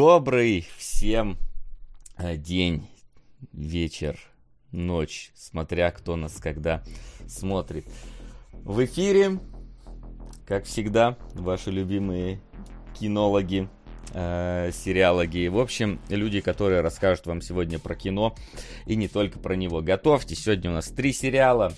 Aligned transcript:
Добрый 0.00 0.66
всем 0.78 1.36
э, 2.16 2.38
день, 2.38 2.88
вечер, 3.52 4.18
ночь, 4.72 5.30
смотря 5.34 5.90
кто 5.90 6.16
нас 6.16 6.36
когда 6.40 6.82
смотрит. 7.28 7.84
В 8.50 8.82
эфире, 8.86 9.38
как 10.46 10.64
всегда, 10.64 11.18
ваши 11.34 11.70
любимые 11.70 12.40
кинологи, 12.98 13.68
э, 14.14 14.70
сериалоги. 14.72 15.48
В 15.48 15.58
общем, 15.58 16.00
люди, 16.08 16.40
которые 16.40 16.80
расскажут 16.80 17.26
вам 17.26 17.42
сегодня 17.42 17.78
про 17.78 17.94
кино 17.94 18.34
и 18.86 18.96
не 18.96 19.06
только 19.06 19.38
про 19.38 19.54
него. 19.54 19.82
Готовьте, 19.82 20.34
сегодня 20.34 20.70
у 20.70 20.74
нас 20.74 20.86
три 20.86 21.12
сериала, 21.12 21.74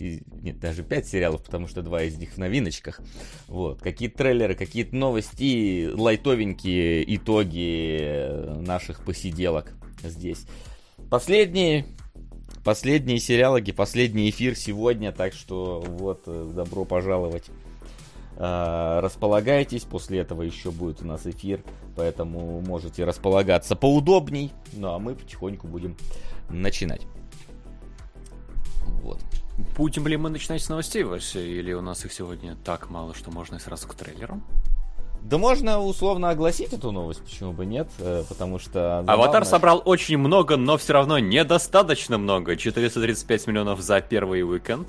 нет, 0.00 0.58
даже 0.58 0.82
5 0.82 1.06
сериалов, 1.06 1.42
потому 1.42 1.68
что 1.68 1.82
два 1.82 2.02
из 2.02 2.16
них 2.16 2.32
в 2.32 2.38
новиночках. 2.38 3.00
Вот. 3.48 3.82
Какие-то 3.82 4.18
трейлеры, 4.18 4.54
какие-то 4.54 4.96
новости, 4.96 5.88
лайтовенькие 5.92 7.16
итоги 7.16 8.60
наших 8.60 9.04
посиделок 9.04 9.74
здесь. 10.02 10.46
Последние, 11.10 11.86
последние 12.64 13.18
сериалоги, 13.18 13.72
последний 13.72 14.30
эфир 14.30 14.56
сегодня, 14.56 15.12
так 15.12 15.34
что 15.34 15.80
вот, 15.86 16.22
э, 16.26 16.50
добро 16.54 16.84
пожаловать. 16.84 17.50
А, 18.36 19.00
располагайтесь, 19.00 19.84
после 19.84 20.20
этого 20.20 20.42
еще 20.42 20.70
будет 20.70 21.02
у 21.02 21.06
нас 21.06 21.26
эфир, 21.26 21.62
поэтому 21.96 22.60
можете 22.62 23.04
располагаться 23.04 23.76
поудобней. 23.76 24.52
Ну 24.72 24.88
а 24.88 24.98
мы 24.98 25.14
потихоньку 25.14 25.68
будем 25.68 25.96
начинать. 26.48 27.02
Вот. 29.02 29.20
Будем 29.76 30.06
ли 30.06 30.16
мы 30.16 30.30
начинать 30.30 30.62
с 30.62 30.68
новостей, 30.68 31.02
Вася, 31.02 31.40
или 31.40 31.72
у 31.72 31.82
нас 31.82 32.04
их 32.04 32.12
сегодня 32.12 32.56
так 32.64 32.90
мало, 32.90 33.14
что 33.14 33.30
можно 33.30 33.56
и 33.56 33.58
сразу 33.58 33.86
к 33.86 33.94
трейлерам? 33.94 34.42
Да 35.22 35.38
можно 35.38 35.80
условно 35.80 36.30
огласить 36.30 36.72
эту 36.72 36.90
новость, 36.90 37.22
почему 37.22 37.52
бы 37.52 37.64
нет, 37.64 37.88
э, 37.98 38.24
потому 38.28 38.58
что... 38.58 39.00
Аватар 39.06 39.44
собрал 39.44 39.80
очень 39.84 40.18
много, 40.18 40.56
но 40.56 40.76
все 40.76 40.94
равно 40.94 41.18
недостаточно 41.20 42.18
много. 42.18 42.56
435 42.56 43.46
миллионов 43.46 43.80
за 43.80 44.00
первый 44.00 44.42
уикенд. 44.42 44.88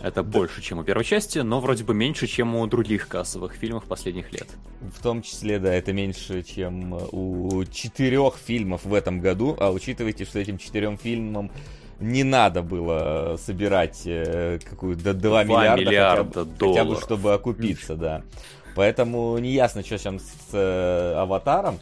Это 0.00 0.22
да. 0.22 0.24
больше, 0.24 0.60
чем 0.60 0.78
у 0.78 0.84
первой 0.84 1.04
части, 1.04 1.38
но 1.38 1.60
вроде 1.60 1.84
бы 1.84 1.94
меньше, 1.94 2.26
чем 2.26 2.54
у 2.54 2.66
других 2.66 3.08
кассовых 3.08 3.54
фильмов 3.54 3.84
последних 3.84 4.30
лет. 4.30 4.48
В 4.94 5.02
том 5.02 5.22
числе, 5.22 5.58
да, 5.58 5.72
это 5.72 5.94
меньше, 5.94 6.42
чем 6.42 6.92
у 6.92 7.64
четырех 7.64 8.36
фильмов 8.36 8.84
в 8.84 8.92
этом 8.92 9.20
году, 9.20 9.56
а 9.58 9.70
учитывайте, 9.70 10.26
что 10.26 10.38
этим 10.38 10.58
четырем 10.58 10.98
фильмам 10.98 11.50
не 12.00 12.24
надо 12.24 12.62
было 12.62 13.36
собирать 13.38 14.02
э, 14.04 14.58
какую-то 14.64 15.14
2 15.14 15.44
миллиарда, 15.44 15.80
миллиарда 15.80 16.40
хотя, 16.40 16.44
бы, 16.44 16.68
хотя 16.68 16.84
бы, 16.84 17.00
чтобы 17.00 17.32
окупиться, 17.34 17.96
да. 17.96 18.22
Поэтому 18.74 19.38
не 19.38 19.52
ясно, 19.52 19.82
что 19.82 19.98
сейчас 19.98 20.22
с 20.22 20.52
э, 20.52 21.14
Аватаром. 21.16 21.80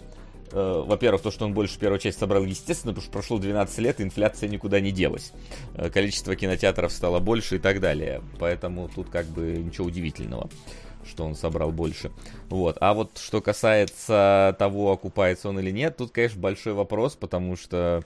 Э, 0.53 0.85
во-первых, 0.87 1.23
то, 1.23 1.33
что 1.33 1.45
он 1.45 1.53
больше 1.53 1.79
первую 1.79 1.99
часть 1.99 2.21
собрал, 2.21 2.45
естественно, 2.45 2.93
потому 2.93 3.03
что 3.03 3.13
прошло 3.13 3.39
12 3.39 3.79
лет, 3.79 3.99
и 3.99 4.05
инфляция 4.05 4.49
никуда 4.49 4.79
не 4.79 4.93
делась. 4.93 5.33
Э, 5.75 5.91
количество 5.91 6.37
кинотеатров 6.37 6.93
стало 6.93 7.19
больше 7.19 7.57
и 7.57 7.59
так 7.59 7.81
далее. 7.81 8.23
Поэтому 8.39 8.89
тут 8.95 9.11
как 9.11 9.27
бы 9.27 9.57
ничего 9.59 9.87
удивительного 9.87 10.49
что 11.07 11.27
он 11.27 11.35
собрал 11.35 11.71
больше. 11.71 12.11
Вот. 12.49 12.79
А 12.81 12.95
вот 12.95 13.19
что 13.19 13.43
касается 13.43 14.57
того, 14.59 14.91
окупается 14.91 15.51
он 15.51 15.61
или 15.61 15.71
нет, 15.71 15.99
тут, 15.99 16.13
конечно, 16.13 16.41
большой 16.41 16.73
вопрос, 16.73 17.15
потому 17.15 17.57
что 17.57 18.03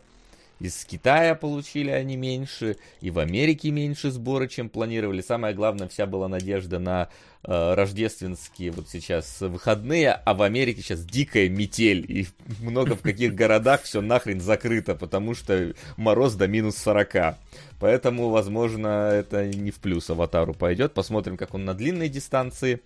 из 0.60 0.84
Китая 0.84 1.34
получили 1.34 1.90
они 1.90 2.16
меньше, 2.16 2.76
и 3.00 3.10
в 3.10 3.18
Америке 3.18 3.70
меньше 3.70 4.10
сборы, 4.10 4.48
чем 4.48 4.68
планировали. 4.68 5.20
Самое 5.20 5.54
главное, 5.54 5.88
вся 5.88 6.06
была 6.06 6.28
надежда 6.28 6.78
на 6.78 7.08
э, 7.44 7.74
рождественские 7.74 8.72
вот 8.72 8.88
сейчас 8.88 9.40
выходные, 9.40 10.12
а 10.12 10.34
в 10.34 10.42
Америке 10.42 10.82
сейчас 10.82 11.04
дикая 11.04 11.48
метель, 11.48 12.04
и 12.08 12.26
много 12.60 12.96
в 12.96 13.02
каких 13.02 13.34
городах 13.34 13.82
все 13.82 14.00
нахрен 14.00 14.40
закрыто, 14.40 14.94
потому 14.96 15.34
что 15.34 15.74
мороз 15.96 16.34
до 16.34 16.48
минус 16.48 16.76
40. 16.78 17.36
Поэтому, 17.78 18.30
возможно, 18.30 19.10
это 19.12 19.46
не 19.46 19.70
в 19.70 19.76
плюс 19.76 20.10
аватару 20.10 20.54
пойдет. 20.54 20.94
Посмотрим, 20.94 21.36
как 21.36 21.54
он 21.54 21.64
на 21.64 21.74
длинной 21.74 22.08
дистанции 22.08 22.80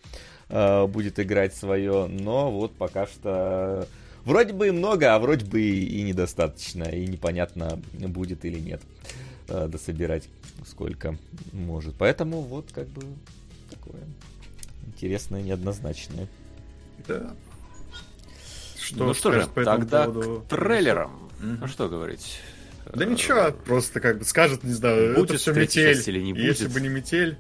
э, 0.50 0.87
будет 0.87 1.19
играть 1.19 1.54
свое. 1.54 2.06
Но 2.06 2.50
вот 2.50 2.75
пока 2.77 3.06
что 3.06 3.89
Вроде 4.25 4.53
бы 4.53 4.69
и 4.69 4.71
много, 4.71 5.15
а 5.15 5.19
вроде 5.19 5.44
бы 5.44 5.60
и 5.60 6.03
недостаточно, 6.03 6.84
и 6.84 7.06
непонятно, 7.06 7.81
будет 7.93 8.44
или 8.44 8.59
нет 8.59 8.81
э, 9.49 9.66
дособирать 9.66 10.28
сколько 10.66 11.16
может. 11.53 11.94
Поэтому 11.97 12.43
вот 12.43 12.71
как 12.72 12.88
бы 12.88 13.03
такое 13.71 14.03
интересное, 14.87 15.43
неоднозначное. 15.43 16.28
Да. 17.09 17.34
Что, 18.78 19.06
ну 19.06 19.15
что 19.15 19.33
же, 19.33 19.49
тогда 19.55 20.06
поводу... 20.06 20.44
к 20.47 20.50
трейлерам. 20.50 21.31
Ну 21.41 21.66
что 21.66 21.89
говорить? 21.89 22.41
Да 22.94 23.04
ничего, 23.04 23.53
просто 23.65 24.00
как 24.00 24.19
бы 24.19 24.25
скажет, 24.25 24.65
не 24.65 24.72
знаю, 24.72 25.15
будет 25.15 25.31
это 25.31 25.39
все 25.39 25.53
метель. 25.53 26.03
Или 26.06 26.21
не 26.21 26.33
будет. 26.33 26.44
Если 26.44 26.69
бы 26.69 26.81
не 26.81 26.89
метель, 26.89 27.39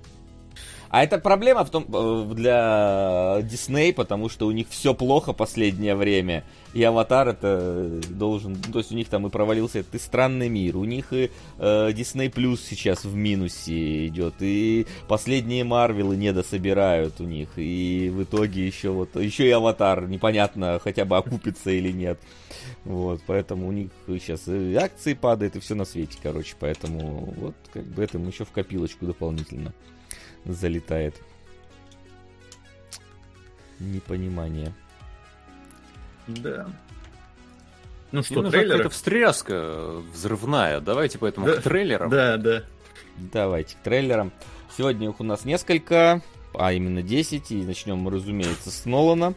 а 0.92 1.02
это 1.04 1.16
проблема 1.16 1.64
в 1.64 1.70
том 1.70 1.86
э, 1.90 2.34
для 2.34 3.38
Disney, 3.40 3.94
потому 3.94 4.28
что 4.28 4.46
у 4.46 4.50
них 4.50 4.66
все 4.68 4.92
плохо 4.92 5.32
последнее 5.32 5.96
время. 5.96 6.44
И 6.74 6.82
Аватар 6.82 7.28
это 7.28 7.98
должен... 8.10 8.56
То 8.56 8.80
есть 8.80 8.92
у 8.92 8.94
них 8.94 9.08
там 9.08 9.26
и 9.26 9.30
провалился 9.30 9.78
этот 9.78 9.94
и 9.94 9.98
странный 9.98 10.50
мир. 10.50 10.76
У 10.76 10.84
них 10.84 11.14
и 11.14 11.30
э, 11.58 11.90
Disney 11.92 12.30
Plus 12.30 12.58
сейчас 12.68 13.04
в 13.04 13.14
минусе 13.14 14.06
идет. 14.08 14.34
И 14.40 14.86
последние 15.08 15.64
Марвелы 15.64 16.14
не 16.14 16.30
дособирают 16.30 17.22
у 17.22 17.24
них. 17.24 17.48
И 17.56 18.12
в 18.12 18.24
итоге 18.24 18.66
еще 18.66 18.90
вот... 18.90 19.16
Еще 19.16 19.48
и 19.48 19.50
Аватар. 19.50 20.06
Непонятно, 20.06 20.78
хотя 20.78 21.06
бы 21.06 21.16
окупится 21.16 21.70
или 21.70 21.90
нет. 21.90 22.20
Вот, 22.84 23.22
поэтому 23.26 23.66
у 23.66 23.72
них 23.72 23.88
сейчас 24.06 24.46
и 24.46 24.74
акции 24.74 25.14
падают, 25.14 25.56
и 25.56 25.60
все 25.60 25.74
на 25.74 25.86
свете, 25.86 26.18
короче. 26.22 26.54
Поэтому 26.60 27.32
вот 27.38 27.54
как 27.72 27.84
бы 27.84 28.04
этому 28.04 28.26
еще 28.26 28.44
в 28.44 28.50
копилочку 28.50 29.06
дополнительно 29.06 29.72
залетает. 30.44 31.20
Непонимание. 33.78 34.72
Да. 36.26 36.68
Ну 38.12 38.22
что, 38.22 38.48
трейлер? 38.48 38.80
Это 38.80 38.90
встряска 38.90 40.02
взрывная. 40.12 40.80
Давайте 40.80 41.18
поэтому 41.18 41.46
да, 41.46 41.56
к 41.56 41.62
трейлерам. 41.62 42.10
Да, 42.10 42.36
да. 42.36 42.62
Давайте 43.16 43.74
к 43.74 43.78
трейлерам. 43.78 44.32
Сегодня 44.76 45.08
их 45.08 45.20
у 45.20 45.24
нас 45.24 45.44
несколько, 45.44 46.22
а 46.54 46.72
именно 46.72 47.02
10. 47.02 47.50
И 47.52 47.62
начнем 47.62 47.98
мы, 47.98 48.10
разумеется, 48.10 48.70
с 48.70 48.84
Нолана, 48.84 49.34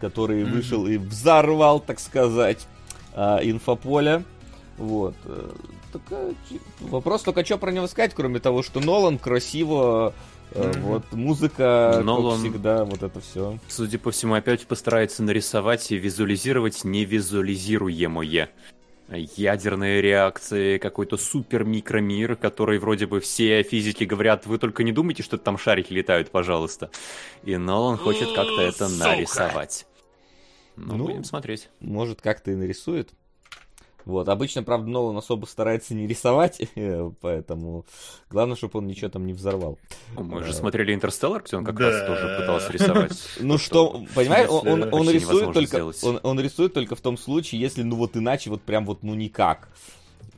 который 0.00 0.42
mm-hmm. 0.42 0.50
вышел 0.50 0.86
и 0.86 0.96
взорвал, 0.96 1.80
так 1.80 2.00
сказать, 2.00 2.66
а, 3.14 3.38
инфополе. 3.42 4.24
Вот. 4.78 5.14
Э, 5.24 5.50
так, 5.92 6.02
вопрос 6.80 7.22
только, 7.22 7.44
что 7.44 7.58
про 7.58 7.72
него 7.72 7.86
сказать, 7.86 8.12
кроме 8.14 8.40
того, 8.40 8.62
что 8.62 8.80
Нолан 8.80 9.18
красиво 9.18 10.12
Mm-hmm. 10.56 10.80
Вот 10.80 11.12
музыка, 11.12 12.00
Нолан, 12.04 12.40
как 12.40 12.50
всегда, 12.50 12.84
вот 12.84 13.02
это 13.02 13.20
все. 13.20 13.58
Судя 13.68 13.98
по 13.98 14.10
всему, 14.10 14.34
опять 14.34 14.66
постарается 14.66 15.22
нарисовать 15.22 15.90
и 15.92 15.96
визуализировать 15.96 16.84
невизуализируемое. 16.84 18.50
Ядерные 19.08 20.02
реакции, 20.02 20.78
какой-то 20.78 21.16
супер 21.16 21.62
микромир, 21.64 22.34
который 22.34 22.78
вроде 22.78 23.06
бы 23.06 23.20
все 23.20 23.62
физики 23.62 24.02
говорят, 24.02 24.46
вы 24.46 24.58
только 24.58 24.82
не 24.82 24.90
думайте, 24.90 25.22
что 25.22 25.38
там 25.38 25.58
шарики 25.58 25.92
летают, 25.92 26.30
пожалуйста. 26.30 26.90
И 27.44 27.56
Нолан 27.56 27.98
хочет 27.98 28.32
как-то 28.34 28.62
это 28.62 28.88
нарисовать. 28.88 29.86
Ну, 30.76 30.96
ну, 30.96 31.04
будем 31.06 31.24
смотреть. 31.24 31.70
Может, 31.80 32.20
как-то 32.20 32.50
и 32.50 32.54
нарисует. 32.54 33.10
Вот. 34.06 34.28
Обычно, 34.28 34.62
правда, 34.62 34.88
Нолан 34.88 35.16
особо 35.16 35.46
старается 35.46 35.92
не 35.92 36.06
рисовать, 36.06 36.62
поэтому 37.20 37.84
главное, 38.30 38.56
чтобы 38.56 38.78
он 38.78 38.86
ничего 38.86 39.10
там 39.10 39.26
не 39.26 39.32
взорвал. 39.32 39.78
Мы 40.16 40.44
же 40.44 40.54
смотрели 40.54 40.94
Интерстеллар, 40.94 41.42
где 41.42 41.56
он 41.56 41.64
как 41.64 41.78
раз 41.78 42.06
тоже 42.06 42.38
пытался 42.40 42.72
рисовать. 42.72 43.12
Ну 43.40 43.58
что, 43.58 44.04
понимаешь, 44.14 44.48
он 44.48 45.10
рисует 45.10 45.52
только 45.52 45.92
он 46.22 46.40
рисует 46.40 46.72
только 46.72 46.94
в 46.94 47.00
том 47.00 47.18
случае, 47.18 47.60
если 47.60 47.82
ну 47.82 47.96
вот 47.96 48.16
иначе 48.16 48.48
вот 48.48 48.62
прям 48.62 48.86
вот 48.86 49.02
ну 49.02 49.14
никак. 49.14 49.68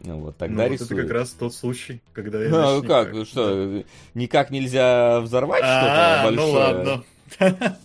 Ну, 0.00 0.20
вот 0.20 0.36
тогда 0.36 0.66
ну, 0.66 0.72
рисует. 0.72 0.92
это 0.92 1.02
как 1.02 1.10
раз 1.10 1.30
тот 1.30 1.52
случай, 1.52 2.00
когда 2.12 2.40
я 2.42 2.48
Ну, 2.50 2.82
как, 2.84 3.12
никак. 3.12 3.26
что, 3.26 3.82
никак 4.14 4.50
нельзя 4.50 5.20
взорвать 5.20 5.62
а, 5.64 6.30
что-то 6.30 6.30
ну 6.30 6.52
большое? 6.52 7.04
Ну 7.40 7.50
ладно. 7.50 7.78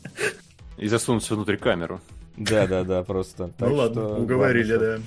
И 0.77 0.88
засунуть 0.88 1.27
внутрь 1.29 1.57
камеру. 1.57 2.01
Да, 2.38 2.68
да, 2.68 2.83
да, 2.83 3.03
просто. 3.03 3.51
Ну 3.57 3.74
ладно, 3.74 4.18
уговорили, 4.19 4.77
да 4.77 5.00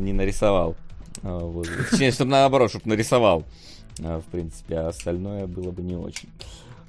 не 0.00 0.12
нарисовал. 0.12 0.76
А. 1.22 1.62
Точнее, 1.90 2.12
чтобы 2.12 2.32
наоборот, 2.32 2.70
чтобы 2.70 2.88
нарисовал. 2.88 3.44
А, 4.02 4.20
в 4.20 4.24
принципе, 4.24 4.76
а 4.76 4.88
остальное 4.88 5.46
было 5.46 5.70
бы 5.70 5.82
не 5.82 5.96
очень. 5.96 6.28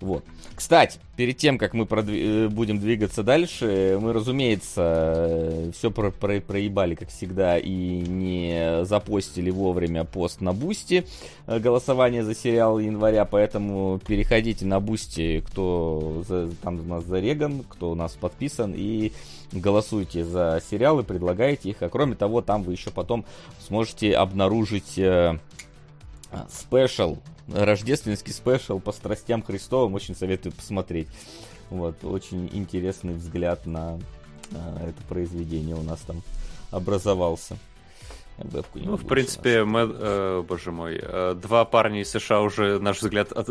Вот. 0.02 0.24
Кстати, 0.56 1.00
перед 1.16 1.38
тем, 1.38 1.58
как 1.58 1.74
мы 1.74 1.86
продви- 1.86 2.46
э, 2.46 2.48
будем 2.50 2.80
двигаться 2.80 3.24
дальше, 3.24 3.98
мы, 4.02 4.14
разумеется, 4.14 5.72
все 5.74 5.90
про- 5.90 6.12
про- 6.12 6.42
проебали, 6.42 6.96
как 6.96 7.10
всегда, 7.10 7.58
и 7.58 7.70
не 7.72 8.86
запостили 8.86 9.50
вовремя 9.50 10.04
пост 10.04 10.42
на 10.42 10.54
Boosty 10.54 11.06
э, 11.48 11.60
голосование 11.60 12.24
за 12.24 12.36
сериал 12.36 12.80
января, 12.80 13.26
поэтому 13.26 14.00
переходите 14.06 14.66
на 14.66 14.80
Boosty, 14.80 15.44
кто 15.48 16.24
за, 16.28 16.50
там 16.62 16.80
у 16.80 16.84
нас 16.84 17.06
зареган, 17.06 17.64
кто 17.68 17.92
у 17.92 17.96
нас 17.96 18.14
подписан, 18.14 18.74
и 18.76 19.12
голосуйте 19.52 20.24
за 20.26 20.62
сериалы, 20.70 21.04
предлагайте 21.04 21.70
их. 21.70 21.82
А 21.82 21.90
кроме 21.90 22.16
того, 22.16 22.42
там 22.42 22.64
вы 22.64 22.74
еще 22.74 22.92
потом 22.92 23.26
сможете 23.66 24.14
обнаружить 24.14 24.98
э, 24.98 25.38
special 26.50 27.18
рождественский 27.48 28.34
special 28.34 28.80
по 28.80 28.92
страстям 28.92 29.42
Христовым. 29.44 29.94
Очень 29.94 30.16
советую 30.16 30.54
посмотреть. 30.54 31.08
Вот, 31.70 32.04
очень 32.04 32.50
интересный 32.54 33.14
взгляд 33.14 33.66
на 33.66 34.00
а, 34.54 34.88
это 34.88 35.02
произведение 35.08 35.76
у 35.76 35.82
нас 35.82 36.00
там 36.02 36.22
образовался. 36.72 37.58
Вебку 38.38 38.80
ну, 38.80 38.98
в 38.98 39.08
принципе, 39.08 39.64
мы, 39.64 39.90
э, 39.90 40.44
боже 40.46 40.74
мой, 40.74 41.00
э, 41.02 41.36
два 41.42 41.64
парня 41.64 42.02
из 42.02 42.10
США 42.10 42.42
уже, 42.42 42.80
наш 42.80 43.02
взгляд, 43.02 43.32
от, 43.32 43.48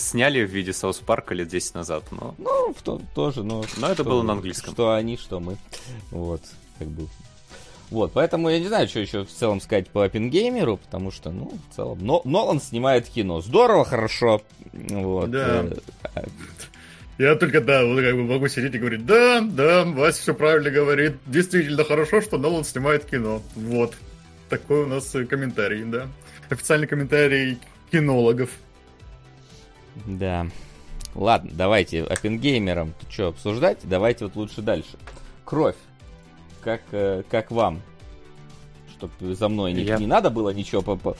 сняли 0.00 0.44
в 0.44 0.50
виде 0.50 0.72
Саус 0.72 0.98
Парка 0.98 1.34
лет 1.34 1.46
10 1.46 1.74
назад, 1.74 2.02
но... 2.10 2.34
Ну, 2.38 2.74
в 2.74 2.82
то, 2.82 3.00
тоже, 3.14 3.44
но... 3.44 3.64
Но 3.76 3.86
это 3.86 4.02
было 4.02 4.22
на 4.22 4.32
английском. 4.32 4.74
Что 4.74 4.92
они, 4.92 5.16
что 5.16 5.38
мы. 5.38 5.56
Вот, 6.10 6.42
как 6.80 6.88
бы 6.88 7.06
вот, 7.94 8.12
поэтому 8.12 8.48
я 8.48 8.58
не 8.58 8.66
знаю, 8.66 8.88
что 8.88 8.98
еще 8.98 9.24
в 9.24 9.30
целом 9.30 9.60
сказать 9.60 9.88
по 9.88 10.04
Оппенгеймеру, 10.04 10.78
потому 10.78 11.12
что, 11.12 11.30
ну, 11.30 11.52
в 11.70 11.76
целом, 11.76 11.98
но, 12.00 12.22
Нолан 12.24 12.60
снимает 12.60 13.08
кино. 13.08 13.40
Здорово, 13.40 13.84
хорошо. 13.84 14.42
Вот. 14.72 15.30
Да. 15.30 15.64
Э, 16.16 16.24
я 17.18 17.36
только, 17.36 17.60
да, 17.60 17.84
вот 17.84 18.02
как 18.02 18.16
бы 18.16 18.24
могу 18.24 18.48
сидеть 18.48 18.74
и 18.74 18.78
говорить, 18.78 19.06
да, 19.06 19.40
да, 19.40 19.84
Вася 19.84 20.20
все 20.22 20.34
правильно 20.34 20.70
говорит. 20.70 21.18
Действительно 21.26 21.84
хорошо, 21.84 22.20
что 22.20 22.36
Нолан 22.36 22.64
снимает 22.64 23.04
кино. 23.04 23.42
Вот. 23.54 23.94
Такой 24.48 24.82
у 24.82 24.86
нас 24.86 25.14
комментарий, 25.30 25.84
да. 25.84 26.08
Официальный 26.50 26.88
комментарий 26.88 27.60
кинологов. 27.92 28.50
Да. 30.04 30.48
Ладно, 31.14 31.52
давайте 31.54 32.02
Оппенгеймером 32.02 32.92
что 33.08 33.28
обсуждать? 33.28 33.78
Давайте 33.84 34.24
вот 34.24 34.34
лучше 34.34 34.62
дальше. 34.62 34.98
Кровь 35.44 35.76
как, 36.64 36.80
э, 36.92 37.22
как 37.30 37.50
вам? 37.50 37.82
Чтобы 38.96 39.34
за 39.34 39.48
мной 39.48 39.72
не, 39.72 39.82
я... 39.82 39.98
не 39.98 40.06
надо 40.06 40.30
было 40.30 40.50
ничего 40.50 40.80
по 40.82 40.92
-по 40.92 41.16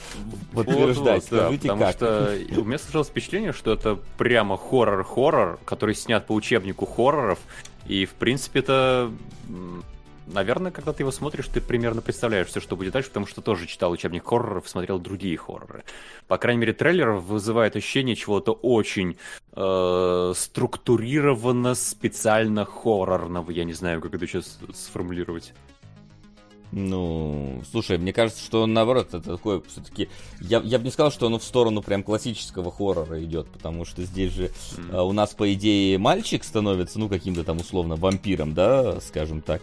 подтверждать. 0.53 1.29
Вот, 1.29 1.39
вот, 1.39 1.39
Скажите, 1.39 1.67
да, 1.67 1.73
потому 1.73 1.79
как. 1.79 1.95
что 1.95 2.61
у 2.61 2.63
меня 2.63 2.77
сложилось 2.79 3.07
впечатление, 3.09 3.53
что 3.53 3.73
это 3.73 3.99
прямо 4.17 4.57
хоррор-хоррор, 4.57 5.59
который 5.65 5.93
снят 5.93 6.25
по 6.25 6.33
учебнику 6.33 6.85
хорроров. 6.85 7.39
И, 7.85 8.05
в 8.05 8.13
принципе, 8.13 8.59
это 8.59 9.11
наверное, 10.27 10.71
когда 10.71 10.93
ты 10.93 11.03
его 11.03 11.11
смотришь, 11.11 11.47
ты 11.47 11.61
примерно 11.61 12.01
представляешь 12.01 12.47
все, 12.47 12.59
что 12.59 12.75
будет 12.75 12.93
дальше, 12.93 13.09
потому 13.09 13.27
что 13.27 13.41
тоже 13.41 13.67
читал 13.67 13.91
учебник 13.91 14.25
хорроров, 14.25 14.67
смотрел 14.67 14.99
другие 14.99 15.37
хорроры. 15.37 15.83
По 16.27 16.37
крайней 16.37 16.61
мере, 16.61 16.73
трейлер 16.73 17.11
вызывает 17.11 17.75
ощущение 17.75 18.15
чего-то 18.15 18.53
очень 18.53 19.17
э, 19.53 20.33
структурированно, 20.35 21.75
специально 21.75 22.65
хоррорного. 22.65 23.51
Я 23.51 23.63
не 23.63 23.73
знаю, 23.73 24.01
как 24.01 24.13
это 24.13 24.27
сейчас 24.27 24.59
сформулировать. 24.73 25.53
Ну, 26.71 27.61
слушай, 27.71 27.97
мне 27.97 28.11
кажется, 28.11 28.43
что 28.43 28.65
наоборот, 28.65 29.13
это 29.13 29.21
такой 29.21 29.63
все-таки. 29.67 30.09
Я, 30.41 30.59
я 30.59 30.77
бы 30.77 30.83
не 30.83 30.91
сказал, 30.91 31.09
что 31.09 31.27
он 31.27 31.39
в 31.39 31.43
сторону 31.43 31.81
прям 31.81 32.03
классического 32.03 32.69
хоррора 32.71 33.23
идет, 33.23 33.47
потому 33.47 33.85
что 33.85 34.03
здесь 34.03 34.33
же 34.33 34.45
mm. 34.45 34.89
а, 34.91 35.03
у 35.03 35.13
нас, 35.13 35.33
по 35.33 35.53
идее, 35.53 35.97
мальчик 35.97 36.43
становится, 36.43 36.99
ну, 36.99 37.07
каким-то 37.07 37.43
там 37.43 37.57
условно 37.57 37.95
вампиром, 37.95 38.53
да, 38.53 38.99
скажем 38.99 39.41
так. 39.41 39.61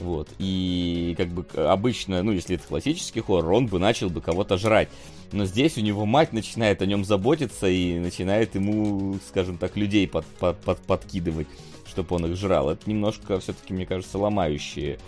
Вот. 0.00 0.28
И 0.38 1.14
как 1.16 1.28
бы 1.28 1.44
обычно, 1.54 2.22
ну, 2.22 2.32
если 2.32 2.56
это 2.56 2.66
классический 2.66 3.20
хоррор, 3.20 3.52
он 3.52 3.66
бы 3.66 3.78
начал 3.78 4.08
бы 4.10 4.20
кого-то 4.20 4.56
жрать. 4.56 4.88
Но 5.32 5.44
здесь 5.44 5.76
у 5.78 5.80
него 5.80 6.06
мать 6.06 6.32
начинает 6.32 6.82
о 6.82 6.86
нем 6.86 7.04
заботиться 7.04 7.68
и 7.68 7.98
начинает 7.98 8.54
ему, 8.54 9.18
скажем 9.28 9.58
так, 9.58 9.76
людей 9.76 10.08
под, 10.08 10.26
под, 10.26 10.58
под, 10.60 10.78
подкидывать, 10.80 11.46
чтобы 11.86 12.16
он 12.16 12.26
их 12.26 12.36
жрал. 12.36 12.70
Это 12.70 12.88
немножко 12.88 13.38
все-таки, 13.38 13.72
мне 13.72 13.86
кажется, 13.86 14.18
ломающие 14.18 14.98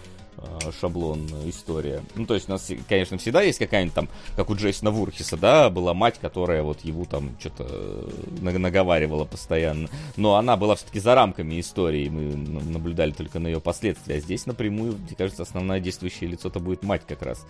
шаблон 0.80 1.26
история. 1.46 2.02
Ну, 2.14 2.26
то 2.26 2.34
есть 2.34 2.48
у 2.48 2.52
нас, 2.52 2.70
конечно, 2.88 3.18
всегда 3.18 3.42
есть 3.42 3.58
какая-нибудь 3.58 3.94
там, 3.94 4.08
как 4.36 4.50
у 4.50 4.54
Джейсона 4.54 4.90
Вурхиса, 4.90 5.36
да, 5.36 5.70
была 5.70 5.94
мать, 5.94 6.18
которая 6.20 6.62
вот 6.62 6.80
его 6.80 7.04
там 7.04 7.36
что-то 7.38 7.66
э, 7.68 8.58
наговаривала 8.58 9.24
постоянно. 9.24 9.88
Но 10.16 10.36
она 10.36 10.56
была 10.56 10.76
все-таки 10.76 11.00
за 11.00 11.14
рамками 11.14 11.60
истории, 11.60 12.08
мы 12.08 12.34
наблюдали 12.34 13.12
только 13.12 13.38
на 13.38 13.48
ее 13.48 13.60
последствия. 13.60 14.16
А 14.16 14.20
здесь 14.20 14.46
напрямую, 14.46 14.94
мне 14.98 15.16
кажется, 15.16 15.42
основное 15.42 15.80
действующее 15.80 16.30
лицо-то 16.30 16.60
будет 16.60 16.82
мать 16.82 17.02
как 17.06 17.22
раз. 17.22 17.46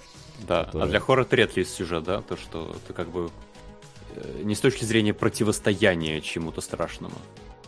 Да, 0.47 0.65
которая... 0.65 0.89
а 0.89 0.91
для 0.91 1.01
хоррора 1.01 1.27
редкий 1.31 1.61
есть 1.61 1.75
сюжет, 1.75 2.05
да, 2.05 2.23
то, 2.23 2.37
что 2.37 2.77
ты 2.87 2.93
как 2.93 3.11
бы 3.11 3.31
э, 4.15 4.41
не 4.43 4.55
с 4.55 4.61
точки 4.61 4.85
зрения 4.85 5.15
противостояния 5.15 6.21
чему-то 6.21 6.61
страшному. 6.61 7.15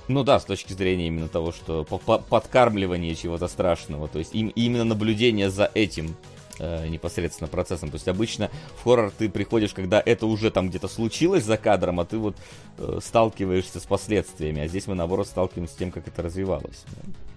Ну 0.08 0.22
да, 0.22 0.38
с 0.38 0.44
точки 0.44 0.72
зрения 0.72 1.06
именно 1.06 1.28
того, 1.28 1.52
что 1.52 1.84
подкармливание 1.84 3.14
чего-то 3.14 3.48
страшного, 3.48 4.08
то 4.08 4.18
есть 4.18 4.34
им, 4.34 4.48
именно 4.48 4.84
наблюдение 4.84 5.48
за 5.48 5.70
этим 5.74 6.14
э, 6.58 6.88
непосредственно 6.88 7.48
процессом. 7.48 7.90
То 7.90 7.96
есть 7.96 8.08
обычно 8.08 8.50
в 8.76 8.84
хоррор 8.84 9.10
ты 9.16 9.28
приходишь, 9.28 9.72
когда 9.72 10.02
это 10.04 10.26
уже 10.26 10.50
там 10.50 10.68
где-то 10.68 10.88
случилось 10.88 11.44
за 11.44 11.56
кадром, 11.56 12.00
а 12.00 12.04
ты 12.04 12.18
вот 12.18 12.36
э, 12.78 12.98
сталкиваешься 13.02 13.80
с 13.80 13.86
последствиями, 13.86 14.60
а 14.60 14.68
здесь 14.68 14.86
мы 14.86 14.94
наоборот 14.94 15.26
сталкиваемся 15.26 15.74
с 15.74 15.76
тем, 15.76 15.90
как 15.90 16.06
это 16.06 16.22
развивалось. 16.22 16.84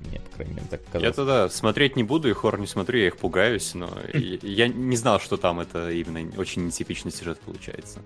Мне, 0.08 0.20
по 0.20 0.36
крайней 0.36 0.56
мере, 0.56 0.68
так 0.70 0.82
казалось. 0.86 1.04
Я 1.04 1.12
тогда 1.14 1.50
смотреть 1.50 1.96
не 1.96 2.04
буду, 2.04 2.30
и 2.30 2.34
хоррор 2.34 2.60
не 2.60 2.68
смотрю, 2.68 3.00
я 3.00 3.08
их 3.08 3.18
пугаюсь, 3.18 3.74
но 3.76 3.90
я 4.14 4.68
не 4.68 4.98
знал, 4.98 5.20
что 5.20 5.38
там 5.38 5.62
это 5.62 5.90
именно 5.90 6.30
очень 6.38 6.66
нетипичный 6.66 7.12
сюжет 7.12 7.40
получается. 7.40 8.02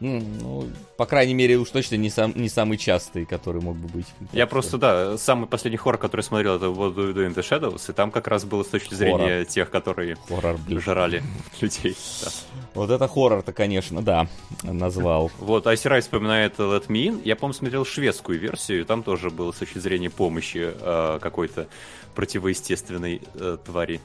Ну, 0.00 0.66
по 0.96 1.04
крайней 1.04 1.34
мере, 1.34 1.58
уж 1.58 1.68
точно 1.68 1.96
не, 1.96 2.08
сам, 2.08 2.32
не 2.34 2.48
самый 2.48 2.78
частый, 2.78 3.26
который 3.26 3.60
мог 3.60 3.76
бы 3.76 3.86
быть. 3.88 4.06
Я 4.32 4.46
просто, 4.46 4.78
да, 4.78 5.18
самый 5.18 5.46
последний 5.46 5.76
хоррор, 5.76 5.98
который 5.98 6.22
смотрел, 6.22 6.56
это 6.56 6.66
What 6.66 6.94
Do 6.94 7.10
You 7.10 7.14
Do 7.14 7.26
in 7.28 7.34
the 7.34 7.42
Shadows, 7.42 7.90
и 7.90 7.92
там 7.92 8.10
как 8.10 8.26
раз 8.26 8.44
было 8.44 8.62
с 8.62 8.68
точки 8.68 8.94
зрения 8.94 9.40
хоррор. 9.40 9.44
тех, 9.44 9.70
которые 9.70 10.16
хоррор, 10.26 10.58
жрали 10.68 11.22
людей. 11.60 11.94
Да. 12.24 12.30
Вот 12.72 12.90
это 12.90 13.06
хоррор-то, 13.08 13.52
конечно, 13.52 14.00
да, 14.00 14.26
назвал. 14.62 15.30
Вот, 15.38 15.66
Айсирай 15.66 16.00
вспоминает 16.00 16.58
Let 16.58 16.86
Me 16.86 17.08
In. 17.08 17.20
Я, 17.22 17.36
по-моему, 17.36 17.52
смотрел 17.52 17.84
шведскую 17.84 18.38
версию, 18.38 18.80
и 18.80 18.84
там 18.84 19.02
тоже 19.02 19.28
было 19.28 19.52
с 19.52 19.56
точки 19.56 19.78
зрения 19.78 20.08
помощи 20.08 20.72
э, 20.72 21.18
какой-то 21.20 21.68
противоестественной 22.14 23.20
э, 23.34 23.58
твари. 23.64 24.00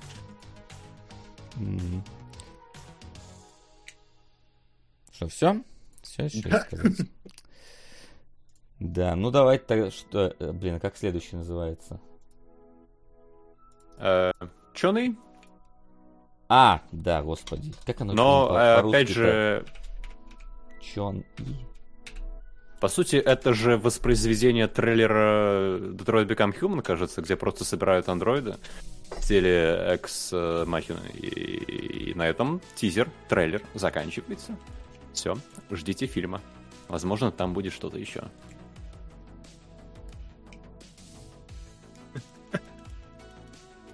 Mm-hmm. 1.55 2.01
Что, 5.13 5.27
все? 5.29 5.61
Все, 6.17 6.29
что 6.29 6.59
сказать. 6.61 7.07
Да, 8.79 9.15
ну 9.15 9.31
давайте 9.31 9.65
тогда, 9.65 9.91
что, 9.91 10.33
э, 10.39 10.51
блин, 10.51 10.75
а 10.75 10.79
как 10.79 10.97
следующий 10.97 11.35
называется? 11.35 11.99
Э? 13.97 14.31
А, 16.47 16.81
да, 16.91 17.23
господи, 17.23 17.73
как 17.85 18.01
оно? 18.01 18.13
Но, 18.13 18.47
по, 18.49 18.79
опять 18.79 19.09
же... 19.09 19.65
Чон 20.81 21.23
и... 21.37 21.55
По 22.79 22.87
сути, 22.89 23.15
это 23.15 23.53
же 23.53 23.77
воспроизведение 23.77 24.67
трейлера 24.67 25.79
Detroit 25.79 26.27
Become 26.27 26.59
Human, 26.59 26.81
кажется, 26.81 27.21
где 27.21 27.35
просто 27.35 27.63
собирают 27.63 28.09
андроиды 28.09 28.57
в 29.09 29.21
теле 29.21 29.93
X 29.95 30.33
Machina. 30.33 30.99
И, 31.13 32.11
и 32.11 32.13
на 32.13 32.27
этом 32.27 32.61
тизер, 32.75 33.09
трейлер 33.27 33.63
заканчивается. 33.73 34.55
Все, 35.15 35.37
ждите 35.71 36.07
фильма. 36.07 36.41
Возможно, 36.89 37.31
там 37.31 37.53
будет 37.53 37.71
что-то 37.73 37.97
еще. 37.97 38.25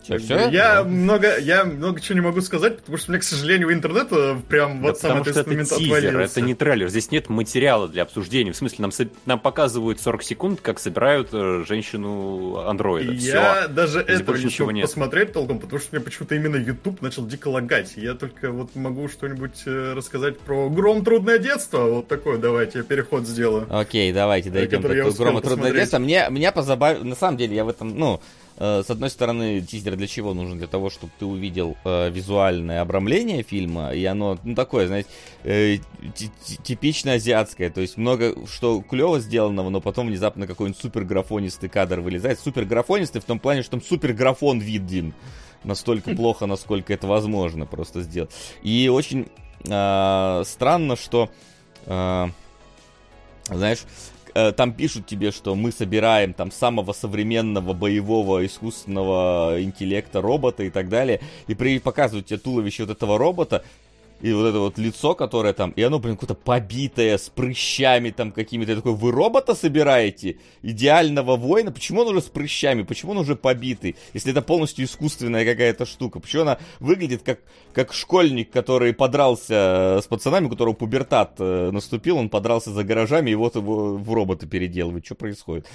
Все, 0.04 0.18
все? 0.18 0.50
Я, 0.50 0.84
много, 0.84 1.38
я 1.38 1.64
много 1.64 2.02
чего 2.02 2.16
не 2.16 2.22
могу 2.22 2.42
сказать, 2.42 2.78
потому 2.78 2.98
что 2.98 3.10
у 3.10 3.14
меня, 3.14 3.22
к 3.22 3.24
сожалению, 3.24 3.72
интернет 3.72 4.08
э, 4.12 4.36
прям 4.48 4.82
да 4.82 4.90
вот 4.90 5.00
сам 5.00 5.22
этот 5.22 5.46
момент 5.46 5.70
тизер, 5.70 5.98
отвалился. 5.98 6.40
Это 6.40 6.42
не 6.42 6.56
трейлер, 6.56 6.90
здесь 6.90 7.12
нет 7.12 7.30
материала 7.30 7.88
для 7.88 8.04
обсуждения. 8.04 8.52
В 8.52 8.56
смысле, 8.56 8.78
нам, 8.80 8.92
нам 9.26 9.40
показывают 9.40 10.00
40 10.00 10.24
секунд, 10.24 10.62
как 10.62 10.80
собирают 10.80 11.30
э, 11.34 11.64
женщину-андроида. 11.68 13.14
Я 13.14 13.64
Все. 13.64 13.68
даже 13.70 14.04
здесь 14.04 14.22
этого 14.22 14.72
не 14.72 14.82
посмотреть 14.82 15.34
толком, 15.34 15.60
потому 15.60 15.80
что 15.80 15.96
мне 15.96 16.04
почему-то 16.04 16.36
именно 16.36 16.56
YouTube 16.56 17.02
начал 17.02 17.26
дико 17.26 17.50
лагать. 17.50 17.94
Я 17.96 18.16
только 18.16 18.52
вот 18.52 18.76
могу 18.76 19.08
что-нибудь 19.08 19.64
э, 19.66 19.94
рассказать 19.94 20.40
про 20.40 20.70
«Гром. 20.70 21.04
Трудное 21.04 21.38
детство». 21.38 21.80
Вот 21.86 22.08
такое 22.08 22.38
давайте, 22.38 22.80
я 22.80 22.84
переход 22.84 23.26
сделаю. 23.28 23.68
Окей, 23.70 24.12
давайте 24.12 24.50
дойдем 24.50 24.82
до 24.82 25.12
«Грома. 25.12 25.42
Трудное 25.42 25.72
детство». 25.72 26.00
Мне, 26.00 26.28
меня 26.30 26.52
позабавило, 26.52 27.04
на 27.04 27.16
самом 27.16 27.38
деле, 27.38 27.56
я 27.56 27.66
в 27.66 27.70
этом, 27.70 27.98
ну, 27.98 28.22
с 28.62 28.90
одной 28.92 29.10
стороны, 29.10 29.62
тизер 29.62 29.96
для 29.96 30.06
чего 30.06 30.36
нужен? 30.36 30.60
Для 30.60 30.68
того, 30.68 30.92
чтобы 30.92 31.12
ты 31.18 31.26
увидел 31.26 31.78
э, 31.84 32.12
визуальное 32.12 32.82
обрамление 32.82 33.42
фильма, 33.42 33.92
и 33.92 34.06
оно, 34.06 34.38
ну, 34.44 34.54
такое, 34.54 34.86
знаете, 34.86 35.10
э, 35.44 35.78
типично 36.64 37.14
азиатское, 37.14 37.72
то 37.72 37.82
есть 37.82 37.98
много 37.98 38.36
что 38.46 38.82
клево 38.82 39.20
сделанного, 39.20 39.70
но 39.70 39.82
потом 39.82 40.08
внезапно 40.08 40.46
какой-нибудь 40.46 40.80
супер 40.80 41.06
графонистый 41.06 41.70
кадр 41.70 42.02
вылезает. 42.02 42.40
Супер 42.40 42.66
графонистый 42.66 43.20
в 43.20 43.26
том 43.26 43.40
плане, 43.40 43.64
что 43.64 43.72
там 43.72 43.82
супер 43.82 44.14
графон 44.14 44.60
виден 44.60 45.16
настолько 45.64 46.16
плохо, 46.16 46.46
насколько 46.46 46.94
это 46.94 47.08
возможно 47.08 47.66
просто 47.66 48.02
сделать. 48.02 48.32
И 48.62 48.90
очень 48.90 49.28
э, 49.66 50.44
странно, 50.46 50.96
что, 50.96 51.32
э, 51.88 52.28
знаешь, 53.48 53.80
э, 53.82 54.11
там 54.34 54.74
пишут 54.74 55.06
тебе, 55.08 55.32
что 55.32 55.56
мы 55.56 55.72
собираем 55.72 56.34
там 56.34 56.52
самого 56.52 56.94
современного 56.94 57.74
боевого 57.74 58.46
искусственного 58.46 59.62
интеллекта 59.62 60.22
робота 60.22 60.64
и 60.64 60.70
так 60.70 60.90
далее, 60.90 61.20
и 61.48 61.56
при 61.56 61.80
показывают 61.80 62.28
тебе 62.28 62.40
туловище 62.40 62.86
вот 62.86 62.92
этого 62.92 63.18
робота, 63.18 63.64
и 64.22 64.34
вот 64.34 64.46
это 64.46 64.60
вот 64.60 64.78
лицо, 64.78 65.16
которое 65.16 65.54
там, 65.54 65.72
и 65.72 65.82
оно, 65.82 66.00
блин, 66.00 66.16
какое-то 66.16 66.36
побитое, 66.36 67.18
с 67.18 67.30
прыщами 67.30 68.12
там 68.12 68.32
какими-то. 68.32 68.72
Я 68.72 68.78
такой, 68.78 68.94
вы 68.94 69.12
робота 69.12 69.56
собираете? 69.56 70.38
Идеального 70.62 71.36
воина? 71.36 71.72
Почему 71.72 72.02
он 72.02 72.10
уже 72.10 72.22
с 72.22 72.30
прыщами? 72.30 72.84
Почему 72.84 73.12
он 73.12 73.20
уже 73.20 73.36
побитый? 73.36 73.96
Если 74.14 74.32
это 74.32 74.42
полностью 74.42 74.86
искусственная 74.86 75.46
какая-то 75.46 75.86
штука. 75.86 76.20
Почему 76.20 76.44
она 76.44 76.60
выглядит 76.80 77.24
как, 77.24 77.40
как 77.74 77.94
школьник, 77.94 78.52
который 78.52 78.94
подрался 78.94 80.00
с 80.02 80.08
пацанами, 80.08 80.46
у 80.46 80.50
которого 80.50 80.74
пубертат 80.74 81.36
э, 81.40 81.72
наступил, 81.72 82.18
он 82.18 82.30
подрался 82.30 82.72
за 82.72 82.84
гаражами, 82.84 83.32
и 83.32 83.36
вот 83.36 83.56
его 83.56 83.98
в 83.98 84.14
робота 84.14 84.46
переделывают. 84.46 85.06
Что 85.06 85.16
происходит? 85.16 85.68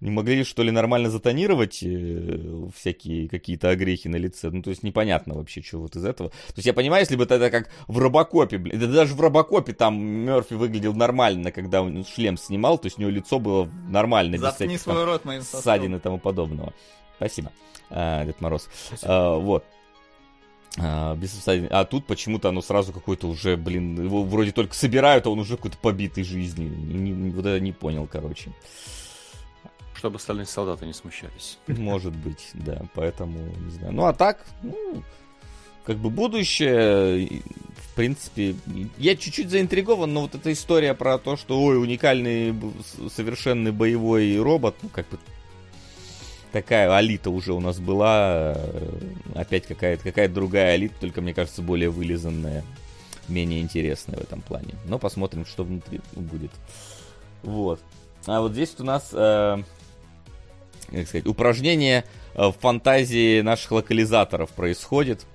Не 0.00 0.10
могли, 0.10 0.44
что 0.44 0.62
ли, 0.62 0.70
нормально 0.70 1.10
затонировать 1.10 1.82
э, 1.82 2.68
всякие 2.76 3.28
какие-то 3.28 3.70
огрехи 3.70 4.08
на 4.08 4.16
лице? 4.16 4.50
Ну, 4.50 4.62
то 4.62 4.70
есть 4.70 4.82
непонятно 4.82 5.34
вообще, 5.34 5.60
что 5.60 5.78
вот 5.78 5.96
из 5.96 6.04
этого. 6.04 6.30
То 6.30 6.54
есть 6.56 6.66
я 6.66 6.72
понимаю, 6.72 7.02
если 7.02 7.16
бы 7.16 7.24
это 7.24 7.50
как 7.50 7.68
в 7.88 7.98
Робокопе, 7.98 8.58
блин, 8.58 8.78
да 8.78 8.86
даже 8.86 9.14
в 9.14 9.20
Робокопе 9.20 9.72
там 9.72 9.98
Мерфи 9.98 10.54
выглядел 10.54 10.94
нормально, 10.94 11.50
когда 11.50 11.82
он 11.82 12.04
шлем 12.04 12.36
снимал, 12.36 12.78
то 12.78 12.86
есть 12.86 12.98
у 12.98 13.00
него 13.00 13.10
лицо 13.10 13.40
было 13.40 13.68
нормально, 13.88 14.36
без 14.36 14.54
всяких 14.54 14.80
свой 14.80 15.04
рот 15.04 15.24
моим 15.24 15.42
ссадин 15.42 15.96
и 15.96 15.98
тому 15.98 16.18
подобного. 16.18 16.72
Спасибо, 17.16 17.50
а, 17.90 18.24
Дед 18.24 18.40
Мороз. 18.40 18.68
А, 19.02 19.36
вот. 19.36 19.64
А, 20.80 21.16
без 21.16 21.42
а 21.46 21.84
тут 21.84 22.06
почему-то 22.06 22.50
оно 22.50 22.62
сразу 22.62 22.92
какой-то 22.92 23.26
уже, 23.26 23.56
блин, 23.56 24.04
его 24.04 24.22
вроде 24.22 24.52
только 24.52 24.74
собирают, 24.74 25.26
а 25.26 25.30
он 25.30 25.40
уже 25.40 25.56
какой-то 25.56 25.78
побитый 25.78 26.22
жизнью. 26.22 26.70
Не, 26.70 27.30
вот 27.30 27.46
это 27.46 27.58
не 27.58 27.72
понял, 27.72 28.06
короче. 28.06 28.52
Чтобы 29.98 30.16
остальные 30.16 30.46
солдаты 30.46 30.86
не 30.86 30.92
смущались. 30.92 31.58
Может 31.66 32.14
быть, 32.14 32.50
да, 32.54 32.82
поэтому, 32.94 33.38
не 33.56 33.70
знаю. 33.72 33.92
Ну, 33.92 34.04
а 34.04 34.12
так, 34.12 34.46
ну, 34.62 35.02
как 35.84 35.96
бы 35.96 36.08
будущее, 36.08 37.42
в 37.76 37.94
принципе, 37.96 38.54
я 38.96 39.16
чуть-чуть 39.16 39.50
заинтригован, 39.50 40.12
но 40.12 40.20
вот 40.22 40.36
эта 40.36 40.52
история 40.52 40.94
про 40.94 41.18
то, 41.18 41.36
что, 41.36 41.60
ой, 41.60 41.82
уникальный 41.82 42.54
совершенный 43.12 43.72
боевой 43.72 44.40
робот, 44.40 44.76
ну, 44.82 44.88
как 44.88 45.08
бы 45.08 45.18
такая 46.52 46.94
алита 46.94 47.30
уже 47.30 47.52
у 47.52 47.60
нас 47.60 47.80
была, 47.80 48.56
опять 49.34 49.66
какая-то 49.66 50.04
какая 50.04 50.28
другая 50.28 50.74
алита, 50.74 50.94
только, 51.00 51.20
мне 51.20 51.34
кажется, 51.34 51.60
более 51.60 51.90
вылизанная, 51.90 52.62
менее 53.26 53.60
интересная 53.60 54.18
в 54.18 54.22
этом 54.22 54.42
плане. 54.42 54.74
Но 54.86 54.98
посмотрим, 54.98 55.44
что 55.44 55.64
внутри 55.64 56.00
будет. 56.14 56.52
Вот. 57.42 57.80
А 58.26 58.40
вот 58.40 58.52
здесь 58.52 58.74
у 58.78 58.84
нас 58.84 59.10
э, 59.12 59.62
как 60.90 61.06
сказать, 61.06 61.26
упражнение 61.26 62.04
э, 62.34 62.46
в 62.46 62.52
фантазии 62.52 63.40
наших 63.40 63.72
локализаторов 63.72 64.50
происходит. 64.50 65.26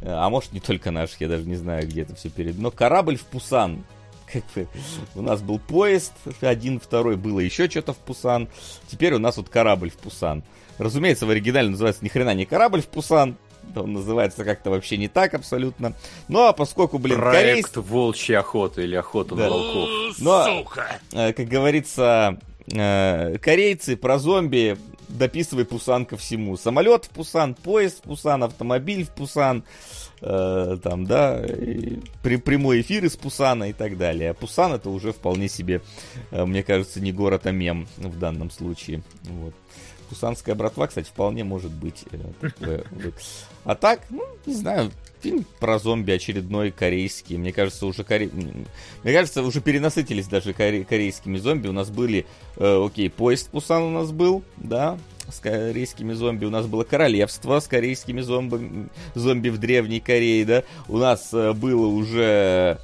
Э, 0.00 0.12
а 0.12 0.28
может 0.30 0.52
не 0.52 0.60
только 0.60 0.90
наших, 0.90 1.20
я 1.20 1.28
даже 1.28 1.44
не 1.44 1.56
знаю, 1.56 1.86
где 1.86 2.02
это 2.02 2.14
все 2.14 2.30
перед. 2.30 2.58
Но 2.58 2.70
корабль 2.70 3.16
в 3.16 3.24
Пусан. 3.24 3.84
Как 4.32 4.44
бы, 4.54 4.68
у 5.14 5.22
нас 5.22 5.42
был 5.42 5.58
поезд, 5.58 6.12
один, 6.40 6.80
второй, 6.80 7.16
было 7.16 7.40
еще 7.40 7.68
что-то 7.68 7.92
в 7.92 7.98
Пусан. 7.98 8.48
Теперь 8.88 9.14
у 9.14 9.18
нас 9.18 9.36
вот 9.36 9.48
корабль 9.48 9.90
в 9.90 9.96
Пусан. 9.96 10.42
Разумеется, 10.78 11.26
в 11.26 11.30
оригинале 11.30 11.68
называется 11.68 12.04
ни 12.04 12.08
хрена 12.08 12.34
не 12.34 12.46
корабль 12.46 12.80
в 12.80 12.86
Пусан, 12.86 13.36
он 13.76 13.92
называется 13.92 14.44
как-то 14.44 14.70
вообще 14.70 14.96
не 14.96 15.08
так 15.08 15.34
абсолютно. 15.34 15.92
Ну, 16.28 16.46
а 16.46 16.52
поскольку, 16.52 16.98
блин, 16.98 17.18
Проект 17.18 17.72
корейс... 17.72 17.88
волчья 17.88 18.40
охота 18.40 18.82
или 18.82 18.96
охота 18.96 19.34
да. 19.34 19.44
на 19.44 19.50
волков. 19.50 19.88
Но, 20.18 20.44
Сука! 20.44 21.00
Э, 21.12 21.32
как 21.32 21.46
говорится, 21.46 22.38
корейцы 22.66 23.96
про 23.96 24.18
зомби 24.18 24.76
дописывай 25.10 25.64
Пусан 25.64 26.06
ко 26.06 26.16
всему. 26.16 26.56
Самолет 26.56 27.06
в 27.06 27.10
Пусан, 27.10 27.54
поезд 27.54 27.98
в 27.98 28.02
Пусан, 28.02 28.42
автомобиль 28.44 29.04
в 29.04 29.10
Пусан, 29.10 29.64
э, 30.20 30.78
там, 30.82 31.06
да, 31.06 31.42
при, 32.22 32.36
прямой 32.36 32.80
эфир 32.80 33.04
из 33.04 33.16
Пусана 33.16 33.70
и 33.70 33.72
так 33.72 33.98
далее. 33.98 34.30
А 34.30 34.34
Пусан 34.34 34.72
это 34.72 34.90
уже 34.90 35.12
вполне 35.12 35.48
себе, 35.48 35.82
э, 36.30 36.44
мне 36.44 36.62
кажется, 36.62 37.00
не 37.00 37.12
город, 37.12 37.46
а 37.46 37.50
мем 37.50 37.88
в 37.96 38.18
данном 38.18 38.50
случае. 38.50 39.02
Вот. 39.24 39.54
Пусанская 40.08 40.54
братва, 40.54 40.88
кстати, 40.88 41.06
вполне 41.06 41.44
может 41.44 41.70
быть. 41.70 42.04
Э, 42.60 42.82
а 43.64 43.74
так, 43.74 44.02
ну, 44.10 44.24
не 44.46 44.54
знаю, 44.54 44.90
фильм 45.20 45.44
про 45.58 45.78
зомби 45.78 46.12
очередной 46.12 46.70
корейский. 46.70 47.36
Мне 47.36 47.52
кажется, 47.52 47.86
уже 47.86 48.04
коре... 48.04 48.30
Мне 49.02 49.12
кажется, 49.12 49.42
уже 49.42 49.60
перенасытились 49.60 50.26
даже 50.26 50.52
коре... 50.52 50.84
корейскими 50.84 51.38
зомби. 51.38 51.68
У 51.68 51.72
нас 51.72 51.90
были, 51.90 52.26
э, 52.56 52.84
окей, 52.84 53.10
поезд 53.10 53.50
Пусан 53.50 53.82
у 53.82 53.90
нас 53.90 54.10
был, 54.10 54.42
да, 54.56 54.98
с 55.30 55.38
корейскими 55.38 56.12
зомби. 56.12 56.44
У 56.44 56.50
нас 56.50 56.66
было 56.66 56.84
королевство 56.84 57.60
с 57.60 57.66
корейскими 57.66 58.20
зомби, 58.20 58.88
зомби 59.14 59.48
в 59.48 59.58
Древней 59.58 60.00
Корее, 60.00 60.44
да. 60.44 60.64
У 60.88 60.98
нас 60.98 61.30
э, 61.32 61.52
было 61.52 61.86
уже 61.86 62.78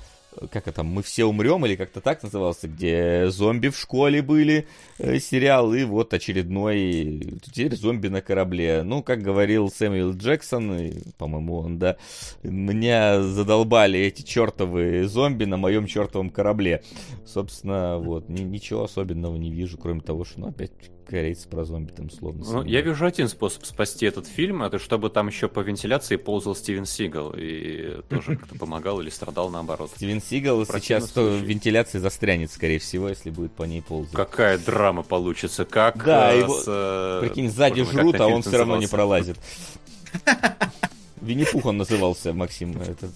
как 0.50 0.69
это, 0.69 0.83
мы 0.83 1.02
все 1.02 1.25
умрем, 1.25 1.64
или 1.66 1.76
как-то 1.76 2.00
так 2.00 2.23
назывался, 2.23 2.69
где 2.69 3.28
зомби 3.31 3.69
в 3.69 3.78
школе 3.78 4.23
были, 4.23 4.66
э, 4.99 5.19
сериал, 5.19 5.75
и 5.75 5.85
вот 5.85 6.14
очередной, 6.14 7.40
теперь 7.43 7.76
зомби 7.76 8.09
на 8.09 8.21
корабле. 8.21 8.83
Ну, 8.83 9.02
как 9.02 9.23
говорил 9.23 9.71
Сэмюэл 9.71 10.14
Джексон, 10.14 10.93
по-моему, 11.19 11.59
он, 11.59 11.78
да, 11.78 11.97
меня 12.43 13.23
задолбали 13.23 13.99
эти 13.99 14.23
чертовые 14.23 15.09
зомби 15.09 15.45
на 15.45 15.57
моем 15.57 15.87
чертовом 15.87 16.31
корабле. 16.31 16.83
Собственно, 17.25 17.99
вот, 17.99 18.28
ни, 18.28 18.43
ничего 18.43 18.85
особенного 18.85 19.37
не 19.37 19.50
вижу, 19.50 19.78
кроме 19.78 20.00
того, 20.00 20.25
что, 20.25 20.40
ну, 20.40 20.49
опять 20.49 20.73
корейцы 21.07 21.49
про 21.49 21.65
зомби 21.65 21.93
там 21.93 22.11
словно. 22.11 22.45
Ну, 22.45 22.63
я 22.65 22.81
вижу 22.81 23.07
один 23.07 23.29
способ 23.29 23.65
спасти 23.65 24.07
этот 24.07 24.27
фильм, 24.27 24.63
это 24.63 24.79
чтобы 24.79 25.11
там 25.11 25.29
еще 25.29 25.49
по 25.49 25.61
вентиляции 25.61 26.17
ползал 26.17 26.55
Стивен 26.55 26.87
Сигал 26.87 27.33
и 27.37 28.03
тоже 28.09 28.37
как-то 28.37 28.55
помогал 28.59 29.01
или 29.01 29.11
страдал 29.11 29.51
наоборот. 29.51 29.91
Стивен 29.97 30.21
Сигал 30.21 30.65
сейчас 30.67 31.15
в 31.15 31.43
вентиляции 31.43 31.99
застрянет, 31.99 32.51
скорее 32.51 32.79
всего, 32.79 33.09
если 33.09 33.31
будет 33.31 33.53
по 33.53 33.63
ней 33.63 33.83
ползать. 33.83 34.15
Какая 34.15 34.59
драма 34.59 35.03
получится, 35.03 35.65
как 35.65 36.05
Да, 36.05 36.33
э, 36.33 36.41
его, 36.41 36.63
э, 36.67 37.21
прикинь, 37.23 37.51
сзади 37.51 37.85
жрут, 37.85 38.21
а 38.21 38.27
он 38.27 38.43
все 38.43 38.59
равно 38.59 38.77
не 38.77 38.87
пролазит. 38.87 39.39
Винни-Пух 41.21 41.67
он 41.67 41.79
назывался, 41.79 42.33
Максим. 42.33 42.81
Этот... 42.81 43.11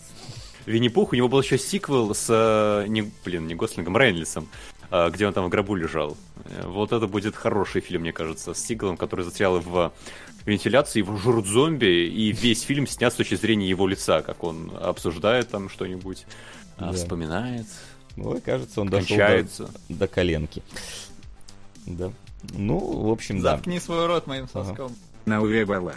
Винни-Пух, 0.67 1.13
у 1.13 1.17
него 1.17 1.29
был 1.29 1.41
еще 1.41 1.59
сиквел 1.59 2.15
с, 2.15 2.27
э, 2.29 2.87
не, 2.89 3.11
блин, 3.25 3.47
не 3.47 3.55
Гослингом, 3.55 3.97
Рейнольдсом. 3.97 4.49
А, 4.91 5.09
где 5.11 5.27
он 5.27 5.33
там 5.33 5.47
в 5.47 5.49
гробу 5.49 5.77
лежал. 5.77 6.17
Э, 6.47 6.67
вот 6.67 6.93
это 6.93 7.07
будет 7.07 7.37
хороший 7.37 7.81
фильм, 7.81 8.03
мне 8.03 8.13
кажется, 8.13 8.55
с 8.55 8.59
Сигалом, 8.59 8.97
который 8.97 9.25
застрял 9.25 9.61
в 9.61 9.93
вентиляции, 10.45 10.99
его 10.99 11.17
жрут 11.17 11.47
зомби, 11.47 12.09
и 12.09 12.33
весь 12.33 12.63
фильм 12.63 12.87
снят 12.87 13.13
с 13.13 13.17
точки 13.17 13.37
зрения 13.37 13.69
его 13.69 13.87
лица, 13.87 14.23
как 14.23 14.43
он 14.43 14.73
обсуждает 14.81 15.49
там 15.49 15.69
что-нибудь, 15.69 16.27
а, 16.77 16.87
да. 16.87 16.93
вспоминает. 16.93 17.67
Ой, 18.17 18.41
кажется, 18.41 18.81
он 18.81 18.89
дошел 18.89 19.17
до, 19.17 19.71
до 19.89 20.09
коленки. 20.09 20.63
Да. 21.87 22.13
Ну, 22.55 22.79
в 22.79 23.11
общем, 23.11 23.41
да. 23.43 23.57
Заткни 23.57 23.79
свой 23.79 24.07
рот 24.07 24.27
моим 24.27 24.49
соском. 24.49 24.87
Ага. 24.87 24.95
На 25.27 25.41
увебала. 25.41 25.95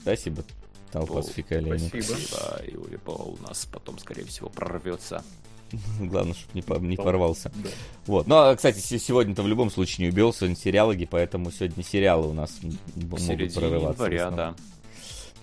Спасибо. 0.00 0.44
Толпа 0.92 1.22
с 1.22 1.28
фекалиями. 1.28 1.88
Спасибо. 1.88 2.62
И 2.66 2.76
Уебал 2.76 3.36
у 3.40 3.42
нас 3.42 3.66
потом, 3.70 3.98
скорее 3.98 4.24
всего, 4.24 4.48
прорвется. 4.48 5.24
Главное, 6.00 6.34
чтобы 6.34 6.50
не, 6.54 6.62
по, 6.62 6.74
не 6.74 6.96
порвался. 6.96 7.50
Да. 7.54 7.70
Вот. 8.06 8.26
Ну, 8.26 8.36
а, 8.36 8.56
кстати, 8.56 8.78
сегодня-то 8.78 9.42
в 9.42 9.48
любом 9.48 9.70
случае 9.70 10.06
не 10.06 10.12
убил, 10.12 10.32
сегодня 10.32 10.56
сериалоги, 10.56 11.06
поэтому 11.10 11.50
сегодня 11.50 11.82
сериалы 11.84 12.28
у 12.28 12.32
нас 12.32 12.58
могут 12.94 13.20
Середине 13.20 13.50
прорываться. 13.50 14.04
января, 14.04 14.30
да. 14.30 14.54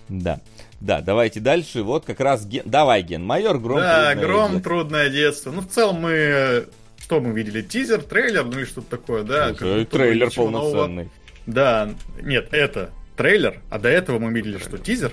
Да. 0.08 0.40
Да, 0.80 1.00
давайте 1.00 1.40
дальше. 1.40 1.82
Вот 1.82 2.04
как 2.04 2.20
раз 2.20 2.46
Ген... 2.46 2.62
Давай, 2.64 3.02
Ген. 3.02 3.24
Майор 3.24 3.58
Гром. 3.58 3.78
Да, 3.80 4.12
трудное 4.12 4.26
Гром 4.26 4.52
детство. 4.52 4.70
трудное 4.70 5.10
детство. 5.10 5.50
Ну, 5.50 5.60
в 5.62 5.68
целом 5.68 6.00
мы 6.00 6.66
что 7.08 7.20
мы 7.20 7.32
видели? 7.32 7.62
Тизер, 7.62 8.02
трейлер, 8.02 8.44
ну 8.44 8.60
и 8.60 8.64
что-то 8.66 8.90
такое, 8.90 9.22
да? 9.22 9.52
Уже 9.52 9.86
трейлер 9.86 10.30
полноценный. 10.30 11.04
Нового. 11.04 11.10
Да, 11.46 11.90
нет, 12.20 12.48
это 12.52 12.90
трейлер, 13.16 13.62
а 13.70 13.78
до 13.78 13.88
этого 13.88 14.18
мы 14.18 14.30
видели, 14.30 14.58
что 14.58 14.76
тизер, 14.76 15.12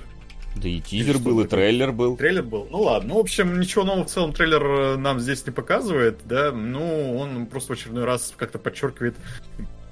да 0.56 0.68
и 0.68 0.80
тизер 0.80 1.18
был, 1.18 1.40
и 1.40 1.46
трейлер 1.46 1.92
был. 1.92 2.16
Трейлер 2.16 2.42
был. 2.42 2.66
Ну 2.70 2.82
ладно. 2.82 3.10
Ну, 3.10 3.14
в 3.16 3.20
общем, 3.20 3.60
ничего 3.60 3.84
нового 3.84 4.04
в 4.04 4.10
целом 4.10 4.32
трейлер 4.32 4.64
э, 4.64 4.96
нам 4.96 5.20
здесь 5.20 5.46
не 5.46 5.52
показывает, 5.52 6.18
да. 6.24 6.50
Ну, 6.50 7.16
он 7.18 7.46
просто 7.46 7.74
в 7.74 7.78
очередной 7.78 8.04
раз 8.04 8.32
как-то 8.36 8.58
подчеркивает 8.58 9.16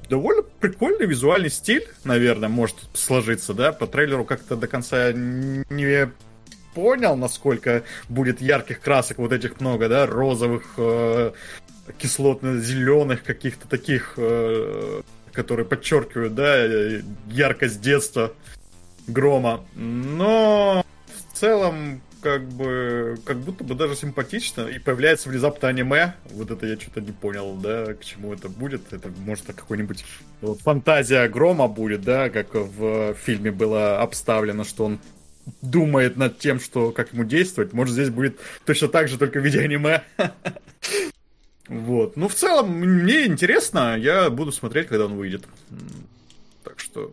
довольно 0.09 0.43
прикольный 0.43 1.07
визуальный 1.07 1.51
стиль, 1.51 1.87
наверное, 2.05 2.49
может 2.49 2.77
сложиться, 2.95 3.55
да, 3.55 3.73
по 3.73 3.87
трейлеру 3.87 4.25
как-то 4.25 4.57
до 4.57 4.67
конца 4.67 5.13
не 5.13 6.11
понял, 6.75 7.17
насколько 7.17 7.85
будет 8.09 8.41
ярких 8.41 8.81
красок, 8.81 9.19
вот 9.19 9.33
этих 9.33 9.61
много, 9.61 9.89
да, 9.89 10.07
розовых, 10.07 10.65
э, 10.77 11.33
кислотно-зеленых 11.99 13.23
каких-то 13.23 13.69
таких, 13.69 14.15
э, 14.17 15.03
которые 15.33 15.67
подчеркивают, 15.67 16.35
да, 16.35 16.65
яркость 17.29 17.81
детства 17.81 18.33
Грома. 19.07 19.65
Но 19.75 20.85
в 21.07 21.39
целом 21.39 22.01
как 22.25 22.49
бы, 22.49 23.19
как 23.27 23.37
будто 23.39 23.65
бы 23.65 23.75
даже 23.75 23.97
симпатично, 23.97 24.63
и 24.63 24.79
появляется 24.79 25.29
внезапно 25.29 25.69
аниме, 25.69 26.15
вот 26.31 26.51
это 26.51 26.67
я 26.67 26.81
что-то 26.81 27.03
не 27.03 27.13
понял, 27.13 27.55
да, 27.57 27.93
к 27.93 28.03
чему 28.03 28.33
это 28.33 28.49
будет, 28.49 28.95
это 28.95 29.11
может 29.27 29.45
какой-нибудь 29.45 30.07
фантазия 30.63 31.29
грома 31.29 31.69
будет, 31.69 32.01
да, 32.01 32.31
как 32.31 32.55
в 32.55 33.15
фильме 33.15 33.51
было 33.51 34.01
обставлено, 34.01 34.65
что 34.65 34.87
он 34.87 35.01
думает 35.61 36.17
над 36.17 36.39
тем, 36.39 36.61
что 36.61 36.93
как 36.93 37.13
ему 37.13 37.25
действовать, 37.25 37.75
может 37.75 37.93
здесь 37.93 38.09
будет 38.09 38.39
точно 38.65 38.89
так 38.89 39.09
же, 39.09 39.19
только 39.19 39.39
в 39.39 39.45
виде 39.45 39.61
аниме. 39.61 40.03
Вот. 41.69 42.17
Ну, 42.17 42.29
в 42.29 42.35
целом, 42.35 42.71
мне 42.71 43.27
интересно, 43.27 43.97
я 43.99 44.31
буду 44.31 44.51
смотреть, 44.53 44.89
когда 44.89 45.07
он 45.07 45.15
выйдет. 45.15 45.45
Так 46.63 46.81
что... 46.81 47.13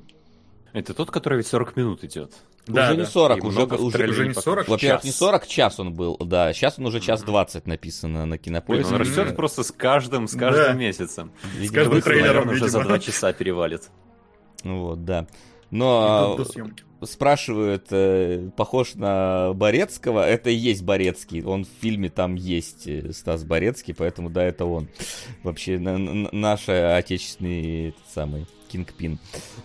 Это 0.73 0.93
тот, 0.93 1.11
который 1.11 1.37
ведь 1.37 1.47
40 1.47 1.75
минут 1.75 2.03
идет. 2.03 2.33
Да, 2.67 2.83
уже 2.83 2.95
да. 2.95 3.01
не 3.01 3.05
40, 3.05 3.43
уже, 3.43 3.63
уже, 3.63 4.07
уже 4.07 4.27
не 4.27 4.33
40. 4.33 4.67
Во-первых, 4.67 5.03
не 5.03 5.11
40 5.11 5.47
час 5.47 5.79
он 5.79 5.93
был, 5.93 6.17
да, 6.17 6.53
сейчас 6.53 6.77
он 6.77 6.85
уже 6.85 6.99
час 6.99 7.23
20 7.23 7.65
написано 7.67 8.25
на 8.25 8.37
кинополисе. 8.37 8.93
Он 8.93 8.97
растет 8.97 9.35
просто 9.35 9.63
с 9.63 9.71
каждым, 9.71 10.27
с 10.27 10.35
каждым 10.35 10.65
да. 10.65 10.73
месяцем. 10.73 11.31
С 11.59 11.71
каждым 11.71 12.01
трейлером, 12.01 12.49
уже 12.49 12.69
за 12.69 12.81
2 12.83 12.99
часа 12.99 13.33
перевалит. 13.33 13.89
Вот, 14.63 15.03
да. 15.03 15.27
Но 15.71 16.37
спрашивают, 17.03 17.87
э, 17.91 18.49
похож 18.55 18.95
на 18.95 19.53
Борецкого. 19.53 20.27
Это 20.27 20.49
и 20.49 20.55
есть 20.55 20.83
Борецкий. 20.83 21.43
Он 21.43 21.65
в 21.65 21.69
фильме 21.81 22.09
там 22.09 22.35
есть 22.35 22.87
э, 22.87 23.11
Стас 23.13 23.43
Борецкий, 23.43 23.95
поэтому 23.95 24.29
да, 24.29 24.43
это 24.43 24.65
он. 24.65 24.87
Вообще 25.43 25.79
на, 25.79 25.97
на, 25.97 26.29
наш 26.31 26.69
отечественный 26.69 27.89
этот 27.89 28.03
самый 28.13 28.45
Кингпин, 28.71 29.19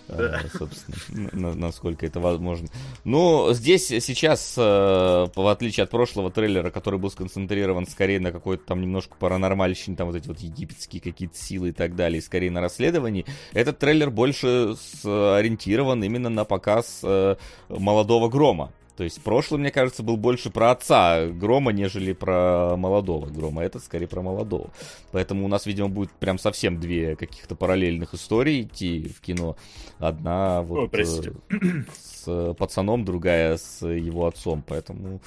да. 0.07 0.41
Э, 0.43 0.57
собственно, 0.57 1.53
насколько 1.55 2.05
это 2.05 2.19
возможно. 2.19 2.67
Ну, 3.05 3.53
здесь 3.53 3.87
сейчас, 3.87 4.55
э, 4.57 4.61
в 4.61 5.51
отличие 5.51 5.85
от 5.85 5.89
прошлого 5.89 6.29
трейлера, 6.29 6.69
который 6.71 6.99
был 6.99 7.09
сконцентрирован 7.09 7.87
скорее 7.87 8.19
на 8.19 8.31
какой-то 8.31 8.65
там 8.65 8.81
немножко 8.81 9.15
паранормальщине, 9.17 9.95
там 9.95 10.07
вот 10.07 10.17
эти 10.17 10.27
вот 10.27 10.39
египетские 10.39 11.01
какие-то 11.01 11.37
силы 11.37 11.69
и 11.69 11.71
так 11.71 11.95
далее, 11.95 12.21
скорее 12.21 12.51
на 12.51 12.61
расследовании, 12.61 13.25
этот 13.53 13.79
трейлер 13.79 14.09
больше 14.09 14.75
ориентирован 15.03 16.03
именно 16.03 16.29
на 16.29 16.43
показ 16.43 16.99
э, 17.03 17.35
молодого 17.69 18.29
Грома. 18.29 18.71
То 18.97 19.03
есть 19.03 19.21
прошлый, 19.21 19.59
мне 19.59 19.69
кажется, 19.69 20.01
был 20.01 20.17
больше 20.17 20.49
про 20.49 20.71
отца 20.71 21.27
Грома, 21.27 21.71
нежели 21.71 22.13
про 22.13 22.75
молодого 22.77 23.27
Грома. 23.27 23.63
Этот 23.63 23.83
скорее 23.83 24.07
про 24.07 24.23
молодого. 24.23 24.71
Поэтому 25.11 25.45
у 25.45 25.47
нас, 25.47 25.67
видимо, 25.67 25.87
будет 25.87 26.09
прям 26.13 26.39
совсем 26.39 26.79
две 26.79 27.15
каких-то 27.15 27.55
параллельных 27.55 28.15
истории 28.15 28.63
идти 28.63 29.13
в 29.15 29.21
кино. 29.21 29.55
Одна 29.99 30.63
вот 30.63 30.95
э, 30.95 31.05
с 31.05 32.55
пацаном, 32.55 33.05
другая 33.05 33.57
с 33.57 33.85
его 33.87 34.25
отцом. 34.25 34.63
Поэтому 34.67 35.21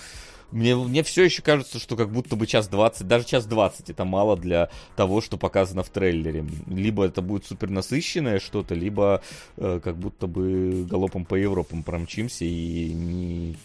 мне, 0.53 0.77
мне 0.77 1.03
все 1.03 1.25
еще 1.25 1.43
кажется, 1.43 1.79
что 1.79 1.97
как 1.97 2.11
будто 2.11 2.37
бы 2.37 2.47
час 2.47 2.69
20, 2.69 3.07
даже 3.07 3.25
час 3.25 3.47
20 3.47 3.91
это 3.91 4.05
мало 4.05 4.37
для 4.37 4.71
того, 4.97 5.21
что 5.21 5.37
показано 5.37 5.83
в 5.83 5.89
трейлере. 5.91 6.45
Либо 6.67 7.05
это 7.05 7.23
будет 7.23 7.47
супер 7.47 7.71
насыщенное 7.71 8.41
что-то, 8.41 8.75
либо 8.75 9.23
э, 9.57 9.81
как 9.83 9.97
будто 9.97 10.27
бы 10.27 10.87
галопом 10.89 11.25
по 11.25 11.35
Европам 11.35 11.83
промчимся 11.83 12.45
и 12.45 12.93
не 12.93 13.57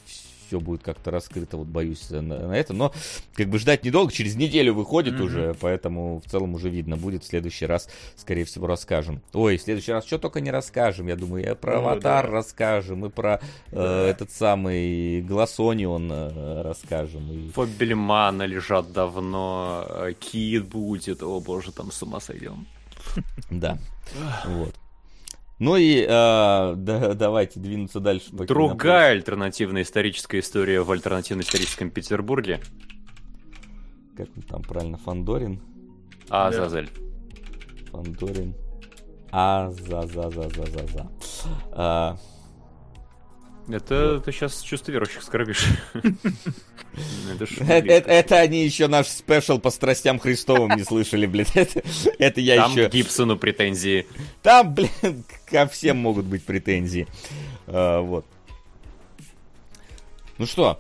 все 0.46 0.60
будет 0.60 0.84
как-то 0.84 1.12
раскрыто, 1.12 1.58
вот 1.58 1.68
боюсь 1.68 2.10
на, 2.10 2.22
на 2.22 2.54
это. 2.54 2.74
Но 2.74 2.94
как 3.36 3.50
бы 3.50 3.60
ждать 3.60 3.84
недолго, 3.84 4.12
через 4.12 4.36
неделю 4.36 4.74
выходит 4.74 5.16
mm-hmm. 5.16 5.24
уже, 5.24 5.56
поэтому 5.60 6.22
в 6.26 6.30
целом 6.30 6.54
уже 6.54 6.70
видно 6.70 6.98
будет. 6.98 7.24
В 7.24 7.28
следующий 7.28 7.66
раз, 7.66 7.90
скорее 8.16 8.46
всего, 8.46 8.68
расскажем. 8.68 9.22
Ой, 9.34 9.58
в 9.58 9.62
следующий 9.62 9.92
раз 9.92 10.06
что 10.06 10.18
только 10.18 10.42
не 10.42 10.52
расскажем. 10.52 11.08
Я 11.08 11.16
думаю, 11.16 11.44
я 11.44 11.56
про 11.56 11.74
oh, 11.74 11.78
Аватар 11.78 12.26
да. 12.26 12.32
расскажем, 12.32 13.06
и 13.06 13.10
про 13.10 13.42
э, 13.72 14.08
этот 14.10 14.32
самый 14.32 15.22
Глассонион 15.22 16.12
э, 16.12 16.62
расскажем. 16.62 17.32
И... 17.32 17.50
Фобельмана 17.50 18.44
лежат 18.44 18.92
давно, 18.92 19.86
э, 19.88 20.14
Кит 20.20 20.66
будет, 20.66 21.24
о 21.24 21.40
боже, 21.40 21.72
там 21.72 21.92
с 21.92 22.02
ума 22.04 22.20
сойдем. 22.20 22.68
Да, 23.50 23.78
вот. 24.46 24.76
Ну 25.58 25.78
и 25.78 26.02
э, 26.02 26.08
да, 26.08 27.14
давайте 27.14 27.60
двинуться 27.60 28.00
дальше. 28.02 28.28
Другая 28.32 29.12
альтернативная 29.12 29.84
историческая 29.84 30.40
история 30.40 30.82
в 30.82 30.92
альтернативно-историческом 30.92 31.92
Петербурге. 31.92 32.60
Как 34.18 34.28
он 34.36 34.44
там 34.44 34.62
правильно, 34.64 34.98
Фандорин? 34.98 35.62
А, 36.30 36.52
да. 36.52 36.58
Зазель. 36.58 36.90
Фандорин. 37.92 38.54
А, 39.32 39.72
за, 39.72 40.02
за, 40.08 40.30
за, 40.30 40.50
за, 40.50 40.66
за, 40.66 40.88
за. 40.88 41.12
А, 41.72 42.18
это 43.68 44.14
вот. 44.14 44.26
ты 44.26 44.32
сейчас 44.32 44.62
чувство 44.62 44.92
верующих 44.92 45.24
скорбишь. 45.24 45.66
это, 47.34 47.46
это, 47.68 48.12
это 48.12 48.40
они 48.40 48.64
еще 48.64 48.88
наш 48.88 49.08
спешл 49.08 49.58
по 49.58 49.72
страстям 49.72 50.20
Христовым 50.20 50.78
не 50.78 50.84
слышали, 50.84 51.26
блин. 51.26 51.48
Это, 52.20 52.42
я 52.42 52.58
Там 52.58 52.72
еще... 52.72 52.90
к 52.90 52.92
Гибсону 52.92 53.38
претензии. 53.38 54.06
Там, 54.44 54.74
блин, 54.74 55.26
ко 55.46 55.68
всем 55.68 55.98
могут 55.98 56.26
быть 56.26 56.44
претензии. 56.44 57.08
А, 57.68 58.02
вот. 58.02 58.26
Ну 60.38 60.46
что, 60.46 60.80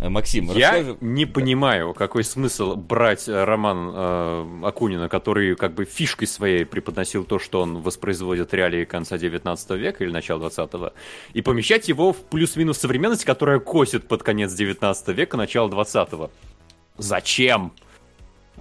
Максим, 0.00 0.52
Я 0.52 0.70
расскажи... 0.70 0.96
не 1.00 1.26
понимаю, 1.26 1.92
какой 1.92 2.22
смысл 2.22 2.76
брать 2.76 3.28
э, 3.28 3.44
роман 3.44 3.90
э, 3.92 4.60
Акунина, 4.64 5.08
который 5.08 5.56
как 5.56 5.74
бы 5.74 5.84
фишкой 5.84 6.28
своей 6.28 6.64
преподносил 6.64 7.24
то, 7.24 7.40
что 7.40 7.60
он 7.62 7.82
воспроизводит 7.82 8.54
реалии 8.54 8.84
конца 8.84 9.18
19 9.18 9.70
века 9.70 10.04
или 10.04 10.12
начала 10.12 10.48
20-го, 10.48 10.92
и 11.32 11.42
помещать 11.42 11.88
его 11.88 12.12
в 12.12 12.18
плюс-минус 12.18 12.78
современность, 12.78 13.24
которая 13.24 13.58
косит 13.58 14.06
под 14.06 14.22
конец 14.22 14.52
19 14.54 15.08
века, 15.08 15.36
начало 15.36 15.68
20-го. 15.68 16.30
Зачем? 16.96 17.72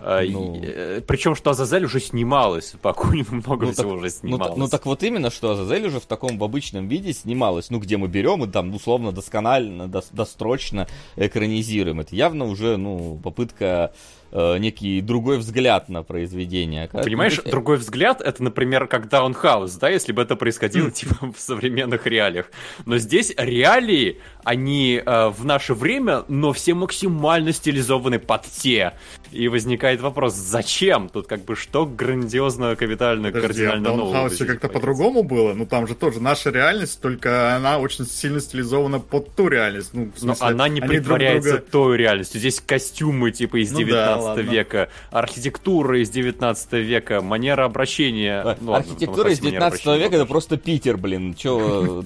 А, 0.02 0.24
ну... 0.30 0.60
Э, 0.64 1.02
Причем, 1.06 1.36
что 1.36 1.52
Азазель 1.52 1.86
уже 1.86 2.00
снималась, 2.00 2.74
по 2.82 2.92
Акунину 2.92 3.42
много 3.46 3.66
ну, 3.68 3.72
всего 3.72 3.92
так, 3.92 4.00
уже 4.00 4.10
снималось. 4.10 4.58
Ну, 4.58 4.64
ну 4.64 4.70
так 4.70 4.86
вот 4.86 5.04
именно, 5.04 5.30
что 5.30 5.52
Азазель 5.52 5.88
уже 5.88 6.00
в 6.00 6.06
таком 6.06 6.38
в 6.38 6.44
обычном 6.44 6.88
виде 6.88 7.14
снималась, 7.14 7.70
ну 7.70 7.80
где 7.80 7.98
мы 7.98 8.08
берем 8.08 8.44
и 8.44 8.48
там 8.48 8.74
условно 8.74 9.12
досконально, 9.12 9.88
досрочно 9.88 10.88
экранизируем. 11.16 12.00
Это 12.00 12.16
явно 12.16 12.46
уже, 12.46 12.78
ну, 12.78 13.20
попытка 13.24 13.94
э, 14.32 14.58
некий 14.58 15.02
другой 15.02 15.38
взгляд 15.38 15.90
на 15.90 16.04
произведение. 16.04 16.88
Как, 16.88 17.04
Понимаешь, 17.04 17.40
ну, 17.44 17.52
другой 17.52 17.78
взгляд 17.78 18.22
это, 18.22 18.44
например, 18.44 18.88
как 18.88 19.10
Даунхаус, 19.10 19.74
да, 19.76 19.90
если 19.90 20.12
бы 20.12 20.22
это 20.22 20.36
происходило 20.36 20.92
типа 20.92 21.32
в 21.36 21.40
современных 21.40 22.06
реалиях. 22.08 22.52
Но 22.86 22.98
здесь 22.98 23.34
реалии, 23.38 24.20
они 24.44 25.02
э, 25.04 25.30
в 25.30 25.46
наше 25.46 25.74
время, 25.74 26.24
но 26.28 26.54
все 26.54 26.74
максимально 26.74 27.52
стилизованы 27.52 28.20
под 28.20 28.44
те. 28.44 28.94
И 29.32 29.48
возникает 29.48 30.02
вопрос, 30.02 30.34
зачем? 30.36 31.10
Тут 31.10 31.28
как 31.28 31.44
бы 31.44 31.56
что 31.56 31.86
грандиозно, 31.86 32.76
капитально, 32.76 33.32
Подожди, 33.32 33.48
кардинально 33.48 33.90
а 33.90 33.94
в 33.94 33.98
Даунхаусе 33.98 34.46
как-то 34.46 34.70
по-другому 34.70 35.24
было? 35.24 35.54
Ну 35.54 35.66
там 35.66 35.88
же 35.88 35.96
тоже 35.96 36.22
наша 36.22 36.50
реальность, 36.50 37.02
только 37.02 37.56
она 37.56 37.80
очень 37.80 38.06
сильно 38.06 38.40
стилизована 38.40 39.00
под 39.00 39.36
ту 39.36 39.48
реальность. 39.48 39.90
Ну, 39.94 40.12
смысле, 40.16 40.46
но 40.48 40.48
она 40.48 40.70
не 40.70 40.82
притворяется 40.82 41.58
друга... 41.58 41.66
той 41.72 41.98
реальностью. 41.98 42.40
Здесь 42.40 42.62
костюмы 42.66 43.32
типа 43.32 43.62
из 43.62 43.72
ну, 43.72 43.80
19 43.80 44.17
19 44.18 44.46
да, 44.46 44.52
века, 44.52 44.90
архитектура 45.12 46.02
из 46.02 46.10
19 46.10 46.74
века, 46.74 47.22
манера 47.22 47.66
обращения. 47.66 48.42
А, 48.42 48.58
ну, 48.60 48.74
архитектура 48.74 49.30
ладно, 49.30 49.34
из 49.34 49.40
19 49.40 49.86
века 49.86 50.16
это 50.16 50.26
просто 50.26 50.58
Питер, 50.58 50.98
блин. 50.98 51.34
Че, 51.34 52.04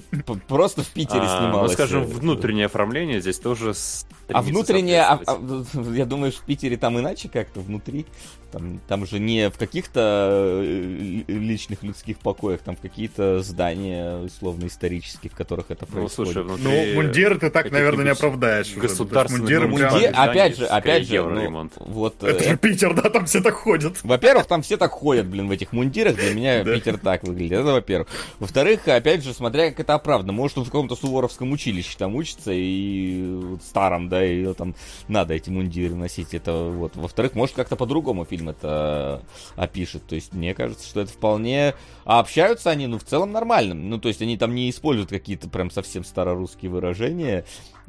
просто 0.48 0.82
в 0.82 0.88
Питере 0.88 1.24
а, 1.24 1.38
снималось. 1.38 1.72
Ну, 1.72 1.74
скажем, 1.74 2.04
внутреннее 2.04 2.66
оформление 2.66 3.20
здесь 3.20 3.38
тоже 3.38 3.74
а 4.28 4.42
внутреннее, 4.42 5.02
а, 5.02 5.20
а, 5.26 5.40
я 5.92 6.06
думаю, 6.06 6.32
в 6.32 6.40
Питере 6.40 6.76
там 6.76 6.98
иначе 6.98 7.28
как-то 7.28 7.60
внутри. 7.60 8.06
Там, 8.52 8.80
там 8.86 9.06
же 9.06 9.18
не 9.18 9.50
в 9.50 9.58
каких-то 9.58 10.60
э, 10.62 11.22
личных 11.26 11.82
людских 11.82 12.18
покоях, 12.18 12.60
там 12.60 12.76
в 12.76 12.80
какие-то 12.80 13.42
здания 13.42 14.18
условно-исторические, 14.18 15.30
в 15.30 15.34
которых 15.34 15.70
это 15.70 15.86
ну, 15.88 15.96
происходит. 15.96 16.36
Ну, 16.36 16.42
слушай, 16.42 16.58
внутри... 16.60 16.92
Ну, 16.92 17.02
мундир 17.02 17.38
ты 17.38 17.50
так, 17.50 17.70
наверное, 17.70 18.04
не 18.04 18.10
оправдаешь. 18.10 18.74
Государственный 18.76 19.40
мундир, 19.40 19.66
мундир, 19.66 20.12
опять 20.14 20.58
же, 20.58 20.66
опять 20.66 21.06
же, 21.06 21.22
ну, 21.22 21.70
вот. 21.80 22.22
Это 22.22 22.44
же 22.44 22.56
Питер, 22.56 22.94
да, 22.94 23.10
там 23.10 23.26
все 23.26 23.40
так 23.40 23.54
ходят. 23.54 24.02
Во-первых, 24.02 24.46
там 24.46 24.62
все 24.62 24.76
так 24.76 24.90
ходят, 24.90 25.26
блин, 25.26 25.48
в 25.48 25.50
этих 25.50 25.72
мундирах. 25.72 26.16
Для 26.16 26.34
меня. 26.34 26.64
Питер 26.64 26.98
так 26.98 27.24
выглядит. 27.24 27.58
Это 27.58 27.72
во-первых. 27.72 28.08
Во-вторых, 28.38 28.86
опять 28.88 29.24
же, 29.24 29.32
смотря 29.34 29.70
как 29.70 29.80
это 29.80 29.94
оправдано. 29.94 30.32
Может, 30.32 30.58
он 30.58 30.64
в 30.64 30.66
каком-то 30.66 30.96
суворовском 30.96 31.52
училище 31.52 31.96
там 31.98 32.14
учится 32.14 32.52
и 32.52 33.34
вот 33.42 33.62
старом, 33.62 34.08
да, 34.08 34.24
и 34.24 34.52
там 34.54 34.74
надо 35.08 35.34
эти 35.34 35.50
мундиры 35.50 35.94
носить. 35.94 36.34
Это 36.34 36.52
вот. 36.52 36.96
Во-вторых, 36.96 37.34
может, 37.34 37.54
как-то 37.54 37.76
по-другому 37.76 38.24
фильм 38.24 38.41
это 38.48 39.22
опишет. 39.56 40.06
То 40.06 40.14
есть, 40.14 40.32
мне 40.32 40.54
кажется, 40.54 40.86
что 40.86 41.00
это 41.00 41.10
вполне... 41.12 41.74
А 42.04 42.18
общаются 42.20 42.70
они, 42.70 42.86
ну, 42.86 42.98
в 42.98 43.04
целом 43.04 43.32
нормально. 43.32 43.74
Ну, 43.74 43.98
то 43.98 44.08
есть, 44.08 44.22
они 44.22 44.36
там 44.36 44.54
не 44.54 44.70
используют 44.70 45.10
какие-то 45.10 45.48
прям 45.48 45.70
совсем 45.70 46.04
старорусские 46.04 46.70
выражения, 46.70 47.44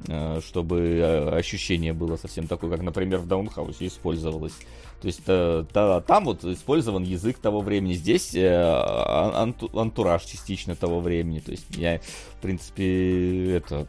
э, 0.07 0.41
чтобы 0.45 0.79
э, 0.79 1.29
ощущение 1.37 1.93
было 1.93 2.17
совсем 2.17 2.47
такое, 2.47 2.69
как, 2.69 2.81
например, 2.81 3.19
в 3.19 3.27
Даунхаусе 3.27 3.87
использовалось. 3.87 4.53
То 5.01 5.07
есть 5.07 5.21
э, 5.27 5.65
та- 5.73 5.99
там 6.01 6.25
вот 6.25 6.45
использован 6.45 7.03
язык 7.03 7.37
того 7.37 7.61
времени, 7.61 7.93
здесь 7.93 8.33
э, 8.35 8.47
ан- 8.47 9.35
анту- 9.35 9.77
антураж 9.77 10.23
частично 10.23 10.75
того 10.75 11.01
времени. 11.01 11.39
То 11.39 11.51
есть 11.51 11.75
я, 11.75 11.99
в 12.37 12.41
принципе, 12.41 13.55
это... 13.55 13.87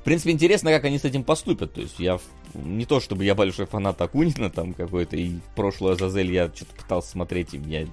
В 0.00 0.04
принципе, 0.04 0.30
интересно, 0.30 0.70
как 0.70 0.84
они 0.84 0.98
с 0.98 1.04
этим 1.04 1.24
поступят. 1.24 1.74
То 1.74 1.82
есть 1.82 1.98
я 1.98 2.18
не 2.54 2.86
то, 2.86 3.00
чтобы 3.00 3.24
я 3.24 3.34
большой 3.34 3.66
фанат 3.66 4.00
Акунина 4.00 4.50
там 4.50 4.72
какой-то, 4.72 5.16
и 5.16 5.34
прошлую 5.54 5.92
Азазель 5.92 6.32
я 6.32 6.50
что-то 6.54 6.74
пытался 6.74 7.10
смотреть, 7.10 7.54
и 7.54 7.58
у 7.58 7.60
меня 7.60 7.86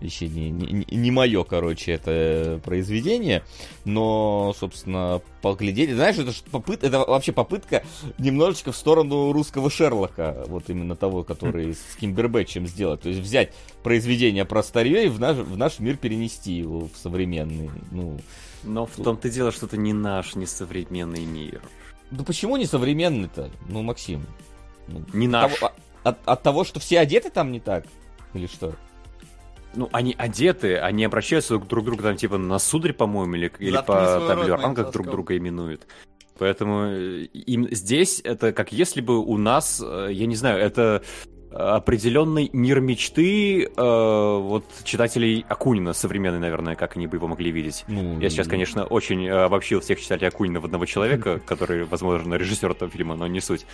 еще 0.00 0.28
не, 0.28 0.50
не, 0.50 0.86
не 0.88 1.10
мое, 1.10 1.44
короче, 1.44 1.92
это 1.92 2.60
произведение, 2.64 3.42
но, 3.84 4.54
собственно, 4.58 5.20
поглядеть, 5.42 5.90
знаешь, 5.90 6.16
это, 6.16 6.32
попыт, 6.50 6.84
это 6.84 7.00
вообще 7.00 7.32
попытка 7.32 7.84
немножечко 8.18 8.72
в 8.72 8.76
сторону 8.76 9.32
русского 9.32 9.70
Шерлока, 9.70 10.44
вот 10.46 10.70
именно 10.70 10.96
того, 10.96 11.24
который 11.24 11.74
с 11.74 11.96
Кимбербэтчем 12.00 12.66
сделать, 12.66 13.02
то 13.02 13.08
есть 13.08 13.20
взять 13.20 13.52
произведение 13.82 14.44
про 14.44 14.62
старье 14.62 15.06
и 15.06 15.08
в 15.08 15.20
наш, 15.20 15.36
в 15.36 15.56
наш 15.56 15.80
мир 15.80 15.96
перенести 15.96 16.52
его 16.52 16.88
в 16.88 16.96
современный, 16.96 17.70
ну, 17.90 18.18
Но 18.64 18.86
в 18.86 18.96
том-то 18.96 19.28
дело, 19.30 19.52
что 19.52 19.66
это 19.66 19.76
не 19.76 19.92
наш, 19.92 20.34
не 20.34 20.46
современный 20.46 21.24
мир. 21.24 21.60
ну 22.10 22.24
почему 22.24 22.56
не 22.56 22.66
современный-то, 22.66 23.50
ну, 23.68 23.82
Максим? 23.82 24.26
Ну, 24.88 25.04
Не 25.12 25.26
от 25.26 25.32
наш. 25.32 25.58
того- 25.58 25.72
от, 26.02 26.18
от 26.24 26.42
того, 26.42 26.64
что 26.64 26.80
все 26.80 26.98
одеты 27.00 27.30
там 27.30 27.52
не 27.52 27.60
так? 27.60 27.84
Или 28.34 28.46
что? 28.46 28.74
Ну, 29.74 29.88
они 29.92 30.14
одеты, 30.16 30.78
они 30.78 31.04
обращаются 31.04 31.58
друг 31.58 31.82
к 31.82 31.86
другу 31.86 32.02
там 32.02 32.16
типа 32.16 32.38
на 32.38 32.58
сударь, 32.58 32.94
по-моему, 32.94 33.34
или, 33.34 33.52
или 33.58 33.76
по 33.86 34.18
моим 34.20 34.54
рангах 34.54 34.92
друг 34.92 35.08
друга 35.08 35.36
именуют. 35.36 35.86
Поэтому 36.38 36.84
э, 36.86 37.24
им 37.24 37.68
здесь 37.70 38.20
это 38.24 38.52
как 38.52 38.72
если 38.72 39.00
бы 39.00 39.18
у 39.18 39.36
нас, 39.36 39.82
э, 39.84 40.08
я 40.12 40.26
не 40.26 40.36
знаю, 40.36 40.58
это 40.60 41.02
определенный 41.50 42.50
мир 42.52 42.80
мечты 42.80 43.64
э, 43.64 43.70
вот 43.76 44.64
читателей 44.84 45.44
Акунина 45.48 45.92
современный, 45.92 46.38
наверное, 46.38 46.74
как 46.76 46.96
они 46.96 47.06
бы 47.06 47.16
его 47.16 47.26
могли 47.26 47.50
видеть. 47.50 47.84
Ну, 47.88 48.20
Я 48.20 48.28
сейчас, 48.30 48.46
конечно, 48.48 48.84
очень 48.84 49.26
э, 49.26 49.44
обобщил 49.44 49.80
всех 49.80 50.00
читателей 50.00 50.28
Акунина 50.28 50.60
в 50.60 50.66
одного 50.66 50.84
человека, 50.86 51.40
который, 51.46 51.84
возможно, 51.84 52.34
режиссер 52.34 52.70
этого 52.70 52.90
фильма, 52.90 53.16
но 53.16 53.26
не 53.26 53.40
суть. 53.40 53.66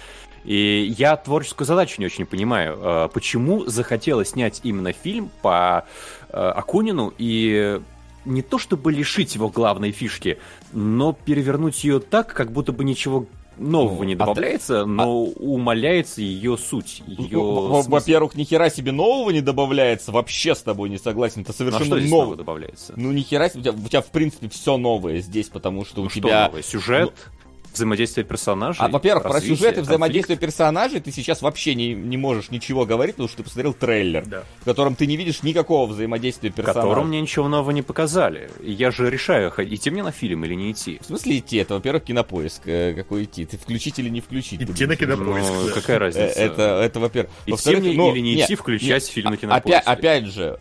И 0.45 0.95
я 0.97 1.17
творческую 1.17 1.67
задачу 1.67 1.97
не 1.99 2.07
очень 2.07 2.27
понимаю. 2.27 2.79
э, 2.81 3.09
Почему 3.13 3.65
захотелось 3.67 4.31
снять 4.31 4.61
именно 4.63 4.93
фильм 4.93 5.31
по 5.43 5.85
э, 6.29 6.37
Акунину 6.37 7.13
и 7.19 7.81
не 8.25 8.43
то 8.43 8.59
чтобы 8.59 8.93
лишить 8.93 9.35
его 9.35 9.49
главной 9.49 9.91
фишки, 9.91 10.39
но 10.73 11.13
перевернуть 11.13 11.85
ее 11.85 12.01
так, 12.01 12.33
как 12.33 12.53
будто 12.53 12.73
бы 12.73 12.85
ничего 12.85 13.27
нового 13.59 13.99
Ну, 13.99 14.05
не 14.05 14.15
а 14.15 14.17
добавляется, 14.17 14.85
но 14.85 15.25
умаляется 15.25 16.21
ее 16.23 16.57
суть, 16.57 17.03
ее 17.07 17.39
Ну, 17.39 17.75
смысл. 17.83 17.91
Во-первых, 17.91 18.35
ни 18.35 18.45
хера 18.45 18.71
себе 18.71 18.93
нового 18.93 19.31
не 19.31 19.41
добавляется, 19.41 20.13
вообще 20.13 20.55
с 20.55 20.63
тобой 20.63 20.89
не 20.91 20.99
согласен, 20.99 21.43
это 21.43 21.51
Ну, 21.51 21.55
а 21.55 21.59
совершенно 21.59 21.85
что 21.87 21.99
здесь 22.01 22.11
новое. 22.11 22.37
добавляется? 22.37 22.93
Ну, 22.97 23.13
ни 23.13 23.23
хера 23.23 23.49
себе, 23.49 23.61
у 23.61 23.63
тебя, 23.63 23.73
у 23.85 23.89
тебя, 23.89 24.01
в 24.03 24.07
принципе 24.11 24.49
все 24.49 24.77
новое 24.77 25.19
здесь, 25.21 25.49
потому 25.49 25.85
что 25.85 26.01
у 26.01 26.05
Ну, 26.05 26.11
что 26.11 26.21
тебя... 26.21 26.47
новое? 26.47 26.63
Сюжет, 26.63 27.13
взаимодействие 27.75 28.25
персонажей. 28.25 28.85
А, 28.85 28.89
во-первых, 28.89 29.25
про 29.25 29.41
сюжет 29.41 29.51
и 29.51 29.65
конфликт. 29.65 29.87
взаимодействие 29.89 30.39
персонажей 30.39 31.01
ты 31.01 31.11
сейчас 31.13 31.43
вообще 31.43 31.75
не, 31.75 31.95
не 31.95 32.17
можешь 32.17 32.51
ничего 32.51 32.87
говорить, 32.87 33.15
потому 33.17 33.29
что 33.29 33.39
ты 33.39 33.43
посмотрел 33.45 33.73
трейлер, 33.75 34.25
Да. 34.27 34.45
в 34.61 34.65
котором 34.65 34.95
ты 34.97 35.07
не 35.07 35.17
видишь 35.17 35.43
никакого 35.43 35.87
взаимодействия 35.91 36.51
персонажей. 36.51 36.83
которым 36.83 37.09
мне 37.09 37.21
ничего 37.21 37.49
нового 37.49 37.71
не 37.71 37.83
показали. 37.83 38.51
Я 38.63 38.91
же 38.91 39.11
решаю, 39.11 39.53
идти 39.59 39.91
мне 39.91 40.03
на 40.03 40.13
фильм 40.13 40.45
или 40.45 40.55
не 40.55 40.73
идти. 40.73 40.99
В 41.03 41.07
смысле 41.07 41.39
идти? 41.39 41.57
Это, 41.59 41.75
во-первых, 41.75 42.05
кинопоиск. 42.05 42.63
э, 42.67 42.95
Какой 42.95 43.25
идти? 43.25 43.45
Ты 43.45 43.57
включить 43.59 43.99
или 43.99 44.09
не 44.09 44.21
включить? 44.21 44.63
Идти 44.63 44.87
на 44.87 44.97
кинопоиск. 44.97 45.51
Ну, 45.53 45.67
да. 45.69 45.73
какая 45.73 45.97
Э, 45.97 46.01
разница? 46.01 46.41
Это, 46.41 46.63
это 46.83 47.01
во-первых. 47.01 47.31
Идти 47.43 47.51
Во-вторых, 47.53 47.81
мне 47.81 47.93
ну, 47.95 48.13
или 48.13 48.21
не 48.21 48.35
нет, 48.37 48.45
идти, 48.47 48.55
включать 48.55 49.07
фильм 49.07 49.31
на 49.31 49.35
а- 49.35 49.37
кинопоиске. 49.37 49.79
Опять, 49.79 49.99
опять 49.99 50.25
же, 50.27 50.59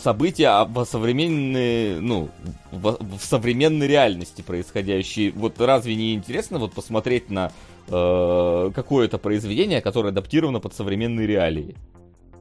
события 0.00 0.48
об- 0.60 0.84
современные, 0.86 2.00
ну, 2.00 2.30
в, 2.72 2.98
в 3.18 3.22
современной 3.22 3.86
реальности 3.86 4.42
происходящие. 4.42 5.30
Вот 5.32 5.60
разве 5.60 5.94
не 5.94 6.14
интересно 6.14 6.58
вот 6.58 6.72
посмотреть 6.72 7.30
на 7.30 7.52
э, 7.88 8.70
какое-то 8.74 9.18
произведение, 9.18 9.80
которое 9.80 10.08
адаптировано 10.08 10.58
под 10.58 10.74
современные 10.74 11.26
реалии? 11.26 11.76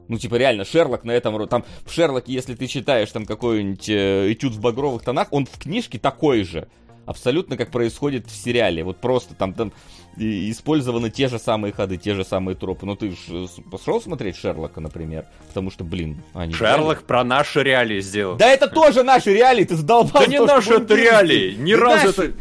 Ну, 0.08 0.18
типа, 0.18 0.36
реально, 0.36 0.66
Шерлок 0.66 1.04
на 1.04 1.12
этом... 1.12 1.48
Там, 1.48 1.64
в 1.86 1.94
Шерлоке, 1.94 2.34
если 2.34 2.56
ты 2.56 2.68
читаешь 2.68 3.12
там 3.12 3.26
какой-нибудь 3.26 3.88
э, 3.90 4.32
этюд 4.32 4.54
в 4.54 4.62
багровых 4.62 5.04
тонах, 5.04 5.28
он 5.32 5.46
в 5.46 5.58
книжке 5.60 6.00
такой 6.00 6.44
же. 6.44 6.68
Абсолютно 7.06 7.58
как 7.58 7.72
происходит 7.72 8.28
в 8.28 8.36
сериале. 8.36 8.84
Вот 8.84 8.98
просто 8.98 9.34
там, 9.34 9.54
там 9.54 9.74
использованы 10.18 11.10
те 11.10 11.28
же 11.28 11.40
самые 11.40 11.74
ходы, 11.74 11.98
те 11.98 12.14
же 12.14 12.24
самые 12.24 12.56
тропы. 12.56 12.86
Ну, 12.86 12.96
ты 12.96 13.12
же 13.12 13.48
пошел 13.72 14.02
смотреть 14.02 14.36
Шерлока, 14.36 14.82
например? 14.82 15.26
Потому 15.48 15.72
что, 15.72 15.84
блин, 15.84 16.22
они... 16.34 16.54
Шерлок 16.54 17.04
про 17.04 17.24
наши 17.24 17.64
реалии 17.64 18.02
сделал. 18.02 18.36
Да 18.38 18.48
это 18.48 18.68
тоже 18.68 19.04
наши 19.04 19.34
реалии, 19.34 19.64
ты 19.64 19.76
задолбал. 19.76 20.24
Да 20.24 20.28
не 20.28 20.40
наши 20.40 20.74
это 20.74 20.96
реалии. 20.96 21.56
Ни 21.56 21.74
разу 21.74 22.10
это... 22.10 22.34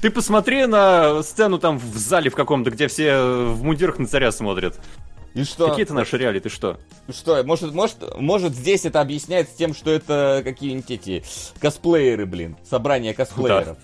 Ты 0.00 0.10
посмотри 0.10 0.64
на 0.64 1.22
сцену 1.22 1.58
там 1.58 1.78
в 1.78 1.96
зале 1.96 2.30
в 2.30 2.34
каком-то, 2.34 2.70
где 2.70 2.88
все 2.88 3.08
э, 3.08 3.44
в 3.48 3.62
мундирах 3.62 3.98
на 3.98 4.06
царя 4.06 4.32
смотрят. 4.32 4.80
И 5.34 5.44
что? 5.44 5.68
Какие 5.68 5.84
это 5.84 5.94
наши 5.94 6.18
реалии, 6.18 6.40
ты 6.40 6.48
что? 6.48 6.78
Что, 7.08 7.42
может, 7.44 7.72
может, 7.72 8.16
может 8.18 8.54
здесь 8.54 8.84
это 8.84 9.00
объясняется 9.00 9.56
тем, 9.56 9.74
что 9.74 9.90
это 9.90 10.42
какие-нибудь 10.44 10.90
эти 10.90 11.22
косплееры, 11.60 12.26
блин, 12.26 12.56
собрание 12.68 13.14
косплееров. 13.14 13.78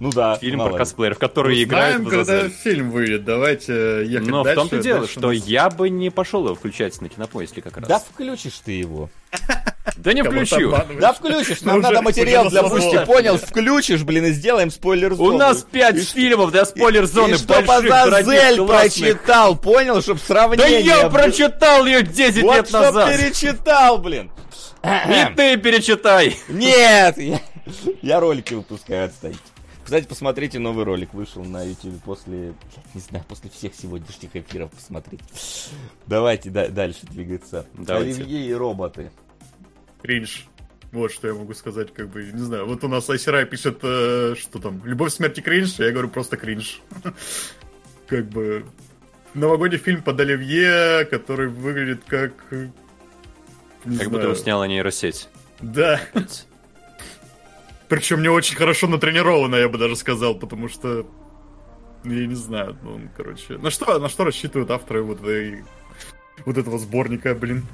Ну 0.00 0.10
да. 0.10 0.36
Фильм 0.38 0.60
про 0.60 0.78
косплееров, 0.78 1.18
которые 1.18 1.64
Знаем, 1.66 1.68
играют 1.68 2.02
в 2.02 2.08
когда 2.08 2.48
фильм 2.48 2.90
выйдет. 2.90 3.24
Давайте 3.24 4.04
ехать 4.06 4.28
Но 4.28 4.40
в 4.40 4.44
дальше. 4.44 4.60
том-то 4.60 4.76
и 4.78 4.82
дело, 4.82 4.98
Дальше 5.00 5.12
что 5.18 5.28
нас- 5.32 5.46
я 5.46 5.68
бы 5.70 5.90
не 5.90 6.08
пошел 6.10 6.46
его 6.46 6.54
включать 6.54 6.98
на 7.02 7.08
кинопоиске 7.10 7.60
как 7.60 7.76
раз. 7.76 7.86
Да 7.86 7.98
включишь 7.98 8.58
ты 8.64 8.72
его. 8.72 9.10
Да 9.96 10.12
не 10.14 10.22
включу. 10.22 10.72
Да 11.00 11.12
включишь, 11.12 11.60
нам 11.62 11.76
Ну, 11.76 11.82
надо 11.82 12.00
материал 12.00 12.48
для 12.48 12.62
пусти, 12.62 12.98
понял? 13.04 13.36
Включишь, 13.36 14.02
блин, 14.02 14.24
и 14.26 14.30
сделаем 14.30 14.70
спойлер 14.70 15.12
У 15.12 15.32
нас 15.32 15.62
пять 15.70 16.00
фильмов 16.08 16.52
для 16.52 16.64
спойлер-зоны 16.64 17.34
И 17.34 17.36
чтоб 17.36 17.64
больших, 17.66 17.92
Азазель 17.92 18.64
прочитал, 18.66 19.56
понял, 19.56 20.00
чтоб 20.00 20.16
Да 20.18 20.24
сравнение... 20.24 20.80
я 20.80 21.02
было. 21.02 21.10
прочитал 21.10 21.84
ее 21.86 22.02
10 22.02 22.42
Вот 22.42 22.56
лет 22.56 22.68
чтоб 22.68 22.80
назад. 22.80 23.10
перечитал, 23.18 23.98
блин. 23.98 24.30
И 24.84 25.34
ты 25.36 25.56
перечитай. 25.58 26.36
Нет, 26.48 27.18
я, 27.18 27.40
я 28.00 28.20
ролики 28.20 28.54
выпускаю, 28.54 29.06
отстаньте. 29.06 29.38
Кстати, 29.90 30.06
посмотрите, 30.06 30.60
новый 30.60 30.84
ролик 30.84 31.14
вышел 31.14 31.42
на 31.42 31.64
YouTube 31.64 32.00
после, 32.04 32.54
не 32.94 33.00
знаю, 33.00 33.24
после 33.26 33.50
всех 33.50 33.74
сегодняшних 33.74 34.36
эфиров 34.36 34.70
посмотрите. 34.70 35.24
Давайте 36.06 36.48
да- 36.48 36.68
дальше 36.68 37.00
двигаться. 37.10 37.66
Давайте. 37.74 38.22
Оливье 38.22 38.46
и 38.46 38.54
роботы. 38.54 39.10
Кринж. 40.00 40.46
Вот 40.92 41.10
что 41.10 41.26
я 41.26 41.34
могу 41.34 41.54
сказать, 41.54 41.92
как 41.92 42.08
бы, 42.08 42.22
не 42.22 42.38
знаю. 42.38 42.66
Вот 42.66 42.84
у 42.84 42.88
нас 42.88 43.10
Айсерай 43.10 43.46
пишет, 43.46 43.80
э, 43.82 44.36
что 44.38 44.60
там, 44.60 44.80
любовь, 44.84 45.12
смерть 45.12 45.38
и 45.38 45.40
кринж, 45.40 45.80
я 45.80 45.90
говорю 45.90 46.08
просто 46.08 46.36
кринж. 46.36 46.82
Как 48.06 48.28
бы, 48.28 48.64
новогодний 49.34 49.78
фильм 49.78 50.04
под 50.04 50.20
Оливье, 50.20 51.04
который 51.06 51.48
выглядит 51.48 52.04
как... 52.06 52.32
Как 52.48 54.08
будто 54.08 54.22
его 54.22 54.34
сняла 54.36 54.68
нейросеть. 54.68 55.28
Да. 55.60 56.00
Причем 57.90 58.22
не 58.22 58.28
очень 58.28 58.54
хорошо 58.54 58.86
натренировано, 58.86 59.56
я 59.56 59.68
бы 59.68 59.76
даже 59.76 59.96
сказал, 59.96 60.36
потому 60.36 60.68
что... 60.68 61.04
Я 62.04 62.24
не 62.24 62.36
знаю, 62.36 62.78
ну, 62.82 63.00
короче... 63.16 63.58
На 63.58 63.70
что, 63.70 63.98
на 63.98 64.08
что 64.08 64.24
рассчитывают 64.24 64.70
авторы 64.70 65.02
вот, 65.02 65.20
этой- 65.20 65.64
вот 66.46 66.56
этого 66.56 66.78
сборника, 66.78 67.34
блин? 67.34 67.66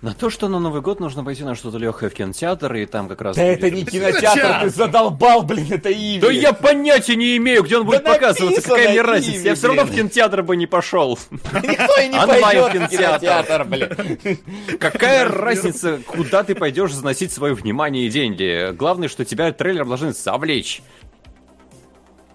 На 0.00 0.14
то, 0.14 0.30
что 0.30 0.46
на 0.46 0.60
Новый 0.60 0.80
год 0.80 1.00
нужно 1.00 1.24
пойти 1.24 1.42
на 1.42 1.56
что-то 1.56 1.78
легкое 1.78 2.08
в 2.08 2.14
кинотеатр, 2.14 2.72
и 2.76 2.86
там 2.86 3.08
как 3.08 3.20
раз... 3.20 3.36
Да 3.36 3.42
это 3.42 3.68
не 3.68 3.84
кинотеатр, 3.84 4.60
ты 4.62 4.70
задолбал, 4.70 5.42
блин, 5.42 5.66
это 5.70 5.90
имя. 5.90 6.20
Да 6.20 6.30
я 6.30 6.52
понятия 6.52 7.16
не 7.16 7.36
имею, 7.36 7.64
где 7.64 7.78
он 7.78 7.84
будет 7.84 8.04
показываться, 8.04 8.62
какая 8.62 8.90
мне 8.90 9.02
разница. 9.02 9.40
Я 9.40 9.54
все 9.56 9.66
равно 9.66 9.84
в 9.84 9.90
кинотеатр 9.94 10.44
бы 10.44 10.56
не 10.56 10.66
пошел. 10.66 11.18
Никто 11.30 12.00
и 12.00 12.08
не 12.08 12.16
Онлайн 12.16 12.42
пойдет 12.42 12.82
в 12.82 12.88
кинотеатр. 12.96 13.64
блин. 13.64 14.38
Какая 14.78 15.28
разница, 15.28 15.98
куда 16.06 16.44
ты 16.44 16.54
пойдешь 16.54 16.92
заносить 16.92 17.32
свое 17.32 17.54
внимание 17.54 18.06
и 18.06 18.10
деньги? 18.10 18.70
Главное, 18.72 19.08
что 19.08 19.24
тебя 19.24 19.50
трейлер 19.52 19.84
должен 19.84 20.14
совлечь. 20.14 20.80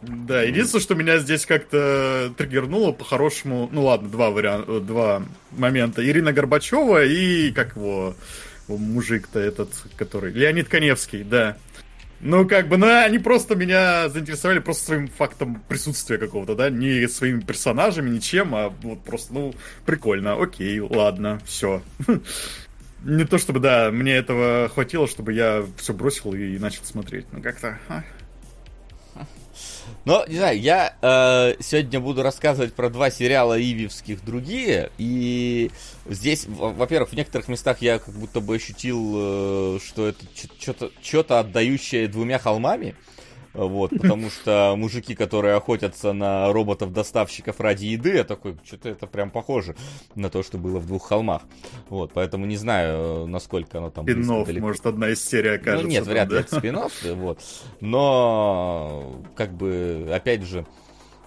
Да, 0.08 0.42
единственное, 0.42 0.82
что 0.82 0.96
меня 0.96 1.20
здесь 1.20 1.46
как-то 1.46 2.34
триггернуло 2.38 2.92
по-хорошему, 2.92 3.70
ну 3.72 3.86
ладно, 3.86 4.10
два 4.10 4.30
варианта, 4.30 4.80
два 4.80 5.24
момента. 5.52 6.06
Ирина 6.08 6.34
Горбачева 6.34 7.04
и 7.06 7.52
как 7.52 7.76
его 7.76 8.16
мужик-то 8.68 9.39
этот, 9.39 9.70
который... 9.98 10.32
Леонид 10.32 10.70
Коневский, 10.70 11.24
да. 11.24 11.58
Ну, 12.22 12.48
как 12.48 12.70
бы, 12.70 12.78
ну, 12.78 12.88
они 12.88 13.20
просто 13.20 13.56
меня 13.56 14.08
заинтересовали 14.08 14.60
просто 14.60 14.86
своим 14.86 15.08
фактом 15.10 15.62
присутствия 15.68 16.18
какого-то, 16.18 16.56
да, 16.56 16.70
не 16.70 17.06
своими 17.10 17.42
персонажами, 17.42 18.10
ничем, 18.10 18.56
а 18.56 18.70
вот 18.82 19.04
просто, 19.04 19.34
ну, 19.34 19.54
прикольно, 19.86 20.42
окей, 20.42 20.80
ладно, 20.80 21.42
все. 21.46 21.82
Не 23.04 23.26
то 23.26 23.38
чтобы, 23.38 23.60
да, 23.60 23.92
мне 23.92 24.13
этого 24.13 24.72
хватило, 24.74 25.06
чтобы 25.06 25.34
я 25.34 25.66
все 25.76 25.94
бросил 25.94 26.34
и 26.34 26.58
начал 26.58 26.86
смотреть. 26.86 27.26
Ну, 27.34 27.42
как-то... 27.42 27.78
Но, 30.06 30.26
не 30.28 30.36
знаю, 30.36 30.60
я 30.60 30.96
э, 31.02 31.56
сегодня 31.62 32.00
буду 32.00 32.24
рассказывать 32.24 32.74
про 32.74 32.89
два 32.89 33.10
сериала 33.10 33.60
ививских 33.60 34.24
другие. 34.24 34.91
И 34.98 35.72
здесь, 36.06 36.46
во-первых, 36.48 37.12
в 37.12 37.15
некоторых 37.15 37.48
местах 37.48 37.82
я 37.82 38.00
как 38.00 38.13
будто 38.13 38.41
бы 38.41 38.56
ощутил, 38.56 39.13
э, 39.15 39.80
что 39.86 40.08
это 40.08 40.26
что-то 41.02 41.39
отдающее 41.39 42.08
двумя 42.08 42.39
холмами. 42.39 42.96
Вот, 43.54 43.92
потому 43.92 44.30
что 44.30 44.74
мужики, 44.78 45.16
которые 45.16 45.56
охотятся 45.56 46.13
на 46.13 46.52
роботов-доставщиков 46.52 47.60
ради 47.60 47.86
еды, 47.86 48.16
я 48.16 48.24
такой, 48.24 48.58
что-то 48.63 48.89
это 48.89 49.08
прям 49.08 49.30
похоже 49.30 49.76
на 50.16 50.30
то, 50.30 50.42
что 50.44 50.58
было 50.58 50.80
в 50.80 50.88
двух 50.88 51.08
холмах. 51.08 51.44
Вот, 51.89 52.12
поэтому 52.13 52.46
не 52.46 52.58
знаю, 52.58 53.28
насколько 53.28 53.78
оно 53.78 53.89
там... 53.92 54.06
Спинов, 54.06 54.48
может, 54.60 54.86
одна 54.86 55.10
из 55.10 55.24
серий 55.24 55.56
окажется. 55.56 55.86
Ну 55.86 55.92
нет, 55.92 56.06
вряд 56.06 56.30
ли 56.30 56.36
да? 56.36 56.39
это 56.42 56.56
спин 56.58 56.80
вот. 57.16 57.39
Но, 57.80 59.22
как 59.36 59.54
бы, 59.54 60.10
опять 60.12 60.44
же, 60.44 60.66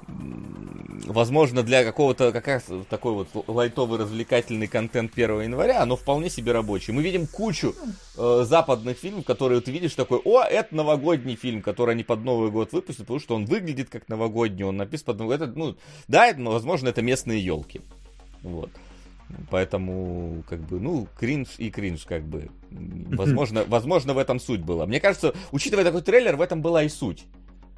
возможно, 0.09 1.63
для 1.63 1.85
какого-то 1.85 2.33
как 2.33 2.47
раз 2.47 2.65
такой 2.89 3.13
вот 3.13 3.29
лайтовый 3.49 3.99
развлекательный 3.99 4.67
контент 4.67 5.13
1 5.15 5.43
января, 5.43 5.83
оно 5.83 5.97
вполне 5.97 6.31
себе 6.31 6.53
рабочий. 6.53 6.93
Мы 6.93 7.03
видим 7.03 7.27
кучу 7.27 7.75
э, 8.17 8.45
западных 8.45 8.99
фильмов, 8.99 9.25
которые 9.25 9.61
ты 9.61 9.71
видишь 9.71 9.95
такой, 9.95 10.21
о, 10.25 10.43
это 10.43 10.75
новогодний 10.75 11.37
фильм, 11.37 11.63
который 11.63 11.95
они 11.95 12.05
под 12.05 12.25
Новый 12.25 12.51
год 12.51 12.73
выпустят, 12.73 13.07
потому 13.07 13.21
что 13.21 13.35
он 13.35 13.47
выглядит 13.47 13.89
как 13.89 14.09
новогодний, 14.09 14.65
он 14.65 14.77
написан 14.77 15.07
под 15.07 15.19
Новый 15.19 15.39
год. 15.39 15.49
Это, 15.49 15.59
ну, 15.59 15.77
да, 16.09 16.27
это, 16.27 16.41
возможно, 16.43 16.89
это 16.89 17.03
местные 17.03 17.45
елки. 17.45 17.81
Вот. 18.43 18.71
Поэтому, 19.51 20.45
как 20.49 20.61
бы, 20.61 20.79
ну, 20.79 21.09
кринж 21.19 21.49
и 21.59 21.71
кринж, 21.71 22.05
как 22.05 22.23
бы. 22.23 22.49
Возможно, 22.71 23.65
возможно, 23.67 24.15
в 24.15 24.19
этом 24.19 24.39
суть 24.39 24.61
была. 24.61 24.87
Мне 24.87 25.01
кажется, 25.01 25.35
учитывая 25.51 25.85
такой 25.85 26.03
трейлер, 26.03 26.37
в 26.37 26.41
этом 26.41 26.63
была 26.63 26.85
и 26.85 26.89
суть. 26.89 27.25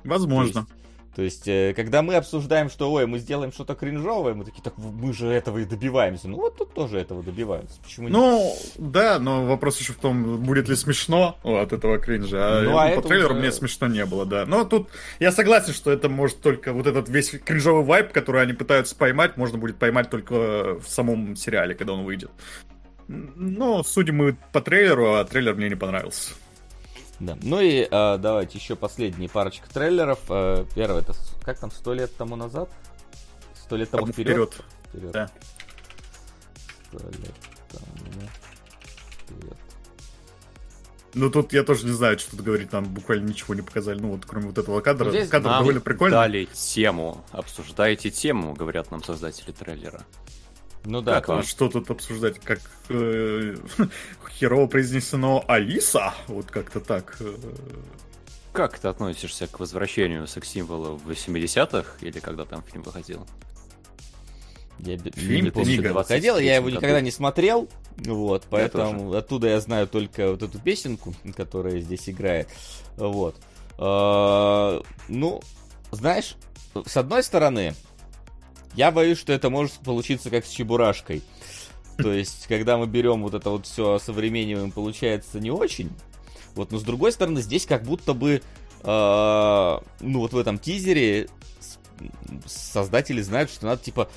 Возможно. 0.05 0.53
То 0.53 0.59
есть, 0.61 0.71
то 1.15 1.23
есть, 1.23 1.49
э, 1.49 1.75
когда 1.75 2.03
мы 2.03 2.15
обсуждаем, 2.15 2.71
что, 2.71 2.93
ой, 2.93 3.07
мы 3.07 3.19
сделаем 3.19 3.53
что-то 3.53 3.75
кринжовое, 3.75 4.35
мы 4.35 4.45
такие, 4.45 4.63
так 4.63 4.75
мы 4.79 5.13
же 5.13 5.29
этого 5.29 5.59
и 5.59 5.65
добиваемся. 5.65 6.29
Ну, 6.29 6.37
вот 6.37 6.57
тут 6.57 6.75
тоже 6.75 6.99
этого 6.99 7.23
добиваются. 7.23 7.81
Почему 7.83 8.09
ну, 8.09 8.39
нет? 8.41 8.73
да, 8.77 9.19
но 9.19 9.45
вопрос 9.45 9.81
еще 9.81 9.93
в 9.93 9.97
том, 9.97 10.39
будет 10.39 10.69
ли 10.69 10.77
смешно 10.77 11.37
от 11.43 11.73
этого 11.73 11.99
кринжа. 11.99 12.39
А, 12.41 12.63
ну, 12.63 12.79
а 12.79 12.91
по 12.91 13.03
трейлеру 13.03 13.33
уже... 13.33 13.41
мне 13.41 13.53
смешно 13.53 13.89
не 13.89 14.05
было, 14.05 14.27
да. 14.27 14.47
Но 14.47 14.65
тут 14.65 14.89
я 15.19 15.33
согласен, 15.33 15.73
что 15.73 15.91
это 15.91 16.09
может 16.09 16.41
только 16.41 16.73
вот 16.73 16.87
этот 16.87 17.09
весь 17.09 17.31
кринжовый 17.31 17.85
вайп, 17.85 18.13
который 18.13 18.43
они 18.43 18.53
пытаются 18.53 18.95
поймать, 18.95 19.37
можно 19.37 19.59
будет 19.59 19.77
поймать 19.77 20.11
только 20.11 20.79
в 20.79 20.89
самом 20.89 21.35
сериале, 21.37 21.75
когда 21.75 21.95
он 21.95 22.05
выйдет. 22.05 22.31
Но 23.09 23.83
судим 23.83 24.17
мы 24.17 24.37
по 24.53 24.61
трейлеру, 24.61 25.15
а 25.15 25.25
трейлер 25.25 25.55
мне 25.55 25.71
не 25.71 25.75
понравился. 25.75 26.35
Да. 27.21 27.37
Ну 27.43 27.61
и 27.61 27.89
э, 27.91 28.19
давайте 28.19 28.59
еще 28.59 28.77
последние 28.77 29.29
парочка 29.29 29.69
трейлеров. 29.69 30.21
Э, 30.29 30.65
первый 30.75 31.03
это 31.03 31.15
как 31.43 31.59
там 31.59 31.71
сто 31.71 31.93
лет 31.93 32.17
тому 32.17 32.37
назад? 32.37 32.71
Сто 33.55 33.77
лет 33.77 33.91
тому, 33.91 34.03
тому 34.03 34.13
вперед? 34.13 34.55
Вперед. 34.55 34.65
вперед. 34.89 35.11
Да. 35.13 35.31
Сто 36.89 36.99
лет 36.99 37.35
тому 37.71 38.29
вперед. 39.27 39.57
Ну 41.15 41.31
тут 41.31 41.53
я 41.53 41.65
тоже 41.65 41.87
не 41.87 41.93
знаю, 41.93 42.19
что 42.19 42.33
тут 42.33 42.43
говорить, 42.43 42.71
там 42.71 42.85
буквально 42.85 43.29
ничего 43.29 43.55
не 43.55 43.63
показали, 43.63 43.99
ну 43.99 44.13
вот 44.13 44.25
кроме 44.27 44.47
вот 44.49 44.59
этого 44.59 44.81
кадра. 44.81 45.07
Ну, 45.07 45.11
здесь 45.11 45.29
Кадр 45.29 45.49
довольно 45.49 45.81
прикольный. 45.81 46.17
Дали 46.17 46.45
тему, 46.45 47.25
обсуждайте 47.33 48.11
тему, 48.11 48.55
говорят 48.55 48.91
нам 48.91 49.03
создатели 49.03 49.51
трейлера. 49.51 50.05
Ну 50.85 51.03
да. 51.03 51.21
Как, 51.21 51.29
а 51.31 51.43
что 51.43 51.69
тут 51.69 51.91
обсуждать? 51.91 52.39
Как 52.41 52.61
э, 52.89 53.57
херово 54.31 54.67
произнесено 54.67 55.45
Алиса? 55.47 56.15
Вот 56.27 56.51
как-то 56.51 56.81
так. 56.81 57.17
Э. 57.21 57.35
Как 58.53 58.79
ты 58.79 58.89
относишься 58.89 59.47
к 59.47 59.61
возвращению 59.61 60.27
секс-символа 60.27 60.97
в 60.97 61.09
80-х? 61.11 61.97
Или 62.01 62.19
когда 62.19 62.45
там 62.45 62.63
фильм 62.63 62.83
выходил? 62.83 63.27
Я 64.81 64.97
фильм, 64.97 65.45
не 65.45 65.51
помню, 65.51 65.77
когда 65.77 65.93
выходил, 65.93 66.39
я 66.39 66.57
его 66.57 66.71
никогда 66.71 67.01
не 67.01 67.11
смотрел, 67.11 67.69
вот, 67.97 68.47
поэтому 68.49 69.13
оттуда 69.13 69.49
я 69.49 69.61
знаю 69.61 69.89
только 69.89 70.31
вот 70.31 70.43
эту 70.43 70.59
песенку, 70.61 71.15
которая 71.37 71.81
здесь 71.81 72.09
играет, 72.09 72.49
вот. 72.97 73.35
А, 73.77 74.83
ну, 75.09 75.41
знаешь, 75.91 76.37
с 76.87 76.97
одной 76.97 77.23
стороны, 77.23 77.75
я 78.79 78.93
боюсь, 78.93 79.19
что 79.19 79.33
это 79.33 79.51
может 79.51 79.73
получиться 79.81 80.31
как 80.31 80.47
с 80.47 80.51
Чебурашкой. 80.51 81.23
То 81.97 82.13
есть, 82.13 82.47
когда 82.47 82.79
мы 82.79 82.87
берем 82.87 83.25
вот 83.25 83.35
это 83.35 83.51
вот 83.51 83.67
все 83.67 83.99
современниваем, 83.99 84.71
получается 84.71 85.41
не 85.41 85.51
очень. 85.51 85.91
Вот, 86.55 86.71
но 86.71 86.79
с 86.79 86.85
другой 86.85 87.11
стороны, 87.11 87.43
здесь 87.43 87.67
как 87.67 87.83
будто 87.83 88.15
бы, 88.15 88.41
э, 88.85 89.79
ну 90.01 90.21
вот 90.21 90.33
в 90.33 90.39
этом 90.39 90.61
тизере 90.61 91.29
создатели 92.47 93.21
знают, 93.21 93.51
что 93.51 93.67
надо, 93.67 93.83
типа, 93.83 94.09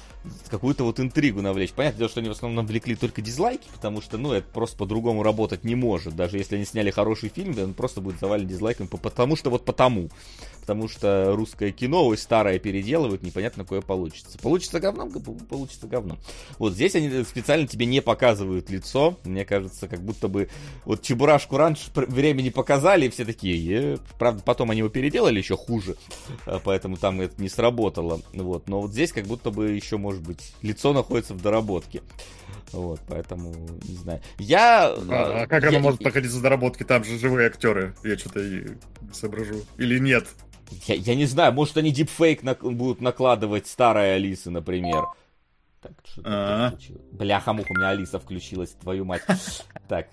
какую-то 0.49 0.83
вот 0.83 0.99
интригу 0.99 1.41
навлечь. 1.41 1.71
Понятное 1.71 1.97
дело, 1.97 2.09
что 2.11 2.19
они 2.19 2.29
в 2.29 2.33
основном 2.33 2.63
навлекли 2.63 2.95
только 2.95 3.23
дизлайки, 3.23 3.67
потому 3.73 4.01
что, 4.01 4.19
ну, 4.19 4.31
это 4.33 4.47
просто 4.53 4.77
по-другому 4.77 5.23
работать 5.23 5.63
не 5.63 5.73
может. 5.73 6.15
Даже 6.15 6.37
если 6.37 6.57
они 6.57 6.65
сняли 6.65 6.91
хороший 6.91 7.29
фильм, 7.29 7.57
он 7.57 7.73
просто 7.73 7.99
будет 7.99 8.19
завален 8.19 8.47
дизлайками, 8.47 8.87
потому 8.87 9.35
что 9.35 9.49
вот 9.49 9.65
потому 9.65 10.09
потому 10.61 10.87
что 10.87 11.33
русское 11.35 11.71
кино, 11.71 12.05
ой, 12.05 12.17
старое 12.17 12.59
переделывают, 12.59 13.23
непонятно, 13.23 13.63
какое 13.63 13.81
получится. 13.81 14.37
Получится 14.37 14.79
говном, 14.79 15.11
получится 15.11 15.87
говном. 15.87 16.17
Вот 16.57 16.73
здесь 16.73 16.95
они 16.95 17.23
специально 17.23 17.67
тебе 17.67 17.85
не 17.85 18.01
показывают 18.01 18.69
лицо, 18.69 19.17
мне 19.25 19.43
кажется, 19.43 19.87
как 19.87 20.01
будто 20.01 20.27
бы 20.27 20.49
вот 20.85 21.01
Чебурашку 21.01 21.57
раньше 21.57 21.89
времени 21.93 22.49
показали, 22.49 23.07
и 23.07 23.09
все 23.09 23.25
такие, 23.25 23.95
э, 23.95 23.97
правда, 24.17 24.41
потом 24.43 24.71
они 24.71 24.79
его 24.79 24.89
переделали 24.89 25.39
еще 25.39 25.57
хуже, 25.57 25.97
а, 26.45 26.61
поэтому 26.63 26.95
там 26.95 27.19
это 27.19 27.41
не 27.41 27.49
сработало, 27.49 28.21
вот, 28.33 28.69
но 28.69 28.81
вот 28.81 28.91
здесь 28.91 29.11
как 29.11 29.25
будто 29.25 29.51
бы 29.51 29.71
еще, 29.71 29.97
может 29.97 30.21
быть, 30.21 30.53
лицо 30.61 30.93
находится 30.93 31.33
в 31.33 31.41
доработке. 31.41 32.01
Вот, 32.71 33.01
поэтому, 33.07 33.53
не 33.83 33.95
знаю. 33.95 34.21
Я... 34.37 34.93
А, 35.09 35.41
а 35.43 35.47
как 35.47 35.63
я, 35.63 35.69
оно 35.69 35.79
может 35.79 36.01
находиться 36.01 36.37
в 36.37 36.41
доработке? 36.41 36.85
Там 36.85 37.03
же 37.03 37.17
живые 37.17 37.47
актеры. 37.47 37.93
Я 38.03 38.17
что-то 38.17 38.41
соображу. 39.11 39.55
Или 39.77 39.99
нет? 39.99 40.25
Я, 40.87 40.95
я 40.95 41.15
не 41.15 41.25
знаю, 41.25 41.53
может 41.53 41.77
они 41.77 41.91
дипфейк 41.91 42.43
на, 42.43 42.55
будут 42.55 43.01
накладывать 43.01 43.67
старой 43.67 44.15
Алисы, 44.15 44.49
например. 44.49 45.05
Так, 45.81 45.93
что 46.05 46.21
а. 46.25 46.73
Бляха-муха, 47.11 47.71
у 47.71 47.73
меня 47.75 47.89
Алиса 47.89 48.19
включилась, 48.19 48.71
твою 48.71 49.03
мать. 49.05 49.23
Так, 49.87 50.07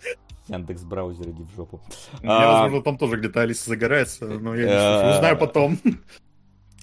Яндекс 0.48 0.82
браузер, 0.82 1.28
иди 1.28 1.42
в 1.42 1.54
жопу. 1.54 1.80
Я, 2.22 2.62
возможно, 2.62 2.82
там 2.82 2.98
тоже 2.98 3.16
где-то 3.16 3.42
Алиса 3.42 3.70
загорается, 3.70 4.24
но 4.26 4.54
я 4.54 5.02
не 5.04 5.16
узнаю 5.16 5.36
потом. 5.36 5.78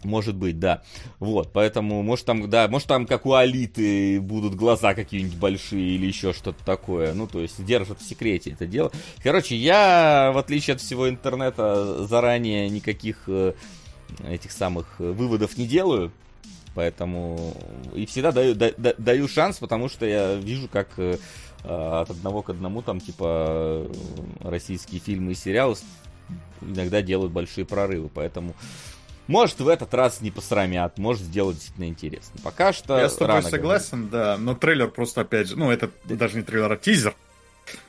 Может 0.04 0.36
быть, 0.36 0.60
да. 0.60 0.84
Вот, 1.20 1.52
поэтому, 1.52 2.04
может 2.04 2.26
там, 2.26 2.50
да, 2.50 2.68
может 2.68 2.88
там, 2.88 3.08
как 3.08 3.26
у 3.26 3.34
Алиты, 3.34 4.22
будут 4.22 4.54
глаза 4.56 4.94
какие-нибудь 4.94 5.38
большие 5.38 5.96
или 5.96 6.06
еще 6.06 6.32
что-то 6.34 6.64
такое. 6.64 7.14
Ну, 7.14 7.28
то 7.28 7.42
есть, 7.42 7.64
держат 7.66 8.00
в 8.00 8.08
секрете 8.08 8.52
это 8.52 8.68
дело. 8.68 8.92
Короче, 9.24 9.56
я, 9.56 10.32
в 10.34 10.38
отличие 10.38 10.76
от 10.76 10.82
всего 10.82 11.10
интернета, 11.10 12.06
заранее 12.06 12.70
никаких 12.70 13.24
э, 13.28 13.54
этих 14.28 14.52
самых 14.52 15.00
выводов 15.00 15.58
не 15.58 15.66
делаю. 15.66 16.12
Поэтому 16.76 17.56
и 17.96 18.06
всегда 18.06 18.32
даю, 18.34 18.54
да, 18.54 18.72
даю 18.98 19.28
шанс, 19.30 19.58
потому 19.58 19.88
что 19.88 20.06
я 20.06 20.36
вижу, 20.36 20.68
как 20.68 20.90
э, 20.98 21.18
от 21.64 22.10
одного 22.10 22.42
к 22.42 22.50
одному 22.50 22.82
там, 22.82 23.00
типа, 23.00 23.88
российские 24.42 25.00
фильмы 25.00 25.32
и 25.32 25.36
сериалы 25.36 25.78
иногда 26.62 27.02
делают 27.02 27.32
большие 27.32 27.66
прорывы. 27.66 28.10
Поэтому 28.14 28.56
может, 29.28 29.60
в 29.60 29.68
этот 29.68 29.94
раз 29.94 30.22
не 30.22 30.32
посрамят, 30.32 30.98
может, 30.98 31.24
сделать 31.24 31.56
действительно 31.56 31.86
интересно. 31.86 32.40
Пока 32.44 32.74
что 32.74 32.98
Я 32.98 33.10
с 33.10 33.16
тобой 33.16 33.44
согласен, 33.44 34.08
говорить. 34.08 34.12
да, 34.12 34.38
но 34.38 34.56
трейлер 34.56 34.90
просто, 34.90 35.22
опять 35.22 35.50
же, 35.50 35.58
ну, 35.58 35.72
это 35.72 35.90
даже 36.06 36.38
не 36.38 36.44
трейлер, 36.44 36.72
а 36.72 36.78
тизер. 36.78 37.16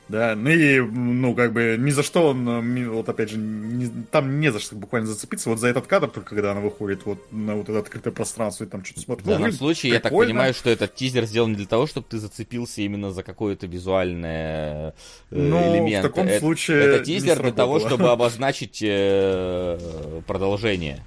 Да, 0.09 0.37
ну 0.37 0.51
и, 0.51 0.81
ну, 0.81 1.35
как 1.35 1.53
бы, 1.53 1.77
ни 1.79 1.91
за 1.91 2.05
что 2.05 2.29
он, 2.29 2.89
вот 2.91 3.09
опять 3.09 3.31
же, 3.31 3.39
не, 3.39 3.91
там 4.13 4.39
не 4.39 4.53
за 4.53 4.61
что 4.61 4.77
буквально 4.77 5.09
зацепиться, 5.09 5.51
вот 5.51 5.59
за 5.59 5.67
этот 5.67 5.89
кадр, 5.89 6.07
только 6.09 6.31
когда 6.31 6.53
она 6.53 6.61
выходит 6.61 7.05
вот 7.05 7.19
на 7.33 7.57
вот 7.57 7.69
это 7.69 7.81
открытое 7.81 8.13
пространство 8.13 8.63
и 8.65 8.67
там 8.69 8.85
что-то 8.85 9.01
смотрит. 9.01 9.27
В 9.27 9.29
данном 9.29 9.51
ну, 9.51 9.57
случае, 9.57 9.93
прикольно. 9.93 9.95
я 9.95 10.01
так 10.01 10.13
понимаю, 10.13 10.55
что 10.55 10.71
этот 10.71 10.95
тизер 10.95 11.25
сделан 11.25 11.55
для 11.55 11.67
того, 11.67 11.89
чтобы 11.89 12.07
ты 12.09 12.19
зацепился 12.19 12.83
именно 12.83 13.11
за 13.11 13.25
какое-то 13.25 13.67
визуальное 13.67 14.95
э, 15.31 15.37
ну, 15.37 15.75
элемент. 15.75 16.05
в 16.05 16.09
таком 16.09 16.29
это, 16.29 16.39
случае 16.39 16.85
Это 16.85 17.05
тизер 17.05 17.43
для 17.43 17.53
того, 17.53 17.81
чтобы 17.81 18.11
обозначить 18.11 18.79
э, 18.83 20.21
продолжение 20.29 21.03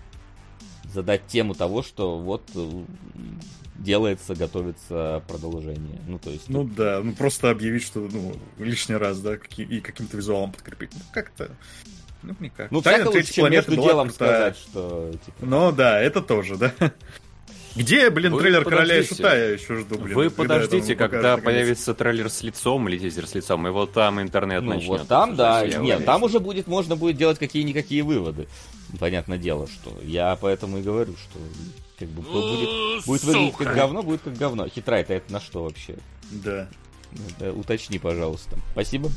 задать 0.94 1.28
тему 1.28 1.54
того, 1.54 1.84
что 1.84 2.18
вот 2.20 2.44
э, 2.56 2.84
делается, 3.76 4.36
готовится 4.36 5.24
продолжение. 5.28 6.00
Ну, 6.08 6.20
то 6.20 6.30
есть... 6.30 6.50
Ну 6.50 6.64
да, 6.64 7.02
ну 7.04 7.14
просто 7.14 7.50
объявить, 7.50 7.84
что 7.84 8.00
ну, 8.00 8.36
лишний 8.58 8.96
раз, 8.96 9.20
да, 9.20 9.36
и 9.58 9.80
каким-то 9.80 10.18
визуалом 10.18 10.52
подкрепить. 10.52 10.92
Ну 10.94 11.02
как-то... 11.12 11.52
Ну, 12.22 12.36
никак. 12.40 12.70
Ну, 12.70 12.82
Тайна 12.82 13.06
всяко 13.06 13.16
лучше, 13.16 13.34
чем 13.34 13.50
между 13.50 13.76
делом 13.76 14.10
крутая. 14.10 14.54
сказать, 14.54 14.58
что... 14.58 15.12
Типа, 15.26 15.46
Ну 15.46 15.72
да, 15.72 16.02
это 16.02 16.22
тоже, 16.22 16.58
да. 16.58 16.74
Где, 17.80 18.10
блин, 18.10 18.34
Вы 18.34 18.42
трейлер 18.42 18.66
Короля 18.66 18.84
и 18.84 18.88
подождите. 18.88 19.16
Шута 19.16 19.38
я 19.38 19.46
еще 19.52 19.76
жду, 19.78 19.98
блин. 20.00 20.14
Вы 20.14 20.30
подождите, 20.30 20.96
когда 20.98 21.18
покажут, 21.18 21.38
наконец. 21.38 21.46
появится 21.46 21.94
трейлер 21.94 22.30
с 22.30 22.44
лицом 22.44 22.90
или 22.90 22.98
тизер 22.98 23.26
с 23.26 23.36
лицом, 23.36 23.66
и 23.68 23.70
вот 23.70 23.94
там 23.94 24.22
интернет 24.22 24.64
ну, 24.64 24.74
начнет. 24.74 24.90
вот 24.90 25.08
там, 25.08 25.38
да. 25.38 25.66
Нет, 25.66 25.80
уверен. 25.80 26.04
там 26.04 26.24
уже 26.24 26.42
будет, 26.42 26.68
можно 26.68 26.98
будет 26.98 27.16
делать 27.16 27.40
какие-никакие 27.40 28.04
выводы. 28.04 28.50
Понятное 29.00 29.38
дело, 29.38 29.68
что 29.68 29.94
я 30.04 30.38
поэтому 30.42 30.80
и 30.80 30.82
говорю, 30.82 31.14
что 31.14 31.40
как 31.98 32.10
бы 32.10 32.22
будет, 32.22 33.06
будет 33.06 33.24
выглядеть 33.24 33.56
как 33.56 33.74
говно, 33.74 34.04
будет 34.04 34.22
как 34.24 34.36
говно. 34.36 34.68
Хитрай-то 34.68 35.14
это 35.14 35.32
на 35.32 35.40
что 35.40 35.64
вообще? 35.64 35.96
Да. 36.32 36.68
Э, 37.40 37.52
Уточни, 37.52 37.98
пожалуйста. 37.98 38.58
Спасибо. 38.74 39.10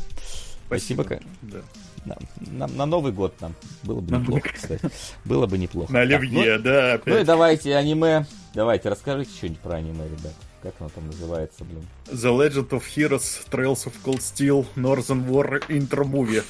Спасибо. 0.69 1.03
Ка- 1.03 1.21
Да. 1.43 1.63
Да. 2.05 2.17
На, 2.51 2.67
на 2.67 2.87
Новый 2.87 3.13
год 3.13 3.35
нам 3.41 3.55
было 3.85 4.01
бы 4.01 4.11
На 4.11 4.17
неплохо, 4.19 4.49
кстати. 4.53 4.91
Было 5.25 5.47
бы 5.47 5.59
неплохо. 5.59 5.93
На 5.93 6.01
Оливье, 6.01 6.59
да, 6.59 7.01
Ну, 7.07 7.15
ну 7.15 7.21
и 7.21 7.25
давайте 7.25 7.77
аниме. 7.77 8.27
Давайте, 8.55 8.89
расскажите 8.89 9.31
что-нибудь 9.31 9.61
про 9.61 9.75
аниме, 9.77 10.05
ребят. 10.05 10.35
Как 10.63 10.75
оно 10.79 10.91
там 10.91 11.07
называется, 11.07 11.65
блин? 11.65 11.85
The 12.07 12.31
Legend 12.31 12.69
of 12.69 12.85
Heroes, 12.97 13.49
Trails 13.51 13.85
of 13.87 13.95
Cold 14.05 14.19
Steel, 14.21 14.65
Northern 14.77 15.27
War 15.29 15.61
Intro 15.69 16.05
Movie. 16.05 16.45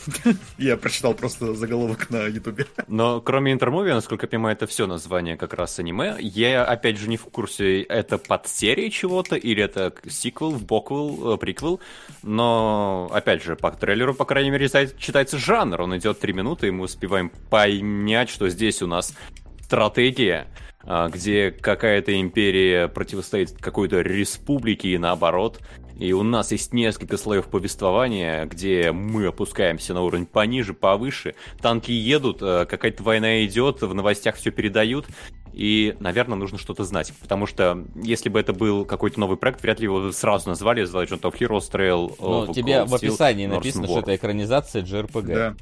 Я 0.58 0.76
прочитал 0.76 1.14
просто 1.14 1.54
заголовок 1.54 2.10
на 2.10 2.26
ютубе. 2.26 2.66
Но 2.88 3.22
кроме 3.22 3.52
интермуви, 3.52 3.90
насколько 3.90 4.26
я 4.26 4.28
понимаю, 4.28 4.54
это 4.54 4.66
все 4.66 4.86
название 4.86 5.38
как 5.38 5.54
раз 5.54 5.78
аниме. 5.78 6.16
Я, 6.20 6.64
опять 6.64 6.98
же, 6.98 7.08
не 7.08 7.16
в 7.16 7.24
курсе, 7.24 7.82
это 7.82 8.18
подсерия 8.18 8.90
чего-то, 8.90 9.36
или 9.36 9.62
это 9.62 9.94
сиквел, 10.08 10.52
боквел, 10.52 11.34
э, 11.34 11.38
приквел. 11.38 11.80
Но, 12.22 13.08
опять 13.12 13.42
же, 13.42 13.56
по 13.56 13.70
трейлеру, 13.72 14.14
по 14.14 14.26
крайней 14.26 14.50
мере, 14.50 14.68
читается- 14.68 15.38
жанр. 15.38 15.80
Он 15.80 15.96
идет 15.96 16.20
три 16.20 16.34
минуты, 16.34 16.68
и 16.68 16.70
мы 16.70 16.84
успеваем 16.84 17.30
понять, 17.48 18.28
что 18.28 18.48
здесь 18.50 18.82
у 18.82 18.86
нас 18.86 19.14
стратегия, 19.62 20.48
где 20.84 21.50
какая-то 21.50 22.18
империя 22.20 22.88
противостоит 22.88 23.52
какой-то 23.52 24.00
республике 24.00 24.90
и 24.90 24.98
наоборот. 24.98 25.60
И 25.98 26.12
у 26.12 26.22
нас 26.22 26.50
есть 26.50 26.72
несколько 26.72 27.16
слоев 27.16 27.46
повествования, 27.46 28.46
где 28.46 28.92
мы 28.92 29.26
опускаемся 29.26 29.94
на 29.94 30.02
уровень 30.02 30.26
пониже, 30.26 30.74
повыше. 30.74 31.34
Танки 31.60 31.92
едут, 31.92 32.38
э, 32.42 32.66
какая-то 32.66 33.02
война 33.02 33.44
идет, 33.44 33.82
в 33.82 33.94
новостях 33.94 34.36
все 34.36 34.50
передают. 34.50 35.06
И, 35.52 35.94
наверное, 36.00 36.36
нужно 36.36 36.58
что-то 36.58 36.84
знать. 36.84 37.12
Потому 37.20 37.46
что, 37.46 37.84
если 37.94 38.30
бы 38.30 38.40
это 38.40 38.52
был 38.52 38.84
какой-то 38.84 39.20
новый 39.20 39.36
проект, 39.36 39.62
вряд 39.62 39.80
ли 39.80 39.84
его 39.84 40.10
сразу 40.10 40.48
назвали 40.48 40.82
The 40.82 41.04
Legend 41.04 41.20
of 41.20 41.38
Heroes 41.38 41.70
Trail 41.70 42.14
Ну, 42.18 42.52
тебе 42.52 42.72
Cold 42.72 42.86
в 42.86 42.94
описании 42.94 43.46
написано, 43.46 43.84
War. 43.84 43.90
что 43.90 43.98
это 44.00 44.16
экранизация 44.16 44.82
JRPG. 44.82 45.34
Да. 45.34 45.54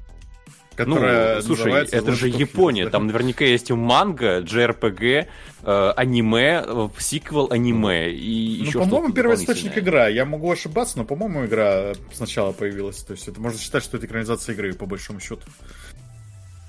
Ну, 0.86 0.94
Которая 0.94 1.40
слушай, 1.42 1.60
называется 1.60 1.96
это 1.96 2.12
же 2.12 2.28
Япония, 2.28 2.88
там 2.88 3.06
наверняка 3.06 3.44
есть 3.44 3.70
манга, 3.70 4.40
JRPG, 4.40 5.26
э, 5.62 5.92
аниме, 5.96 6.64
э, 6.66 6.88
сиквел 6.98 7.48
аниме 7.50 8.10
и 8.10 8.58
Ну, 8.60 8.66
еще 8.66 8.78
по-моему, 8.78 9.12
первый 9.12 9.36
источник 9.36 9.78
игра. 9.78 10.08
Я 10.08 10.24
могу 10.24 10.50
ошибаться, 10.50 10.98
но, 10.98 11.04
по-моему, 11.04 11.46
игра 11.46 11.92
сначала 12.12 12.52
появилась. 12.52 13.02
То 13.02 13.12
есть 13.12 13.28
это 13.28 13.40
можно 13.40 13.58
считать, 13.58 13.82
что 13.82 13.96
это 13.96 14.06
экранизация 14.06 14.54
игры, 14.54 14.72
по 14.72 14.86
большому 14.86 15.20
счету. 15.20 15.42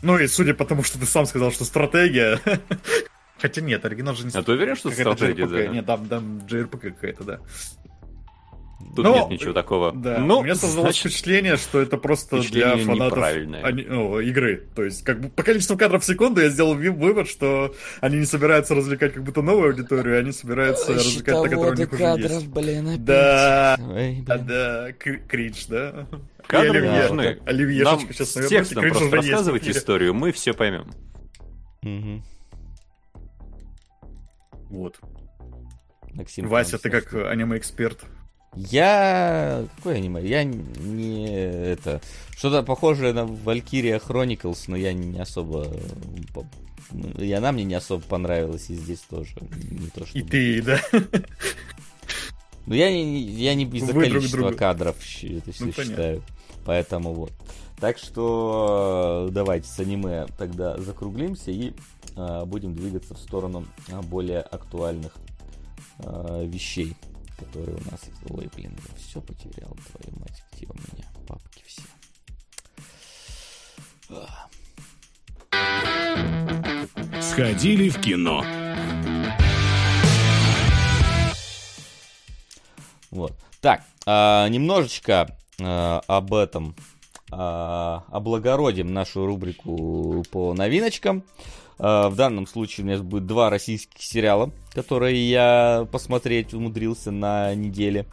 Ну 0.01 0.17
и 0.17 0.27
судя 0.27 0.53
по 0.53 0.65
тому, 0.65 0.83
что 0.83 0.99
ты 0.99 1.05
сам 1.05 1.25
сказал, 1.25 1.51
что 1.51 1.65
стратегия... 1.65 2.39
Хотя 3.41 3.61
нет, 3.61 3.83
оригинал 3.83 4.13
же 4.13 4.25
не 4.25 4.31
А 4.33 4.43
ты 4.43 4.51
уверен, 4.51 4.75
что 4.75 4.91
стратегия, 4.91 5.47
да? 5.47 5.67
Нет, 5.67 5.85
там, 5.85 6.07
там 6.07 6.41
JRPG 6.47 6.91
какая-то, 6.91 7.23
да. 7.23 7.39
Тут 8.95 9.05
Но- 9.05 9.15
нет 9.15 9.29
ничего 9.29 9.53
такого. 9.53 9.91
Да, 9.93 10.17
ну, 10.19 10.39
у 10.39 10.43
меня 10.43 10.55
создалось 10.55 10.95
значит, 10.95 11.11
впечатление, 11.11 11.55
что 11.57 11.79
это 11.79 11.97
просто 11.97 12.39
для 12.41 12.75
фанатов 12.77 13.17
ани- 13.23 13.85
ну, 13.87 14.19
игры. 14.19 14.67
То 14.75 14.83
есть, 14.83 15.03
как 15.03 15.21
бы 15.21 15.29
по 15.29 15.43
количеству 15.43 15.77
кадров 15.77 16.03
в 16.03 16.05
секунду 16.05 16.41
я 16.41 16.49
сделал 16.49 16.75
вывод, 16.75 17.29
что 17.29 17.73
они 18.01 18.17
не 18.17 18.25
собираются 18.25 18.75
развлекать 18.75 19.13
как 19.13 19.23
будто 19.23 19.41
новую 19.41 19.69
аудиторию, 19.69 20.19
они 20.19 20.31
собираются 20.31 20.93
развлекать 20.93 21.35
та, 21.35 21.43
которая 21.43 21.71
у 21.71 21.75
них 21.75 21.93
уже 21.93 22.03
есть. 22.03 22.47
блин, 22.47 22.87
опять. 22.89 23.05
Да, 23.05 23.77
Ой, 23.79 24.23
да, 24.25 24.35
блин. 24.35 24.47
да, 24.47 24.91
кр- 24.99 25.21
кринж, 25.27 25.65
да. 25.67 26.07
Кадры 26.47 26.79
оливье. 26.79 27.01
нужны. 27.03 27.39
Оливьешечка 27.45 27.91
Нам 27.91 27.99
сейчас 28.13 28.29
с 28.31 28.35
навернете, 28.35 28.55
текстом 28.57 28.81
кринж 28.81 28.93
просто 28.97 29.15
уже 29.51 29.55
есть. 29.65 29.77
историю, 29.77 30.13
мы 30.13 30.31
все 30.33 30.53
поймем. 30.53 30.91
Мгм. 31.81 32.23
Вот. 34.69 34.99
Максим, 36.13 36.47
Вася, 36.47 36.77
ты 36.77 36.89
как 36.89 37.13
аниме-эксперт. 37.13 38.03
Я... 38.55 39.65
Какое 39.77 39.95
аниме? 39.95 40.21
Я 40.25 40.43
не... 40.43 41.25
Это... 41.27 42.01
Что-то 42.35 42.63
похожее 42.63 43.13
на 43.13 43.21
Valkyria 43.21 44.01
Chronicles, 44.05 44.65
но 44.67 44.75
я 44.75 44.93
не 44.93 45.19
особо... 45.19 45.67
И 47.17 47.31
она 47.31 47.51
мне 47.53 47.63
не 47.63 47.75
особо 47.75 48.03
понравилась, 48.03 48.69
и 48.69 48.75
здесь 48.75 48.99
тоже. 49.09 49.33
Не 49.69 49.87
то, 49.87 50.05
что... 50.05 50.17
И 50.17 50.21
ты, 50.23 50.61
да. 50.61 50.81
Ну, 52.67 52.75
я 52.75 52.91
не, 52.91 53.21
я 53.21 53.55
не 53.55 53.63
из-за 53.65 53.87
Вы 53.87 53.93
друг 53.93 54.03
количества 54.03 54.39
друга. 54.39 54.55
кадров 54.55 54.95
это 54.97 55.51
все 55.51 55.65
Ну, 55.65 55.71
понятно. 55.71 55.83
считаю. 55.83 56.23
Поэтому 56.65 57.13
вот. 57.13 57.31
Так 57.79 57.97
что 57.97 59.25
э, 59.29 59.31
давайте 59.31 59.67
с 59.67 59.79
аниме 59.79 60.27
тогда 60.37 60.77
закруглимся 60.77 61.49
и 61.49 61.73
э, 62.15 62.45
будем 62.45 62.75
двигаться 62.75 63.15
в 63.15 63.17
сторону 63.17 63.65
э, 63.87 63.99
более 64.01 64.41
актуальных 64.41 65.13
э, 65.99 66.45
вещей, 66.45 66.95
которые 67.41 67.77
у 67.77 67.91
нас. 67.91 68.01
Ой, 68.29 68.49
блин, 68.55 68.77
я 68.87 68.95
все 68.97 69.21
потерял, 69.21 69.75
твою 69.91 70.19
мать, 70.19 70.43
где 70.53 70.67
у 70.67 70.73
меня 70.73 71.07
папки 71.27 71.63
все. 71.65 71.81
Сходили 77.21 77.89
в 77.89 77.99
кино. 78.01 78.43
Вот. 83.09 83.33
Так, 83.59 83.83
а, 84.05 84.47
немножечко 84.47 85.37
а, 85.61 86.01
об 86.07 86.33
этом 86.33 86.75
а, 87.31 88.03
облагородим 88.09 88.93
нашу 88.93 89.25
рубрику 89.25 90.23
по 90.31 90.53
новиночкам. 90.53 91.23
А, 91.83 92.09
в 92.09 92.15
данном 92.15 92.45
случае 92.45 92.85
у 92.85 92.89
нас 92.89 93.01
будет 93.01 93.25
два 93.25 93.49
российских 93.49 94.01
сериала, 94.01 94.51
которые 94.73 95.27
я 95.27 95.87
посмотреть 95.91 96.53
умудрился 96.53 97.09
на 97.11 97.55
неделе. 97.55 98.05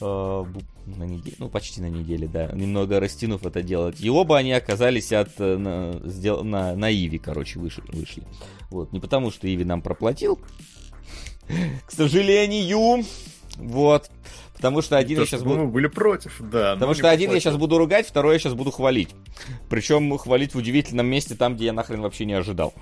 Бу- 0.00 0.64
на 0.86 1.04
неделе, 1.04 1.36
ну 1.38 1.48
почти 1.48 1.80
на 1.80 1.88
неделе, 1.88 2.28
да, 2.28 2.50
немного 2.52 3.00
растянув 3.00 3.44
это 3.44 3.62
делать. 3.62 4.00
И 4.00 4.08
оба 4.08 4.38
они 4.38 4.52
оказались 4.52 5.12
от 5.12 5.30
э, 5.38 5.56
на, 5.56 5.94
на, 6.42 6.76
на 6.76 6.92
Иви, 6.92 7.18
короче, 7.18 7.58
вышли, 7.58 7.82
вышли. 7.88 8.22
Вот, 8.70 8.92
не 8.92 9.00
потому 9.00 9.30
что 9.30 9.52
Иви 9.52 9.64
нам 9.64 9.82
проплатил, 9.82 10.38
к 11.86 11.90
сожалению, 11.90 13.04
вот. 13.56 14.10
Потому 14.56 14.82
что 14.82 14.96
один 14.96 15.16
То, 15.16 15.22
я 15.22 15.26
сейчас 15.26 15.42
буду... 15.42 15.58
мы 15.58 15.66
были 15.66 15.86
против, 15.86 16.40
да. 16.40 16.74
Потому 16.74 16.94
что 16.94 17.10
один 17.10 17.32
я 17.32 17.40
сейчас 17.40 17.56
буду 17.56 17.78
ругать, 17.78 18.06
второй 18.06 18.34
я 18.34 18.38
сейчас 18.38 18.54
буду 18.54 18.70
хвалить. 18.70 19.10
Причем 19.68 20.16
хвалить 20.18 20.54
в 20.54 20.58
удивительном 20.58 21.06
месте, 21.06 21.34
там, 21.34 21.54
где 21.56 21.66
я 21.66 21.72
нахрен 21.72 22.00
вообще 22.00 22.24
не 22.24 22.32
ожидал. 22.32 22.72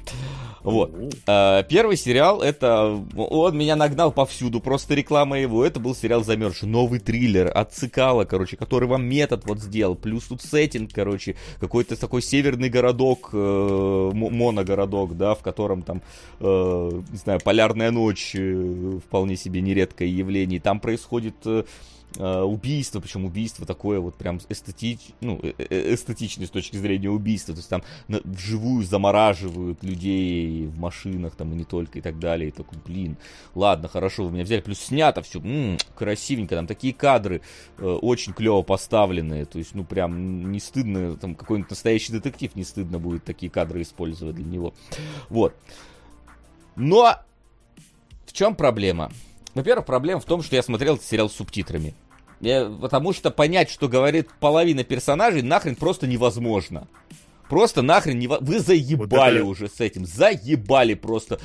Вот. 0.64 0.92
А, 1.26 1.62
Первый 1.64 1.96
сериал, 1.96 2.40
это... 2.42 3.00
Он 3.16 3.56
меня 3.56 3.76
нагнал 3.76 4.10
повсюду, 4.10 4.60
просто 4.60 4.94
реклама 4.94 5.38
его. 5.38 5.64
Это 5.64 5.78
был 5.78 5.94
сериал 5.94 6.24
«Замерзший». 6.24 6.68
Новый 6.68 7.00
триллер 7.00 7.52
от 7.54 7.72
Цикала, 7.72 8.24
короче, 8.24 8.56
который 8.56 8.88
вам 8.88 9.04
метод 9.04 9.44
вот 9.44 9.60
сделал. 9.60 9.94
Плюс 9.94 10.24
тут 10.24 10.40
сеттинг, 10.40 10.90
короче, 10.92 11.36
какой-то 11.60 11.96
такой 12.00 12.22
северный 12.22 12.70
городок, 12.70 13.30
э, 13.32 14.10
моногородок, 14.14 15.16
да, 15.16 15.34
в 15.34 15.42
котором 15.42 15.82
там, 15.82 16.02
э, 16.40 16.90
не 17.10 17.18
знаю, 17.18 17.40
полярная 17.44 17.90
ночь, 17.90 18.34
э, 18.34 18.98
вполне 19.06 19.36
себе 19.36 19.60
нередкое 19.60 20.08
явление. 20.08 20.60
Там 20.60 20.80
происходит 20.80 21.36
э, 21.44 21.64
э, 21.64 21.64
убийство, 22.16 23.00
причем 23.00 23.24
убийство 23.24 23.66
такое 23.66 23.98
вот 23.98 24.14
прям 24.14 24.38
эстетич, 24.48 25.00
ну, 25.20 25.40
э- 25.42 25.52
э- 25.58 25.94
эстетичное 25.94 26.46
с 26.46 26.50
точки 26.50 26.76
зрения 26.76 27.10
убийства, 27.10 27.54
то 27.54 27.58
есть 27.58 27.68
там 27.68 27.82
вживую 28.08 28.84
замораживают 28.84 29.82
людей 29.82 30.66
в 30.66 30.78
машинах 30.78 31.34
там 31.34 31.52
и 31.52 31.56
не 31.56 31.64
только 31.64 31.98
и 31.98 32.02
так 32.02 32.18
далее, 32.18 32.48
и 32.48 32.52
такой, 32.52 32.78
блин, 32.84 33.16
ладно, 33.54 33.88
хорошо, 33.88 34.24
вы 34.24 34.32
меня 34.32 34.44
взяли, 34.44 34.60
плюс 34.60 34.78
снято 34.78 35.22
все, 35.22 35.42
красивенько, 35.96 36.54
там 36.54 36.66
такие 36.66 36.94
кадры 36.94 37.42
э, 37.78 37.84
очень 37.84 38.32
клево 38.32 38.62
поставленные, 38.62 39.44
то 39.44 39.58
есть, 39.58 39.74
ну, 39.74 39.84
прям 39.84 40.52
не 40.52 40.60
стыдно, 40.60 41.16
там 41.16 41.34
какой-нибудь 41.34 41.70
настоящий 41.70 42.12
детектив 42.12 42.54
не 42.54 42.64
стыдно 42.64 42.98
будет 42.98 43.24
такие 43.24 43.50
кадры 43.50 43.82
использовать 43.82 44.36
для 44.36 44.44
него, 44.44 44.72
вот. 45.28 45.54
Но 46.76 47.16
в 48.26 48.32
чем 48.32 48.54
проблема? 48.54 49.10
Во-первых, 49.54 49.86
проблема 49.86 50.20
в 50.20 50.24
том, 50.24 50.42
что 50.42 50.56
я 50.56 50.62
смотрел 50.62 50.94
этот 50.94 51.06
сериал 51.06 51.30
с 51.30 51.34
субтитрами. 51.34 51.94
Я- 52.44 52.66
потому 52.80 53.12
что 53.12 53.30
понять, 53.30 53.70
что 53.70 53.88
говорит 53.88 54.28
половина 54.40 54.84
персонажей, 54.84 55.42
нахрен 55.42 55.76
просто 55.76 56.06
невозможно. 56.06 56.88
Просто 57.48 57.82
нахрен 57.82 58.18
не... 58.18 58.26
Вы 58.26 58.60
заебали 58.60 59.06
Вот 59.06 59.36
это- 59.40 59.44
уже 59.44 59.68
с 59.68 59.80
этим. 59.80 60.06
Заебали 60.06 60.94
просто. 60.94 61.38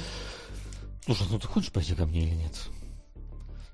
Слушай, 1.05 1.27
ну 1.31 1.39
ты 1.39 1.47
хочешь 1.47 1.71
пойти 1.71 1.93
ко 1.95 2.05
мне 2.05 2.21
или 2.21 2.35
нет? 2.35 2.53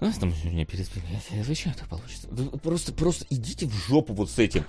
Ну, 0.02 0.12
там 0.20 0.34
меня 0.44 0.66
переспрягать. 0.66 1.24
Вы 1.48 1.56
что 1.56 1.70
это 1.70 1.86
получится? 1.88 2.28
Просто, 2.62 2.94
просто 2.94 3.26
идите 3.30 3.66
в 3.66 3.74
жопу 3.74 4.14
вот 4.14 4.30
с 4.30 4.40
этим. 4.40 4.66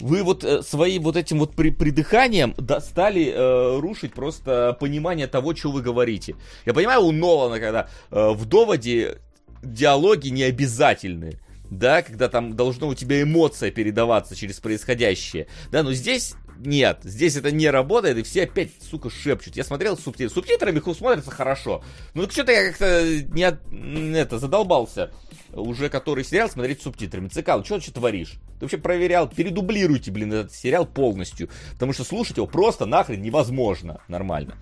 Вы 0.00 0.22
вот 0.22 0.44
э, 0.44 0.62
своим 0.62 1.02
вот 1.02 1.16
этим 1.16 1.38
вот 1.40 1.54
при, 1.56 1.70
придыханием 1.70 2.54
достали 2.56 3.32
э, 3.34 3.78
рушить 3.80 4.12
просто 4.14 4.76
понимание 4.78 5.26
того, 5.26 5.56
что 5.56 5.72
вы 5.72 5.82
говорите. 5.82 6.36
Я 6.66 6.74
понимаю 6.74 7.02
у 7.02 7.12
Нолана, 7.12 7.58
когда 7.58 7.88
э, 8.10 8.30
в 8.30 8.44
доводе 8.44 9.18
диалоги 9.62 10.28
не 10.28 10.44
обязательны. 10.44 11.40
Да, 11.70 12.02
когда 12.02 12.28
там 12.28 12.56
должно 12.56 12.88
у 12.88 12.94
тебя 12.94 13.22
эмоция 13.22 13.70
передаваться 13.70 14.34
через 14.34 14.58
происходящее. 14.60 15.46
Да, 15.70 15.82
но 15.82 15.92
здесь 15.92 16.34
нет, 16.58 17.00
здесь 17.04 17.36
это 17.36 17.50
не 17.50 17.70
работает, 17.70 18.18
и 18.18 18.22
все 18.22 18.44
опять, 18.44 18.70
сука, 18.90 19.10
шепчут. 19.10 19.56
Я 19.56 19.64
смотрел 19.64 19.96
с 19.96 20.02
субтитрами. 20.02 20.34
Субтитрами 20.34 20.80
смотрится 20.92 21.30
хорошо. 21.30 21.82
Ну 22.14 22.28
что-то 22.28 22.52
я 22.52 22.68
как-то 22.68 23.04
не 23.32 23.44
от- 23.44 23.60
это, 23.72 24.38
задолбался 24.38 25.10
уже 25.52 25.88
который 25.88 26.24
сериал 26.24 26.48
смотреть 26.50 26.80
с 26.80 26.84
субтитрами. 26.84 27.28
Цикал, 27.28 27.64
что 27.64 27.76
ты 27.76 27.84
что 27.84 27.94
творишь? 27.94 28.34
Ты 28.58 28.64
вообще 28.64 28.78
проверял, 28.78 29.28
передублируйте, 29.28 30.10
блин, 30.10 30.32
этот 30.32 30.52
сериал 30.52 30.84
полностью. 30.84 31.48
Потому 31.74 31.92
что 31.92 32.04
слушать 32.04 32.36
его 32.36 32.46
просто 32.46 32.86
нахрен 32.86 33.22
невозможно 33.22 34.00
нормально. 34.08 34.56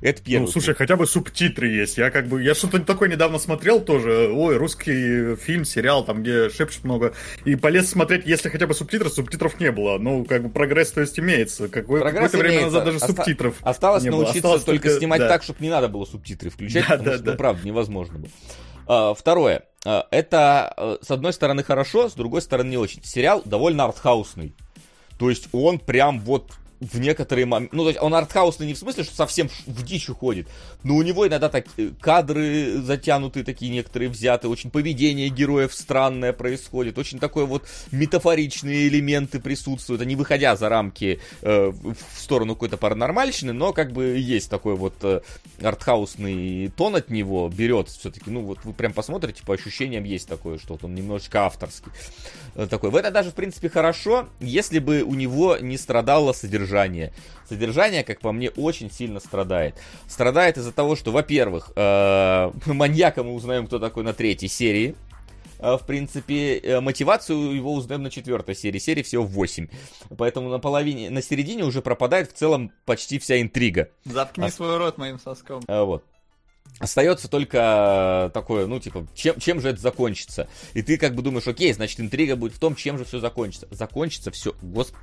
Это 0.00 0.22
первый. 0.22 0.46
Ну, 0.46 0.50
слушай, 0.50 0.74
хотя 0.74 0.96
бы 0.96 1.06
субтитры 1.06 1.68
есть. 1.68 1.98
Я 1.98 2.10
как 2.10 2.28
бы, 2.28 2.42
я 2.42 2.54
что-то 2.54 2.80
такое 2.80 3.10
недавно 3.10 3.38
смотрел 3.38 3.80
тоже. 3.80 4.30
Ой, 4.32 4.56
русский 4.56 5.36
фильм, 5.36 5.64
сериал, 5.64 6.04
там, 6.04 6.22
где 6.22 6.48
шепчут 6.48 6.84
много. 6.84 7.12
И 7.44 7.54
полез 7.54 7.90
смотреть, 7.90 8.26
если 8.26 8.48
хотя 8.48 8.66
бы 8.66 8.74
субтитры, 8.74 9.10
субтитров 9.10 9.60
не 9.60 9.70
было. 9.70 9.98
Ну, 9.98 10.24
как 10.24 10.42
бы 10.42 10.48
прогресс, 10.48 10.90
то 10.90 11.02
есть, 11.02 11.18
имеется. 11.42 11.68
Какое, 11.68 12.00
Прогресс 12.00 12.30
какое-то 12.30 12.38
время 12.38 12.54
имеется. 12.54 12.66
назад 12.78 12.84
даже 12.84 12.96
Оста- 12.98 13.12
субтитров 13.14 13.56
Осталось 13.62 14.04
научиться 14.04 14.38
Осталось 14.38 14.64
только, 14.64 14.90
снимать 14.98 15.20
да. 15.20 15.28
так, 15.28 15.42
чтобы 15.42 15.58
не 15.60 15.70
надо 15.70 15.88
было 15.88 16.04
субтитры 16.04 16.50
включать, 16.50 16.84
Да, 16.88 16.96
потому 16.96 17.04
да, 17.10 17.14
что, 17.16 17.24
да. 17.24 17.30
ну, 17.32 17.36
правда, 17.38 17.66
невозможно 17.66 18.18
было. 18.18 18.30
А, 18.86 19.14
Второе. 19.14 19.62
А, 19.84 20.06
Это, 20.10 20.74
э, 20.76 20.96
с 21.02 21.10
одной 21.10 21.32
стороны, 21.32 21.62
хорошо, 21.62 22.08
с 22.08 22.14
другой 22.14 22.42
стороны, 22.42 22.68
не 22.70 22.76
очень. 22.78 23.02
Сериал 23.04 23.42
довольно 23.44 23.84
артхаусный. 23.84 24.54
То 25.18 25.30
есть 25.30 25.48
он 25.52 25.78
прям 25.78 26.20
вот 26.20 26.52
в 26.82 26.98
некоторые 26.98 27.46
моменты... 27.46 27.76
Ну, 27.76 27.84
то 27.84 27.90
есть 27.90 28.02
он 28.02 28.14
артхаусный 28.14 28.66
не 28.66 28.74
в 28.74 28.78
смысле, 28.78 29.04
что 29.04 29.14
совсем 29.14 29.48
в 29.66 29.84
дичь 29.84 30.08
уходит, 30.08 30.48
но 30.82 30.96
у 30.96 31.02
него 31.02 31.26
иногда 31.26 31.48
так 31.48 31.66
э, 31.76 31.90
кадры 32.00 32.78
затянутые 32.82 33.44
такие 33.44 33.70
некоторые 33.70 34.08
взяты, 34.08 34.48
очень 34.48 34.70
поведение 34.70 35.28
героев 35.28 35.72
странное 35.74 36.32
происходит, 36.32 36.98
очень 36.98 37.18
такое 37.18 37.44
вот 37.44 37.68
метафоричные 37.92 38.88
элементы 38.88 39.38
присутствуют, 39.38 40.02
они 40.02 40.16
выходя 40.16 40.56
за 40.56 40.68
рамки 40.68 41.20
э, 41.42 41.72
в 41.72 42.20
сторону 42.20 42.54
какой-то 42.54 42.76
паранормальщины, 42.76 43.52
но 43.52 43.72
как 43.72 43.92
бы 43.92 44.18
есть 44.18 44.50
такой 44.50 44.74
вот 44.74 44.94
э, 45.02 45.20
артхаусный 45.62 46.72
тон 46.76 46.96
от 46.96 47.10
него, 47.10 47.48
берет 47.48 47.88
все-таки, 47.88 48.30
ну 48.30 48.42
вот 48.42 48.58
вы 48.64 48.72
прям 48.72 48.92
посмотрите, 48.92 49.42
по 49.44 49.54
ощущениям 49.54 50.04
есть 50.04 50.28
такое, 50.28 50.58
что 50.58 50.74
вот 50.74 50.84
он 50.84 50.94
немножечко 50.94 51.46
авторский 51.46 51.92
э, 52.56 52.66
такой. 52.66 52.90
В 52.90 52.96
это 52.96 53.10
даже, 53.10 53.30
в 53.30 53.34
принципе, 53.34 53.68
хорошо, 53.68 54.28
если 54.40 54.80
бы 54.80 55.02
у 55.02 55.14
него 55.14 55.56
не 55.58 55.78
страдало 55.78 56.32
содержание. 56.32 56.71
Содержание, 57.48 58.02
как 58.04 58.20
по 58.20 58.32
мне, 58.32 58.50
очень 58.50 58.90
сильно 58.90 59.20
страдает. 59.20 59.74
Страдает 60.08 60.56
из-за 60.56 60.72
того, 60.72 60.96
что, 60.96 61.12
во-первых, 61.12 61.70
э, 61.76 62.50
маньяка 62.66 63.22
мы 63.22 63.34
узнаем, 63.34 63.66
кто 63.66 63.78
такой 63.78 64.04
на 64.04 64.12
третьей 64.14 64.48
серии. 64.48 64.94
Э, 65.58 65.76
В 65.76 65.86
принципе, 65.86 66.58
э, 66.58 66.80
мотивацию 66.80 67.54
его 67.54 67.74
узнаем 67.74 68.02
на 68.02 68.10
четвертой 68.10 68.54
серии. 68.54 68.78
Серии 68.78 69.02
всего 69.02 69.24
8. 69.24 69.68
Поэтому 70.16 70.48
на 70.48 70.58
половине, 70.58 71.10
на 71.10 71.20
середине 71.22 71.64
уже 71.64 71.82
пропадает 71.82 72.30
в 72.30 72.34
целом 72.34 72.72
почти 72.86 73.18
вся 73.18 73.40
интрига. 73.40 73.90
Заткни 74.04 74.46
А- 74.46 74.50
свой 74.50 74.78
рот 74.78 74.96
моим 74.98 75.18
соском. 75.18 75.62
А, 75.68 75.84
Вот. 75.84 76.04
Остается 76.78 77.28
только 77.28 78.30
такое, 78.32 78.66
ну, 78.66 78.80
типа, 78.80 79.06
чем, 79.14 79.38
чем 79.38 79.60
же 79.60 79.68
это 79.68 79.80
закончится? 79.80 80.48
И 80.74 80.82
ты 80.82 80.96
как 80.96 81.14
бы 81.14 81.22
думаешь, 81.22 81.46
окей, 81.46 81.72
значит, 81.72 82.00
интрига 82.00 82.34
будет 82.34 82.54
в 82.54 82.58
том, 82.58 82.74
чем 82.74 82.98
же 82.98 83.04
все 83.04 83.20
закончится. 83.20 83.68
Закончится 83.70 84.30
все, 84.30 84.54
господи. 84.62 84.98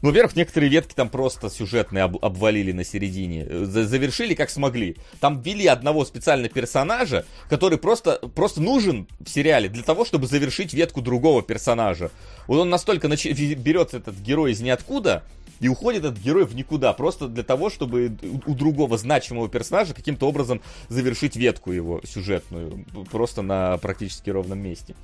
Ну, 0.00 0.10
во-первых, 0.10 0.36
некоторые 0.36 0.70
ветки 0.70 0.94
там 0.94 1.08
просто 1.08 1.50
сюжетные 1.50 2.04
об- 2.04 2.24
обвалили 2.24 2.72
на 2.72 2.84
середине. 2.84 3.44
Э, 3.48 3.64
за- 3.64 3.86
завершили 3.86 4.34
как 4.34 4.48
смогли. 4.50 4.96
Там 5.20 5.40
ввели 5.42 5.66
одного 5.66 6.04
специально 6.04 6.48
персонажа, 6.48 7.24
который 7.48 7.78
просто, 7.78 8.20
просто 8.34 8.60
нужен 8.60 9.08
в 9.18 9.28
сериале 9.28 9.68
для 9.68 9.82
того, 9.82 10.04
чтобы 10.04 10.26
завершить 10.28 10.72
ветку 10.72 11.00
другого 11.02 11.42
персонажа. 11.42 12.10
Вот 12.46 12.60
он 12.60 12.70
настолько 12.70 13.08
ви- 13.08 13.54
берется 13.54 13.96
этот 13.96 14.16
герой 14.20 14.52
из 14.52 14.60
ниоткуда, 14.60 15.24
и 15.60 15.66
уходит 15.66 16.04
этот 16.04 16.20
герой 16.20 16.44
в 16.46 16.54
никуда, 16.54 16.92
просто 16.92 17.26
для 17.26 17.42
того, 17.42 17.68
чтобы 17.68 18.16
у 18.46 18.54
другого 18.54 18.96
значимого 18.96 19.48
персонажа 19.48 19.92
каким-то 19.92 20.28
образом 20.28 20.60
завершить 20.88 21.34
ветку 21.34 21.72
его 21.72 22.00
сюжетную, 22.04 22.84
просто 23.10 23.42
на 23.42 23.76
практически 23.78 24.30
ровном 24.30 24.60
месте. 24.60 24.94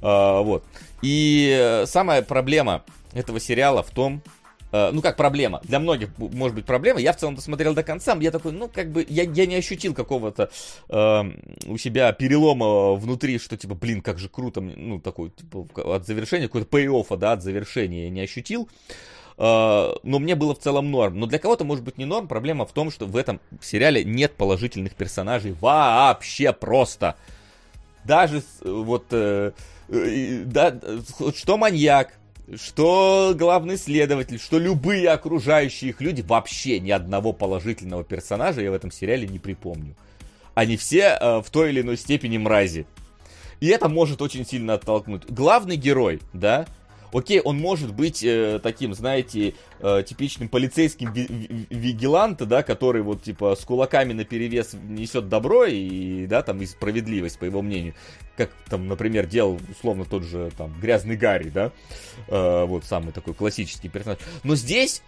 А, 0.00 0.40
вот. 0.42 0.64
И 1.02 1.54
э, 1.56 1.86
самая 1.86 2.22
проблема 2.22 2.84
этого 3.12 3.40
сериала 3.40 3.82
в 3.82 3.90
том, 3.90 4.22
э, 4.72 4.90
ну 4.92 5.00
как 5.00 5.16
проблема, 5.16 5.60
для 5.64 5.78
многих 5.78 6.10
может 6.18 6.54
быть 6.54 6.64
проблема, 6.64 7.00
я 7.00 7.12
в 7.12 7.16
целом 7.16 7.36
досмотрел 7.36 7.74
до 7.74 7.82
конца, 7.82 8.16
я 8.20 8.30
такой, 8.30 8.52
ну 8.52 8.68
как 8.68 8.90
бы, 8.90 9.06
я, 9.08 9.22
я 9.22 9.46
не 9.46 9.56
ощутил 9.56 9.94
какого-то 9.94 10.50
э, 10.88 11.22
у 11.66 11.78
себя 11.78 12.12
перелома 12.12 12.94
внутри, 12.94 13.38
что 13.38 13.56
типа, 13.56 13.74
блин, 13.74 14.02
как 14.02 14.18
же 14.18 14.28
круто, 14.28 14.60
ну 14.60 15.00
такой, 15.00 15.30
типа, 15.30 15.66
от 15.94 16.06
завершения, 16.06 16.46
какой-то 16.46 16.66
пей 16.66 16.88
да, 17.16 17.32
от 17.32 17.42
завершения 17.42 18.04
я 18.04 18.10
не 18.10 18.20
ощутил. 18.20 18.68
Э, 19.38 19.94
но 20.02 20.18
мне 20.18 20.34
было 20.34 20.54
в 20.54 20.58
целом 20.58 20.90
норм. 20.90 21.18
Но 21.18 21.26
для 21.26 21.38
кого-то 21.38 21.64
может 21.64 21.84
быть 21.84 21.96
не 21.96 22.04
норм. 22.04 22.26
Проблема 22.26 22.66
в 22.66 22.72
том, 22.72 22.90
что 22.90 23.06
в 23.06 23.16
этом 23.16 23.40
сериале 23.62 24.04
нет 24.04 24.34
положительных 24.34 24.94
персонажей 24.94 25.54
вообще 25.60 26.52
просто. 26.52 27.14
Даже 28.04 28.42
вот 28.64 29.06
э, 29.12 29.52
да, 29.88 30.78
что 31.34 31.56
маньяк, 31.56 32.18
что 32.56 33.34
главный 33.36 33.76
следователь, 33.76 34.38
что 34.38 34.58
любые 34.58 35.08
окружающие 35.10 35.90
их 35.90 36.00
люди, 36.00 36.22
вообще 36.22 36.80
ни 36.80 36.90
одного 36.90 37.32
положительного 37.32 38.04
персонажа 38.04 38.60
я 38.60 38.70
в 38.70 38.74
этом 38.74 38.90
сериале 38.90 39.26
не 39.26 39.38
припомню. 39.38 39.94
Они 40.54 40.76
все 40.76 41.16
э, 41.20 41.42
в 41.42 41.50
той 41.50 41.70
или 41.70 41.82
иной 41.82 41.96
степени 41.96 42.36
мрази. 42.36 42.86
И 43.60 43.68
это 43.68 43.88
может 43.88 44.22
очень 44.22 44.46
сильно 44.46 44.74
оттолкнуть. 44.74 45.24
Главный 45.28 45.76
герой, 45.76 46.20
да, 46.32 46.66
окей, 47.12 47.40
он 47.40 47.58
может 47.58 47.94
быть 47.94 48.22
э, 48.24 48.60
таким, 48.62 48.94
знаете, 48.94 49.54
э, 49.80 50.02
типичным 50.06 50.48
полицейским 50.48 51.12
ви- 51.12 51.26
ви- 51.26 51.66
вигиланта, 51.70 52.46
да, 52.46 52.62
который 52.62 53.02
вот 53.02 53.22
типа 53.22 53.54
с 53.54 53.64
кулаками 53.64 54.12
на 54.12 54.24
перевес 54.24 54.74
несет 54.74 55.28
добро 55.28 55.64
и, 55.64 56.26
да, 56.26 56.42
там 56.42 56.60
и 56.62 56.66
справедливость, 56.66 57.38
по 57.38 57.44
его 57.44 57.62
мнению. 57.62 57.94
Как 58.36 58.50
там, 58.68 58.86
например, 58.88 59.26
делал 59.26 59.58
условно 59.70 60.04
тот 60.04 60.22
же 60.24 60.50
там 60.56 60.72
грязный 60.80 61.16
Гарри, 61.16 61.48
да, 61.50 61.72
Э, 62.28 62.64
вот 62.64 62.84
самый 62.84 63.12
такой 63.12 63.34
классический 63.34 63.88
персонаж. 63.88 64.18
Но 64.44 64.54
здесь 64.54 65.02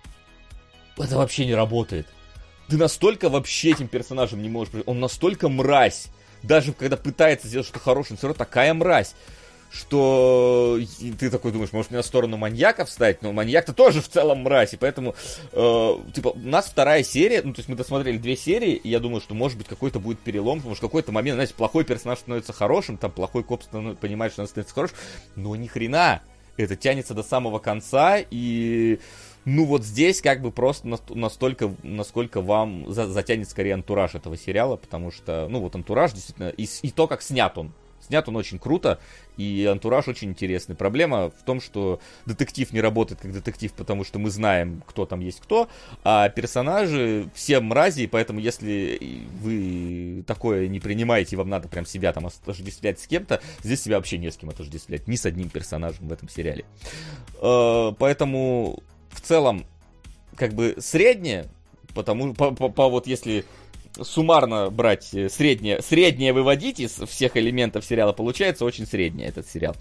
это 0.99 1.17
вообще 1.17 1.45
не 1.47 1.55
работает. 1.55 2.07
Ты 2.69 2.77
настолько 2.77 3.29
вообще 3.29 3.71
этим 3.73 3.89
персонажем 3.89 4.43
не 4.43 4.49
можешь... 4.49 4.73
Он 4.87 5.01
настолько 5.01 5.49
мразь. 5.49 6.07
Даже 6.43 6.73
когда 6.73 6.97
пытается 6.97 7.49
сделать 7.49 7.67
что-то 7.67 7.81
хорошее, 7.85 8.13
он 8.13 8.17
все 8.19 8.29
равно 8.29 8.39
такая 8.39 8.73
мразь 8.75 9.15
что 9.71 10.79
ты 11.19 11.31
такой 11.31 11.53
думаешь, 11.53 11.73
может 11.73 11.91
мне 11.91 11.99
на 11.99 12.03
сторону 12.03 12.37
маньяка 12.37 12.85
встать, 12.85 13.23
но 13.23 13.33
маньяк-то 13.33 13.73
тоже 13.73 14.03
в 14.03 14.09
целом 14.09 14.41
мразь, 14.41 14.75
и 14.75 14.77
поэтому, 14.77 15.15
э, 15.53 15.95
типа, 16.13 16.29
у 16.29 16.39
нас 16.39 16.67
вторая 16.67 17.03
серия, 17.05 17.43
ну, 17.43 17.53
то 17.55 17.61
есть 17.61 17.69
мы 17.69 17.77
досмотрели 17.77 18.19
две 18.19 18.37
серии, 18.37 18.73
и 18.73 18.89
я 18.89 18.99
думаю, 18.99 19.21
что, 19.21 19.35
может 19.35 19.57
быть, 19.59 19.69
какой-то 19.69 20.01
будет 20.01 20.19
перелом, 20.19 20.59
потому 20.59 20.75
что 20.75 20.89
какой-то 20.89 21.13
момент, 21.13 21.37
знаете, 21.37 21.55
плохой 21.55 21.85
персонаж 21.85 22.19
становится 22.19 22.53
хорошим, 22.53 22.97
там, 22.97 23.13
плохой 23.13 23.45
коп 23.45 23.63
станов- 23.63 23.97
понимает, 23.97 24.33
что 24.33 24.43
он 24.43 24.49
становится 24.49 24.75
хорошим, 24.75 24.97
но 25.37 25.55
ни 25.55 25.67
хрена, 25.69 26.23
это 26.57 26.77
тянется 26.77 27.15
до 27.15 27.23
самого 27.23 27.59
конца, 27.59 28.19
и 28.31 28.99
ну 29.45 29.65
вот 29.65 29.85
здесь 29.85 30.21
как 30.21 30.43
бы 30.43 30.51
просто 30.51 30.87
наст- 30.89 31.15
настолько, 31.15 31.75
насколько 31.83 32.41
вам 32.43 32.93
за- 32.93 33.07
затянет 33.09 33.49
скорее 33.49 33.75
антураж 33.75 34.15
этого 34.15 34.37
сериала, 34.37 34.77
потому 34.77 35.11
что, 35.11 35.47
ну 35.49 35.61
вот 35.61 35.75
антураж 35.75 36.13
действительно, 36.13 36.49
и, 36.49 36.67
и 36.83 36.91
то, 36.91 37.07
как 37.07 37.23
снят 37.23 37.57
он. 37.57 37.73
Снят 38.11 38.29
он 38.29 38.35
очень 38.35 38.59
круто, 38.59 38.99
и 39.37 39.69
антураж 39.71 40.09
очень 40.09 40.31
интересный. 40.31 40.75
Проблема 40.75 41.31
в 41.31 41.45
том, 41.45 41.61
что 41.61 42.01
детектив 42.27 42.73
не 42.73 42.81
работает 42.81 43.21
как 43.21 43.33
детектив, 43.33 43.73
потому 43.73 44.03
что 44.03 44.19
мы 44.19 44.31
знаем, 44.31 44.83
кто 44.85 45.07
там 45.07 45.21
есть 45.21 45.41
кто, 45.41 45.69
а 46.03 46.29
персонажи 46.29 47.31
все 47.35 47.61
мрази, 47.61 48.03
и 48.03 48.07
поэтому 48.09 48.41
если 48.41 48.99
вы 49.41 50.25
такое 50.27 50.67
не 50.67 50.81
принимаете, 50.81 51.37
вам 51.37 51.49
надо 51.51 51.69
прям 51.69 51.87
себя 51.87 52.13
там 52.13 52.27
отождествлять 52.27 52.99
с 52.99 53.07
кем-то, 53.07 53.41
здесь 53.63 53.81
себя 53.81 53.99
вообще 53.99 54.19
не 54.19 54.33
с 54.33 54.37
кем 54.37 54.49
отождествлять, 54.51 55.07
ни 55.07 55.15
с 55.15 55.25
одним 55.25 55.49
персонажем 55.49 56.09
в 56.09 56.13
этом 56.13 56.29
сериале. 56.29 56.65
Э, 57.41 57.93
Поэтому 57.97 58.83
в 59.11 59.21
целом, 59.21 59.65
как 60.35 60.55
бы 60.55 60.75
среднее, 60.81 61.47
потому 61.95 62.35
по, 62.35 62.51
по- 62.51 62.71
по 62.71 62.89
вот 62.89 63.07
если 63.07 63.45
суммарно 64.01 64.71
брать 64.71 65.13
э, 65.15 65.29
среднее, 65.29 65.83
среднее 65.83 66.33
выводить 66.33 66.81
из 66.81 66.93
всех 66.93 67.37
элементов 67.37 67.85
сериала, 67.85 68.13
получается 68.13 68.65
очень 68.65 68.87
среднее 68.87 69.29
этот 69.29 69.49
сериал. 69.49 69.75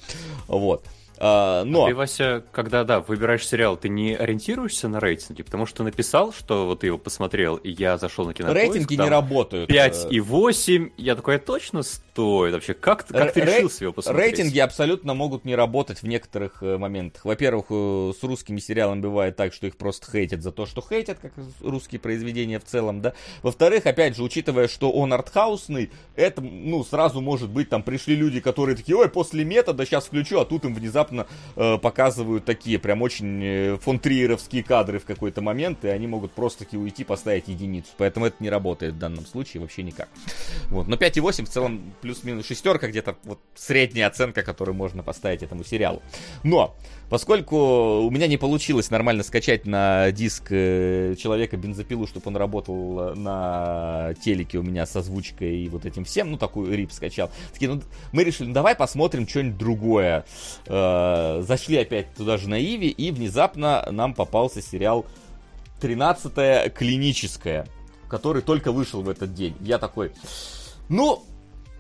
Вот. 0.48 0.84
А, 1.22 1.64
но... 1.66 1.88
Ты, 1.88 1.96
Вася, 1.96 2.44
когда, 2.52 2.84
да, 2.84 3.02
выбираешь 3.02 3.46
сериал, 3.46 3.76
ты 3.78 3.90
не 3.90 4.16
ориентируешься 4.16 4.88
на 4.88 5.00
рейтинги? 5.00 5.44
Потому 5.44 5.66
что 5.66 5.84
написал, 5.84 6.32
что 6.34 6.66
вот 6.66 6.80
ты 6.82 6.88
его 6.88 6.98
посмотрел, 6.98 7.58
и 7.58 7.70
я 7.72 7.98
зашел 7.98 8.26
на 8.26 8.34
кинопоиск. 8.34 8.74
Рейтинги 8.74 8.96
там 8.96 9.06
не 9.06 9.10
работают. 9.12 9.68
5 9.70 10.06
Э, 10.06 10.10
и 10.10 10.20
8. 10.20 10.92
Я 10.98 11.16
такой, 11.16 11.36
а 11.36 11.40
точно 11.40 11.84
стоит 11.84 12.54
вообще? 12.54 12.74
Как, 12.74 13.04
ты- 13.04 13.14
как 13.14 13.34
ты 13.34 13.42
Ре- 13.42 13.58
решился 13.58 13.84
его 13.86 13.94
посмотреть? 13.94 14.38
Рейтинги 14.38 14.60
абсолютно 14.60 15.14
могут 15.14 15.44
не 15.46 15.56
работать 15.56 16.02
в 16.02 16.08
некоторых 16.08 16.64
э, 16.64 16.78
моментах. 16.78 17.26
Во-первых, 17.26 17.66
э, 17.70 18.14
с 18.18 18.24
русскими 18.24 18.60
сериалами 18.60 19.02
бывает 19.02 19.36
так, 19.36 19.54
что 19.54 19.68
их 19.68 19.76
просто 19.78 20.10
хейтят 20.10 20.42
за 20.42 20.52
то, 20.54 20.66
что 20.66 20.82
хейтят, 20.82 21.20
как 21.20 21.34
русские 21.62 22.00
произведения 22.00 22.60
в 22.60 22.64
целом, 22.66 23.02
да. 23.02 23.14
Во-вторых, 23.44 23.86
опять 23.86 24.16
же, 24.16 24.24
учитывая, 24.24 24.68
что 24.70 24.90
он 24.92 25.12
артхаусный, 25.12 25.92
это, 26.16 26.42
ну, 26.42 26.84
сразу 26.84 27.20
может 27.20 27.50
быть, 27.50 27.70
там 27.70 27.84
пришли 27.84 28.16
люди, 28.16 28.40
которые 28.40 28.76
такие, 28.78 28.96
ой, 28.96 29.10
после 29.10 29.44
метода 29.44 29.86
сейчас 29.86 30.06
включу, 30.06 30.40
а 30.40 30.46
тут 30.46 30.64
им 30.66 30.74
внезапно 30.74 31.09
э, 31.56 31.78
показывают 31.78 32.46
такие 32.46 32.80
прям 32.80 33.02
очень 33.02 33.44
э, 33.44 33.78
фон 33.78 34.00
Триеровские 34.00 34.64
кадры 34.64 35.00
в 35.00 35.06
какой-то 35.06 35.42
момент, 35.42 35.86
и 35.86 35.88
они 35.88 36.08
могут 36.08 36.32
просто 36.32 36.66
таки 36.66 36.78
уйти, 36.78 37.04
поставить 37.04 37.48
единицу. 37.48 37.90
Поэтому 37.98 38.26
это 38.26 38.38
не 38.40 38.50
работает 38.50 38.94
в 38.94 38.98
данном 38.98 39.26
случае 39.26 39.62
вообще 39.62 39.84
никак. 39.84 40.10
Вот. 40.70 40.88
Но 40.88 40.96
5,8 40.96 41.46
в 41.46 41.50
целом 41.50 41.94
плюс-минус 42.02 42.46
шестерка, 42.46 42.88
где-то 42.88 43.16
вот 43.24 43.40
средняя 43.56 44.08
оценка, 44.08 44.44
которую 44.44 44.76
можно 44.76 45.04
поставить 45.04 45.44
этому 45.44 45.64
сериалу. 45.64 46.02
Но, 46.44 46.76
поскольку 47.10 48.02
у 48.02 48.10
меня 48.10 48.28
не 48.28 48.38
получилось 48.38 48.90
нормально 48.92 49.24
скачать 49.24 49.66
на 49.66 50.12
диск 50.12 50.48
э, 50.52 51.16
человека 51.18 51.58
бензопилу, 51.58 52.08
чтобы 52.08 52.28
он 52.28 52.38
работал 52.38 53.00
э, 53.00 53.14
на 53.16 54.14
телеке 54.24 54.58
у 54.58 54.64
меня 54.64 54.86
с 54.86 54.96
озвучкой 54.96 55.60
и 55.60 55.70
вот 55.70 55.86
этим 55.86 56.06
всем, 56.06 56.32
ну 56.32 56.38
такую 56.38 56.76
рип 56.76 56.92
скачал. 56.92 57.32
Такие, 57.54 57.72
ну 57.72 57.82
мы 58.12 58.24
решили, 58.24 58.48
ну 58.48 58.54
давай 58.54 58.76
посмотрим 58.76 59.28
что-нибудь 59.28 59.58
другое. 59.58 60.26
Э, 60.66 60.99
зашли 61.42 61.78
опять 61.78 62.14
туда 62.16 62.38
же 62.38 62.50
на 62.50 62.60
Иви, 62.60 62.90
и 62.90 63.12
внезапно 63.12 63.88
нам 63.92 64.14
попался 64.14 64.62
сериал 64.62 65.06
13 65.82 66.74
клиническая, 66.74 67.68
который 68.08 68.42
только 68.42 68.72
вышел 68.72 69.02
в 69.02 69.10
этот 69.10 69.34
день. 69.34 69.56
Я 69.62 69.78
такой, 69.78 70.12
ну, 70.90 71.24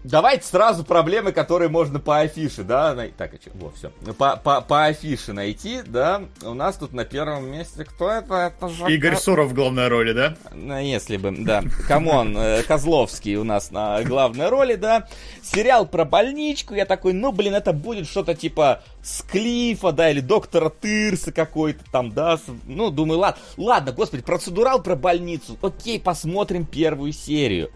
давайте 0.04 0.46
сразу 0.46 0.84
проблемы, 0.84 1.32
которые 1.32 1.70
можно 1.70 2.00
по 2.00 2.20
афише, 2.20 2.64
да, 2.64 2.94
най- 2.96 3.10
так, 3.10 3.34
а 3.34 3.38
во, 3.54 3.72
все, 3.72 3.90
по, 4.18 4.36
по, 4.38 4.62
по 4.62 4.86
афише 4.86 5.34
найти, 5.34 5.82
да, 5.86 6.22
у 6.44 6.54
нас 6.54 6.78
тут 6.78 6.94
на 6.94 7.06
первом 7.06 7.52
месте, 7.52 7.86
кто 7.86 8.12
это? 8.12 8.54
это 8.56 8.70
же- 8.70 8.92
Игорь 8.94 9.16
Суров 9.16 9.52
в 9.52 9.54
главной 9.54 9.88
роли, 9.88 10.14
да? 10.14 10.36
Ну, 10.54 10.80
если 10.80 11.18
бы, 11.18 11.34
да. 11.38 11.64
Come 11.88 12.16
on, 12.16 12.38
э, 12.38 12.64
Козловский 12.64 13.36
у 13.36 13.44
нас 13.44 13.72
на 13.72 14.02
главной 14.04 14.50
роли, 14.50 14.76
да. 14.76 15.08
Сериал 15.44 15.86
про 15.86 16.06
больничку, 16.06 16.74
я 16.74 16.86
такой, 16.86 17.14
ну, 17.14 17.32
блин, 17.32 17.54
это 17.54 17.74
будет 17.74 18.08
что-то 18.08 18.36
типа 18.36 18.82
Склифа, 19.02 19.92
да, 19.92 20.10
или 20.10 20.20
доктора 20.22 20.70
Тырса 20.70 21.32
какой-то 21.32 21.84
там, 21.92 22.12
да. 22.12 22.40
Ну, 22.66 22.90
думаю, 22.90 23.20
ладно, 23.20 23.42
ладно, 23.58 23.92
господи, 23.92 24.24
процедурал 24.24 24.82
про 24.82 24.96
больницу. 24.96 25.58
Окей, 25.62 26.00
посмотрим 26.00 26.66
первую 26.66 27.12
серию. 27.14 27.72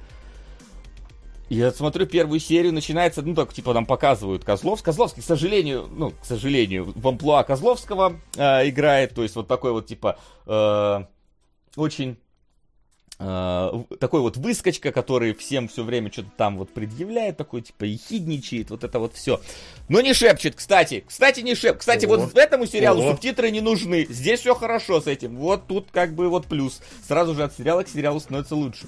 Я 1.53 1.71
смотрю 1.71 2.07
первую 2.07 2.39
серию, 2.39 2.73
начинается, 2.73 3.21
ну, 3.21 3.35
так, 3.35 3.53
типа, 3.53 3.73
там 3.73 3.85
показывают 3.85 4.43
Козловский. 4.43 4.85
Козловский, 4.85 5.21
к 5.21 5.25
сожалению, 5.25 5.87
ну, 5.95 6.09
к 6.09 6.25
сожалению, 6.25 6.91
в 6.95 7.07
амплуа 7.07 7.43
Козловского 7.43 8.19
э, 8.35 8.69
играет, 8.69 9.13
то 9.13 9.21
есть 9.21 9.35
вот 9.35 9.47
такой 9.47 9.71
вот, 9.71 9.85
типа, 9.85 10.17
э, 10.47 11.03
очень 11.75 12.17
э, 13.19 13.83
такой 13.99 14.21
вот 14.21 14.37
выскочка, 14.37 14.91
который 14.91 15.35
всем 15.35 15.67
все 15.67 15.83
время 15.83 16.11
что-то 16.11 16.31
там 16.37 16.57
вот 16.57 16.73
предъявляет, 16.73 17.37
такой, 17.37 17.61
типа, 17.61 17.83
ехидничает, 17.83 18.71
вот 18.71 18.83
это 18.83 18.97
вот 18.97 19.13
все. 19.13 19.39
Но 19.89 20.01
не 20.01 20.15
шепчет, 20.15 20.55
кстати, 20.55 21.03
кстати, 21.07 21.41
не 21.41 21.53
шепчет. 21.53 21.81
Кстати, 21.81 22.05
О. 22.05 22.09
вот 22.09 22.35
этому 22.35 22.65
сериалу 22.65 23.03
О. 23.03 23.11
субтитры 23.11 23.51
не 23.51 23.61
нужны. 23.61 24.07
Здесь 24.09 24.39
все 24.39 24.55
хорошо 24.55 25.01
с 25.01 25.05
этим. 25.05 25.35
Вот 25.35 25.67
тут 25.67 25.89
как 25.91 26.15
бы 26.15 26.29
вот 26.29 26.47
плюс. 26.47 26.81
Сразу 27.07 27.35
же 27.35 27.43
от 27.43 27.55
сериала 27.55 27.83
к 27.83 27.89
сериалу 27.89 28.19
становится 28.19 28.55
лучше. 28.55 28.87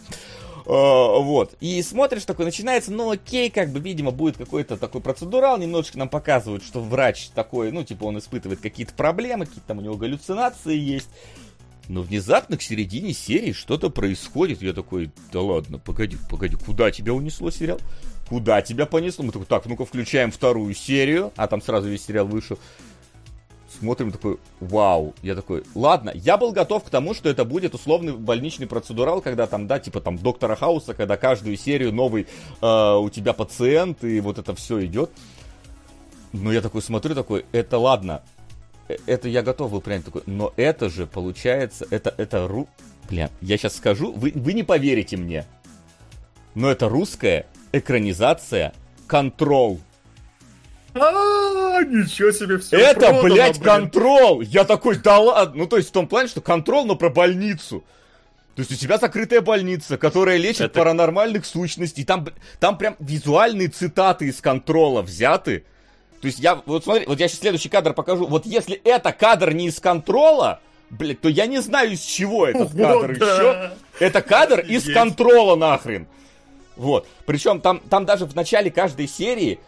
Э, 0.66 0.70
Вот. 0.70 1.56
И 1.60 1.82
смотришь 1.82 2.26
такой, 2.26 2.46
начинается, 2.46 2.92
ну 2.92 3.12
окей, 3.12 3.50
как 3.50 3.70
бы, 3.70 3.80
видимо, 3.80 4.12
будет 4.12 4.38
какой-то 4.38 4.78
такой 4.78 5.02
процедурал, 5.02 5.58
немножечко 5.58 5.98
нам 5.98 6.10
показывают, 6.10 6.64
что 6.64 6.82
врач 6.82 7.30
такой, 7.30 7.72
ну, 7.72 7.84
типа, 7.84 8.06
он 8.06 8.18
испытывает 8.18 8.60
какие-то 8.60 8.94
проблемы, 8.94 9.46
какие-то 9.46 9.68
там 9.68 9.80
у 9.80 9.82
него 9.82 9.96
галлюцинации 9.96 10.78
есть. 10.78 11.10
Но 11.88 12.02
внезапно 12.02 12.58
к 12.58 12.64
середине 12.64 13.14
серии 13.14 13.52
что-то 13.52 13.90
происходит. 13.90 14.62
Я 14.62 14.74
такой, 14.74 15.12
да 15.32 15.42
ладно, 15.42 15.78
погоди, 15.78 16.18
погоди, 16.30 16.56
куда 16.56 16.90
тебя 16.90 17.14
унесло 17.14 17.52
сериал? 17.52 17.80
Куда 18.28 18.64
тебя 18.64 18.88
понесло? 18.88 19.24
Мы 19.24 19.32
такой, 19.32 19.46
так, 19.46 19.66
ну-ка 19.68 19.86
включаем 19.86 20.32
вторую 20.32 20.74
серию, 20.74 21.32
а 21.36 21.46
там 21.48 21.62
сразу 21.62 21.88
весь 21.88 22.04
сериал 22.04 22.26
вышел. 22.26 22.58
Смотрим 23.80 24.12
такой, 24.12 24.38
вау. 24.60 25.14
Я 25.22 25.36
такой, 25.36 25.64
ладно, 25.74 26.12
я 26.14 26.38
был 26.38 26.52
готов 26.52 26.84
к 26.84 26.90
тому, 26.90 27.14
что 27.14 27.30
это 27.30 27.44
будет 27.44 27.74
условный 27.74 28.14
больничный 28.14 28.68
процедурал, 28.68 29.22
когда 29.22 29.48
там, 29.48 29.68
да, 29.68 29.80
типа 29.80 30.00
там 30.00 30.18
доктора 30.18 30.56
Хауса, 30.56 30.94
когда 30.94 31.18
каждую 31.18 31.58
серию 31.58 31.94
новый 31.94 32.28
э, 32.62 32.96
у 32.96 33.10
тебя 33.10 33.34
пациент, 33.34 34.04
и 34.04 34.20
вот 34.22 34.38
это 34.38 34.56
все 34.56 34.86
идет. 34.86 35.12
Но 36.32 36.52
я 36.52 36.62
такой 36.62 36.82
смотрю, 36.82 37.16
такой, 37.16 37.46
это 37.52 37.78
ладно, 37.78 38.24
э, 38.88 38.96
это 39.08 39.28
я 39.28 39.42
готов 39.42 39.72
был 39.72 39.82
принять 39.82 40.06
такой, 40.06 40.24
но 40.26 40.54
это 40.56 40.90
же 40.90 41.06
получается, 41.06 41.86
это, 41.90 42.14
это 42.18 42.48
ру... 42.48 42.68
Бля, 43.10 43.30
я 43.42 43.58
сейчас 43.58 43.76
скажу, 43.76 44.14
вы, 44.14 44.32
вы 44.34 44.54
не 44.54 44.64
поверите 44.64 45.18
мне, 45.18 45.46
но 46.56 46.72
это 46.72 46.88
русская 46.88 47.46
экранизация 47.74 48.74
«Контрол». 49.06 49.80
А, 50.96 51.84
ничего 51.84 52.32
себе, 52.32 52.58
все 52.58 52.78
это, 52.78 53.22
блядь, 53.22 53.60
контрол! 53.60 54.40
Я 54.42 54.64
такой, 54.64 54.98
да 54.98 55.20
ладно. 55.20 55.64
Ну, 55.64 55.68
то 55.68 55.76
есть 55.78 55.90
в 55.90 55.92
том 55.92 56.08
плане, 56.08 56.30
что 56.30 56.40
контрол, 56.40 56.86
но 56.86 56.96
про 56.96 57.10
больницу. 57.10 57.84
То 58.56 58.62
есть 58.62 58.72
у 58.72 58.76
тебя 58.76 58.98
закрытая 58.98 59.42
больница, 59.42 59.98
которая 59.98 60.38
лечит 60.38 60.62
Это- 60.62 60.80
паранормальных 60.80 61.46
сущностей. 61.46 62.06
Там, 62.06 62.26
там 62.62 62.78
прям 62.78 62.96
визуальные 63.00 63.68
цитаты 63.68 64.28
из 64.28 64.40
контрола 64.40 65.02
взяты. 65.02 65.66
То 66.22 66.28
есть 66.28 66.40
я, 66.40 66.62
вот 66.66 66.86
смотри, 66.86 67.06
вот 67.06 67.20
я 67.20 67.28
сейчас 67.28 67.42
следующий 67.42 67.68
кадр 67.68 67.94
покажу. 67.94 68.26
Вот 68.28 68.46
если 68.46 68.80
это 68.86 69.12
кадр 69.12 69.52
не 69.52 69.68
из 69.68 69.82
контрола, 69.82 70.62
блядь, 70.90 71.20
то 71.20 71.28
я 71.28 71.46
не 71.46 71.62
знаю, 71.62 71.92
из 71.92 72.00
чего 72.00 72.48
этот 72.48 72.74
О, 72.74 72.78
кадр 72.78 73.18
да. 73.20 73.36
еще. 73.36 73.72
Это 74.00 74.22
кадр 74.22 74.62
из 74.62 74.90
контрола 74.92 75.58
нахрен. 75.58 76.08
Вот. 76.78 77.06
Причем 77.26 77.60
там, 77.60 77.80
там 77.80 78.06
даже 78.06 78.26
в 78.26 78.36
начале 78.36 78.72
каждой 78.72 79.10
серии 79.10 79.60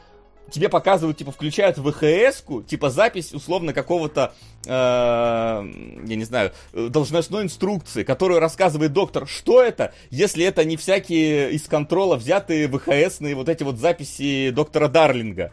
тебе 0.50 0.70
показывают, 0.70 1.18
типа, 1.18 1.32
включают 1.32 1.78
ВХС-ку, 1.78 2.64
типа, 2.64 2.90
запись, 2.90 3.34
условно, 3.34 3.74
какого-то, 3.74 4.34
э, 4.66 4.70
я 4.70 6.16
не 6.16 6.24
знаю, 6.24 6.52
должностной 6.74 7.44
инструкции, 7.44 8.04
которую 8.04 8.40
рассказывает 8.40 8.94
доктор, 8.94 9.28
что 9.28 9.62
это, 9.62 9.94
если 10.10 10.46
это 10.46 10.64
не 10.66 10.78
всякие 10.78 11.52
из 11.52 11.64
контрола 11.64 12.16
взятые 12.16 12.68
ВХСные 12.68 13.36
вот 13.36 13.50
эти 13.50 13.64
вот 13.64 13.78
записи 13.78 14.52
доктора 14.52 14.88
Дарлинга. 14.88 15.52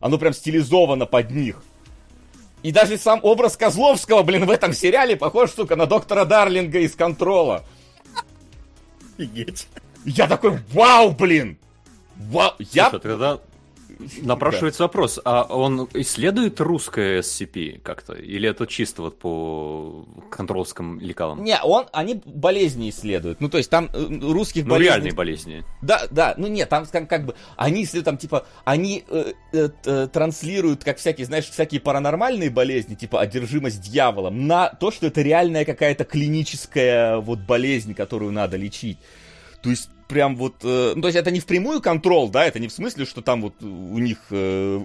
Оно 0.00 0.18
прям 0.18 0.32
стилизовано 0.32 1.06
под 1.06 1.30
них. 1.30 1.62
И 2.62 2.72
даже 2.72 2.98
сам 2.98 3.20
образ 3.22 3.56
Козловского, 3.56 4.22
блин, 4.22 4.44
в 4.46 4.50
этом 4.50 4.72
сериале 4.72 5.16
похож, 5.16 5.50
сука, 5.50 5.76
на 5.76 5.86
доктора 5.86 6.24
Дарлинга 6.24 6.80
из 6.80 6.94
контрола. 6.94 7.64
Офигеть. 9.16 9.68
Я 10.04 10.26
такой, 10.26 10.58
вау, 10.72 11.10
блин! 11.10 11.58
Вау, 12.16 12.52
я... 12.58 12.90
Слушай, 12.90 13.02
тогда 13.02 13.40
напрашивается 14.22 14.82
вопрос, 14.82 15.20
а 15.24 15.44
он 15.44 15.88
исследует 15.94 16.60
русское 16.60 17.20
SCP 17.20 17.80
как-то? 17.80 18.14
Или 18.14 18.48
это 18.48 18.66
чисто 18.66 19.02
вот 19.02 19.18
по 19.18 20.06
контролским 20.30 21.00
лекалам? 21.00 21.42
Не, 21.42 21.58
он, 21.62 21.86
они 21.92 22.20
болезни 22.24 22.90
исследуют. 22.90 23.40
Ну, 23.40 23.48
то 23.48 23.58
есть 23.58 23.70
там 23.70 23.90
э, 23.92 24.18
русских 24.20 24.64
Ну, 24.64 24.70
болезней... 24.70 24.90
реальные 24.90 25.12
болезни. 25.12 25.64
Да, 25.82 26.06
да, 26.10 26.34
ну 26.36 26.46
нет, 26.46 26.68
там 26.68 26.86
как, 26.86 27.08
как 27.08 27.26
бы, 27.26 27.34
они 27.56 27.84
исследуют, 27.84 28.04
там, 28.04 28.18
типа, 28.18 28.46
они 28.64 29.04
э, 29.08 29.32
э, 29.52 29.68
э, 29.84 30.08
транслируют, 30.12 30.84
как 30.84 30.98
всякие, 30.98 31.26
знаешь, 31.26 31.48
всякие 31.48 31.80
паранормальные 31.80 32.50
болезни, 32.50 32.94
типа, 32.94 33.20
одержимость 33.20 33.80
дьяволом, 33.80 34.46
на 34.46 34.68
то, 34.68 34.90
что 34.90 35.06
это 35.06 35.22
реальная 35.22 35.64
какая-то 35.64 36.04
клиническая 36.04 37.18
вот 37.18 37.40
болезнь, 37.40 37.94
которую 37.94 38.32
надо 38.32 38.56
лечить. 38.56 38.98
То 39.62 39.70
есть, 39.70 39.90
прям 40.08 40.36
вот, 40.36 40.56
э, 40.62 40.92
ну, 40.94 41.02
то 41.02 41.08
есть 41.08 41.18
это 41.18 41.30
не 41.30 41.40
впрямую 41.40 41.80
контроль, 41.80 42.30
да, 42.30 42.44
это 42.44 42.58
не 42.58 42.68
в 42.68 42.72
смысле, 42.72 43.04
что 43.04 43.22
там 43.22 43.42
вот 43.42 43.62
у 43.62 43.98
них 43.98 44.18
э, 44.30 44.80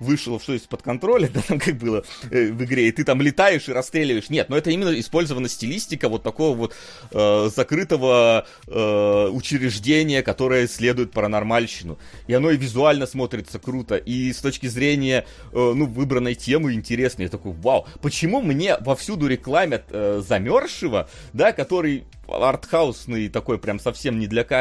вышло 0.00 0.40
что 0.40 0.54
из-под 0.54 0.82
контроля, 0.82 1.28
да, 1.34 1.40
там 1.40 1.58
как 1.58 1.76
было 1.76 2.04
э, 2.30 2.50
в 2.50 2.64
игре, 2.64 2.88
и 2.88 2.92
ты 2.92 3.04
там 3.04 3.20
летаешь 3.22 3.68
и 3.68 3.72
расстреливаешь. 3.72 4.30
Нет, 4.30 4.48
но 4.48 4.56
это 4.56 4.70
именно 4.70 4.98
использована 4.98 5.48
стилистика 5.48 6.08
вот 6.08 6.22
такого 6.22 6.56
вот 6.56 6.74
э, 7.12 7.50
закрытого 7.54 8.46
э, 8.66 9.28
учреждения, 9.32 10.22
которое 10.22 10.66
исследует 10.66 11.12
паранормальщину. 11.12 11.98
И 12.26 12.34
оно 12.34 12.50
и 12.50 12.56
визуально 12.56 13.06
смотрится 13.06 13.58
круто, 13.58 13.96
и 13.96 14.32
с 14.32 14.38
точки 14.38 14.66
зрения, 14.66 15.26
э, 15.52 15.72
ну, 15.74 15.86
выбранной 15.86 16.34
темы 16.34 16.74
интересно. 16.74 17.22
Я 17.22 17.28
такой, 17.28 17.52
вау, 17.52 17.86
почему 18.02 18.40
мне 18.40 18.76
вовсюду 18.80 19.26
рекламят 19.26 19.84
э, 19.90 20.22
замерзшего, 20.26 21.08
да, 21.32 21.52
который 21.52 22.04
артхаусный 22.28 23.28
такой 23.28 23.58
прям 23.58 23.78
совсем 23.78 24.18
не 24.18 24.26
для 24.26 24.44
каждого. 24.44 24.55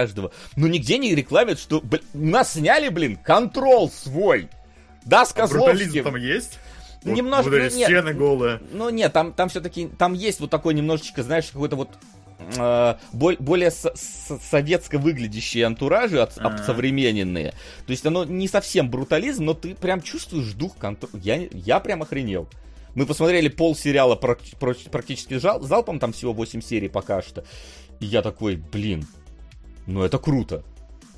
Но 0.56 0.68
нигде 0.68 0.98
не 0.98 1.14
рекламят, 1.16 1.60
что 1.60 1.82
у 2.14 2.18
нас 2.18 2.54
сняли, 2.54 2.90
блин, 2.90 3.18
контрол 3.24 3.90
свой. 3.92 4.50
Да, 5.06 5.26
с 5.26 5.32
А 5.38 5.48
брутализм 5.48 5.94
Козловским. 5.94 6.04
там 6.04 6.16
есть? 6.16 6.60
Вот, 7.04 7.16
Немножко, 7.16 7.50
вот 7.52 7.58
ну, 7.60 7.64
нет. 7.78 7.88
стены 7.88 8.14
голые. 8.14 8.60
Ну 8.72 8.90
нет, 8.90 9.14
там, 9.14 9.32
там 9.34 9.50
все-таки, 9.50 9.88
там 9.88 10.14
есть 10.14 10.40
вот 10.40 10.50
такой 10.50 10.74
немножечко, 10.74 11.22
знаешь, 11.22 11.46
какой-то 11.52 11.76
вот 11.76 11.90
э, 12.58 12.96
более 13.14 13.70
со- 13.70 13.94
со- 13.96 14.40
советско 14.40 14.98
выглядящие 14.98 15.66
антуражи 15.66 16.20
от, 16.20 16.34
А. 16.40 16.58
современные. 16.64 17.52
То 17.86 17.92
есть 17.92 18.04
оно 18.08 18.26
не 18.26 18.48
совсем 18.48 18.90
брутализм, 18.90 19.46
но 19.46 19.54
ты 19.54 19.76
прям 19.76 20.02
чувствуешь 20.02 20.52
дух 20.54 20.78
контроля. 20.78 21.14
Я, 21.24 21.48
я 21.52 21.80
прям 21.80 22.02
охренел. 22.02 22.50
Мы 22.96 23.06
посмотрели 23.06 23.50
пол 23.50 23.76
сериала 23.76 24.16
практически 24.16 25.36
жал- 25.36 25.62
залпом, 25.62 26.00
там 26.00 26.12
всего 26.14 26.34
8 26.34 26.62
серий 26.62 26.88
пока 26.90 27.22
что. 27.22 27.46
И 28.00 28.06
я 28.06 28.22
такой, 28.24 28.56
блин, 28.56 29.06
ну 29.88 30.04
это 30.04 30.18
круто. 30.18 30.64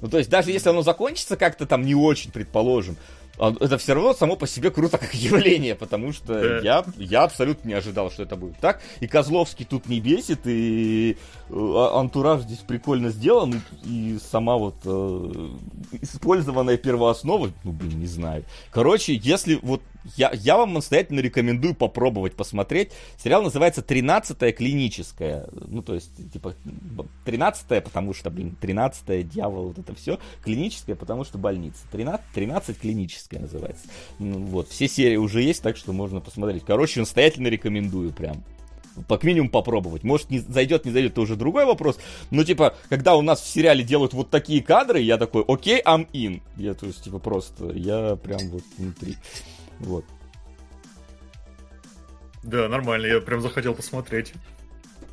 Ну 0.01 0.09
то 0.09 0.18
есть 0.18 0.30
даже 0.30 0.51
если 0.51 0.70
оно 0.70 0.82
закончится 0.84 1.36
как-то 1.38 1.65
там 1.65 1.84
не 1.84 1.95
очень, 1.95 2.32
предположим, 2.32 2.97
а, 3.39 3.53
это 3.59 3.78
все 3.78 3.93
равно 3.93 4.13
само 4.13 4.36
по 4.36 4.47
себе 4.47 4.72
круто 4.72 4.97
как 4.97 5.13
явление, 5.13 5.76
потому 5.76 6.11
что 6.11 6.34
Да. 6.34 6.59
я, 6.59 6.86
я 6.97 7.24
абсолютно 7.24 7.68
не 7.68 7.74
ожидал, 7.76 8.09
что 8.11 8.24
это 8.24 8.36
будет 8.36 8.57
так. 8.59 8.82
И 8.99 9.07
Козловский 9.07 9.65
тут 9.65 9.88
не 9.88 9.99
бесит, 9.99 10.39
и 10.45 11.18
э, 11.49 11.53
а- 11.53 11.99
антураж 11.99 12.41
здесь 12.41 12.59
прикольно 12.59 13.09
сделан, 13.09 13.61
и, 13.86 14.15
и 14.15 14.20
сама 14.20 14.57
вот 14.57 14.76
э, 14.86 15.49
использованная 16.01 16.78
первооснова, 16.78 17.51
ну, 17.63 17.72
блин, 17.72 17.99
не 17.99 18.07
знаю. 18.07 18.43
Короче, 18.72 19.13
если 19.15 19.59
вот 19.61 19.82
я, 20.16 20.32
я 20.34 20.58
вам 20.58 20.74
настоятельно 20.74 21.20
рекомендую 21.20 21.76
попробовать 21.76 22.36
посмотреть. 22.36 22.91
Сериал 23.22 23.43
называется 23.43 23.82
«Тринадцатая 23.82 24.51
клиническая». 24.51 25.47
Ну, 25.51 25.82
то 25.82 25.93
есть, 25.93 26.12
типа, 26.32 26.55
тринадцатая, 27.26 27.82
потому 27.82 28.14
что, 28.14 28.30
блин, 28.30 28.55
тринадцатая, 28.60 29.24
дьявол, 29.24 29.68
вот 29.68 29.80
это 29.80 29.93
все. 29.95 30.20
Клиническая, 30.43 30.95
потому 30.95 31.24
что 31.24 31.38
больница. 31.38 31.80
13, 31.91 32.22
13 32.34 32.80
клиническая 32.80 33.41
называется. 33.41 33.88
Ну, 34.20 34.39
вот, 34.45 34.70
все 34.70 34.88
серии 34.88 35.18
уже 35.18 35.41
есть, 35.41 35.62
так 35.62 35.78
что 35.78 35.93
можно 35.93 36.20
посмотреть. 36.22 36.64
Короче, 36.66 36.99
настоятельно 36.99 37.47
рекомендую 37.47 38.14
прям. 38.14 38.43
Как 39.08 39.24
минимум 39.24 39.49
попробовать. 39.49 40.03
Может, 40.03 40.30
не 40.30 40.39
зайдет, 40.39 40.86
не 40.86 40.91
зайдет, 40.91 41.12
это 41.12 41.22
уже 41.22 41.36
другой 41.36 41.66
вопрос. 41.66 41.97
Но, 42.32 42.43
типа, 42.43 42.76
когда 42.89 43.16
у 43.16 43.22
нас 43.22 43.41
в 43.41 43.47
сериале 43.47 43.84
делают 43.84 44.14
вот 44.14 44.30
такие 44.30 44.64
кадры, 44.64 44.99
я 44.99 45.18
такой, 45.18 45.43
окей, 45.47 45.82
I'm 45.82 46.08
in. 46.14 46.41
Я, 46.55 46.74
то 46.74 46.88
есть, 46.88 47.03
типа, 47.03 47.20
просто, 47.20 47.72
я 47.72 48.16
прям 48.16 48.39
вот 48.49 48.64
внутри. 48.78 49.18
Вот. 49.80 50.05
Да, 52.43 52.69
нормально, 52.69 53.07
я 53.07 53.19
прям 53.19 53.41
захотел 53.41 53.73
посмотреть. 53.73 54.34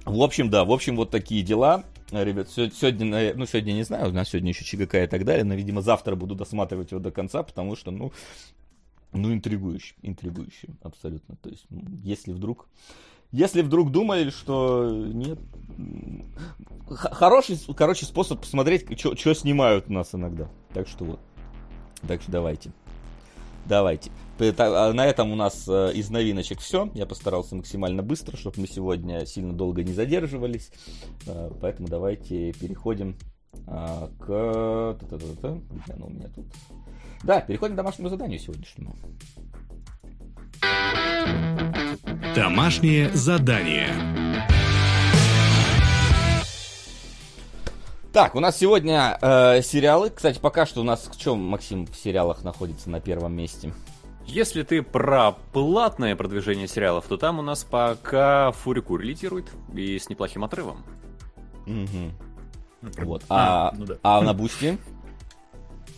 В 0.05 0.23
общем, 0.23 0.51
да, 0.51 0.65
в 0.65 0.73
общем, 0.73 0.97
вот 0.97 1.11
такие 1.11 1.43
дела. 1.43 1.85
Ребят, 2.11 2.49
сегодня, 2.51 3.35
ну, 3.35 3.47
сегодня 3.47 3.73
не 3.73 3.83
знаю, 3.83 4.11
у 4.11 4.13
нас 4.13 4.29
сегодня 4.29 4.51
еще 4.51 4.65
ЧГК 4.65 5.05
и 5.05 5.07
так 5.07 5.25
далее, 5.25 5.43
но, 5.43 5.55
видимо, 5.55 5.81
завтра 5.81 6.15
буду 6.15 6.35
досматривать 6.35 6.93
его 6.93 7.01
до 7.01 7.11
конца, 7.11 7.43
потому 7.43 7.75
что, 7.75 7.91
ну, 7.91 8.13
ну, 9.13 9.33
интригующе, 9.33 9.95
интригующе, 10.03 10.69
абсолютно. 10.83 11.37
То 11.37 11.49
есть, 11.49 11.67
ну, 11.71 11.83
если 12.03 12.33
вдруг, 12.33 12.69
если 13.33 13.63
вдруг 13.63 13.91
думали, 13.91 14.31
что 14.31 14.91
нет, 14.91 15.41
хороший, 16.89 17.59
короче, 17.75 18.05
способ 18.07 18.41
посмотреть, 18.41 18.87
что 19.01 19.35
снимают 19.35 19.87
у 19.89 19.93
нас 19.93 20.15
иногда. 20.15 20.49
Так 20.73 20.87
что 20.87 21.05
вот, 21.05 21.21
так 22.07 22.23
что 22.23 22.31
давайте. 22.31 22.71
Давайте. 23.67 24.11
А 24.59 24.93
На 24.93 25.07
этом 25.07 25.33
у 25.33 25.37
нас 25.37 25.67
э, 25.69 25.93
из 25.95 26.11
новиночек 26.11 26.61
все. 26.61 26.91
Я 26.95 27.07
постарался 27.07 27.57
максимально 27.57 28.03
быстро, 28.03 28.37
чтобы 28.37 28.61
мы 28.61 28.67
сегодня 28.67 29.25
сильно 29.27 29.53
долго 29.53 29.83
не 29.83 29.93
задерживались. 29.93 30.71
Э, 31.27 31.51
Поэтому 31.61 31.89
давайте 31.89 32.53
переходим 32.53 33.17
а, 33.67 34.11
к... 34.19 34.99
Где 35.01 35.93
оно 35.93 36.07
у 36.07 36.11
меня 36.11 36.29
тут? 36.29 36.47
Да, 37.23 37.41
переходим 37.41 37.75
к 37.75 37.77
домашнему 37.77 38.09
заданию 38.09 38.39
сегодняшнему. 38.39 38.97
Домашнее 42.35 43.11
задание. 43.13 43.89
Так, 48.15 48.37
у 48.37 48.41
нас 48.41 48.57
сегодня 48.57 49.19
э, 49.21 49.61
сериалы. 49.61 50.09
Кстати, 50.09 50.39
пока 50.39 50.67
что 50.67 50.83
у 50.83 50.85
нас 50.85 51.11
в 51.13 51.19
чем 51.19 51.41
Максим 51.41 51.85
в 51.85 51.97
сериалах 51.97 52.45
находится 52.45 52.89
на 52.89 53.01
первом 53.01 53.35
месте? 53.35 53.75
Если 54.25 54.63
ты 54.63 54.83
про 54.83 55.33
платное 55.33 56.15
продвижение 56.15 56.69
сериалов, 56.69 57.07
то 57.09 57.17
там 57.17 57.41
у 57.41 57.43
нас 57.43 57.65
пока 57.65 58.53
Фурикур 58.53 59.01
лидирует 59.01 59.51
и 59.75 59.99
с 59.99 60.09
неплохим 60.09 60.45
отрывом. 60.45 60.85
Мгм. 61.67 62.13
Вот. 62.99 63.25
А, 63.29 63.75
ну 63.77 63.85
да. 63.85 63.97
а 64.05 64.21
на 64.21 64.33
Boosty? 64.33 64.79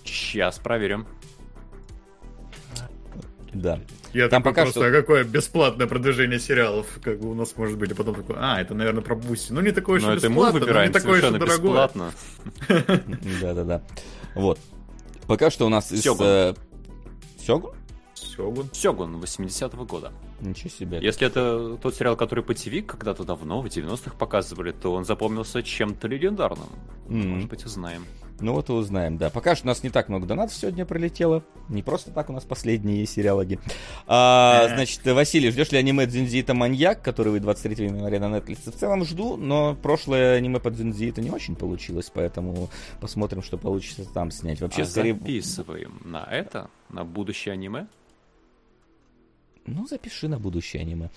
Сейчас 0.03 0.59
проверим. 0.59 1.07
Да. 3.63 3.81
Я 4.13 4.29
Там 4.29 4.43
пока 4.43 4.63
просто, 4.63 4.81
что- 4.81 4.89
а 4.89 4.93
какое 4.93 5.25
бесплатное 5.25 5.87
продвижение 5.87 6.39
сериалов, 6.39 6.87
как 7.03 7.21
бы 7.21 7.31
у 7.31 7.35
нас 7.35 7.57
может 7.57 7.79
быть, 7.79 7.91
и 7.91 7.95
потом 7.95 8.15
такой, 8.15 8.37
а, 8.39 8.61
это, 8.61 8.75
наверное, 8.75 9.03
про 9.03 9.15
Boosty. 9.15 9.53
Ну, 9.53 9.61
не 9.61 9.73
такое 9.73 9.99
уж 9.99 10.05
бесплатно, 10.05 10.61
но 10.61 10.85
не 10.85 10.91
такое 10.91 11.19
уж 11.19 11.39
дорогое. 11.39 11.89
Да-да-да. 13.41 13.83
Вот. 14.35 14.59
Пока 15.27 15.51
что 15.51 15.67
у 15.67 15.69
нас 15.69 15.91
из... 15.93 16.03
Сёгун. 16.03 16.27
э, 16.27 16.55
Сёгун? 17.45 17.73
Сёгун. 18.15 18.71
Сёгун 18.73 19.17
80-го 19.17 19.85
года. 19.85 20.13
Ничего 20.41 20.69
себе. 20.71 20.99
Если 21.01 21.27
это 21.27 21.77
тот 21.79 21.95
сериал, 21.95 22.17
который 22.17 22.45
по 22.45 22.55
ТВ 22.55 22.85
когда-то 22.87 23.25
давно, 23.25 23.63
в 23.63 23.67
90-х 23.67 24.17
показывали, 24.19 24.73
то 24.73 24.93
он 24.93 25.05
запомнился 25.05 25.63
чем-то 25.63 26.09
легендарным. 26.09 26.69
М. 27.09 27.31
Может 27.31 27.49
быть, 27.49 27.65
узнаем. 27.65 28.05
Ну 28.39 28.53
вот 28.53 28.69
и 28.69 28.73
узнаем, 28.73 29.17
да. 29.17 29.31
Пока 29.31 29.57
что 29.57 29.65
у 29.65 29.69
нас 29.69 29.83
не 29.83 29.89
так 29.89 30.11
много 30.11 30.27
донатов 30.27 30.55
сегодня 30.55 30.85
пролетело. 30.85 31.43
Не 31.71 31.83
просто 31.83 32.11
так 32.11 32.29
у 32.29 32.35
нас 32.35 32.45
последние 32.45 33.07
сериалоги. 33.07 33.59
А, 34.07 34.65
Э. 34.67 34.75
значит, 34.75 35.03
Василий, 35.07 35.51
ждешь 35.51 35.73
ли 35.73 35.79
аниме 35.79 36.05
Дзюнзиита 36.07 36.53
Маньяк, 36.53 37.01
который 37.01 37.33
вы 37.33 37.41
23 37.41 37.87
января 37.87 38.21
на 38.21 38.37
Netflix? 38.37 38.71
В 38.71 38.77
целом 38.77 39.07
жду, 39.07 39.39
но 39.39 39.75
прошлое 39.75 40.35
аниме 40.37 40.61
по 40.61 40.71
Дзюнзиита 40.71 41.23
не 41.23 41.31
очень 41.31 41.57
получилось, 41.57 42.11
поэтому 42.13 42.69
посмотрим, 43.01 43.43
что 43.43 43.57
получится 43.57 44.05
там 44.13 44.31
снять. 44.31 44.61
Вообще, 44.61 44.83
а 44.83 44.85
скорее... 44.87 45.15
записываем 45.15 46.03
на 46.05 46.23
это, 46.31 46.69
на 46.91 47.05
будущее 47.05 47.55
аниме. 47.55 47.87
Ну, 49.67 49.87
запиши 49.87 50.29
на 50.29 50.39
будущее 50.39 50.83
аниме. 50.83 51.11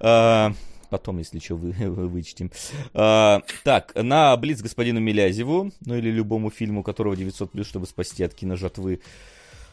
А, 0.00 0.52
потом, 0.90 1.18
если 1.18 1.38
что, 1.40 1.56
вы, 1.56 1.72
вы- 1.72 2.08
вычтем. 2.08 2.50
А, 2.94 3.42
так, 3.64 3.92
на 3.94 4.36
Блиц 4.36 4.60
господину 4.62 5.00
Милязеву, 5.00 5.72
ну 5.84 5.96
или 5.96 6.10
любому 6.10 6.50
фильму, 6.50 6.82
которого 6.82 7.16
900 7.16 7.50
плюс, 7.50 7.66
чтобы 7.66 7.86
спасти 7.86 8.22
от 8.24 8.34
киножатвы. 8.34 9.00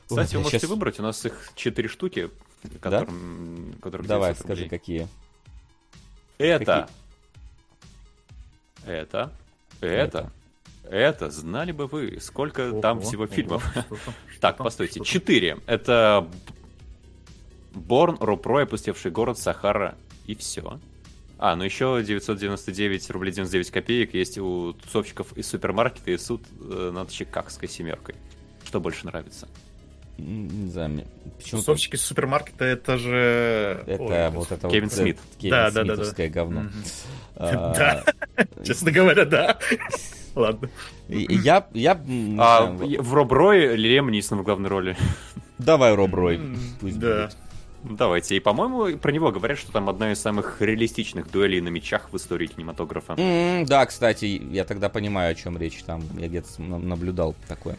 Кстати, 0.08 0.32
Ой, 0.36 0.38
вы 0.38 0.44
можете 0.44 0.60
щас- 0.60 0.70
выбрать, 0.70 1.00
у 1.00 1.04
нас 1.04 1.26
их 1.26 1.52
четыре 1.56 1.88
штуки, 1.88 2.30
которым, 2.80 3.76
которых 3.82 4.08
Давай, 4.08 4.32
900 4.32 4.46
скажи, 4.46 4.64
рублей. 4.64 4.80
какие. 4.80 5.08
Это. 6.38 6.90
Это. 8.86 9.32
Это. 9.82 10.32
Это. 10.84 11.32
Знали 11.32 11.72
бы 11.72 11.88
вы, 11.88 12.20
сколько 12.22 12.72
там 12.82 12.98
Ого, 13.00 13.08
всего 13.08 13.24
ого, 13.24 13.34
фильмов. 13.34 13.64
что 13.72 13.82
там, 13.84 14.14
что 14.32 14.42
Так, 14.42 14.58
там, 14.58 14.66
постойте. 14.66 14.96
там? 15.00 15.06
Четыре. 15.06 15.58
Это 15.66 16.30
Борн, 17.76 18.18
Рупро, 18.20 18.64
опустевший 18.64 19.12
город, 19.12 19.38
Сахара 19.38 19.96
и 20.26 20.36
все. 20.36 20.80
А, 21.38 21.56
ну 21.56 21.64
еще 21.64 22.02
999 22.02 23.10
рублей 23.12 23.34
99 23.34 23.70
копеек 23.72 24.14
есть 24.14 24.38
у 24.38 24.74
тусовщиков 24.74 25.36
из 25.38 25.48
супермаркета 25.48 26.12
и 26.12 26.18
суд 26.18 26.42
э, 26.62 26.92
над 26.94 27.10
Чикагской 27.12 27.68
семеркой. 27.68 28.16
Что 28.64 28.80
больше 28.80 29.06
нравится? 29.06 29.48
Не 30.18 30.70
знаю, 30.72 30.90
мне 30.92 31.08
почему-то 31.38 31.66
Тусовщики 31.66 31.98
супермаркета, 31.98 32.64
это 32.64 32.98
же... 32.98 33.84
это 33.86 34.02
Ой, 34.02 34.30
вот 34.30 34.50
это 34.50 34.70
Кевин 34.70 34.86
вот, 34.86 34.94
э, 34.94 34.96
Смит. 34.96 35.20
Кевин 35.38 35.52
Да, 35.52 35.72
да, 35.72 35.72
да, 35.72 35.84
да. 35.84 35.96
Смитовское 35.96 36.30
говно. 36.30 36.70
А, 37.36 37.74
Да. 37.76 38.04
Честно 38.64 38.92
говоря, 38.92 39.26
да. 39.26 39.60
Ладно. 40.36 40.70
Я, 41.10 41.68
я, 41.74 42.02
А 42.40 42.66
в 42.66 43.14
Роброй 43.14 43.76
Лем 43.76 44.10
Нисон 44.10 44.40
в 44.40 44.44
главной 44.44 44.70
роли. 44.70 44.98
давай 45.58 45.94
Роб 45.94 46.14
Рой, 46.14 46.40
пусть 46.80 46.98
Да. 46.98 47.26
будет. 47.26 47.38
Давайте. 47.90 48.36
И, 48.36 48.40
по-моему, 48.40 48.98
про 48.98 49.12
него 49.12 49.32
говорят, 49.32 49.58
что 49.60 49.72
там 49.72 49.90
одна 49.90 50.12
из 50.12 50.20
самых 50.20 50.62
реалистичных 50.62 51.30
дуэлей 51.32 51.62
на 51.62 51.70
мечах 51.70 52.10
в 52.12 52.18
истории 52.18 52.48
кинематографа. 52.48 53.14
М, 53.18 53.66
Да, 53.66 53.86
кстати, 53.86 54.26
я 54.26 54.66
тогда 54.66 54.90
понимаю, 54.90 55.32
о 55.32 55.36
чем 55.36 55.58
речь. 55.58 55.84
Там 55.84 56.04
я 56.18 56.28
где-то 56.28 56.62
наблюдал 56.62 57.36
такое. 57.48 57.78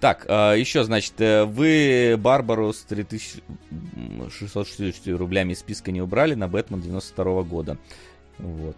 Так, 0.00 0.26
а, 0.28 0.54
еще, 0.54 0.84
значит, 0.84 1.14
э, 1.20 1.44
вы 1.44 2.16
Барбару 2.18 2.72
с 2.72 2.80
3660 2.82 5.16
рублями 5.16 5.52
из 5.52 5.60
списка 5.60 5.92
не 5.92 6.02
убрали 6.02 6.34
на 6.34 6.48
Бэтмен 6.48 6.80
92 6.80 7.42
года. 7.44 7.78
Вот. 8.38 8.76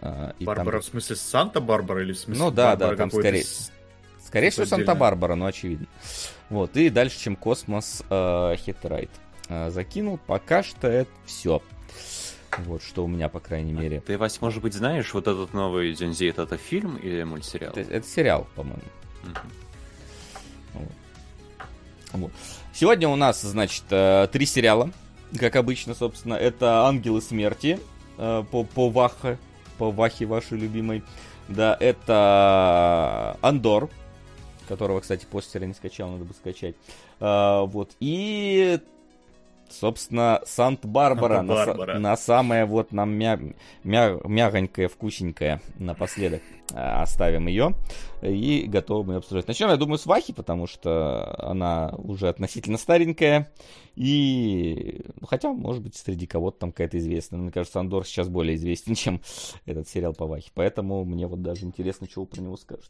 А, 0.00 0.34
и 0.38 0.44
там- 0.44 0.54
Барбара, 0.56 0.80
в 0.80 0.84
смысле 0.84 1.16
Санта-Барбара 1.16 2.02
или 2.02 2.12
в 2.12 2.18
смысле 2.18 2.42
Ну 2.44 2.50
да, 2.50 2.70
Барбара 2.70 2.90
да, 2.90 2.96
там 2.96 3.10
скорее- 3.10 3.44
Скорее 4.24 4.50
всего. 4.50 4.66
Санта-Барбара, 4.66 5.34
ну, 5.34 5.46
очевидно. 5.46 5.86
Вот, 6.48 6.76
и 6.76 6.88
дальше, 6.88 7.18
чем 7.20 7.36
Космос, 7.36 8.02
э, 8.08 8.56
Хитрайт 8.56 9.10
э, 9.10 9.18
закинул. 9.70 10.18
Пока 10.26 10.62
что 10.62 10.88
это 10.88 11.10
все. 11.26 11.62
Вот, 12.58 12.82
что 12.82 13.04
у 13.04 13.08
меня, 13.08 13.28
по 13.28 13.40
крайней 13.40 13.72
мере. 13.72 14.00
Ты, 14.00 14.18
Вась, 14.18 14.40
может 14.40 14.62
быть, 14.62 14.74
знаешь, 14.74 15.12
вот 15.14 15.26
этот 15.26 15.54
новый 15.54 15.94
Дзюнзи, 15.94 16.26
это, 16.26 16.42
это 16.42 16.58
фильм 16.58 16.96
или 16.96 17.22
мультсериал? 17.22 17.72
Это, 17.74 17.80
это 17.80 18.06
сериал, 18.06 18.46
по-моему. 18.54 18.82
Мгм. 19.24 20.88
Вот. 22.12 22.32
Сегодня 22.74 23.08
у 23.08 23.16
нас, 23.16 23.40
значит, 23.40 23.84
э, 23.90 24.28
три 24.30 24.44
сериала. 24.44 24.90
как 25.38 25.56
обычно, 25.56 25.94
собственно, 25.94 26.34
это 26.34 26.86
Ангелы 26.86 27.22
Смерти 27.22 27.80
э, 28.18 28.44
по, 28.50 28.64
по 28.64 28.90
Вахе, 28.90 29.38
по 29.78 29.90
Вахе 29.90 30.26
вашей 30.26 30.58
любимой. 30.58 31.02
Да, 31.48 31.76
это 31.80 33.36
Андор, 33.40 33.90
которого, 34.68 35.00
кстати, 35.00 35.26
постера 35.26 35.64
не 35.64 35.74
скачал, 35.74 36.10
надо 36.10 36.24
бы 36.24 36.34
скачать. 36.34 36.76
А, 37.20 37.62
вот, 37.64 37.92
и 38.00 38.78
собственно, 39.72 40.40
Санта-Барбара 40.44 41.42
на, 41.42 41.98
на 41.98 42.16
самое 42.16 42.64
вот 42.64 42.92
нам 42.92 43.10
мя, 43.12 43.38
мя, 43.84 44.18
мягонькое, 44.24 44.88
вкусненькое 44.88 45.60
напоследок 45.78 46.42
а, 46.74 47.02
оставим 47.02 47.46
ее 47.46 47.74
и 48.22 48.64
готовы 48.68 49.04
мы 49.04 49.16
обсуждать. 49.16 49.48
Начнем, 49.48 49.68
я 49.68 49.76
думаю, 49.76 49.98
с 49.98 50.06
Вахи, 50.06 50.32
потому 50.32 50.66
что 50.66 51.34
она 51.38 51.92
уже 51.98 52.28
относительно 52.28 52.78
старенькая 52.78 53.50
и, 53.94 55.04
ну, 55.20 55.26
хотя, 55.26 55.52
может 55.52 55.82
быть, 55.82 55.96
среди 55.96 56.26
кого-то 56.26 56.58
там 56.60 56.72
какая-то 56.72 56.98
известная. 56.98 57.38
Мне 57.38 57.50
кажется, 57.50 57.80
Андор 57.80 58.06
сейчас 58.06 58.28
более 58.28 58.56
известен, 58.56 58.94
чем 58.96 59.20
этот 59.66 59.88
сериал 59.88 60.14
по 60.14 60.26
Вахе. 60.26 60.50
Поэтому 60.54 61.04
мне 61.04 61.26
вот 61.26 61.42
даже 61.42 61.64
интересно, 61.64 62.06
вы 62.14 62.26
про 62.26 62.40
него 62.40 62.56
скажете. 62.56 62.88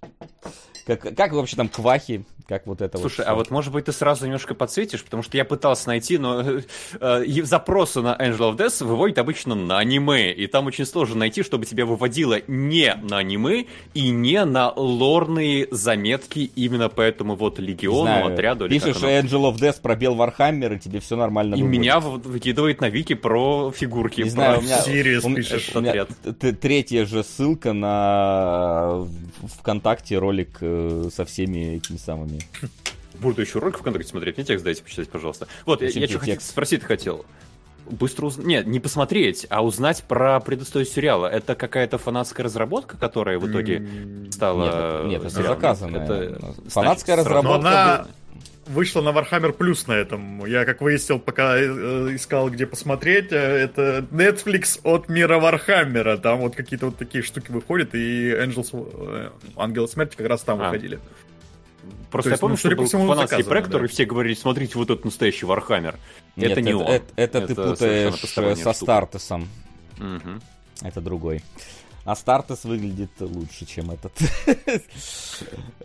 Как, 0.87 1.01
как 1.17 1.33
вообще 1.33 1.57
там 1.57 1.69
к 1.69 1.79
Вахе, 1.79 2.25
как 2.47 2.67
вот 2.67 2.83
это 2.83 2.99
Слушай, 2.99 3.21
вот 3.21 3.27
а 3.27 3.31
всё? 3.31 3.37
вот 3.37 3.51
может 3.51 3.73
быть 3.73 3.85
ты 3.85 3.93
сразу 3.93 4.25
немножко 4.27 4.55
подсветишь, 4.55 5.05
потому 5.05 5.23
что 5.23 5.37
я 5.37 5.45
пытался 5.45 5.89
найти, 5.89 6.19
но 6.19 6.43
э, 7.01 7.43
запросы 7.43 8.01
на 8.01 8.17
Angel 8.17 8.53
of 8.53 8.57
Death 8.57 8.85
выводят 8.85 9.19
обычно 9.19 9.55
на 9.55 9.79
аниме, 9.79 10.33
и 10.33 10.47
там 10.47 10.67
очень 10.67 10.87
сложно 10.87 11.17
найти, 11.17 11.43
чтобы 11.43 11.67
тебя 11.67 11.87
выводило 11.87 12.41
не 12.47 12.95
на 12.95 13.19
аниме 13.19 13.67
и 13.95 14.11
не 14.11 14.45
на 14.45 14.73
лорные 14.73 15.69
заметки 15.71 16.51
именно 16.55 16.89
по 16.89 17.01
этому 17.01 17.37
вот 17.37 17.59
легиону, 17.59 18.03
Знаю. 18.03 18.33
отряду. 18.33 18.69
Пишешь. 18.69 18.97
Angel 18.97 19.53
of 19.53 19.57
Death, 19.57 19.81
пробел 19.81 20.15
Warhammer, 20.15 20.75
и 20.75 20.79
тебе 20.79 20.92
все 21.01 21.17
нормально 21.17 21.55
И 21.55 21.63
выводит. 21.63 21.81
меня 21.81 22.01
выкидывает 22.01 22.81
на 22.81 22.89
вики 22.89 23.15
про 23.15 23.71
фигурки. 23.71 24.21
Не 24.23 24.25
про 24.25 24.31
знаю, 24.31 24.59
у 24.59 24.63
меня, 24.63 24.81
series 24.83 25.25
у 25.25 25.35
пишешь. 25.35 25.71
у 25.75 25.81
меня 25.81 26.07
третья 26.61 27.05
же 27.07 27.23
ссылка 27.25 27.73
на 27.73 29.07
в- 29.41 29.49
ВКонтакте 29.61 30.19
ролик 30.19 30.59
э, 30.61 31.09
со 31.15 31.25
всеми 31.25 31.77
этими 31.77 31.97
самыми. 31.97 32.41
Буду 33.21 33.43
еще 33.43 33.59
ролик 33.59 33.79
ВКонтакте 33.79 34.09
смотреть, 34.09 34.37
мне 34.37 34.45
текст 34.47 34.65
дайте 34.65 34.83
почитать, 34.83 35.09
пожалуйста. 35.09 35.47
Вот, 35.67 35.81
я, 35.83 35.89
я 35.89 35.93
тебе 35.93 36.09
что 36.09 36.25
текст? 36.25 36.51
спросить 36.51 36.83
хотел. 36.83 37.25
Быстро 37.91 38.27
узнать. 38.27 38.47
Нет, 38.47 38.67
не 38.69 38.79
посмотреть, 38.81 39.45
а 39.51 39.63
узнать 39.65 40.05
про 40.05 40.39
предысторию 40.41 40.87
сериала. 40.89 41.27
Это 41.27 41.55
какая-то 41.57 41.99
фанатская 41.99 42.45
разработка, 42.45 42.97
которая 42.97 43.39
в 43.41 43.51
итоге 43.51 43.87
стала. 44.31 45.03
Нет, 45.05 45.23
нет, 45.23 45.33
это 45.33 45.43
заказанная. 45.43 46.05
Это, 46.05 46.55
Фанатская 46.69 47.17
значит, 47.17 47.27
разработка 47.33 47.59
Но 47.63 47.69
она 47.69 47.97
была- 47.99 48.07
вышла 48.67 49.03
на 49.03 49.11
Warhammer 49.11 49.57
Plus 49.57 49.85
на 49.87 49.93
этом. 49.93 50.45
Я, 50.47 50.65
как 50.65 50.81
выяснил, 50.81 51.19
пока 51.19 51.57
э, 51.57 52.15
искал, 52.15 52.51
где 52.51 52.67
посмотреть, 52.67 53.33
э, 53.33 53.37
это 53.37 54.07
Netflix 54.11 54.81
от 54.85 55.09
мира 55.09 55.39
Warhammer 55.39 56.02
а. 56.02 56.17
Там 56.17 56.41
вот 56.41 56.55
какие-то 56.55 56.87
вот 56.87 56.97
такие 56.97 57.23
штуки 57.23 57.51
выходят, 57.51 57.95
и 57.95 58.31
Angels, 58.31 58.71
э, 58.73 59.31
Ангелы 59.57 59.89
Смерти 59.89 60.17
как 60.17 60.27
раз 60.29 60.43
там 60.43 60.61
А. 60.61 60.67
выходили. 60.67 61.01
Просто 62.11 62.29
То 62.29 62.31
я 62.31 62.35
есть, 62.35 62.41
помню, 62.41 62.53
ну, 62.55 62.57
что 62.59 62.77
был 62.77 62.87
фанатский 62.87 63.29
заказано, 63.29 63.49
проект, 63.49 63.69
да. 63.69 63.73
который 63.73 63.89
все 63.89 64.05
говорили, 64.05 64.35
смотрите, 64.35 64.73
вот 64.77 64.91
этот 64.91 65.05
настоящий 65.05 65.47
Warhammer. 65.47 65.99
Нет, 66.37 66.53
это 66.53 66.61
не 66.61 66.75
он. 66.75 66.87
Это, 66.87 67.05
это 67.17 67.47
ты 67.47 67.53
Это 67.55 67.77
совершенно 67.77 68.13
путаешь 68.13 68.59
э, 68.59 68.63
с 68.63 68.73
штука. 68.73 68.75
Астартесом. 68.75 69.49
Мгм. 69.99 70.43
Это 70.83 71.01
другой. 71.01 71.43
А 72.05 72.17
Стартес 72.17 72.65
выглядит 72.65 73.11
лучше, 73.21 73.65
чем 73.67 73.91
этот. 73.93 74.13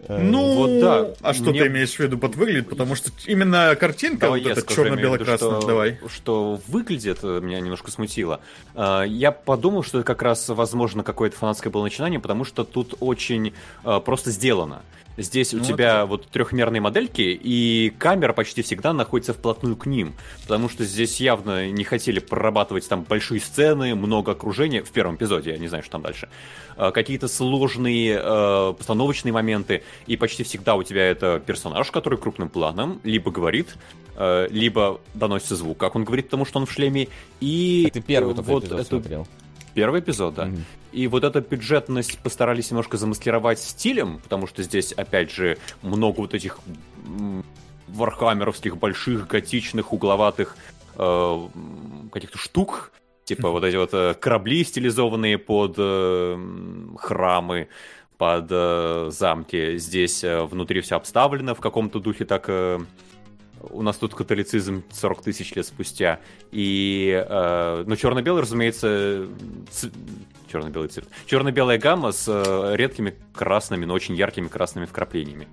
Э, 0.09 0.21
Ну, 0.21 0.53
вот 0.55 0.79
да. 0.79 1.07
А 1.21 1.33
что 1.33 1.45
Мне- 1.51 1.61
ты 1.61 1.67
имеешь 1.67 1.93
в 1.95 1.99
виду 1.99 2.17
под 2.17 2.35
выглядит? 2.35 2.69
Потому 2.69 2.95
что 2.95 3.11
именно 3.25 3.75
картинка 3.75 4.27
Давай 4.27 4.41
вот 4.41 4.51
эта 4.57 4.73
черно-бело-красная. 4.73 5.59
что- 5.59 5.67
Давай. 5.67 5.99
Что 6.07 6.61
выглядит, 6.67 7.19
э, 7.23 7.39
меня 7.41 7.59
немножко 7.59 7.91
смутило. 7.91 8.39
А, 8.75 9.03
Я 9.03 9.31
подумал, 9.31 9.83
что 9.83 9.99
это 9.99 10.05
как 10.07 10.21
раз, 10.21 10.47
возможно, 10.49 11.03
какое-то 11.03 11.35
фанатское 11.37 11.71
было 11.71 11.83
начинание, 11.83 12.19
потому 12.19 12.45
что 12.45 12.63
тут 12.63 12.93
очень 12.99 13.53
э, 13.83 13.99
просто 14.05 14.31
сделано. 14.31 14.81
Здесь 15.19 15.51
у 15.55 15.57
Ну, 15.57 15.63
тебя 15.63 16.05
вот 16.05 16.27
трехмерные 16.27 16.79
модельки, 16.79 17.21
и 17.21 17.91
камера 17.97 18.33
почти 18.33 18.61
всегда 18.61 18.93
находится 18.93 19.33
вплотную 19.33 19.75
к 19.75 19.87
ним. 19.87 20.13
Потому 20.43 20.69
что 20.69 20.85
здесь 20.85 21.19
явно 21.19 21.71
не 21.71 21.83
хотели 21.83 22.19
прорабатывать 22.19 22.87
там 22.87 23.01
большие 23.01 23.41
сцены, 23.41 23.95
много 23.95 24.33
окружения. 24.33 24.83
В 24.83 24.91
первом 24.91 25.15
эпизоде, 25.15 25.49
я 25.51 25.57
не 25.57 25.67
знаю, 25.69 25.81
что 25.81 25.93
там 25.93 26.03
дальше. 26.07 26.29
Э, 26.77 26.91
Какие-то 26.91 27.27
сложные 27.27 28.19
э, 28.21 28.73
постановочные 28.77 29.33
моменты. 29.33 29.83
И 30.07 30.17
почти 30.17 30.43
всегда 30.43 30.75
у 30.75 30.83
тебя 30.83 31.09
это 31.09 31.39
персонаж, 31.45 31.91
который 31.91 32.17
крупным 32.17 32.49
планом 32.49 32.99
либо 33.03 33.31
говорит, 33.31 33.75
э, 34.15 34.47
либо 34.49 34.99
доносится 35.13 35.55
звук, 35.55 35.77
как 35.77 35.95
он 35.95 36.03
говорит, 36.03 36.25
потому 36.25 36.45
что 36.45 36.59
он 36.59 36.65
в 36.65 36.71
шлеме. 36.71 37.07
И 37.39 37.89
Ты 37.93 38.01
первый 38.01 38.33
вот 38.33 38.43
эпизод 38.43 38.63
это 38.65 38.83
смотрел. 38.83 39.27
Первый 39.73 39.99
эпизод, 39.99 40.33
да. 40.33 40.45
Мгм. 40.45 40.65
И 40.91 41.07
вот 41.07 41.23
эту 41.23 41.41
бюджетность 41.41 42.17
постарались 42.19 42.71
немножко 42.71 42.97
замаскировать 42.97 43.59
стилем, 43.59 44.19
потому 44.23 44.47
что 44.47 44.63
здесь, 44.63 44.91
опять 44.91 45.31
же, 45.31 45.57
много 45.83 46.21
вот 46.21 46.33
этих 46.33 46.59
вархаммеровских 47.87 48.77
больших, 48.77 49.27
готичных, 49.27 49.93
угловатых 49.93 50.57
э, 50.95 51.47
каких-то 52.11 52.37
штук, 52.39 52.91
типа 53.27 53.49
вот 53.49 53.63
эти 53.63 53.75
вот 53.75 53.93
э, 53.93 54.13
корабли, 54.13 54.63
стилизованные 54.63 55.37
под 55.37 55.75
э, 55.77 56.37
храмы, 56.97 57.67
под 58.17 58.47
э, 58.49 59.09
замки. 59.11 59.77
Здесь 59.77 60.23
внутри 60.23 60.81
все 60.81 60.95
обставлено 60.95 61.53
в 61.53 61.59
каком-то 61.59 61.99
духе 61.99 62.25
так... 62.25 62.49
у 62.49 63.81
нас 63.81 63.97
тут 63.97 64.15
католицизм 64.15 64.83
40 64.91 65.21
тысяч 65.23 65.53
лет 65.55 65.65
спустя. 65.65 66.19
И, 66.51 67.23
э, 67.27 67.83
ну, 67.85 67.95
черно-белый, 67.97 68.43
разумеется, 68.43 69.27
ц- 69.69 69.91
черно-белый 70.47 70.89
цвет. 70.89 71.07
Черно-белая 71.25 71.77
гамма 71.77 72.11
с 72.11 72.25
э, 72.27 72.75
редкими 72.75 73.15
красными, 73.33 73.85
но 73.85 73.93
очень 73.93 74.15
яркими 74.15 74.47
красными 74.47 74.85
вкраплениями. 74.85 75.47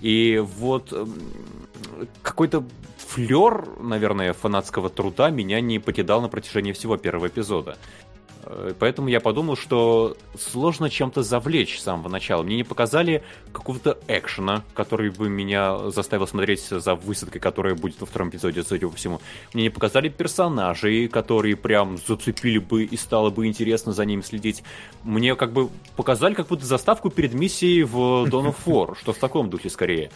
И 0.00 0.42
вот 0.58 0.94
какой-то 2.22 2.64
флер, 2.96 3.66
наверное, 3.80 4.32
фанатского 4.32 4.88
труда 4.88 5.30
меня 5.30 5.60
не 5.60 5.78
покидал 5.78 6.22
на 6.22 6.28
протяжении 6.28 6.72
всего 6.72 6.96
первого 6.96 7.26
эпизода. 7.26 7.76
Э, 8.44 8.72
Поэтому 8.78 9.08
я 9.08 9.20
подумал, 9.20 9.56
что 9.56 10.16
сложно 10.38 10.90
чем-то 10.90 11.22
завлечь 11.22 11.78
с 11.78 11.82
самого 11.82 12.08
начала. 12.08 12.42
Мне 12.42 12.56
не 12.56 12.64
показали 12.64 13.22
какого-то 13.52 13.98
экшена, 14.08 14.64
который 14.74 15.10
бы 15.10 15.28
меня 15.28 15.90
заставил 15.90 16.26
смотреть 16.26 16.62
за 16.62 16.94
высадкой, 16.94 17.40
которая 17.40 17.74
будет 17.74 18.00
во 18.00 18.06
втором 18.06 18.30
эпизоде, 18.30 18.62
судя 18.62 18.88
по 18.88 18.96
всему. 18.96 19.20
Мне 19.52 19.64
не 19.64 19.70
показали 19.70 20.08
персонажей, 20.08 21.08
которые 21.08 21.56
прям 21.56 21.98
зацепили 21.98 22.58
бы 22.58 22.84
и 22.84 22.96
стало 22.96 23.30
бы 23.30 23.46
интересно 23.46 23.92
за 23.92 24.04
ними 24.04 24.22
следить. 24.22 24.62
Мне 25.02 25.34
как 25.34 25.52
бы 25.52 25.68
показали 25.96 26.34
как 26.34 26.48
будто 26.48 26.64
заставку 26.64 27.10
перед 27.10 27.34
миссией 27.34 27.82
в 27.84 27.96
Dawn 27.96 28.54
of 28.54 28.56
War, 28.66 28.96
что 28.98 29.12
в 29.12 29.18
таком 29.18 29.50
духе 29.50 29.70
скорее. 29.70 30.10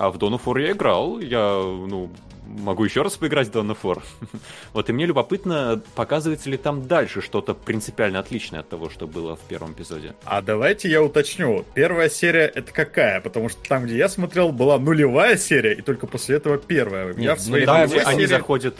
А 0.00 0.10
в 0.10 0.16
Dawn 0.16 0.30
of 0.32 0.44
War 0.46 0.58
я 0.62 0.72
играл, 0.72 1.18
я, 1.20 1.60
ну, 1.62 2.10
могу 2.46 2.84
еще 2.84 3.02
раз 3.02 3.18
поиграть 3.18 3.48
в 3.48 3.50
Dawn 3.52 3.70
of 3.70 3.76
War. 3.82 4.02
Вот 4.72 4.88
и 4.88 4.94
мне 4.94 5.04
любопытно, 5.04 5.82
показывается 5.94 6.48
ли 6.48 6.56
там 6.56 6.86
дальше 6.88 7.20
что-то 7.20 7.52
принципиально 7.52 8.18
отличное 8.18 8.60
от 8.60 8.68
того, 8.70 8.88
что 8.88 9.06
было 9.06 9.36
в 9.36 9.40
первом 9.40 9.72
эпизоде. 9.72 10.14
А 10.24 10.40
давайте 10.40 10.88
я 10.88 11.02
уточню. 11.02 11.66
Первая 11.74 12.08
серия 12.08 12.46
это 12.46 12.72
какая? 12.72 13.20
Потому 13.20 13.50
что 13.50 13.60
там, 13.68 13.84
где 13.84 13.98
я 13.98 14.08
смотрел, 14.08 14.52
была 14.52 14.78
нулевая 14.78 15.36
серия, 15.36 15.74
и 15.74 15.82
только 15.82 16.06
после 16.06 16.36
этого 16.36 16.56
первая. 16.56 17.08
я 17.08 17.12
Нет, 17.12 17.38
в 17.38 17.42
своей 17.42 17.66
нулевая 17.66 17.80
Там, 17.82 17.86
где 17.88 17.94
нулевой 17.96 18.12
они 18.14 18.20
серии- 18.26 18.38
заходят, 18.38 18.76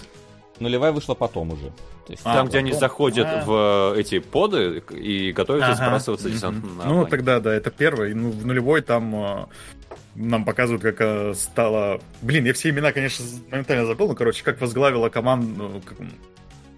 Нулевая 0.59 0.93
вышла 0.93 1.15
потом 1.15 1.53
уже. 1.53 1.67
То 2.07 2.13
есть, 2.13 2.23
А, 2.25 2.35
там, 2.35 2.49
где 2.49 2.59
они 2.59 2.71
потом. 2.71 2.81
заходят 2.81 3.27
А. 3.31 3.45
в 3.47 3.95
э, 3.97 4.01
эти 4.01 4.19
поды 4.21 4.83
и 4.91 5.33
готовятся 5.33 5.73
Ага. 5.73 5.85
сбрасываться 5.85 6.31
десантом 6.31 6.77
на 6.79 6.85
Ну, 6.85 7.07
тогда, 7.07 7.41
да, 7.41 7.55
это 7.55 7.71
первый. 7.71 8.13
Ну, 8.15 8.31
в 8.31 8.47
нулевой 8.47 8.81
там 8.83 9.15
э, 9.15 9.47
нам 10.15 10.45
показывают, 10.45 10.83
как 10.83 10.97
э, 11.01 11.35
стало... 11.35 12.01
Блин, 12.23 12.45
я 12.45 12.53
все 12.53 12.71
имена, 12.71 12.93
конечно, 12.93 13.25
моментально 13.51 13.87
забыл, 13.87 14.09
но, 14.09 14.15
короче, 14.15 14.43
как 14.45 14.61
возглавила 14.61 15.09
команду... 15.09 15.83
ну, 15.99 16.07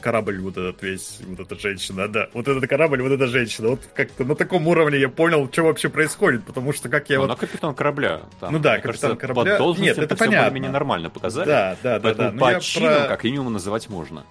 корабль 0.03 0.39
вот 0.41 0.59
этот 0.59 0.83
весь, 0.83 1.21
вот 1.27 1.41
эта 1.41 1.59
женщина, 1.59 2.09
да. 2.09 2.29
Вот 2.35 2.47
этот 2.49 2.69
корабль, 2.69 3.01
вот 3.01 3.13
эта 3.13 3.27
женщина. 3.29 3.69
Вот 3.69 3.81
как-то 3.95 4.25
на 4.25 4.35
таком 4.35 4.67
уровне 4.69 4.99
я 4.99 5.09
понял, 5.09 5.49
что 5.51 5.63
вообще 5.63 5.89
происходит, 5.89 6.45
потому 6.45 6.73
что 6.73 6.89
как 6.91 7.09
я 7.09 7.17
Ну, 7.17 7.23
вот... 7.23 7.31
Она 7.31 7.37
капитан 7.37 7.75
корабля. 7.75 8.23
Там, 8.41 8.53
Ну 8.53 8.59
да, 8.59 8.77
капитан 8.77 8.93
кажется, 8.93 9.17
корабля. 9.17 9.53
По 9.53 9.59
должности 9.59 9.97
Нет, 9.97 9.99
это 9.99 10.15
всё 10.17 10.25
понятно. 10.25 10.41
более-менее 10.49 10.71
нормально 10.73 11.09
показали. 11.09 11.47
Да, 11.47 11.77
да, 11.83 11.99
да, 11.99 12.01
Поэтому 12.03 12.29
да. 12.29 12.35
Ну, 12.35 12.41
по 12.41 12.51
я 12.51 12.61
чину 12.61 12.87
про- 12.87 13.09
как 13.09 13.25
минимум 13.25 13.53
называть 13.53 13.89
можно. 13.89 14.25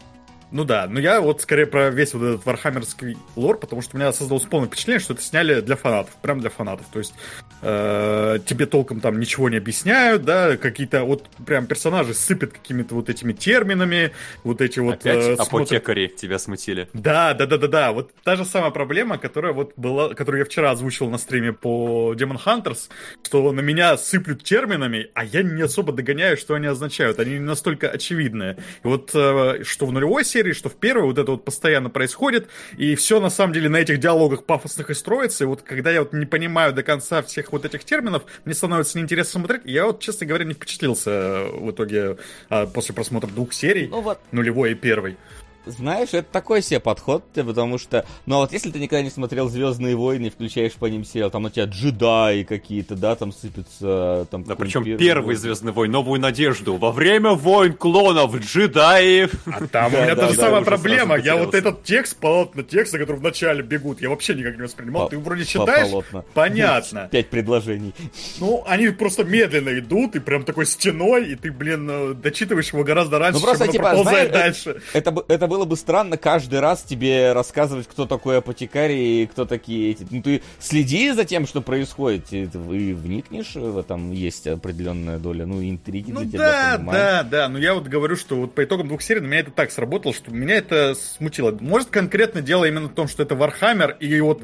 Ну 0.52 0.66
да, 0.66 0.88
но 0.90 1.00
я 1.00 1.22
вот 1.22 1.42
скорее 1.42 1.66
про 1.66 1.90
весь 1.90 2.14
вот 2.14 2.24
этот 2.24 2.46
вархаммерский 2.46 3.18
лор, 3.36 3.58
потому 3.58 3.82
что 3.82 3.96
у 3.96 4.00
меня 4.00 4.12
создалось 4.12 4.44
полное 4.44 4.68
впечатление, 4.68 5.00
что 5.00 5.14
это 5.14 5.22
сняли 5.22 5.62
для 5.62 5.76
фанатов, 5.76 6.14
прям 6.22 6.40
для 6.40 6.50
фанатов. 6.50 6.86
То 6.92 7.00
есть 7.00 7.14
э, 7.62 8.40
тебе 8.46 8.66
толком 8.66 9.00
там 9.00 9.20
ничего 9.20 9.50
не 9.50 9.58
объясняют, 9.58 10.24
да, 10.24 10.58
какие-то 10.58 11.04
вот 11.04 11.30
прям 11.46 11.68
персонажи 11.68 12.14
сыпят 12.14 12.52
какими-то 12.52 12.96
вот 12.96 13.10
этими 13.10 13.34
терминами, 13.34 14.12
вот 14.44 14.62
эти 14.62 14.80
вот... 14.80 14.96
Опять 14.96 15.18
э, 15.18 15.36
смотрят- 15.36 15.48
апотекари 15.48 16.08
тебя 16.08 16.38
смутили. 16.38 16.90
Да, 16.94 17.34
да, 17.34 17.46
да, 17.46 17.58
да, 17.58 17.68
да. 17.68 17.92
Вот 17.92 18.12
та 18.24 18.36
же 18.36 18.44
самая 18.46 18.72
проблема, 18.72 19.18
которая 19.18 19.54
вот 19.54 19.74
была, 19.78 20.14
которую 20.14 20.40
я 20.40 20.46
вчера 20.46 20.72
озвучил 20.72 21.10
на 21.10 21.18
стриме 21.18 21.54
по 21.54 22.14
Demon 22.14 22.40
Hunters, 22.44 22.90
что 23.24 23.52
на 23.52 23.62
меня 23.62 23.98
сыплют 23.98 24.44
терминами, 24.44 25.10
а 25.14 25.24
я 25.24 25.44
не 25.44 25.62
особо 25.62 25.94
догоняю, 25.94 26.36
что 26.36 26.56
они 26.56 26.68
означают. 26.68 27.20
Они 27.20 27.34
не 27.34 27.40
настолько 27.40 27.90
очевидные. 27.90 28.58
И 28.84 28.88
вот 28.88 29.12
э, 29.14 29.64
что 29.64 29.86
в 29.86 29.92
нулевой 29.92 30.26
серии, 30.26 30.41
что 30.54 30.70
в 30.70 30.76
первой, 30.76 31.04
вот 31.04 31.18
это 31.18 31.32
вот 31.32 31.46
постоянно 31.46 31.90
происходит, 31.90 32.48
и 32.78 32.96
все 32.96 33.20
на 33.20 33.30
самом 33.30 33.54
деле 33.54 33.70
на 33.70 33.78
этих 33.78 34.00
диалогах 34.00 34.44
пафосных 34.44 34.90
и 34.90 34.94
строится. 34.94 35.44
И 35.44 35.48
вот 35.48 35.62
когда 35.62 35.92
я 35.92 36.02
вот 36.02 36.14
не 36.14 36.26
понимаю 36.26 36.74
до 36.74 36.84
конца 36.84 37.22
всех 37.22 37.52
вот 37.52 37.66
этих 37.66 37.84
терминов, 37.84 38.24
мне 38.46 38.54
становится 38.54 38.98
неинтересно 38.98 39.40
смотреть. 39.40 39.62
Я 39.66 39.86
вот, 39.86 40.00
честно 40.00 40.26
говоря, 40.26 40.46
не 40.46 40.54
впечатлился 40.54 41.12
э, 41.12 41.52
в 41.52 41.72
итоге 41.72 42.18
а, 42.50 42.66
после 42.66 42.96
просмотра 42.96 43.28
двух 43.28 43.54
серий, 43.54 43.88
Ну 43.88 44.02
вот, 44.02 44.20
нулевой 44.32 44.72
и 44.72 44.76
первой. 44.76 45.18
Знаешь, 45.66 46.10
это 46.14 46.28
такой 46.32 46.62
себе 46.62 46.80
подход, 46.80 47.24
потому 47.34 47.78
что, 47.78 48.06
ну 48.26 48.36
а 48.36 48.40
вот 48.40 48.54
если 48.54 48.72
ты 48.72 48.80
никогда 48.80 49.04
не 49.04 49.10
смотрел 49.10 49.50
Звездные 49.50 49.96
войны, 49.96 50.30
включаешь 50.30 50.74
по 50.74 50.86
ним 50.86 51.04
сериал, 51.04 51.30
там 51.30 51.46
у 51.46 51.50
тебя 51.50 51.66
джедаи 51.66 52.44
какие-то, 52.44 52.96
да, 52.96 53.16
там 53.16 53.32
сыпятся, 53.32 54.28
там. 54.30 54.44
Да, 54.44 54.56
причем 54.56 54.84
первый 54.84 55.22
первый. 55.22 55.36
Звездный 55.36 55.72
войн, 55.72 55.92
новую 55.92 56.20
надежду. 56.20 56.78
Во 56.78 56.92
время 56.92 57.32
войн 57.32 57.74
клонов 57.74 58.36
джедаи. 58.36 59.30
А 59.46 59.68
там 59.68 59.94
у 59.94 59.98
меня 59.98 60.16
та 60.16 60.30
же 60.30 60.36
самая 60.36 60.62
проблема. 60.62 61.18
Я 61.18 61.36
вот 61.38 61.54
этот 61.54 61.84
текст, 61.84 62.18
полотна 62.18 62.64
текста, 62.64 62.98
который 62.98 63.18
в 63.18 63.24
начале 63.24 63.62
бегут, 63.64 64.02
я 64.02 64.10
вообще 64.10 64.34
никак 64.34 64.56
не 64.58 64.64
воспринимал. 64.64 65.10
Ты 65.10 65.18
вроде 65.18 65.46
читаешь, 65.46 65.92
понятно. 66.34 67.10
Пять 67.12 67.30
предложений. 67.30 67.94
Ну, 68.40 68.64
они 68.68 68.90
просто 68.90 69.24
медленно 69.24 69.78
идут, 69.78 70.16
и 70.16 70.20
прям 70.20 70.44
такой 70.44 70.66
стеной, 70.66 71.32
и 71.32 71.36
ты, 71.36 71.52
блин, 71.52 71.90
э, 71.90 72.14
дочитываешь 72.14 72.72
его 72.74 72.84
гораздо 72.84 73.20
раньше, 73.20 73.40
Ну, 73.40 73.46
просто, 73.46 73.66
чем 73.66 73.74
типа, 73.74 73.92
оно 73.92 74.04
проползает 74.04 74.30
знаешь, 74.32 74.64
дальше. 74.64 74.82
Это 74.94 75.48
было 75.52 75.66
бы 75.66 75.76
странно 75.76 76.16
каждый 76.16 76.62
раз 76.62 76.82
тебе 76.82 77.34
рассказывать, 77.34 77.86
кто 77.86 78.06
такой 78.06 78.38
апотекарий 78.38 79.24
и 79.24 79.28
кто 79.28 79.44
такие 79.44 79.92
эти. 79.92 80.08
Ну 80.10 80.22
ты 80.22 80.42
следи 80.60 81.12
за 81.12 81.26
тем, 81.26 81.46
что 81.46 81.60
происходит, 81.62 82.32
и, 82.32 82.46
ты- 82.46 82.58
и 82.58 82.94
вникнешь 82.94 83.56
в 83.56 83.78
этом, 83.78 84.12
есть 84.14 84.48
определенная 84.48 85.20
доля, 85.20 85.46
ну, 85.46 85.62
интриги 85.62 86.12
Ну 86.14 86.22
для 86.22 86.30
тебя, 86.30 86.40
да, 86.40 86.78
понимаешь? 86.78 87.02
да, 87.02 87.24
да, 87.24 87.50
но 87.50 87.58
я 87.60 87.74
вот 87.74 87.84
говорю, 87.90 88.16
что 88.16 88.38
вот 88.38 88.56
по 88.56 88.64
итогам 88.64 88.88
двух 88.88 89.02
серий 89.02 89.20
на 89.20 89.26
меня 89.26 89.40
это 89.42 89.52
так 89.52 89.72
сработало, 89.72 90.14
что 90.14 90.32
меня 90.32 90.56
это 90.56 90.96
смутило. 90.96 91.52
Может, 91.60 91.90
конкретно 91.90 92.42
дело 92.42 92.64
именно 92.64 92.88
в 92.88 92.94
том, 92.94 93.10
что 93.10 93.22
это 93.24 93.36
Вархаммер, 93.36 93.98
и 94.00 94.22
вот 94.22 94.44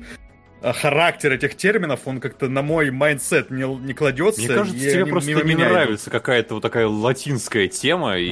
а, 0.62 0.74
характер 0.74 1.32
этих 1.32 1.56
терминов, 1.56 2.02
он 2.04 2.20
как-то 2.20 2.50
на 2.50 2.62
мой 2.62 2.92
mindset 2.92 3.50
не, 3.50 3.64
не 3.64 3.94
кладется. 3.94 4.42
Мне 4.42 4.50
кажется, 4.50 4.78
тебе 4.92 5.06
просто 5.06 5.32
не 5.32 5.56
нравится 5.56 6.10
какая-то 6.10 6.56
вот 6.56 6.64
такая 6.64 6.88
латинская 6.88 7.70
тема. 7.70 8.18
и, 8.18 8.30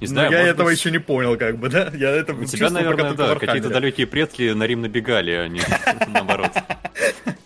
Не 0.00 0.06
Но 0.06 0.12
знаю, 0.12 0.30
я 0.32 0.40
этого 0.40 0.68
быть, 0.68 0.78
еще 0.78 0.90
не 0.90 0.98
понял, 0.98 1.36
как 1.36 1.58
бы, 1.58 1.68
да? 1.68 1.90
Я 1.94 2.10
это 2.10 2.34
У 2.34 2.44
тебя, 2.44 2.70
наверное, 2.70 3.14
да, 3.14 3.34
какие-то 3.36 3.70
далекие 3.70 4.06
предки 4.06 4.52
на 4.52 4.64
Рим 4.64 4.82
набегали, 4.82 5.30
а 5.32 5.48
не 5.48 5.60
наоборот. 6.08 6.52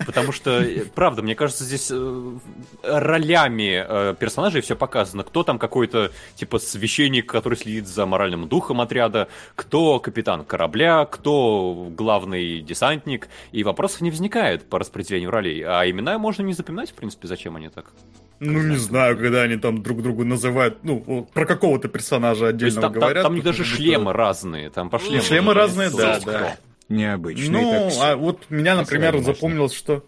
Потому 0.09 0.33
что, 0.33 0.63
э, 0.63 0.85
правда, 0.95 1.23
мне 1.23 1.35
кажется, 1.35 1.65
здесь 1.65 1.91
э, 1.93 2.39
ролями 2.83 3.85
э, 3.87 4.15
персонажей 4.19 4.63
все 4.63 4.75
показано. 4.75 5.23
Кто 5.23 5.43
там 5.43 5.59
какой-то, 5.59 6.13
типа, 6.35 6.59
священник, 6.59 7.27
который 7.27 7.57
следит 7.57 7.87
за 7.87 8.07
моральным 8.07 8.49
духом 8.49 8.81
отряда, 8.81 9.29
кто 9.55 10.01
капитан 10.01 10.47
корабля, 10.47 11.05
кто 11.05 11.89
главный 11.91 12.61
десантник. 12.61 13.29
И 13.53 13.63
вопросов 13.63 14.01
не 14.01 14.11
возникает 14.11 14.65
по 14.69 14.79
распределению 14.79 15.31
ролей. 15.31 15.63
А 15.63 15.89
имена 15.89 16.19
можно 16.19 16.43
не 16.43 16.55
запоминать, 16.55 16.91
в 16.91 16.95
принципе, 16.95 17.29
зачем 17.29 17.57
они 17.57 17.69
так. 17.69 17.93
Ну, 18.41 18.63
не 18.63 18.77
знаю, 18.77 19.17
когда 19.17 19.43
они 19.43 19.57
там 19.57 19.83
друг 19.83 20.03
другу 20.03 20.25
называют, 20.25 20.79
ну, 20.85 21.03
вот 21.05 21.31
про 21.33 21.45
какого-то 21.45 21.89
персонажа 21.89 22.49
отдельно 22.49 22.81
там, 22.81 22.93
там- 22.93 23.01
говорят. 23.01 23.25
там 23.25 23.35
них 23.35 23.45
даже 23.45 23.65
шлемы 23.65 24.13
разные. 24.13 24.71
Там 24.71 24.91
по 24.91 24.99
шлему. 24.99 25.23
Шлемы 25.23 25.51
уже 25.51 25.61
разные, 25.61 25.91
да, 25.91 26.21
да. 26.21 26.57
Необычный 26.89 27.51
Ну, 27.51 27.91
а 28.01 28.17
вот 28.17 28.47
меня, 28.49 28.77
например, 28.77 29.19
запомнилось, 29.19 29.75
что... 29.75 30.05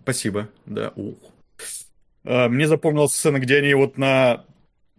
Спасибо, 0.00 0.48
да. 0.64 0.92
Ух. 0.94 1.16
А, 2.24 2.48
Мне 2.48 2.66
запомнилась 2.68 3.12
сцена, 3.12 3.38
где 3.38 3.58
они 3.58 3.74
вот 3.74 3.98
на 3.98 4.44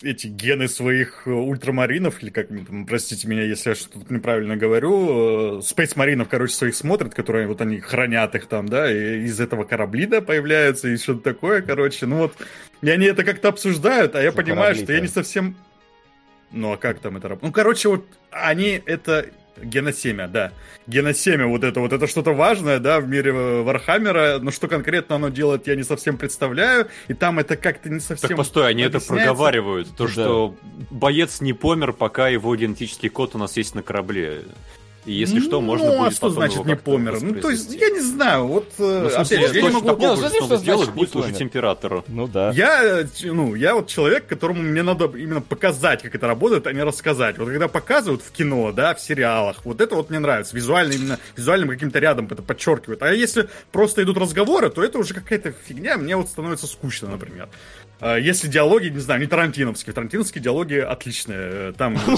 эти 0.02 0.28
гены 0.28 0.68
своих 0.68 1.24
э, 1.26 1.32
ультрамаринов, 1.32 2.22
или 2.22 2.30
как 2.30 2.50
там, 2.50 2.86
простите 2.86 3.28
меня, 3.28 3.44
если 3.44 3.70
я 3.70 3.76
что-то 3.76 4.14
неправильно 4.14 4.56
говорю, 4.56 5.62
спейсмаринов, 5.62 6.30
короче, 6.30 6.54
своих 6.54 6.76
смотрят, 6.76 7.16
которые 7.16 7.48
вот 7.48 7.62
они 7.62 7.80
хранят 7.80 8.36
их 8.36 8.46
там, 8.46 8.68
да, 8.68 8.92
и 8.92 9.24
из 9.24 9.40
этого 9.40 9.64
корабли, 9.64 10.06
да, 10.06 10.22
появляются, 10.22 10.88
и 10.88 10.98
что-то 10.98 11.22
такое, 11.22 11.62
короче, 11.62 12.06
ну 12.06 12.18
вот, 12.18 12.36
и 12.82 12.90
они 12.90 13.08
это 13.08 13.24
как-то 13.24 13.50
обсуждают, 13.50 14.16
а 14.16 14.22
я 14.22 14.32
понимаю, 14.32 14.76
что 14.76 14.94
я 14.94 15.00
не 15.00 15.08
совсем... 15.08 15.56
Ну, 16.52 16.72
а 16.72 16.78
как 16.78 17.00
там 17.00 17.18
это 17.18 17.28
работает? 17.28 17.50
Ну, 17.50 17.54
короче, 17.54 17.90
вот 17.90 18.06
они 18.32 18.82
это... 18.86 19.26
Геносемя, 19.62 20.28
да. 20.28 20.52
Геносемя, 20.88 21.48
вот 21.48 21.64
это 21.64 21.80
вот, 21.80 21.94
это 21.94 22.08
что-то 22.08 22.32
важное, 22.34 22.80
да, 22.80 23.00
в 23.00 23.08
мире 23.08 23.32
Вархаммера, 23.32 24.40
но 24.42 24.52
что 24.52 24.68
конкретно 24.68 25.16
оно 25.16 25.30
делает, 25.30 25.68
я 25.68 25.76
не 25.76 25.84
совсем 25.84 26.18
представляю, 26.18 26.88
и 27.08 27.14
там 27.14 27.40
это 27.40 27.56
как-то 27.56 27.90
не 27.90 28.00
совсем... 28.00 28.30
Так 28.30 28.38
постой, 28.38 28.70
они 28.70 28.84
это 28.84 29.00
проговаривают. 29.00 29.96
То, 29.96 30.06
Да. 30.06 30.12
что 30.12 30.56
боец 30.90 31.42
не 31.42 31.54
помер, 31.54 31.94
пока 31.94 32.30
его 32.30 32.56
генетический 32.56 33.10
код 33.10 33.36
у 33.36 33.38
нас 33.38 33.58
есть 33.58 33.76
на 33.76 33.84
корабле. 33.84 34.44
И 35.08 35.14
если 35.14 35.40
что, 35.40 35.62
можно 35.62 35.88
ну, 35.88 35.98
будет 36.00 36.08
а 36.10 36.12
что 36.12 36.22
потом 36.22 36.36
значит 36.36 36.56
его 36.56 36.66
не 36.66 36.76
помер? 36.76 37.22
Ну, 37.22 37.36
то 37.40 37.50
есть, 37.50 37.74
я 37.74 37.90
не 37.90 38.02
знаю, 38.02 38.46
вот... 38.48 38.74
Ну, 38.78 39.10
смысле, 39.10 39.38
опять 39.38 39.54
же, 39.54 39.60
я 39.60 39.62
не 39.62 39.70
могу... 39.70 39.88
такого 39.88 40.16
ну, 40.18 40.46
что 40.46 40.58
сделать, 40.58 40.90
будет 40.90 41.12
служить 41.12 41.42
императору. 41.42 42.04
Ну 42.10 42.28
да. 42.28 42.52
Я, 42.52 43.08
ну, 43.24 43.56
я 43.56 43.74
вот 43.74 43.88
человек, 43.88 44.28
которому 44.28 44.62
мне 44.62 44.84
надо 44.84 45.06
именно 45.06 45.40
показать, 45.40 46.04
как 46.04 46.14
это 46.14 46.28
работает, 46.28 46.68
а 46.68 46.74
не 46.74 46.84
рассказать. 46.84 47.38
Вот 47.38 47.48
когда 47.48 47.70
показывают 47.70 48.22
в 48.22 48.32
кино, 48.34 48.74
да, 48.74 48.94
в 48.96 49.00
сериалах, 49.00 49.64
вот 49.64 49.80
это 49.80 49.96
вот 49.96 50.10
мне 50.10 50.20
нравится. 50.20 50.54
Визуально, 50.54 50.92
именно 50.92 51.20
визуальным 51.38 51.70
каким-то 51.70 52.00
рядом 52.00 52.28
это 52.30 52.42
подчеркивают. 52.42 53.02
А 53.02 53.14
если 53.14 53.48
просто 53.72 54.04
идут 54.04 54.18
разговоры, 54.18 54.70
то 54.70 54.84
это 54.84 54.98
уже 54.98 55.14
какая-то 55.14 55.54
фигня, 55.66 55.98
мне 55.98 56.18
вот 56.18 56.28
становится 56.28 56.68
скучно, 56.68 57.08
например. 57.08 57.48
А 58.00 58.18
Если 58.18 58.48
диалоги, 58.48 58.90
не 58.90 59.00
знаю, 59.00 59.22
не 59.22 59.28
тарантиновские. 59.28 59.94
Тарантиновские 59.94 60.44
диалоги 60.44 60.76
отличные. 60.76 61.74
Там 61.74 61.96
кино 62.06 62.18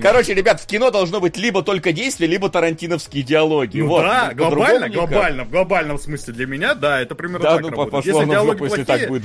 короче, 0.00 0.34
ребят, 0.34 0.60
в 0.60 0.66
кино 0.66 0.90
должно 0.90 1.20
быть 1.20 1.36
либо 1.36 1.62
только 1.62 1.92
действие, 1.92 2.30
либо 2.30 2.48
тарантиновские 2.48 3.24
диалоги. 3.24 3.80
Ну 3.80 3.88
вот. 3.88 4.02
да, 4.02 4.28
Ну, 4.30 4.36
глобально, 4.36 4.88
глобально, 4.88 5.44
в 5.44 5.50
глобальном 5.50 5.98
смысле 5.98 6.34
для 6.34 6.46
меня, 6.46 6.74
да, 6.74 7.00
это 7.00 7.14
примерно 7.14 7.44
Да, 7.44 7.52
так 7.54 7.62
ну 7.62 7.70
работает. 7.70 8.04
в 8.04 8.30
диалоги 8.30 8.62
если 8.62 8.84
плохие- 8.84 8.84
так 8.84 9.08
будет 9.08 9.22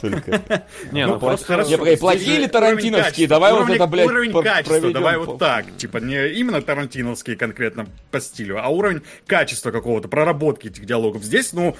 только. 0.00 0.64
Не, 0.92 1.06
Ну, 1.06 1.14
ну 1.14 1.20
просто... 1.20 1.46
хорошо. 1.46 1.78
Плохие 1.98 2.36
или 2.38 2.46
тарантиновские? 2.46 3.28
Давай 3.28 3.52
вот 3.52 3.70
это, 3.70 3.86
блядь, 3.86 4.06
Уровень 4.06 4.42
качества, 4.42 4.90
давай 4.90 5.18
вот 5.18 5.38
так. 5.38 5.66
Типа, 5.76 5.98
не 5.98 6.28
именно 6.30 6.62
тарантиновские 6.62 7.36
конкретно 7.36 7.86
по 8.10 8.20
стилю, 8.20 8.58
а 8.60 8.68
уровень 8.68 9.02
качества 9.26 9.70
какого-то, 9.70 10.08
проработки 10.08 10.68
этих 10.68 10.84
диалогов. 10.84 11.22
Здесь, 11.22 11.52
ну, 11.52 11.76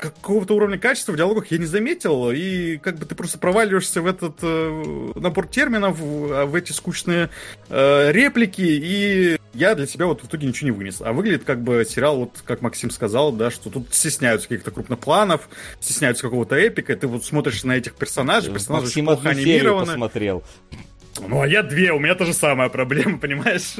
какого-то 0.00 0.54
уровня 0.54 0.78
качества 0.78 1.12
в 1.12 1.16
диалогах 1.16 1.50
я 1.50 1.58
не 1.58 1.66
заметил, 1.66 2.30
и 2.30 2.78
как 2.78 2.96
бы 2.96 3.04
ты 3.04 3.14
просто 3.14 3.38
проваливаешься 3.38 4.00
в 4.00 4.06
этот 4.06 4.38
э, 4.42 5.12
набор 5.14 5.46
терминов, 5.46 5.98
в, 5.98 6.46
в 6.46 6.54
эти 6.54 6.72
скучные 6.72 7.30
э, 7.68 8.12
реплики, 8.12 8.62
и 8.62 9.38
я 9.52 9.74
для 9.74 9.86
себя 9.86 10.06
вот 10.06 10.22
в 10.22 10.26
итоге 10.26 10.48
ничего 10.48 10.70
не 10.70 10.76
вынес. 10.76 11.00
А 11.00 11.12
выглядит 11.12 11.44
как 11.44 11.62
бы 11.62 11.84
сериал, 11.84 12.18
вот 12.18 12.42
как 12.44 12.62
Максим 12.62 12.90
сказал, 12.90 13.32
да, 13.32 13.50
что 13.50 13.68
тут 13.70 13.94
стесняются 13.94 14.48
каких-то 14.48 14.70
крупных 14.70 14.98
планов, 14.98 15.48
стесняются 15.80 16.22
какого-то 16.22 16.56
эпика, 16.56 16.96
ты 16.96 17.06
вот 17.06 17.24
смотришь 17.24 17.62
на 17.64 17.72
этих 17.72 17.94
персонажей, 17.94 18.52
персонажи 18.52 18.86
очень 18.86 19.04
Максим 19.04 19.06
плохо 19.06 19.30
одну 19.30 19.40
серию 19.40 19.54
анимированы. 19.54 19.86
посмотрел. 19.86 20.44
Ну, 21.28 21.40
а 21.42 21.46
я 21.46 21.62
две, 21.62 21.92
у 21.92 21.98
меня 21.98 22.14
та 22.14 22.24
же 22.24 22.32
самая 22.32 22.68
проблема, 22.68 23.18
понимаешь? 23.20 23.76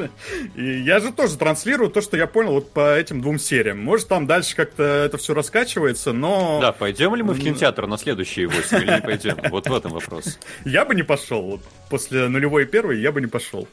И 0.54 0.80
я 0.80 1.00
же 1.00 1.12
тоже 1.12 1.36
транслирую 1.36 1.90
то, 1.90 2.00
что 2.00 2.16
я 2.16 2.26
понял 2.26 2.52
вот 2.52 2.72
по 2.72 2.96
этим 2.96 3.20
двум 3.20 3.38
сериям. 3.38 3.78
Может, 3.78 4.08
там 4.08 4.26
дальше 4.26 4.54
как-то 4.56 4.82
это 4.82 5.18
все 5.18 5.34
раскачивается, 5.34 6.12
но 6.12 6.60
Да, 6.60 6.72
пойдем 6.72 7.14
ли 7.14 7.22
мы 7.22 7.34
в 7.34 7.40
кинотеатр 7.40 7.86
на 7.86 7.98
следующие 7.98 8.46
8 8.46 8.76
или 8.78 8.94
не 8.94 9.00
пойдем? 9.00 9.36
Вот 9.50 9.68
в 9.68 9.74
этом 9.74 9.92
вопрос. 9.92 10.38
я 10.64 10.84
бы 10.84 10.94
не 10.94 11.02
пошел. 11.02 11.60
После 11.88 12.28
нулевой 12.28 12.64
и 12.64 12.66
первой 12.66 13.00
я 13.00 13.12
бы 13.12 13.20
не 13.20 13.26
пошел. 13.26 13.68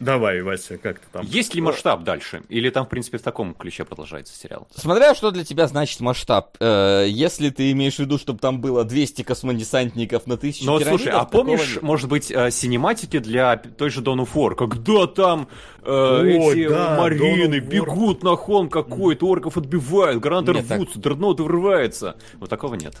Давай, 0.00 0.40
Вася, 0.40 0.78
как 0.78 0.98
ты 0.98 1.06
там? 1.12 1.26
Есть 1.26 1.54
ли 1.54 1.60
масштаб 1.60 2.02
дальше? 2.04 2.42
Или 2.48 2.70
там, 2.70 2.86
в 2.86 2.88
принципе, 2.88 3.18
в 3.18 3.22
таком 3.22 3.52
ключе 3.52 3.84
продолжается 3.84 4.34
сериал? 4.34 4.66
Смотря 4.74 5.14
что 5.14 5.30
для 5.30 5.44
тебя 5.44 5.66
значит 5.66 6.00
масштаб. 6.00 6.56
Э, 6.58 7.04
если 7.06 7.50
ты 7.50 7.70
имеешь 7.72 7.96
в 7.96 7.98
виду, 7.98 8.16
чтобы 8.16 8.38
там 8.38 8.62
было 8.62 8.84
200 8.84 9.22
космодесантников 9.22 10.26
на 10.26 10.38
тысячу 10.38 10.64
Ну 10.64 10.80
слушай, 10.80 11.12
а 11.12 11.26
помнишь, 11.26 11.74
нет. 11.74 11.82
может 11.82 12.08
быть, 12.08 12.30
э, 12.30 12.50
синематики 12.50 13.18
для 13.18 13.56
той 13.56 13.90
же 13.90 14.00
of 14.00 14.28
War? 14.34 14.54
Когда 14.54 15.06
там 15.06 15.48
э, 15.82 16.22
эти 16.26 16.68
да, 16.68 16.96
марины 16.98 17.58
бегут 17.58 18.22
на 18.22 18.36
холм 18.36 18.70
какой-то, 18.70 19.26
орков 19.26 19.58
отбивают, 19.58 20.22
гранаты 20.22 20.52
Нет, 20.54 20.68
так- 20.68 20.78
рвутся, 20.78 20.98
дредноут. 20.98 21.40
Вот 21.40 22.48
такого 22.48 22.74
нет. 22.74 22.94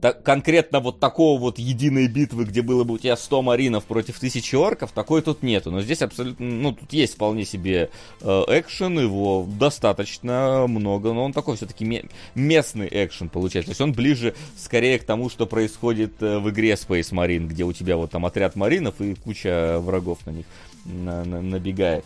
Так, 0.00 0.22
конкретно 0.22 0.80
вот 0.80 1.00
такого 1.00 1.40
вот 1.40 1.58
единой 1.58 2.06
битвы, 2.06 2.44
где 2.44 2.62
было 2.62 2.84
бы 2.84 2.94
у 2.94 2.98
тебя 2.98 3.16
100 3.16 3.42
маринов 3.42 3.84
против 3.84 4.18
тысячи 4.20 4.54
орков, 4.54 4.92
такой 4.92 5.22
тут 5.22 5.42
нету. 5.42 5.70
Но 5.70 5.82
здесь 5.82 6.02
абсолютно, 6.02 6.46
ну, 6.46 6.72
тут 6.72 6.92
есть 6.92 7.14
вполне 7.14 7.44
себе 7.44 7.90
э, 8.20 8.44
экшен, 8.48 8.98
его 8.98 9.46
достаточно 9.58 10.66
много, 10.68 11.12
но 11.12 11.24
он 11.24 11.32
такой 11.32 11.56
все-таки 11.56 12.04
местный 12.34 12.88
экшен 12.90 13.28
получается. 13.28 13.68
То 13.68 13.72
есть 13.72 13.80
он 13.80 13.92
ближе 13.92 14.34
скорее 14.56 14.98
к 14.98 15.04
тому, 15.04 15.30
что 15.30 15.46
происходит 15.46 16.22
э, 16.22 16.38
в 16.38 16.48
игре 16.50 16.72
Space 16.74 17.12
Marine, 17.12 17.46
где 17.46 17.64
у 17.64 17.72
тебя 17.72 17.96
вот 17.96 18.10
там 18.10 18.24
отряд 18.24 18.56
маринов 18.56 19.00
и 19.00 19.14
куча 19.14 19.78
врагов 19.80 20.18
на 20.26 20.30
них 20.30 20.46
на, 20.84 21.24
на, 21.24 21.42
набегает. 21.42 22.04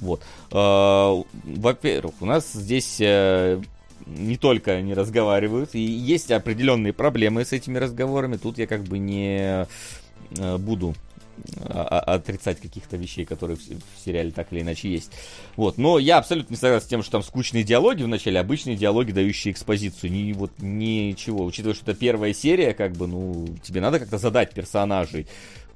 Вот. 0.00 0.22
Э, 0.52 1.22
во-первых, 1.44 2.14
у 2.20 2.26
нас 2.26 2.52
здесь 2.52 2.98
э, 3.00 3.60
не 4.04 4.36
только 4.36 4.80
не 4.82 4.94
разговаривают, 4.94 5.74
и 5.74 5.80
есть 5.80 6.30
определенные 6.30 6.92
проблемы 6.92 7.44
с 7.44 7.52
этими 7.52 7.78
разговорами. 7.78 8.36
Тут 8.36 8.58
я 8.58 8.66
как 8.66 8.84
бы 8.84 8.98
не 8.98 9.66
э, 10.38 10.58
буду 10.58 10.94
а, 11.68 11.98
а, 11.98 12.14
отрицать 12.14 12.60
каких-то 12.60 12.96
вещей, 12.96 13.24
которые 13.24 13.56
в, 13.56 14.04
сериале 14.04 14.30
так 14.30 14.52
или 14.52 14.62
иначе 14.62 14.88
есть. 14.88 15.12
Вот. 15.56 15.78
Но 15.78 15.98
я 15.98 16.18
абсолютно 16.18 16.54
не 16.54 16.58
согласен 16.58 16.86
с 16.86 16.88
тем, 16.88 17.02
что 17.02 17.12
там 17.12 17.22
скучные 17.22 17.62
диалоги 17.62 18.02
в 18.02 18.08
начале, 18.08 18.40
обычные 18.40 18.76
диалоги, 18.76 19.12
дающие 19.12 19.52
экспозицию. 19.52 20.12
Ни, 20.12 20.32
вот, 20.32 20.52
ничего. 20.60 21.44
Учитывая, 21.44 21.74
что 21.74 21.90
это 21.90 21.98
первая 21.98 22.32
серия, 22.32 22.72
как 22.72 22.92
бы, 22.92 23.06
ну, 23.06 23.46
тебе 23.62 23.80
надо 23.80 23.98
как-то 23.98 24.18
задать 24.18 24.54
персонажей. 24.54 25.26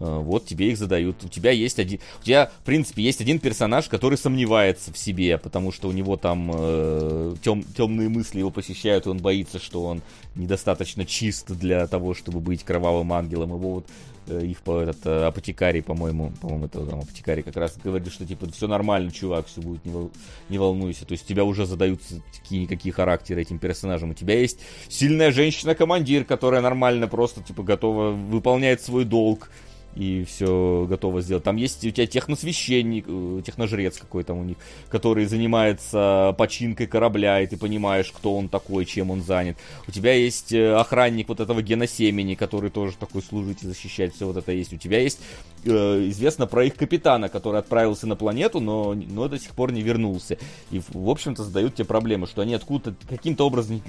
Э, 0.00 0.18
вот 0.18 0.46
тебе 0.46 0.70
их 0.70 0.78
задают. 0.78 1.22
У 1.24 1.28
тебя 1.28 1.50
есть 1.50 1.78
один, 1.78 2.00
у 2.20 2.24
тебя, 2.24 2.50
в 2.62 2.64
принципе, 2.64 3.02
есть 3.02 3.20
один 3.20 3.38
персонаж, 3.38 3.88
который 3.88 4.16
сомневается 4.16 4.92
в 4.92 4.98
себе, 4.98 5.36
потому 5.38 5.72
что 5.72 5.88
у 5.88 5.92
него 5.92 6.16
там 6.16 6.50
э, 6.54 7.34
тем, 7.42 7.62
темные 7.62 8.08
мысли 8.08 8.38
его 8.38 8.50
посещают, 8.50 9.06
и 9.06 9.10
он 9.10 9.18
боится, 9.18 9.58
что 9.58 9.84
он 9.84 10.02
недостаточно 10.34 11.04
чист 11.04 11.50
для 11.50 11.86
того, 11.86 12.14
чтобы 12.14 12.40
быть 12.40 12.64
кровавым 12.64 13.12
ангелом. 13.12 13.50
Его 13.50 13.74
вот 13.74 13.86
э, 14.26 14.46
их 14.46 14.62
по 14.62 14.80
этот 14.80 15.04
э, 15.04 15.24
апотекарий, 15.24 15.82
по-моему, 15.82 16.32
по-моему, 16.40 16.64
это 16.64 16.86
там 16.86 17.00
апотекарий 17.00 17.42
как 17.42 17.56
раз 17.56 17.76
говорит, 17.76 18.10
что 18.10 18.24
типа 18.24 18.50
все 18.50 18.68
нормально, 18.68 19.10
чувак, 19.10 19.48
все 19.48 19.60
будет, 19.60 19.84
не, 19.84 19.92
вол... 19.92 20.10
не 20.48 20.56
волнуйся. 20.56 21.04
То 21.04 21.12
есть 21.12 21.26
тебя 21.26 21.44
уже 21.44 21.66
задаются 21.66 22.22
такие 22.32 22.62
никакие 22.62 22.94
характеры 22.94 23.42
этим 23.42 23.58
персонажам. 23.58 24.10
У 24.10 24.14
тебя 24.14 24.40
есть 24.40 24.60
сильная 24.88 25.30
женщина-командир, 25.30 26.24
которая 26.24 26.62
нормально 26.62 27.06
просто 27.06 27.42
типа 27.42 27.62
готова 27.62 28.12
выполняет 28.12 28.80
свой 28.80 29.04
долг 29.04 29.50
и 29.94 30.24
все 30.24 30.86
готово 30.88 31.20
сделать. 31.20 31.44
Там 31.44 31.56
есть 31.56 31.84
у 31.84 31.90
тебя 31.90 32.06
техносвященник, 32.06 33.04
э, 33.08 33.42
техножрец 33.44 33.98
какой 33.98 34.24
там 34.24 34.38
у 34.38 34.44
них, 34.44 34.56
который 34.88 35.24
занимается 35.26 36.34
починкой 36.38 36.86
корабля, 36.86 37.40
и 37.40 37.46
ты 37.46 37.56
понимаешь, 37.56 38.12
кто 38.12 38.36
он 38.36 38.48
такой, 38.48 38.84
чем 38.84 39.10
он 39.10 39.22
занят. 39.22 39.56
У 39.88 39.92
тебя 39.92 40.12
есть 40.12 40.52
э, 40.52 40.74
охранник 40.74 41.28
вот 41.28 41.40
этого 41.40 41.62
геносемени, 41.62 42.34
который 42.34 42.70
тоже 42.70 42.96
такой 42.96 43.22
служит 43.22 43.62
и 43.62 43.66
защищает, 43.66 44.14
все 44.14 44.26
вот 44.26 44.36
это 44.36 44.52
есть. 44.52 44.72
У 44.72 44.76
тебя 44.76 45.00
есть 45.00 45.20
э, 45.64 45.70
известно 46.08 46.46
про 46.46 46.64
их 46.64 46.76
капитана, 46.76 47.28
который 47.28 47.60
отправился 47.60 48.06
на 48.06 48.16
планету, 48.16 48.60
но, 48.60 48.94
но 48.94 49.28
до 49.28 49.38
сих 49.38 49.52
пор 49.52 49.72
не 49.72 49.82
вернулся. 49.82 50.38
И, 50.70 50.80
в 50.88 51.08
общем-то, 51.08 51.44
задают 51.44 51.74
тебе 51.74 51.84
проблемы, 51.84 52.26
что 52.26 52.42
они 52.42 52.54
откуда-то 52.54 52.94
каким-то 53.08 53.46
образом 53.46 53.82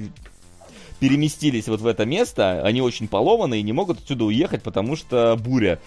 переместились 1.02 1.68
вот 1.68 1.82
в 1.82 1.88
это 1.88 2.06
место, 2.06 2.62
они 2.64 2.82
очень 2.82 3.08
поломаны 3.08 3.60
и 3.60 3.64
не 3.64 3.74
могут 3.74 3.99
отсюда 4.02 4.26
уехать, 4.26 4.62
потому 4.62 4.95
что 4.95 5.36
буря 5.36 5.80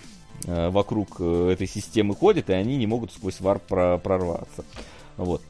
э, 0.45 0.71
вокруг 0.71 1.17
э, 1.21 1.51
этой 1.53 1.69
системы 1.69 2.17
ходит, 2.17 2.51
и 2.51 2.53
они 2.53 2.77
не 2.77 2.89
могут 2.89 3.13
сквозь 3.13 3.41
варп 3.41 3.63
про 3.63 3.97
прорваться. 3.97 4.65
Вот. 5.17 5.41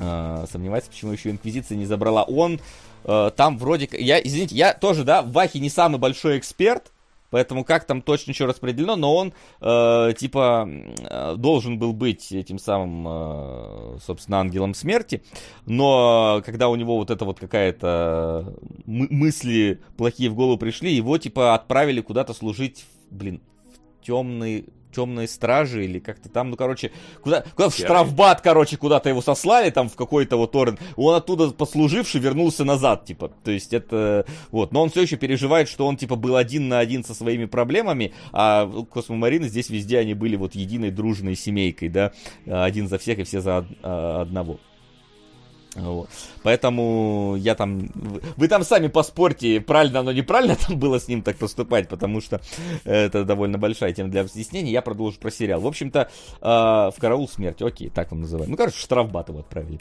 Э, 0.00 0.46
сомневается, 0.50 0.90
почему 0.90 1.12
еще 1.12 1.30
Инквизиция 1.30 1.78
не 1.78 1.86
забрала. 1.86 2.24
Он 2.24 2.60
э, 3.04 3.30
там 3.36 3.56
вроде... 3.56 3.88
Я, 3.92 4.20
извините, 4.20 4.56
я 4.56 4.74
тоже, 4.74 5.04
да, 5.04 5.22
в 5.22 5.30
Вахе 5.30 5.60
не 5.60 5.70
самый 5.70 5.98
большой 5.98 6.38
эксперт, 6.38 6.90
Поэтому 7.32 7.64
как 7.64 7.86
там 7.86 8.02
точно 8.02 8.34
что 8.34 8.46
распределено, 8.46 8.94
но 8.94 9.16
он, 9.16 9.32
э, 9.62 10.12
типа, 10.18 10.68
э, 10.68 11.34
должен 11.36 11.78
был 11.78 11.94
быть 11.94 12.30
этим 12.30 12.58
самым, 12.58 13.06
э, 13.08 13.98
собственно, 14.04 14.38
ангелом 14.38 14.74
смерти. 14.74 15.22
Но 15.64 16.42
когда 16.44 16.68
у 16.68 16.76
него 16.76 16.98
вот 16.98 17.10
это 17.10 17.24
вот 17.24 17.40
какая-то 17.40 18.54
мысли 18.84 19.80
плохие 19.96 20.28
в 20.28 20.34
голову 20.34 20.58
пришли, 20.58 20.92
его, 20.92 21.16
типа, 21.16 21.54
отправили 21.54 22.02
куда-то 22.02 22.34
служить, 22.34 22.84
блин, 23.10 23.40
в 23.98 24.04
темный 24.04 24.66
темные 24.92 25.28
стражи 25.28 25.84
или 25.84 25.98
как-то 25.98 26.28
там, 26.28 26.50
ну, 26.50 26.56
короче, 26.56 26.92
куда, 27.22 27.44
куда 27.56 27.68
в 27.68 27.74
штрафбат, 27.74 28.40
короче, 28.40 28.76
куда-то 28.76 29.08
его 29.08 29.22
сослали, 29.22 29.70
там, 29.70 29.88
в 29.88 29.96
какой-то 29.96 30.36
вот 30.36 30.54
Орен. 30.54 30.78
Он 30.96 31.14
оттуда, 31.14 31.50
послуживший, 31.50 32.20
вернулся 32.20 32.64
назад, 32.64 33.04
типа. 33.04 33.32
То 33.42 33.50
есть 33.50 33.72
это, 33.72 34.26
вот. 34.50 34.72
Но 34.72 34.82
он 34.82 34.90
все 34.90 35.02
еще 35.02 35.16
переживает, 35.16 35.68
что 35.68 35.86
он, 35.86 35.96
типа, 35.96 36.16
был 36.16 36.36
один 36.36 36.68
на 36.68 36.78
один 36.78 37.04
со 37.04 37.14
своими 37.14 37.46
проблемами, 37.46 38.12
а 38.32 38.70
Космомарины 38.92 39.48
здесь 39.48 39.70
везде 39.70 39.98
они 39.98 40.14
были 40.14 40.36
вот 40.36 40.54
единой 40.54 40.90
дружной 40.90 41.36
семейкой, 41.36 41.88
да, 41.88 42.12
один 42.46 42.88
за 42.88 42.98
всех 42.98 43.18
и 43.18 43.24
все 43.24 43.40
за 43.40 43.66
а, 43.82 44.22
одного. 44.22 44.58
Вот. 45.74 46.10
Поэтому 46.42 47.36
я 47.38 47.54
там... 47.54 47.88
Вы 48.36 48.48
там 48.48 48.62
сами 48.62 48.88
поспорьте, 48.88 49.60
правильно 49.60 50.00
оно, 50.00 50.12
неправильно 50.12 50.56
там 50.56 50.78
было 50.78 51.00
с 51.00 51.08
ним 51.08 51.22
так 51.22 51.36
поступать, 51.38 51.88
потому 51.88 52.20
что 52.20 52.40
это 52.84 53.24
довольно 53.24 53.56
большая 53.58 53.92
тема 53.92 54.10
для 54.10 54.20
объяснения. 54.20 54.70
Я 54.70 54.82
продолжу 54.82 55.18
про 55.18 55.30
сериал. 55.30 55.60
В 55.60 55.66
общем-то, 55.66 56.10
э, 56.40 56.44
в 56.44 56.94
караул 56.98 57.28
смерти, 57.28 57.62
окей, 57.64 57.88
так 57.88 58.12
он 58.12 58.20
называют. 58.20 58.48
Ну, 58.48 58.56
короче, 58.56 58.76
штрафбат 58.76 59.30
его 59.30 59.40
отправили. 59.40 59.78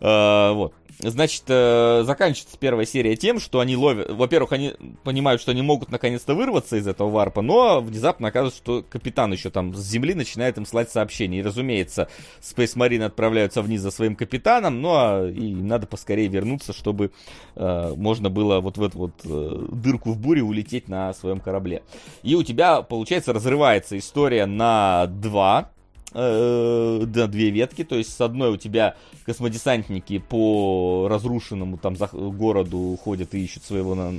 Э, 0.00 0.52
вот. 0.52 0.74
Значит, 0.98 1.44
э, 1.48 2.02
заканчивается 2.04 2.58
первая 2.58 2.84
серия 2.84 3.16
тем, 3.16 3.40
что 3.40 3.60
они 3.60 3.76
ловят... 3.76 4.10
Во-первых, 4.10 4.52
они 4.52 4.74
понимают, 5.04 5.40
что 5.40 5.52
они 5.52 5.62
могут 5.62 5.90
наконец-то 5.90 6.34
вырваться 6.34 6.76
из 6.76 6.86
этого 6.86 7.08
варпа, 7.08 7.40
но 7.40 7.80
внезапно 7.80 8.28
оказывается, 8.28 8.58
что 8.58 8.82
капитан 8.82 9.32
еще 9.32 9.48
там 9.48 9.74
с 9.74 9.80
земли 9.80 10.12
начинает 10.12 10.58
им 10.58 10.66
слать 10.66 10.90
сообщения. 10.90 11.38
И, 11.38 11.42
разумеется, 11.42 12.08
Space 12.42 12.76
Marine 12.76 13.04
отправляются 13.04 13.62
вниз 13.62 13.80
за 13.80 13.90
своим 13.90 14.14
капитаном, 14.14 14.82
ну 14.82 14.90
а 14.92 15.29
и 15.30 15.54
надо 15.54 15.86
поскорее 15.86 16.28
вернуться, 16.28 16.72
чтобы 16.72 17.12
э, 17.56 17.94
можно 17.96 18.30
было 18.30 18.60
вот 18.60 18.78
в 18.78 18.82
эту 18.82 18.98
вот 18.98 19.12
э, 19.24 19.66
дырку 19.72 20.12
в 20.12 20.18
буре 20.18 20.42
улететь 20.42 20.88
на 20.88 21.12
своем 21.14 21.40
корабле. 21.40 21.82
И 22.22 22.34
у 22.34 22.42
тебя, 22.42 22.82
получается, 22.82 23.32
разрывается 23.32 23.98
история 23.98 24.46
на 24.46 25.06
два 25.06 25.70
э, 26.12 27.02
две 27.04 27.50
ветки, 27.50 27.84
то 27.84 27.96
есть 27.96 28.12
с 28.12 28.20
одной 28.20 28.50
у 28.50 28.56
тебя 28.56 28.96
космодесантники 29.24 30.18
по 30.18 31.06
разрушенному 31.08 31.78
там 31.78 31.96
за, 31.96 32.08
городу 32.08 32.98
ходят 33.02 33.34
и 33.34 33.44
ищут 33.44 33.64
своего 33.64 33.94
на, 33.94 34.12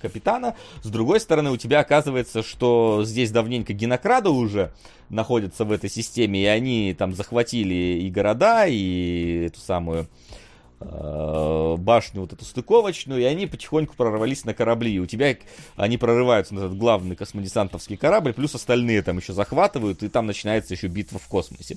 капитана, 0.00 0.54
с 0.82 0.88
другой 0.88 1.20
стороны 1.20 1.50
у 1.50 1.56
тебя 1.56 1.80
оказывается, 1.80 2.42
что 2.42 3.02
здесь 3.04 3.30
давненько 3.30 3.72
генокрады 3.72 4.30
уже 4.30 4.72
находятся 5.10 5.64
в 5.64 5.72
этой 5.72 5.90
системе, 5.90 6.42
и 6.42 6.46
они 6.46 6.94
там 6.94 7.14
захватили 7.14 8.00
и 8.02 8.10
города, 8.10 8.66
и 8.66 9.44
эту 9.46 9.60
самую 9.60 10.08
Э, 10.08 10.47
башню 10.80 12.20
вот 12.22 12.32
эту 12.32 12.44
стыковочную, 12.44 13.20
и 13.20 13.24
они 13.24 13.46
потихоньку 13.46 13.96
прорвались 13.96 14.44
на 14.44 14.54
корабли. 14.54 14.92
И 14.92 14.98
у 14.98 15.06
тебя 15.06 15.36
они 15.76 15.98
прорываются 15.98 16.54
на 16.54 16.60
этот 16.60 16.76
главный 16.76 17.16
космодесантовский 17.16 17.96
корабль, 17.96 18.32
плюс 18.32 18.54
остальные 18.54 19.02
там 19.02 19.18
еще 19.18 19.32
захватывают, 19.32 20.02
и 20.02 20.08
там 20.08 20.26
начинается 20.26 20.74
еще 20.74 20.86
битва 20.86 21.18
в 21.18 21.26
космосе 21.28 21.76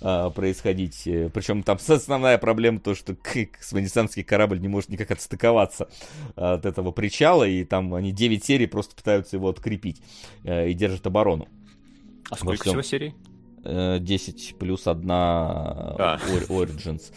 э, 0.00 0.30
происходить. 0.34 1.02
Причем 1.04 1.62
там 1.62 1.78
основная 1.86 2.38
проблема 2.38 2.80
то, 2.80 2.94
что 2.94 3.14
космодесантский 3.14 4.22
корабль 4.22 4.60
не 4.60 4.68
может 4.68 4.90
никак 4.90 5.10
отстыковаться 5.10 5.88
от 6.36 6.66
этого 6.66 6.90
причала, 6.90 7.44
и 7.44 7.64
там 7.64 7.94
они 7.94 8.12
9 8.12 8.44
серий 8.44 8.66
просто 8.66 8.94
пытаются 8.94 9.36
его 9.36 9.48
открепить 9.48 10.02
э, 10.44 10.68
и 10.68 10.74
держат 10.74 11.06
оборону. 11.06 11.48
А 12.30 12.36
сколько 12.36 12.64
всего 12.64 12.82
серий? 12.82 13.14
10 13.64 14.56
плюс 14.58 14.86
одна 14.86 15.94
а. 15.98 16.18
Origins. 16.48 17.12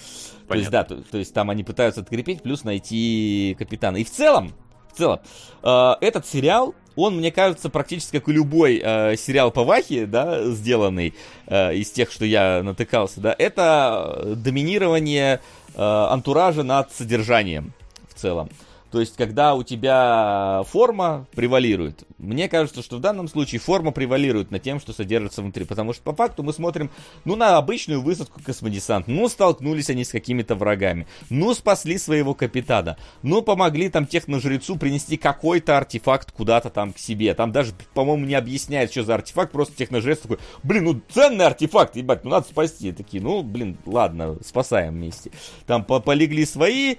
Понятно. 0.48 0.48
То 0.48 0.56
есть, 0.56 0.70
да, 0.70 0.84
то, 0.84 0.96
то 1.12 1.18
есть 1.18 1.34
там 1.34 1.50
они 1.50 1.64
пытаются 1.64 2.02
открепить, 2.02 2.42
плюс 2.44 2.64
найти 2.64 3.56
капитана. 3.58 3.98
И 3.98 4.04
в 4.04 4.12
целом, 4.12 4.54
в 4.94 4.98
целом, 4.98 5.20
э, 5.64 5.94
этот 6.02 6.26
сериал, 6.26 6.76
он, 6.96 7.18
мне 7.18 7.32
кажется, 7.32 7.70
практически 7.70 8.20
как 8.20 8.30
и 8.30 8.34
любой 8.34 8.82
э, 8.84 9.16
сериал 9.18 9.52
по 9.52 9.64
Вахе, 9.64 10.06
да, 10.06 10.44
сделанный 10.52 11.14
э, 11.48 11.76
из 11.76 11.92
тех, 11.92 12.12
что 12.12 12.26
я 12.26 12.62
натыкался, 12.64 13.20
да, 13.20 13.36
это 13.38 14.36
доминирование 14.36 15.42
э, 15.74 15.82
антуража 15.82 16.64
над 16.64 16.92
содержанием 16.94 17.74
в 18.08 18.14
целом. 18.14 18.50
То 18.96 19.02
есть, 19.02 19.18
когда 19.18 19.56
у 19.56 19.64
тебя 19.64 20.64
форма 20.70 21.28
превалирует, 21.36 22.06
мне 22.18 22.48
кажется, 22.48 22.82
что 22.82 22.96
в 22.96 23.02
данном 23.02 23.28
случае 23.28 23.60
форма 23.60 23.92
превалирует 23.92 24.52
над 24.52 24.64
тем, 24.64 24.80
что 24.80 24.94
содержится 24.94 25.42
внутри. 25.42 25.66
Потому 25.66 25.92
что 25.92 26.02
по 26.02 26.16
факту 26.16 26.44
мы 26.44 26.54
смотрим, 26.54 26.90
ну, 27.26 27.36
на 27.36 27.58
обычную 27.58 28.02
высадку 28.02 28.40
космодесант. 28.42 29.10
Ну, 29.10 29.28
столкнулись 29.28 29.90
они 29.90 30.06
с 30.06 30.12
какими-то 30.12 30.56
врагами. 30.56 31.08
Ну, 31.30 31.54
спасли 31.54 31.98
своего 31.98 32.34
капитана. 32.34 32.96
Ну, 33.22 33.42
помогли 33.42 33.90
там 33.90 34.08
техножрецу 34.08 34.78
принести 34.78 35.18
какой-то 35.18 35.78
артефакт 35.78 36.32
куда-то 36.32 36.70
там 36.70 36.94
к 36.94 36.98
себе. 36.98 37.34
Там 37.34 37.52
даже, 37.52 37.74
по-моему, 37.94 38.26
не 38.26 38.36
объясняет, 38.36 38.92
что 38.92 39.04
за 39.04 39.16
артефакт. 39.16 39.52
Просто 39.52 39.76
техножрец 39.76 40.20
такой, 40.20 40.38
блин, 40.64 40.86
ну, 40.86 41.02
ценный 41.10 41.48
артефакт, 41.48 41.98
ебать, 41.98 42.24
ну, 42.24 42.30
надо 42.30 42.48
спасти. 42.48 42.94
Такие, 42.94 43.22
ну, 43.22 43.44
блин, 43.44 43.78
ладно, 43.86 44.38
спасаем 44.42 44.94
вместе. 44.94 45.32
Там 45.66 45.84
полегли 45.84 46.46
свои, 46.46 46.94
э, 46.94 46.98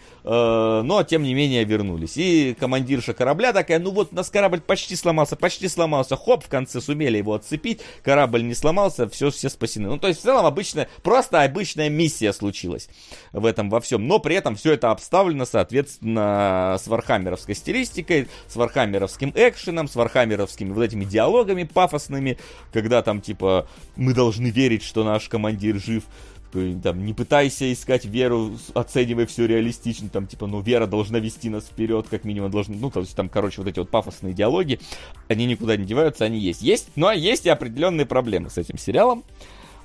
но, 0.84 1.03
тем 1.03 1.22
не 1.22 1.32
менее, 1.32 1.64
вернулись 1.64 1.86
вернулись. 1.87 2.16
И 2.16 2.57
командирша 2.59 3.14
корабля 3.14 3.53
такая, 3.53 3.78
ну 3.78 3.91
вот 3.91 4.12
у 4.12 4.14
нас 4.14 4.30
корабль 4.30 4.61
почти 4.61 4.97
сломался, 4.97 5.37
почти 5.37 5.68
сломался. 5.68 6.16
Хоп, 6.16 6.45
в 6.45 6.49
конце 6.49 6.80
сумели 6.80 7.18
его 7.18 7.34
отцепить, 7.34 7.80
корабль 8.03 8.45
не 8.45 8.55
сломался, 8.55 9.09
все, 9.09 9.30
все 9.30 9.49
спасены. 9.49 9.89
Ну, 9.89 9.99
то 9.99 10.09
есть, 10.09 10.20
в 10.20 10.22
целом, 10.22 10.47
обычная, 10.47 10.89
просто 11.03 11.43
обычная 11.43 11.89
миссия 11.89 12.32
случилась 12.32 12.89
в 13.32 13.45
этом 13.45 13.70
во 13.70 13.80
всем. 13.80 14.07
Но 14.07 14.18
при 14.18 14.37
этом 14.37 14.57
все 14.57 14.72
это 14.72 14.91
обставлено, 14.91 15.45
соответственно, 15.45 16.76
с 16.82 16.87
вархаммеровской 16.87 17.55
стилистикой, 17.55 18.28
с 18.49 18.57
вархаммеровским 18.57 19.32
экшеном, 19.34 19.89
с 19.89 19.97
вархаммеровскими 19.97 20.72
вот 20.72 20.82
этими 20.82 21.05
диалогами 21.05 21.64
пафосными, 21.64 22.39
когда 22.72 23.03
там, 23.03 23.20
типа, 23.20 23.68
мы 23.97 24.14
должны 24.14 24.49
верить, 24.49 24.82
что 24.82 25.05
наш 25.05 25.28
командир 25.28 25.76
жив 25.76 26.05
там, 26.53 27.05
не 27.05 27.12
пытайся 27.12 27.72
искать 27.72 28.05
веру, 28.05 28.57
оценивай 28.74 29.26
все 29.26 29.47
реалистично, 29.47 30.09
там, 30.09 30.26
типа, 30.26 30.47
ну, 30.47 30.61
вера 30.61 30.86
должна 30.86 31.18
вести 31.18 31.51
нас 31.51 31.64
вперед, 31.64 32.07
как 32.09 32.24
минимум, 32.24 32.51
должна, 32.51 32.74
ну, 32.78 32.90
то 32.90 33.01
есть, 33.01 33.14
там, 33.14 33.28
короче, 33.28 33.61
вот 33.61 33.68
эти 33.68 33.78
вот 33.78 33.90
пафосные 33.90 34.34
диалоги, 34.34 34.80
они 35.28 35.47
никуда 35.47 35.76
не 35.76 35.84
деваются, 35.84 36.24
они 36.24 36.38
есть. 36.38 36.62
Есть, 36.62 36.88
но 36.97 37.12
есть 37.12 37.47
и 37.47 37.49
определенные 37.49 38.07
проблемы 38.07 38.51
с 38.51 38.59
этим 38.59 38.78
сериалом. 38.78 39.24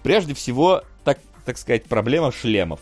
Прежде 0.04 0.34
всего, 0.34 0.84
так, 1.04 1.20
так 1.46 1.58
сказать, 1.58 1.86
проблема 1.86 2.32
шлемов. 2.32 2.80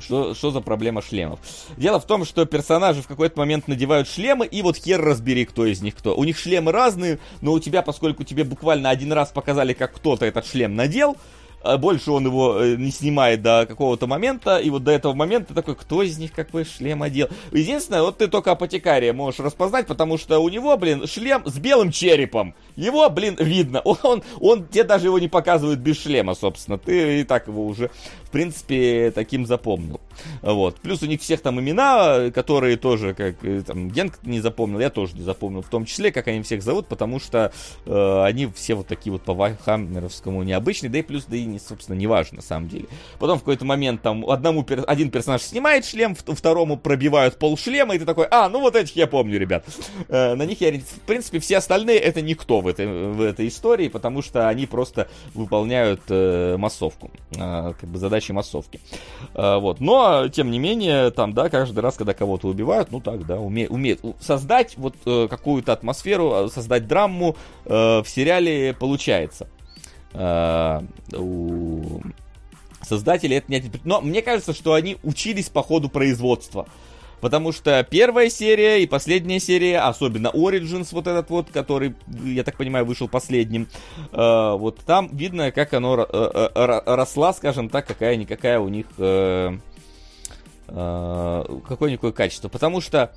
Что, 0.00 0.34
что 0.34 0.50
за 0.50 0.60
проблема 0.60 1.02
шлемов? 1.02 1.40
Дело 1.76 2.00
в 2.00 2.06
том, 2.06 2.24
что 2.24 2.46
персонажи 2.46 3.02
в 3.02 3.06
какой-то 3.06 3.38
момент 3.38 3.68
надевают 3.68 4.08
шлемы, 4.08 4.46
и 4.46 4.62
вот 4.62 4.76
хер 4.76 5.00
разбери, 5.00 5.44
кто 5.44 5.66
из 5.66 5.82
них 5.82 5.94
кто. 5.94 6.16
У 6.16 6.24
них 6.24 6.38
шлемы 6.38 6.72
разные, 6.72 7.18
но 7.42 7.52
у 7.52 7.60
тебя, 7.60 7.82
поскольку 7.82 8.24
тебе 8.24 8.44
буквально 8.44 8.90
один 8.90 9.12
раз 9.12 9.28
показали, 9.28 9.74
как 9.74 9.92
кто-то 9.94 10.24
этот 10.24 10.46
шлем 10.46 10.74
надел, 10.74 11.16
больше 11.62 12.10
он 12.10 12.26
его 12.26 12.58
э, 12.58 12.76
не 12.76 12.90
снимает 12.90 13.42
до 13.42 13.66
какого-то 13.66 14.06
момента, 14.06 14.58
и 14.58 14.70
вот 14.70 14.84
до 14.84 14.92
этого 14.92 15.12
момента 15.12 15.54
такой, 15.54 15.76
кто 15.76 16.02
из 16.02 16.18
них 16.18 16.32
какой 16.32 16.64
шлем 16.64 17.02
одел? 17.02 17.28
Единственное, 17.52 18.02
вот 18.02 18.18
ты 18.18 18.28
только 18.28 18.52
апотекария 18.52 19.12
можешь 19.12 19.40
распознать, 19.40 19.86
потому 19.86 20.18
что 20.18 20.38
у 20.38 20.48
него, 20.48 20.76
блин, 20.76 21.06
шлем 21.06 21.42
с 21.44 21.58
белым 21.58 21.90
черепом. 21.90 22.54
Его, 22.76 23.08
блин, 23.10 23.36
видно. 23.38 23.80
Он, 23.90 23.96
он, 24.02 24.22
он 24.38 24.68
тебе 24.68 24.84
даже 24.84 25.06
его 25.06 25.18
не 25.18 25.28
показывает 25.28 25.80
без 25.80 26.00
шлема, 26.00 26.34
собственно. 26.34 26.78
Ты 26.78 27.20
и 27.20 27.24
так 27.24 27.48
его 27.48 27.66
уже, 27.66 27.90
в 28.30 28.32
принципе, 28.32 29.10
таким 29.12 29.44
запомнил. 29.44 30.00
Вот. 30.40 30.76
Плюс 30.76 31.02
у 31.02 31.06
них 31.06 31.20
всех 31.20 31.40
там 31.40 31.58
имена, 31.58 32.30
которые 32.30 32.76
тоже, 32.76 33.12
как 33.12 33.44
э, 33.44 33.62
там, 33.66 33.88
Генк 33.88 34.20
не 34.22 34.40
запомнил, 34.40 34.78
я 34.78 34.88
тоже 34.88 35.16
не 35.16 35.22
запомнил, 35.22 35.62
в 35.62 35.68
том 35.68 35.84
числе, 35.84 36.12
как 36.12 36.28
они 36.28 36.42
всех 36.42 36.62
зовут, 36.62 36.86
потому 36.86 37.18
что 37.18 37.52
э, 37.86 38.22
они 38.22 38.46
все 38.54 38.74
вот 38.74 38.86
такие 38.86 39.10
вот 39.10 39.22
по 39.22 39.34
Вайхаммеровскому 39.34 40.44
необычные, 40.44 40.90
да 40.90 40.98
и 40.98 41.02
плюс, 41.02 41.24
да 41.24 41.36
и, 41.36 41.44
не, 41.44 41.58
собственно, 41.58 41.96
не 41.96 42.06
важно 42.06 42.36
на 42.36 42.42
самом 42.42 42.68
деле. 42.68 42.86
Потом 43.18 43.38
в 43.38 43.40
какой-то 43.40 43.64
момент 43.64 44.00
там 44.00 44.24
одному, 44.30 44.64
один 44.86 45.10
персонаж 45.10 45.42
снимает 45.42 45.84
шлем, 45.84 46.14
второму 46.14 46.76
пробивают 46.76 47.36
пол 47.36 47.58
шлема, 47.58 47.96
и 47.96 47.98
ты 47.98 48.04
такой, 48.04 48.28
а, 48.30 48.48
ну 48.48 48.60
вот 48.60 48.76
этих 48.76 48.94
я 48.94 49.08
помню, 49.08 49.40
ребят. 49.40 49.66
Э, 50.08 50.34
на 50.34 50.46
них 50.46 50.60
я, 50.60 50.70
в 50.72 51.00
принципе, 51.06 51.40
все 51.40 51.56
остальные 51.56 51.98
это 51.98 52.22
никто 52.22 52.60
в 52.60 52.68
этой, 52.68 52.86
в 52.86 53.20
этой 53.20 53.48
истории, 53.48 53.88
потому 53.88 54.22
что 54.22 54.48
они 54.48 54.66
просто 54.66 55.08
выполняют 55.34 56.02
э, 56.08 56.56
массовку, 56.56 57.10
э, 57.32 57.72
как 57.80 57.90
бы 57.90 57.98
задачи 58.20 58.32
массовки. 58.32 58.80
Э, 59.34 59.58
вот. 59.58 59.80
Но, 59.80 60.28
тем 60.28 60.50
не 60.50 60.58
менее, 60.58 61.10
там, 61.10 61.32
да, 61.32 61.48
каждый 61.48 61.80
раз, 61.80 61.96
когда 61.96 62.14
кого-то 62.14 62.48
убивают, 62.48 62.92
ну 62.92 63.00
так, 63.00 63.26
да, 63.26 63.38
умеют, 63.38 63.72
умеют 63.72 64.00
создать 64.20 64.76
вот 64.76 64.94
э, 65.06 65.26
какую-то 65.28 65.72
атмосферу, 65.72 66.32
э, 66.32 66.48
создать 66.48 66.86
драму 66.86 67.36
э, 67.64 68.02
в 68.02 68.06
сериале 68.06 68.74
получается. 68.74 69.48
У 71.12 72.00
создателей 72.82 73.36
это 73.36 73.52
не... 73.52 73.62
Но 73.84 74.00
мне 74.00 74.22
кажется, 74.22 74.52
что 74.52 74.72
они 74.72 74.96
учились 75.04 75.48
по 75.48 75.62
ходу 75.62 75.88
производства. 75.88 76.66
Потому 77.20 77.52
что 77.52 77.86
первая 77.88 78.30
серия 78.30 78.82
и 78.82 78.86
последняя 78.86 79.40
серия, 79.40 79.80
особенно 79.80 80.28
Origins, 80.28 80.88
вот 80.92 81.06
этот 81.06 81.28
вот, 81.30 81.50
который, 81.50 81.94
я 82.24 82.44
так 82.44 82.56
понимаю, 82.56 82.84
вышел 82.84 83.08
последним, 83.08 83.68
э, 84.12 84.56
вот 84.56 84.78
там 84.80 85.08
видно, 85.12 85.50
как 85.52 85.74
оно 85.74 86.00
э, 86.00 86.06
э, 86.12 86.80
росла, 86.86 87.32
скажем 87.32 87.68
так, 87.68 87.86
какая-никакая 87.86 88.58
у 88.58 88.68
них... 88.68 88.86
Э, 88.98 89.56
э, 90.68 91.44
какое-никакое 91.68 92.12
качество. 92.12 92.48
Потому 92.48 92.80
что 92.80 93.12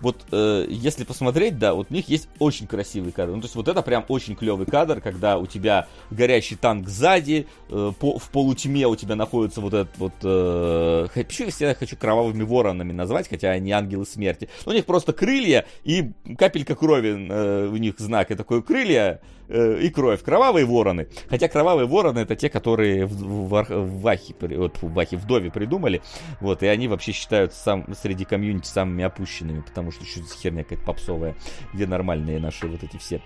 вот 0.00 0.24
э, 0.30 0.66
если 0.68 1.04
посмотреть, 1.04 1.58
да, 1.58 1.74
вот 1.74 1.88
у 1.90 1.94
них 1.94 2.08
есть 2.08 2.28
очень 2.38 2.66
красивый 2.66 3.12
кадр. 3.12 3.32
Ну, 3.32 3.40
то 3.40 3.46
есть 3.46 3.56
вот 3.56 3.68
это 3.68 3.82
прям 3.82 4.04
очень 4.08 4.36
клевый 4.36 4.66
кадр, 4.66 5.00
когда 5.00 5.38
у 5.38 5.46
тебя 5.46 5.88
горящий 6.10 6.56
танк 6.56 6.88
сзади, 6.88 7.46
э, 7.68 7.92
по, 7.98 8.18
в 8.18 8.30
полутьме 8.30 8.86
у 8.86 8.96
тебя 8.96 9.16
находится 9.16 9.60
вот 9.60 9.74
этот 9.74 9.96
вот... 9.98 10.12
Э, 10.22 11.06
почему 11.14 11.46
я 11.46 11.52
всегда 11.52 11.74
хочу 11.74 11.96
кровавыми 11.96 12.42
воронами 12.42 12.92
назвать, 12.92 13.28
хотя 13.28 13.50
они 13.50 13.72
ангелы 13.72 14.06
смерти. 14.06 14.48
У 14.66 14.72
них 14.72 14.86
просто 14.86 15.12
крылья 15.12 15.66
и 15.84 16.12
капелька 16.38 16.74
крови 16.74 17.26
э, 17.28 17.68
у 17.68 17.76
них 17.76 17.98
знак. 17.98 18.30
И 18.30 18.34
такое 18.34 18.62
крылья 18.62 19.20
э, 19.48 19.80
и 19.80 19.90
кровь. 19.90 20.22
Кровавые 20.22 20.64
вороны. 20.66 21.08
Хотя 21.28 21.48
кровавые 21.48 21.86
вороны 21.86 22.20
это 22.20 22.36
те, 22.36 22.48
которые 22.48 23.06
в, 23.06 23.48
в, 23.48 23.66
в 23.68 24.00
Вахе, 24.00 24.34
вот, 24.40 24.76
в 24.80 24.92
Вахе, 24.92 25.16
в 25.16 25.26
Дове 25.26 25.50
придумали. 25.50 26.02
Вот, 26.40 26.62
и 26.62 26.66
они 26.66 26.88
вообще 26.88 27.12
считаются 27.12 27.58
сам, 27.60 27.86
среди 28.00 28.24
комьюнити 28.24 28.66
самыми 28.66 29.04
опущенными, 29.04 29.60
потому 29.60 29.92
что 29.92 30.04
что 30.04 30.22
за 30.22 30.34
херня 30.34 30.62
какая-то 30.62 30.84
попсовая, 30.84 31.34
где 31.72 31.86
нормальные 31.86 32.38
наши 32.38 32.66
вот 32.66 32.82
эти 32.82 32.96
все. 32.96 33.20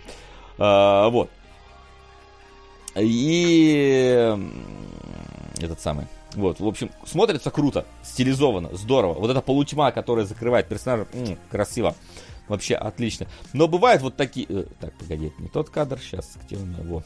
А, 0.59 1.09
вот. 1.09 1.31
И 2.97 4.37
этот 5.61 5.81
самый. 5.81 6.07
Вот, 6.35 6.61
в 6.61 6.67
общем, 6.67 6.91
смотрится 7.05 7.51
круто, 7.51 7.85
стилизованно, 8.03 8.71
здорово. 8.73 9.15
Вот 9.15 9.31
эта 9.31 9.43
полутьма, 9.43 9.93
которая 9.93 10.25
закрывает 10.25 10.67
персонажа, 10.67 11.07
м-м, 11.13 11.39
красиво. 11.51 11.95
Вообще 12.53 12.75
отлично. 12.75 13.27
Но 13.55 13.67
бывают 13.67 14.03
вот 14.03 14.15
такие... 14.17 14.47
Э, 14.51 14.67
так, 14.79 14.93
погоди, 14.99 15.33
не 15.39 15.49
тот 15.49 15.71
кадр, 15.71 15.99
сейчас, 15.99 16.37
где 16.45 16.57
у 16.57 16.67
меня, 16.67 16.83
вот. 16.83 17.03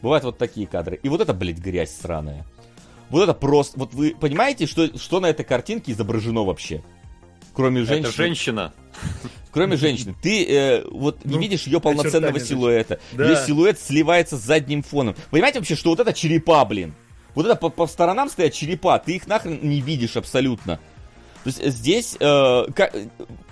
Бывают 0.00 0.24
вот 0.24 0.38
такие 0.38 0.66
кадры. 0.66 0.98
И 1.02 1.10
вот 1.10 1.20
это, 1.20 1.34
блядь, 1.34 1.58
грязь 1.58 1.94
сраная. 1.94 2.46
Вот 3.10 3.22
это 3.22 3.34
просто... 3.34 3.78
Вот 3.78 3.92
вы 3.92 4.16
понимаете, 4.18 4.64
что, 4.64 4.96
что 4.98 5.20
на 5.20 5.26
этой 5.26 5.44
картинке 5.44 5.92
изображено 5.92 6.42
вообще? 6.42 6.82
Кроме 7.52 7.82
женщины. 7.82 8.06
Это 8.06 8.16
женщина. 8.16 8.72
Кроме 9.50 9.76
женщины. 9.76 10.14
Ты 10.22 10.46
э, 10.46 10.84
вот 10.90 11.22
не 11.26 11.34
ну, 11.34 11.38
видишь 11.38 11.66
ее 11.66 11.82
полноценного 11.82 12.40
силуэта. 12.40 12.98
Да. 13.12 13.28
Ее 13.28 13.36
силуэт 13.44 13.78
сливается 13.78 14.38
с 14.38 14.40
задним 14.40 14.82
фоном. 14.82 15.16
Понимаете 15.30 15.58
вообще, 15.58 15.76
что 15.76 15.90
вот 15.90 16.00
это 16.00 16.14
черепа, 16.14 16.64
блин? 16.64 16.94
Вот 17.34 17.44
это 17.44 17.56
по, 17.56 17.68
по 17.68 17.86
сторонам 17.86 18.30
стоят 18.30 18.54
черепа, 18.54 18.98
ты 18.98 19.16
их 19.16 19.26
нахрен 19.26 19.60
не 19.62 19.82
видишь 19.82 20.16
абсолютно. 20.16 20.80
То 21.44 21.50
есть 21.50 21.64
здесь 21.64 22.16
э, 22.18 22.64
как, 22.74 22.94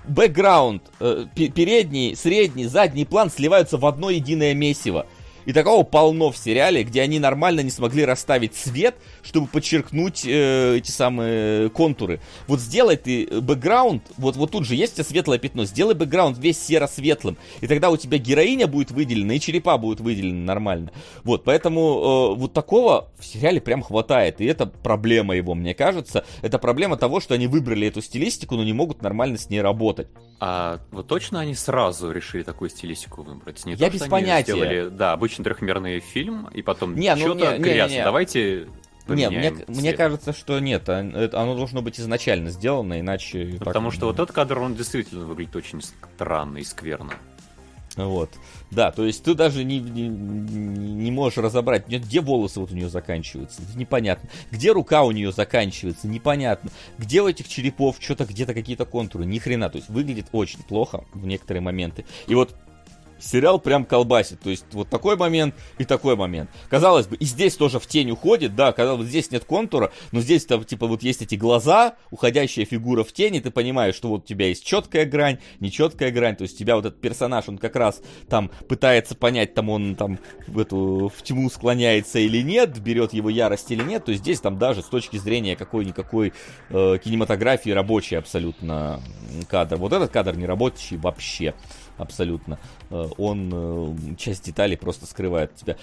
бэкграунд, 0.06 0.82
э, 1.00 1.26
передний, 1.34 2.16
средний, 2.16 2.66
задний 2.66 3.04
план 3.04 3.30
сливаются 3.30 3.78
в 3.78 3.86
одно 3.86 4.10
единое 4.10 4.54
месиво. 4.54 5.06
И 5.46 5.52
такого 5.52 5.84
полно 5.84 6.30
в 6.30 6.36
сериале, 6.36 6.82
где 6.82 7.00
они 7.02 7.18
нормально 7.18 7.60
не 7.60 7.70
смогли 7.70 8.04
расставить 8.04 8.54
цвет, 8.54 8.96
чтобы 9.22 9.46
подчеркнуть 9.46 10.24
э, 10.26 10.76
эти 10.76 10.90
самые 10.90 11.70
контуры. 11.70 12.20
Вот 12.48 12.60
сделай 12.60 12.96
ты 12.96 13.28
бэкграунд, 13.40 14.02
вот, 14.18 14.36
вот 14.36 14.50
тут 14.50 14.66
же 14.66 14.74
есть 14.74 14.94
у 14.94 14.96
тебя 14.96 15.04
светлое 15.04 15.38
пятно, 15.38 15.64
сделай 15.64 15.94
бэкграунд 15.94 16.36
весь 16.38 16.60
серо-светлым, 16.60 17.38
и 17.60 17.66
тогда 17.68 17.90
у 17.90 17.96
тебя 17.96 18.18
героиня 18.18 18.66
будет 18.66 18.90
выделена, 18.90 19.34
и 19.34 19.40
черепа 19.40 19.78
будут 19.78 20.00
выделены 20.00 20.44
нормально. 20.44 20.90
Вот, 21.22 21.44
поэтому 21.44 22.34
э, 22.34 22.38
вот 22.38 22.52
такого 22.52 23.08
в 23.18 23.24
сериале 23.24 23.60
прям 23.60 23.82
хватает, 23.82 24.40
и 24.40 24.44
это 24.46 24.66
проблема 24.66 25.36
его, 25.36 25.54
мне 25.54 25.74
кажется. 25.74 26.24
Это 26.42 26.58
проблема 26.58 26.96
того, 26.96 27.20
что 27.20 27.34
они 27.34 27.46
выбрали 27.46 27.86
эту 27.86 28.02
стилистику, 28.02 28.56
но 28.56 28.64
не 28.64 28.72
могут 28.72 29.00
нормально 29.00 29.38
с 29.38 29.48
ней 29.48 29.60
работать. 29.60 30.08
А 30.38 30.80
вот 30.90 31.06
точно 31.06 31.40
они 31.40 31.54
сразу 31.54 32.10
решили 32.10 32.42
такую 32.42 32.68
стилистику 32.68 33.22
выбрать? 33.22 33.64
Не 33.64 33.72
Я 33.74 33.86
то, 33.86 33.94
без 33.94 34.02
понятия. 34.02 34.52
Сделали, 34.52 34.88
да, 34.90 35.12
обычно 35.12 35.35
трехмерный 35.44 36.00
фильм, 36.00 36.48
и 36.52 36.62
потом 36.62 36.94
не, 36.94 37.14
ну, 37.14 37.20
что-то 37.20 37.58
не, 37.58 37.64
не, 37.64 37.74
не, 37.74 37.88
не. 37.96 38.04
Давайте 38.04 38.68
нет, 39.08 39.30
мне, 39.30 39.64
мне 39.68 39.92
кажется, 39.92 40.32
что 40.32 40.58
нет, 40.58 40.88
а, 40.88 40.98
оно 40.98 41.54
должно 41.54 41.80
быть 41.82 42.00
изначально 42.00 42.50
сделано, 42.50 43.00
иначе... 43.00 43.56
Потому 43.60 43.90
так, 43.90 43.96
что 43.96 44.06
вот 44.06 44.16
этот 44.16 44.32
кадр, 44.32 44.58
он 44.58 44.74
действительно 44.74 45.26
выглядит 45.26 45.54
очень 45.54 45.80
странно 45.80 46.58
и 46.58 46.64
скверно. 46.64 47.12
Вот. 47.96 48.30
Да, 48.70 48.90
то 48.90 49.06
есть 49.06 49.24
ты 49.24 49.34
даже 49.34 49.64
не, 49.64 49.78
не, 49.78 50.08
не 50.08 51.10
можешь 51.10 51.38
разобрать, 51.38 51.88
где 51.88 52.20
волосы 52.20 52.60
вот 52.60 52.70
у 52.70 52.74
нее 52.74 52.90
заканчиваются, 52.90 53.62
непонятно. 53.74 54.28
Где 54.50 54.72
рука 54.72 55.02
у 55.02 55.12
нее 55.12 55.32
заканчивается, 55.32 56.06
непонятно. 56.06 56.70
Где 56.98 57.22
у 57.22 57.28
этих 57.28 57.48
черепов 57.48 57.96
что-то 57.98 58.26
где-то 58.26 58.52
какие-то 58.52 58.84
контуры, 58.84 59.24
ни 59.24 59.38
хрена. 59.38 59.70
То 59.70 59.78
есть 59.78 59.88
выглядит 59.88 60.26
очень 60.32 60.62
плохо 60.62 61.04
в 61.14 61.26
некоторые 61.26 61.62
моменты. 61.62 62.04
И 62.26 62.34
вот 62.34 62.54
сериал 63.18 63.58
прям 63.58 63.84
колбасит. 63.84 64.40
То 64.40 64.50
есть 64.50 64.66
вот 64.72 64.88
такой 64.88 65.16
момент 65.16 65.54
и 65.78 65.84
такой 65.84 66.16
момент. 66.16 66.50
Казалось 66.68 67.06
бы, 67.06 67.16
и 67.16 67.24
здесь 67.24 67.56
тоже 67.56 67.78
в 67.78 67.86
тень 67.86 68.10
уходит, 68.10 68.54
да, 68.54 68.72
когда 68.72 68.94
вот 68.94 69.06
здесь 69.06 69.30
нет 69.30 69.44
контура, 69.44 69.92
но 70.12 70.20
здесь 70.20 70.44
там 70.44 70.64
типа 70.64 70.86
вот 70.86 71.02
есть 71.02 71.22
эти 71.22 71.34
глаза, 71.34 71.96
уходящая 72.10 72.64
фигура 72.64 73.04
в 73.04 73.12
тени, 73.12 73.40
ты 73.40 73.50
понимаешь, 73.50 73.94
что 73.94 74.08
вот 74.08 74.24
у 74.24 74.26
тебя 74.26 74.48
есть 74.48 74.64
четкая 74.64 75.04
грань, 75.04 75.38
нечеткая 75.60 76.10
грань, 76.10 76.36
то 76.36 76.42
есть 76.42 76.54
у 76.56 76.58
тебя 76.58 76.76
вот 76.76 76.86
этот 76.86 77.00
персонаж, 77.00 77.48
он 77.48 77.58
как 77.58 77.76
раз 77.76 78.00
там 78.28 78.50
пытается 78.68 79.14
понять, 79.14 79.54
там 79.54 79.70
он 79.70 79.94
там 79.94 80.18
в 80.46 80.58
эту 80.58 81.12
в 81.14 81.22
тьму 81.22 81.50
склоняется 81.50 82.18
или 82.18 82.42
нет, 82.42 82.78
берет 82.80 83.12
его 83.12 83.30
ярость 83.30 83.70
или 83.70 83.82
нет, 83.82 84.04
то 84.04 84.10
есть 84.10 84.22
здесь 84.22 84.40
там 84.40 84.58
даже 84.58 84.82
с 84.82 84.86
точки 84.86 85.16
зрения 85.16 85.56
какой-никакой 85.56 86.32
э, 86.70 86.98
кинематографии 87.02 87.70
рабочий 87.70 88.18
абсолютно 88.18 89.00
кадр. 89.48 89.76
Вот 89.76 89.92
этот 89.92 90.10
кадр 90.10 90.36
не 90.36 90.46
рабочий 90.46 90.96
вообще 90.96 91.54
абсолютно. 91.98 92.58
Э, 92.90 93.08
он 93.18 93.50
э, 93.52 94.16
часть 94.16 94.44
деталей 94.44 94.76
просто 94.76 95.06
скрывает 95.06 95.50
от 95.52 95.56
тебя. 95.56 95.76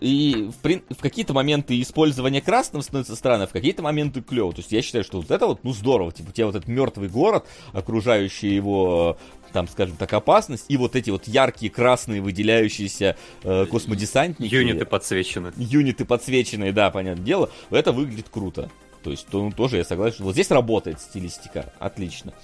И 0.00 0.50
в, 0.62 0.94
в 0.94 1.00
какие-то 1.00 1.32
моменты 1.32 1.80
использование 1.80 2.40
красным 2.40 2.82
становится 2.82 3.16
странно, 3.16 3.46
в 3.46 3.52
какие-то 3.52 3.82
моменты 3.82 4.22
клево. 4.22 4.52
То 4.52 4.60
есть 4.60 4.72
я 4.72 4.82
считаю, 4.82 5.04
что 5.04 5.18
вот 5.20 5.30
это 5.30 5.46
вот, 5.46 5.64
ну 5.64 5.72
здорово. 5.72 6.12
Типа 6.12 6.30
у 6.30 6.32
тебя 6.32 6.46
вот 6.46 6.56
этот 6.56 6.68
мертвый 6.68 7.08
город, 7.08 7.46
окружающий 7.72 8.54
его 8.54 9.18
там, 9.52 9.68
скажем 9.68 9.96
так, 9.96 10.12
опасность, 10.12 10.66
и 10.68 10.76
вот 10.76 10.96
эти 10.96 11.10
вот 11.10 11.26
яркие 11.26 11.72
красные 11.72 12.20
выделяющиеся 12.20 13.16
э, 13.42 13.66
космодесантники. 13.66 14.54
Юниты 14.54 14.84
подсвечены. 14.84 15.52
Юниты 15.56 16.04
подсвеченные, 16.04 16.72
да, 16.72 16.90
понятное 16.90 17.24
дело. 17.24 17.50
Это 17.70 17.92
выглядит 17.92 18.28
круто. 18.30 18.70
То 19.02 19.10
есть, 19.10 19.26
то, 19.28 19.42
ну, 19.42 19.50
тоже 19.50 19.78
я 19.78 19.84
согласен, 19.84 20.16
что 20.16 20.24
вот 20.24 20.34
здесь 20.34 20.50
работает 20.50 21.00
стилистика, 21.00 21.72
отлично. 21.78 22.34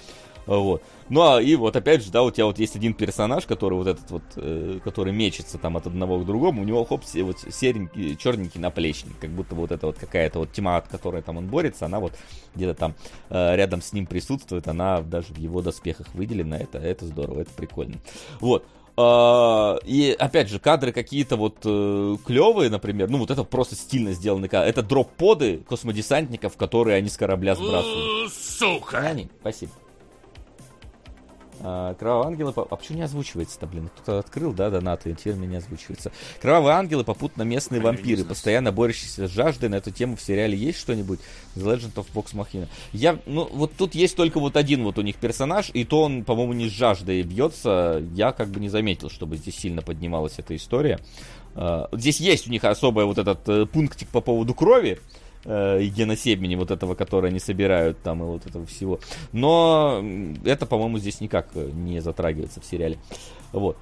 Вот. 0.47 0.82
Ну 1.09 1.23
а 1.23 1.43
и 1.43 1.55
вот 1.56 1.74
опять 1.77 2.05
же, 2.05 2.10
да, 2.10 2.23
у 2.23 2.31
тебя 2.31 2.47
вот 2.47 2.59
есть 2.59 2.77
один 2.77 2.94
персонаж, 2.94 3.47
который 3.47 3.74
вот 3.74 3.86
этот 3.86 4.10
вот, 4.10 4.23
э, 4.36 4.78
который 4.82 5.12
мечется 5.12 5.59
там 5.59 5.77
от 5.77 5.86
одного 5.86 6.18
к 6.18 6.27
другому, 6.27 6.62
у 6.62 6.64
него 6.64 6.85
хоп, 6.85 7.02
вот 7.14 7.39
серенький, 7.51 8.16
черненький 8.16 8.60
наплечник, 8.60 9.18
как 9.20 9.31
будто 9.31 9.55
вот 9.55 9.73
это 9.73 9.86
вот 9.86 9.98
какая-то 9.98 10.40
вот 10.40 10.52
тьма, 10.52 10.77
от 10.77 10.89
которой 10.89 11.23
там 11.23 11.36
он 11.36 11.47
борется, 11.47 11.86
она 11.86 12.01
вот 12.01 12.12
где-то 12.55 12.74
там 12.74 12.94
э, 13.31 13.56
рядом 13.56 13.82
с 13.82 13.93
ним 13.93 14.06
присутствует, 14.06 14.68
она 14.68 15.01
даже 15.01 15.32
в 15.32 15.39
его 15.39 15.62
доспехах 15.62 16.06
выделена, 16.14 16.59
это, 16.59 16.78
это 16.78 17.06
здорово, 17.06 17.40
это 17.40 17.51
прикольно. 17.52 17.97
Вот. 18.40 18.64
Uh, 18.98 19.78
и 19.85 20.16
опять 20.18 20.48
же, 20.48 20.59
кадры 20.59 20.90
какие-то 20.90 21.36
вот 21.36 21.66
uh, 21.66 22.18
клевые, 22.24 22.70
например, 22.70 23.10
ну 23.10 23.18
вот 23.18 23.31
это 23.31 23.44
просто 23.44 23.74
стильно 23.74 24.12
сделанный 24.12 24.48
кадр. 24.48 24.66
Это 24.66 24.82
дроп-поды 24.82 25.59
космодесантников, 25.68 26.56
которые 26.56 26.97
они 26.97 27.10
с 27.10 27.18
корабля 27.18 27.56
сбрасывают. 27.56 28.32
Сука! 28.32 29.01
Они, 29.01 29.28
спасибо. 29.43 29.73
А, 31.61 31.95
Кровавые 31.95 32.33
ангелы... 32.33 32.53
А 32.57 32.77
почему 32.77 32.99
не 32.99 33.05
озвучивается-то, 33.05 33.66
блин? 33.66 33.91
Кто-то 33.97 34.19
открыл, 34.19 34.53
да, 34.53 34.70
донаты, 34.70 35.15
теперь 35.15 35.35
мне 35.35 35.47
не 35.47 35.57
озвучивается. 35.57 36.12
Кровавые 36.41 36.74
ангелы 36.74 37.05
попутно 37.05 37.43
местные 37.43 37.81
вампиры, 37.81 38.24
постоянно 38.24 38.73
борющиеся 38.73 39.28
с 39.28 39.31
жаждой. 39.31 39.69
На 39.69 39.77
эту 39.77 39.91
тему 39.91 40.16
в 40.16 40.23
сериале 40.23 40.57
есть 40.57 40.78
что-нибудь? 40.78 41.20
The 41.55 41.65
Legend 41.65 41.95
of 41.95 42.07
Vox 42.15 42.35
Machina. 42.35 42.69
Я, 42.93 43.19
ну, 43.27 43.49
вот 43.53 43.73
тут 43.77 43.95
есть 43.95 44.16
только 44.16 44.41
вот 44.41 44.57
один 44.57 44.85
вот 44.85 44.99
у 44.99 45.03
них 45.03 45.16
персонаж, 45.16 45.70
и 45.73 45.85
то 45.85 46.03
он, 46.03 46.24
по-моему, 46.24 46.53
не 46.53 46.69
с 46.69 46.73
жаждой 46.73 47.23
бьется. 47.23 48.03
Я 48.15 48.33
как 48.33 48.49
бы 48.49 48.61
не 48.61 48.69
заметил, 48.69 49.11
чтобы 49.11 49.37
здесь 49.37 49.57
сильно 49.57 49.83
поднималась 49.83 50.35
эта 50.39 50.55
история. 50.57 51.01
А, 51.55 51.89
здесь 51.93 52.20
есть 52.20 52.47
у 52.47 52.51
них 52.51 52.65
особый 52.65 53.07
вот 53.07 53.19
этот 53.19 53.49
э, 53.49 53.66
пунктик 53.66 54.09
по 54.09 54.20
поводу 54.20 54.55
крови, 54.55 55.01
э, 55.47 55.82
геносемени 55.85 56.56
вот 56.56 56.70
этого, 56.70 56.94
которое 56.94 57.28
они 57.28 57.39
собирают 57.39 58.02
там 58.02 58.23
и 58.23 58.27
вот 58.27 58.47
этого 58.47 58.66
всего. 58.66 59.01
Но 59.32 60.05
это, 60.44 60.66
по-моему, 60.66 60.98
здесь 60.98 61.20
никак 61.20 61.48
э, 61.55 61.70
не 61.73 62.01
затрагивается 62.01 62.60
в 62.60 62.64
сериале. 62.64 62.98
Вот. 63.52 63.77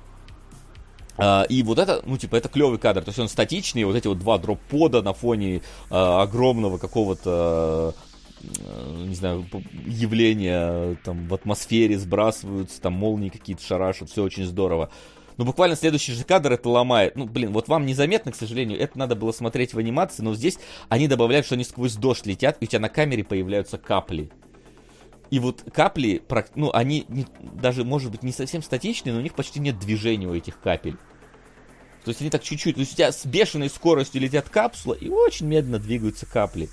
Uh, 1.16 1.47
и 1.47 1.62
вот 1.62 1.78
это, 1.78 2.03
ну, 2.05 2.19
типа, 2.19 2.35
это 2.35 2.49
клевый 2.49 2.78
кадр. 2.78 3.03
То 3.03 3.11
есть 3.11 3.20
он 3.20 3.28
статичный, 3.28 3.85
вот 3.85 3.95
эти 3.95 4.09
вот 4.09 4.19
два 4.19 4.36
дроп-пода 4.36 5.01
на 5.01 5.12
фоне 5.12 5.62
uh, 5.89 6.23
огромного 6.23 6.77
какого-то 6.77 7.95
uh, 7.97 9.07
не 9.07 9.15
знаю, 9.15 9.47
явления 9.86 10.97
там 11.05 11.28
в 11.28 11.35
атмосфере 11.35 11.99
сбрасываются, 11.99 12.81
там 12.81 12.95
молнии 12.95 13.28
какие-то 13.28 13.62
шарашат, 13.62 14.11
все 14.11 14.23
очень 14.23 14.45
здорово. 14.45 14.91
Ну, 15.36 15.44
буквально 15.44 15.74
следующий 15.74 16.12
же 16.12 16.24
кадр 16.24 16.52
это 16.52 16.69
ломает. 16.69 17.16
Ну, 17.16 17.27
блин, 17.27 17.52
вот 17.52 17.69
вам 17.69 17.86
незаметно, 17.86 18.31
к 18.31 18.36
сожалению, 18.36 18.78
это 18.78 18.98
надо 18.98 19.16
было 19.16 19.32
смотреть 19.32 19.74
в 19.74 19.78
анимации, 19.78 20.23
но 20.23 20.35
здесь 20.35 20.59
они 20.89 21.09
добавляют, 21.09 21.47
что 21.47 21.56
они 21.56 21.65
сквозь 21.65 21.94
дождь 21.94 22.27
летят, 22.27 22.56
и 22.61 22.65
у 22.65 22.69
тебя 22.69 22.81
на 22.81 22.89
камере 22.89 23.24
появляются 23.24 23.77
капли. 23.78 24.31
И 25.31 25.40
вот 25.40 25.65
капли, 25.73 26.23
ну, 26.55 26.70
они 26.73 27.06
не, 27.09 27.27
даже, 27.40 27.82
может 27.82 28.12
быть, 28.12 28.23
не 28.23 28.31
совсем 28.31 28.62
статичные, 28.62 29.12
но 29.12 29.19
у 29.19 29.23
них 29.23 29.35
почти 29.35 29.59
нет 29.59 29.78
движения 29.81 30.28
у 30.28 30.35
этих 30.35 30.61
капель. 30.61 30.97
То 32.05 32.11
есть 32.11 32.20
они 32.20 32.31
так 32.31 32.43
чуть-чуть, 32.43 32.74
то 32.74 32.81
есть 32.81 32.93
у 32.93 32.97
тебя 32.97 33.11
с 33.11 33.24
бешеной 33.24 33.70
скоростью 33.70 34.20
летят 34.20 34.48
капсулы 34.48 34.98
и 34.98 35.09
очень 35.09 35.47
медленно 35.47 35.78
двигаются 35.78 36.27
капли. 36.27 36.69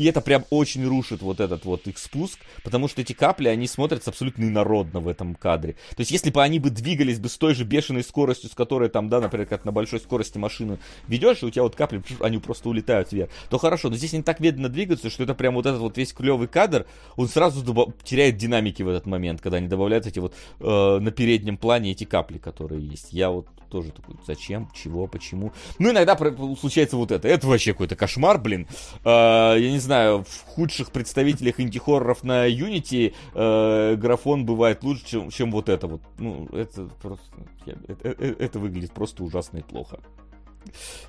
И 0.00 0.06
это 0.06 0.22
прям 0.22 0.46
очень 0.48 0.88
рушит 0.88 1.20
вот 1.20 1.40
этот 1.40 1.66
вот 1.66 1.86
их 1.86 1.98
спуск, 1.98 2.38
потому 2.64 2.88
что 2.88 3.02
эти 3.02 3.12
капли, 3.12 3.48
они 3.48 3.66
смотрятся 3.66 4.08
абсолютно 4.08 4.44
инородно 4.44 5.00
в 5.00 5.08
этом 5.08 5.34
кадре. 5.34 5.74
То 5.90 6.00
есть, 6.00 6.10
если 6.10 6.30
бы 6.30 6.42
они 6.42 6.58
бы 6.58 6.70
двигались 6.70 7.18
бы 7.18 7.28
с 7.28 7.36
той 7.36 7.54
же 7.54 7.64
бешеной 7.64 8.02
скоростью, 8.02 8.48
с 8.48 8.54
которой 8.54 8.88
там, 8.88 9.10
да, 9.10 9.20
например, 9.20 9.46
как 9.46 9.66
на 9.66 9.72
большой 9.72 10.00
скорости 10.00 10.38
машину 10.38 10.78
ведешь, 11.06 11.42
и 11.42 11.44
у 11.44 11.50
тебя 11.50 11.64
вот 11.64 11.76
капли, 11.76 12.02
они 12.20 12.38
просто 12.38 12.70
улетают 12.70 13.12
вверх, 13.12 13.28
то 13.50 13.58
хорошо. 13.58 13.90
Но 13.90 13.96
здесь 13.96 14.14
они 14.14 14.22
так 14.22 14.40
медленно 14.40 14.70
двигаются, 14.70 15.10
что 15.10 15.24
это 15.24 15.34
прям 15.34 15.54
вот 15.54 15.66
этот 15.66 15.80
вот 15.82 15.98
весь 15.98 16.14
клевый 16.14 16.48
кадр, 16.48 16.86
он 17.16 17.28
сразу 17.28 17.62
добав... 17.62 17.90
теряет 18.02 18.38
динамики 18.38 18.82
в 18.82 18.88
этот 18.88 19.04
момент, 19.04 19.42
когда 19.42 19.58
они 19.58 19.68
добавляют 19.68 20.06
эти 20.06 20.18
вот 20.18 20.34
э, 20.60 20.98
на 20.98 21.10
переднем 21.10 21.58
плане 21.58 21.90
эти 21.90 22.04
капли, 22.04 22.38
которые 22.38 22.82
есть. 22.82 23.12
Я 23.12 23.28
вот 23.28 23.48
тоже 23.70 23.92
такой, 23.92 24.16
зачем, 24.26 24.68
чего, 24.74 25.06
почему. 25.06 25.52
Ну, 25.78 25.90
иногда 25.90 26.18
случается 26.58 26.96
вот 26.96 27.12
это. 27.12 27.28
Это 27.28 27.46
вообще 27.46 27.72
какой-то 27.72 27.96
кошмар, 27.96 28.38
блин. 28.38 28.66
Э, 29.04 29.54
я 29.58 29.70
не 29.70 29.78
знаю, 29.78 29.89
в 29.98 30.44
худших 30.46 30.92
представителях 30.92 31.60
инди-хорроров 31.60 32.22
на 32.24 32.48
Unity 32.48 33.14
э, 33.34 33.96
графон 33.96 34.46
бывает 34.46 34.82
лучше, 34.82 35.06
чем, 35.06 35.30
чем 35.30 35.50
вот 35.50 35.68
это 35.68 35.86
вот. 35.86 36.02
Ну, 36.18 36.46
это 36.52 36.88
просто... 37.02 37.24
Это, 37.66 38.08
это, 38.08 38.24
это 38.24 38.58
выглядит 38.58 38.92
просто 38.92 39.22
ужасно 39.24 39.58
и 39.58 39.62
плохо. 39.62 40.00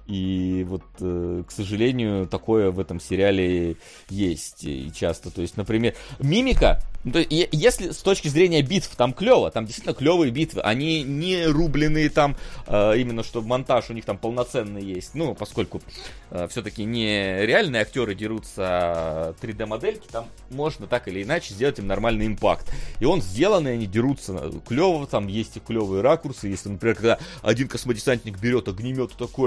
И 0.08 0.66
вот, 0.68 0.84
э, 1.00 1.44
к 1.48 1.52
сожалению, 1.52 2.28
такое 2.28 2.72
в 2.72 2.80
этом 2.80 3.00
сериале 3.00 3.78
есть 4.10 4.64
и 4.64 4.92
часто. 4.94 5.32
То 5.32 5.42
есть, 5.42 5.58
например, 5.58 5.96
мимика, 6.20 6.82
ну, 7.04 7.14
то 7.14 7.20
есть, 7.20 7.50
если 7.52 7.92
с 7.92 7.98
точки 7.98 8.28
зрения 8.28 8.62
битв 8.62 8.96
там 8.96 9.14
клево, 9.14 9.50
там 9.50 9.66
действительно 9.66 9.96
клевые 9.96 10.32
битвы, 10.32 10.62
они 10.62 11.02
не 11.04 11.46
рубленые 11.46 12.10
там, 12.10 12.36
э, 12.68 12.98
именно 12.98 13.24
что 13.24 13.42
монтаж 13.42 13.90
у 13.90 13.94
них 13.94 14.06
там 14.06 14.18
полноценный 14.18 14.84
есть, 14.84 15.16
ну, 15.16 15.34
поскольку 15.34 15.82
э, 16.30 16.48
все-таки 16.50 16.84
не 16.84 17.44
реальные 17.46 17.82
актеры 17.82 18.14
дерутся, 18.14 18.62
а 18.68 19.34
3D-модельки, 19.42 20.08
там 20.12 20.28
можно 20.52 20.86
так 20.86 21.08
или 21.08 21.24
иначе 21.24 21.54
сделать 21.56 21.80
им 21.80 21.88
нормальный 21.88 22.28
импакт. 22.28 22.72
И 23.00 23.06
он 23.06 23.22
сделанный, 23.22 23.74
они 23.74 23.88
дерутся 23.88 24.52
клево, 24.68 25.08
там 25.08 25.28
есть 25.28 25.58
и 25.58 25.60
клевые 25.60 26.02
ракурсы, 26.02 26.50
если, 26.50 26.70
например, 26.70 26.96
когда 26.96 27.20
один 27.42 27.68
космодесантник 27.68 28.38
берет 28.40 28.68
огнемет 28.68 29.14
такой, 29.14 29.41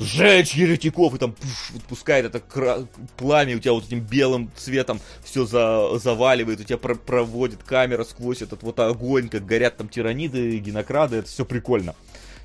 сжечь 0.00 0.54
еретиков, 0.54 1.14
и 1.14 1.18
там 1.18 1.32
пуш, 1.32 1.72
пускает 1.88 2.24
это 2.24 2.40
кра- 2.40 2.86
пламя, 3.16 3.56
у 3.56 3.58
тебя 3.58 3.74
вот 3.74 3.84
этим 3.86 4.00
белым 4.00 4.50
цветом 4.56 5.00
все 5.22 5.44
за- 5.44 5.98
заваливает, 5.98 6.60
у 6.60 6.64
тебя 6.64 6.78
про- 6.78 6.94
проводит 6.94 7.62
камера 7.62 8.04
сквозь 8.04 8.42
этот 8.42 8.62
вот 8.62 8.80
огонь, 8.80 9.28
как 9.28 9.44
горят 9.44 9.76
там 9.76 9.88
тираниды, 9.88 10.58
генокрады, 10.58 11.18
это 11.18 11.28
все 11.28 11.44
прикольно. 11.44 11.94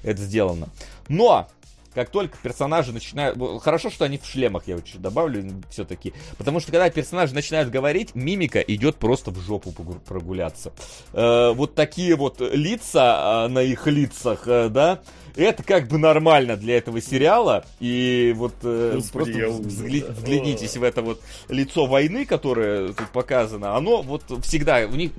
Это 0.04 0.22
сделано. 0.22 0.70
Но 1.08 1.50
как 1.96 2.10
только 2.10 2.38
персонажи 2.44 2.92
начинают... 2.92 3.38
Хорошо, 3.62 3.90
что 3.90 4.04
они 4.04 4.18
в 4.18 4.26
шлемах, 4.26 4.68
я 4.68 4.76
вот 4.76 4.86
добавлю 4.96 5.64
все-таки. 5.70 6.14
Потому 6.38 6.60
что 6.60 6.72
когда 6.72 6.90
персонажи 6.90 7.34
начинают 7.34 7.70
говорить, 7.70 8.14
мимика 8.14 8.60
идет 8.60 8.98
просто 8.98 9.32
в 9.32 9.40
жопу 9.40 9.72
прогуляться. 10.06 10.74
Э, 11.14 11.54
вот 11.54 11.74
такие 11.74 12.16
вот 12.16 12.42
лица 12.42 13.46
э, 13.46 13.48
на 13.48 13.60
их 13.60 13.88
лицах, 13.88 14.46
э, 14.46 14.68
да, 14.68 15.00
это 15.36 15.64
как 15.64 15.88
бы 15.88 15.98
нормально 15.98 16.58
для 16.58 16.78
этого 16.78 17.02
сериала. 17.02 17.66
И 17.80 18.34
вот 18.36 18.56
э, 18.64 18.92
Господи, 18.96 19.40
просто 19.40 19.62
взгля... 19.64 20.06
взглянитесь 20.08 20.76
в 20.76 20.84
это 20.84 21.02
вот 21.02 21.22
лицо 21.48 21.86
войны, 21.86 22.26
которое 22.26 22.90
тут 22.90 23.10
показано. 23.10 23.76
Оно 23.76 24.02
вот 24.02 24.24
всегда, 24.44 24.86
у 24.86 24.96
них 24.96 25.12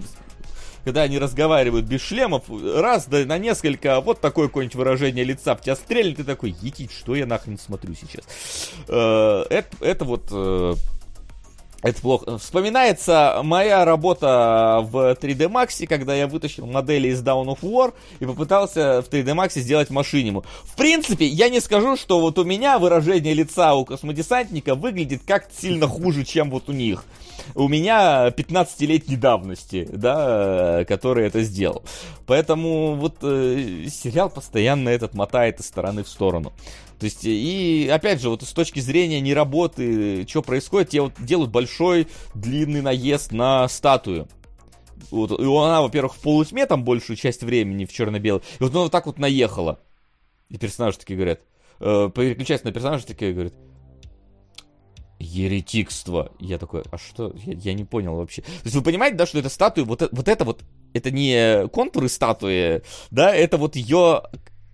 когда 0.87 1.03
они 1.03 1.19
разговаривают 1.19 1.85
без 1.85 2.01
шлемов, 2.01 2.45
раз 2.49 3.07
да 3.07 3.25
на 3.25 3.39
несколько, 3.39 4.01
вот 4.01 4.21
такое 4.21 4.47
какое-нибудь 4.47 4.77
выражение 4.77 5.25
лица 5.25 5.57
в 5.57 5.61
тебя 5.61 5.75
стрельнет, 5.75 6.19
ты 6.19 6.25
такой, 6.25 6.55
етить, 6.63 6.93
что 6.93 7.17
я 7.17 7.27
нахрен 7.27 7.59
смотрю 7.59 7.93
сейчас. 7.95 8.25
Э, 8.87 9.45
это, 9.51 9.77
это 9.81 10.05
вот 10.05 10.29
э, 10.31 10.75
Это 11.83 12.01
плохо. 12.01 12.39
Вспоминается 12.39 13.41
моя 13.45 13.85
работа 13.85 14.81
в 14.91 15.13
3D 15.13 15.49
Max, 15.49 15.87
когда 15.87 16.15
я 16.15 16.27
вытащил 16.27 16.67
модели 16.67 17.09
из 17.09 17.23
Down 17.23 17.47
of 17.47 17.61
War 17.61 17.93
и 18.19 18.25
попытался 18.25 19.03
в 19.03 19.09
3D 19.09 19.35
Max 19.35 19.61
сделать 19.61 19.91
машиниму. 19.91 20.45
В 20.65 20.75
принципе, 20.77 21.27
я 21.27 21.49
не 21.49 21.61
скажу, 21.61 21.97
что 21.97 22.21
вот 22.21 22.39
у 22.39 22.45
меня 22.45 22.79
выражение 22.79 23.35
лица 23.35 23.75
у 23.75 23.85
космодесантника 23.85 24.75
выглядит 24.75 25.23
как-то 25.27 25.55
сильно 25.55 25.87
хуже, 25.87 26.25
чем 26.25 26.51
вот 26.51 26.69
у 26.69 26.73
них. 26.73 27.05
У 27.55 27.69
меня 27.69 28.29
15-летней 28.29 29.17
давности, 29.17 29.89
да, 29.93 30.85
который 30.89 31.27
это 31.27 31.43
сделал. 31.43 31.83
Поэтому 32.27 32.95
вот 32.95 33.19
э, 33.23 33.87
сериал 33.89 34.31
постоянно 34.31 34.89
этот 34.89 35.15
мотает 35.15 35.61
из 35.61 35.67
стороны 35.67 36.03
в 36.03 36.09
сторону. 36.09 36.53
То 36.99 37.05
есть, 37.05 37.25
и 37.25 37.91
опять 37.93 38.21
же, 38.21 38.31
вот 38.31 38.43
с 38.43 38.53
точки 38.53 38.81
зрения 38.81 39.21
не 39.21 39.35
работы, 39.35 40.27
что 40.27 40.43
происходит, 40.43 40.91
те 40.91 41.03
вот 41.03 41.13
делают 41.19 41.51
большой 41.51 42.09
длинный 42.35 42.81
наезд 42.81 43.33
на 43.33 43.69
статую. 43.69 44.29
Вот, 45.11 45.31
и 45.39 45.45
она, 45.45 45.83
во-первых, 45.83 46.15
в 46.15 46.21
полутьме 46.21 46.65
там 46.67 46.85
большую 46.85 47.17
часть 47.17 47.43
времени 47.43 47.85
в 47.85 47.93
черно-белом. 47.93 48.43
И 48.59 48.63
вот 48.63 48.73
она 48.73 48.83
вот 48.85 48.93
так 48.93 49.07
вот 49.07 49.19
наехала. 49.19 49.79
И 50.49 50.57
персонажи 50.57 50.99
такие 50.99 51.17
говорят, 51.17 51.41
э, 51.81 52.11
переключаются 52.15 52.67
на 52.67 52.73
персонажа, 52.73 53.07
такие 53.07 53.33
говорят, 53.33 53.55
еретикство. 55.19 56.33
Я 56.39 56.59
такой, 56.59 56.83
а 56.91 56.99
что? 56.99 57.35
Я, 57.45 57.55
я 57.55 57.75
не 57.75 57.85
понял 57.85 58.17
вообще. 58.17 58.43
То 58.43 58.51
есть 58.65 58.77
вы 58.77 58.83
понимаете, 58.83 59.17
да, 59.17 59.27
что 59.27 59.39
это 59.39 59.49
статуя, 59.49 59.85
вот, 59.85 60.03
э- 60.03 60.09
вот 60.13 60.29
это 60.29 60.45
вот, 60.45 60.63
это 60.95 61.11
не 61.11 61.69
контуры 61.69 62.09
статуи, 62.09 62.83
да, 63.11 63.35
это 63.35 63.59
вот 63.59 63.77
ее 63.77 64.23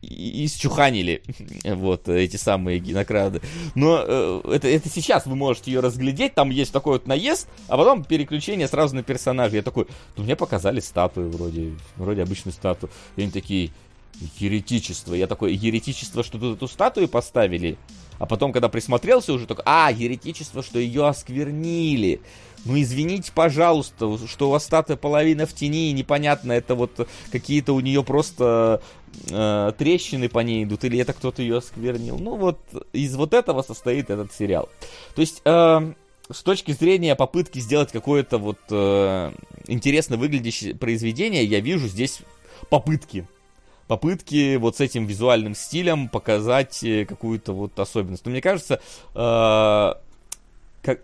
исчуханили, 0.02 1.22
вот, 1.64 2.08
эти 2.08 2.36
самые 2.36 2.80
генокрады. 2.80 3.40
Но 3.74 4.04
э, 4.06 4.40
это, 4.52 4.68
это 4.68 4.88
сейчас 4.88 5.26
вы 5.26 5.36
можете 5.36 5.70
ее 5.70 5.80
разглядеть, 5.80 6.34
там 6.34 6.50
есть 6.50 6.72
такой 6.72 6.94
вот 6.94 7.06
наезд, 7.06 7.48
а 7.68 7.76
потом 7.76 8.04
переключение 8.04 8.68
сразу 8.68 8.96
на 8.96 9.02
персонажа. 9.02 9.56
Я 9.56 9.62
такой, 9.62 9.86
ну 10.16 10.24
мне 10.24 10.36
показали 10.36 10.80
статую 10.80 11.30
вроде, 11.30 11.72
вроде 11.96 12.22
обычную 12.22 12.52
статую. 12.52 12.90
И 13.16 13.22
они 13.22 13.30
такие, 13.30 13.70
еретичество. 14.38 15.14
Я 15.14 15.26
такой, 15.26 15.54
еретичество, 15.54 16.22
что 16.22 16.38
тут 16.38 16.56
эту 16.56 16.68
статую 16.68 17.08
поставили? 17.08 17.76
А 18.18 18.26
потом, 18.26 18.52
когда 18.52 18.68
присмотрелся, 18.68 19.32
уже 19.32 19.46
такой, 19.46 19.64
а, 19.66 19.90
еретичество, 19.90 20.62
что 20.62 20.78
ее 20.78 21.06
осквернили. 21.08 22.20
Ну, 22.64 22.80
извините, 22.80 23.32
пожалуйста, 23.34 24.16
что 24.28 24.48
у 24.48 24.50
вас 24.52 24.64
статуя 24.64 24.96
половина 24.96 25.46
в 25.46 25.52
тени, 25.52 25.90
и 25.90 25.92
непонятно, 25.92 26.52
это 26.52 26.76
вот 26.76 27.08
какие-то 27.32 27.72
у 27.72 27.80
нее 27.80 28.04
просто 28.04 28.80
э, 29.30 29.72
трещины 29.76 30.28
по 30.28 30.40
ней 30.40 30.64
идут, 30.64 30.84
или 30.84 30.98
это 30.98 31.12
кто-то 31.12 31.42
ее 31.42 31.58
осквернил. 31.58 32.18
Ну, 32.18 32.36
вот 32.36 32.58
из 32.92 33.14
вот 33.16 33.34
этого 33.34 33.62
состоит 33.62 34.10
этот 34.10 34.32
сериал. 34.32 34.68
То 35.14 35.20
есть... 35.20 35.42
Э, 35.44 35.92
с 36.30 36.42
точки 36.42 36.70
зрения 36.72 37.14
попытки 37.14 37.58
сделать 37.58 37.90
какое-то 37.92 38.38
вот 38.38 38.58
э, 38.70 39.32
интересно 39.66 40.16
выглядящее 40.16 40.74
произведение, 40.74 41.44
я 41.44 41.60
вижу 41.60 41.88
здесь 41.88 42.20
попытки 42.70 43.26
попытки 43.92 44.56
вот 44.56 44.78
с 44.78 44.80
этим 44.80 45.04
визуальным 45.04 45.54
стилем 45.54 46.08
показать 46.08 46.82
э, 46.82 47.04
какую-то 47.04 47.52
вот 47.52 47.78
особенность. 47.78 48.24
Но 48.24 48.30
мне 48.30 48.40
кажется, 48.40 48.80
э, 49.14 49.94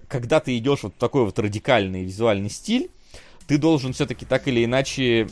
когда 0.09 0.41
ты 0.41 0.57
идешь 0.57 0.83
вот 0.83 0.95
в 0.95 0.99
такой 0.99 1.25
вот 1.25 1.39
радикальный 1.39 2.05
визуальный 2.05 2.49
стиль, 2.49 2.91
ты 3.47 3.59
должен 3.59 3.93
все-таки 3.93 4.25
так 4.25 4.49
или 4.49 4.65
иначе 4.65 5.29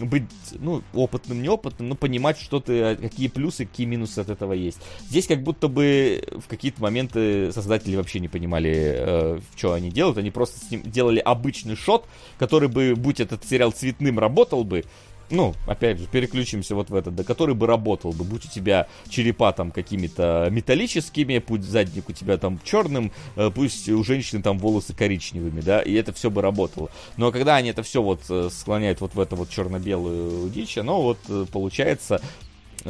быть, 0.00 0.24
ну, 0.52 0.82
опытным, 0.94 1.42
неопытным, 1.42 1.88
но 1.88 1.94
понимать, 1.94 2.38
что 2.38 2.60
ты, 2.60 2.96
какие 2.96 3.28
плюсы, 3.28 3.66
какие 3.66 3.86
минусы 3.86 4.20
от 4.20 4.30
этого 4.30 4.52
есть. 4.52 4.78
Здесь 5.08 5.26
как 5.26 5.42
будто 5.42 5.68
бы 5.68 6.22
в 6.32 6.48
какие-то 6.48 6.82
моменты 6.82 7.52
создатели 7.52 7.96
вообще 7.96 8.20
не 8.20 8.28
понимали, 8.28 8.72
э, 8.74 9.40
что 9.56 9.72
они 9.72 9.90
делают. 9.90 10.18
Они 10.18 10.30
просто 10.30 10.58
с 10.58 10.70
ним 10.70 10.82
делали 10.82 11.18
обычный 11.18 11.76
шот, 11.76 12.06
который 12.38 12.68
бы, 12.68 12.94
будь 12.96 13.20
этот 13.20 13.44
сериал 13.44 13.72
цветным, 13.72 14.18
работал 14.18 14.64
бы, 14.64 14.84
ну, 15.30 15.54
опять 15.66 15.98
же, 15.98 16.06
переключимся 16.06 16.74
вот 16.74 16.90
в 16.90 16.94
этот, 16.94 17.14
да, 17.14 17.24
который 17.24 17.54
бы 17.54 17.66
работал 17.66 18.12
бы, 18.12 18.24
будь 18.24 18.44
у 18.44 18.48
тебя 18.48 18.86
черепа 19.08 19.52
там 19.52 19.70
какими-то 19.70 20.48
металлическими, 20.50 21.38
путь 21.38 21.62
задник 21.62 22.08
у 22.08 22.12
тебя 22.12 22.36
там 22.36 22.60
черным, 22.64 23.12
э, 23.36 23.50
пусть 23.54 23.88
у 23.88 24.02
женщины 24.04 24.42
там 24.42 24.58
волосы 24.58 24.94
коричневыми, 24.94 25.60
да, 25.60 25.80
и 25.80 25.92
это 25.94 26.12
все 26.12 26.30
бы 26.30 26.42
работало. 26.42 26.90
Но 27.16 27.32
когда 27.32 27.56
они 27.56 27.70
это 27.70 27.82
все 27.82 28.02
вот 28.02 28.22
э, 28.28 28.48
склоняют 28.52 29.00
вот 29.00 29.14
в 29.14 29.20
это 29.20 29.36
вот 29.36 29.50
черно-белую 29.50 30.48
дичь, 30.50 30.78
оно 30.78 31.02
вот 31.02 31.18
э, 31.28 31.46
получается 31.50 32.20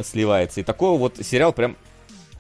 сливается. 0.03 0.61
И 0.61 0.65
такой 0.65 0.99
вот 0.99 1.17
сериал 1.23 1.53
прям 1.53 1.77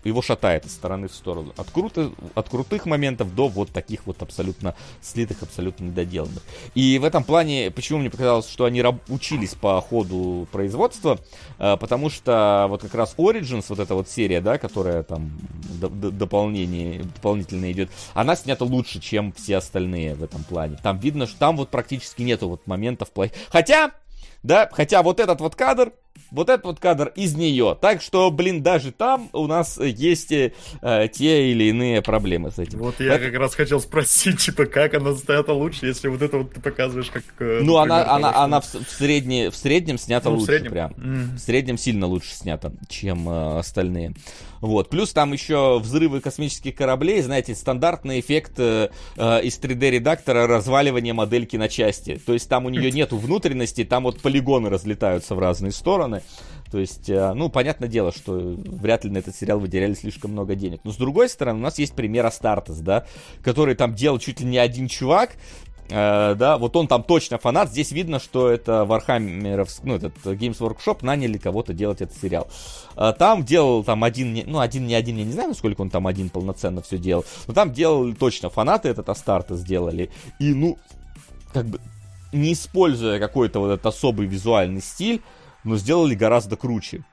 его 0.07 0.23
шатает 0.23 0.65
из 0.67 0.73
стороны 0.73 1.09
в 1.09 1.15
сторону. 1.15 1.53
От, 1.57 1.71
круто, 1.71 2.13
от 2.35 2.49
крутых 2.49 2.87
моментов 2.87 3.35
до 3.35 3.49
вот 3.49 3.71
таких 3.71 4.07
вот 4.07 4.23
абсолютно 4.23 4.75
слитых, 5.03 5.43
абсолютно 5.43 5.85
недоделанных. 5.85 6.43
И 6.75 6.99
в 6.99 7.05
этом 7.05 7.25
плане, 7.25 7.71
почему 7.71 7.99
мне 7.99 8.11
показалось, 8.11 8.49
что 8.49 8.65
они 8.65 8.83
раб- 8.83 9.09
учились 9.09 9.55
по 9.55 9.81
ходу 9.81 10.49
производства, 10.53 11.19
э, 11.59 11.77
потому 11.77 12.11
что 12.11 12.67
вот 12.69 12.83
как 12.83 12.95
раз 12.95 13.15
Origins, 13.17 13.67
вот 13.69 13.79
эта 13.79 13.95
вот 13.95 14.09
серия, 14.09 14.41
да, 14.41 14.59
которая 14.59 15.03
там 15.03 15.31
д- 15.81 15.89
д- 15.89 16.11
дополнение, 16.11 17.03
дополнительно 17.03 17.71
идет, 17.73 17.91
она 18.15 18.37
снята 18.37 18.65
лучше, 18.65 19.01
чем 19.01 19.33
все 19.33 19.57
остальные 19.57 20.15
в 20.15 20.23
этом 20.23 20.45
плане. 20.45 20.79
Там 20.83 20.99
видно, 20.99 21.27
что 21.27 21.39
там 21.39 21.57
вот 21.57 21.71
практически 21.71 22.23
нету 22.23 22.49
вот 22.49 22.67
моментов 22.67 23.11
плохих. 23.11 23.37
Хотя, 23.51 23.93
да, 24.43 24.69
хотя 24.73 25.03
вот 25.03 25.21
этот 25.21 25.41
вот 25.41 25.55
кадр, 25.55 25.93
вот 26.31 26.49
этот 26.51 26.67
вот 26.67 26.81
кадр 26.81 27.13
из 27.15 27.35
нее. 27.35 27.77
Так 27.81 28.03
что, 28.03 28.31
блин, 28.31 28.63
даже 28.63 28.93
там 28.93 29.29
у 29.33 29.47
нас 29.47 29.79
есть 29.79 30.33
э, 30.33 30.53
те 31.13 31.51
или 31.51 31.65
иные 31.65 32.03
проблемы 32.03 32.51
с 32.51 32.59
этим. 32.59 32.79
Вот 32.79 33.01
я 33.01 33.15
это... 33.15 33.27
как 33.27 33.35
раз 33.41 33.55
хотел 33.55 33.81
спросить, 33.81 34.41
типа, 34.45 34.67
как 34.67 34.95
она 34.95 35.15
снята 35.15 35.53
лучше, 35.53 35.87
если 35.87 36.09
вот 36.09 36.23
это 36.23 36.39
вот 36.39 36.55
ты 36.55 36.61
показываешь 36.61 37.11
как... 37.11 37.25
Э, 37.39 37.61
ну, 37.63 37.79
например, 37.79 38.03
она, 38.03 38.15
она, 38.15 38.31
что... 38.31 38.43
она 38.43 38.61
в, 38.61 38.75
в, 38.75 38.91
средне, 38.91 39.51
в 39.51 39.57
среднем 39.57 39.99
снята 39.99 40.29
ну, 40.29 40.37
лучше 40.37 40.47
в 40.47 40.51
среднем. 40.51 40.71
прям. 40.71 40.93
Mm. 40.93 41.37
В 41.37 41.39
среднем 41.39 41.79
сильно 41.79 42.07
лучше 42.07 42.35
снята, 42.35 42.73
чем 42.89 43.29
э, 43.29 43.59
остальные. 43.59 44.15
Вот. 44.61 44.89
Плюс 44.91 45.13
там 45.13 45.33
еще 45.33 45.79
взрывы 45.79 46.21
космических 46.21 46.75
кораблей, 46.75 47.23
знаете, 47.23 47.55
стандартный 47.55 48.21
эффект 48.21 48.55
э, 48.59 48.91
э 49.17 49.43
из 49.43 49.59
3D-редактора 49.59 50.47
разваливания 50.47 51.15
модельки 51.15 51.57
на 51.57 51.69
части. 51.69 52.21
То 52.25 52.33
есть 52.33 52.49
там 52.49 52.67
у 52.67 52.69
нее 52.69 52.91
нету 52.93 53.17
внутренности, 53.17 53.85
там 53.85 54.05
вот 54.05 54.21
полигоны 54.21 54.69
разлетаются 54.71 55.35
в 55.35 55.39
разные 55.39 55.73
стороны. 55.73 56.23
То 56.71 56.79
есть, 56.79 57.09
э, 57.09 57.33
ну, 57.35 57.49
понятное 57.49 57.89
дело, 57.89 58.13
что 58.13 58.33
вряд 58.33 59.05
ли 59.05 59.11
на 59.11 59.19
этот 59.19 59.37
сериал 59.37 59.61
выделяли 59.61 59.95
слишком 59.95 60.33
много 60.33 60.55
денег. 60.55 60.81
Но 60.85 60.93
с 60.93 60.97
другой 60.97 61.29
стороны, 61.29 61.59
у 61.59 61.63
нас 61.63 61.79
есть 61.79 61.95
пример 61.95 62.27
Астартес, 62.27 62.79
да, 62.79 63.07
который 63.43 63.75
там 63.75 63.95
делал 63.95 64.19
чуть 64.19 64.41
ли 64.41 64.47
не 64.47 64.59
один 64.59 64.89
чувак, 64.89 65.37
Uh, 65.89 66.35
да, 66.35 66.59
вот 66.59 66.75
он 66.75 66.89
там 66.89 67.05
точно 67.05 67.39
фанат. 67.39 67.71
Здесь 67.71 67.93
видно, 67.93 68.19
что 68.19 68.49
это 68.51 68.85
Warhammer, 68.89 69.69
ну, 69.85 69.95
этот 69.95 70.17
Games 70.25 70.59
Workshop 70.59 70.99
наняли 71.03 71.39
кого-то 71.39 71.75
делать 71.75 72.01
этот 72.01 72.17
сериал. 72.21 72.49
Uh, 72.97 73.15
там 73.17 73.45
делал 73.45 73.85
там 73.85 74.03
один, 74.03 74.43
ну, 74.47 74.59
один 74.59 74.87
не 74.87 74.95
один, 74.95 75.17
я 75.17 75.25
не 75.25 75.33
знаю, 75.33 75.55
сколько 75.55 75.83
он 75.83 75.91
там 75.91 76.07
один 76.07 76.29
полноценно 76.29 76.83
все 76.83 76.99
делал. 76.99 77.25
Но 77.47 77.55
там 77.55 77.73
делали 77.73 78.15
точно 78.15 78.51
фанаты 78.51 78.89
этот 78.89 79.09
Астарта 79.09 79.55
сделали. 79.55 80.11
И, 80.41 80.53
ну, 80.55 80.77
как 81.53 81.67
бы, 81.67 81.81
не 82.33 82.53
используя 82.53 83.21
какой-то 83.21 83.61
вот 83.61 83.71
этот 83.71 83.87
особый 83.87 84.27
визуальный 84.27 84.83
стиль, 84.83 85.23
но 85.63 85.77
сделали 85.77 86.15
гораздо 86.15 86.57
круче. 86.57 87.05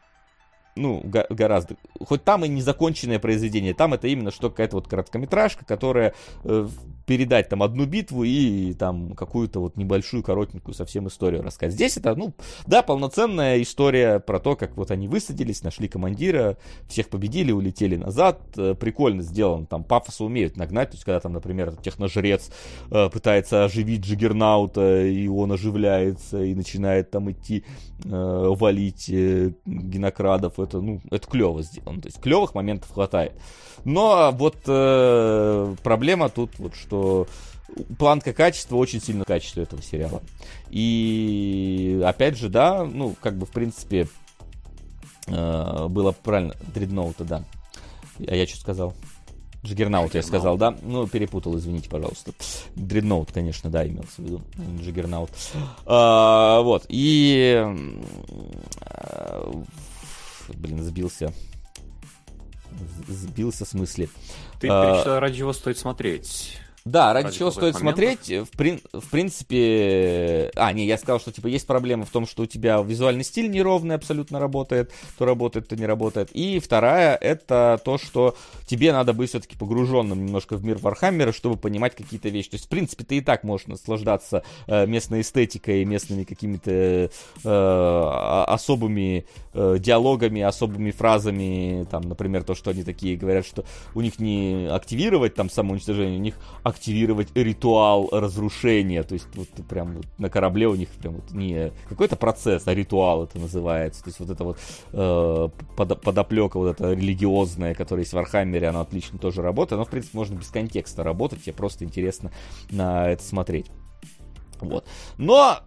Ну, 0.75 1.01
го- 1.03 1.25
гораздо. 1.29 1.75
Хоть 1.99 2.23
там 2.23 2.45
и 2.45 2.47
незаконченное 2.47 3.19
произведение, 3.19 3.73
там 3.73 3.93
это 3.93 4.07
именно 4.07 4.31
что 4.31 4.49
какая-то 4.49 4.77
вот 4.77 4.87
короткометражка, 4.87 5.65
которая 5.65 6.13
э, 6.43 6.67
передать 7.05 7.49
там 7.49 7.61
одну 7.61 7.85
битву 7.85 8.23
и 8.23 8.73
там 8.73 9.13
какую-то 9.13 9.59
вот 9.59 9.77
небольшую, 9.77 10.23
коротенькую 10.23 10.73
совсем 10.73 11.07
историю 11.07 11.43
рассказать. 11.43 11.75
Здесь 11.75 11.97
это, 11.97 12.15
ну, 12.15 12.33
да, 12.65 12.81
полноценная 12.81 13.61
история 13.61 14.19
про 14.19 14.39
то, 14.39 14.55
как 14.55 14.75
вот 14.75 14.89
они 14.89 15.07
высадились, 15.07 15.63
нашли 15.63 15.87
командира, 15.87 16.57
всех 16.87 17.09
победили, 17.09 17.51
улетели 17.51 17.95
назад. 17.95 18.41
Э, 18.57 18.73
прикольно 18.73 19.21
сделано, 19.21 19.65
там 19.67 19.83
пафоса 19.83 20.23
умеют 20.23 20.57
нагнать, 20.57 20.89
то 20.89 20.95
есть 20.95 21.05
когда 21.05 21.19
там, 21.19 21.33
например, 21.33 21.75
техножрец 21.75 22.49
э, 22.89 23.09
пытается 23.09 23.65
оживить 23.65 24.01
Джиггернаута, 24.01 25.05
и 25.05 25.27
он 25.27 25.51
оживляется 25.51 26.41
и 26.41 26.55
начинает 26.55 27.11
там 27.11 27.31
идти 27.31 27.63
э, 28.05 28.09
валить 28.09 29.09
э, 29.09 29.53
генокрадов, 29.65 30.59
это, 30.63 30.81
ну, 30.81 31.01
это 31.11 31.27
клево 31.27 31.61
сделано, 31.61 32.01
то 32.01 32.07
есть 32.07 32.19
клевых 32.19 32.55
моментов 32.55 32.91
хватает. 32.91 33.33
Но 33.85 34.31
вот 34.33 34.57
э, 34.67 35.75
проблема 35.83 36.29
тут 36.29 36.57
вот 36.57 36.75
что 36.75 37.27
планка 37.97 38.33
качества 38.33 38.75
очень 38.77 39.01
сильно 39.01 39.25
качество 39.25 39.61
этого 39.61 39.81
сериала. 39.81 40.21
И 40.69 42.01
опять 42.05 42.37
же, 42.37 42.49
да, 42.49 42.83
ну, 42.83 43.15
как 43.19 43.37
бы 43.37 43.45
в 43.45 43.51
принципе 43.51 44.07
э, 45.27 45.87
было 45.87 46.11
правильно. 46.11 46.55
Дредноута, 46.73 47.23
да. 47.23 47.43
А 48.27 48.35
я 48.35 48.47
что 48.47 48.59
сказал? 48.59 48.93
Джиггернаут, 49.65 50.13
я 50.13 50.23
сказал, 50.23 50.57
да? 50.57 50.75
Ну, 50.81 51.07
перепутал, 51.07 51.57
извините, 51.57 51.89
пожалуйста. 51.89 52.33
Дредноут, 52.75 53.31
конечно, 53.31 53.69
да, 53.69 53.87
имелся 53.87 54.09
в 54.17 54.19
виду. 54.19 54.41
Джиггернаут. 54.81 55.29
А, 55.85 56.61
вот, 56.61 56.85
и... 56.89 57.65
Блин, 60.49 60.83
сбился 60.83 61.33
сбился 63.07 63.65
в 63.65 63.69
смысле. 63.69 64.09
Ты 64.59 64.67
а... 64.69 64.93
перечислял, 64.93 65.19
ради 65.19 65.37
чего 65.37 65.53
стоит 65.53 65.77
смотреть. 65.77 66.59
Да, 66.85 67.13
ради 67.13 67.27
Ради 67.27 67.37
чего 67.37 67.49
стоит 67.49 67.75
моментов? 67.75 68.03
смотреть, 68.25 68.47
в, 68.51 68.57
прин- 68.57 68.81
в 68.91 69.09
принципе... 69.09 70.51
А, 70.55 70.73
не, 70.73 70.85
я 70.85 70.97
сказал, 70.97 71.21
что 71.21 71.31
типа 71.31 71.47
есть 71.47 71.65
проблема 71.65 72.03
в 72.03 72.09
том, 72.09 72.27
что 72.27 72.43
у 72.43 72.45
тебя 72.45 72.81
визуальный 72.81 73.23
стиль 73.23 73.49
неровный 73.49 73.95
абсолютно 73.95 74.37
работает, 74.37 74.91
то 75.17 75.23
работает, 75.23 75.69
то 75.69 75.77
не 75.77 75.85
работает. 75.85 76.29
И 76.33 76.59
вторая, 76.59 77.15
это 77.15 77.79
то, 77.85 77.97
что 77.97 78.35
тебе 78.65 78.91
надо 78.91 79.13
быть 79.13 79.29
все-таки 79.29 79.55
погруженным 79.55 80.25
немножко 80.25 80.57
в 80.57 80.65
мир 80.65 80.77
Вархаммера, 80.77 81.31
чтобы 81.31 81.55
понимать 81.55 81.95
какие-то 81.95 82.27
вещи. 82.27 82.49
То 82.49 82.55
есть, 82.55 82.65
в 82.65 82.69
принципе, 82.69 83.05
ты 83.05 83.17
и 83.17 83.21
так 83.21 83.45
можешь 83.45 83.67
наслаждаться 83.67 84.43
э, 84.67 84.85
местной 84.85 85.21
эстетикой, 85.21 85.85
местными 85.85 86.25
какими-то 86.25 86.69
э, 86.69 87.09
а- 87.45 88.43
особыми 88.49 89.25
э, 89.53 89.77
диалогами, 89.79 90.41
особыми 90.41 90.91
фразами, 90.91 91.87
там, 91.89 92.01
например, 92.01 92.43
то, 92.43 92.55
что 92.55 92.71
они 92.71 92.83
такие 92.83 93.15
говорят, 93.15 93.45
что 93.45 93.63
у 93.95 94.01
них 94.01 94.19
не 94.19 94.67
активировать 94.69 95.33
там 95.35 95.49
самоуничтожение, 95.49 96.19
у 96.19 96.21
них 96.21 96.35
активировать 96.73 97.29
ритуал 97.35 98.09
разрушения, 98.11 99.03
то 99.03 99.13
есть 99.13 99.27
вот 99.35 99.47
прям 99.67 99.93
вот 99.93 100.05
на 100.17 100.29
корабле 100.29 100.67
у 100.67 100.75
них 100.75 100.89
прям 100.89 101.15
вот 101.15 101.31
не 101.31 101.71
какой-то 101.87 102.15
процесс, 102.15 102.67
а 102.67 102.73
ритуал 102.73 103.23
это 103.23 103.39
называется, 103.39 104.03
то 104.03 104.09
есть 104.09 104.19
вот 104.19 104.29
это 104.29 104.43
вот 104.43 104.57
э, 104.91 105.49
под- 105.75 106.01
подоплека 106.01 106.57
вот 106.57 106.69
эта 106.69 106.93
религиозная, 106.93 107.75
которая 107.75 108.03
есть 108.03 108.13
в 108.13 108.15
Вархаммере, 108.15 108.67
она 108.67 108.81
отлично 108.81 109.19
тоже 109.19 109.41
работает, 109.41 109.79
но 109.79 109.85
в 109.85 109.89
принципе 109.89 110.17
можно 110.17 110.35
без 110.35 110.49
контекста 110.49 111.03
работать, 111.03 111.43
тебе 111.43 111.53
просто 111.53 111.85
интересно 111.85 112.31
на 112.71 113.07
это 113.09 113.23
смотреть. 113.23 113.67
Вот. 114.59 114.85
Но 115.17 115.59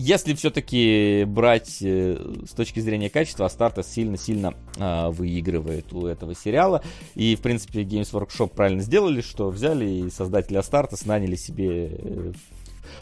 если 0.00 0.32
все-таки 0.34 1.24
брать 1.26 1.78
э, 1.82 2.16
с 2.48 2.52
точки 2.52 2.78
зрения 2.78 3.10
качества, 3.10 3.46
Астартес 3.46 3.88
сильно-сильно 3.88 4.54
а, 4.78 5.10
выигрывает 5.10 5.92
у 5.92 6.06
этого 6.06 6.36
сериала. 6.36 6.84
И, 7.16 7.34
в 7.34 7.40
принципе, 7.40 7.82
Games 7.82 8.12
Workshop 8.12 8.54
правильно 8.54 8.80
сделали, 8.80 9.20
что 9.20 9.50
взяли 9.50 9.84
и 9.86 10.10
создателя 10.10 10.56
Астартес 10.56 11.04
наняли 11.04 11.34
себе 11.34 11.88
э, 11.90 12.32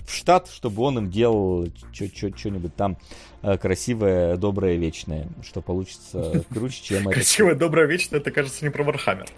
в 0.06 0.14
штат, 0.14 0.48
чтобы 0.48 0.82
он 0.85 0.97
им 0.97 1.10
делал 1.10 1.68
что-нибудь 1.93 2.74
там 2.74 2.97
э, 3.43 3.59
красивое, 3.59 4.39
доброе, 4.39 4.77
вечное, 4.77 5.28
что 5.43 5.60
получится 5.60 6.47
круче, 6.51 6.82
чем 6.82 7.09
это. 7.09 7.12
Красивое, 7.12 7.56
доброе, 7.56 7.86
вечное, 7.86 8.20
это, 8.20 8.31
кажется, 8.31 8.64
не 8.64 8.70
про 8.70 8.85
Вархаммер. 8.85 9.28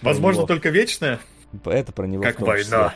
Возможно, 0.00 0.46
только 0.46 0.68
вечное. 0.68 1.18
Это 1.64 1.90
про 1.90 2.06
него 2.06 2.22
Как 2.22 2.40
война. 2.40 2.62
числе. 2.62 2.92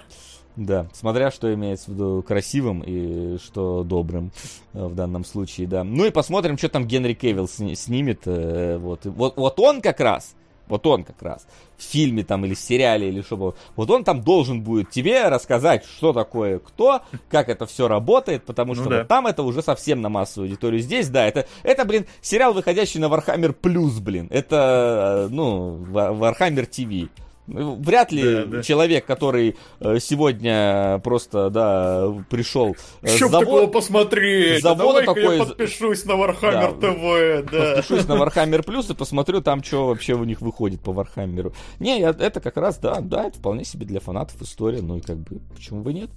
Да, 0.56 0.86
смотря 0.92 1.30
что 1.32 1.52
имеется 1.52 1.90
в 1.90 1.94
виду 1.94 2.24
красивым 2.26 2.82
и 2.86 3.38
что 3.38 3.82
добрым 3.82 4.30
э, 4.72 4.84
в 4.86 4.94
данном 4.94 5.24
случае, 5.24 5.66
да. 5.66 5.82
Ну 5.82 6.04
и 6.04 6.10
посмотрим, 6.10 6.56
что 6.58 6.68
там 6.68 6.86
Генри 6.86 7.14
Кевилл 7.14 7.48
сни- 7.48 7.74
снимет. 7.74 8.20
э, 8.26 8.76
Вот. 8.78 9.04
И 9.04 9.08
вот, 9.08 9.36
вот 9.36 9.58
он 9.58 9.80
как 9.80 9.98
раз, 9.98 10.36
вот 10.68 10.86
он 10.86 11.02
как 11.02 11.20
раз 11.22 11.44
в 11.76 11.82
фильме 11.82 12.22
там 12.22 12.44
или 12.44 12.54
в 12.54 12.58
сериале 12.60 13.08
или 13.08 13.20
что 13.20 13.36
было, 13.36 13.54
вот 13.74 13.90
он 13.90 14.04
там 14.04 14.22
должен 14.22 14.62
будет 14.62 14.90
тебе 14.90 15.28
рассказать, 15.28 15.84
что 15.84 16.12
такое 16.12 16.60
кто, 16.60 17.00
как 17.28 17.48
это 17.48 17.66
все 17.66 17.88
работает, 17.88 18.44
потому 18.44 18.74
Ну 18.74 18.80
что 18.82 18.90
да. 18.90 18.98
вот 18.98 19.08
там 19.08 19.26
это 19.26 19.42
уже 19.42 19.60
совсем 19.60 20.00
на 20.00 20.08
массовую 20.08 20.46
аудиторию. 20.48 20.80
Здесь, 20.80 21.08
да, 21.08 21.26
это, 21.26 21.48
это, 21.64 21.84
блин, 21.84 22.06
сериал, 22.22 22.54
выходящий 22.54 23.00
на 23.00 23.06
Warhammer 23.06 23.52
Plus, 23.60 24.00
блин. 24.00 24.28
Это, 24.30 25.26
э, 25.26 25.34
ну, 25.34 25.78
Warhammer 25.90 26.68
TV. 26.70 27.08
Ну, 27.46 27.74
Вряд 27.76 28.10
ли 28.10 28.22
Да, 28.22 28.44
да. 28.46 28.62
человек, 28.62 29.04
который 29.04 29.56
э, 29.80 29.98
сегодня 30.00 30.98
просто, 31.04 31.50
да, 31.50 32.10
пришел 32.30 32.74
э, 33.02 33.16
Чтоб 33.16 33.30
завод- 33.30 33.44
такого 33.44 33.66
посмотреть. 33.66 34.62
завода 34.62 35.04
Давай-ка 35.04 35.14
такой- 35.14 35.36
я 35.38 35.44
подпишусь 35.44 36.04
на 36.06 36.12
Warhammer 36.12 36.78
Да. 36.80 36.86
TV, 36.88 37.42
да. 37.50 37.74
подпишусь 37.76 38.08
на 38.08 38.12
Warhammer 38.14 38.64
Plus 38.64 38.90
и 38.92 38.94
посмотрю 38.96 39.42
там, 39.42 39.62
что 39.62 39.88
вообще 39.88 40.14
у 40.14 40.24
них 40.24 40.40
выходит 40.40 40.80
по 40.80 40.90
Warhammer. 40.90 41.52
Не, 41.80 42.00
это 42.00 42.40
как 42.40 42.56
раз, 42.56 42.78
да, 42.78 43.00
да, 43.00 43.26
это 43.26 43.38
вполне 43.38 43.64
себе 43.64 43.84
для 43.84 44.00
фанатов 44.00 44.40
история, 44.40 44.80
ну 44.80 44.96
и 44.96 45.00
как 45.00 45.16
бы, 45.18 45.40
почему 45.54 45.82
бы 45.82 45.92
нет? 45.92 46.10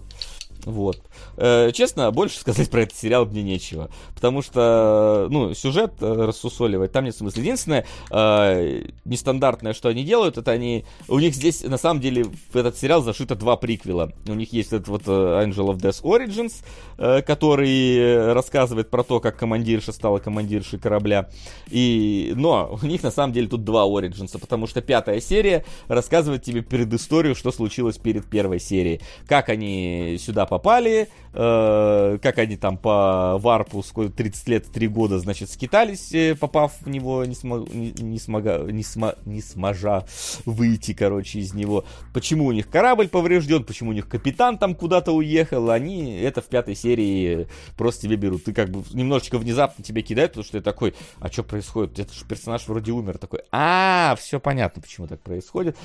Вот. 0.65 1.01
Э, 1.37 1.71
честно, 1.73 2.11
больше 2.11 2.39
сказать 2.39 2.69
про 2.69 2.81
этот 2.81 2.97
сериал 2.97 3.25
мне 3.25 3.43
нечего. 3.43 3.89
Потому 4.15 4.41
что, 4.41 5.27
ну, 5.29 5.53
сюжет 5.53 5.93
э, 6.01 6.25
рассусоливать 6.25 6.91
там 6.91 7.05
нет 7.05 7.15
смысла. 7.15 7.41
Единственное, 7.41 7.85
э, 8.09 8.85
нестандартное, 9.05 9.73
что 9.73 9.89
они 9.89 10.03
делают, 10.03 10.37
это 10.37 10.51
они... 10.51 10.85
У 11.07 11.19
них 11.19 11.35
здесь, 11.35 11.63
на 11.63 11.77
самом 11.77 12.01
деле, 12.01 12.23
в 12.23 12.55
этот 12.55 12.77
сериал 12.77 13.01
зашито 13.01 13.35
два 13.35 13.55
приквела. 13.55 14.11
У 14.27 14.33
них 14.33 14.51
есть 14.53 14.73
этот 14.73 14.87
вот 14.87 15.03
э, 15.05 15.11
Angel 15.11 15.67
of 15.67 15.77
Death 15.77 16.01
Origins, 16.01 16.63
э, 16.97 17.21
который 17.21 17.97
э, 17.97 18.33
рассказывает 18.33 18.89
про 18.89 19.03
то, 19.03 19.19
как 19.19 19.37
командирша 19.37 19.91
стала 19.91 20.17
командиршей 20.17 20.79
корабля. 20.79 21.29
И... 21.69 22.33
Но 22.35 22.79
у 22.81 22.85
них, 22.85 23.03
на 23.03 23.11
самом 23.11 23.33
деле, 23.33 23.47
тут 23.47 23.63
два 23.63 23.85
Origins, 23.85 24.37
потому 24.39 24.65
что 24.65 24.81
пятая 24.81 25.21
серия 25.21 25.63
рассказывает 25.87 26.43
тебе 26.43 26.63
предысторию, 26.63 27.35
что 27.35 27.51
случилось 27.51 27.97
перед 27.97 28.25
первой 28.25 28.59
серией. 28.59 29.01
Как 29.27 29.49
они 29.49 30.17
сюда 30.19 30.46
попали, 30.47 31.09
э, 31.33 32.17
как 32.21 32.37
они 32.39 32.57
там 32.57 32.77
по 32.77 33.37
варпу 33.37 33.83
сколько 33.83 34.11
30 34.11 34.47
лет, 34.47 34.65
3 34.71 34.87
года, 34.87 35.19
значит, 35.19 35.51
скитались, 35.51 36.11
э, 36.13 36.35
попав 36.35 36.73
в 36.81 36.89
него, 36.89 37.23
не, 37.25 37.35
смо- 37.35 37.69
не, 37.73 37.91
не 37.91 38.19
смога, 38.19 38.59
не, 38.59 38.81
сма- 38.81 39.17
не 39.25 39.41
сможа 39.41 40.05
выйти, 40.45 40.93
короче, 40.93 41.39
из 41.39 41.53
него. 41.53 41.85
Почему 42.13 42.45
у 42.45 42.51
них 42.51 42.69
корабль 42.69 43.07
поврежден, 43.07 43.63
почему 43.63 43.91
у 43.91 43.93
них 43.93 44.09
капитан 44.09 44.57
там 44.57 44.73
куда-то 44.73 45.11
уехал, 45.11 45.69
они 45.69 46.19
это 46.19 46.41
в 46.41 46.45
пятой 46.45 46.75
серии 46.75 47.47
просто 47.77 48.03
тебе 48.03 48.15
берут. 48.15 48.43
Ты 48.45 48.53
как 48.53 48.69
бы 48.69 48.83
немножечко 48.93 49.37
внезапно 49.37 49.83
тебе 49.83 50.01
кидают, 50.01 50.31
потому 50.31 50.43
что 50.43 50.57
ты 50.57 50.63
такой, 50.63 50.95
а 51.19 51.29
что 51.31 51.43
происходит? 51.43 51.99
Это 51.99 52.13
же 52.13 52.25
персонаж 52.25 52.67
вроде 52.67 52.91
умер. 52.91 53.17
Такой, 53.19 53.41
а, 53.51 54.15
все 54.19 54.39
понятно, 54.39 54.81
почему 54.81 55.07
так 55.07 55.21
происходит. 55.21 55.77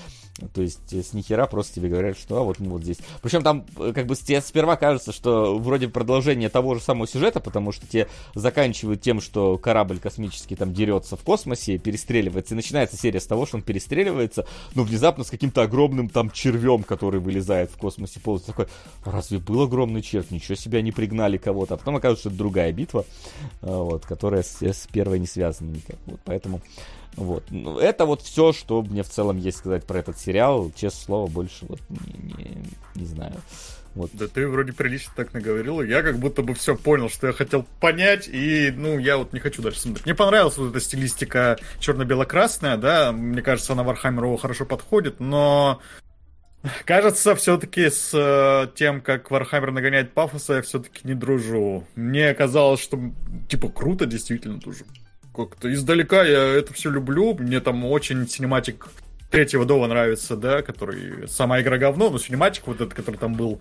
То 0.55 0.63
есть 0.63 0.93
э, 0.93 1.03
с 1.03 1.13
нихера 1.13 1.47
просто 1.47 1.75
тебе 1.75 1.89
говорят, 1.89 2.19
что 2.19 2.39
а, 2.39 2.43
вот, 2.43 2.59
вот 2.59 2.83
здесь. 2.83 2.99
Причем 3.23 3.43
там 3.43 3.67
э, 3.77 3.93
как 3.95 4.07
бы 4.07 4.15
тебе 4.23 4.41
сперва 4.53 4.77
кажется, 4.77 5.13
что 5.13 5.57
вроде 5.57 5.89
продолжение 5.89 6.51
того 6.51 6.75
же 6.75 6.83
самого 6.83 7.09
сюжета, 7.09 7.41
потому 7.41 7.73
что 7.73 7.87
тебе 7.87 8.07
заканчивают 8.35 9.01
тем, 9.01 9.23
что 9.23 9.57
корабль 9.57 9.99
космический 9.99 10.57
там 10.57 10.75
дерется 10.75 11.17
в 11.17 11.23
космосе, 11.23 11.79
перестреливается. 11.79 12.53
И 12.53 12.57
начинается 12.57 12.99
серия 12.99 13.19
с 13.19 13.27
того, 13.27 13.47
что 13.47 13.57
он 13.57 13.63
перестреливается, 13.63 14.47
но 14.75 14.83
внезапно 14.83 15.25
с 15.25 15.31
каким-то 15.31 15.63
огромным 15.63 16.11
там 16.11 16.31
червем, 16.31 16.83
который 16.83 17.19
вылезает 17.19 17.71
в 17.71 17.79
космосе 17.79 18.21
полностью. 18.21 18.53
Такой, 18.53 18.67
«А 19.07 19.11
разве 19.11 19.39
был 19.39 19.63
огромный 19.63 20.03
червь? 20.03 20.31
Ничего 20.31 20.55
себе, 20.55 20.79
они 20.81 20.93
пригнали 20.93 21.39
кого-то. 21.39 21.75
А 21.75 21.77
потом 21.79 21.97
оказывается, 21.97 22.25
что 22.25 22.29
это 22.29 22.39
другая 22.39 22.73
битва, 22.73 23.07
а, 23.63 23.83
вот, 23.83 24.05
которая 24.05 24.43
с, 24.43 24.61
с 24.61 24.87
первой 24.93 25.19
не 25.19 25.27
связана 25.27 25.71
никак. 25.71 25.97
Вот, 26.05 26.21
поэтому 26.27 26.61
вот. 27.17 27.45
Ну, 27.51 27.79
это 27.79 28.07
вот 28.07 28.23
все, 28.23 28.53
что 28.53 28.83
мне 28.83 29.03
в 29.03 29.09
целом 29.09 29.39
есть 29.39 29.59
сказать 29.59 29.85
про 29.85 29.99
этот 29.99 30.19
сериал. 30.19 30.71
Честное 30.75 31.05
слово, 31.05 31.31
больше 31.31 31.67
вот 31.69 31.81
не, 31.89 32.35
не, 32.35 32.65
не 32.95 33.05
знаю. 33.05 33.35
Вот. 33.95 34.11
Да 34.15 34.27
ты 34.27 34.49
вроде 34.49 34.73
прилично 34.73 35.13
так 35.15 35.35
наговорил. 35.35 35.83
Я 35.83 36.03
как 36.03 36.19
будто 36.19 36.43
бы 36.43 36.55
все 36.55 36.77
понял, 36.77 37.09
что 37.11 37.27
я 37.27 37.33
хотел 37.33 37.67
понять, 37.81 38.29
и, 38.29 38.73
ну, 38.75 38.99
я 38.99 39.19
вот 39.19 39.33
не 39.33 39.41
хочу 39.41 39.63
дальше 39.63 39.81
смотреть. 39.81 40.07
Мне 40.07 40.15
понравилась 40.15 40.57
вот 40.57 40.71
эта 40.71 40.81
стилистика 40.81 41.59
черно-бело-красная, 41.79 42.77
да, 42.77 43.13
мне 43.13 43.43
кажется, 43.43 43.73
она 43.73 43.83
Вархаммеру 43.83 44.37
хорошо 44.37 44.65
подходит, 44.65 45.21
но 45.21 45.81
кажется, 46.85 47.35
все-таки 47.35 47.91
с 47.91 48.11
э, 48.15 48.69
тем, 48.75 49.03
как 49.03 49.31
Вархаммер 49.31 49.73
нагоняет 49.73 50.13
пафоса, 50.13 50.55
я 50.55 50.63
все-таки 50.63 51.01
не 51.05 51.15
дружу. 51.15 51.87
Мне 51.95 52.33
казалось, 52.35 52.81
что, 52.81 52.99
типа, 53.49 53.69
круто 53.69 54.07
действительно 54.07 54.61
тоже. 54.61 54.85
Как-то 55.35 55.73
издалека 55.73 56.23
я 56.25 56.43
это 56.43 56.73
все 56.75 56.91
люблю, 56.91 57.35
мне 57.35 57.61
там 57.61 57.85
очень 57.85 58.29
cinematic 58.29 58.89
третьего 59.33 59.65
DoW 59.65 59.83
а 59.83 59.89
нравится, 59.89 60.37
да, 60.37 60.63
который 60.63 61.27
сама 61.27 61.61
игра 61.61 61.79
говно, 61.79 62.11
но 62.11 62.19
cinematic 62.19 62.67
вот 62.67 62.77
этот, 62.77 62.95
который 62.95 63.17
там 63.17 63.35
был 63.35 63.61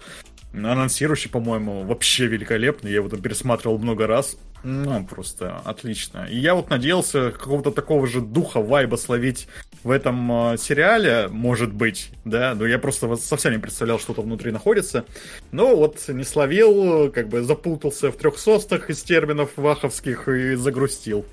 анонсирующий, 0.54 1.30
по-моему, 1.30 1.84
вообще 1.84 2.28
великолепный. 2.28 2.92
Я 2.92 2.98
его 2.98 3.10
там 3.10 3.22
пересматривал 3.22 3.80
много 3.80 4.06
раз. 4.06 4.38
Ну, 4.64 5.06
просто 5.06 5.58
отлично. 5.66 6.28
И 6.30 6.38
я 6.38 6.54
вот 6.54 6.70
надеялся 6.70 7.32
какого-то 7.32 7.72
такого 7.72 8.06
же 8.06 8.22
духа, 8.22 8.62
вайба 8.62 8.96
словить 8.98 9.48
в 9.84 9.90
этом 9.90 10.54
э, 10.54 10.58
сериале, 10.58 11.30
может 11.30 11.74
быть, 11.74 12.12
да, 12.26 12.54
но 12.54 12.68
я 12.68 12.78
просто 12.78 13.16
совсем 13.16 13.54
не 13.54 13.58
представлял, 13.58 13.98
что 13.98 14.14
там 14.14 14.26
внутри 14.26 14.52
находится. 14.52 15.06
Но 15.52 15.76
вот 15.76 16.08
не 16.10 16.24
словил, 16.24 17.12
как 17.12 17.30
бы 17.30 17.42
запутался 17.42 18.12
в 18.12 18.18
трех 18.18 18.38
состах 18.38 18.90
из 18.92 19.02
терминов 19.02 19.52
ваховских 19.56 20.28
и 20.28 20.54
загрустил. 20.54 21.26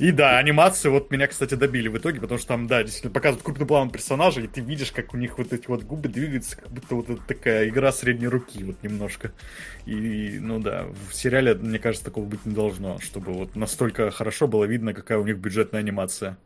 И 0.00 0.12
да, 0.12 0.38
анимации 0.38 0.88
вот 0.88 1.10
меня, 1.10 1.26
кстати, 1.26 1.56
добили 1.56 1.88
в 1.88 1.98
итоге, 1.98 2.22
потому 2.22 2.38
что 2.38 2.48
там, 2.48 2.66
да, 2.66 2.82
действительно 2.82 3.12
показывают 3.12 3.44
крупный 3.44 3.66
план 3.66 3.90
персонажей, 3.90 4.44
и 4.44 4.46
ты 4.46 4.62
видишь, 4.62 4.92
как 4.92 5.12
у 5.12 5.18
них 5.18 5.36
вот 5.36 5.52
эти 5.52 5.66
вот 5.66 5.82
губы 5.82 6.08
двигаются, 6.08 6.56
как 6.56 6.70
будто 6.70 6.94
вот 6.94 7.10
это 7.10 7.20
такая 7.28 7.68
игра 7.68 7.92
средней 7.92 8.28
руки, 8.28 8.64
вот 8.64 8.82
немножко. 8.82 9.32
И, 9.84 10.38
ну 10.40 10.58
да, 10.58 10.86
в 11.10 11.14
сериале, 11.14 11.52
мне 11.52 11.78
кажется, 11.78 12.06
такого 12.06 12.24
быть 12.24 12.46
не 12.46 12.54
должно, 12.54 12.98
чтобы 12.98 13.34
вот 13.34 13.56
настолько 13.56 14.10
хорошо 14.10 14.48
было 14.48 14.64
видно, 14.64 14.94
какая 14.94 15.18
у 15.18 15.26
них 15.26 15.36
бюджетная 15.36 15.80
анимация. 15.80 16.38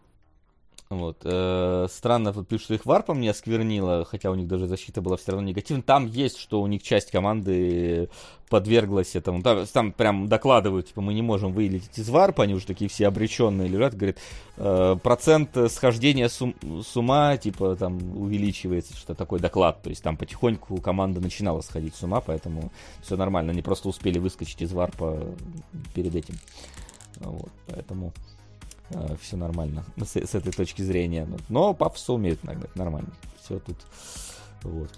Вот. 0.99 1.19
э, 1.25 1.87
странно, 1.91 2.33
вот 2.33 2.49
пишут, 2.49 2.65
что 2.65 2.75
их 2.75 2.87
варпом 2.87 3.21
не 3.21 3.29
осквернило, 3.29 4.05
хотя 4.05 4.31
у 4.31 4.35
них 4.35 4.49
даже 4.49 4.67
защита 4.67 5.01
была 5.01 5.17
все 5.17 5.33
равно 5.33 5.49
негативной. 5.49 5.83
Там 5.83 6.07
есть, 6.07 6.39
что 6.39 6.61
у 6.61 6.67
них 6.67 6.83
часть 6.83 7.11
команды 7.11 8.09
подверглась 8.49 9.17
этому. 9.17 9.43
Там, 9.43 9.67
там 9.67 9.93
прям 9.93 10.29
докладывают, 10.29 10.89
типа, 10.89 11.01
мы 11.01 11.15
не 11.15 11.23
можем 11.23 11.53
вылететь 11.53 11.99
из 11.99 12.09
варпа, 12.09 12.45
они 12.45 12.55
уже 12.55 12.67
такие 12.67 12.89
все 12.89 13.09
обреченные 13.09 13.69
лежат. 13.69 13.95
Говорит, 13.95 14.19
э, 14.57 14.97
процент 15.03 15.57
схождения 15.71 16.29
с, 16.29 16.41
ум- 16.41 16.55
с 16.63 16.97
ума, 16.97 17.37
типа, 17.37 17.77
там 17.77 17.99
увеличивается, 18.17 18.97
что 18.97 19.15
такой 19.15 19.41
доклад. 19.41 19.83
То 19.83 19.91
есть 19.91 20.03
там 20.03 20.17
потихоньку 20.17 20.81
команда 20.81 21.21
начинала 21.21 21.61
сходить 21.63 21.95
с 21.97 22.03
ума, 22.03 22.21
поэтому 22.21 22.71
все 23.03 23.17
нормально. 23.17 23.53
Они 23.53 23.63
просто 23.63 23.89
успели 23.89 24.19
выскочить 24.19 24.63
из 24.63 24.73
варпа 24.73 25.19
перед 25.95 26.15
этим. 26.15 26.35
Вот, 27.21 27.51
поэтому 27.67 28.13
все 29.21 29.37
нормально 29.37 29.85
с, 29.97 30.17
с 30.17 30.35
этой 30.35 30.53
точки 30.53 30.83
зрения. 30.83 31.29
Но 31.49 31.75
пафоса 31.75 32.13
умеют 32.13 32.41
иногда, 32.45 32.67
это 32.67 32.79
нормально. 32.79 33.11
Все 33.41 33.59
тут. 33.59 33.77
Вот. 34.63 34.91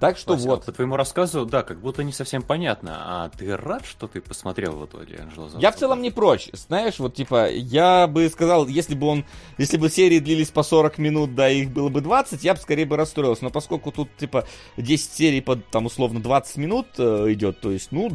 Так 0.00 0.18
что 0.18 0.34
Вася, 0.34 0.48
вот. 0.48 0.64
По 0.66 0.72
твоему 0.72 0.96
рассказу, 0.96 1.46
да, 1.46 1.62
как 1.62 1.80
будто 1.80 2.02
не 2.04 2.12
совсем 2.12 2.42
понятно. 2.42 2.96
А 2.96 3.28
ты 3.30 3.56
рад, 3.56 3.86
что 3.86 4.06
ты 4.06 4.20
посмотрел 4.20 4.72
в 4.76 4.84
итоге 4.84 5.16
Анжела 5.16 5.50
Я 5.58 5.70
в 5.70 5.76
целом 5.76 6.02
не 6.02 6.10
прочь. 6.10 6.50
Знаешь, 6.52 6.98
вот 6.98 7.14
типа, 7.14 7.50
я 7.50 8.06
бы 8.06 8.28
сказал, 8.28 8.66
если 8.66 8.94
бы 8.94 9.06
он, 9.06 9.24
если 9.56 9.78
бы 9.78 9.88
серии 9.88 10.18
длились 10.18 10.50
по 10.50 10.62
40 10.62 10.98
минут, 10.98 11.34
да, 11.34 11.48
их 11.48 11.70
было 11.70 11.88
бы 11.88 12.00
20, 12.00 12.42
я 12.44 12.54
бы 12.54 12.60
скорее 12.60 12.84
бы 12.84 12.96
расстроился. 12.96 13.44
Но 13.44 13.50
поскольку 13.50 13.92
тут, 13.92 14.14
типа, 14.16 14.46
10 14.76 15.10
серий 15.10 15.40
под, 15.40 15.66
там, 15.70 15.86
условно, 15.86 16.20
20 16.20 16.56
минут 16.58 16.86
э, 16.98 17.32
идет, 17.32 17.60
то 17.60 17.70
есть, 17.70 17.90
ну, 17.90 18.10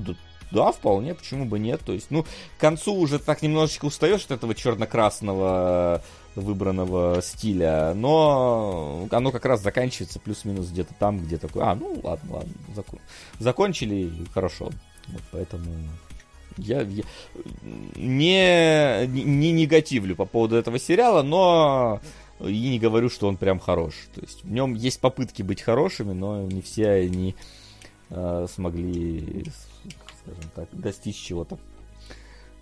да, 0.52 0.72
вполне, 0.72 1.14
почему 1.14 1.46
бы 1.46 1.60
нет. 1.60 1.82
То 1.86 1.94
есть, 1.94 2.08
ну, 2.10 2.24
к 2.24 2.60
концу 2.60 2.96
уже 2.96 3.20
так 3.20 3.42
немножечко 3.42 3.86
устаешь 3.86 4.26
от 4.26 4.32
этого 4.32 4.56
черно-красного 4.56 6.02
выбранного 6.36 7.22
стиля, 7.22 7.94
но 7.96 9.08
оно 9.12 9.32
как 9.32 9.46
раз 9.46 9.62
заканчивается 9.62 10.20
плюс-минус 10.20 10.70
где-то 10.70 10.94
там, 10.98 11.20
где 11.20 11.38
такой, 11.38 11.64
а, 11.64 11.76
ну 11.76 12.00
ладно, 12.04 12.36
ладно, 12.36 12.54
закон... 12.76 13.00
закончили, 13.40 14.12
хорошо. 14.34 14.70
Вот 15.08 15.22
поэтому 15.32 15.66
я, 16.58 16.82
я 16.82 17.04
не, 17.96 19.08
не 19.08 19.52
негативлю 19.52 20.16
по 20.16 20.26
поводу 20.26 20.56
этого 20.56 20.80
сериала, 20.80 21.24
но 21.24 22.00
и 22.40 22.70
не 22.70 22.80
говорю, 22.80 23.10
что 23.10 23.28
он 23.28 23.38
прям 23.38 23.60
хорош. 23.60 24.08
То 24.14 24.22
есть 24.22 24.44
в 24.44 24.52
нем 24.52 24.76
есть 24.76 25.00
попытки 25.00 25.42
быть 25.42 25.62
хорошими, 25.62 26.14
но 26.14 26.44
не 26.44 26.62
все 26.62 26.90
они 26.92 27.36
э, 28.10 28.48
смогли 28.54 29.46
скажем 30.24 30.52
так, 30.56 30.68
достичь 30.72 31.18
чего-то. 31.18 31.58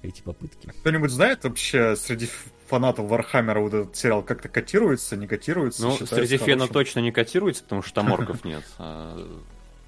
Эти 0.03 0.21
попытки. 0.21 0.67
Кто-нибудь 0.67 1.09
знает 1.09 1.43
вообще 1.43 1.95
среди 1.95 2.29
фанатов 2.67 3.09
Вархаммера 3.09 3.59
вот 3.59 3.73
этот 3.73 3.95
сериал 3.95 4.21
как-то 4.21 4.47
котируется, 4.47 5.17
не 5.17 5.27
котируется? 5.27 5.83
Ну, 5.83 5.97
среди 5.97 6.37
меня 6.37 6.67
точно 6.67 6.99
не 6.99 7.11
котируется, 7.11 7.63
потому 7.63 7.81
что 7.81 7.95
там 7.95 8.11
орков 8.13 8.45
нет. 8.45 8.63
А 8.77 9.17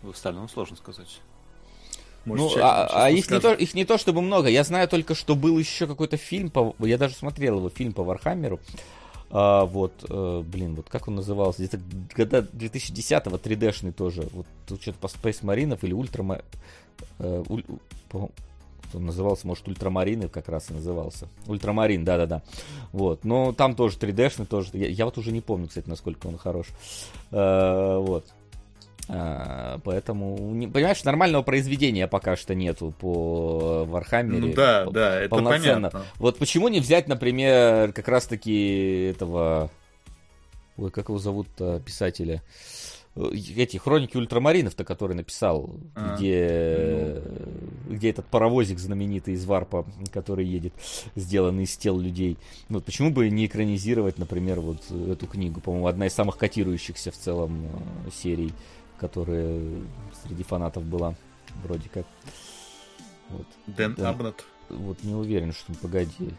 в 0.01 0.09
остальном 0.09 0.49
сложно 0.49 0.77
сказать. 0.77 1.21
Может, 2.25 2.57
ну, 2.57 2.63
а, 2.63 3.05
а 3.05 3.09
их, 3.09 3.29
не 3.29 3.39
то, 3.39 3.53
их 3.53 3.73
не 3.73 3.85
то 3.85 3.97
чтобы 3.97 4.21
много. 4.21 4.49
Я 4.49 4.63
знаю 4.63 4.87
только, 4.87 5.15
что 5.15 5.35
был 5.35 5.57
еще 5.57 5.87
какой-то 5.87 6.17
фильм, 6.17 6.49
по, 6.49 6.75
я 6.79 6.97
даже 6.97 7.15
смотрел 7.15 7.57
его, 7.57 7.69
фильм 7.69 7.93
по 7.93 8.03
Вархаммеру. 8.03 8.59
А, 9.31 9.65
вот, 9.65 9.93
а, 10.09 10.41
блин, 10.41 10.75
вот 10.75 10.87
как 10.89 11.07
он 11.07 11.15
назывался? 11.15 11.63
Где-то 11.63 11.79
года 12.15 12.47
2010-го 12.53 13.37
3D-шный 13.37 13.93
тоже. 13.93 14.27
Вот 14.33 14.45
тут 14.67 14.81
что-то 14.81 14.97
по 14.99 15.07
Space 15.07 15.41
Marine 15.43 15.77
или 15.81 15.93
Ультра... 15.93 16.43
Э, 17.19 17.43
уль, 17.47 17.63
он 18.93 19.05
назывался, 19.05 19.45
может, 19.45 19.67
Ультрамарины 19.67 20.29
как 20.29 20.49
раз 20.49 20.69
и 20.69 20.73
назывался. 20.73 21.27
Ультрамарин, 21.47 22.03
да-да-да. 22.03 22.41
Вот. 22.91 23.23
Но 23.23 23.53
там 23.53 23.75
тоже 23.75 23.97
3D-шный, 23.97 24.45
тоже. 24.45 24.69
Я, 24.73 24.87
я 24.87 25.05
вот 25.05 25.17
уже 25.17 25.31
не 25.31 25.41
помню, 25.41 25.67
кстати, 25.67 25.87
насколько 25.87 26.27
он 26.27 26.37
хорош. 26.37 26.67
Э, 27.31 27.97
вот. 27.97 28.25
А, 29.11 29.79
поэтому, 29.83 30.37
понимаешь, 30.71 31.03
нормального 31.03 31.41
произведения 31.41 32.07
пока 32.07 32.35
что 32.35 32.53
нету 32.53 32.93
по 32.99 33.83
Вархаммере. 33.85 34.39
Ну 34.39 34.53
да, 34.53 34.85
да, 34.85 35.19
это 35.21 35.29
полноценно. 35.29 35.89
понятно. 35.89 36.05
Вот 36.17 36.37
почему 36.37 36.67
не 36.67 36.79
взять, 36.79 37.07
например, 37.07 37.91
как 37.91 38.07
раз-таки 38.07 39.07
этого... 39.11 39.71
Ой, 40.77 40.91
как 40.91 41.09
его 41.09 41.17
зовут 41.17 41.47
писателя? 41.85 42.43
Эти 43.15 43.77
хроники 43.77 44.15
ультрамаринов-то, 44.17 44.83
который 44.83 45.15
написал, 45.15 45.75
а, 45.95 46.15
где, 46.15 47.21
ну... 47.87 47.95
где 47.95 48.11
этот 48.11 48.25
паровозик 48.27 48.79
знаменитый 48.79 49.33
из 49.33 49.45
Варпа, 49.45 49.85
который 50.11 50.45
едет, 50.45 50.73
сделанный 51.15 51.63
из 51.63 51.75
тел 51.75 51.99
людей. 51.99 52.37
Ну, 52.69 52.77
вот 52.77 52.85
почему 52.85 53.11
бы 53.11 53.29
не 53.29 53.45
экранизировать, 53.45 54.17
например, 54.19 54.61
вот 54.61 54.89
эту 54.91 55.27
книгу? 55.27 55.59
По-моему, 55.59 55.87
одна 55.87 56.07
из 56.07 56.13
самых 56.13 56.37
котирующихся 56.37 57.11
в 57.11 57.15
целом 57.15 57.65
э, 58.05 58.11
серий, 58.11 58.53
которая 58.99 59.59
среди 60.23 60.43
фанатов 60.43 60.83
была, 60.83 61.15
вроде 61.63 61.89
как. 61.89 62.05
Вот. 63.29 63.47
Дэн 63.67 63.95
да, 63.95 64.09
Абнет. 64.09 64.45
Вот 64.69 65.03
не 65.03 65.13
уверен, 65.13 65.51
что 65.51 65.73
погоди. 65.73 66.33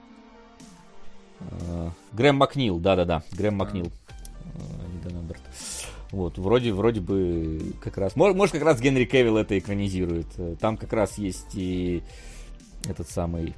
Грэм 2.12 2.36
Макнил, 2.36 2.78
да-да-да, 2.78 3.22
Грэм 3.32 3.56
Макнил. 3.56 3.90
А. 4.54 5.08
Дэн 5.08 5.18
Аберт. 5.18 5.40
Вот, 6.12 6.38
вроде, 6.38 6.72
вроде 6.72 7.00
бы 7.00 7.74
как 7.80 7.96
раз... 7.98 8.16
Может, 8.16 8.36
может, 8.36 8.52
как 8.52 8.64
раз 8.64 8.80
Генри 8.80 9.04
Кевилл 9.04 9.36
это 9.36 9.58
экранизирует. 9.58 10.26
Там 10.58 10.76
как 10.76 10.92
раз 10.92 11.18
есть 11.18 11.54
и 11.54 12.02
этот 12.88 13.08
самый... 13.08 13.54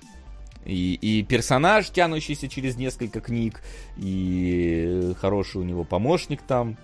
И, 0.64 0.94
и 0.94 1.22
персонаж, 1.24 1.90
тянущийся 1.90 2.48
через 2.48 2.76
несколько 2.76 3.20
книг, 3.20 3.62
и 3.96 5.12
хороший 5.18 5.56
у 5.56 5.64
него 5.64 5.82
помощник 5.82 6.40
там, 6.42 6.76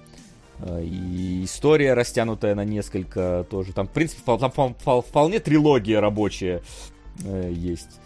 и 0.66 1.44
история 1.44 1.94
растянутая 1.94 2.56
на 2.56 2.64
несколько 2.64 3.46
тоже. 3.48 3.72
Там, 3.72 3.86
в 3.86 3.92
принципе, 3.92 4.22
там 4.24 4.50
вполне 4.50 5.38
трилогия 5.38 6.00
рабочая 6.00 6.62
э, 7.24 7.52
есть. 7.54 8.00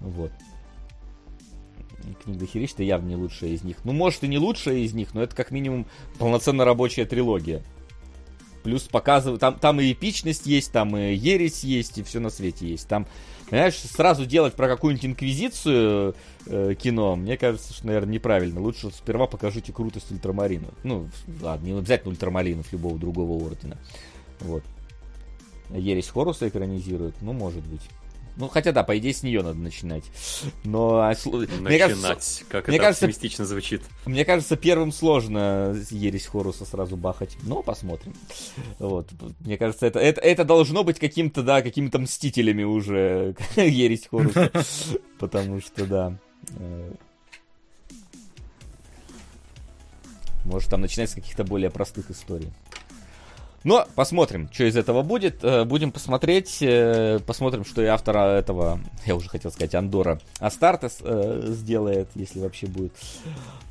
Вот 0.00 0.32
книга 2.24 2.46
Хиричта 2.46 2.82
явно 2.82 3.08
не 3.08 3.16
лучшая 3.16 3.50
из 3.50 3.62
них. 3.62 3.78
Ну, 3.84 3.92
может 3.92 4.24
и 4.24 4.28
не 4.28 4.38
лучшая 4.38 4.78
из 4.78 4.92
них, 4.92 5.14
но 5.14 5.22
это 5.22 5.34
как 5.34 5.50
минимум 5.50 5.86
полноценно 6.18 6.64
рабочая 6.64 7.04
трилогия. 7.04 7.62
Плюс 8.62 8.82
показывают, 8.82 9.40
там, 9.40 9.58
там 9.58 9.80
и 9.80 9.92
эпичность 9.92 10.46
есть, 10.46 10.70
там 10.70 10.96
и 10.96 11.14
ересь 11.14 11.64
есть, 11.64 11.96
и 11.98 12.02
все 12.02 12.20
на 12.20 12.28
свете 12.28 12.68
есть. 12.68 12.86
Там, 12.88 13.06
понимаешь, 13.48 13.76
сразу 13.76 14.26
делать 14.26 14.54
про 14.54 14.68
какую-нибудь 14.68 15.06
инквизицию 15.06 16.14
э, 16.46 16.74
кино, 16.78 17.16
мне 17.16 17.38
кажется, 17.38 17.72
что, 17.72 17.86
наверное, 17.86 18.14
неправильно. 18.14 18.60
Лучше 18.60 18.90
сперва 18.90 19.26
покажите 19.26 19.72
крутость 19.72 20.12
ультрамарина. 20.12 20.68
Ну, 20.84 21.08
ладно, 21.40 21.66
не 21.66 21.72
обязательно 21.72 22.10
ультрамаринов, 22.10 22.70
любого 22.72 22.98
другого 22.98 23.42
ордена. 23.42 23.78
Вот. 24.40 24.62
Ересь 25.70 26.08
Хоруса 26.08 26.48
экранизируют, 26.48 27.14
ну, 27.22 27.32
может 27.32 27.64
быть. 27.64 27.82
Ну, 28.36 28.48
хотя 28.48 28.72
да, 28.72 28.82
по 28.82 28.96
идее, 28.98 29.12
с 29.12 29.22
нее 29.22 29.42
надо 29.42 29.58
начинать. 29.58 30.04
Но 30.64 31.02
начинать, 31.02 31.60
мне 31.60 31.78
кажется, 31.78 32.44
как 32.48 32.68
мне 32.68 32.76
это 32.76 32.86
кажется, 32.86 33.06
оптимистично 33.06 33.44
звучит. 33.44 33.82
Мне 34.06 34.24
кажется, 34.24 34.56
первым 34.56 34.92
сложно 34.92 35.76
ересь 35.90 36.26
Хоруса 36.26 36.64
сразу 36.64 36.96
бахать. 36.96 37.36
Но 37.42 37.62
посмотрим. 37.62 38.14
Вот. 38.78 39.08
Мне 39.40 39.58
кажется, 39.58 39.86
это, 39.86 39.98
это, 39.98 40.20
это 40.20 40.44
должно 40.44 40.84
быть 40.84 40.98
каким-то, 40.98 41.42
да, 41.42 41.62
какими-то 41.62 41.98
мстителями 41.98 42.62
уже 42.62 43.34
ересь 43.56 44.08
Хоруса. 44.08 44.50
Потому 45.18 45.60
что, 45.60 45.86
да. 45.86 46.18
Э, 46.56 46.92
может, 50.44 50.70
там 50.70 50.80
начинать 50.80 51.10
с 51.10 51.14
каких-то 51.14 51.44
более 51.44 51.70
простых 51.70 52.10
историй. 52.10 52.50
Но 53.62 53.86
посмотрим, 53.94 54.48
что 54.52 54.64
из 54.64 54.76
этого 54.76 55.02
будет. 55.02 55.44
Э, 55.44 55.64
будем 55.64 55.92
посмотреть. 55.92 56.58
Э, 56.62 57.18
посмотрим, 57.26 57.64
что 57.64 57.82
и 57.82 57.86
автора 57.86 58.38
этого, 58.38 58.80
я 59.04 59.14
уже 59.14 59.28
хотел 59.28 59.50
сказать, 59.50 59.74
Андора 59.74 60.18
Астартес 60.38 60.98
э, 61.02 61.42
сделает, 61.48 62.08
если 62.14 62.40
вообще 62.40 62.66
будет. 62.66 62.92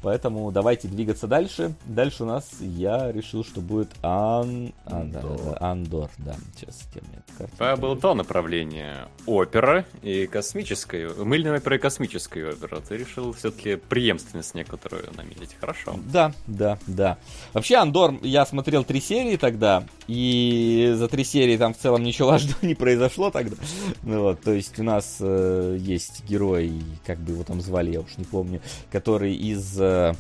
Поэтому 0.02 0.52
давайте 0.52 0.88
двигаться 0.88 1.28
дальше. 1.28 1.74
Дальше 1.86 2.24
у 2.24 2.26
нас 2.26 2.48
я 2.62 3.12
решил, 3.12 3.44
что 3.44 3.62
будет 3.62 3.90
Ан... 4.02 4.74
Андор. 4.86 5.58
Андор, 5.60 6.10
да. 6.18 6.36
Сейчас 6.56 6.88
где 6.92 7.02
мне 7.02 7.76
Было 7.76 7.98
то 7.98 8.14
направление 8.14 9.08
опера 9.26 9.86
и 10.02 10.26
космическая. 10.28 11.10
Мыльная 11.10 11.58
опера 11.58 11.76
и 11.76 11.80
космическая 11.80 12.50
опера. 12.50 12.80
Ты 12.80 12.98
решил 12.98 13.34
все-таки 13.34 13.76
преемственность 13.76 14.56
некоторую 14.56 15.06
наметить. 15.18 15.58
Хорошо. 15.60 16.00
Да, 16.06 16.32
да, 16.48 16.78
да. 16.88 17.18
Вообще 17.54 17.76
Андор, 17.76 18.20
я 18.22 18.46
смотрел 18.46 18.86
три 18.86 19.02
серии 19.02 19.36
тогда 19.36 19.79
и 20.08 20.94
за 20.96 21.08
три 21.08 21.24
серии 21.24 21.58
там 21.58 21.74
в 21.74 21.78
целом 21.78 22.04
ничего 22.04 22.28
важного 22.32 22.58
не 22.62 22.76
произошло 22.76 23.32
тогда. 23.32 23.58
Ну 24.04 24.22
вот, 24.24 24.42
то 24.42 24.54
есть 24.54 24.80
у 24.80 24.84
нас 24.84 25.18
э, 25.20 25.78
есть 25.80 26.24
герой, 26.28 26.74
как 27.06 27.20
бы 27.20 27.34
его 27.34 27.44
там 27.44 27.62
звали, 27.62 27.92
я 27.92 28.02
уж 28.02 28.18
не 28.18 28.26
помню, 28.26 28.62
который 28.92 29.34
из 29.36 29.80
э, 29.80 30.14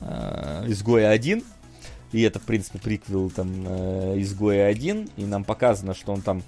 э, 0.00 0.64
Изгоя 0.68 1.10
1, 1.10 1.42
и 2.12 2.22
это, 2.22 2.38
в 2.38 2.42
принципе, 2.44 2.78
приквел 2.78 3.28
там 3.28 3.66
э, 3.66 4.14
Изгоя 4.18 4.68
1, 4.68 5.10
и 5.16 5.24
нам 5.24 5.42
показано, 5.42 5.94
что 5.94 6.12
он 6.12 6.22
там, 6.22 6.42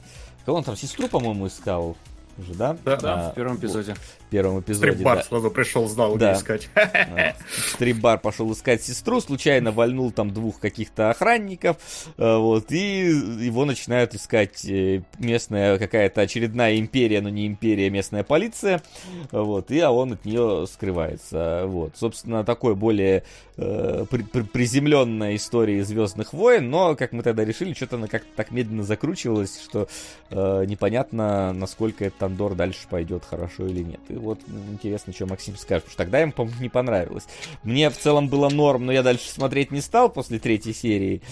кого 0.44 0.59
он 0.59 0.64
там, 0.64 0.76
сестру, 0.76 1.09
по-моему, 1.09 1.48
искал, 1.48 1.97
уже, 2.38 2.55
да? 2.55 2.76
Да, 2.84 2.97
да, 2.97 3.28
а, 3.28 3.30
в 3.32 3.34
первом 3.34 3.56
эпизоде. 3.56 3.97
В 4.27 4.31
первом 4.31 4.61
эпизоде. 4.61 4.93
Стрип-бар 4.93 5.19
да. 5.19 5.23
сразу 5.23 5.51
пришел, 5.51 5.86
знал, 5.89 6.16
Да. 6.16 6.32
где 6.32 6.40
искать. 6.40 6.69
А, 6.74 7.35
в 7.48 7.69
стрип-бар 7.74 8.19
пошел 8.19 8.53
искать 8.53 8.82
сестру, 8.82 9.20
случайно 9.20 9.70
вальнул 9.73 10.11
там 10.11 10.32
двух 10.32 10.59
каких-то 10.59 11.11
охранников, 11.11 11.77
э, 12.16 12.36
вот, 12.36 12.73
и 12.73 13.07
его 13.07 13.65
начинают 13.65 14.15
искать 14.15 14.65
э, 14.65 15.03
местная 15.19 15.78
какая-то 15.78 16.20
очередная 16.23 16.78
империя, 16.78 17.20
но 17.20 17.28
не 17.28 17.47
империя, 17.47 17.89
местная 17.90 18.24
полиция, 18.24 18.82
вот, 19.31 19.70
и 19.70 19.78
а 19.81 19.90
он 19.90 20.15
от 20.15 20.24
нее 20.24 20.66
скрывается, 20.70 21.65
вот. 21.66 21.93
Собственно, 21.97 22.44
такой 22.44 22.74
более 22.74 23.23
э, 23.57 24.05
при- 24.11 24.23
при- 24.23 24.43
приземленная 24.43 25.36
история 25.36 25.85
Звездных 25.85 26.32
войн, 26.32 26.69
но, 26.69 26.97
как 26.97 27.12
мы 27.12 27.23
тогда 27.23 27.44
решили, 27.44 27.74
что-то 27.74 27.97
она 27.97 28.09
как-то 28.09 28.28
так 28.35 28.51
медленно 28.51 28.82
закручивалась, 28.82 29.61
что 29.62 29.89
э, 30.31 30.65
непонятно, 30.66 31.53
насколько 31.53 32.05
этот 32.05 32.23
Андор 32.23 32.55
дальше 32.55 32.86
пойдет, 32.90 33.24
хорошо 33.24 33.66
или 33.66 33.82
нет. 33.82 34.01
И 34.09 34.15
вот 34.18 34.40
м, 34.48 34.72
интересно, 34.72 35.12
что 35.12 35.26
Максим 35.26 35.56
скажет, 35.56 35.84
потому 35.84 35.93
что 35.93 35.98
тогда 35.98 36.18
ему, 36.20 36.32
по-моему, 36.32 36.60
не 36.60 36.68
понравилось. 36.68 37.24
Мне 37.62 37.90
в 37.90 37.97
целом 37.98 38.28
было 38.28 38.48
норм, 38.48 38.86
но 38.86 38.93
я 38.93 39.02
дальше 39.02 39.28
смотреть 39.30 39.70
не 39.70 39.80
стал 39.80 40.09
после 40.10 40.38
третьей 40.38 40.72
серии. 40.74 41.22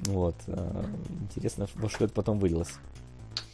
Вот. 0.00 0.36
э, 0.46 0.84
Интересно, 1.34 1.66
во 1.74 1.88
что 1.88 2.04
это 2.04 2.14
потом 2.14 2.38
вылилось. 2.38 2.72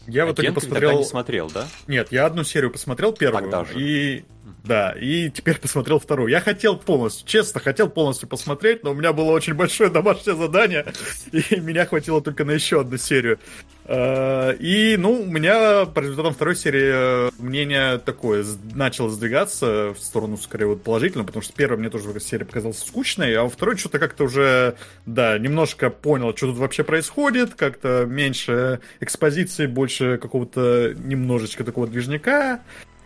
Я 0.06 0.24
в 0.24 0.30
А 0.30 0.32
итоге 0.32 0.48
ты 0.48 0.54
тогда 0.54 0.60
посмотрел... 0.60 0.98
не 0.98 1.04
смотрел, 1.04 1.50
да? 1.50 1.68
Нет, 1.86 2.10
я 2.10 2.26
одну 2.26 2.42
серию 2.42 2.70
посмотрел 2.70 3.12
первую. 3.12 3.42
Тогда 3.42 3.64
же. 3.64 3.72
И 3.80 4.24
да, 4.64 4.92
и 4.92 5.30
теперь 5.30 5.58
посмотрел 5.58 5.98
вторую. 5.98 6.28
Я 6.28 6.40
хотел 6.40 6.76
полностью, 6.76 7.26
честно, 7.26 7.60
хотел 7.60 7.88
полностью 7.88 8.28
посмотреть, 8.28 8.84
но 8.84 8.92
у 8.92 8.94
меня 8.94 9.12
было 9.12 9.32
очень 9.32 9.54
большое 9.54 9.90
домашнее 9.90 10.36
задание, 10.36 10.86
и 11.32 11.60
меня 11.60 11.86
хватило 11.86 12.20
только 12.20 12.44
на 12.44 12.52
еще 12.52 12.80
одну 12.80 12.96
серию. 12.96 13.38
Э, 13.84 14.54
И, 14.60 14.96
ну, 14.96 15.22
у 15.22 15.26
меня 15.26 15.86
по 15.86 16.00
результатам 16.00 16.34
второй 16.34 16.56
серии 16.56 17.28
э, 17.28 17.30
мнение 17.38 17.98
такое 17.98 18.44
начало 18.74 19.10
сдвигаться 19.10 19.94
в 19.94 19.98
сторону, 19.98 20.36
скорее, 20.36 20.66
вот 20.66 20.82
положительно, 20.82 21.24
потому 21.24 21.42
что 21.42 21.52
первая 21.52 21.78
мне 21.78 21.90
тоже 21.90 22.18
серия 22.20 22.44
показалась 22.44 22.78
скучной, 22.78 23.34
а 23.34 23.42
во 23.42 23.48
второй 23.48 23.76
что-то 23.76 23.98
как-то 23.98 24.24
уже, 24.24 24.76
да, 25.06 25.38
немножко 25.38 25.90
понял, 25.90 26.36
что 26.36 26.48
тут 26.48 26.58
вообще 26.58 26.84
происходит, 26.84 27.54
как-то 27.54 28.04
меньше 28.06 28.80
экспозиции, 29.00 29.66
больше 29.66 30.18
какого-то 30.18 30.94
немножечко 30.96 31.64
такого 31.64 31.86
движника, 31.86 32.60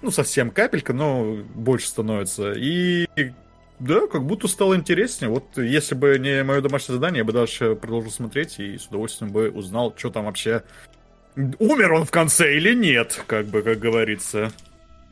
ну, 0.05 0.11
совсем 0.11 0.51
капелька, 0.51 0.93
но 0.93 1.39
больше 1.55 1.89
становится. 1.89 2.53
И 2.53 3.07
да, 3.81 4.07
как 4.07 4.25
будто 4.25 4.49
стало 4.49 4.77
интереснее. 4.77 5.31
Вот 5.31 5.57
если 5.57 5.95
бы 5.95 6.19
не 6.19 6.45
мое 6.45 6.61
домашнее 6.61 6.95
задание, 6.95 7.19
я 7.19 7.25
бы 7.25 7.33
дальше 7.33 7.75
продолжил 7.75 8.11
смотреть 8.11 8.59
и 8.59 8.79
с 8.79 8.87
удовольствием 8.87 9.33
бы 9.33 9.51
узнал, 9.51 9.95
что 9.97 10.11
там 10.11 10.27
вообще... 10.27 10.63
Умер 11.59 11.95
он 11.95 12.05
в 12.05 12.13
конце 12.13 12.57
или 12.57 12.75
нет, 12.75 13.21
как 13.27 13.47
бы, 13.47 13.63
как 13.63 13.81
говорится. 13.81 14.53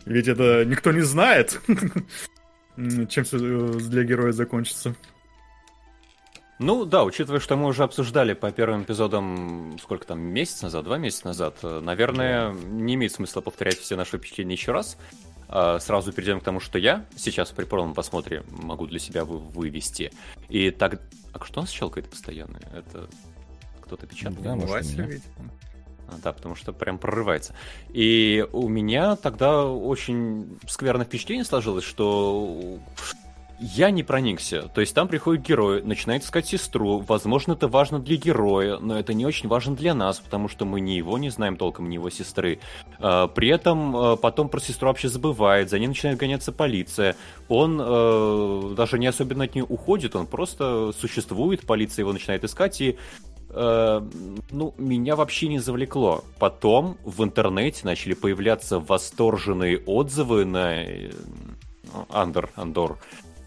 Ведь 0.04 0.28
это 0.28 0.64
никто 0.64 0.92
не 0.92 1.00
знает, 1.00 1.60
чем 2.76 3.24
все 3.24 3.38
для 3.38 4.04
героя 4.04 4.30
закончится. 4.30 4.94
Ну 6.62 6.84
да, 6.84 7.02
учитывая, 7.02 7.40
что 7.40 7.56
мы 7.56 7.66
уже 7.66 7.82
обсуждали 7.82 8.34
по 8.34 8.50
первым 8.52 8.84
эпизодам, 8.84 9.76
сколько 9.82 10.06
там, 10.06 10.20
месяц 10.20 10.62
назад, 10.62 10.84
два 10.84 10.96
месяца 10.96 11.26
назад, 11.26 11.56
э, 11.62 11.80
наверное, 11.80 12.52
не 12.52 12.94
имеет 12.94 13.12
смысла 13.12 13.40
повторять 13.40 13.78
все 13.78 13.96
наши 13.96 14.16
впечатления 14.16 14.54
еще 14.54 14.70
раз. 14.70 14.96
А, 15.48 15.80
Сразу 15.80 16.12
перейдем 16.12 16.40
к 16.40 16.44
тому, 16.44 16.60
что 16.60 16.78
я 16.78 17.04
сейчас 17.16 17.50
при 17.50 17.64
полном 17.64 17.94
посмотре 17.94 18.44
могу 18.48 18.86
для 18.86 19.00
себя 19.00 19.24
вы- 19.24 19.38
вывести. 19.38 20.12
И 20.48 20.70
так... 20.70 21.00
А 21.34 21.44
что 21.44 21.60
у 21.60 21.62
нас 21.64 21.70
щелкает 21.70 22.08
постоянно? 22.08 22.58
Это 22.72 23.08
кто-то 23.80 24.06
печатает? 24.06 24.40
Да, 24.42 24.54
может. 24.54 24.86
А, 26.08 26.12
Да, 26.22 26.32
потому 26.32 26.54
что 26.54 26.72
прям 26.72 26.96
прорывается. 26.96 27.54
И 27.90 28.46
у 28.52 28.68
меня 28.68 29.16
тогда 29.16 29.66
очень 29.66 30.58
скверное 30.68 31.06
впечатление 31.06 31.44
сложилось, 31.44 31.84
что 31.84 32.78
я 33.62 33.90
не 33.90 34.02
проникся. 34.02 34.68
То 34.74 34.80
есть 34.80 34.94
там 34.94 35.06
приходит 35.06 35.46
герой, 35.46 35.82
начинает 35.82 36.24
искать 36.24 36.46
сестру. 36.46 36.98
Возможно, 36.98 37.52
это 37.52 37.68
важно 37.68 38.00
для 38.00 38.16
героя, 38.16 38.78
но 38.78 38.98
это 38.98 39.14
не 39.14 39.24
очень 39.24 39.48
важно 39.48 39.76
для 39.76 39.94
нас, 39.94 40.18
потому 40.18 40.48
что 40.48 40.64
мы 40.64 40.80
ни 40.80 40.92
его 40.92 41.16
не 41.16 41.30
знаем 41.30 41.56
толком, 41.56 41.88
ни 41.88 41.94
его 41.94 42.10
сестры. 42.10 42.58
А, 42.98 43.28
При 43.28 43.48
этом 43.48 43.96
а, 43.96 44.16
потом 44.16 44.48
про 44.48 44.60
сестру 44.60 44.88
вообще 44.88 45.08
забывает, 45.08 45.70
за 45.70 45.78
ней 45.78 45.86
начинает 45.86 46.18
гоняться 46.18 46.50
полиция. 46.50 47.16
Он 47.48 47.80
э, 47.80 48.74
даже 48.76 48.98
не 48.98 49.06
особенно 49.06 49.44
от 49.44 49.54
нее 49.54 49.64
уходит, 49.64 50.16
он 50.16 50.26
просто 50.26 50.92
существует, 50.98 51.64
полиция 51.64 52.02
его 52.02 52.12
начинает 52.12 52.44
искать, 52.44 52.80
и 52.80 52.98
ну, 53.54 54.74
меня 54.78 55.14
вообще 55.14 55.48
не 55.48 55.58
завлекло. 55.58 56.24
Потом 56.38 56.96
в 57.04 57.22
интернете 57.22 57.82
начали 57.84 58.14
появляться 58.14 58.78
восторженные 58.78 59.76
отзывы 59.76 60.46
на 60.46 60.82
э, 60.82 61.10
Андор, 62.08 62.50
Андор. 62.54 62.98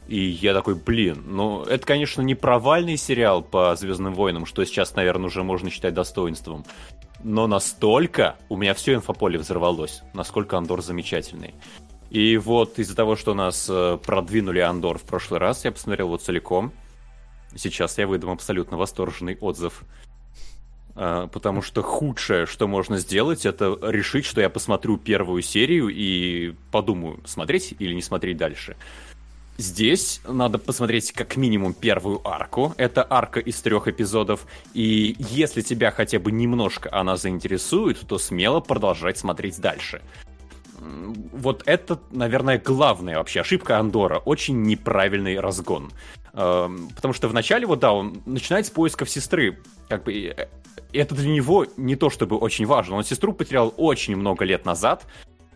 И 0.07 0.19
я 0.19 0.53
такой, 0.53 0.75
блин, 0.75 1.23
ну, 1.25 1.63
это, 1.63 1.85
конечно, 1.85 2.21
не 2.21 2.35
провальный 2.35 2.97
сериал 2.97 3.41
по 3.41 3.75
Звездным 3.75 4.13
войнам, 4.13 4.45
что 4.45 4.63
сейчас, 4.65 4.95
наверное, 4.95 5.27
уже 5.27 5.43
можно 5.43 5.69
считать 5.69 5.93
достоинством. 5.93 6.63
Но 7.23 7.47
настолько 7.47 8.35
у 8.49 8.57
меня 8.57 8.75
все 8.75 8.93
инфополе 8.93 9.39
взорвалось, 9.39 10.03
насколько 10.13 10.57
Андор 10.57 10.83
замечательный. 10.83 11.55
И 12.11 12.37
вот 12.37 12.77
из-за 12.77 12.95
того, 12.95 13.15
что 13.15 13.33
нас 13.33 13.67
э, 13.67 13.97
продвинули 14.05 14.59
Андор 14.59 14.99
в 14.99 15.03
прошлый 15.03 15.39
раз, 15.39 15.65
я 15.65 15.71
посмотрел 15.71 16.07
его 16.07 16.17
целиком. 16.17 16.71
Сейчас 17.55 17.97
я 17.97 18.05
выдам 18.05 18.29
абсолютно 18.29 18.77
восторженный 18.77 19.37
отзыв. 19.41 19.83
А, 20.95 21.27
Потому 21.27 21.61
что 21.61 21.81
худшее, 21.81 22.45
что 22.45 22.67
можно 22.67 22.97
сделать, 22.97 23.45
это 23.45 23.77
решить, 23.81 24.25
что 24.25 24.39
я 24.39 24.49
посмотрю 24.49 24.97
первую 24.97 25.41
серию 25.41 25.89
и 25.89 26.53
подумаю, 26.71 27.21
смотреть 27.25 27.73
или 27.79 27.93
не 27.93 28.01
смотреть 28.01 28.37
дальше. 28.37 28.77
Здесь 29.57 30.19
надо 30.27 30.57
посмотреть 30.57 31.13
как 31.13 31.37
минимум 31.37 31.73
первую 31.73 32.25
арку. 32.27 32.73
Это 32.77 33.05
арка 33.09 33.39
из 33.39 33.61
трех 33.61 33.87
эпизодов. 33.87 34.45
И 34.73 35.15
если 35.17 35.61
тебя 35.61 35.91
хотя 35.91 36.19
бы 36.19 36.31
немножко 36.31 36.89
она 36.93 37.15
заинтересует, 37.15 37.99
то 38.05 38.17
смело 38.17 38.59
продолжать 38.59 39.17
смотреть 39.17 39.61
дальше. 39.61 40.01
Вот 40.77 41.63
это, 41.65 41.99
наверное, 42.11 42.59
главная 42.59 43.17
вообще 43.17 43.41
ошибка 43.41 43.79
Андора. 43.79 44.17
Очень 44.19 44.61
неправильный 44.63 45.39
разгон. 45.39 45.91
Эм, 46.33 46.89
Потому 46.89 47.13
что 47.13 47.29
вначале, 47.29 47.65
вот 47.65 47.79
да, 47.79 47.93
он 47.93 48.21
начинает 48.25 48.65
с 48.65 48.69
поисков 48.69 49.09
сестры. 49.09 49.57
Как 49.87 50.03
бы 50.03 50.13
э, 50.13 50.49
это 50.91 51.15
для 51.15 51.29
него 51.29 51.65
не 51.77 51.95
то 51.95 52.09
чтобы 52.09 52.35
очень 52.35 52.65
важно. 52.65 52.97
Он 52.97 53.05
сестру 53.05 53.31
потерял 53.31 53.73
очень 53.77 54.17
много 54.17 54.43
лет 54.43 54.65
назад. 54.65 55.05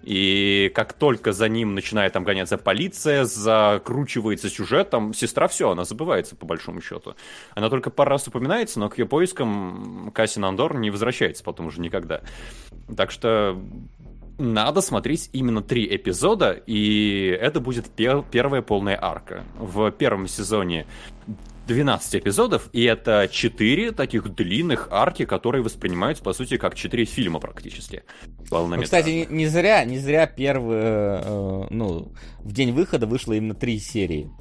И 0.03 0.71
как 0.73 0.93
только 0.93 1.33
за 1.33 1.49
ним 1.49 1.75
начинает 1.75 2.13
там 2.13 2.23
гоняться 2.23 2.57
полиция, 2.57 3.25
закручивается 3.25 4.49
сюжет, 4.49 4.89
там 4.89 5.13
сестра 5.13 5.47
все, 5.47 5.71
она 5.71 5.83
забывается 5.83 6.35
по 6.35 6.45
большому 6.45 6.81
счету. 6.81 7.15
Она 7.55 7.69
только 7.69 7.89
пару 7.89 8.11
раз 8.11 8.27
упоминается, 8.27 8.79
но 8.79 8.89
к 8.89 8.97
ее 8.97 9.05
поискам 9.05 10.11
Кассин 10.13 10.45
Андор 10.45 10.77
не 10.77 10.89
возвращается 10.89 11.43
потом 11.43 11.67
уже 11.67 11.81
никогда. 11.81 12.21
Так 12.95 13.11
что 13.11 13.61
надо 14.37 14.81
смотреть 14.81 15.29
именно 15.33 15.61
три 15.61 15.85
эпизода, 15.95 16.51
и 16.65 17.37
это 17.39 17.59
будет 17.59 17.87
пер- 17.95 18.23
первая 18.31 18.61
полная 18.61 18.97
арка. 18.99 19.43
В 19.57 19.91
первом 19.91 20.27
сезоне 20.27 20.87
12 21.69 22.15
эпизодов, 22.15 22.67
и 22.73 22.83
это 22.83 23.29
4 23.31 23.91
таких 23.91 24.33
длинных 24.33 24.87
арки, 24.89 25.25
которые 25.25 25.61
воспринимаются, 25.63 26.23
по 26.23 26.33
сути, 26.33 26.57
как 26.57 26.73
4 26.73 27.05
фильма 27.05 27.39
практически. 27.39 28.03
Ну, 28.49 28.81
кстати, 28.81 29.09
не, 29.09 29.25
не 29.27 29.45
зря, 29.45 29.85
не 29.85 29.99
зря 29.99 30.25
первые, 30.25 31.21
э, 31.23 31.67
ну, 31.69 32.11
в 32.39 32.51
день 32.51 32.71
выхода 32.71 33.05
вышло 33.05 33.33
именно 33.33 33.53
три 33.53 33.77
серии. 33.79 34.31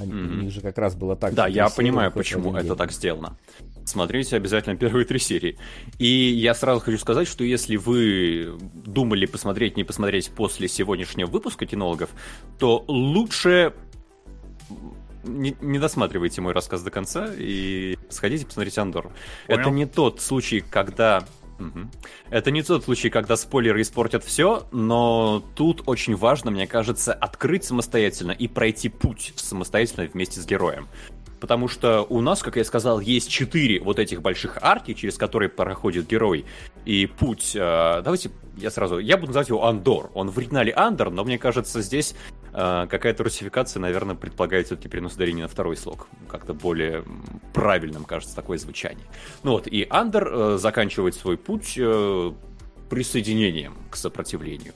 Они, 0.00 0.12
Мгм. 0.12 0.38
У 0.38 0.42
них 0.44 0.52
же 0.52 0.60
как 0.60 0.78
раз 0.78 0.94
было 0.94 1.14
так. 1.14 1.34
Да, 1.34 1.46
я 1.46 1.68
понимаю, 1.68 2.10
почему 2.10 2.54
это 2.54 2.68
день. 2.68 2.76
так 2.76 2.92
сделано. 2.92 3.36
Смотрите 3.84 4.36
обязательно 4.36 4.76
первые 4.76 5.04
три 5.04 5.18
серии. 5.18 5.58
И 5.98 6.06
я 6.06 6.54
сразу 6.54 6.80
хочу 6.80 6.96
сказать, 6.96 7.28
что 7.28 7.44
если 7.44 7.76
вы 7.76 8.56
думали 8.72 9.26
посмотреть, 9.26 9.76
не 9.76 9.84
посмотреть 9.84 10.30
после 10.30 10.68
сегодняшнего 10.68 11.28
выпуска 11.28 11.66
кинологов, 11.66 12.10
то 12.58 12.84
лучше 12.86 13.74
не, 15.22 15.56
не 15.60 15.78
досматривайте 15.78 16.40
мой 16.40 16.52
рассказ 16.52 16.82
до 16.82 16.90
конца 16.90 17.28
и 17.36 17.96
сходите 18.08 18.46
посмотреть 18.46 18.78
Андор. 18.78 19.10
Понял. 19.46 19.60
Это 19.60 19.70
не 19.70 19.86
тот 19.86 20.20
случай, 20.20 20.60
когда... 20.60 21.24
Это 22.30 22.50
не 22.50 22.62
тот 22.62 22.84
случай, 22.84 23.10
когда 23.10 23.36
спойлеры 23.36 23.82
испортят 23.82 24.24
все, 24.24 24.66
но 24.72 25.44
тут 25.54 25.82
очень 25.86 26.16
важно, 26.16 26.50
мне 26.50 26.66
кажется, 26.66 27.12
открыть 27.12 27.64
самостоятельно 27.64 28.32
и 28.32 28.48
пройти 28.48 28.88
путь 28.88 29.34
самостоятельно 29.36 30.08
вместе 30.10 30.40
с 30.40 30.46
героем. 30.46 30.88
Потому 31.40 31.68
что 31.68 32.02
у 32.08 32.20
нас, 32.20 32.42
как 32.42 32.56
я 32.56 32.64
сказал, 32.64 33.00
есть 33.00 33.30
четыре 33.30 33.80
вот 33.80 33.98
этих 33.98 34.20
больших 34.20 34.58
арки, 34.60 34.92
через 34.92 35.16
которые 35.16 35.48
проходит 35.48 36.06
герой. 36.06 36.44
И 36.84 37.06
путь... 37.06 37.56
э, 37.56 38.02
давайте 38.04 38.30
я 38.56 38.70
сразу... 38.70 38.98
Я 38.98 39.16
буду 39.16 39.28
называть 39.28 39.48
его 39.48 39.64
Андор. 39.64 40.10
Он 40.14 40.30
в 40.30 40.38
оригинале 40.38 40.72
Андор, 40.72 41.10
но 41.10 41.24
мне 41.24 41.38
кажется, 41.38 41.80
здесь 41.80 42.14
э, 42.52 42.86
какая-то 42.90 43.24
русификация, 43.24 43.80
наверное, 43.80 44.14
предполагает 44.14 44.66
все-таки 44.66 44.88
перенос 44.88 45.14
ударения 45.14 45.42
на 45.42 45.48
второй 45.48 45.76
слог. 45.76 46.08
Как-то 46.28 46.52
более 46.52 47.04
правильным, 47.54 48.04
кажется, 48.04 48.36
такое 48.36 48.58
звучание. 48.58 49.06
Ну 49.42 49.52
вот, 49.52 49.66
и 49.66 49.86
Андор 49.88 50.28
э, 50.30 50.58
заканчивает 50.58 51.14
свой 51.14 51.38
путь 51.38 51.74
э, 51.78 52.32
присоединением 52.90 53.76
к 53.90 53.96
сопротивлению. 53.96 54.74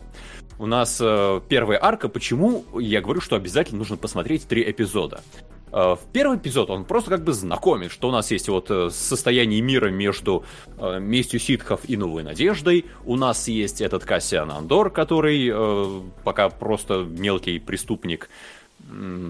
У 0.59 0.67
нас 0.67 0.99
э, 1.01 1.41
первая 1.49 1.83
арка. 1.83 2.09
Почему 2.09 2.65
я 2.79 3.03
говорю, 3.03 3.21
что 3.21 3.37
обязательно 3.37 3.79
нужно 3.79 3.97
посмотреть 3.97 4.47
три 4.47 4.63
эпизода? 4.71 5.21
Э, 5.75 5.97
в 5.97 6.07
первый 6.13 6.39
эпизод 6.39 6.71
он 6.71 6.85
просто 6.85 7.11
как 7.11 7.25
бы 7.25 7.33
знакомит, 7.33 7.91
что 7.91 8.09
у 8.09 8.13
нас 8.13 8.31
есть 8.31 8.49
вот 8.49 8.71
э, 8.71 8.91
состояние 8.91 9.61
мира 9.61 9.89
между 9.91 10.45
э, 10.79 11.01
местью 11.01 11.41
ситхов 11.41 11.81
и 11.89 11.97
новой 11.97 12.23
надеждой. 12.23 12.85
У 13.05 13.17
нас 13.17 13.49
есть 13.49 13.81
этот 13.81 14.05
Кассиан 14.05 14.53
Андор, 14.53 14.91
который 14.91 15.53
пока 16.23 16.49
просто 16.49 17.03
мелкий 17.03 17.59
преступник, 17.59 18.31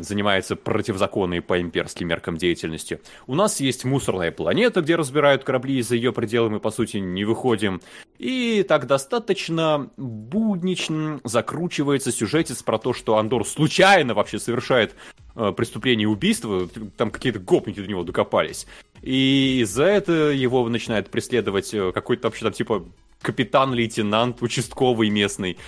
занимается 0.01 0.57
противозаконной 0.57 1.41
по 1.41 1.61
имперским 1.61 2.09
меркам 2.09 2.37
деятельностью. 2.37 3.01
У 3.27 3.35
нас 3.35 3.61
есть 3.61 3.85
мусорная 3.85 4.33
планета, 4.33 4.81
где 4.81 4.97
разбирают 4.97 5.45
корабли, 5.45 5.79
и 5.79 5.83
за 5.83 5.97
ее 5.97 6.13
пределы 6.13 6.51
мы, 6.51 6.61
по 6.61 6.71
сути, 6.71 6.99
не 6.99 7.25
выходим. 7.25 7.81
И 8.19 8.65
так 8.69 8.87
достаточно 8.87 9.91
буднично 9.97 11.21
закручивается 11.25 12.13
сюжетец 12.13 12.63
про 12.63 12.79
то, 12.79 12.93
что 12.93 13.19
Андор 13.19 13.47
случайно 13.47 14.15
вообще 14.15 14.39
совершает 14.39 14.95
э, 15.37 15.53
преступление 15.57 16.05
и 16.05 16.07
убийство, 16.07 16.69
там 16.97 17.11
какие-то 17.11 17.39
гопники 17.39 17.81
до 17.81 17.87
него 17.87 18.05
докопались. 18.05 18.67
И 19.03 19.65
за 19.67 19.85
это 19.85 20.13
его 20.31 20.69
начинает 20.69 21.11
преследовать 21.11 21.75
э, 21.75 21.93
какой-то 21.93 22.29
вообще 22.29 22.45
там 22.45 22.53
типа 22.53 22.85
капитан-лейтенант, 23.25 24.43
участковый 24.43 25.11
местный. 25.11 25.59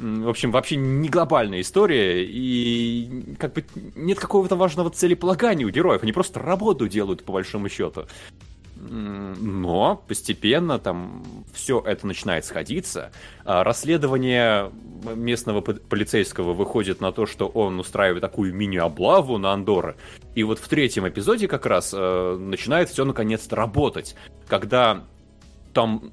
В 0.00 0.28
общем, 0.28 0.50
вообще 0.50 0.76
не 0.76 1.10
глобальная 1.10 1.60
история, 1.60 2.24
и 2.24 3.36
как 3.38 3.52
бы 3.52 3.64
нет 3.94 4.18
какого-то 4.18 4.56
важного 4.56 4.88
целеполагания 4.90 5.66
у 5.66 5.70
героев, 5.70 6.02
они 6.02 6.12
просто 6.12 6.40
работу 6.40 6.88
делают, 6.88 7.22
по 7.22 7.32
большому 7.32 7.68
счету. 7.68 8.06
Но 8.80 10.02
постепенно 10.08 10.78
там 10.78 11.22
все 11.52 11.82
это 11.84 12.06
начинает 12.06 12.46
сходиться. 12.46 13.12
А 13.44 13.62
Расследование 13.62 14.72
местного 15.14 15.60
полицейского 15.60 16.54
выходит 16.54 17.02
на 17.02 17.12
то, 17.12 17.26
что 17.26 17.46
он 17.46 17.78
устраивает 17.78 18.22
такую 18.22 18.54
мини-облаву 18.54 19.36
на 19.36 19.52
Андоры. 19.52 19.96
И 20.34 20.44
вот 20.44 20.58
в 20.58 20.66
третьем 20.68 21.06
эпизоде 21.06 21.46
как 21.46 21.66
раз 21.66 21.92
э, 21.94 22.36
начинает 22.40 22.88
все 22.88 23.04
наконец-то 23.04 23.54
работать. 23.54 24.16
Когда 24.48 25.04
там 25.72 26.10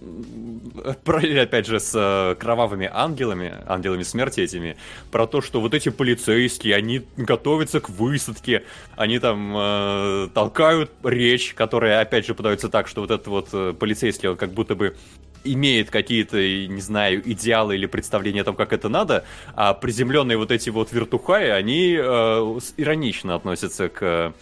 параллель, 1.04 1.42
опять 1.42 1.68
же, 1.68 1.80
с 1.80 1.94
э, 1.96 2.36
кровавыми 2.36 2.90
ангелами, 2.92 3.54
ангелами 3.68 4.04
смерти 4.04 4.42
этими, 4.42 4.78
про 5.12 5.28
то, 5.28 5.42
что 5.42 5.62
вот 5.62 5.74
эти 5.74 5.90
полицейские, 5.90 6.76
они 6.76 7.06
готовятся 7.18 7.80
к 7.80 7.90
высадке, 7.90 8.64
они 8.96 9.20
там 9.20 9.54
э, 9.56 10.30
толкают 10.34 10.92
речь, 11.04 11.54
которая, 11.54 12.02
опять 12.02 12.26
же, 12.26 12.34
подается 12.34 12.70
так, 12.70 12.88
что 12.88 13.02
вот 13.02 13.12
этот 13.12 13.28
вот 13.28 13.50
э, 13.54 13.74
полицейский, 13.78 14.30
он 14.30 14.38
как 14.38 14.52
будто 14.52 14.76
бы 14.76 14.96
имеет 15.44 15.90
какие-то, 15.90 16.38
не 16.38 16.82
знаю, 16.82 17.22
идеалы 17.30 17.76
или 17.76 17.86
представления 17.86 18.42
о 18.42 18.46
том, 18.46 18.56
как 18.56 18.74
это 18.74 18.90
надо, 18.90 19.24
а 19.56 19.74
приземленные 19.74 20.38
вот 20.38 20.52
эти 20.52 20.70
вот 20.70 20.92
вертухаи, 20.92 21.50
они 21.50 21.96
э, 21.98 22.60
иронично 22.78 23.36
относятся 23.36 23.90
к 23.90 24.34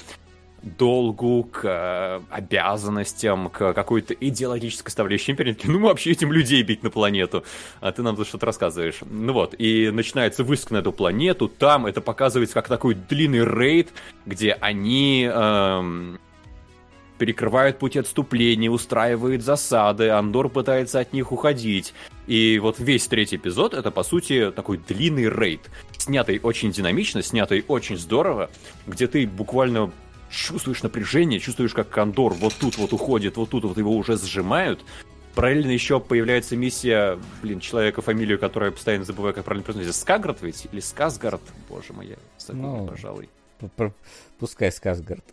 долгу, 0.66 1.44
к 1.44 1.62
э, 1.64 2.22
обязанностям, 2.30 3.50
к 3.50 3.74
какой-то 3.74 4.14
идеологической 4.14 4.90
составляющей 4.90 5.32
империи. 5.32 5.56
Ну, 5.64 5.80
мы 5.80 5.88
вообще 5.88 6.12
этим 6.12 6.32
людей 6.32 6.62
бить 6.64 6.84
на 6.84 6.90
планету. 6.90 7.44
А 7.82 7.92
ты 7.92 8.02
нам 8.02 8.16
тут 8.16 8.28
что-то 8.28 8.48
рассказываешь. 8.48 9.00
Ну 9.10 9.34
вот, 9.34 9.56
и 9.58 9.92
начинается 9.92 10.44
высадка 10.44 10.74
на 10.74 10.78
эту 10.80 10.92
планету. 10.92 11.48
Там 11.48 11.86
это 11.86 12.02
показывается 12.02 12.56
как 12.56 12.68
такой 12.68 12.96
длинный 12.96 13.46
рейд, 13.46 13.90
где 14.26 14.54
они 14.54 15.30
эм, 15.32 16.20
перекрывают 17.18 17.78
пути 17.78 18.00
отступления, 18.00 18.70
устраивают 18.70 19.44
засады, 19.44 20.10
Андор 20.10 20.50
пытается 20.50 21.00
от 21.00 21.14
них 21.14 21.32
уходить. 21.32 21.94
И 22.28 22.60
вот 22.60 22.80
весь 22.80 23.08
третий 23.08 23.36
эпизод 23.36 23.74
это, 23.74 23.92
по 23.92 24.04
сути, 24.04 24.52
такой 24.52 24.78
длинный 24.78 25.30
рейд. 25.30 25.62
Снятый 25.98 26.40
очень 26.42 26.72
динамично, 26.72 27.22
снятый 27.22 27.64
очень 27.68 27.98
здорово, 27.98 28.50
где 28.88 29.08
ты 29.08 29.28
буквально 29.28 29.92
чувствуешь 30.36 30.84
напряжение, 30.84 31.40
чувствуешь, 31.40 31.74
как 31.74 31.90
Кондор 31.90 32.34
вот 32.34 32.54
тут 32.60 32.78
вот 32.78 32.94
уходит, 32.94 33.38
вот 33.38 33.50
тут 33.50 33.64
вот 33.64 33.78
его 33.78 33.92
уже 33.96 34.18
сжимают. 34.18 34.84
Параллельно 35.34 35.72
еще 35.72 36.00
появляется 36.00 36.56
миссия, 36.56 37.20
блин, 37.42 37.60
человека, 37.60 38.02
фамилию, 38.02 38.40
которую 38.40 38.70
я 38.70 38.76
постоянно 38.76 39.04
забываю, 39.04 39.34
как 39.34 39.44
правильно 39.46 39.66
произносить. 39.66 39.94
Скаград 39.96 40.38
ведь? 40.42 40.68
Или 40.72 40.80
Сказгард? 40.80 41.42
Боже 41.70 41.92
мой, 41.94 42.08
я 42.08 42.16
забыл, 42.38 42.62
Ну. 42.78 42.88
пожалуй. 42.88 43.30
Пускай 44.40 44.72
Сказгард. 44.72 45.24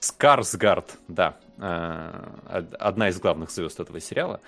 Скарсгард, 0.00 0.96
да. 1.08 1.36
э, 1.58 2.26
од- 2.58 2.74
Одна 2.74 3.08
из 3.10 3.18
главных 3.20 3.50
звезд 3.50 3.80
этого 3.80 4.00
сериала. 4.00 4.40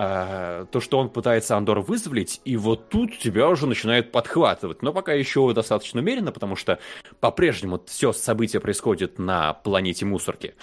Э, 0.00 0.66
То, 0.70 0.80
что 0.80 0.98
он 0.98 1.10
пытается 1.10 1.56
Андора 1.56 1.80
вызволить, 1.80 2.40
и 2.44 2.56
вот 2.56 2.88
тут 2.88 3.18
тебя 3.18 3.48
уже 3.48 3.66
начинает 3.66 4.12
подхватывать. 4.12 4.80
Но 4.80 4.92
пока 4.92 5.12
еще 5.12 5.52
достаточно 5.52 6.00
умеренно, 6.00 6.30
потому 6.30 6.54
что 6.54 6.78
по-прежнему 7.18 7.82
все 7.84 8.12
событие 8.12 8.60
происходит 8.60 9.18
на 9.18 9.54
планете 9.54 10.04
Мусорки. 10.06 10.54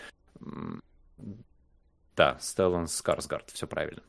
Да, 2.15 2.37
Стеллан 2.39 2.87
Скарсгард, 2.87 3.49
все 3.51 3.67
правильно. 3.67 4.01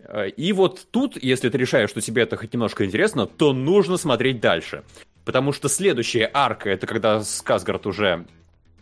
Э, 0.00 0.28
И 0.30 0.52
вот 0.52 0.88
тут, 0.90 1.22
если 1.22 1.48
ты 1.50 1.56
решаешь, 1.56 1.90
что 1.90 2.00
тебе 2.00 2.22
это 2.22 2.36
хоть 2.36 2.52
немножко 2.52 2.84
интересно, 2.84 3.26
то 3.26 3.52
нужно 3.52 3.96
смотреть 3.96 4.40
дальше. 4.40 4.82
Потому 5.24 5.52
что 5.52 5.68
следующая 5.68 6.28
арка, 6.34 6.68
это 6.68 6.88
когда 6.88 7.22
Скарсгард 7.22 7.86
уже 7.86 8.26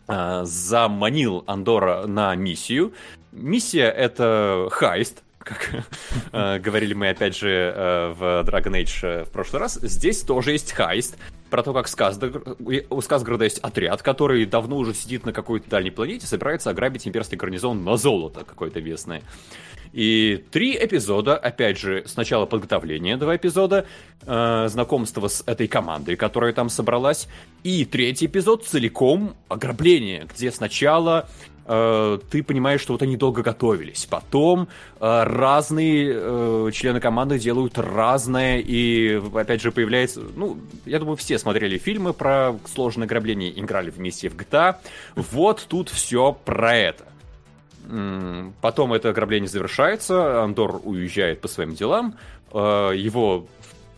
э, 0.08 0.40
заманил 0.44 1.44
Андора 1.46 2.06
на 2.06 2.34
миссию. 2.34 2.94
Миссия 3.30 3.90
это 3.90 4.68
heist, 4.70 5.22
как 5.42 5.70
э, 6.32 6.58
говорили 6.58 6.94
мы 6.94 7.08
опять 7.10 7.36
же 7.36 7.48
э, 7.48 8.14
в 8.16 8.48
Dragon 8.48 8.72
Age 8.72 8.98
э, 9.02 9.24
в 9.24 9.30
прошлый 9.30 9.60
раз. 9.60 9.78
Здесь 9.82 10.22
тоже 10.22 10.52
есть 10.52 10.72
heist. 10.72 11.16
Про 11.50 11.62
то, 11.62 11.74
как 11.74 11.86
Скарсгар- 11.86 12.86
у 12.88 13.00
Скарсгарда 13.02 13.44
есть 13.44 13.58
отряд, 13.58 14.00
который 14.02 14.46
давно 14.46 14.78
уже 14.78 14.94
сидит 14.94 15.26
на 15.26 15.32
какой-то 15.32 15.68
дальней 15.68 15.90
планете, 15.90 16.26
собирается 16.26 16.70
ограбить 16.70 17.06
имперский 17.06 17.36
гарнизон 17.36 17.84
на 17.84 17.96
золото 17.96 18.44
какое-то 18.44 18.80
местное. 18.80 19.22
И 19.92 20.42
три 20.50 20.74
эпизода, 20.74 21.36
опять 21.36 21.78
же, 21.78 22.04
сначала 22.06 22.46
подготовление, 22.46 23.18
два 23.18 23.36
эпизода, 23.36 23.86
э, 24.24 24.68
знакомство 24.68 25.28
с 25.28 25.42
этой 25.46 25.68
командой, 25.68 26.16
которая 26.16 26.54
там 26.54 26.70
собралась, 26.70 27.28
и 27.62 27.84
третий 27.84 28.26
эпизод 28.26 28.64
целиком 28.64 29.36
ограбление, 29.48 30.26
где 30.34 30.50
сначала 30.50 31.28
э, 31.66 32.18
ты 32.30 32.42
понимаешь, 32.42 32.80
что 32.80 32.92
вот 32.92 33.02
они 33.02 33.16
долго 33.16 33.42
готовились, 33.42 34.06
потом 34.06 34.68
э, 35.00 35.22
разные 35.24 36.12
э, 36.14 36.70
члены 36.72 37.00
команды 37.00 37.38
делают 37.38 37.78
разное, 37.78 38.58
и 38.58 39.20
опять 39.34 39.62
же 39.62 39.72
появляется, 39.72 40.22
ну, 40.36 40.58
я 40.86 40.98
думаю, 40.98 41.16
все 41.16 41.38
смотрели 41.38 41.78
фильмы 41.78 42.12
про 42.12 42.54
сложное 42.72 43.06
ограбление, 43.06 43.58
играли 43.58 43.90
вместе 43.90 44.28
в 44.28 44.36
GTA, 44.36 44.76
вот 45.16 45.66
тут 45.68 45.88
все 45.88 46.36
про 46.44 46.76
это. 46.76 47.04
Потом 48.60 48.92
это 48.92 49.08
ограбление 49.08 49.48
завершается, 49.48 50.42
Андор 50.42 50.80
уезжает 50.84 51.40
по 51.40 51.48
своим 51.48 51.74
делам, 51.74 52.16
его 52.52 53.48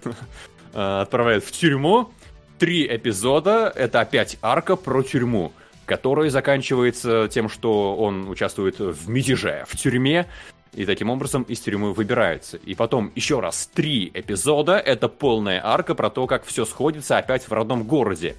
отправляют 0.72 1.44
в 1.44 1.52
тюрьму. 1.52 2.10
Три 2.58 2.86
эпизода, 2.86 3.70
это 3.74 4.00
опять 4.00 4.38
арка 4.40 4.76
про 4.76 5.02
тюрьму, 5.02 5.52
которая 5.86 6.30
заканчивается 6.30 7.28
тем, 7.28 7.48
что 7.48 7.96
он 7.96 8.28
участвует 8.28 8.78
в 8.78 9.08
мятеже 9.08 9.64
в 9.68 9.76
тюрьме, 9.76 10.26
и 10.74 10.84
таким 10.86 11.10
образом 11.10 11.42
из 11.44 11.60
тюрьмы 11.60 11.92
выбирается. 11.92 12.56
И 12.56 12.74
потом 12.74 13.12
еще 13.14 13.40
раз 13.40 13.70
три 13.72 14.10
эпизода, 14.12 14.76
это 14.76 15.08
полная 15.08 15.64
арка 15.64 15.94
про 15.94 16.10
то, 16.10 16.26
как 16.26 16.44
все 16.44 16.64
сходится 16.64 17.16
опять 17.16 17.48
в 17.48 17.52
родном 17.52 17.84
городе. 17.84 18.36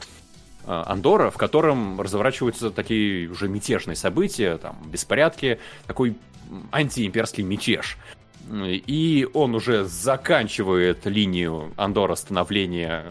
э, 0.66 0.84
Андора, 0.86 1.30
в 1.30 1.38
котором 1.38 2.02
разворачиваются 2.02 2.72
такие 2.72 3.30
уже 3.30 3.48
мятежные 3.48 3.96
события, 3.96 4.58
там, 4.58 4.78
беспорядки, 4.86 5.60
такой 5.88 6.16
антиимперский 6.72 7.44
мятеж. 7.44 7.98
И 8.52 9.28
он 9.34 9.56
уже 9.56 9.86
заканчивает 9.86 11.06
линию 11.06 11.74
Андора 11.78 12.16
становления 12.16 13.06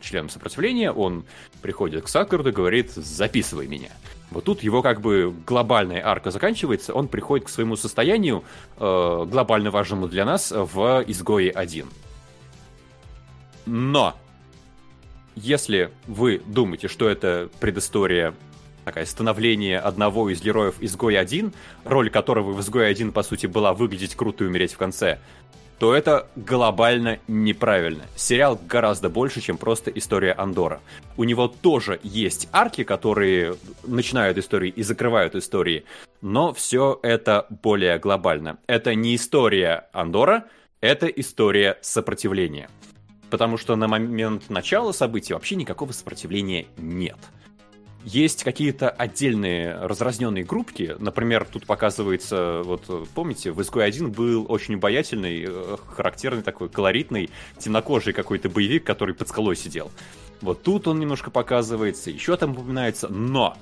членом 0.00 0.28
сопротивления, 0.28 0.92
он 0.92 1.24
приходит 1.62 2.04
к 2.04 2.08
Саккарду 2.08 2.50
и 2.50 2.52
говорит 2.52 2.92
«записывай 2.92 3.66
меня». 3.66 3.90
Вот 4.30 4.44
тут 4.44 4.62
его 4.62 4.82
как 4.82 5.00
бы 5.00 5.34
глобальная 5.46 6.04
арка 6.04 6.30
заканчивается, 6.30 6.94
он 6.94 7.08
приходит 7.08 7.46
к 7.46 7.50
своему 7.50 7.76
состоянию, 7.76 8.44
э, 8.78 9.26
глобально 9.26 9.70
важному 9.70 10.08
для 10.08 10.24
нас, 10.24 10.50
в 10.50 11.04
«Изгое 11.06 11.50
1». 11.50 11.86
Но 13.66 14.14
если 15.36 15.90
вы 16.06 16.42
думаете, 16.46 16.88
что 16.88 17.08
это 17.08 17.48
предыстория 17.60 18.34
такая 18.84 19.06
становление 19.06 19.78
одного 19.78 20.30
из 20.30 20.42
героев 20.42 20.76
изгой 20.80 21.18
1, 21.18 21.52
роль 21.84 22.10
которого 22.10 22.52
в 22.52 22.60
изгой 22.60 22.88
1, 22.88 23.12
по 23.12 23.22
сути, 23.22 23.46
была 23.46 23.72
выглядеть 23.72 24.14
круто 24.14 24.44
и 24.44 24.46
умереть 24.46 24.74
в 24.74 24.76
конце, 24.76 25.18
то 25.78 25.94
это 25.94 26.28
глобально 26.36 27.18
неправильно. 27.28 28.04
Сериал 28.16 28.58
гораздо 28.68 29.08
больше, 29.08 29.40
чем 29.40 29.58
просто 29.58 29.90
история 29.90 30.32
Андора. 30.32 30.80
У 31.16 31.24
него 31.24 31.48
тоже 31.48 32.00
есть 32.02 32.48
арки, 32.52 32.84
которые 32.84 33.56
начинают 33.84 34.38
истории 34.38 34.70
и 34.70 34.82
закрывают 34.82 35.34
истории, 35.34 35.84
но 36.22 36.52
все 36.52 36.98
это 37.02 37.46
более 37.62 37.98
глобально. 37.98 38.58
Это 38.66 38.94
не 38.94 39.14
история 39.16 39.88
Андора, 39.92 40.44
Это 40.84 41.06
история 41.06 41.78
сопротивления. 41.80 42.68
Потому 43.30 43.56
что 43.56 43.74
на 43.74 43.88
момент 43.88 44.50
начала 44.50 44.92
событий 44.92 45.32
вообще 45.32 45.56
никакого 45.56 45.92
сопротивления 45.92 46.66
нет. 46.76 47.16
Есть 48.04 48.44
какие-то 48.44 48.90
отдельные 48.90 49.76
разразненные 49.76 50.44
группки. 50.44 50.94
Например, 50.98 51.46
тут 51.50 51.64
показывается, 51.64 52.60
вот 52.62 53.08
помните, 53.14 53.50
в 53.50 53.62
изгой 53.62 53.86
1 53.86 54.12
был 54.12 54.44
очень 54.46 54.74
обаятельный, 54.74 55.46
э, 55.48 55.76
характерный 55.86 56.42
такой, 56.42 56.68
колоритный, 56.68 57.30
темнокожий 57.58 58.12
какой-то 58.12 58.50
боевик, 58.50 58.84
который 58.84 59.14
под 59.14 59.28
скалой 59.28 59.56
сидел. 59.56 59.90
Вот 60.42 60.62
тут 60.62 60.86
он 60.86 61.00
немножко 61.00 61.30
показывается, 61.30 62.10
еще 62.10 62.36
там 62.36 62.50
упоминается, 62.50 63.08
но 63.08 63.56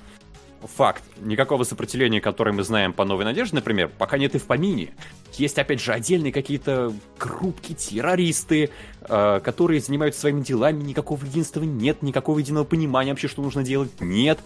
факт. 0.67 1.03
Никакого 1.17 1.63
сопротивления, 1.63 2.21
которое 2.21 2.51
мы 2.51 2.63
знаем 2.63 2.93
по 2.93 3.05
Новой 3.05 3.25
Надежде, 3.25 3.55
например, 3.55 3.89
пока 3.97 4.17
нет 4.17 4.35
и 4.35 4.37
в 4.37 4.45
помине. 4.45 4.93
Есть, 5.33 5.57
опять 5.57 5.81
же, 5.81 5.93
отдельные 5.93 6.31
какие-то 6.31 6.93
группки, 7.19 7.73
террористы, 7.73 8.69
э, 9.01 9.39
которые 9.43 9.79
занимаются 9.79 10.21
своими 10.21 10.41
делами, 10.41 10.83
никакого 10.83 11.23
единства 11.25 11.61
нет, 11.61 12.01
никакого 12.01 12.39
единого 12.39 12.63
понимания 12.63 13.11
вообще, 13.11 13.27
что 13.27 13.41
нужно 13.41 13.63
делать, 13.63 13.91
нет. 13.99 14.39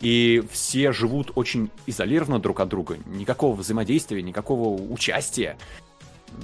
И 0.00 0.42
все 0.50 0.92
живут 0.92 1.32
очень 1.34 1.70
изолированно 1.86 2.38
друг 2.38 2.60
от 2.60 2.68
друга. 2.68 2.96
Никакого 3.06 3.54
взаимодействия, 3.54 4.22
никакого 4.22 4.80
участия, 4.90 5.58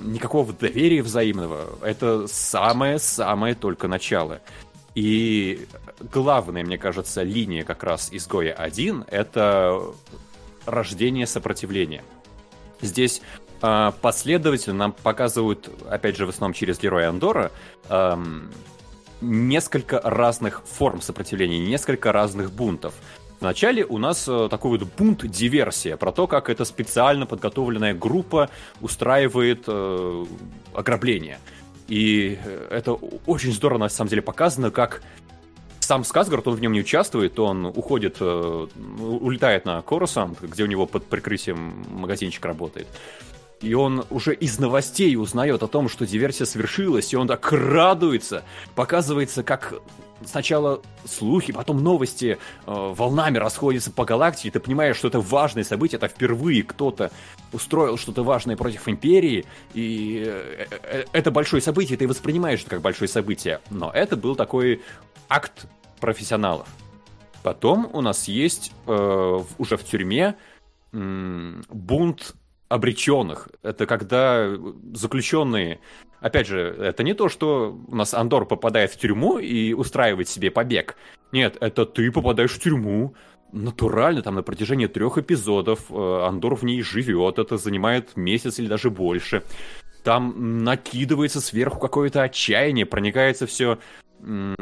никакого 0.03 0.53
доверия 0.53 1.03
взаимного. 1.03 1.79
Это 1.83 2.27
самое-самое 2.27 3.55
только 3.55 3.89
начало. 3.89 4.41
И 4.97 5.67
главная, 6.11 6.65
мне 6.65 6.79
кажется, 6.79 7.23
линия 7.23 7.65
как 7.65 7.85
раз 7.85 8.09
изгоя 8.13 8.55
1 8.55 9.05
это 9.09 9.93
рождение 10.65 11.27
сопротивления. 11.27 12.03
Здесь 12.81 13.21
э, 13.61 13.93
последовательно 14.01 14.79
нам 14.79 14.93
показывают, 14.93 15.69
опять 15.91 16.17
же, 16.17 16.25
в 16.25 16.31
основном 16.31 16.55
через 16.55 16.79
героя 16.79 17.11
Андора, 17.11 17.53
э, 17.91 18.17
несколько 19.21 20.01
разных 20.03 20.63
форм 20.67 21.03
сопротивления, 21.03 21.59
несколько 21.59 22.11
разных 22.11 22.51
бунтов. 22.51 22.95
Вначале 23.41 23.85
у 23.85 23.99
нас 23.99 24.27
э, 24.27 24.49
такой 24.51 24.79
вот 24.79 24.89
бунт-диверсия 24.97 25.99
про 25.99 26.11
то, 26.11 26.27
как 26.27 26.49
эта 26.49 26.65
специально 26.65 27.27
подготовленная 27.27 27.93
группа 27.93 28.49
устраивает 28.81 29.65
э, 29.67 30.25
ограбление. 30.73 31.39
И 31.89 32.39
э, 32.45 32.69
это 32.71 32.93
очень 32.93 33.53
здорово, 33.53 33.79
на 33.79 33.89
самом 33.89 34.11
деле, 34.11 34.23
показано, 34.23 34.71
как 34.71 35.03
сам 35.81 36.05
Сказгард, 36.05 36.49
он 36.49 36.57
в 36.57 36.61
нем 36.61 36.73
не 36.73 36.81
участвует, 36.81 37.39
он 37.39 37.67
уходит, 37.67 38.17
э, 38.21 38.67
улетает 38.99 39.65
на 39.65 39.83
Корусант, 39.83 40.41
где 40.43 40.65
у 40.65 40.67
него 40.67 40.87
под 40.87 41.07
прикрытием 41.07 41.85
магазинчик 41.91 42.45
работает. 42.45 42.89
И 43.61 43.73
он 43.75 44.05
уже 44.11 44.35
из 44.35 44.59
новостей 44.59 45.17
узнает 45.17 45.63
о 45.63 45.69
том, 45.69 45.89
что 45.89 46.07
диверсия 46.07 46.45
совершилась, 46.45 47.13
и 47.13 47.17
он 47.17 47.27
так 47.29 47.51
радуется. 47.53 48.43
Показывается, 48.75 49.43
как 49.43 49.75
сначала 50.25 50.81
слухи, 51.05 51.53
потом 51.53 51.83
новости 51.83 52.39
э, 52.39 52.39
волнами 52.67 53.39
расходятся 53.39 53.91
по 53.91 54.05
галактике, 54.05 54.51
ты 54.51 54.61
понимаешь, 54.61 54.97
что 54.97 55.09
это 55.09 55.21
важное 55.21 55.65
событие, 55.65 55.97
это 55.97 56.09
впервые 56.09 56.63
кто-то 56.63 57.11
устроил 57.53 57.97
что-то 57.99 58.23
важное 58.23 58.57
против 58.57 58.89
Империи, 58.89 59.45
и 59.75 60.25
э, 60.27 60.67
э, 60.71 61.05
это 61.13 61.31
большое 61.31 61.63
событие, 61.63 61.99
ты 61.99 62.09
воспринимаешь 62.09 62.61
это 62.61 62.71
как 62.71 62.81
большое 62.81 63.09
событие. 63.09 63.61
Но 63.71 63.91
это 63.91 64.17
был 64.17 64.37
такой 64.37 64.83
акт 65.29 65.67
профессионалов. 66.01 66.69
Потом 67.43 67.89
у 67.93 68.01
нас 68.01 68.29
есть 68.29 68.73
э, 68.87 69.41
уже 69.59 69.77
в 69.77 69.85
тюрьме 69.85 70.35
э, 70.93 71.63
бунт 71.69 72.35
обреченных. 72.69 73.49
Это 73.63 73.87
когда 73.87 74.49
заключенные... 74.93 75.81
Опять 76.21 76.47
же, 76.47 76.59
это 76.59 77.03
не 77.03 77.15
то, 77.15 77.29
что 77.29 77.79
у 77.87 77.95
нас 77.95 78.15
Андор 78.15 78.47
попадает 78.47 78.91
в 78.91 78.99
тюрьму 78.99 79.39
и 79.39 79.75
устраивает 79.75 80.29
себе 80.29 80.51
побег. 80.51 80.97
Нет, 81.31 81.57
это 81.61 81.85
ты 81.85 82.11
попадаешь 82.11 82.53
в 82.53 82.59
тюрьму, 82.59 83.15
натурально, 83.53 84.23
там 84.23 84.35
на 84.35 84.43
протяжении 84.43 84.87
трех 84.87 85.19
эпизодов 85.19 85.91
э, 85.91 86.27
Андор 86.27 86.57
в 86.57 86.63
ней 86.63 86.83
живет, 86.83 87.39
это 87.39 87.57
занимает 87.59 88.17
месяц 88.17 88.59
или 88.59 88.67
даже 88.67 88.91
больше. 88.91 89.43
Там 90.05 90.63
накидывается 90.65 91.41
сверху 91.41 91.81
какое-то 91.81 92.23
отчаяние, 92.23 92.87
проникается 92.87 93.47
все 93.47 93.79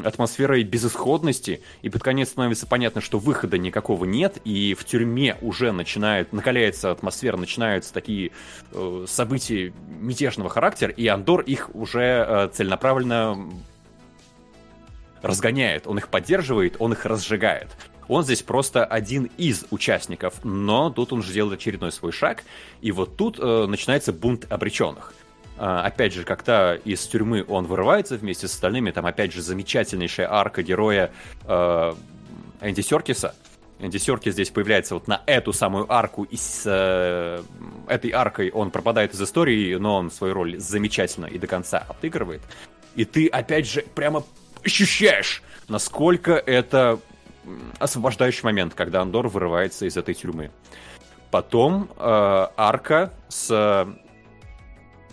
атмосферой 0.03 0.63
безысходности, 0.63 1.63
и 1.83 1.89
под 1.89 2.03
конец 2.03 2.31
становится 2.31 2.67
понятно, 2.67 3.01
что 3.01 3.19
выхода 3.19 3.57
никакого 3.57 4.05
нет, 4.05 4.39
и 4.45 4.75
в 4.75 4.85
тюрьме 4.85 5.37
уже 5.41 5.73
начинает, 5.73 6.33
накаляется 6.33 6.91
атмосфера, 6.91 7.37
начинаются 7.37 7.93
такие 7.93 8.33
э, 8.73 9.05
события 9.09 9.73
мятежного 10.01 10.51
характера, 10.51 10.93
и 10.93 11.07
Андор 11.07 11.41
их 11.41 11.75
уже 11.75 12.27
э, 12.29 12.49
целенаправленно 12.53 13.51
разгоняет, 15.23 15.87
он 15.87 15.99
их 15.99 16.09
поддерживает, 16.09 16.77
он 16.79 16.93
их 16.93 17.07
разжигает. 17.07 17.69
Он 18.07 18.23
здесь 18.23 18.43
просто 18.43 18.85
один 18.85 19.31
из 19.39 19.65
участников, 19.71 20.45
но 20.45 20.91
тут 20.91 21.15
он 21.15 21.23
же 21.23 21.33
делает 21.33 21.61
очередной 21.61 21.91
свой 21.91 22.13
шаг, 22.13 22.45
и 22.83 22.93
вот 22.93 23.17
тут 23.17 23.39
э, 23.39 23.67
начинается 23.67 24.13
бунт 24.13 24.47
обреченных. 24.51 25.15
А, 25.57 25.83
опять 25.85 26.13
же, 26.13 26.25
когда 26.25 26.75
из 26.75 27.07
тюрьмы 27.07 27.45
он 27.47 27.67
вырывается 27.67 28.17
вместе 28.17 28.49
с 28.49 28.55
остальными, 28.55 28.91
там 28.91 29.07
опять 29.07 29.33
же 29.33 29.41
замечательнейшая 29.43 30.31
арка 30.31 30.63
героя 30.63 31.13
э, 31.47 31.95
Энди 32.61 32.81
Серкиса. 32.81 33.35
Энди 33.79 33.99
Серкис 33.99 34.33
здесь 34.33 34.51
появляется 34.51 34.95
вот 34.95 35.07
на 35.09 35.23
эту 35.27 35.53
самую 35.53 35.93
арку, 35.93 36.25
и 36.25 36.37
с 36.37 36.63
э, 36.67 37.43
этой 37.87 38.11
аркой 38.11 38.51
он 38.51 38.71
пропадает 38.71 39.15
из 39.15 39.23
истории, 39.23 39.75
но 39.77 39.97
он 39.97 40.11
свою 40.11 40.35
роль 40.35 40.59
замечательно 40.59 41.27
и 41.27 41.39
до 41.39 41.47
конца 41.47 41.85
отыгрывает. 41.89 42.43
И 42.97 43.05
ты 43.05 43.29
опять 43.29 43.69
же 43.69 43.85
прямо 43.95 44.25
ощущаешь, 44.65 45.43
насколько 45.69 46.33
это 46.33 46.99
освобождающий 47.79 48.45
момент, 48.45 48.75
когда 48.75 49.03
Андор 49.03 49.29
вырывается 49.29 49.87
из 49.87 49.97
этой 49.97 50.15
тюрьмы. 50.15 50.51
Потом 51.31 51.91
э, 51.97 52.47
арка 52.57 53.13
с 53.29 53.87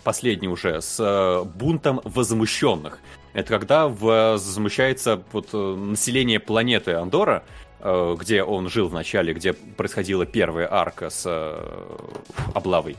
последний 0.02 0.48
уже, 0.48 0.80
с 0.80 0.98
э, 1.00 1.44
бунтом 1.44 2.00
возмущенных. 2.04 2.98
Это 3.32 3.48
когда 3.48 3.88
возмущается 3.88 5.22
вот, 5.32 5.48
э, 5.52 5.56
население 5.56 6.40
планеты 6.40 6.92
Андора, 6.92 7.44
э, 7.80 8.16
где 8.18 8.42
он 8.42 8.68
жил 8.68 8.88
в 8.88 8.94
начале, 8.94 9.32
где 9.32 9.52
происходила 9.52 10.26
первая 10.26 10.68
арка 10.70 11.10
с 11.10 11.26
облавой. 12.54 12.96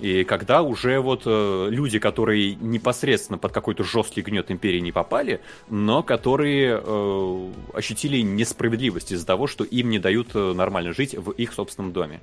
И 0.00 0.24
когда 0.24 0.62
уже 0.62 0.98
вот 0.98 1.22
люди, 1.24 2.00
которые 2.00 2.56
непосредственно 2.56 3.38
под 3.38 3.52
какой-то 3.52 3.84
жесткий 3.84 4.22
гнет 4.22 4.50
империи 4.50 4.80
не 4.80 4.90
попали, 4.90 5.40
но 5.70 6.02
которые 6.02 6.82
э, 6.84 7.50
ощутили 7.74 8.20
несправедливость 8.20 9.12
из-за 9.12 9.24
того, 9.24 9.46
что 9.46 9.62
им 9.62 9.90
не 9.90 10.00
дают 10.00 10.34
нормально 10.34 10.92
жить 10.92 11.14
в 11.14 11.30
их 11.30 11.52
собственном 11.52 11.92
доме. 11.92 12.20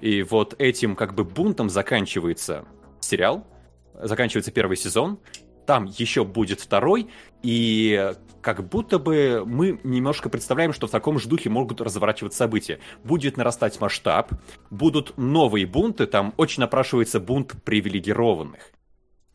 И 0.00 0.24
вот 0.24 0.56
этим 0.58 0.96
как 0.96 1.14
бы 1.14 1.22
бунтом 1.22 1.70
заканчивается 1.70 2.64
сериал, 2.98 3.46
заканчивается 3.94 4.50
первый 4.52 4.76
сезон, 4.76 5.18
там 5.66 5.84
еще 5.84 6.24
будет 6.24 6.60
второй, 6.60 7.08
и 7.42 8.12
как 8.40 8.68
будто 8.68 8.98
бы 8.98 9.44
мы 9.46 9.78
немножко 9.84 10.28
представляем, 10.28 10.72
что 10.72 10.86
в 10.86 10.90
таком 10.90 11.18
же 11.18 11.28
духе 11.28 11.48
могут 11.48 11.80
разворачиваться 11.80 12.38
события. 12.38 12.80
Будет 13.04 13.36
нарастать 13.36 13.80
масштаб, 13.80 14.32
будут 14.70 15.16
новые 15.16 15.66
бунты, 15.66 16.06
там 16.06 16.34
очень 16.36 16.60
напрашивается 16.60 17.20
бунт 17.20 17.54
привилегированных. 17.64 18.72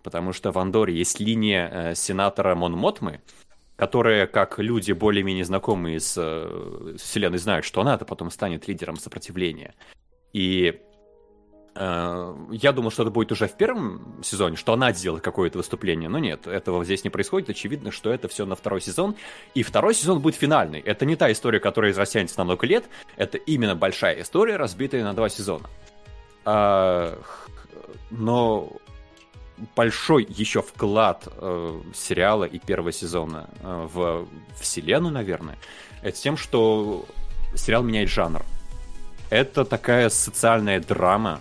Потому 0.03 0.33
что 0.33 0.51
в 0.51 0.59
Андоре 0.59 0.95
есть 0.95 1.19
линия 1.19 1.69
э, 1.69 1.95
сенатора 1.95 2.55
Мон 2.55 2.73
Мотмы, 2.73 3.21
которая, 3.75 4.27
как 4.27 4.59
люди 4.59 4.91
более-менее 4.91 5.45
знакомые 5.45 5.99
с 5.99 6.15
э, 6.17 6.95
вселенной, 6.97 7.37
знают, 7.37 7.65
что 7.65 7.81
она-то 7.81 8.05
потом 8.05 8.31
станет 8.31 8.67
лидером 8.67 8.97
сопротивления. 8.97 9.73
И 10.33 10.81
я 11.79 12.71
думал, 12.71 12.91
что 12.91 13.03
это 13.03 13.11
будет 13.11 13.31
уже 13.31 13.47
в 13.47 13.53
первом 13.53 14.21
сезоне, 14.23 14.55
что 14.55 14.73
она 14.73 14.91
сделает 14.93 15.23
какое-то 15.23 15.59
выступление, 15.59 16.09
но 16.09 16.17
нет, 16.17 16.47
этого 16.47 16.83
здесь 16.83 17.03
не 17.03 17.09
происходит. 17.09 17.49
Очевидно, 17.49 17.91
что 17.91 18.11
это 18.11 18.27
все 18.27 18.45
на 18.45 18.55
второй 18.55 18.81
сезон. 18.81 19.15
И 19.53 19.63
второй 19.63 19.93
сезон 19.93 20.19
будет 20.19 20.35
финальный. 20.35 20.79
Это 20.79 21.05
не 21.05 21.15
та 21.15 21.31
история, 21.31 21.59
которая 21.59 21.93
растянется 21.93 22.39
на 22.39 22.45
много 22.45 22.65
лет. 22.65 22.85
Это 23.15 23.37
именно 23.37 23.75
большая 23.75 24.21
история, 24.21 24.57
разбитая 24.57 25.03
на 25.03 25.13
два 25.13 25.29
сезона. 25.29 25.69
А, 26.45 27.19
но 28.09 28.71
большой 29.75 30.25
еще 30.29 30.61
вклад 30.61 31.27
э, 31.27 31.81
сериала 31.93 32.45
и 32.45 32.59
первого 32.59 32.91
сезона 32.91 33.49
э, 33.59 33.87
в 33.91 34.27
вселенную, 34.59 35.13
наверное, 35.13 35.57
это 36.01 36.17
тем, 36.17 36.37
что 36.37 37.05
сериал 37.55 37.83
меняет 37.83 38.09
жанр. 38.09 38.43
Это 39.29 39.65
такая 39.65 40.09
социальная 40.09 40.79
драма, 40.79 41.39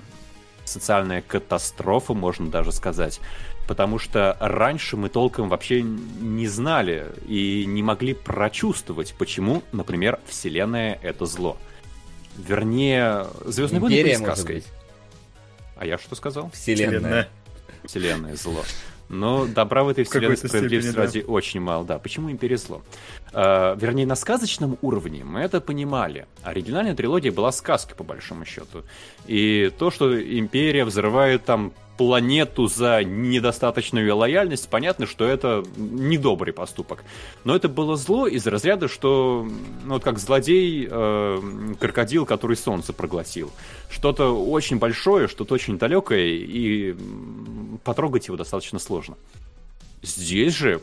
социальная 0.67 1.23
катастрофа, 1.23 2.15
можно 2.15 2.51
даже 2.51 2.73
сказать. 2.73 3.21
Потому 3.67 3.99
что 3.99 4.37
раньше 4.39 4.97
мы 4.97 5.09
толком 5.09 5.49
вообще 5.49 5.83
не 5.83 6.47
знали 6.47 7.07
и 7.27 7.65
не 7.67 7.83
могли 7.83 8.15
прочувствовать, 8.15 9.15
почему, 9.19 9.63
например, 9.73 10.21
Вселенная— 10.29 10.99
это 11.03 11.27
зло. 11.27 11.57
Вернее, 12.37 13.27
Звездные 13.45 13.81
войны 13.81 14.03
были 14.03 14.15
сказкой. 14.15 14.65
А 15.77 15.85
я 15.85 15.99
что 15.99 16.15
сказал? 16.15 16.51
Вселенная. 16.53 17.29
Вселенная 17.85 18.37
зло. 18.37 18.63
Но 19.09 19.47
добра 19.47 19.85
в 19.85 19.89
этой 19.89 20.05
вселенной 20.05 20.37
справедливости 20.37 20.93
да. 20.93 21.03
ради 21.03 21.25
очень 21.27 21.61
мало. 21.61 21.85
Да, 21.85 21.99
почему 21.99 22.31
империя 22.31 22.57
зло? 22.57 22.83
Э, 23.33 23.77
вернее, 23.79 24.07
на 24.07 24.17
сказочном 24.17 24.79
уровне 24.83 25.25
мы 25.25 25.41
это 25.41 25.61
понимали. 25.61 26.27
Оригинальная 26.43 26.95
трилогия 26.95 27.33
была 27.33 27.53
сказкой, 27.53 27.97
по 27.97 28.05
большому 28.05 28.45
счету. 28.45 28.83
И 29.27 29.73
то, 29.79 29.91
что 29.91 30.21
империя 30.21 30.85
взрывает 30.85 31.45
там 31.45 31.73
планету 31.97 32.67
за 32.67 33.03
недостаточную 33.05 34.15
лояльность, 34.17 34.69
понятно, 34.69 35.07
что 35.07 35.27
это 35.27 35.65
недобрый 35.77 36.53
поступок. 36.53 37.05
Но 37.45 37.55
это 37.57 37.69
было 37.69 37.97
зло 37.97 38.27
из 38.27 38.47
разряда, 38.47 38.89
что 38.89 39.47
ну, 39.85 39.95
вот 39.95 40.05
как 40.05 40.19
злодей 40.19 40.87
э, 40.91 41.75
крокодил, 41.81 42.27
который 42.27 42.57
солнце 42.57 42.93
проглотил. 42.93 43.51
Что-то 43.91 44.37
очень 44.37 44.79
большое, 44.79 45.29
что-то 45.29 45.55
очень 45.55 45.79
далекое, 45.79 46.27
и 46.27 46.95
потрогать 47.85 48.27
его 48.27 48.37
достаточно 48.37 48.79
сложно. 48.79 49.17
Здесь 50.03 50.55
же 50.55 50.81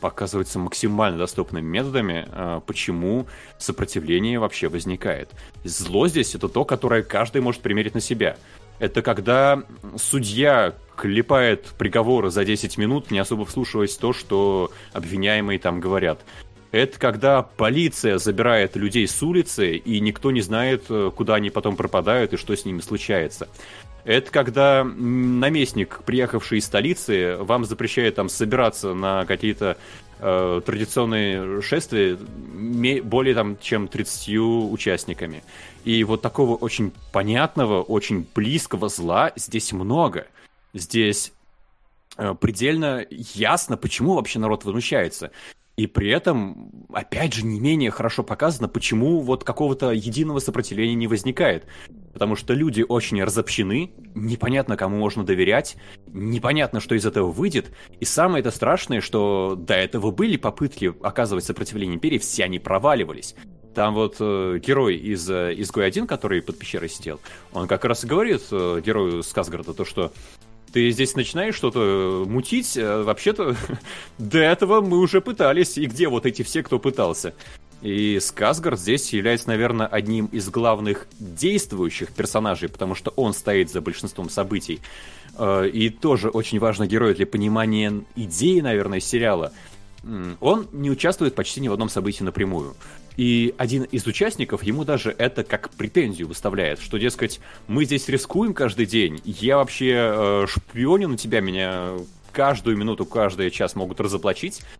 показывается 0.00 0.58
максимально 0.58 1.18
доступными 1.18 1.66
методами, 1.66 2.26
э, 2.26 2.60
почему 2.66 3.26
сопротивление 3.58 4.38
вообще 4.38 4.68
возникает. 4.68 5.30
Зло 5.62 6.08
здесь 6.08 6.34
это 6.34 6.48
то, 6.48 6.64
которое 6.64 7.02
каждый 7.02 7.42
может 7.42 7.60
примерить 7.60 7.94
на 7.94 8.00
себя. 8.00 8.36
Это 8.80 9.02
когда 9.02 9.62
судья 9.96 10.74
клепает 10.96 11.66
приговоры 11.78 12.30
за 12.30 12.44
10 12.44 12.78
минут, 12.78 13.10
не 13.10 13.18
особо 13.18 13.44
вслушиваясь 13.44 13.96
в 13.96 14.00
то, 14.00 14.12
что 14.12 14.72
обвиняемые 14.92 15.58
там 15.58 15.80
говорят. 15.80 16.20
Это 16.72 16.98
когда 16.98 17.42
полиция 17.42 18.18
забирает 18.18 18.76
людей 18.76 19.06
с 19.06 19.22
улицы, 19.22 19.76
и 19.76 20.00
никто 20.00 20.30
не 20.30 20.40
знает, 20.40 20.84
э, 20.88 21.10
куда 21.14 21.34
они 21.34 21.50
потом 21.50 21.76
пропадают 21.76 22.32
и 22.32 22.36
что 22.36 22.54
с 22.54 22.64
ними 22.64 22.80
случается. 22.80 23.48
Это 24.04 24.30
когда 24.30 24.84
наместник, 24.84 26.00
приехавший 26.04 26.58
из 26.58 26.64
столицы, 26.64 27.36
вам 27.40 27.64
запрещает 27.64 28.14
там 28.14 28.28
собираться 28.28 28.94
на 28.94 29.26
какие-то 29.26 29.76
э, 30.20 30.60
традиционные 30.64 31.62
шествия 31.62 32.16
более 33.02 33.34
там, 33.34 33.58
чем 33.60 33.88
30 33.88 34.38
участниками. 34.38 35.42
И 35.84 36.04
вот 36.04 36.22
такого 36.22 36.56
очень 36.56 36.92
понятного, 37.12 37.82
очень 37.82 38.26
близкого 38.34 38.88
зла 38.88 39.32
здесь 39.36 39.72
много. 39.72 40.26
Здесь 40.74 41.32
э, 42.16 42.34
предельно 42.38 43.04
ясно, 43.10 43.76
почему 43.76 44.14
вообще 44.14 44.38
народ 44.38 44.64
возмущается. 44.64 45.30
И 45.76 45.86
при 45.86 46.10
этом, 46.10 46.70
опять 46.92 47.32
же, 47.32 47.46
не 47.46 47.58
менее 47.58 47.90
хорошо 47.90 48.22
показано, 48.22 48.68
почему 48.68 49.20
вот 49.20 49.44
какого-то 49.44 49.92
единого 49.92 50.38
сопротивления 50.38 50.94
не 50.94 51.06
возникает. 51.06 51.64
Потому 52.12 52.36
что 52.36 52.54
люди 52.54 52.84
очень 52.86 53.22
разобщены, 53.22 53.92
непонятно, 54.14 54.76
кому 54.76 54.98
можно 54.98 55.24
доверять, 55.24 55.76
непонятно, 56.08 56.80
что 56.80 56.94
из 56.94 57.06
этого 57.06 57.30
выйдет. 57.30 57.72
И 58.00 58.04
самое 58.04 58.40
это 58.40 58.50
страшное, 58.50 59.00
что 59.00 59.54
до 59.56 59.74
этого 59.74 60.10
были 60.10 60.36
попытки 60.36 60.92
оказывать 61.02 61.44
сопротивление 61.44 61.96
империи, 61.96 62.18
все 62.18 62.44
они 62.44 62.58
проваливались. 62.58 63.36
Там 63.74 63.94
вот 63.94 64.16
э, 64.18 64.58
герой 64.60 64.96
из 64.96 65.30
э, 65.30 65.54
изгой 65.58 65.86
1, 65.86 66.08
который 66.08 66.42
под 66.42 66.58
пещерой 66.58 66.88
сидел, 66.88 67.20
он 67.52 67.68
как 67.68 67.84
раз 67.84 68.02
и 68.02 68.06
говорит 68.06 68.42
э, 68.50 68.82
герою 68.84 69.22
Сказгарда 69.22 69.74
то, 69.74 69.84
что 69.84 70.12
ты 70.72 70.90
здесь 70.90 71.14
начинаешь 71.14 71.54
что-то 71.54 72.24
мутить, 72.26 72.76
а 72.76 73.04
вообще-то 73.04 73.56
до 74.18 74.38
этого 74.38 74.80
мы 74.80 74.98
уже 74.98 75.20
пытались, 75.20 75.78
и 75.78 75.86
где 75.86 76.08
вот 76.08 76.26
эти 76.26 76.42
все, 76.42 76.62
кто 76.62 76.78
пытался? 76.80 77.34
И 77.82 78.18
Сказгард 78.20 78.78
здесь 78.78 79.12
является, 79.12 79.48
наверное, 79.48 79.86
одним 79.86 80.26
из 80.26 80.48
главных 80.50 81.06
действующих 81.18 82.12
персонажей, 82.12 82.68
потому 82.68 82.94
что 82.94 83.10
он 83.16 83.32
стоит 83.32 83.70
за 83.70 83.80
большинством 83.80 84.28
событий. 84.28 84.80
Э, 85.38 85.68
И 85.72 85.88
тоже 85.88 86.28
очень 86.28 86.58
важный 86.58 86.86
герой 86.86 87.14
для 87.14 87.26
понимания 87.26 88.04
идеи, 88.16 88.60
наверное, 88.60 89.00
сериала. 89.00 89.52
Он 90.40 90.66
не 90.72 90.90
участвует 90.90 91.34
почти 91.34 91.60
ни 91.60 91.68
в 91.68 91.74
одном 91.74 91.90
событии 91.90 92.24
напрямую. 92.24 92.74
И 93.18 93.54
один 93.58 93.82
из 93.82 94.06
участников 94.06 94.62
ему 94.62 94.84
даже 94.84 95.14
это 95.18 95.44
как 95.44 95.68
претензию 95.70 96.26
выставляет, 96.26 96.80
что, 96.80 96.96
дескать, 96.96 97.40
мы 97.68 97.84
здесь 97.84 98.08
рискуем 98.08 98.54
каждый 98.54 98.86
день, 98.86 99.20
я 99.24 99.58
вообще 99.58 99.92
э, 99.94 100.46
шпионю 100.48 101.08
на 101.08 101.18
тебя, 101.18 101.40
меня 101.40 101.90
каждую 102.32 102.78
минуту, 102.78 103.04
каждый 103.04 103.50
час 103.50 103.74
могут 103.74 104.00
разоблачить, 104.00 104.62
М, 104.62 104.79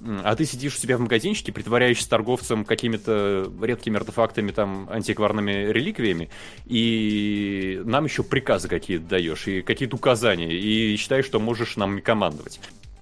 а 0.00 0.36
ты 0.36 0.44
сидишь 0.44 0.76
у 0.76 0.78
себя 0.78 0.96
в 0.96 1.00
магазинчике, 1.00 1.52
притворяешься 1.52 2.08
торговцем 2.08 2.64
какими-то 2.64 3.50
редкими 3.60 3.96
артефактами, 3.96 4.52
там, 4.52 4.88
антикварными 4.90 5.72
реликвиями, 5.72 6.30
и 6.66 7.80
нам 7.84 8.04
еще 8.04 8.22
приказы 8.22 8.68
какие-то 8.68 9.04
даешь, 9.04 9.48
и 9.48 9.62
какие-то 9.62 9.96
указания, 9.96 10.52
и 10.52 10.96
считаешь, 10.96 11.24
что 11.24 11.40
можешь 11.40 11.76
нам 11.76 12.00
командовать. 12.00 12.60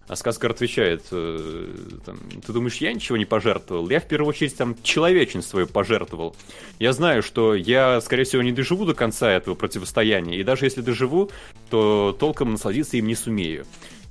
А 0.08 0.14
Сказкар 0.14 0.52
отвечает, 0.52 1.02
э, 1.10 1.68
там, 2.04 2.18
ты 2.46 2.52
думаешь, 2.52 2.76
я 2.76 2.92
ничего 2.92 3.16
не 3.16 3.24
пожертвовал? 3.24 3.90
Я 3.90 3.98
в 3.98 4.06
первую 4.06 4.28
очередь 4.28 4.56
там 4.56 4.76
человечность 4.82 5.52
пожертвовал. 5.72 6.36
Я 6.78 6.92
знаю, 6.92 7.24
что 7.24 7.56
я, 7.56 8.00
скорее 8.00 8.22
всего, 8.22 8.42
не 8.42 8.52
доживу 8.52 8.84
до 8.84 8.94
конца 8.94 9.32
этого 9.32 9.56
противостояния, 9.56 10.38
и 10.38 10.44
даже 10.44 10.64
если 10.66 10.80
доживу, 10.80 11.30
то 11.70 12.16
толком 12.18 12.52
насладиться 12.52 12.96
им 12.96 13.08
не 13.08 13.16
сумею. 13.16 13.66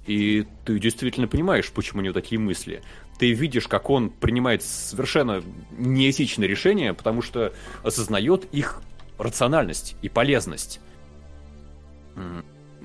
И 0.08 0.46
ты 0.66 0.80
действительно 0.80 1.28
понимаешь, 1.28 1.72
почему 1.72 2.02
у 2.02 2.04
него 2.04 2.14
такие 2.14 2.40
мысли. 2.40 2.84
Ты 3.18 3.32
видишь, 3.32 3.68
как 3.68 3.90
он 3.90 4.10
принимает 4.10 4.62
совершенно 4.62 5.44
неэтичные 5.78 6.48
решения, 6.48 6.94
потому 6.94 7.22
что 7.22 7.54
осознает 7.84 8.46
их 8.52 8.82
рациональность 9.18 9.96
и 10.02 10.10
полезность. 10.10 10.80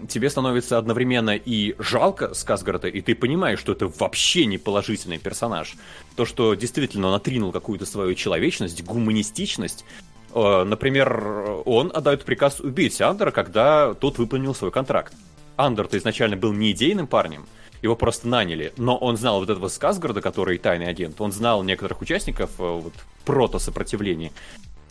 Тебе 0.08 0.30
становится 0.30 0.78
одновременно 0.78 1.36
и 1.36 1.74
жалко 1.78 2.32
Сказгарда, 2.32 2.88
и 2.88 3.02
ты 3.02 3.14
понимаешь, 3.14 3.58
что 3.58 3.72
это 3.72 3.86
вообще 3.86 4.46
не 4.46 4.56
положительный 4.56 5.18
персонаж. 5.18 5.76
То, 6.16 6.24
что 6.24 6.54
действительно 6.54 7.08
он 7.08 7.14
отринул 7.14 7.52
какую-то 7.52 7.84
свою 7.84 8.14
человечность, 8.14 8.82
гуманистичность. 8.82 9.84
Э, 10.32 10.64
Например, 10.64 11.62
он 11.66 11.92
отдает 11.94 12.24
приказ 12.24 12.60
убить 12.60 12.98
Андера, 13.02 13.30
когда 13.30 13.92
тот 13.92 14.16
выполнил 14.16 14.54
свой 14.54 14.70
контракт. 14.70 15.12
Андер-то 15.56 15.98
изначально 15.98 16.36
был 16.36 16.52
не 16.52 16.72
идейным 16.72 17.06
парнем, 17.06 17.46
его 17.82 17.96
просто 17.96 18.28
наняли, 18.28 18.72
но 18.76 18.96
он 18.96 19.16
знал 19.16 19.40
вот 19.40 19.50
этого 19.50 19.68
Сказгарда, 19.68 20.20
который 20.20 20.58
тайный 20.58 20.88
агент, 20.88 21.20
он 21.20 21.32
знал 21.32 21.62
некоторых 21.62 22.00
участников 22.00 22.50
э, 22.58 22.62
вот, 22.62 22.92
прото-сопротивления, 23.24 24.32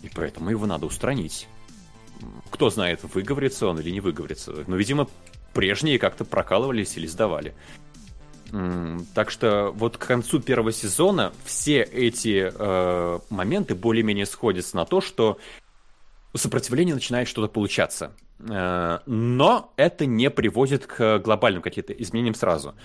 и 0.02 0.10
поэтому 0.14 0.50
его 0.50 0.66
надо 0.66 0.86
устранить. 0.86 1.48
Кто 2.50 2.70
знает, 2.70 3.02
выговорится 3.14 3.68
он 3.68 3.80
или 3.80 3.92
не 3.92 4.02
выговорится. 4.02 4.54
Но, 4.68 4.76
видимо, 4.76 5.08
прежние 5.54 6.00
как-то 6.00 6.26
прокалывались 6.26 6.98
или 6.98 7.08
сдавали. 7.08 7.54
Так 9.14 9.30
что 9.30 9.72
вот 9.76 9.98
к 9.98 10.08
концу 10.08 10.40
первого 10.40 10.72
сезона 10.72 11.32
все 11.46 11.82
эти 11.82 12.52
э, 12.52 13.20
моменты 13.30 13.76
более-менее 13.76 14.26
сходятся 14.26 14.76
на 14.76 14.86
то, 14.86 15.02
что 15.02 15.38
у 16.34 16.38
сопротивления 16.38 16.96
начинает 16.96 17.28
что-то 17.28 17.48
получаться. 17.48 18.12
Э, 18.48 19.00
но 19.06 19.74
это 19.76 20.06
не 20.06 20.30
приводит 20.30 20.86
к 20.86 21.20
глобальным 21.20 21.62
каким-то 21.62 21.94
изменениям 21.94 22.36
сразу. 22.36 22.76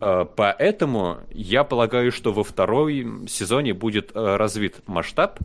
Э, 0.00 0.26
Поэтому 0.36 1.18
я 1.30 1.64
полагаю, 1.64 2.12
что 2.12 2.32
во 2.32 2.44
второй 2.44 3.26
сезоне 3.28 3.74
будет 3.74 4.12
э, 4.14 4.36
развит 4.36 4.86
масштаб. 4.86 5.38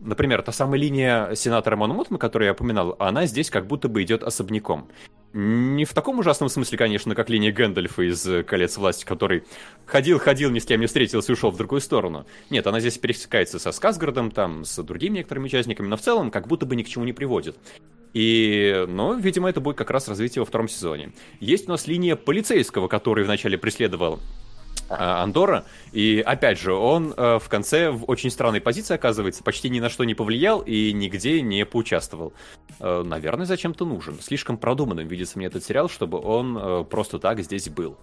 Например, 0.00 0.42
та 0.42 0.52
самая 0.52 0.78
линия 0.78 1.34
сенатора 1.34 1.76
Монмутма, 1.76 2.18
которую 2.18 2.46
я 2.46 2.52
упоминал, 2.52 2.96
она 2.98 3.26
здесь 3.26 3.50
как 3.50 3.66
будто 3.66 3.88
бы 3.88 4.02
идет 4.02 4.22
особняком. 4.22 4.88
Не 5.32 5.84
в 5.84 5.92
таком 5.92 6.18
ужасном 6.18 6.48
смысле, 6.48 6.78
конечно, 6.78 7.14
как 7.14 7.28
линия 7.28 7.50
Гэндальфа 7.52 8.02
из 8.02 8.44
«Колец 8.46 8.76
власти», 8.76 9.04
который 9.04 9.44
ходил-ходил, 9.84 10.50
ни 10.50 10.60
с 10.60 10.66
кем 10.66 10.80
не 10.80 10.86
встретился 10.86 11.32
и 11.32 11.34
ушел 11.34 11.50
в 11.50 11.56
другую 11.56 11.80
сторону. 11.80 12.26
Нет, 12.50 12.66
она 12.66 12.80
здесь 12.80 12.96
пересекается 12.96 13.58
со 13.58 13.72
Сказгардом, 13.72 14.30
там, 14.30 14.64
с 14.64 14.82
другими 14.82 15.18
некоторыми 15.18 15.46
участниками, 15.46 15.88
но 15.88 15.96
в 15.96 16.00
целом 16.00 16.30
как 16.30 16.46
будто 16.46 16.64
бы 16.64 16.76
ни 16.76 16.82
к 16.82 16.88
чему 16.88 17.04
не 17.04 17.12
приводит. 17.12 17.58
И, 18.16 18.86
ну, 18.88 19.18
видимо, 19.18 19.50
это 19.50 19.60
будет 19.60 19.76
как 19.76 19.90
раз 19.90 20.08
развитие 20.08 20.40
во 20.40 20.46
втором 20.46 20.68
сезоне. 20.68 21.12
Есть 21.38 21.68
у 21.68 21.70
нас 21.70 21.86
линия 21.86 22.16
полицейского, 22.16 22.88
который 22.88 23.24
вначале 23.24 23.58
преследовал 23.58 24.20
а, 24.88 25.22
Андора. 25.22 25.66
И 25.92 26.22
опять 26.24 26.58
же, 26.58 26.72
он 26.72 27.12
э, 27.14 27.38
в 27.38 27.46
конце 27.50 27.90
в 27.90 28.04
очень 28.04 28.30
странной 28.30 28.62
позиции 28.62 28.94
оказывается, 28.94 29.44
почти 29.44 29.68
ни 29.68 29.80
на 29.80 29.90
что 29.90 30.04
не 30.04 30.14
повлиял 30.14 30.60
и 30.60 30.94
нигде 30.94 31.42
не 31.42 31.66
поучаствовал. 31.66 32.32
Э, 32.80 33.02
наверное, 33.04 33.44
зачем-то 33.44 33.84
нужен. 33.84 34.18
Слишком 34.22 34.56
продуманным 34.56 35.06
видится 35.06 35.36
мне 35.36 35.48
этот 35.48 35.62
сериал, 35.62 35.90
чтобы 35.90 36.18
он 36.18 36.56
э, 36.56 36.84
просто 36.84 37.18
так 37.18 37.40
здесь 37.40 37.68
был. 37.68 37.98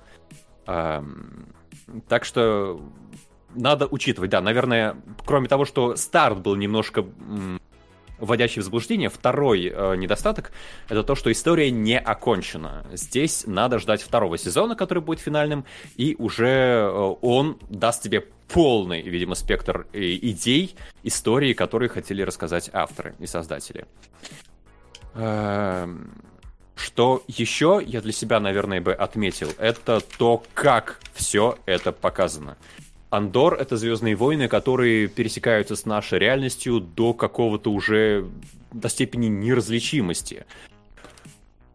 Так 0.65 2.23
что 2.23 2.79
надо 3.55 3.87
учитывать, 3.87 4.29
да, 4.29 4.41
наверное, 4.41 4.95
кроме 5.25 5.47
того, 5.47 5.65
что 5.65 5.95
старт 5.95 6.39
был 6.39 6.55
немножко 6.55 7.03
вводящий 8.23 8.61
в 8.61 8.63
заблуждение, 8.65 9.09
второй 9.09 9.67
э, 9.67 9.95
недостаток 9.95 10.51
это 10.89 11.03
то, 11.03 11.15
что 11.15 11.31
история 11.31 11.71
не 11.71 11.99
окончена. 11.99 12.85
Здесь 12.93 13.43
надо 13.45 13.79
ждать 13.79 14.01
второго 14.01 14.37
сезона, 14.37 14.75
который 14.75 15.03
будет 15.03 15.19
финальным, 15.19 15.65
и 15.97 16.15
уже 16.17 16.47
э, 16.47 17.15
он 17.21 17.57
даст 17.69 18.03
тебе 18.03 18.21
полный, 18.47 19.01
видимо, 19.01 19.35
спектр 19.35 19.87
э, 19.93 19.99
идей, 19.99 20.75
истории, 21.03 21.53
которые 21.53 21.89
хотели 21.89 22.21
рассказать 22.21 22.69
авторы 22.73 23.15
и 23.19 23.27
создатели. 23.27 23.85
Эм, 25.15 26.11
Что 26.75 27.23
еще 27.27 27.81
я 27.85 28.01
для 28.01 28.11
себя, 28.11 28.39
наверное, 28.39 28.81
бы 28.81 28.93
отметил, 28.93 29.49
это 29.59 30.01
то, 30.17 30.43
как 30.53 30.99
все 31.13 31.57
это 31.65 31.91
показано. 31.91 32.57
Андор— 33.13 33.53
это 33.59 33.77
Звездные 33.77 34.15
войны, 34.15 34.47
которые 34.47 35.07
пересекаются 35.07 35.75
с 35.75 35.85
нашей 35.85 36.17
реальностью 36.17 36.79
до 36.79 37.13
какого-то 37.13 37.71
уже 37.71 38.25
до 38.71 38.89
степени 38.89 39.27
неразличимости. 39.27 40.47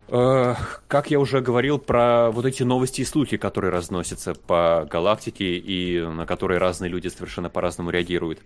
Э, 0.08 0.56
Как 0.88 1.12
я 1.12 1.20
уже 1.20 1.40
говорил 1.40 1.78
про 1.78 2.32
вот 2.32 2.44
эти 2.44 2.64
новости 2.64 3.02
и 3.02 3.04
слухи, 3.04 3.36
которые 3.36 3.70
разносятся 3.70 4.34
по 4.34 4.84
галактике 4.90 5.58
и 5.58 6.00
на 6.00 6.26
которые 6.26 6.58
разные 6.58 6.90
люди 6.90 7.06
совершенно 7.06 7.48
по-разному 7.48 7.90
реагируют. 7.90 8.40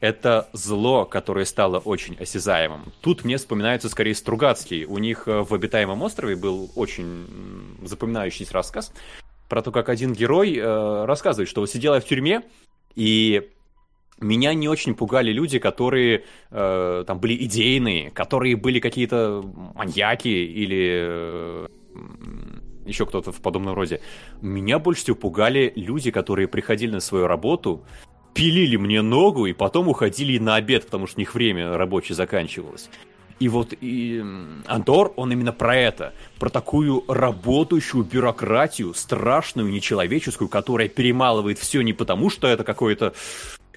Это 0.00 0.46
зло, 0.52 1.06
которое 1.06 1.46
стало 1.46 1.78
очень 1.78 2.16
осязаемым. 2.20 2.92
Тут 3.00 3.24
мне 3.24 3.38
вспоминается 3.38 3.88
скорее 3.88 4.14
Стругацкий. 4.14 4.84
У 4.84 4.98
них 4.98 5.26
э, 5.26 5.40
в 5.40 5.54
«Обитаемом 5.54 6.02
острове» 6.02 6.36
был 6.36 6.70
очень 6.74 7.26
запоминающийся 7.82 8.52
рассказ 8.52 8.92
про 9.48 9.62
то, 9.62 9.72
как 9.72 9.88
один 9.88 10.12
герой 10.12 10.56
э, 10.56 11.04
рассказывает, 11.04 11.48
что 11.48 11.60
вот 11.60 11.70
сидел 11.70 11.94
я 11.94 12.00
в 12.00 12.04
тюрьме, 12.04 12.42
и 12.94 13.48
меня 14.20 14.54
не 14.54 14.68
очень 14.68 14.94
пугали 14.94 15.30
люди, 15.30 15.58
которые 15.58 16.24
э, 16.50 17.04
там 17.06 17.20
были 17.20 17.34
идейные, 17.44 18.10
которые 18.10 18.56
были 18.56 18.80
какие-то 18.80 19.44
маньяки 19.74 20.28
или 20.28 20.88
э, 20.92 21.66
еще 22.86 23.04
кто-то 23.04 23.32
в 23.32 23.40
подобном 23.40 23.74
роде. 23.74 24.00
Меня 24.40 24.78
больше 24.78 25.02
всего 25.02 25.16
пугали 25.16 25.72
люди, 25.76 26.10
которые 26.10 26.48
приходили 26.48 26.92
на 26.92 27.00
свою 27.00 27.26
работу, 27.26 27.84
пилили 28.32 28.76
мне 28.76 29.02
ногу 29.02 29.46
и 29.46 29.52
потом 29.52 29.88
уходили 29.88 30.38
на 30.38 30.56
обед, 30.56 30.86
потому 30.86 31.06
что 31.06 31.18
у 31.18 31.20
них 31.20 31.34
время 31.34 31.76
рабочее 31.76 32.16
заканчивалось. 32.16 32.88
И 33.38 33.48
вот 33.48 33.74
и 33.80 34.24
Андор, 34.66 35.12
он 35.16 35.30
именно 35.30 35.52
про 35.52 35.76
это, 35.76 36.14
про 36.38 36.48
такую 36.48 37.04
работающую 37.06 38.02
бюрократию, 38.02 38.94
страшную, 38.94 39.70
нечеловеческую, 39.70 40.48
которая 40.48 40.88
перемалывает 40.88 41.58
все 41.58 41.82
не 41.82 41.92
потому, 41.92 42.30
что 42.30 42.48
это 42.48 42.64
какое-то 42.64 43.12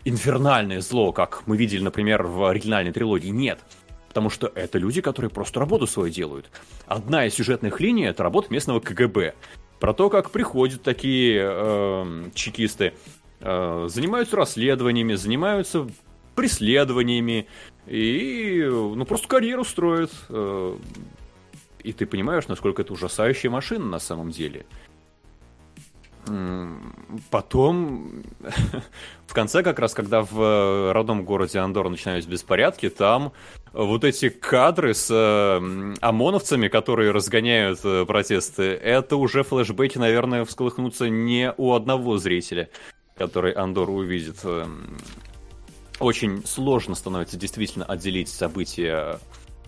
инфернальное 0.06 0.80
зло, 0.80 1.11
как 1.11 1.44
мы 1.45 1.57
видели, 1.57 1.81
например, 1.81 2.23
в 2.23 2.45
оригинальной 2.45 2.94
трилогии. 2.94 3.30
Нет. 3.30 3.60
Потому 4.07 4.30
что 4.30 4.52
это 4.56 4.77
люди, 4.77 5.02
которые 5.02 5.30
просто 5.30 5.60
работу 5.60 5.88
свою 5.88 6.10
делают. 6.10 6.49
Одна 6.88 7.26
из 7.26 7.36
сюжетных 7.36 7.80
линий 7.80 8.06
это 8.06 8.23
работа 8.23 8.52
местного 8.52 8.80
КГБ. 8.80 9.36
Про 9.80 9.94
то, 9.94 10.10
как 10.10 10.31
приходят 10.31 10.81
такие 10.81 11.41
эм, 11.41 12.31
чекисты, 12.34 12.94
э, 13.40 13.88
занимаются 13.90 14.36
расследованиями, 14.36 15.14
занимаются 15.14 15.88
преследованиями 16.36 17.48
и 17.90 18.64
ну 18.70 19.03
просто 19.06 19.28
карьеру 19.28 19.64
строят. 19.64 20.11
э, 20.30 20.78
и 21.84 21.94
ты 21.94 22.06
понимаешь, 22.06 22.48
насколько 22.48 22.82
это 22.82 22.94
ужасающая 22.94 23.49
машина 23.49 23.86
на 23.86 23.99
самом 23.99 24.32
деле. 24.32 24.66
Потом, 27.32 28.24
в 29.28 29.34
конце 29.34 29.64
как 29.64 29.80
раз, 29.80 29.94
когда 29.94 30.22
в 30.22 30.40
э, 30.40 30.91
родном 30.91 31.24
городе 31.24 31.60
Андор 31.60 31.90
начинаются 31.90 32.30
беспорядки, 32.30 32.90
там 32.90 33.32
вот 33.74 34.03
эти 34.03 34.30
кадры 34.30 34.94
с 34.94 35.10
э, 35.10 35.95
ОМОНовцами, 36.02 36.68
которые 36.68 37.11
разгоняют 37.11 37.80
э, 37.84 38.06
протесты, 38.06 38.64
это 38.64 39.16
уже 39.16 39.44
флешбеки, 39.44 39.98
наверное, 39.98 40.45
всколыхнутся 40.45 41.10
не 41.10 41.52
у 41.57 41.74
одного 41.74 42.18
зрителя, 42.18 42.70
который 43.18 43.53
Андор 43.53 43.90
увидит. 43.90 44.45
Очень 45.99 46.45
сложно 46.45 46.95
становится 46.95 47.38
действительно 47.38 47.85
отделить 47.85 48.30
события 48.30 49.19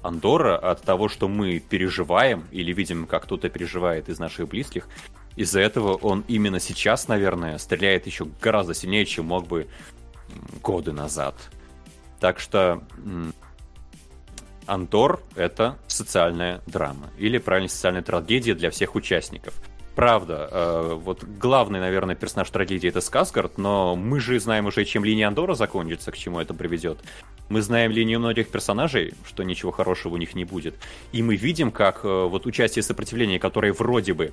Андора 0.01 0.57
от 0.57 0.81
того, 0.81 1.09
что 1.09 1.27
мы 1.27 1.59
переживаем 1.59 2.45
или 2.51 2.71
видим, 2.73 3.05
как 3.05 3.23
кто-то 3.23 3.49
переживает 3.49 4.09
из 4.09 4.17
наших 4.19 4.47
близких. 4.47 4.87
Из-за 5.35 5.59
этого 5.59 5.95
он 5.95 6.23
именно 6.27 6.59
сейчас, 6.59 7.07
наверное, 7.07 7.57
стреляет 7.57 8.05
еще 8.05 8.27
гораздо 8.41 8.73
сильнее, 8.73 9.05
чем 9.05 9.25
мог 9.25 9.47
бы 9.47 9.67
годы 10.61 10.91
назад. 10.91 11.35
Так 12.19 12.39
что 12.39 12.83
Андор— 14.65 15.21
это 15.35 15.77
социальная 15.87 16.61
драма. 16.65 17.09
Или, 17.17 17.37
правильно, 17.37 17.69
социальная 17.69 18.03
трагедия 18.03 18.53
для 18.53 18.69
всех 18.71 18.95
участников. 18.95 19.53
Правда, 19.95 20.47
э, 20.49 20.93
вот 21.03 21.23
главный, 21.23 21.79
наверное, 21.79 22.15
персонаж 22.15 22.49
трагедии 22.49 22.87
это 22.87 23.01
Сказгард, 23.01 23.57
но 23.57 23.95
мы 23.95 24.19
же 24.21 24.39
знаем 24.39 24.65
уже, 24.67 24.85
чем 24.85 25.03
линия 25.03 25.27
Андора 25.27 25.53
закончится, 25.53 26.11
к 26.11 26.17
чему 26.17 26.39
это 26.39 26.53
приведет. 26.53 26.99
Мы 27.49 27.61
знаем 27.61 27.91
линию 27.91 28.19
многих 28.19 28.49
персонажей, 28.49 29.13
что 29.25 29.43
ничего 29.43 29.71
хорошего 29.71 30.13
у 30.13 30.17
них 30.17 30.33
не 30.33 30.45
будет. 30.45 30.75
И 31.11 31.21
мы 31.21 31.35
видим, 31.35 31.71
как 31.71 32.05
э, 32.05 32.07
вот 32.07 32.45
участие 32.45 32.83
сопротивления, 32.83 33.37
которое 33.37 33.73
вроде 33.73 34.13
бы 34.13 34.31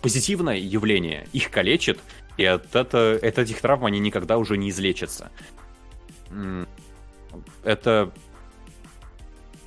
позитивное 0.00 0.56
явление, 0.56 1.26
их 1.32 1.50
калечит, 1.50 1.98
и 2.38 2.44
от, 2.44 2.74
это, 2.74 3.18
от 3.20 3.38
этих 3.38 3.60
травм 3.60 3.86
они 3.86 3.98
никогда 3.98 4.38
уже 4.38 4.56
не 4.56 4.70
излечатся. 4.70 5.30
Это 7.64 8.12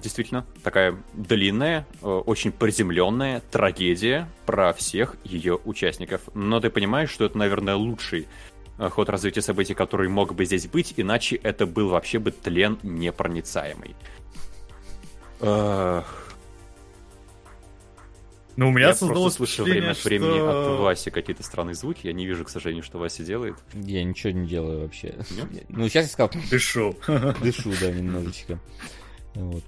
действительно 0.02 0.45
такая 0.64 0.98
длинная, 1.14 1.86
э, 2.02 2.06
очень 2.06 2.52
приземленная 2.52 3.41
трагедия 3.52 4.28
про 4.45 4.73
всех 4.73 5.15
ее 5.23 5.60
участников. 5.64 6.22
Но 6.34 6.60
ты 6.60 6.69
понимаешь, 6.69 7.10
что 7.10 7.26
это, 7.26 7.38
наверное, 7.38 7.76
лучший 7.76 8.28
э, 8.78 8.90
ход 8.90 9.10
развития 9.10 9.41
событий, 9.41 9.73
который 9.73 10.10
мог 10.10 10.34
бы 10.34 10.45
здесь 10.45 10.68
быть, 10.68 10.94
иначе 10.98 11.36
это 11.38 11.65
был 11.65 11.90
вообще 11.90 12.19
бы 12.19 12.32
тлен 12.32 12.80
непроницаемый. 12.84 13.95
Ну, 18.57 18.68
у 18.68 18.72
меня 18.72 18.88
Я 18.90 18.94
создалось 18.94 19.38
просто 19.38 19.56
слышу 19.56 19.64
время 19.64 19.91
от 19.91 20.03
времени 20.03 20.38
что- 20.38 20.73
от 20.73 20.80
Васи 20.82 21.10
какие-то 21.10 21.41
странные 21.41 21.73
звуки. 21.73 22.06
Я 22.07 22.14
не 22.14 22.26
вижу, 22.28 22.44
к 22.44 22.49
сожалению, 22.49 22.84
что 22.84 22.99
Вася 22.99 23.23
делает. 23.23 23.56
Я 23.73 24.03
ничего 24.03 24.34
не 24.34 24.45
делаю 24.45 24.82
вообще. 24.82 25.15
Нет? 25.32 25.64
Ну, 25.69 25.88
сейчас 25.88 26.06
я 26.06 26.11
сказал, 26.11 26.32
Дышу. 26.52 26.95
дышу, 27.41 27.72
да, 27.80 27.90
немножечко. 27.91 28.60
Вот. 29.36 29.64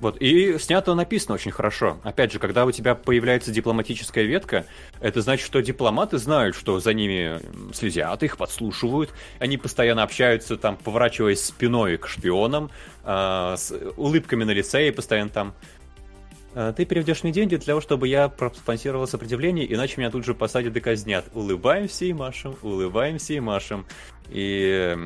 Вот, 0.00 0.16
и 0.20 0.58
снято 0.58 0.94
написано 0.94 1.34
очень 1.34 1.50
хорошо. 1.50 1.98
Опять 2.02 2.32
же, 2.32 2.38
когда 2.38 2.66
у 2.66 2.72
тебя 2.72 2.94
появляется 2.94 3.50
дипломатическая 3.50 4.24
ветка, 4.24 4.66
это 5.00 5.22
значит, 5.22 5.46
что 5.46 5.60
дипломаты 5.60 6.18
знают, 6.18 6.54
что 6.54 6.80
за 6.80 6.92
ними 6.92 7.40
следят, 7.72 8.22
их 8.22 8.36
подслушивают, 8.36 9.10
они 9.38 9.56
постоянно 9.56 10.02
общаются, 10.02 10.56
там, 10.56 10.76
поворачиваясь 10.76 11.42
спиной 11.42 11.96
к 11.96 12.08
шпионам, 12.08 12.70
а, 13.04 13.56
с 13.56 13.72
улыбками 13.96 14.44
на 14.44 14.50
лице 14.50 14.88
и 14.88 14.90
постоянно 14.90 15.30
там... 15.30 15.54
«А, 16.54 16.72
Ты 16.72 16.86
переведешь 16.86 17.22
мне 17.22 17.32
деньги 17.32 17.56
для 17.56 17.66
того, 17.66 17.80
чтобы 17.80 18.08
я 18.08 18.28
проспонсировал 18.28 19.06
сопротивление, 19.06 19.72
иначе 19.72 19.94
меня 19.98 20.10
тут 20.10 20.24
же 20.24 20.34
посадят 20.34 20.74
и 20.76 20.80
казнят. 20.80 21.26
Улыбаемся 21.34 22.06
и 22.06 22.12
машем, 22.12 22.56
улыбаемся 22.62 23.34
и 23.34 23.40
машем. 23.40 23.86
И 24.28 24.96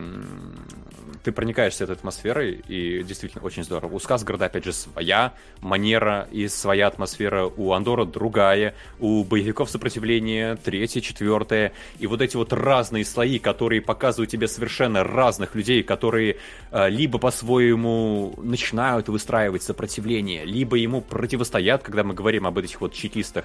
ты 1.22 1.32
проникаешься 1.32 1.84
этой 1.84 1.96
атмосферой, 1.96 2.62
и 2.66 3.02
действительно 3.02 3.44
очень 3.44 3.64
здорово. 3.64 3.94
У 3.94 3.98
Сказгарда, 3.98 4.46
опять 4.46 4.64
же, 4.64 4.72
своя 4.72 5.34
манера 5.60 6.28
и 6.30 6.48
своя 6.48 6.86
атмосфера, 6.86 7.46
у 7.46 7.72
Андора 7.72 8.04
другая, 8.04 8.74
у 8.98 9.24
боевиков 9.24 9.70
сопротивления 9.70 10.56
третья, 10.56 11.00
четвертая, 11.00 11.72
и 11.98 12.06
вот 12.06 12.22
эти 12.22 12.36
вот 12.36 12.52
разные 12.52 13.04
слои, 13.04 13.38
которые 13.38 13.82
показывают 13.82 14.30
тебе 14.30 14.48
совершенно 14.48 15.04
разных 15.04 15.54
людей, 15.54 15.82
которые 15.82 16.36
э, 16.70 16.88
либо 16.88 17.18
по-своему 17.18 18.34
начинают 18.38 19.08
выстраивать 19.08 19.62
сопротивление, 19.62 20.44
либо 20.44 20.76
ему 20.76 21.00
противостоят, 21.00 21.82
когда 21.82 22.04
мы 22.04 22.14
говорим 22.14 22.46
об 22.46 22.58
этих 22.58 22.80
вот 22.80 22.94
чекистах. 22.94 23.44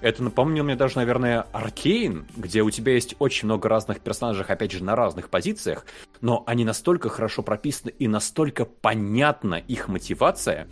Это 0.00 0.22
напомнил 0.22 0.64
мне 0.64 0.76
даже, 0.76 0.96
наверное, 0.96 1.46
Аркейн, 1.52 2.26
где 2.36 2.62
у 2.62 2.70
тебя 2.70 2.92
есть 2.92 3.16
очень 3.18 3.46
много 3.46 3.68
разных 3.68 4.00
персонажей, 4.00 4.44
опять 4.44 4.72
же, 4.72 4.84
на 4.84 4.94
разных 4.94 5.30
позициях, 5.30 5.86
но 6.20 6.44
они 6.46 6.64
настолько 6.64 7.08
хорошо 7.08 7.42
прописаны 7.42 7.92
и 7.98 8.06
настолько 8.06 8.64
понятна 8.64 9.54
их 9.54 9.88
мотивация, 9.88 10.68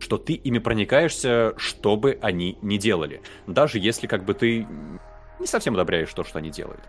что 0.00 0.18
ты 0.18 0.32
ими 0.32 0.58
проникаешься, 0.58 1.54
что 1.56 1.96
бы 1.96 2.18
они 2.20 2.58
ни 2.62 2.78
делали. 2.78 3.22
Даже 3.46 3.78
если 3.78 4.06
как 4.06 4.24
бы 4.24 4.34
ты 4.34 4.66
не 5.38 5.46
совсем 5.46 5.74
одобряешь 5.74 6.12
то, 6.12 6.24
что 6.24 6.38
они 6.38 6.50
делают. 6.50 6.80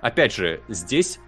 Опять 0.00 0.34
же, 0.34 0.62
здесь 0.68 1.20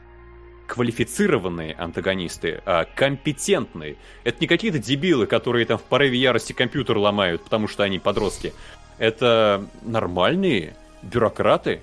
квалифицированные 0.66 1.74
антагонисты, 1.74 2.62
а 2.64 2.84
компетентные. 2.84 3.96
Это 4.22 4.38
не 4.40 4.46
какие-то 4.46 4.78
дебилы, 4.78 5.26
которые 5.26 5.66
там 5.66 5.78
в 5.78 5.82
порыве 5.82 6.16
ярости 6.16 6.52
компьютер 6.52 6.96
ломают, 6.96 7.42
потому 7.42 7.66
что 7.66 7.82
они 7.82 7.98
подростки. 7.98 8.52
Это 9.00 9.64
нормальные 9.82 10.76
бюрократы, 11.02 11.80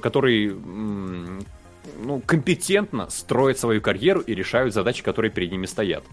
которые 0.00 0.52
ну, 0.52 2.22
компетентно 2.24 3.10
строят 3.10 3.58
свою 3.58 3.80
карьеру 3.80 4.20
и 4.20 4.32
решают 4.32 4.72
задачи, 4.72 5.02
которые 5.02 5.32
перед 5.32 5.50
ними 5.50 5.66
стоят. 5.66 6.04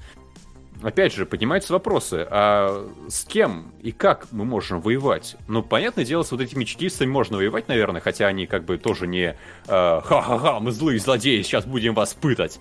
Опять 0.81 1.13
же, 1.13 1.27
поднимаются 1.27 1.71
вопросы, 1.73 2.25
а 2.31 2.89
с 3.07 3.23
кем 3.25 3.71
и 3.83 3.91
как 3.91 4.25
мы 4.31 4.43
можем 4.43 4.81
воевать? 4.81 5.35
Ну, 5.47 5.61
понятное 5.61 6.03
дело, 6.03 6.23
с 6.23 6.31
вот 6.31 6.41
этими 6.41 6.63
чекистами 6.63 7.11
можно 7.11 7.37
воевать, 7.37 7.67
наверное, 7.67 8.01
хотя 8.01 8.25
они 8.25 8.47
как 8.47 8.65
бы 8.65 8.79
тоже 8.79 9.05
не 9.05 9.25
э, 9.27 9.35
«Ха-ха-ха, 9.67 10.59
мы 10.59 10.71
злые 10.71 10.99
злодеи, 10.99 11.43
сейчас 11.43 11.65
будем 11.65 11.93
вас 11.93 12.15
пытать». 12.15 12.59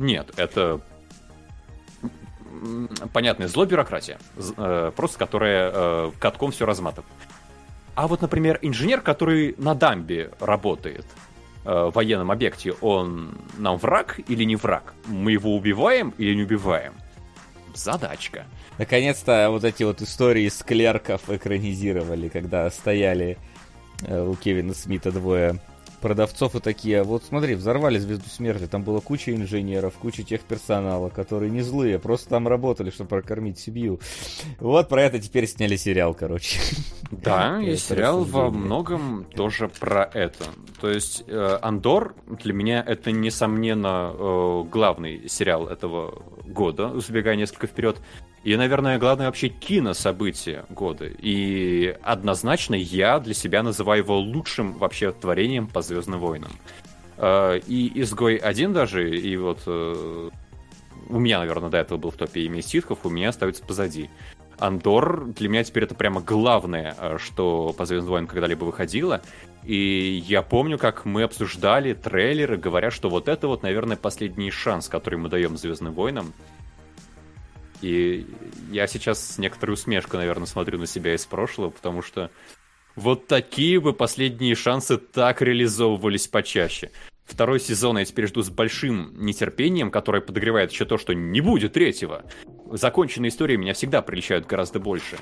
Нет, 0.00 0.32
это 0.36 0.80
понятное 3.12 3.48
зло 3.48 3.64
бюрократия, 3.64 4.18
э, 4.56 4.92
просто 4.94 5.18
которая 5.18 5.70
э, 5.72 6.10
катком 6.18 6.52
все 6.52 6.66
разматывает. 6.66 7.12
А 7.94 8.08
вот, 8.08 8.22
например, 8.22 8.58
инженер, 8.62 9.00
который 9.00 9.54
на 9.58 9.74
дамбе 9.74 10.30
работает, 10.40 11.06
э, 11.64 11.70
в 11.70 11.92
военном 11.94 12.30
объекте, 12.30 12.72
он 12.80 13.38
нам 13.58 13.76
враг 13.76 14.20
или 14.28 14.44
не 14.44 14.56
враг? 14.56 14.94
Мы 15.06 15.32
его 15.32 15.54
убиваем 15.54 16.14
или 16.18 16.34
не 16.34 16.42
убиваем? 16.42 16.94
Задачка. 17.74 18.46
Наконец-то 18.78 19.48
вот 19.50 19.64
эти 19.64 19.82
вот 19.82 20.02
истории 20.02 20.48
с 20.48 20.62
клерков 20.62 21.28
экранизировали, 21.28 22.28
когда 22.28 22.70
стояли 22.70 23.38
у 24.08 24.34
Кевина 24.34 24.74
Смита 24.74 25.12
двое 25.12 25.60
продавцов 26.02 26.54
и 26.56 26.60
такие, 26.60 27.02
вот 27.02 27.24
смотри, 27.24 27.54
взорвали 27.54 27.98
Звезду 27.98 28.28
Смерти, 28.28 28.66
там 28.66 28.82
была 28.82 29.00
куча 29.00 29.34
инженеров, 29.34 29.94
куча 29.94 30.22
техперсонала, 30.22 31.08
которые 31.08 31.50
не 31.50 31.62
злые, 31.62 31.98
просто 31.98 32.28
там 32.28 32.48
работали, 32.48 32.90
чтобы 32.90 33.08
прокормить 33.08 33.58
семью. 33.58 34.00
Вот 34.58 34.88
про 34.88 35.04
это 35.04 35.18
теперь 35.20 35.46
сняли 35.46 35.76
сериал, 35.76 36.12
короче. 36.12 36.60
Да, 37.10 37.60
и 37.62 37.76
сериал 37.76 38.24
во 38.24 38.50
многом 38.50 39.24
тоже 39.34 39.68
про 39.68 40.02
это. 40.12 40.44
То 40.80 40.90
есть 40.90 41.24
э, 41.26 41.58
Андор 41.62 42.14
для 42.26 42.52
меня 42.52 42.84
это 42.86 43.12
несомненно 43.12 44.12
э, 44.12 44.64
главный 44.70 45.28
сериал 45.28 45.68
этого 45.68 46.22
года, 46.44 46.98
забегая 47.00 47.36
несколько 47.36 47.68
вперед. 47.68 47.98
И, 48.44 48.56
наверное, 48.56 48.98
главное 48.98 49.26
вообще 49.26 49.48
кинособытие 49.48 50.64
года. 50.68 51.06
И 51.06 51.96
однозначно 52.02 52.74
я 52.74 53.20
для 53.20 53.34
себя 53.34 53.62
называю 53.62 54.02
его 54.02 54.18
лучшим 54.18 54.72
вообще 54.72 55.12
творением 55.12 55.68
по 55.68 55.80
Звездным 55.80 56.18
войнам. 56.18 56.50
Э, 57.18 57.60
И 57.68 58.00
изгой 58.02 58.36
один 58.36 58.72
даже, 58.72 59.16
и 59.16 59.36
вот 59.36 59.60
э, 59.66 60.30
у 61.08 61.18
меня, 61.18 61.38
наверное, 61.38 61.70
до 61.70 61.78
этого 61.78 61.98
был 61.98 62.10
в 62.10 62.16
топе 62.16 62.42
имя 62.42 62.62
ситхов, 62.62 63.00
у 63.04 63.10
меня 63.10 63.28
остается 63.28 63.62
позади. 63.64 64.10
Андор 64.58 65.26
для 65.26 65.48
меня 65.48 65.64
теперь 65.64 65.84
это 65.84 65.94
прямо 65.94 66.20
главное, 66.20 66.96
э, 66.98 67.18
что 67.20 67.72
по 67.76 67.84
Звездным 67.84 68.10
войнам 68.10 68.26
когда-либо 68.28 68.64
выходило. 68.64 69.22
И 69.62 70.20
я 70.26 70.42
помню, 70.42 70.78
как 70.78 71.04
мы 71.04 71.22
обсуждали 71.22 71.94
трейлеры, 71.94 72.56
говоря, 72.56 72.90
что 72.90 73.08
вот 73.08 73.28
это 73.28 73.46
вот, 73.46 73.62
наверное, 73.62 73.96
последний 73.96 74.50
шанс, 74.50 74.88
который 74.88 75.20
мы 75.20 75.28
даем 75.28 75.56
Звездным 75.56 75.92
войнам. 75.92 76.32
И 77.82 78.26
я 78.70 78.86
сейчас 78.86 79.34
с 79.34 79.38
некоторой 79.38 79.74
усмешкой, 79.74 80.20
наверное, 80.20 80.46
смотрю 80.46 80.78
на 80.78 80.86
себя 80.86 81.14
из 81.14 81.26
прошлого, 81.26 81.70
потому 81.70 82.00
что 82.00 82.30
вот 82.94 83.26
такие 83.26 83.80
бы 83.80 83.92
последние 83.92 84.54
шансы 84.54 84.98
так 84.98 85.42
реализовывались 85.42 86.28
почаще. 86.28 86.90
Второй 87.24 87.60
сезон 87.60 87.98
я 87.98 88.04
теперь 88.04 88.26
жду 88.26 88.42
с 88.42 88.50
большим 88.50 89.24
нетерпением, 89.24 89.90
которое 89.90 90.20
подогревает 90.20 90.70
еще 90.72 90.84
то, 90.84 90.98
что 90.98 91.14
не 91.14 91.40
будет 91.40 91.72
третьего. 91.72 92.24
Законченные 92.70 93.30
истории 93.30 93.56
меня 93.56 93.74
всегда 93.74 94.02
приличают 94.02 94.46
гораздо 94.46 94.80
больше. 94.80 95.18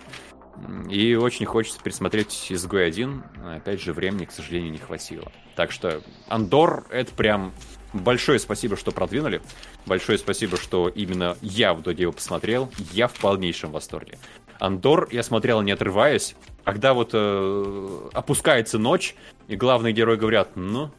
И 0.90 1.14
очень 1.14 1.46
хочется 1.46 1.80
пересмотреть 1.82 2.48
«Изгой 2.50 2.90
1». 2.90 3.56
Опять 3.56 3.80
же, 3.80 3.92
времени, 3.92 4.24
к 4.24 4.32
сожалению, 4.32 4.72
не 4.72 4.78
хватило. 4.78 5.30
Так 5.56 5.70
что 5.70 6.02
Андор— 6.28 6.86
это 6.90 7.14
прям 7.14 7.54
большое 7.92 8.38
спасибо, 8.38 8.76
что 8.76 8.92
продвинули. 8.92 9.42
Большое 9.86 10.18
спасибо, 10.18 10.56
что 10.56 10.88
именно 10.88 11.36
я 11.42 11.74
в 11.74 11.82
итоге 11.82 12.02
его 12.02 12.12
посмотрел. 12.12 12.70
Я 12.92 13.08
в 13.08 13.14
полнейшем 13.14 13.72
восторге. 13.72 14.18
Андор 14.58 15.08
я 15.10 15.22
смотрел 15.22 15.62
не 15.62 15.72
отрываясь. 15.72 16.36
Когда 16.64 16.92
вот 16.92 17.10
э, 17.14 18.08
опускается 18.12 18.78
ночь, 18.78 19.14
и 19.48 19.56
главные 19.56 19.92
герои 19.92 20.16
говорят, 20.16 20.56
ну, 20.56 20.90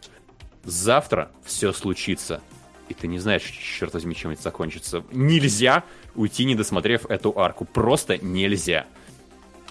завтра 0.63 1.31
все 1.45 1.72
случится. 1.72 2.41
И 2.89 2.93
ты 2.93 3.07
не 3.07 3.19
знаешь, 3.19 3.43
черт 3.43 3.93
возьми, 3.93 4.13
чем 4.15 4.31
это 4.31 4.41
закончится. 4.41 5.03
Нельзя 5.11 5.84
уйти, 6.15 6.43
не 6.43 6.55
досмотрев 6.55 7.05
эту 7.05 7.38
арку. 7.39 7.63
Просто 7.63 8.18
нельзя. 8.18 8.85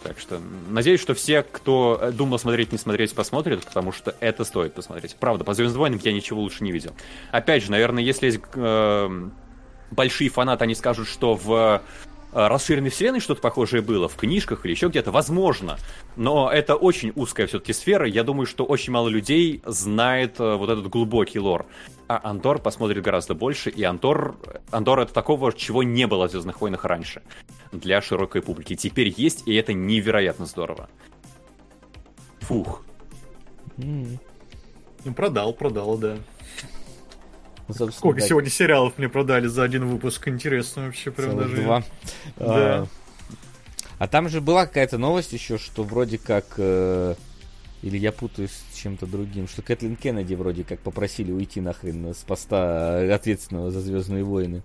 Так 0.03 0.19
что 0.19 0.41
надеюсь, 0.69 1.01
что 1.01 1.15
все, 1.15 1.43
кто 1.43 1.99
э, 2.01 2.13
думал 2.13 2.39
смотреть, 2.39 2.73
не 2.73 2.79
смотреть, 2.79 3.15
посмотрят, 3.15 3.65
потому 3.65 3.93
что 3.93 4.15
это 4.21 4.45
стоит 4.45 4.73
посмотреть. 4.73 5.15
Правда, 5.17 5.45
по 5.45 5.53
Звездным 5.53 5.81
войнам 5.81 6.01
я 6.03 6.13
ничего 6.13 6.41
лучше 6.41 6.65
не 6.65 6.73
видел. 6.73 6.93
Опять 7.33 7.65
же, 7.65 7.71
наверное, 7.71 8.03
если 8.03 8.27
есть 8.27 8.41
э, 8.55 9.29
большие 9.91 10.31
фанаты, 10.31 10.65
они 10.65 10.75
скажут, 10.75 11.07
что 11.07 11.35
в 11.35 11.53
э, 11.53 12.49
расширенной 12.49 12.89
вселенной 12.89 13.21
что-то 13.21 13.43
похожее 13.43 13.83
было, 13.83 14.09
в 14.09 14.17
книжках 14.17 14.65
или 14.65 14.73
еще 14.73 14.89
где-то, 14.89 15.11
возможно. 15.11 15.77
Но 16.17 16.51
это 16.51 16.77
очень 16.77 17.13
узкая 17.15 17.47
все-таки 17.47 17.75
сфера. 17.75 18.07
Я 18.07 18.25
думаю, 18.25 18.47
что 18.47 18.65
очень 18.65 18.95
мало 18.95 19.09
людей 19.09 19.63
знает 19.67 20.41
э, 20.41 20.55
вот 20.55 20.71
этот 20.71 20.89
глубокий 20.89 21.41
лор. 21.41 21.67
А 22.09 22.21
Андор 22.25 22.59
посмотрит 22.59 23.05
гораздо 23.05 23.35
больше, 23.35 23.71
и 23.71 23.85
Андор, 23.85 24.35
Андор 24.71 25.01
это 25.01 25.13
такого, 25.13 25.53
чего 25.53 25.83
не 25.83 26.07
было 26.07 26.27
в 26.27 26.31
Звездных 26.31 26.61
войнах 26.61 26.85
раньше 26.85 27.23
для 27.73 28.01
широкой 28.03 28.43
публики. 28.43 28.75
Теперь 28.77 29.13
есть, 29.17 29.43
и 29.47 29.55
это 29.55 29.73
невероятно 29.73 30.47
здорово. 30.47 30.89
Фух. 32.41 32.83
Ну, 33.77 34.19
продал, 35.17 35.53
продал, 35.55 35.97
да. 35.97 36.17
ну, 37.69 37.75
собственно, 37.75 37.93
Сколько 37.93 38.21
да, 38.21 38.27
сегодня 38.27 38.51
сериалов 38.51 38.99
мне 38.99 39.09
продали 39.09 39.47
за 39.47 39.63
один 39.63 39.87
выпуск? 39.87 40.29
Интересно 40.29 40.87
вообще, 40.87 41.11
прям 41.11 41.31
целых 41.31 41.49
даже. 41.51 41.63
два. 41.63 41.83
Да. 42.37 42.47
А, 42.47 42.87
А 43.99 44.09
там 44.09 44.29
же 44.29 44.41
была 44.41 44.67
какая-то 44.67 44.99
новость 44.99 45.33
еще, 45.33 45.57
что 45.59 45.83
вроде 45.85 46.19
как... 46.19 46.45
э, 46.59 47.15
Или 47.83 47.97
я 47.97 48.13
путаюсь 48.13 48.51
с 48.73 48.77
чем-то 48.77 49.07
другим, 49.07 49.49
что 49.49 49.63
Кэтлин 49.63 49.97
Кеннеди 49.97 50.35
вроде 50.35 50.65
как 50.65 50.81
попросили 50.81 51.33
уйти 51.33 51.61
нахрен 51.63 52.13
с 52.15 52.19
поста 52.19 53.15
ответственного 53.15 53.71
за 53.71 53.81
Звездные 53.81 54.25
войны. 54.25 54.63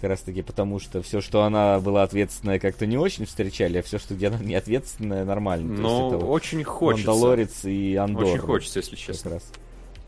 Как 0.00 0.10
раз 0.10 0.20
таки 0.20 0.42
потому, 0.42 0.78
что 0.78 1.00
все, 1.02 1.20
что 1.22 1.42
она 1.44 1.80
была 1.80 2.02
ответственная, 2.02 2.58
как-то 2.58 2.84
не 2.86 2.98
очень 2.98 3.24
встречали, 3.24 3.78
а 3.78 3.82
все, 3.82 3.98
что 3.98 4.14
где 4.14 4.28
она 4.28 4.38
не 4.38 4.54
ответственная, 4.54 5.24
нормально. 5.24 5.72
Но 5.80 6.08
это 6.08 6.18
вот 6.18 6.28
очень 6.34 6.62
хочется. 6.64 7.10
Мандалорец 7.10 7.64
и 7.64 7.96
Андор. 7.96 8.24
Очень 8.24 8.38
хочется, 8.38 8.78
если 8.80 8.96
Как 8.96 8.98
честно. 9.04 9.30
раз. 9.32 9.42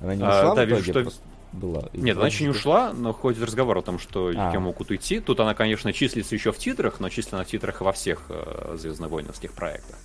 Она 0.01 0.15
не 0.15 0.23
А, 0.23 0.41
ушла 0.43 0.55
да, 0.55 0.65
в 0.65 0.69
вижу, 0.69 0.81
итоге? 0.91 0.93
что- 0.93 1.03
Просто 1.03 1.23
была. 1.53 1.85
Нет, 1.95 2.17
она 2.19 2.27
еще 2.27 2.45
не 2.45 2.51
ушла, 2.51 2.93
но 2.93 3.15
ходит 3.15 3.43
разговор 3.43 3.79
о 3.79 3.83
том, 3.83 3.99
что 3.99 4.27
А. 4.37 4.53
ее 4.53 4.59
могут 4.59 4.91
уйти. 4.91 5.21
Тут 5.21 5.41
она, 5.41 5.55
конечно, 5.55 5.93
числится 5.95 6.35
еще 6.35 6.53
в 6.53 6.59
титрах, 6.59 7.01
но 7.01 7.09
числена 7.09 7.43
в 7.45 7.47
титрах 7.47 7.81
во 7.81 7.93
всех 7.93 8.27
э, 8.29 8.77
звездно-войновских 8.79 9.53
проектах. 9.55 9.97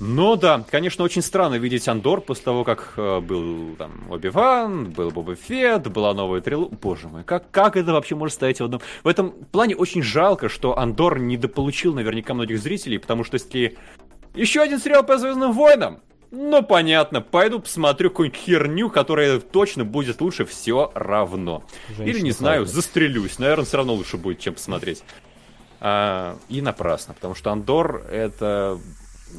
Но 0.00 0.36
да, 0.36 0.64
конечно, 0.70 1.04
очень 1.04 1.22
странно 1.22 1.54
видеть 1.54 1.88
Андор 1.88 2.20
после 2.20 2.44
того, 2.44 2.64
как 2.64 2.94
э, 2.96 3.20
был 3.20 3.76
там 3.76 3.92
Оби-Ван, 4.10 4.90
был 4.90 5.10
Боба 5.10 5.34
Фетт, 5.34 5.88
была 5.88 6.12
новая 6.14 6.40
трилогия. 6.40 6.76
Боже 6.80 7.08
мой, 7.08 7.24
как, 7.24 7.50
как 7.50 7.76
это 7.76 7.92
вообще 7.92 8.14
может 8.14 8.34
стоять 8.34 8.60
в 8.60 8.64
одном... 8.64 8.80
В 9.02 9.08
этом 9.08 9.30
плане 9.30 9.76
очень 9.76 10.02
жалко, 10.02 10.48
что 10.48 10.78
Андор 10.78 11.18
недополучил 11.18 11.94
наверняка 11.94 12.34
многих 12.34 12.60
зрителей, 12.60 12.98
потому 12.98 13.24
что 13.24 13.34
если 13.34 13.76
еще 14.34 14.62
один 14.62 14.80
сериал 14.80 15.04
по 15.04 15.16
Звездным 15.16 15.52
войнам, 15.52 16.00
ну, 16.32 16.62
понятно, 16.64 17.20
пойду 17.20 17.60
посмотрю 17.60 18.10
какую-нибудь 18.10 18.40
херню, 18.40 18.90
которая 18.90 19.38
точно 19.38 19.84
будет 19.84 20.20
лучше 20.20 20.44
все 20.44 20.90
равно. 20.94 21.62
Или, 21.90 22.04
не 22.04 22.12
Женщина 22.12 22.32
знаю, 22.32 22.64
Фалкон. 22.64 22.74
застрелюсь. 22.74 23.38
Наверное, 23.38 23.64
все 23.64 23.76
равно 23.76 23.94
лучше 23.94 24.16
будет, 24.16 24.40
чем 24.40 24.54
посмотреть. 24.54 25.04
А, 25.80 26.36
и 26.48 26.60
напрасно, 26.60 27.14
потому 27.14 27.36
что 27.36 27.52
Андор— 27.52 28.04
это 28.10 28.80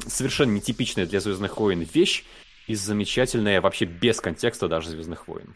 совершенно 0.06 0.52
нетипичная 0.52 1.06
для 1.06 1.20
Звездных 1.20 1.56
войн 1.58 1.82
вещь 1.82 2.24
и 2.66 2.74
замечательная 2.74 3.60
вообще 3.60 3.84
без 3.84 4.20
контекста 4.20 4.68
даже 4.68 4.90
Звездных 4.90 5.28
войн. 5.28 5.54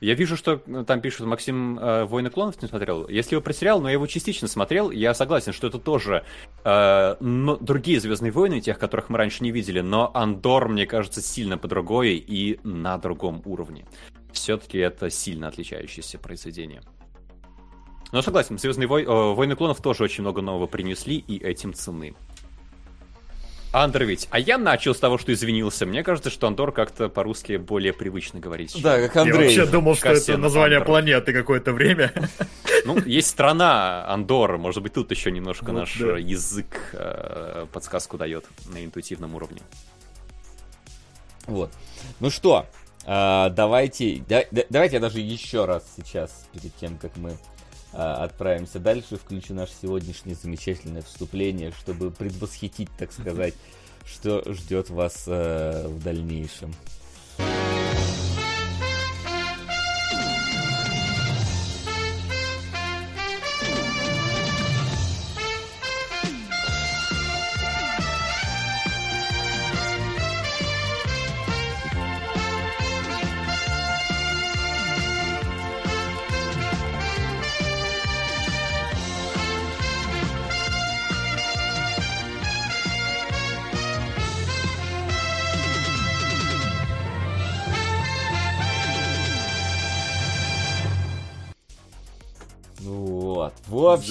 Я 0.00 0.14
вижу, 0.14 0.36
что 0.36 0.62
э, 0.64 0.84
там 0.86 1.00
пишут 1.00 1.26
Максим 1.26 1.78
э, 1.78 2.04
Войны 2.04 2.30
клонов 2.30 2.60
не 2.62 2.68
смотрел. 2.68 3.08
Если 3.08 3.34
его 3.34 3.42
про 3.42 3.52
сериал, 3.52 3.80
но 3.80 3.88
я 3.88 3.94
его 3.94 4.06
частично 4.06 4.48
смотрел, 4.48 4.90
я 4.90 5.14
согласен, 5.14 5.52
что 5.52 5.66
это 5.66 5.78
тоже 5.78 6.24
э, 6.64 7.16
но 7.20 7.56
другие 7.56 8.00
Звездные 8.00 8.32
войны, 8.32 8.60
тех, 8.60 8.78
которых 8.78 9.08
мы 9.08 9.18
раньше 9.18 9.42
не 9.42 9.50
видели, 9.50 9.80
но 9.80 10.10
Андор, 10.14 10.68
мне 10.68 10.86
кажется, 10.86 11.20
сильно 11.20 11.58
по 11.58 11.68
другой 11.68 12.14
и 12.14 12.60
на 12.62 12.98
другом 12.98 13.42
уровне. 13.44 13.86
Все-таки 14.32 14.78
это 14.78 15.10
сильно 15.10 15.48
отличающееся 15.48 16.18
произведение. 16.18 16.82
Но 18.12 18.22
согласен, 18.22 18.58
Звездные 18.58 18.88
вой... 18.88 19.04
э, 19.04 19.06
войны 19.06 19.56
клонов 19.56 19.80
тоже 19.80 20.04
очень 20.04 20.22
много 20.22 20.40
нового 20.40 20.66
принесли, 20.66 21.16
и 21.16 21.38
этим 21.38 21.74
цены. 21.74 22.14
Андер 23.72 24.04
ведь, 24.04 24.26
а 24.30 24.38
я 24.40 24.58
начал 24.58 24.94
с 24.94 24.98
того, 24.98 25.16
что 25.16 25.32
извинился. 25.32 25.86
Мне 25.86 26.02
кажется, 26.02 26.28
что 26.28 26.48
Андор 26.48 26.72
как-то 26.72 27.08
по-русски 27.08 27.56
более 27.56 27.92
привычно 27.92 28.40
говорить. 28.40 28.76
Да, 28.82 28.98
как 29.00 29.14
Я 29.14 29.22
Андрей. 29.22 29.44
вообще 29.56 29.66
думал, 29.66 29.94
что 29.94 30.08
Кассиан 30.08 30.34
это 30.34 30.42
название 30.42 30.78
Андер. 30.78 30.86
планеты 30.86 31.32
какое-то 31.32 31.72
время. 31.72 32.12
Ну, 32.84 32.98
есть 33.04 33.28
страна 33.28 34.06
Андор, 34.08 34.58
может 34.58 34.82
быть, 34.82 34.94
тут 34.94 35.10
еще 35.12 35.30
немножко 35.30 35.66
Вот 35.66 35.72
наш 35.80 35.98
да. 35.98 36.18
э, 36.18 36.20
язык 36.20 36.90
э, 36.94 37.66
подсказку 37.72 38.18
дает 38.18 38.44
на 38.72 38.84
интуитивном 38.84 39.34
уровне. 39.34 39.60
Вот. 41.46 41.70
Ну 42.20 42.30
что, 42.30 42.66
а, 43.06 43.50
давайте, 43.50 44.24
да- 44.28 44.44
да- 44.50 44.64
давайте 44.68 44.96
я 44.96 45.00
даже 45.00 45.20
еще 45.20 45.64
раз 45.64 45.84
сейчас, 45.96 46.46
перед 46.52 46.74
тем, 46.76 46.96
как 46.98 47.16
мы 47.16 47.36
отправимся 47.92 48.78
дальше, 48.78 49.16
включу 49.16 49.54
наше 49.54 49.72
сегодняшнее 49.80 50.34
замечательное 50.34 51.02
вступление, 51.02 51.72
чтобы 51.72 52.10
предвосхитить, 52.10 52.90
так 52.98 53.12
сказать, 53.12 53.54
что 54.04 54.42
ждет 54.52 54.90
вас 54.90 55.24
э, 55.26 55.86
в 55.88 56.02
дальнейшем. 56.02 56.74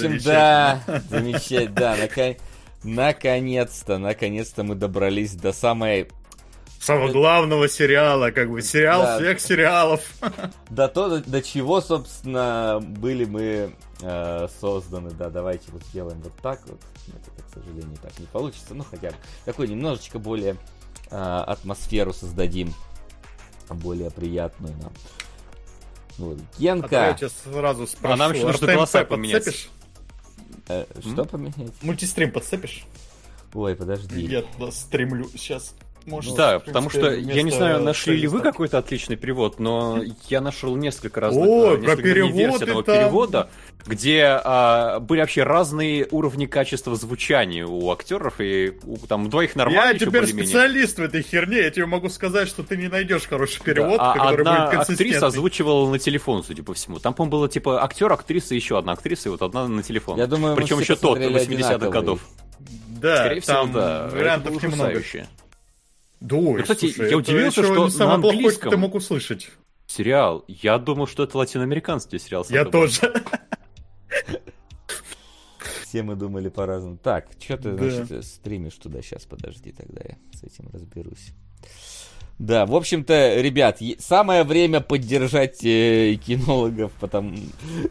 Общем, 0.06 0.20
да. 0.24 0.82
Замечательно. 1.10 1.76
Да, 1.76 1.96
наконец. 1.96 2.38
Наконец-то, 2.84 3.98
наконец-то 3.98 4.64
мы 4.64 4.76
добрались 4.76 5.34
до 5.34 5.52
самой 5.52 6.08
Самого 6.80 7.12
главного 7.12 7.68
сериала, 7.68 8.32
как 8.32 8.50
бы 8.50 8.62
сериал 8.62 9.02
Да. 9.02 9.18
всех 9.18 9.42
сериалов. 9.42 10.02
до 10.70 10.88
то, 10.88 11.20
до 11.20 11.42
чего, 11.42 11.82
собственно, 11.82 12.80
были 12.82 13.26
мы 13.26 13.76
э, 14.02 14.48
созданы. 14.62 15.12
Да, 15.12 15.30
давайте 15.30 15.72
вот 15.74 15.84
сделаем 15.84 16.22
вот 16.22 16.34
так 16.42 16.62
вот. 16.68 16.80
Это, 17.08 17.44
к 17.44 17.54
сожалению, 17.54 17.98
так 18.02 18.18
не 18.18 18.28
получится. 18.28 18.74
Ну, 18.74 18.86
хотя 18.90 19.10
бы 19.10 19.16
такой 19.44 19.68
немножечко 19.68 20.20
более 20.20 20.56
э, 21.12 21.18
атмосферу 21.18 22.14
создадим. 22.14 22.74
Более 23.70 24.10
приятную 24.10 24.74
нам. 24.78 24.94
А 26.18 26.38
я 26.58 26.76
Генка, 26.76 27.16
тебя 27.18 27.30
сразу 27.30 27.88
спрошу. 27.88 28.14
А 28.14 28.18
нам 28.18 28.34
еще 28.34 28.48
нужно 28.48 28.74
голоса 28.74 29.04
поменять. 29.04 29.70
Э, 30.70 30.86
что 31.02 31.26
поменять? 31.26 31.74
Мультистрим 31.82 32.32
подцепишь? 32.32 32.86
Ой, 33.54 33.76
подожди. 33.76 34.22
Я 34.22 34.44
стримлю 34.72 35.30
сейчас. 35.30 35.74
Может, 36.06 36.36
Да, 36.36 36.60
в 36.60 36.66
потому 36.66 36.90
принципе, 36.90 37.22
что 37.22 37.34
я 37.34 37.44
не 37.44 37.52
знаю, 37.52 37.82
нашли 37.82 38.16
ли 38.18 38.28
вы 38.28 38.42
какой-то 38.42 38.78
отличный 38.78 39.16
перевод, 39.16 39.60
но 39.60 40.02
я 40.28 40.42
нашел 40.42 40.76
несколько 40.76 41.22
разных 41.22 41.46
э, 41.46 41.48
про 41.48 41.78
несколько 41.78 42.02
версий 42.10 42.34
переводы 42.34 42.64
этого 42.66 42.84
там. 42.84 42.96
перевода, 42.96 43.50
где 43.86 44.40
а, 44.44 45.00
были 45.00 45.22
вообще 45.22 45.44
разные 45.44 46.08
уровни 46.12 46.46
качества 46.46 46.96
звучания 46.96 47.66
у 47.66 47.92
актеров, 47.92 48.36
и 48.40 48.74
у, 48.84 48.98
там 48.98 49.30
двоих 49.30 49.56
нормально 49.56 49.90
Я 49.90 49.90
еще 49.92 50.06
теперь 50.06 50.26
специалист 50.26 50.98
в 50.98 51.02
этой 51.02 51.22
херне, 51.22 51.58
я 51.60 51.70
тебе 51.70 51.86
могу 51.86 52.10
сказать, 52.10 52.48
что 52.48 52.64
ты 52.64 52.78
не 52.78 52.88
найдешь 52.88 53.28
хороший 53.28 53.62
перевод, 53.64 53.98
Да, 53.98 54.14
а 54.14 54.18
который 54.18 54.42
одна 54.42 54.68
будет 54.68 54.90
актриса 54.90 55.28
озвучивала 55.28 55.90
на 55.90 56.00
телефон, 56.00 56.44
судя 56.44 56.64
по 56.64 56.74
всему. 56.74 57.00
Там, 57.00 57.14
по-моему, 57.14 57.38
было 57.38 57.50
типа 57.50 57.84
актер, 57.84 58.12
актриса, 58.12 58.56
еще 58.56 58.78
одна 58.78 58.94
актриса, 58.94 59.30
и 59.30 59.32
вот 59.32 59.42
одна 59.42 59.68
на 59.68 59.84
телефон. 59.84 60.18
Я 60.18 60.28
думаю, 60.28 60.56
Причем 60.56 60.80
еще 60.80 60.96
тот, 60.96 61.18
посмотрели 61.20 61.36
80-х 61.36 61.54
одинаковые. 61.54 61.92
годов. 61.92 62.22
Да, 62.88 63.18
Скорее 63.18 63.42
всего, 63.42 63.54
там 63.54 63.72
да. 63.72 64.08
Вариантов 64.12 64.62
немного. 64.62 65.02
Ой, 66.22 66.28
Ну, 66.58 66.62
кстати, 66.62 66.86
слушай, 66.86 67.00
я 67.02 67.08
это 67.08 67.18
удивился, 67.18 67.62
еще 67.62 67.74
что 67.74 67.86
не 67.86 67.92
самое 67.92 68.18
на 68.18 68.22
плохое, 68.22 68.40
что 68.42 68.50
английском- 68.50 68.70
ты 68.72 68.78
мог 68.78 68.96
услышать. 68.96 69.50
Сериал. 69.88 70.46
Я 70.48 70.78
думал, 70.78 71.08
что 71.08 71.24
это 71.24 71.38
латиноамериканский 71.38 72.20
сериал. 72.20 72.46
Я 72.50 72.66
тоже. 72.66 73.12
Все 75.84 76.04
мы 76.04 76.16
думали 76.16 76.50
по-разному. 76.50 76.98
Так, 76.98 77.30
что 77.40 77.58
ты, 77.58 77.72
Да. 77.74 77.90
значит, 77.90 78.26
стримишь 78.26 78.76
туда 78.76 79.02
сейчас? 79.02 79.26
Подожди, 79.26 79.72
тогда 79.72 80.02
я 80.08 80.18
с 80.38 80.44
этим 80.44 80.70
разберусь. 80.72 81.34
Да, 82.40 82.66
в 82.66 82.74
общем-то, 82.74 83.42
ребят, 83.42 83.80
самое 84.00 84.46
время 84.46 84.80
поддержать 84.80 85.64
э, 85.66 86.18
кинологов 86.26 86.94
потому, 86.94 87.36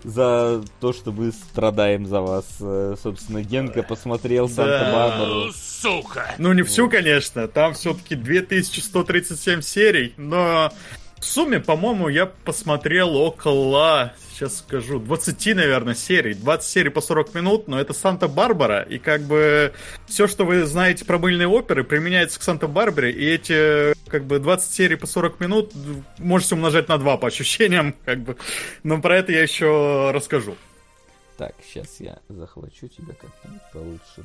за 0.04 0.62
то, 0.80 0.94
что 0.94 1.12
мы 1.12 1.32
страдаем 1.32 2.06
за 2.06 2.22
вас. 2.22 2.46
Э, 2.58 2.96
собственно, 3.00 3.42
Генка 3.42 3.82
посмотрел 3.82 4.48
Санта-Барбару. 4.48 5.52
Ну, 6.38 6.54
не 6.54 6.62
всю, 6.62 6.88
конечно. 6.88 7.46
Там 7.46 7.74
все-таки 7.74 8.14
2137 8.14 9.60
серий, 9.60 10.14
но 10.16 10.72
в 11.18 11.24
сумме, 11.26 11.60
по-моему, 11.60 12.08
я 12.08 12.24
посмотрел 12.24 13.16
около, 13.16 14.14
сейчас 14.38 14.58
скажу, 14.58 15.00
20, 15.00 15.56
наверное, 15.56 15.94
серий. 15.94 16.34
20 16.34 16.68
серий 16.68 16.90
по 16.90 17.00
40 17.00 17.34
минут, 17.34 17.66
но 17.68 17.80
это 17.80 17.92
Санта-Барбара, 17.92 18.82
и 18.82 18.98
как 18.98 19.22
бы 19.22 19.72
все, 20.06 20.26
что 20.28 20.44
вы 20.44 20.64
знаете 20.64 21.04
про 21.04 21.18
мыльные 21.18 21.48
оперы, 21.48 21.82
применяется 21.84 22.38
к 22.38 22.42
Санта-Барбаре, 22.42 23.10
и 23.10 23.24
эти, 23.26 23.94
как 24.08 24.24
бы, 24.24 24.38
20 24.38 24.70
серий 24.72 24.96
по 24.96 25.06
40 25.06 25.40
минут 25.40 25.72
можете 26.18 26.54
умножать 26.54 26.88
на 26.88 26.98
2 26.98 27.16
по 27.16 27.26
ощущениям, 27.26 27.94
как 28.04 28.20
бы. 28.20 28.36
Но 28.84 29.00
про 29.00 29.16
это 29.16 29.32
я 29.32 29.42
еще 29.42 30.10
расскажу. 30.12 30.56
Так, 31.36 31.54
сейчас 31.64 32.00
я 32.00 32.18
захвачу 32.28 32.88
тебя 32.88 33.14
как-нибудь 33.14 33.62
получше. 33.72 34.24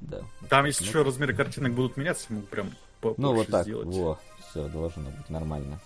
Да. 0.00 0.20
Там, 0.48 0.66
если 0.66 0.84
еще 0.84 1.02
размеры 1.02 1.34
картинок 1.34 1.72
будут 1.72 1.96
меняться, 1.96 2.26
могу 2.28 2.46
прям 2.46 2.66
Ну, 2.66 2.74
попозже 3.00 3.32
вот 3.32 3.46
так, 3.48 3.64
сделать. 3.64 3.88
во, 3.88 4.20
все, 4.50 4.68
должно 4.68 5.10
быть 5.10 5.30
нормально. 5.30 5.80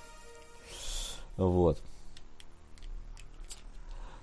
Вот. 1.36 1.78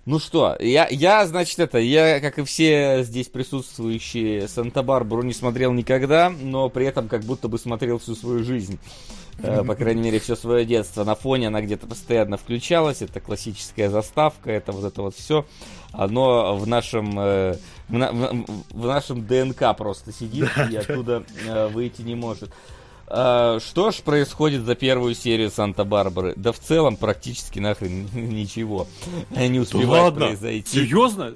Ну 0.07 0.19
что, 0.19 0.55
я, 0.61 0.88
я, 0.89 1.27
значит, 1.27 1.59
это, 1.59 1.79
я, 1.79 2.21
как 2.21 2.39
и 2.39 2.45
все 2.45 3.03
здесь 3.03 3.27
присутствующие, 3.27 4.47
Санта-Барбару 4.47 5.21
не 5.21 5.34
смотрел 5.34 5.73
никогда, 5.73 6.29
но 6.29 6.69
при 6.69 6.85
этом 6.85 7.09
как 7.09 7.23
будто 7.25 7.49
бы 7.49 7.59
смотрел 7.59 7.97
всю 7.97 8.15
свою 8.15 8.41
жизнь. 8.45 8.79
Э, 9.39 9.65
По 9.65 9.75
крайней 9.75 10.01
мере, 10.01 10.21
все 10.21 10.38
свое 10.38 10.65
детство. 10.65 11.03
На 11.03 11.15
фоне 11.15 11.47
она 11.47 11.59
где-то 11.59 11.88
постоянно 11.88 12.38
включалась. 12.38 13.01
Это 13.01 13.19
классическая 13.19 13.89
заставка, 13.89 14.49
это 14.49 14.71
вот 14.71 14.85
это 14.85 15.01
вот 15.01 15.13
все. 15.13 15.45
Оно 15.91 16.55
в 16.55 16.65
нашем, 16.65 17.19
э, 17.19 17.57
в, 17.89 18.45
в 18.69 18.85
нашем 18.85 19.27
ДНК 19.27 19.75
просто 19.77 20.13
сидит 20.13 20.49
и 20.71 20.75
оттуда 20.77 21.25
э, 21.45 21.67
выйти 21.67 22.01
не 22.03 22.15
может. 22.15 22.49
А, 23.09 23.59
Что 23.61 23.91
ж 23.91 23.95
происходит 23.97 24.65
за 24.65 24.75
первую 24.75 25.15
серию 25.15 25.49
Санта-Барбары? 25.49 26.34
Да 26.35 26.51
в 26.51 26.59
целом 26.59 26.97
практически 26.97 27.59
нахрен 27.59 28.09
ничего 28.13 28.88
не 29.31 29.59
Да 29.59 29.61
успевает 29.61 30.03
ладно? 30.03 30.25
произойти. 30.27 30.69
Серьезно? 30.79 31.34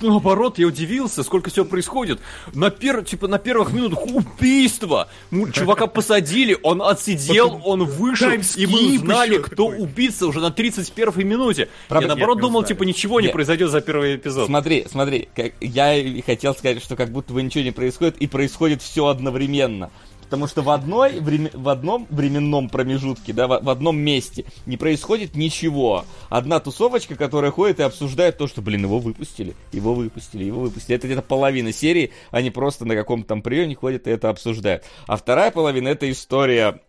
Наоборот, 0.00 0.58
я 0.58 0.66
удивился, 0.66 1.22
сколько 1.22 1.50
всего 1.50 1.66
происходит. 1.66 2.20
На 2.54 2.70
пер... 2.70 3.04
типа 3.04 3.28
на 3.28 3.38
первых 3.38 3.72
минутах 3.72 4.00
убийство. 4.06 5.08
Ну, 5.30 5.50
чувака 5.50 5.86
посадили, 5.86 6.56
он 6.62 6.80
отсидел, 6.80 7.60
он 7.64 7.84
вышел, 7.84 8.30
и 8.56 8.66
мы 8.66 8.96
узнали, 8.96 9.38
кто 9.38 9.66
убийца 9.66 10.26
уже 10.26 10.40
на 10.40 10.50
31 10.50 11.28
минуте. 11.28 11.68
Правда, 11.88 12.08
я 12.08 12.14
наоборот 12.14 12.40
думал, 12.40 12.64
типа 12.64 12.84
ничего 12.84 13.20
не 13.20 13.28
произойдет 13.28 13.70
за 13.70 13.82
первый 13.82 14.16
эпизод. 14.16 14.46
Смотри, 14.46 14.86
смотри, 14.90 15.28
я 15.60 16.22
хотел 16.24 16.54
сказать, 16.54 16.82
что 16.82 16.96
как 16.96 17.10
будто 17.10 17.34
бы 17.34 17.42
ничего 17.42 17.62
не 17.62 17.72
происходит, 17.72 18.16
и 18.16 18.26
происходит 18.26 18.80
все 18.80 19.06
одновременно. 19.06 19.90
Потому 20.30 20.46
что 20.46 20.62
в, 20.62 20.70
одной, 20.70 21.18
време- 21.18 21.50
в 21.52 21.68
одном 21.68 22.06
временном 22.08 22.68
промежутке, 22.68 23.32
да, 23.32 23.48
в, 23.48 23.64
в 23.64 23.68
одном 23.68 23.98
месте 23.98 24.44
не 24.64 24.76
происходит 24.76 25.34
ничего. 25.34 26.04
Одна 26.28 26.60
тусовочка, 26.60 27.16
которая 27.16 27.50
ходит 27.50 27.80
и 27.80 27.82
обсуждает 27.82 28.38
то, 28.38 28.46
что, 28.46 28.62
блин, 28.62 28.84
его 28.84 29.00
выпустили, 29.00 29.56
его 29.72 29.92
выпустили, 29.92 30.44
его 30.44 30.60
выпустили. 30.60 30.96
Это 30.96 31.08
где-то 31.08 31.22
половина 31.22 31.72
серии, 31.72 32.12
они 32.30 32.50
просто 32.50 32.84
на 32.84 32.94
каком-то 32.94 33.26
там 33.26 33.42
приеме 33.42 33.74
ходят 33.74 34.06
и 34.06 34.10
это 34.10 34.28
обсуждают. 34.28 34.84
А 35.08 35.16
вторая 35.16 35.50
половина 35.50 35.88
это 35.88 36.08
история... 36.08 36.80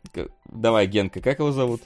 Давай, 0.45 0.85
Генка, 0.85 1.19
как 1.19 1.39
его 1.39 1.51
зовут? 1.51 1.81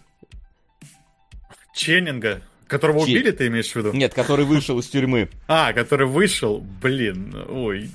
Ченнинга, 1.74 2.42
которого 2.68 3.06
Чи- 3.06 3.14
убили, 3.14 3.32
ты 3.32 3.48
имеешь 3.48 3.72
в 3.72 3.76
виду? 3.76 3.92
Нет, 3.94 4.14
который 4.14 4.46
вышел 4.46 4.80
из 4.80 4.88
тюрьмы. 4.88 5.30
А, 5.48 5.74
который 5.74 6.08
вышел, 6.08 6.64
блин, 6.82 7.36
ой, 7.48 7.90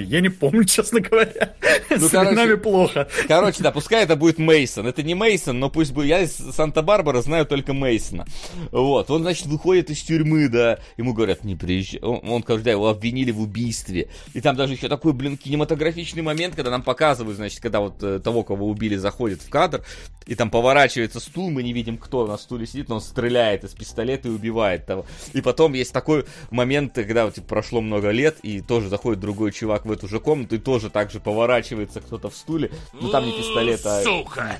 я 0.00 0.20
не 0.20 0.28
помню, 0.28 0.64
честно 0.66 1.00
говоря. 1.00 1.54
Ну, 1.88 2.08
С 2.08 2.10
короче, 2.10 2.56
плохо. 2.56 3.08
Короче, 3.28 3.62
да, 3.62 3.70
пускай 3.70 4.02
это 4.02 4.16
будет 4.16 4.38
Мейсон. 4.38 4.86
Это 4.86 5.02
не 5.02 5.14
Мейсон, 5.14 5.58
но 5.60 5.70
пусть 5.70 5.92
будет. 5.92 6.08
Я 6.08 6.20
из 6.20 6.32
Санта-Барбара 6.32 7.22
знаю 7.22 7.46
только 7.46 7.72
Мейсона. 7.72 8.26
Вот. 8.72 9.10
Он, 9.10 9.22
значит, 9.22 9.46
выходит 9.46 9.90
из 9.90 10.02
тюрьмы, 10.02 10.48
да. 10.48 10.80
Ему 10.96 11.14
говорят, 11.14 11.44
не 11.44 11.54
приезжай. 11.54 12.00
Он, 12.00 12.20
он 12.28 12.42
говорит, 12.42 12.64
да, 12.64 12.72
его 12.72 12.88
обвинили 12.88 13.30
в 13.30 13.40
убийстве. 13.40 14.08
И 14.34 14.40
там 14.40 14.56
даже 14.56 14.74
еще 14.74 14.88
такой, 14.88 15.12
блин, 15.12 15.36
кинематографичный 15.36 16.22
момент, 16.22 16.56
когда 16.56 16.70
нам 16.70 16.82
показывают, 16.82 17.36
значит, 17.36 17.60
когда 17.60 17.80
вот 17.80 18.02
э, 18.02 18.18
того, 18.18 18.42
кого 18.42 18.68
убили, 18.68 18.96
заходит 18.96 19.42
в 19.42 19.48
кадр, 19.48 19.84
и 20.26 20.34
там 20.34 20.50
поворачивается 20.50 21.20
стул, 21.20 21.50
мы 21.50 21.62
не 21.62 21.72
видим, 21.72 21.98
кто 21.98 22.26
на 22.26 22.36
стуле 22.36 22.66
сидит, 22.66 22.88
но 22.88 22.96
он 22.96 23.00
стреляет 23.00 23.64
из 23.64 23.70
пистолета 23.72 23.99
и 24.02 24.28
убивает 24.28 24.86
того. 24.86 25.06
И 25.32 25.40
потом 25.40 25.72
есть 25.74 25.92
такой 25.92 26.24
момент, 26.50 26.94
когда 26.94 27.30
типа, 27.30 27.46
прошло 27.46 27.80
много 27.80 28.10
лет, 28.10 28.38
и 28.42 28.60
тоже 28.60 28.88
заходит 28.88 29.20
другой 29.20 29.52
чувак 29.52 29.86
в 29.86 29.92
эту 29.92 30.08
же 30.08 30.20
комнату, 30.20 30.56
и 30.56 30.58
тоже 30.58 30.90
так 30.90 31.10
же 31.10 31.20
поворачивается 31.20 32.00
кто-то 32.00 32.30
в 32.30 32.36
стуле. 32.36 32.70
Ну 32.92 33.10
там 33.10 33.26
не 33.26 33.32
пистолет, 33.32 33.80
а... 33.84 34.02
Сука! 34.02 34.56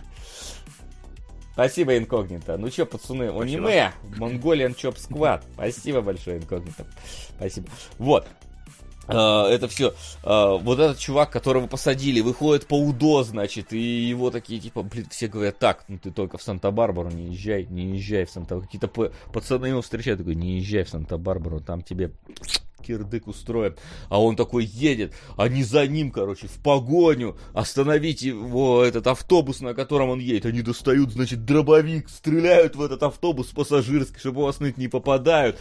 Спасибо, 1.53 1.99
инкогнито. 1.99 2.57
Ну 2.57 2.71
чё, 2.71 2.87
пацаны, 2.87 3.25
аниме, 3.25 3.93
Mongolian 4.17 4.75
Chop 4.75 4.97
Squad. 4.97 5.43
Спасибо 5.55 6.01
большое, 6.01 6.39
инкогнито. 6.39 6.87
Спасибо. 7.37 7.69
Вот. 7.99 8.27
Э, 9.13 9.47
Это 9.51 9.69
все. 9.69 9.95
Вот 10.23 10.79
этот 10.79 10.99
чувак, 10.99 11.31
которого 11.31 11.67
посадили, 11.67 12.21
выходит 12.21 12.67
по 12.67 12.79
УДО, 12.79 13.25
значит, 13.25 13.73
и 13.73 13.79
его 13.79 14.31
такие, 14.31 14.61
типа, 14.61 14.83
блин, 14.83 15.07
все 15.11 15.29
говорят, 15.29 15.59
так, 15.59 15.85
ну 15.89 15.99
ты 15.99 16.11
только 16.11 16.39
в 16.39 16.43
Санта-Барбару 16.43 17.11
не 17.11 17.33
езжай, 17.33 17.67
не 17.67 17.97
езжай 17.97 18.25
в 18.25 18.31
Санта 18.31 18.61
Какие-то 18.61 18.89
пацаны 19.33 19.67
его 19.67 19.83
встречают, 19.83 20.21
такой, 20.21 20.35
не 20.35 20.59
езжай 20.59 20.85
в 20.85 20.89
Санта-Барбару, 20.89 21.61
там 21.61 21.83
тебе 21.83 22.13
кирдык 22.81 23.27
устроим. 23.27 23.75
А 24.09 24.23
он 24.23 24.37
такой 24.37 24.65
едет, 24.65 25.13
они 25.37 25.63
за 25.63 25.87
ним, 25.87 26.11
короче, 26.11 26.49
в 26.49 26.63
погоню, 26.63 27.37
остановить 27.55 28.23
его, 28.23 28.83
этот 28.83 29.07
автобус, 29.07 29.61
на 29.61 29.75
котором 29.75 30.11
он 30.11 30.19
едет. 30.19 30.47
Они 30.47 30.63
достают, 30.63 31.13
значит, 31.13 31.45
дробовик, 31.45 32.09
стреляют 32.09 32.77
в 32.77 32.83
этот 32.83 33.03
автобус 33.03 33.49
пассажирский, 33.49 34.19
чтобы 34.19 34.41
его 34.41 34.49
остановить, 34.49 34.79
не 34.79 34.89
попадают. 34.89 35.59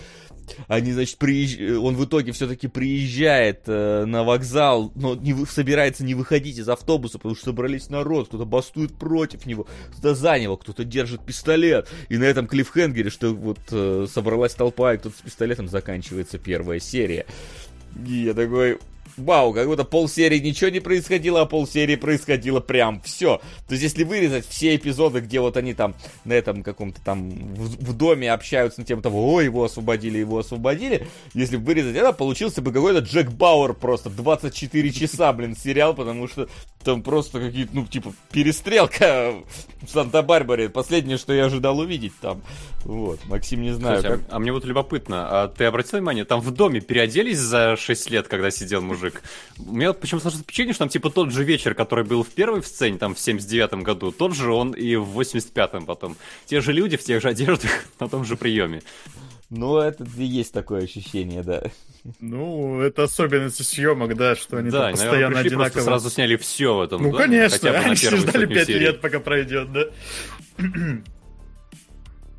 Они, 0.68 0.92
значит, 0.92 1.18
приезж... 1.18 1.78
он 1.78 1.96
в 1.96 2.06
итоге 2.06 2.32
все-таки 2.32 2.68
приезжает 2.68 3.64
э, 3.68 4.06
на 4.06 4.24
вокзал, 4.24 4.92
но 4.96 5.16
не 5.16 5.34
вы... 5.34 5.46
собирается 5.46 6.04
не 6.04 6.16
выходить 6.16 6.58
из 6.58 6.68
автобуса, 6.70 7.18
потому 7.18 7.36
что 7.36 7.46
собрались 7.46 7.90
народ, 7.90 8.28
кто-то 8.28 8.46
бастует 8.46 8.94
против 8.94 9.46
него, 9.46 9.68
кто-то 9.92 10.16
за 10.16 10.40
него, 10.40 10.58
кто-то 10.58 10.84
держит 10.84 11.26
пистолет. 11.26 11.88
И 12.10 12.18
на 12.18 12.24
этом 12.24 12.48
клиффхенгере, 12.48 13.10
что 13.10 13.34
вот 13.34 13.60
э, 13.72 14.08
собралась 14.12 14.54
толпа, 14.54 14.94
и 14.94 14.98
кто-то 14.98 15.16
с 15.18 15.22
пистолетом 15.22 15.68
заканчивается 15.68 16.38
первая 16.38 16.80
серия. 16.80 17.09
И 17.10 17.26
я 18.06 18.34
такой, 18.34 18.80
вау, 19.20 19.54
как 19.54 19.68
будто 19.68 19.84
полсерии 19.84 20.40
ничего 20.40 20.70
не 20.70 20.80
происходило, 20.80 21.42
а 21.42 21.46
полсерии 21.46 21.96
происходило 21.96 22.60
прям 22.60 23.02
все. 23.02 23.42
То 23.68 23.74
есть, 23.74 23.84
если 23.84 24.04
вырезать 24.04 24.48
все 24.48 24.76
эпизоды, 24.76 25.20
где 25.20 25.40
вот 25.40 25.58
они 25.58 25.74
там 25.74 25.96
на 26.26 26.34
этом 26.34 26.64
каком-то 26.64 27.02
там 27.02 27.30
в, 27.30 27.92
в 27.92 27.94
доме 27.94 28.32
общаются 28.32 28.82
на 28.82 28.86
тему 28.86 29.02
того, 29.02 29.34
ой, 29.34 29.46
его 29.46 29.64
освободили, 29.64 30.18
его 30.18 30.40
освободили, 30.40 31.08
если 31.34 31.58
вырезать 31.58 31.96
это, 31.96 32.14
получился 32.14 32.62
бы 32.62 32.72
какой-то 32.72 33.00
Джек 33.00 33.32
Бауэр 33.32 33.74
просто 33.74 34.10
24 34.10 34.92
часа, 34.92 35.32
блин, 35.34 35.56
сериал, 35.56 35.94
потому 35.94 36.28
что 36.28 36.48
там 36.84 37.04
просто 37.04 37.40
какие-то, 37.40 37.76
ну, 37.76 37.86
типа, 37.86 38.14
перестрелка 38.32 39.34
в 39.82 39.90
Санта-Барбаре. 39.90 40.70
Последнее, 40.70 41.18
что 41.18 41.34
я 41.34 41.46
ожидал 41.46 41.80
увидеть 41.80 42.14
там. 42.22 42.42
Вот, 42.86 43.20
Максим, 43.26 43.62
не 43.62 43.72
знаю. 43.72 44.00
Слушай, 44.00 44.18
как... 44.20 44.32
а, 44.32 44.36
а 44.38 44.40
мне 44.40 44.54
вот 44.54 44.64
любопытно, 44.64 45.28
а 45.30 45.48
ты 45.50 45.66
обратил 45.66 46.00
внимание, 46.00 46.24
там 46.24 46.40
в 46.40 46.52
доме 46.52 46.80
переоделись 46.80 47.38
за 47.38 47.76
6 47.76 48.10
лет, 48.10 48.28
когда 48.28 48.50
сидел 48.52 48.82
мужик? 48.82 49.09
У 49.60 49.74
меня 49.74 49.94
почему-то 49.94 50.24
сложилось 50.24 50.44
впечатление, 50.44 50.74
что 50.74 50.80
там 50.86 50.90
типа 50.90 51.10
тот 51.10 51.32
же 51.32 51.44
вечер, 51.44 51.74
который 51.76 52.04
был 52.06 52.24
в 52.24 52.30
первой 52.30 52.62
в 52.62 52.68
сцене, 52.68 52.98
там 52.98 53.16
в 53.16 53.18
79-м 53.18 53.84
году, 53.84 54.12
тот 54.12 54.36
же 54.36 54.52
он 54.52 54.72
и 54.72 54.96
в 54.96 55.20
85-м 55.20 55.86
потом. 55.86 56.16
Те 56.46 56.62
же 56.62 56.74
люди 56.74 56.98
в 56.98 57.04
тех 57.04 57.22
же 57.22 57.30
одеждах 57.30 57.72
на 58.00 58.08
том 58.10 58.26
же 58.26 58.36
приеме. 58.38 58.82
Ну, 59.50 59.78
это 59.78 60.06
и 60.18 60.24
есть 60.24 60.54
такое 60.54 60.84
ощущение, 60.84 61.42
да. 61.42 61.64
Ну, 62.20 62.80
это 62.82 63.04
особенность 63.04 63.66
съемок, 63.66 64.16
да, 64.16 64.36
что 64.36 64.58
они 64.58 64.70
Да, 64.70 64.84
там 64.84 64.92
постоянно 64.92 65.16
наверное, 65.18 65.42
пришли, 65.42 65.56
одинаково. 65.58 65.82
сразу 65.82 66.10
сняли 66.12 66.36
все 66.38 66.76
в 66.76 66.82
этом 66.82 67.02
Ну, 67.02 67.12
доме, 67.12 67.24
конечно, 67.24 67.58
хотя 67.58 67.72
бы 67.72 67.78
на 67.80 67.86
они 67.86 67.96
ждали 67.96 68.18
сотню 68.44 68.48
5 68.48 68.68
серий. 68.68 68.80
лет, 68.80 69.02
пока 69.02 69.20
пройдет, 69.20 69.72
да. 69.74 69.86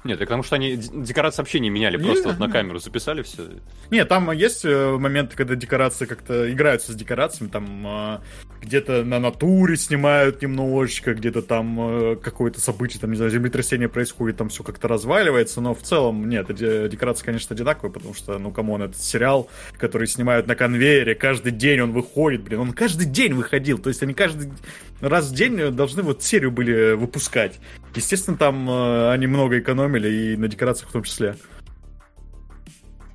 Нет, 0.03 0.19
потому 0.19 0.43
что 0.43 0.57
они 0.57 0.77
декорации 0.77 1.43
вообще 1.43 1.61
не 1.61 1.69
меняли, 1.69 1.99
Не, 1.99 2.05
просто 2.05 2.29
вот 2.31 2.39
на 2.39 2.51
камеру 2.51 2.79
записали 2.79 3.23
все. 3.23 3.43
Не, 3.91 4.05
там 4.07 4.31
есть 4.33 4.65
э, 4.65 4.97
моменты, 4.97 5.37
когда 5.37 5.57
декорации 5.57 6.07
как-то 6.07 6.51
играются 6.51 6.93
с 6.93 6.95
декорациями, 6.95 7.51
там 7.51 7.87
э, 7.87 8.19
где-то 8.63 9.05
на 9.05 9.19
натуре 9.19 9.77
снимают 9.77 10.41
немножечко, 10.41 11.13
где-то 11.13 11.43
там 11.43 11.81
э, 11.81 12.17
какое-то 12.17 12.63
событие, 12.63 12.99
там, 12.99 13.11
не 13.11 13.17
знаю, 13.17 13.31
землетрясение 13.31 13.91
происходит, 13.91 14.39
там 14.39 14.49
все 14.49 14.63
как-то 14.63 14.89
разваливается, 14.89 15.61
но 15.61 15.75
в 15.75 15.83
целом, 15.83 16.31
нет, 16.31 16.47
де- 16.55 16.89
декорации, 16.89 17.27
конечно, 17.27 17.55
одинаковые, 17.55 17.93
потому 17.93 18.15
что, 18.15 18.39
ну, 18.39 18.53
come 18.53 18.70
on, 18.70 18.83
это 18.83 18.99
сериал, 18.99 19.51
который 19.77 20.07
снимают 20.07 20.47
на 20.47 20.55
конвейере, 20.55 21.15
каждый 21.15 21.53
день 21.53 21.81
он 21.81 21.93
выходит, 21.93 22.43
блин, 22.43 22.61
он 22.61 22.73
каждый 22.73 23.07
день 23.07 23.35
выходил, 23.35 23.79
то 23.79 23.89
есть 23.89 24.03
они 24.03 24.15
каждый 24.15 24.51
раз 25.01 25.31
в 25.31 25.35
день 25.35 25.71
должны 25.73 26.03
вот 26.03 26.23
серию 26.23 26.51
были 26.51 26.93
выпускать. 26.93 27.59
Естественно, 27.95 28.37
там 28.37 28.69
э, 28.69 29.13
они 29.13 29.27
много 29.27 29.59
экономили, 29.59 30.09
и 30.09 30.37
на 30.37 30.49
декорациях 30.49 30.91
в 30.91 30.93
том 30.93 31.03
числе. 31.03 31.37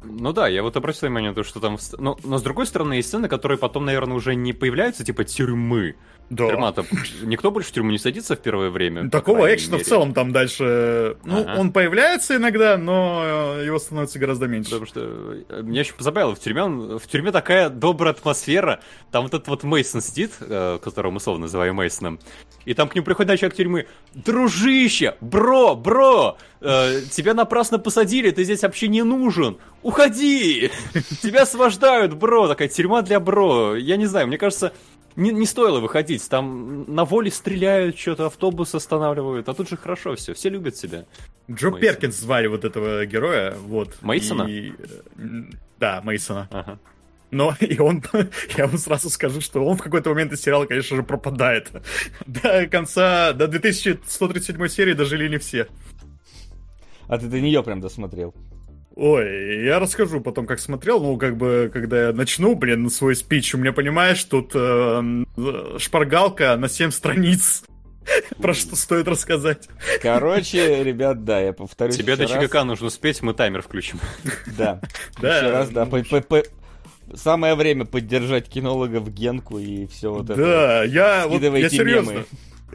Ну 0.04 0.34
да, 0.34 0.48
я 0.48 0.62
вот 0.62 0.78
обратил 0.78 1.08
внимание 1.08 1.32
на 1.32 1.36
то, 1.36 1.44
что 1.44 1.60
там... 1.60 1.78
Но, 1.98 2.18
но 2.24 2.38
с 2.38 2.44
другой 2.44 2.68
стороны, 2.68 2.94
есть 2.94 3.08
сцены, 3.08 3.28
которые 3.28 3.58
потом, 3.58 3.86
наверное, 3.86 4.16
уже 4.16 4.36
не 4.36 4.54
появляются, 4.54 5.04
типа 5.04 5.24
тюрьмы. 5.24 5.96
Да. 6.30 6.48
Тюрьма-то... 6.48 6.86
Никто 7.22 7.52
больше 7.52 7.70
в 7.70 7.72
тюрьму 7.74 7.92
не 7.92 8.00
садится 8.00 8.36
в 8.36 8.40
первое 8.40 8.70
время. 8.72 9.10
Такого 9.12 9.54
экшена 9.54 9.78
в 9.78 9.84
целом 9.84 10.14
там 10.14 10.32
дальше... 10.32 11.18
Ну, 11.24 11.42
Ага. 11.42 11.60
он 11.60 11.72
появляется 11.72 12.36
иногда, 12.38 12.78
но 12.78 13.56
его 13.64 13.78
становится 13.78 14.18
гораздо 14.18 14.48
меньше. 14.48 14.72
Потому 14.72 14.86
что 14.88 15.02
э, 15.50 15.62
меня 15.62 15.82
очень 15.82 15.94
позабавило, 15.96 16.34
в 16.34 16.40
тюрьме, 16.40 16.64
он- 16.64 16.98
в 17.00 17.06
тюрьме 17.08 17.32
такая 17.32 17.70
добрая 17.70 18.14
атмосфера, 18.14 18.80
там 19.12 19.24
вот 19.24 19.34
этот 19.36 19.48
вот 19.48 19.64
Мейсон 19.64 20.02
сидит, 20.02 20.32
э, 20.40 20.80
которого 20.84 21.12
мы 21.12 21.20
словно 21.20 21.44
называем 21.44 21.76
Мейсоном, 21.76 22.20
и 22.66 22.74
там 22.74 22.90
к 22.90 22.96
нему 22.96 23.06
приходит 23.06 23.30
начальник 23.30 23.56
тюрьмы, 23.56 23.86
дружище, 24.16 25.16
бро, 25.22 25.76
бро, 25.76 26.38
э, 26.62 27.02
тебя 27.12 27.34
напрасно 27.36 27.78
посадили, 27.80 28.32
ты 28.32 28.44
здесь 28.44 28.64
вообще 28.64 28.88
не 28.88 29.04
нужен, 29.04 29.58
уходи, 29.84 30.72
тебя 31.22 31.44
освобождают, 31.44 32.14
бро, 32.16 32.48
такая 32.48 32.68
тюрьма 32.68 33.02
для 33.04 33.20
бро, 33.20 33.76
я 33.76 33.96
не 33.98 34.08
знаю, 34.08 34.28
мне 34.28 34.38
кажется, 34.40 34.74
не, 35.16 35.32
не 35.32 35.46
стоило 35.46 35.80
выходить, 35.80 36.28
там 36.30 36.94
на 36.94 37.06
воле 37.06 37.32
стреляют, 37.32 37.98
что-то 37.98 38.26
автобус 38.26 38.76
останавливают, 38.76 39.48
а 39.50 39.54
тут 39.54 39.70
же 39.70 39.78
хорошо 39.78 40.16
все, 40.16 40.34
все 40.34 40.50
любят 40.50 40.76
себя. 40.76 41.06
Джо 41.50 41.70
Мейсон. 41.70 41.80
Перкинс 41.80 42.16
звали 42.16 42.48
вот 42.48 42.66
этого 42.66 43.06
героя, 43.06 43.56
вот. 43.56 44.02
Мейсона? 44.02 44.44
И, 44.44 44.72
э, 45.18 45.44
Да, 45.80 46.02
Мейсона. 46.04 46.48
Ага. 46.52 46.80
Но 47.32 47.56
и 47.60 47.80
он, 47.80 48.04
я 48.58 48.68
вам 48.68 48.78
сразу 48.78 49.10
скажу, 49.10 49.42
что 49.42 49.64
он 49.66 49.78
в 49.78 49.82
какой-то 49.82 50.10
момент 50.10 50.32
из 50.32 50.42
сериала, 50.42 50.66
конечно 50.66 50.96
же, 50.96 51.04
пропадает. 51.04 51.70
До 52.26 52.68
конца, 52.68 53.34
до 53.34 53.48
2137 53.48 54.68
серии 54.68 54.94
дожили 54.94 55.28
не 55.28 55.38
все. 55.38 55.68
А 57.08 57.18
ты 57.18 57.28
до 57.28 57.40
нее 57.40 57.62
прям 57.62 57.82
досмотрел. 57.82 58.34
Ой, 58.96 59.66
я 59.66 59.80
расскажу 59.80 60.22
потом, 60.22 60.46
как 60.46 60.60
смотрел, 60.60 61.02
ну, 61.02 61.18
как 61.18 61.36
бы, 61.36 61.70
когда 61.72 62.08
я 62.08 62.14
начну, 62.14 62.56
блин, 62.56 62.90
свой 62.90 63.16
спич, 63.16 63.54
у 63.54 63.58
меня, 63.58 63.74
понимаешь, 63.74 64.24
тут 64.24 64.52
э, 64.56 65.26
шпаргалка 65.80 66.56
на 66.56 66.70
7 66.70 66.92
страниц, 66.92 67.66
про 68.42 68.54
что 68.54 68.78
стоит 68.78 69.10
рассказать. 69.10 69.68
Короче, 70.02 70.82
ребят, 70.82 71.26
да, 71.26 71.42
я 71.42 71.52
повторюсь 71.52 71.98
Тебе 71.98 72.16
до. 72.16 72.26
ЧКК 72.26 72.64
нужно 72.64 72.90
спеть, 72.90 73.22
мы 73.22 73.34
таймер 73.34 73.62
включим. 73.62 74.00
Да. 74.58 74.80
Да. 75.20 75.38
Еще 75.38 75.52
раз, 75.52 75.70
да. 75.70 75.86
по- 75.86 76.44
Самое 77.14 77.56
время 77.56 77.86
поддержать 77.86 78.48
кинологов 78.50 79.12
Генку 79.14 79.60
и 79.60 79.86
все 79.88 80.12
вот 80.12 80.30
это. 80.30 80.36
Да, 80.36 80.84
я, 80.86 81.28
вот, 81.28 81.42
я 81.42 81.70
серьезно. 81.70 82.12
мемы. 82.12 82.26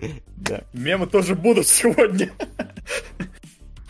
Да. 0.36 0.62
Мемы 0.72 1.06
тоже 1.06 1.34
будут 1.34 1.66
сегодня. 1.66 2.30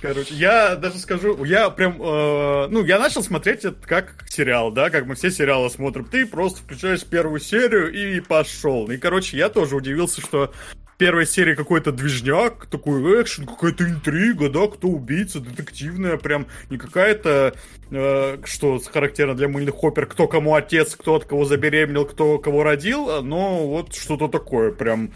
Короче, 0.01 0.35
я 0.35 0.77
даже 0.77 0.99
скажу, 0.99 1.45
я 1.45 1.69
прям, 1.69 2.01
э, 2.01 2.69
ну, 2.71 2.85
я 2.85 2.99
начал 2.99 3.23
смотреть 3.23 3.67
это 3.67 3.87
как 3.87 4.25
сериал, 4.29 4.71
да, 4.71 4.89
как 4.89 5.05
мы 5.05 5.15
все 5.15 5.31
сериалы 5.31 5.69
смотрим. 5.69 6.07
Ты 6.07 6.25
просто 6.25 6.63
включаешь 6.63 7.05
первую 7.05 7.39
серию 7.39 7.93
и 7.93 8.21
пошел. 8.21 8.91
И, 8.91 8.97
короче, 8.97 9.37
я 9.37 9.51
тоже 9.51 9.77
удивился, 9.77 10.23
что 10.23 10.55
в 10.95 10.97
первой 10.97 11.27
серии 11.27 11.55
какой-то 11.55 11.93
движняк, 11.93 12.65
такой 12.67 13.03
экшен, 13.21 13.47
какая-то 13.47 13.85
интрига, 13.85 14.49
да, 14.49 14.69
кто 14.69 14.89
убийца, 14.89 15.39
детективная, 15.39 16.17
прям 16.17 16.47
не 16.71 16.79
какая-то, 16.79 17.55
э, 17.91 18.39
что 18.45 18.79
характерно 18.79 19.35
для 19.35 19.49
мыльных 19.49 19.75
хоппер, 19.75 20.07
кто 20.07 20.29
кому 20.29 20.55
отец, 20.55 20.97
кто 20.97 21.17
от 21.17 21.27
кого 21.27 21.45
забеременел, 21.45 22.07
кто 22.07 22.39
кого 22.39 22.63
родил, 22.63 23.23
но 23.23 23.67
вот 23.67 23.95
что-то 23.95 24.29
такое 24.29 24.73
прям 24.73 25.11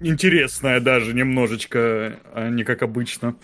м, 0.00 0.06
интересное 0.06 0.80
даже 0.80 1.14
немножечко, 1.14 2.18
а 2.34 2.48
не 2.50 2.64
как 2.64 2.82
обычно. 2.82 3.34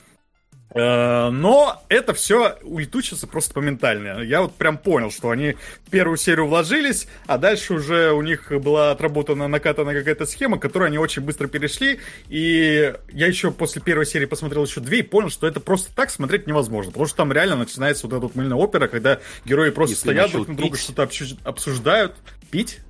Э, 0.74 1.30
Но 1.30 1.82
это 1.88 2.12
все 2.12 2.58
улетучится 2.62 3.26
просто 3.26 3.58
моментально. 3.58 4.20
Я 4.22 4.42
вот 4.42 4.54
прям 4.56 4.76
понял, 4.76 5.10
что 5.10 5.30
они 5.30 5.54
в 5.86 5.90
первую 5.90 6.18
серию 6.18 6.48
вложились, 6.48 7.06
а 7.26 7.38
дальше 7.38 7.72
уже 7.74 8.12
у 8.12 8.20
них 8.20 8.50
была 8.60 8.90
отработана, 8.90 9.48
накатана 9.48 9.94
какая-то 9.94 10.26
схема, 10.26 10.58
которую 10.58 10.88
они 10.88 10.98
очень 10.98 11.22
быстро 11.22 11.46
перешли. 11.46 12.00
И 12.28 12.92
я 13.12 13.26
еще 13.26 13.52
после 13.52 13.80
первой 13.80 14.04
серии 14.06 14.26
посмотрел 14.26 14.64
еще 14.66 14.80
две 14.80 14.98
и 14.98 15.02
понял, 15.02 15.30
что 15.30 15.46
это 15.46 15.60
просто 15.60 15.94
так 15.94 16.10
смотреть 16.10 16.46
невозможно. 16.46 16.90
Потому 16.90 17.06
что 17.06 17.16
там 17.16 17.32
реально 17.32 17.56
начинается 17.56 18.06
вот 18.06 18.12
эта 18.14 18.20
вот 18.26 18.34
мыльная 18.34 18.58
опера, 18.58 18.88
когда 18.88 19.20
герои 19.46 19.70
просто 19.70 19.94
Если 19.94 20.02
стоят 20.10 20.32
друг 20.32 20.48
на 20.48 20.56
друга, 20.56 20.76
что-то 20.76 21.04
обсу- 21.04 21.38
обсуждают. 21.44 22.16
Пить? 22.50 22.80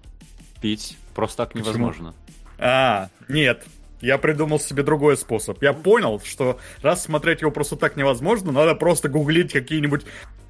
Пить 0.60 0.97
просто 1.14 1.44
так 1.44 1.55
невозможно. 1.55 2.14
А, 2.58 3.08
нет. 3.28 3.64
Я 4.00 4.18
придумал 4.18 4.60
себе 4.60 4.82
другой 4.82 5.16
способ. 5.16 5.62
Я 5.62 5.72
понял, 5.72 6.20
что 6.24 6.60
раз 6.82 7.04
смотреть 7.04 7.40
его 7.40 7.50
просто 7.50 7.76
так 7.76 7.96
невозможно, 7.96 8.52
надо 8.52 8.74
просто 8.74 9.08
гуглить 9.08 9.52
какие-нибудь 9.52 10.04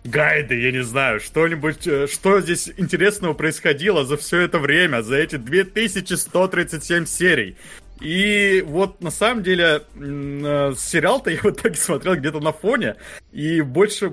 гайды, 0.07 0.61
я 0.61 0.73
не 0.73 0.83
знаю, 0.83 1.21
что-нибудь, 1.21 1.87
э, 1.87 2.07
что 2.07 2.41
здесь 2.41 2.71
интересного 2.77 3.35
происходило 3.35 4.05
за 4.05 4.17
все 4.17 4.41
это 4.41 4.59
время, 4.59 5.03
за 5.03 5.17
эти 5.17 5.37
2137 5.37 7.07
серий. 7.07 7.57
И 8.01 8.63
вот 8.67 9.01
на 9.01 9.11
самом 9.11 9.43
деле 9.43 9.83
э, 9.95 10.75
сериал-то 10.77 11.31
я 11.31 11.39
в 11.39 11.47
итоге 11.47 11.77
смотрел 11.77 12.17
где-то 12.17 12.41
на 12.41 12.53
фоне, 12.53 12.97
и 13.33 13.63
больше, 13.63 14.13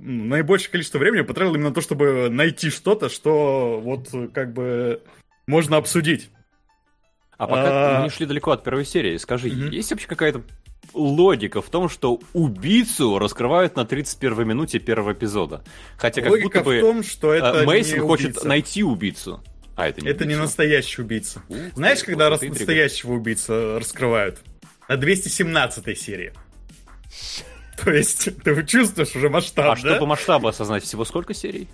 наибольшее 0.00 0.70
количество 0.70 0.98
времени 0.98 1.22
потратил 1.22 1.54
именно 1.54 1.68
на 1.68 1.74
то, 1.74 1.80
чтобы 1.80 2.28
найти 2.30 2.70
что-то, 2.70 3.08
что 3.08 3.80
вот 3.82 4.08
э, 4.12 4.28
как 4.32 4.52
бы 4.52 5.02
можно 5.46 5.76
обсудить. 5.76 6.30
А 7.42 7.46
пока 7.48 7.96
А. 7.96 7.98
мы 7.98 8.04
не 8.04 8.10
шли 8.10 8.24
далеко 8.26 8.52
от 8.52 8.62
первой 8.62 8.84
серии, 8.84 9.16
скажи, 9.16 9.48
есть 9.48 9.90
вообще 9.90 10.06
какая-то 10.06 10.42
логика 10.94 11.60
в 11.60 11.68
том, 11.70 11.88
что 11.88 12.20
убийцу 12.34 13.18
раскрывают 13.18 13.74
на 13.74 13.84
31 13.84 14.46
минуте 14.46 14.78
первого 14.78 15.12
эпизода? 15.12 15.64
Хотя 15.96 16.22
как 16.22 16.30
Логика 16.30 16.60
будто 16.60 16.64
бы 16.64 16.78
в 16.78 16.80
том, 16.80 17.02
что 17.02 17.32
это 17.32 17.62
э, 17.62 17.66
Мейсон 17.66 17.94
не 17.94 18.00
хочет 18.00 18.26
убийца. 18.30 18.46
найти 18.46 18.82
убийцу. 18.84 19.42
А 19.74 19.88
это 19.88 20.02
не 20.02 20.08
Это 20.08 20.24
не 20.24 20.34
убийца. 20.34 20.42
настоящий 20.42 21.02
убийца. 21.02 21.42
Ух 21.48 21.56
ты, 21.56 21.72
Знаешь, 21.74 21.98
вот 21.98 22.06
когда 22.06 22.24
это 22.26 22.30
раз 22.30 22.38
интрига. 22.44 22.58
настоящего 22.60 23.12
убийца 23.14 23.78
раскрывают? 23.80 24.38
На 24.88 24.96
217 24.96 25.98
серии. 25.98 26.32
То 27.84 27.90
есть, 27.90 28.28
ты 28.44 28.64
чувствуешь 28.64 29.16
уже 29.16 29.28
масштаб, 29.30 29.64
А 29.66 29.68
да? 29.70 29.76
чтобы 29.94 30.06
масштабы 30.06 30.48
осознать, 30.50 30.84
всего 30.84 31.04
сколько 31.04 31.34
серий? 31.34 31.66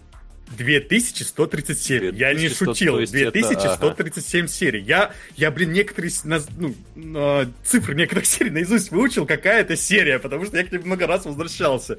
2137. 0.56 2.16
Я 2.16 2.32
не 2.32 2.48
2100, 2.48 2.64
шутил. 2.64 2.94
то 2.94 3.00
есть 3.00 3.14
это, 3.14 3.32
2137 3.32 4.46
серий. 4.48 4.82
Я, 4.82 5.12
я, 5.36 5.50
блин, 5.50 5.72
некоторые 5.72 6.12
ну, 6.24 6.74
э, 6.96 7.46
цифры 7.64 7.94
некоторых 7.94 8.26
серий 8.26 8.50
наизусть 8.50 8.90
выучил, 8.90 9.26
какая 9.26 9.60
это 9.60 9.76
серия, 9.76 10.18
потому 10.18 10.46
что 10.46 10.56
я 10.56 10.64
к 10.64 10.72
ним 10.72 10.82
много 10.84 11.06
раз 11.06 11.24
возвращался, 11.24 11.98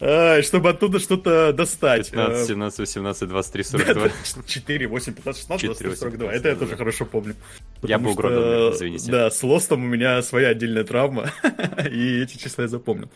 э, 0.00 0.42
чтобы 0.42 0.70
оттуда 0.70 0.98
что-то 0.98 1.52
достать. 1.52 2.10
15, 2.10 2.44
Э, 2.44 2.46
17, 2.46 2.78
18, 2.80 3.28
23, 3.28 3.64
42. 3.64 4.08
4, 4.46 4.86
8, 4.88 5.12
15, 5.14 5.40
16, 5.42 5.60
4, 5.60 5.90
23, 5.90 5.96
42. 5.96 6.26
8, 6.26 6.38
Это 6.38 6.48
я 6.48 6.54
22. 6.54 6.66
тоже 6.66 6.76
хорошо 6.78 7.04
помню. 7.06 7.34
Я 7.82 7.98
был 7.98 8.14
гродом, 8.14 8.74
извините. 8.74 9.10
Да, 9.10 9.30
с 9.30 9.42
Лостом 9.42 9.84
у 9.84 9.86
меня 9.86 10.22
своя 10.22 10.48
отдельная 10.48 10.84
травма, 10.84 11.30
и 11.90 12.22
эти 12.22 12.38
числа 12.38 12.62
я 12.62 12.68
запомнил. 12.68 13.10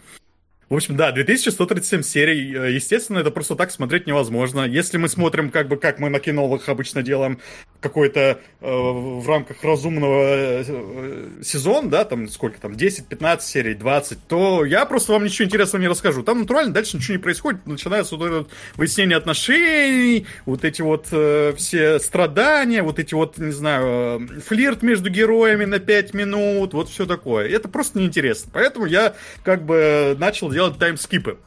В 0.69 0.75
общем, 0.75 0.97
да, 0.97 1.13
2137 1.13 2.03
серий. 2.03 2.55
Э, 2.55 2.71
Естественно, 2.71 3.19
это 3.19 3.31
просто 3.31 3.57
так 3.57 3.71
смотреть 3.71 4.07
невозможно. 4.07 4.67
Если 4.67 4.99
мы 4.99 5.09
смотрим, 5.09 5.51
как 5.51 5.67
бы, 5.67 5.79
как 5.79 5.99
мы 5.99 6.11
на 6.11 6.21
кинолах 6.21 6.69
обычно 6.69 7.03
делаем, 7.03 7.41
какой-то 7.81 8.21
э, 8.21 8.37
в 8.61 9.27
рамках 9.29 9.63
разумного 9.63 10.23
э, 10.23 10.65
э, 10.67 11.29
сезон, 11.43 11.91
да, 11.91 12.05
там 12.05 12.29
сколько 12.29 12.61
там, 12.61 12.73
10-15 12.73 13.41
серий, 13.41 13.75
20, 13.75 14.27
то 14.27 14.65
я 14.65 14.85
просто 14.85 15.13
вам 15.13 15.25
ничего 15.25 15.47
интересного 15.47 15.81
не 15.81 15.89
расскажу. 15.89 16.23
Там 16.23 16.41
натурально 16.41 16.73
дальше 16.73 16.97
ничего 16.97 17.17
не 17.17 17.23
происходит. 17.23 17.67
Начинается 17.67 18.17
вот 18.17 18.27
это 18.27 18.47
выяснение 18.77 19.17
отношений, 19.17 20.27
вот 20.45 20.65
эти 20.65 20.83
вот 20.83 21.09
э, 21.13 21.55
все 21.57 21.99
страдания, 22.01 22.83
вот 22.83 22.99
эти 22.99 23.15
вот, 23.15 23.39
не 23.39 23.53
знаю, 23.53 24.29
э, 24.29 24.41
флирт 24.41 24.83
между 24.83 25.11
героями 25.11 25.65
на 25.65 25.79
5 25.79 26.15
минут, 26.15 26.75
вот 26.75 26.89
все 26.89 27.07
такое. 27.07 27.49
Это 27.49 27.69
просто 27.69 27.99
неинтересно. 27.99 28.51
Поэтому 28.53 28.87
я 28.87 29.15
как 29.45 29.65
бы 29.65 30.17
начал 30.19 30.51
делать 30.51 30.79
таймскипы. 30.79 31.39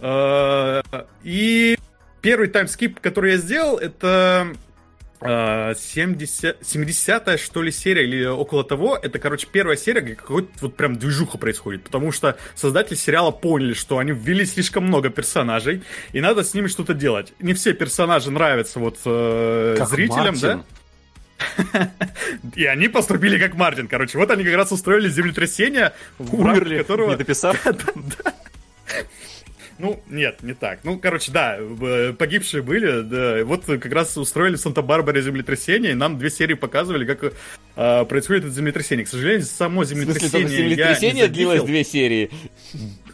Э, 0.00 0.82
И 1.22 1.76
первый 2.22 2.48
таймскип, 2.48 2.98
который 3.00 3.32
я 3.32 3.36
сделал, 3.36 3.76
это 3.76 4.54
э, 5.24 5.74
70, 5.78 6.60
70-я, 6.60 7.38
что 7.38 7.62
ли, 7.62 7.70
серия 7.70 8.04
или 8.04 8.24
около 8.24 8.64
того. 8.64 8.98
Это, 9.00 9.18
короче, 9.18 9.46
первая 9.50 9.76
серия, 9.76 10.00
где 10.00 10.14
какой-то 10.14 10.50
вот 10.60 10.76
прям 10.76 10.96
движуха 10.96 11.38
происходит. 11.38 11.84
Потому 11.84 12.12
что 12.12 12.36
создатели 12.54 12.96
сериала 12.96 13.30
поняли, 13.30 13.74
что 13.74 13.98
они 13.98 14.12
ввели 14.12 14.44
слишком 14.44 14.84
много 14.84 15.10
персонажей, 15.10 15.82
и 16.12 16.20
надо 16.20 16.44
с 16.44 16.54
ними 16.54 16.66
что-то 16.66 16.94
делать. 16.94 17.32
Не 17.40 17.54
все 17.54 17.72
персонажи 17.72 18.30
нравятся 18.30 18.78
вот 18.78 18.98
э, 19.04 19.76
Как 19.78 19.88
зрителям, 19.88 20.38
да? 20.38 20.56
Мартин. 20.56 20.64
И 22.54 22.64
они 22.64 22.88
поступили 22.88 23.38
как 23.38 23.54
Мартин, 23.54 23.88
короче. 23.88 24.18
Вот 24.18 24.30
они 24.30 24.44
как 24.44 24.54
раз 24.54 24.72
устроили 24.72 25.08
землетрясение, 25.08 25.92
в 26.18 26.34
Умерли, 26.34 26.78
которого... 26.78 27.10
не 27.10 27.16
дописав. 27.16 27.56
Ну, 29.82 30.00
нет, 30.08 30.44
не 30.44 30.54
так. 30.54 30.78
Ну, 30.84 30.96
короче, 30.96 31.32
да, 31.32 31.56
э, 31.58 32.12
погибшие 32.16 32.62
были, 32.62 33.00
да. 33.00 33.44
Вот 33.44 33.64
как 33.64 33.92
раз 33.92 34.16
устроили 34.16 34.54
в 34.54 34.60
Санта-Барбаре 34.60 35.20
землетрясение, 35.22 35.90
и 35.90 35.94
нам 35.94 36.18
две 36.18 36.30
серии 36.30 36.54
показывали, 36.54 37.04
как 37.04 37.34
э, 37.74 38.04
происходит 38.04 38.44
это 38.44 38.52
землетрясение. 38.52 39.04
К 39.04 39.08
сожалению, 39.08 39.42
само 39.42 39.82
В 39.82 39.86
смысле, 39.86 40.04
землетрясение, 40.04 40.50
я 40.52 40.56
землетрясение 40.56 41.26
длилось 41.26 41.64
две 41.64 41.82
серии. 41.82 42.30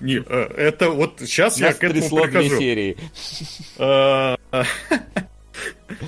Не, 0.00 0.16
э, 0.16 0.50
это 0.58 0.90
вот 0.90 1.20
сейчас 1.20 1.58
я 1.58 1.68
Нас 1.68 1.76
к 1.76 1.84
этому 1.84 2.22
прихожу. 2.22 2.58
серии. 2.58 2.98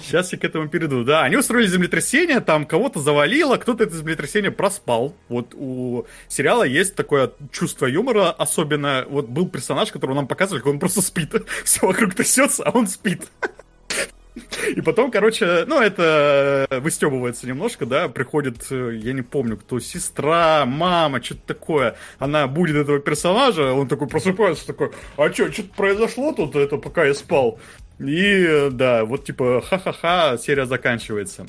Сейчас 0.02 0.32
я 0.32 0.38
к 0.38 0.44
этому 0.44 0.68
перейду. 0.68 1.04
Да, 1.04 1.22
они 1.22 1.36
устроили 1.36 1.66
землетрясение, 1.66 2.40
там 2.40 2.66
кого-то 2.66 3.00
завалило, 3.00 3.56
кто-то 3.56 3.84
это 3.84 3.96
землетрясение 3.96 4.50
проспал. 4.50 5.14
Вот 5.28 5.54
у 5.54 6.06
сериала 6.28 6.64
есть 6.64 6.94
такое 6.94 7.32
чувство 7.52 7.86
юмора, 7.86 8.30
особенно 8.30 9.04
вот 9.08 9.28
был 9.28 9.48
персонаж, 9.48 9.90
которого 9.90 10.14
нам 10.16 10.26
показывали, 10.26 10.60
как 10.62 10.72
он 10.72 10.78
просто 10.78 11.02
спит. 11.02 11.30
Все 11.64 11.86
вокруг 11.86 12.14
трясется, 12.14 12.62
а 12.64 12.70
он 12.70 12.86
спит. 12.86 13.22
И 14.76 14.80
потом, 14.80 15.10
короче, 15.10 15.64
ну, 15.66 15.80
это 15.80 16.66
выстебывается 16.82 17.46
немножко, 17.46 17.86
да, 17.86 18.08
приходит, 18.08 18.66
э, 18.70 18.98
я 19.02 19.12
не 19.12 19.22
помню, 19.22 19.56
кто, 19.56 19.80
сестра, 19.80 20.64
мама, 20.66 21.22
что-то 21.22 21.40
такое. 21.46 21.96
Она 22.18 22.46
будет 22.46 22.76
этого 22.76 23.00
персонажа, 23.00 23.72
он 23.72 23.88
такой 23.88 24.08
просыпается, 24.08 24.66
такой, 24.66 24.92
а 25.16 25.32
что, 25.32 25.52
что-то 25.52 25.70
произошло 25.74 26.32
тут, 26.32 26.54
это, 26.56 26.76
пока 26.76 27.04
я 27.04 27.14
спал. 27.14 27.58
И, 28.00 28.68
да, 28.72 29.04
вот 29.04 29.24
типа, 29.24 29.60
ха-ха-ха, 29.60 30.38
серия 30.38 30.66
заканчивается. 30.66 31.46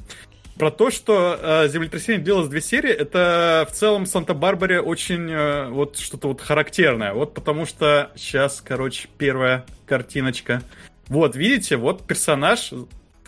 Про 0.58 0.70
то, 0.70 0.92
что 0.92 1.40
э, 1.42 1.70
землетрясение 1.70 2.22
длилось 2.22 2.50
две 2.50 2.62
серии, 2.62 2.92
это 2.92 3.66
в 3.70 3.74
целом 3.74 4.04
в 4.04 4.08
Санта-Барбаре 4.10 4.82
очень 4.82 5.32
э, 5.32 5.70
вот 5.70 5.98
что-то 5.98 6.28
вот 6.28 6.42
характерное. 6.42 7.14
Вот 7.14 7.34
потому 7.34 7.66
что 7.66 8.12
сейчас, 8.16 8.62
короче, 8.62 9.08
первая 9.18 9.66
картиночка. 9.86 10.62
Вот, 11.08 11.36
видите, 11.36 11.78
вот 11.78 12.06
персонаж 12.06 12.74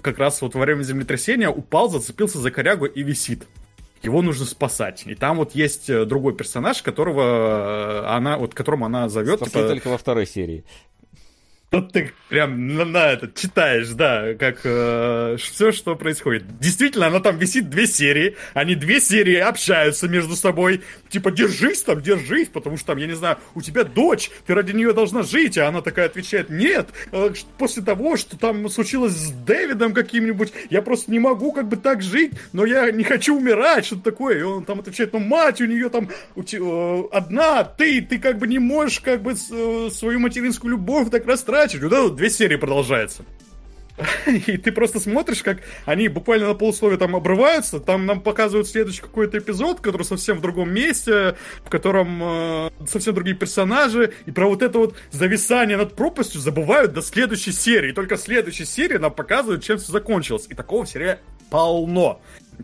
как 0.01 0.19
раз 0.19 0.41
вот 0.41 0.53
во 0.53 0.61
время 0.61 0.83
землетрясения 0.83 1.49
упал, 1.49 1.89
зацепился 1.89 2.37
за 2.37 2.51
корягу 2.51 2.85
и 2.85 3.01
висит. 3.01 3.47
Его 4.03 4.21
нужно 4.21 4.45
спасать. 4.45 5.03
И 5.05 5.15
там 5.15 5.37
вот 5.37 5.55
есть 5.55 5.89
э, 5.89 6.03
другой 6.03 6.35
персонаж, 6.35 6.83
которого 6.83 8.03
э, 8.03 8.05
она, 8.09 8.37
вот 8.37 8.53
которому 8.53 8.85
она 8.85 9.07
зовет. 9.07 9.37
Спасли 9.37 9.61
типа, 9.61 9.67
только 9.69 9.87
во 9.87 9.97
второй 9.97 10.27
серии. 10.27 10.65
Вот 11.73 11.91
ты 11.91 12.13
прям 12.29 12.75
на, 12.75 12.85
на 12.85 13.11
это 13.11 13.29
читаешь, 13.33 13.89
да, 13.89 14.33
как 14.35 14.59
все, 14.59 15.71
что 15.71 15.95
происходит. 15.95 16.59
Действительно, 16.59 17.07
она 17.07 17.19
там 17.19 17.37
висит 17.37 17.69
две 17.69 17.87
серии, 17.87 18.35
они 18.53 18.75
две 18.75 18.99
серии 18.99 19.35
общаются 19.37 20.07
между 20.07 20.35
собой, 20.35 20.81
типа 21.09 21.31
держись 21.31 21.81
там, 21.83 22.01
держись, 22.01 22.47
потому 22.49 22.77
что 22.77 22.87
там, 22.87 22.97
я 22.97 23.07
не 23.07 23.13
знаю, 23.13 23.37
у 23.55 23.61
тебя 23.61 23.83
дочь, 23.83 24.31
ты 24.45 24.53
ради 24.53 24.71
нее 24.71 24.93
должна 24.93 25.23
жить, 25.23 25.57
а 25.57 25.67
она 25.67 25.81
такая 25.81 26.05
отвечает, 26.05 26.49
нет, 26.49 26.89
э, 27.11 27.33
после 27.57 27.83
того, 27.83 28.17
что 28.17 28.37
там 28.37 28.69
случилось 28.69 29.13
с 29.13 29.31
Дэвидом 29.31 29.93
каким-нибудь, 29.93 30.53
я 30.69 30.81
просто 30.81 31.11
не 31.11 31.19
могу 31.19 31.51
как 31.51 31.67
бы 31.67 31.75
так 31.75 32.01
жить, 32.01 32.33
но 32.51 32.65
я 32.65 32.91
не 32.91 33.03
хочу 33.03 33.37
умирать, 33.37 33.85
что-то 33.85 34.03
такое, 34.03 34.39
и 34.39 34.41
он 34.41 34.65
там 34.65 34.79
отвечает, 34.79 35.13
ну 35.13 35.19
мать 35.19 35.61
у 35.61 35.65
нее 35.65 35.89
там 35.89 36.09
у 36.35 36.43
те- 36.43 36.59
э, 36.61 37.03
одна, 37.11 37.63
ты, 37.63 38.01
ты 38.01 38.19
как 38.19 38.37
бы 38.37 38.47
не 38.47 38.59
можешь 38.59 38.99
как 38.99 39.21
бы 39.21 39.33
э, 39.33 39.89
свою 39.91 40.19
материнскую 40.19 40.71
любовь 40.71 41.09
так 41.09 41.25
растратить, 41.63 41.83
вот 41.83 41.93
это 41.93 42.09
две 42.09 42.29
серии 42.29 42.55
продолжается. 42.55 43.23
И 44.25 44.57
ты 44.57 44.71
просто 44.71 44.99
смотришь, 44.99 45.43
как 45.43 45.59
они 45.85 46.07
буквально 46.07 46.47
на 46.47 46.53
полусловие 46.55 46.97
там 46.97 47.15
обрываются, 47.15 47.79
там 47.79 48.07
нам 48.07 48.21
показывают 48.21 48.67
следующий 48.67 49.01
какой-то 49.01 49.37
эпизод, 49.37 49.81
который 49.81 50.03
совсем 50.03 50.37
в 50.37 50.41
другом 50.41 50.73
месте, 50.73 51.35
в 51.63 51.69
котором 51.69 52.19
э, 52.23 52.69
совсем 52.87 53.13
другие 53.13 53.35
персонажи, 53.35 54.13
и 54.25 54.31
про 54.31 54.47
вот 54.47 54.63
это 54.63 54.79
вот 54.79 54.95
зависание 55.11 55.77
над 55.77 55.95
пропастью 55.95 56.41
забывают 56.41 56.93
до 56.93 57.03
следующей 57.03 57.51
серии. 57.51 57.91
И 57.91 57.93
только 57.93 58.17
в 58.17 58.19
следующей 58.19 58.65
серии 58.65 58.97
нам 58.97 59.11
показывают, 59.11 59.63
чем 59.63 59.77
все 59.77 59.91
закончилось. 59.91 60.47
И 60.49 60.55
такого 60.55 60.85
в 60.85 60.89
сериале 60.89 61.19
полно. 61.51 62.19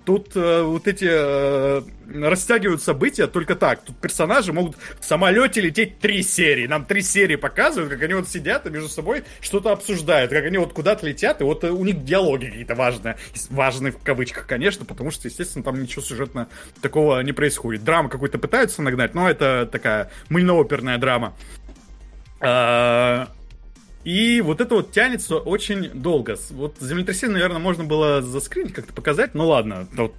Тут 0.05 0.35
э, 0.35 0.61
вот 0.63 0.87
эти 0.87 1.07
э, 1.09 1.81
растягивают 2.13 2.81
события 2.81 3.27
только 3.27 3.55
так. 3.55 3.83
Тут 3.83 3.97
персонажи 3.97 4.53
могут 4.53 4.75
в 4.99 5.05
самолете 5.05 5.61
лететь 5.61 5.99
три 5.99 6.23
серии. 6.23 6.67
Нам 6.67 6.85
три 6.85 7.01
серии 7.01 7.35
показывают, 7.35 7.91
как 7.91 8.01
они 8.03 8.13
вот 8.13 8.27
сидят 8.27 8.65
и 8.65 8.69
между 8.69 8.89
собой 8.89 9.23
что-то 9.41 9.71
обсуждают, 9.71 10.31
как 10.31 10.45
они 10.45 10.57
вот 10.57 10.73
куда-то 10.73 11.05
летят, 11.05 11.41
и 11.41 11.43
вот 11.43 11.63
э, 11.63 11.71
у 11.71 11.83
них 11.85 12.03
диалоги 12.03 12.45
какие-то 12.45 12.75
важные. 12.75 13.17
Важные 13.49 13.91
в 13.91 14.01
кавычках, 14.03 14.47
конечно, 14.47 14.85
потому 14.85 15.11
что, 15.11 15.27
естественно, 15.27 15.63
там 15.63 15.81
ничего 15.81 16.01
сюжетно 16.01 16.47
такого 16.81 17.21
не 17.21 17.33
происходит. 17.33 17.83
Драма 17.83 18.09
какой-то 18.09 18.37
пытаются 18.37 18.81
нагнать, 18.81 19.13
но 19.13 19.29
это 19.29 19.67
такая 19.71 20.11
мыльно-оперная 20.29 20.97
драма. 20.97 21.35
А, 22.39 23.29
И 24.03 24.41
вот 24.41 24.61
это 24.61 24.75
вот 24.75 24.91
тянется 24.91 25.37
очень 25.37 25.89
долго. 25.89 26.37
Вот 26.51 26.75
землетрясение, 26.79 27.33
наверное, 27.35 27.59
можно 27.59 27.83
было 27.83 28.21
заскринить, 28.21 28.73
как-то 28.73 28.93
показать. 28.93 29.35
Ну 29.35 29.47
ладно, 29.47 29.87
вот. 29.93 30.13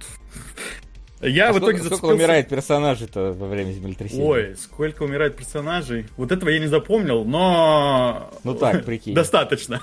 Я 1.21 1.49
А 1.49 1.53
в 1.53 1.59
итоге 1.59 1.77
сколько, 1.77 1.95
сколько 1.97 2.07
зацепился- 2.07 2.13
умирает 2.15 2.49
персонажей-то 2.49 3.33
во 3.33 3.47
время 3.47 3.71
землетрясения? 3.73 4.25
Ой, 4.25 4.55
сколько 4.59 5.03
умирает 5.03 5.35
персонажей. 5.37 6.07
Вот 6.17 6.31
этого 6.31 6.49
я 6.49 6.57
не 6.57 6.65
запомнил, 6.67 7.23
но... 7.25 8.31
Ну 8.43 8.55
так, 8.55 8.85
прикинь. 8.85 9.13
Достаточно. 9.15 9.81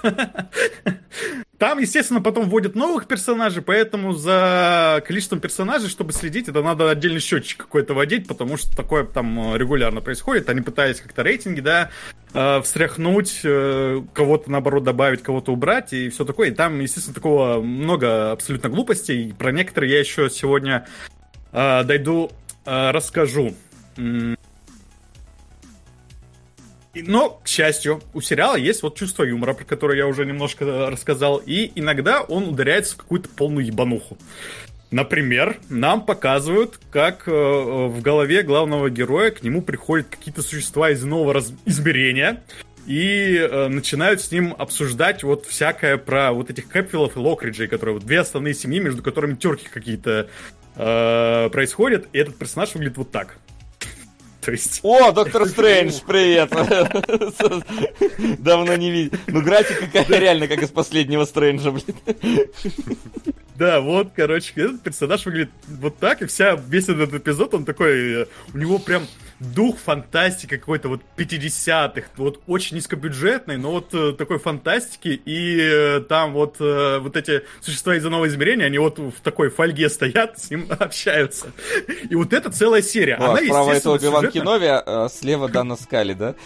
Там, 1.59 1.78
естественно, 1.80 2.20
потом 2.20 2.48
вводят 2.48 2.76
новых 2.76 3.09
персонажей, 3.09 3.62
поэтому 3.62 4.12
за 4.12 5.02
количеством 5.05 5.40
персонажей, 5.40 5.89
чтобы 5.89 6.12
следить, 6.12 6.48
это 6.48 6.62
надо 6.62 6.89
отдельный 6.89 7.18
счетчик 7.18 7.59
какой-то 7.59 7.94
водить, 7.94 8.28
потому 8.28 8.56
что 8.56 8.76
такое 8.76 9.02
там 9.02 9.55
э, 9.55 9.59
регулярно 9.59 10.01
происходит. 10.01 10.48
Они 10.48 10.60
пытались 10.60 11.01
как-то 11.01 11.24
рейтинги, 11.24 11.60
да, 11.60 11.90
э, 12.32 12.60
встряхнуть, 12.62 13.40
э, 13.43 14.01
кого-то, 14.14 14.52
наоборот, 14.52 14.85
добавить, 14.85 15.24
кого-то 15.24 15.52
убрать 15.52 15.93
и 15.93 16.10
все 16.10 16.24
такое. 16.24 16.51
И 16.51 16.52
там, 16.52 16.78
естественно, 16.78 17.14
такого 17.14 17.60
много 17.60 18.30
абсолютно 18.30 18.68
глупостей. 18.68 19.35
Про 19.36 19.51
некоторые 19.51 19.93
я 19.94 19.98
еще 19.98 20.30
сегодня 20.30 20.86
дойду, 21.52 22.30
расскажу. 22.66 23.55
Но, 26.94 27.40
к 27.44 27.48
счастью, 27.48 28.01
у 28.15 28.20
сериала 28.20 28.56
есть 28.56 28.82
вот 28.82 28.97
чувство 28.97 29.24
юмора, 29.24 29.55
про 29.55 29.65
которое 29.65 29.98
я 29.98 30.06
уже 30.06 30.24
немножко 30.24 30.65
э, 30.65 30.89
рассказал, 30.89 31.43
и 31.44 31.70
иногда 31.74 32.23
он 32.23 32.48
ударяется 32.48 32.94
в 32.94 32.98
какую-то 32.98 33.28
полную 33.28 33.66
ебануху. 33.66 34.16
Например, 34.90 35.59
нам 35.69 36.05
показывают, 36.05 36.81
как 36.90 37.28
э, 37.28 37.31
э, 37.31 37.86
в 37.89 38.01
голове 38.01 38.43
главного 38.43 38.89
героя 38.89 39.31
к 39.31 39.43
нему 39.43 39.60
приходят 39.60 40.06
какие-то 40.09 40.43
существа 40.43 40.90
из 40.90 41.05
иного 41.05 41.35
раз- 41.35 41.52
измерения 41.66 42.43
и 42.86 43.36
э, 43.36 43.69
начинают 43.69 44.23
с 44.23 44.32
ним 44.32 44.55
обсуждать 44.59 45.23
вот 45.23 45.44
всякое 45.44 45.98
про 45.98 46.32
вот 46.32 46.48
этих 46.48 46.69
Кэпвиллов 46.69 47.16
и 47.16 47.19
Локриджей, 47.19 47.69
которые 47.69 47.97
вот 47.97 48.06
две 48.06 48.20
основные 48.20 48.55
семьи, 48.55 48.81
между 48.81 49.02
которыми 49.02 49.35
терки 49.35 49.69
какие-то 49.70 50.31
э, 50.74 51.51
происходят, 51.52 52.09
и 52.15 52.19
этот 52.19 52.39
персонаж 52.39 52.73
выглядит 52.73 52.97
вот 52.97 53.10
так. 53.10 53.36
То 54.49 54.53
есть... 54.53 54.81
О, 54.83 55.12
доктор 55.12 55.47
Стрэндж, 55.47 56.01
привет! 56.07 56.49
Давно 58.39 58.77
не 58.77 58.91
видел. 58.91 59.19
Ну, 59.27 59.43
графика 59.43 59.85
какая 59.93 60.19
реально 60.19 60.49
как 60.49 60.62
из 60.62 60.70
последнего 60.70 61.27
Стрэнджа, 61.27 61.70
блин. 61.70 62.49
Да, 63.57 63.83
вот, 63.83 64.12
короче, 64.16 64.53
этот 64.57 64.81
персонаж 64.81 65.27
выглядит 65.27 65.51
вот 65.66 65.99
так, 65.99 66.23
и 66.23 66.27
вся, 66.27 66.55
весь 66.55 66.89
этот 66.89 67.12
эпизод, 67.12 67.53
он 67.53 67.66
такой, 67.66 68.23
э, 68.23 68.27
у 68.55 68.57
него 68.57 68.79
прям 68.79 69.07
дух 69.40 69.78
фантастики 69.78 70.56
какой-то 70.56 70.89
вот 70.89 71.01
50-х, 71.16 72.09
вот 72.16 72.40
очень 72.47 72.77
низкобюджетный, 72.77 73.56
но 73.56 73.73
вот 73.73 73.94
э, 73.94 74.12
такой 74.12 74.39
фантастики, 74.39 75.20
и 75.24 75.59
э, 75.60 76.01
там 76.01 76.32
вот, 76.32 76.56
э, 76.60 76.98
вот 76.98 77.16
эти 77.16 77.43
существа 77.60 77.97
из 77.97 78.05
иного 78.05 78.27
измерения, 78.28 78.66
они 78.66 78.78
вот 78.78 78.98
в 78.98 79.20
такой 79.23 79.51
фольге 79.51 79.89
стоят, 79.89 80.39
с 80.39 80.51
ним 80.51 80.66
общаются. 80.78 81.52
И 82.09 82.15
вот 82.15 82.32
это 82.32 82.51
целая 82.51 82.82
серия. 82.82 83.15
О, 83.16 83.31
Она, 83.32 83.36
справа 83.44 83.73
это 83.73 83.90
Оби-Ван 83.90 84.31
Кенови, 84.31 84.66
а 84.69 85.09
слева 85.09 85.48
Дана 85.48 85.77
Скали, 85.77 86.15
да? 86.15 86.35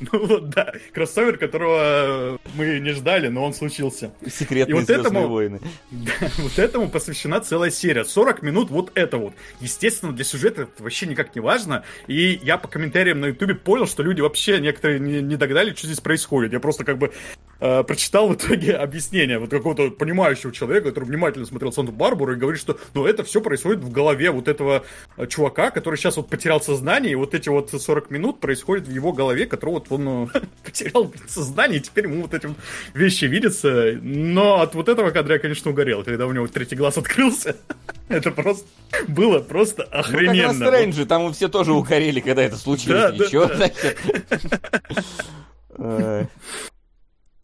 Ну 0.00 0.26
вот, 0.26 0.50
да, 0.50 0.72
кроссовер, 0.92 1.36
которого 1.36 1.78
э, 1.80 2.38
мы 2.54 2.78
не 2.80 2.92
ждали, 2.92 3.28
но 3.28 3.44
он 3.44 3.54
случился. 3.54 4.12
И 4.20 4.30
Секретные 4.30 4.76
вот 4.76 4.86
Звездные 4.86 5.10
этому- 5.10 5.28
войны. 5.28 5.60
Да, 5.90 6.12
вот 6.38 6.58
этому 6.58 6.88
посвящена 6.88 7.40
целая 7.40 7.70
серия. 7.70 8.04
40 8.04 8.42
минут 8.42 8.70
вот 8.70 8.92
это 8.94 9.18
вот. 9.18 9.34
Естественно, 9.60 10.12
для 10.12 10.24
сюжета 10.24 10.62
это 10.62 10.82
вообще 10.82 11.06
никак 11.06 11.34
не 11.34 11.40
важно. 11.40 11.84
И 12.08 12.40
я 12.42 12.56
по 12.56 12.68
комментариям 12.68 13.20
на 13.20 13.26
ютубе 13.26 13.54
понял, 13.54 13.86
что 13.86 14.02
люди 14.02 14.22
вообще 14.22 14.58
некоторые 14.60 14.98
не, 14.98 15.20
не 15.20 15.36
догадали, 15.36 15.74
что 15.74 15.86
здесь 15.86 16.00
происходит. 16.00 16.52
Я 16.52 16.60
просто 16.60 16.84
как 16.84 16.96
бы 16.98 17.12
э, 17.60 17.82
прочитал 17.84 18.28
в 18.28 18.34
итоге 18.34 18.72
объяснение 18.76 19.38
вот 19.38 19.50
какого-то 19.50 19.90
понимающего 19.90 20.50
человека, 20.52 20.88
который 20.88 21.04
внимательно 21.04 21.44
смотрел 21.44 21.70
Санту-Барбару 21.70 22.32
и 22.32 22.36
говорит, 22.36 22.60
что 22.60 22.78
ну 22.94 23.06
это 23.06 23.24
все 23.24 23.42
происходит 23.42 23.84
в 23.84 23.92
голове 23.92 24.30
вот 24.30 24.48
этого 24.48 24.84
э, 25.18 25.26
чувака, 25.26 25.70
который 25.70 25.96
сейчас 25.96 26.16
вот 26.16 26.28
потерял 26.28 26.62
сознание, 26.62 27.12
и 27.12 27.14
вот 27.14 27.34
эти 27.34 27.50
вот 27.50 27.70
40 27.70 28.10
минут 28.10 28.40
происходят 28.40 28.88
в 28.88 28.90
его 28.90 29.12
голове, 29.12 29.44
который 29.46 29.70
вот 29.70 29.86
он 29.90 30.30
э, 30.32 30.40
потерял 30.64 31.12
сознание, 31.26 31.78
и 31.78 31.82
теперь 31.82 32.04
ему 32.04 32.22
вот 32.22 32.32
эти 32.32 32.48
вещи 32.94 33.26
видятся. 33.26 33.98
Но 34.00 34.62
от 34.62 34.74
вот 34.74 34.88
этого 34.88 35.10
кадра 35.10 35.34
я, 35.34 35.38
конечно, 35.38 35.70
угорел, 35.70 36.04
когда 36.04 36.26
у 36.26 36.32
него 36.32 36.46
третий 36.46 36.76
глаз 36.76 36.96
открылся. 36.96 37.56
Это 38.08 38.30
просто 38.30 38.66
было 39.06 39.40
просто 39.40 39.82
Ну, 39.84 39.88
как 39.90 40.10
на 40.12 40.18
охрененно. 40.18 40.66
Стрэнджи, 40.66 41.06
там 41.06 41.32
все 41.32 41.48
тоже 41.48 41.72
угорели, 41.72 42.20
когда 42.20 42.42
это 42.42 42.56
случилось. 42.56 43.16
Да, 43.18 43.24
Ничего, 43.24 43.46
значит. 43.46 43.98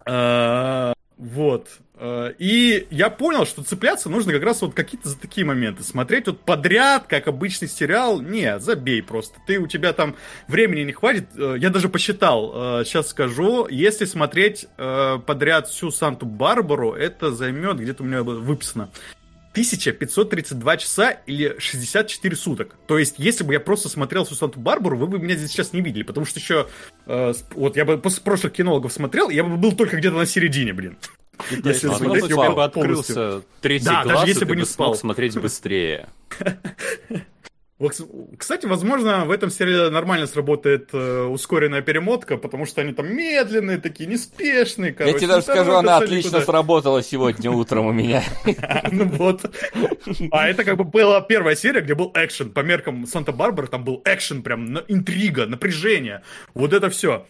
А, 0.07 0.93
Вот. 1.17 1.69
А, 1.97 2.35
И 2.39 2.87
я 2.91 3.09
понял, 3.09 3.47
что 3.47 3.63
цепляться 3.63 4.09
нужно 4.11 4.33
как 4.33 4.43
раз 4.43 4.61
вот 4.63 4.75
какие-то 4.75 5.09
за 5.09 5.19
такие 5.19 5.47
моменты. 5.47 5.83
Смотреть 5.85 6.27
вот 6.27 6.41
подряд, 6.41 7.05
как 7.07 7.29
обычный 7.29 7.69
сериал, 7.69 8.21
не, 8.21 8.59
забей 8.59 9.03
просто. 9.03 9.39
Ты, 9.47 9.59
у 9.59 9.67
тебя 9.67 9.93
там 9.93 10.17
времени 10.49 10.83
не 10.83 10.93
хватит. 10.93 11.27
Э, 11.37 11.55
Я 11.59 11.71
даже 11.71 11.89
посчитал, 11.89 12.85
сейчас 12.85 13.09
скажу, 13.09 13.69
если 13.69 14.05
смотреть 14.07 14.67
э, 14.77 15.19
подряд 15.25 15.69
всю 15.69 15.91
Санту-Барбару, 15.91 16.93
это 16.93 17.31
займет, 17.33 17.79
где-то 17.79 18.03
у 18.03 18.07
меня 18.07 18.23
выписано, 18.23 18.91
1532 19.55 20.77
часа 20.79 21.11
или 21.27 21.55
64 21.59 22.37
суток. 22.37 22.75
То 22.87 22.99
есть, 22.99 23.15
если 23.19 23.45
бы 23.45 23.53
я 23.53 23.61
просто 23.61 23.89
смотрел 23.89 24.25
всю 24.25 24.35
Санту-Барбару, 24.35 24.97
вы 24.99 25.07
бы 25.07 25.19
меня 25.21 25.37
здесь 25.37 25.51
сейчас 25.53 25.73
не 25.73 25.81
видели, 25.81 26.03
потому 26.03 26.27
что 26.27 26.41
еще, 26.41 26.67
э, 27.07 27.33
вот 27.53 27.77
я 27.77 27.85
бы 27.85 27.97
после 27.99 28.23
прошлых 28.23 28.53
кинологов 28.53 28.93
смотрел, 28.93 29.31
я 29.31 29.45
бы 29.45 29.57
был 29.57 29.73
только 29.73 29.97
где-то 29.97 30.17
на 30.17 30.27
середине, 30.27 30.73
блин. 30.73 30.97
Если 31.51 31.89
А 31.89 31.95
смотреть 31.95 32.27
тебя 32.27 32.51
бы 32.51 32.55
полностью. 32.55 32.63
открылся 32.65 33.43
третий 33.61 33.85
Да, 33.87 34.03
даже 34.05 34.15
глаз, 34.15 34.25
и 34.27 34.29
если 34.31 34.45
бы 34.45 34.55
не 34.57 34.63
бы 34.63 34.67
смог 34.67 34.87
спал. 34.89 34.95
смотреть 34.97 35.39
быстрее. 35.39 36.09
Кстати, 38.39 38.67
возможно, 38.67 39.25
в 39.25 39.31
этом 39.31 39.51
сериале 39.51 39.91
нормально 39.91 40.27
сработает 40.27 40.91
э, 40.93 41.23
ускоренная 41.25 41.83
перемотка, 41.83 42.37
потому 42.37 42.67
что 42.67 42.81
они 42.81 42.93
там 42.93 43.13
медленные, 43.15 43.79
такие 43.79 44.09
неспешные, 44.09 44.91
Я 44.91 44.95
короче. 44.95 45.19
тебе 45.19 45.27
даже 45.29 45.47
не 45.49 45.53
скажу, 45.55 45.73
она 45.73 45.97
отлично 45.99 46.29
никуда. 46.29 46.45
сработала 46.45 47.03
сегодня 47.03 47.51
утром 47.51 47.87
у 47.87 47.93
меня. 47.93 48.23
Ну 48.93 49.05
вот. 49.09 49.45
А 50.31 50.49
это 50.49 50.65
как 50.65 50.77
бы 50.77 50.85
была 50.85 51.21
первая 51.21 51.57
серия, 51.57 51.81
где 51.81 51.95
был 51.95 52.13
экшен. 52.15 52.51
По 52.51 52.61
меркам 52.61 53.07
Санта-Барбары 53.07 53.69
там 53.69 53.85
был 53.85 54.03
экшен, 54.05 54.43
прям 54.43 54.79
интрига, 54.89 55.47
напряжение. 55.47 56.23
Вот 56.55 56.73
это 56.73 56.91
все. 56.91 57.27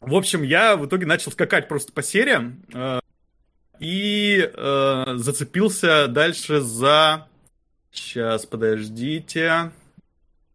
В 0.00 0.14
общем, 0.14 0.42
я 0.42 0.76
в 0.76 0.86
итоге 0.86 1.06
начал 1.06 1.30
скакать 1.32 1.68
просто 1.68 1.92
по 1.92 2.02
сериям. 2.02 2.62
э, 2.74 3.00
И 3.80 4.50
э, 4.54 5.04
зацепился 5.16 6.08
дальше 6.08 6.60
за... 6.60 7.26
Сейчас, 7.92 8.46
подождите. 8.46 9.70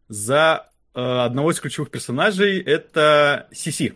За 0.10 0.68
э, 0.96 1.00
одного 1.00 1.52
из 1.52 1.60
ключевых 1.60 1.92
персонажей. 1.92 2.60
Это 2.62 3.48
Сиси. 3.52 3.94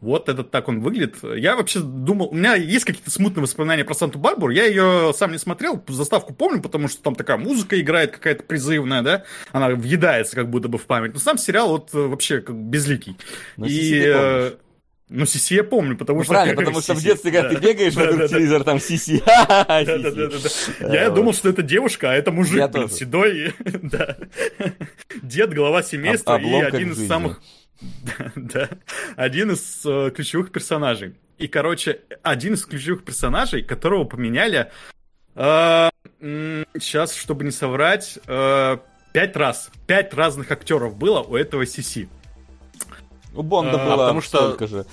Вот 0.00 0.28
этот 0.28 0.52
так 0.52 0.68
он 0.68 0.80
выглядит. 0.80 1.16
Я 1.22 1.56
вообще 1.56 1.80
думал, 1.80 2.28
у 2.28 2.34
меня 2.34 2.54
есть 2.54 2.84
какие-то 2.84 3.10
смутные 3.10 3.42
воспоминания 3.42 3.84
про 3.84 3.94
Санту-Барбару. 3.94 4.52
Я 4.52 4.66
ее 4.66 5.12
сам 5.12 5.32
не 5.32 5.38
смотрел, 5.38 5.82
заставку 5.88 6.32
помню, 6.32 6.62
потому 6.62 6.86
что 6.86 7.02
там 7.02 7.16
такая 7.16 7.36
музыка 7.36 7.80
играет 7.80 8.12
какая-то 8.12 8.44
призывная, 8.44 9.02
да? 9.02 9.24
Она 9.50 9.70
въедается 9.70 10.36
как 10.36 10.48
будто 10.48 10.68
бы 10.68 10.78
в 10.78 10.86
память. 10.86 11.14
Но 11.14 11.18
сам 11.18 11.36
сериал 11.36 11.70
вот 11.70 11.92
э, 11.94 11.98
вообще 11.98 12.40
как 12.40 12.54
безликий. 12.54 13.16
Но 13.56 13.66
И, 13.66 14.54
Э, 15.10 15.14
ну, 15.14 15.26
Сиси 15.26 15.54
я 15.54 15.64
помню, 15.64 15.96
потому 15.96 16.18
Ну, 16.20 16.24
что... 16.24 16.32
правильно, 16.34 16.56
потому 16.60 16.80
что 16.80 16.94
в 16.94 17.02
детстве, 17.02 17.32
когда 17.32 17.48
Да. 17.48 17.54
ты 17.54 17.60
бегаешь 17.66 17.94
Да, 17.94 18.00
вокруг 18.02 18.18
да, 18.20 18.28
телевизора, 18.28 18.64
там 18.64 18.80
сиси. 18.80 19.18
Ха-ха-ха, 19.24 19.84
Да, 19.84 19.98
да, 19.98 20.10
сиси. 20.10 20.16
да, 20.16 20.26
да, 20.26 20.38
да. 20.38 20.86
Э, 20.86 20.94
Я 20.94 21.08
вот. 21.10 21.14
думал, 21.16 21.32
что 21.34 21.48
это 21.48 21.62
девушка, 21.62 22.10
а 22.10 22.14
это 22.14 22.30
мужик, 22.32 22.70
блин, 22.70 22.88
седой, 22.90 23.54
да. 23.64 24.16
Дед, 25.22 25.54
глава 25.54 25.82
семейства 25.82 26.38
и 26.38 26.52
один 26.60 26.92
из 26.92 27.06
самых... 27.06 27.40
Да, 28.34 28.68
один 29.16 29.52
из 29.52 29.82
э, 29.86 30.10
ключевых 30.14 30.50
персонажей. 30.50 31.14
И, 31.38 31.46
короче, 31.46 32.00
один 32.24 32.54
из 32.54 32.64
ключевых 32.66 33.04
персонажей, 33.04 33.62
которого 33.62 34.02
поменяли, 34.04 34.70
сейчас, 35.36 37.14
чтобы 37.14 37.44
не 37.44 37.52
соврать, 37.52 38.18
э, 38.26 38.78
пять 39.12 39.36
раз. 39.36 39.70
Пять 39.86 40.12
разных 40.14 40.50
актеров 40.50 40.96
было 40.96 41.20
у 41.20 41.36
этого 41.36 41.64
Сиси. 41.64 42.08
У 43.38 43.42
Бонда 43.42 43.80
А, 43.80 43.84
было 43.86 43.96
потому 43.96 44.20
что- 44.20 44.38
столько 44.38 44.66
же. 44.66 44.84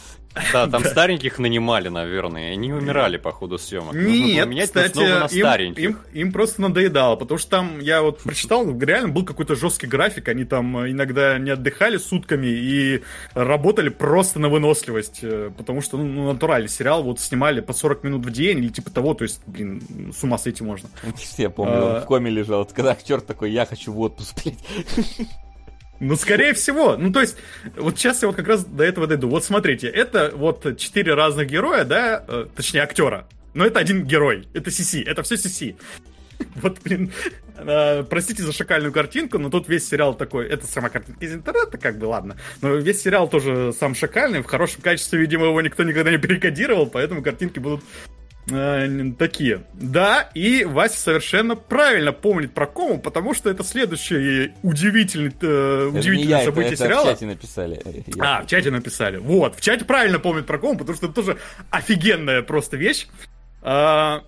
Да, 0.54 0.68
там 0.68 0.84
стареньких 0.86 1.40
нанимали, 1.40 1.88
наверное, 1.88 2.50
и 2.50 2.54
они 2.54 2.74
умирали 2.74 3.16
по 3.18 3.32
ходу 3.32 3.58
съемок. 3.58 3.94
Было 3.94 4.02
Нет, 4.04 4.48
менять 4.48 4.66
кстати, 4.68 4.98
на 4.98 5.56
им, 5.56 5.74
им, 5.74 6.00
им 6.14 6.32
просто 6.34 6.62
надоедало, 6.62 7.16
потому 7.16 7.38
что 7.38 7.50
там, 7.52 7.80
я 7.80 8.02
вот 8.02 8.20
прочитал, 8.20 8.78
реально 8.78 9.08
был 9.10 9.24
какой-то 9.24 9.56
жесткий 9.56 9.88
график, 9.88 10.28
они 10.28 10.44
там 10.44 10.78
э, 10.78 10.92
иногда 10.92 11.38
не 11.40 11.52
отдыхали 11.52 11.96
сутками 11.98 12.48
и 12.48 13.02
работали 13.34 13.88
просто 13.90 14.40
на 14.40 14.50
выносливость, 14.50 15.20
э, 15.24 15.52
потому 15.58 15.82
что, 15.82 15.98
ну, 15.98 16.34
натуральный 16.34 16.70
сериал 16.70 17.02
вот 17.04 17.20
снимали 17.22 17.62
по 17.62 17.72
40 17.74 18.04
минут 18.04 18.26
в 18.26 18.30
день 18.32 18.60
или 18.60 18.68
типа 18.68 18.92
того, 18.92 19.14
то 19.14 19.24
есть, 19.24 19.42
блин, 19.48 20.12
с 20.16 20.22
ума 20.24 20.38
сойти 20.38 20.64
можно. 20.66 20.90
Я 21.38 21.50
помню, 21.50 21.74
А. 21.78 21.96
он 21.96 22.02
в 22.02 22.06
коме 22.06 22.30
лежал. 22.30 22.66
Когда 22.66 22.92
актер 22.92 23.22
такой, 23.22 23.52
я 23.52 23.66
хочу 23.66 23.92
в 23.94 24.00
отпуск, 24.02 24.36
блядь. 24.44 24.60
Ну, 26.00 26.16
скорее 26.16 26.54
всего. 26.54 26.98
Ну, 26.98 27.12
то 27.12 27.22
есть, 27.22 27.38
вот 27.76 27.98
сейчас 27.98 28.22
я 28.22 28.28
вот 28.28 28.36
как 28.36 28.48
раз 28.48 28.66
до 28.66 28.84
этого 28.84 29.08
дойду. 29.08 29.30
Вот 29.30 29.44
смотрите, 29.44 29.88
это 29.88 30.32
вот 30.36 30.78
четыре 30.78 31.14
разных 31.14 31.48
героя, 31.48 31.86
да, 31.86 32.24
э, 32.28 32.48
точнее, 32.56 32.82
актера. 32.82 33.28
Но 33.54 33.66
это 33.66 33.80
один 33.80 34.04
герой. 34.04 34.48
Это 34.54 34.72
Сиси. 34.72 35.02
Это 35.02 35.24
все 35.24 35.38
Сиси. 35.38 35.78
Вот, 36.56 36.80
блин, 36.84 37.14
э, 37.58 38.04
простите 38.04 38.44
за 38.44 38.52
шакальную 38.52 38.92
картинку, 38.92 39.38
но 39.38 39.50
тут 39.50 39.70
весь 39.70 39.88
сериал 39.88 40.16
такой, 40.16 40.48
это 40.48 40.68
сама 40.68 40.90
картинка 40.90 41.24
из 41.26 41.34
интернета, 41.34 41.78
как 41.78 41.98
бы, 41.98 42.06
ладно. 42.06 42.36
Но 42.62 42.76
весь 42.76 43.02
сериал 43.02 43.30
тоже 43.30 43.72
сам 43.72 43.96
шакальный, 43.96 44.42
в 44.42 44.46
хорошем 44.46 44.82
качестве, 44.82 45.20
видимо, 45.20 45.46
его 45.46 45.62
никто 45.62 45.84
никогда 45.84 46.12
не 46.12 46.18
перекодировал, 46.18 46.88
поэтому 46.88 47.24
картинки 47.24 47.60
будут 47.60 47.86
э, 48.50 49.12
такие. 49.18 49.64
Да, 49.74 50.30
и 50.34 50.64
Вася 50.66 50.98
совершенно 51.00 51.56
правильно 51.56 52.12
помнит 52.12 52.54
про 52.54 52.68
кому, 52.68 53.00
потому 53.00 53.34
что 53.34 53.50
это 53.50 53.64
следующий 53.64 54.54
удивительный, 54.64 55.30
э, 55.42 55.88
Это 55.90 55.92
не 55.94 56.00
удивительное 56.00 56.30
я, 56.30 56.38
это, 56.44 56.46
событие 56.52 56.74
это 56.74 56.84
сериала. 56.84 57.06
в 57.06 57.10
чате 57.14 57.26
написали. 57.26 57.82
Э, 57.86 57.92
я- 58.16 58.38
А, 58.38 58.42
в 58.44 58.48
чате 58.48 58.72
написали. 58.72 59.18
Вот, 59.18 59.56
в 59.56 59.62
чате 59.62 59.86
правильно 59.86 60.20
помнят 60.20 60.46
про 60.46 60.60
кому, 60.60 60.78
потому 60.78 60.96
что 60.96 61.08
это 61.08 61.16
тоже 61.16 61.38
офигенная 61.70 62.42
просто 62.42 62.78
вещь. 62.78 63.08
А, 63.62 64.24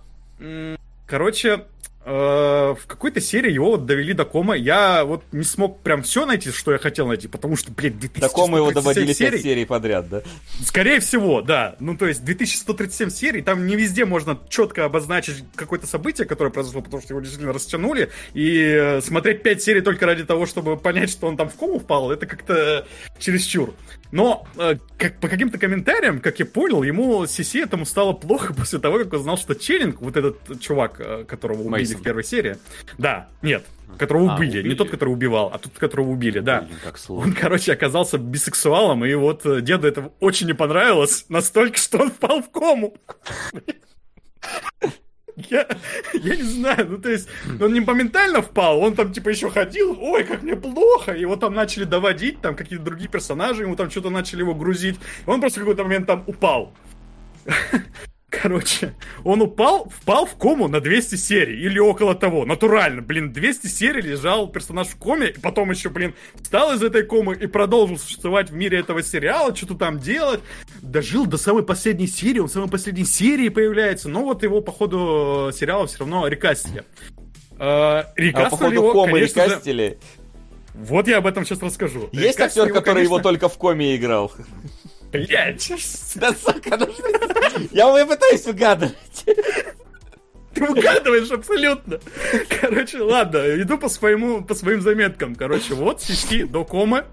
короче, 1.06 1.64
э, 2.08 2.74
в 2.74 2.86
какой-то 2.86 3.20
серии 3.20 3.52
его 3.52 3.72
вот 3.72 3.86
довели 3.86 4.14
до 4.14 4.24
комы. 4.24 4.56
Я 4.56 5.04
вот 5.04 5.22
не 5.32 5.44
смог 5.44 5.82
прям 5.82 6.02
все 6.02 6.24
найти, 6.24 6.50
что 6.50 6.72
я 6.72 6.78
хотел 6.78 7.06
найти, 7.06 7.28
потому 7.28 7.56
что, 7.56 7.70
блин, 7.70 7.98
2137 7.98 8.20
До 8.20 8.34
комы 8.34 8.58
его 8.58 8.70
доводили 8.72 9.06
5 9.06 9.16
серий. 9.16 9.38
серий 9.38 9.64
подряд, 9.66 10.08
да? 10.08 10.22
Скорее 10.64 11.00
всего, 11.00 11.42
да. 11.42 11.76
Ну, 11.80 11.96
то 11.96 12.06
есть 12.06 12.24
2137 12.24 13.10
серий, 13.10 13.42
там 13.42 13.66
не 13.66 13.76
везде 13.76 14.04
можно 14.04 14.38
четко 14.48 14.84
обозначить 14.84 15.44
какое-то 15.54 15.86
событие, 15.86 16.26
которое 16.26 16.50
произошло, 16.50 16.80
потому 16.80 17.02
что 17.02 17.12
его 17.12 17.20
действительно 17.20 17.52
растянули. 17.52 18.10
И 18.32 18.58
э, 18.58 19.00
смотреть 19.02 19.42
5 19.42 19.62
серий 19.62 19.80
только 19.82 20.06
ради 20.06 20.24
того, 20.24 20.46
чтобы 20.46 20.76
понять, 20.76 21.10
что 21.10 21.26
он 21.26 21.36
там 21.36 21.48
в 21.48 21.56
кому 21.56 21.78
впал, 21.78 22.10
это 22.10 22.26
как-то 22.26 22.86
чересчур. 23.18 23.74
Но 24.12 24.46
э, 24.56 24.76
как, 24.96 25.20
по 25.20 25.28
каким-то 25.28 25.58
комментариям, 25.58 26.20
как 26.20 26.38
я 26.38 26.46
понял, 26.46 26.82
ему 26.82 27.26
Сиси 27.26 27.58
этому 27.58 27.84
стало 27.84 28.14
плохо 28.14 28.54
после 28.58 28.78
того, 28.78 28.98
как 28.98 29.12
узнал, 29.12 29.36
что 29.36 29.54
Челлинг, 29.54 30.00
вот 30.00 30.16
этот 30.16 30.60
чувак, 30.60 31.26
которого 31.26 31.62
убили. 31.62 31.97
В 31.98 32.02
первой 32.02 32.24
серии, 32.24 32.56
да, 32.96 33.28
нет, 33.42 33.64
которого 33.98 34.32
А, 34.32 34.36
убили, 34.36 34.58
убили. 34.58 34.68
не 34.70 34.74
тот, 34.74 34.90
который 34.90 35.10
убивал, 35.10 35.50
а 35.52 35.58
тот, 35.58 35.72
которого 35.78 36.08
убили, 36.08 36.38
да. 36.40 36.62
Блин, 36.62 36.78
как 36.82 36.94
Он, 36.94 36.98
сложно. 36.98 37.34
короче, 37.38 37.72
оказался 37.72 38.18
бисексуалом, 38.18 39.04
и 39.04 39.12
вот 39.14 39.44
э, 39.46 39.60
деду 39.60 39.86
это 39.86 40.12
очень 40.20 40.46
не 40.46 40.52
понравилось, 40.54 41.26
настолько, 41.28 41.76
что 41.78 41.98
он 41.98 42.10
впал 42.10 42.42
в 42.42 42.50
кому. 42.50 42.96
Я, 45.50 45.68
я 46.14 46.34
не 46.36 46.42
знаю, 46.42 46.86
ну 46.90 46.98
то 46.98 47.08
есть, 47.10 47.28
он 47.60 47.72
не 47.72 47.78
моментально 47.78 48.42
впал, 48.42 48.80
он 48.80 48.96
там 48.96 49.12
типа 49.12 49.28
еще 49.28 49.48
ходил, 49.50 49.96
ой, 50.00 50.24
как 50.24 50.42
мне 50.42 50.56
плохо, 50.56 51.12
его 51.14 51.36
там 51.36 51.54
начали 51.54 51.84
доводить, 51.84 52.40
там 52.40 52.56
какие-то 52.56 52.84
другие 52.84 53.08
персонажи, 53.08 53.62
ему 53.62 53.76
там 53.76 53.88
что-то 53.88 54.10
начали 54.10 54.40
его 54.40 54.52
грузить, 54.56 54.98
он 55.26 55.40
просто 55.40 55.60
в 55.60 55.62
какой-то 55.62 55.84
момент 55.84 56.08
там 56.08 56.24
упал. 56.26 56.74
Короче, 58.30 58.94
он 59.24 59.40
упал, 59.40 59.88
впал 59.88 60.26
в 60.26 60.34
кому 60.36 60.68
на 60.68 60.80
200 60.80 61.14
серий 61.16 61.58
или 61.62 61.78
около 61.78 62.14
того. 62.14 62.44
Натурально, 62.44 63.00
блин, 63.00 63.32
200 63.32 63.68
серий 63.68 64.02
лежал 64.02 64.48
персонаж 64.48 64.88
в 64.88 64.96
коме, 64.96 65.28
и 65.28 65.38
потом 65.40 65.70
еще, 65.70 65.88
блин, 65.88 66.14
встал 66.42 66.74
из 66.74 66.82
этой 66.82 67.04
комы 67.04 67.34
и 67.34 67.46
продолжил 67.46 67.96
существовать 67.98 68.50
в 68.50 68.54
мире 68.54 68.80
этого 68.80 69.02
сериала, 69.02 69.56
что-то 69.56 69.76
там 69.76 69.98
делать. 69.98 70.40
Дожил 70.82 71.24
до 71.24 71.38
самой 71.38 71.62
последней 71.62 72.06
серии, 72.06 72.40
он 72.40 72.48
в 72.48 72.52
самой 72.52 72.68
последней 72.68 73.06
серии 73.06 73.48
появляется, 73.48 74.10
но 74.10 74.22
вот 74.24 74.42
его, 74.42 74.60
по 74.60 74.72
ходу 74.72 75.50
сериала 75.54 75.86
все 75.86 76.00
равно 76.00 76.26
рекастили. 76.28 76.84
Э, 77.52 77.56
А 77.60 78.12
рекастили 78.14 78.50
походу 78.50 78.72
его, 78.74 78.92
комы 78.92 79.12
конечно 79.20 79.42
же- 79.44 79.50
рекастили. 79.50 79.98
Вот 80.74 81.08
я 81.08 81.16
об 81.18 81.26
этом 81.26 81.44
сейчас 81.44 81.60
расскажу. 81.60 82.08
Есть 82.12 82.38
Рекастили 82.38 82.66
актер, 82.66 82.74
который 82.74 83.02
его 83.02 83.16
конечно, 83.16 83.30
только 83.30 83.48
в 83.48 83.58
коме 83.58 83.96
играл? 83.96 84.30
Блядь, 85.12 85.70
Да, 86.16 86.32
сука, 86.32 86.76
ну 86.76 86.86
что- 86.92 87.60
Я 87.72 87.98
я 87.98 88.06
пытаюсь 88.06 88.46
угадывать. 88.46 89.24
Ты 90.54 90.64
угадываешь 90.66 91.30
абсолютно. 91.30 92.00
Короче, 92.60 92.98
ладно, 93.00 93.38
иду 93.60 93.78
по 93.78 93.88
своему, 93.88 94.42
по 94.44 94.54
своим 94.54 94.80
заметкам. 94.80 95.34
Короче, 95.34 95.74
вот 95.74 96.02
сиськи 96.02 96.44
до 96.44 96.64
комы, 96.64 97.04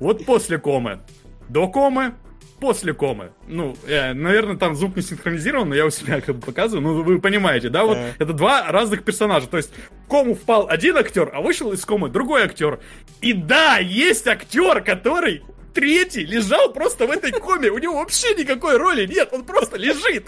вот 0.00 0.24
после 0.24 0.58
комы, 0.58 1.00
до 1.48 1.68
комы, 1.68 2.14
после 2.60 2.92
комы. 2.92 3.30
Ну, 3.46 3.76
э, 3.86 4.14
наверное, 4.14 4.56
там 4.56 4.74
звук 4.74 4.96
не 4.96 5.02
синхронизирован, 5.02 5.68
но 5.68 5.74
я 5.76 5.86
у 5.86 5.90
себя 5.90 6.20
как 6.20 6.36
бы 6.36 6.40
показываю. 6.46 6.82
Ну, 6.82 7.02
вы 7.02 7.20
понимаете, 7.20 7.68
да? 7.68 7.84
Вот 7.84 7.98
это 8.18 8.32
два 8.32 8.70
разных 8.72 9.04
персонажа. 9.04 9.46
То 9.46 9.58
есть 9.58 9.70
в 10.04 10.08
кому 10.10 10.34
впал 10.34 10.66
один 10.68 10.96
актер, 10.96 11.30
а 11.32 11.40
вышел 11.40 11.72
из 11.72 11.84
комы 11.84 12.08
другой 12.08 12.42
актер. 12.42 12.80
И 13.20 13.32
да, 13.32 13.78
есть 13.78 14.26
актер, 14.26 14.82
который 14.82 15.42
третий 15.78 16.24
лежал 16.26 16.72
просто 16.72 17.06
в 17.06 17.10
этой 17.10 17.30
коме. 17.32 17.70
У 17.70 17.78
него 17.78 17.94
вообще 17.94 18.34
никакой 18.34 18.76
роли 18.76 19.06
нет, 19.06 19.28
он 19.32 19.44
просто 19.44 19.76
лежит. 19.76 20.26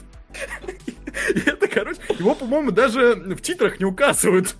И 1.34 1.40
это, 1.44 1.66
короче, 1.66 2.00
его, 2.18 2.34
по-моему, 2.36 2.70
даже 2.70 3.14
в 3.14 3.40
титрах 3.40 3.80
не 3.80 3.84
указывают. 3.84 4.54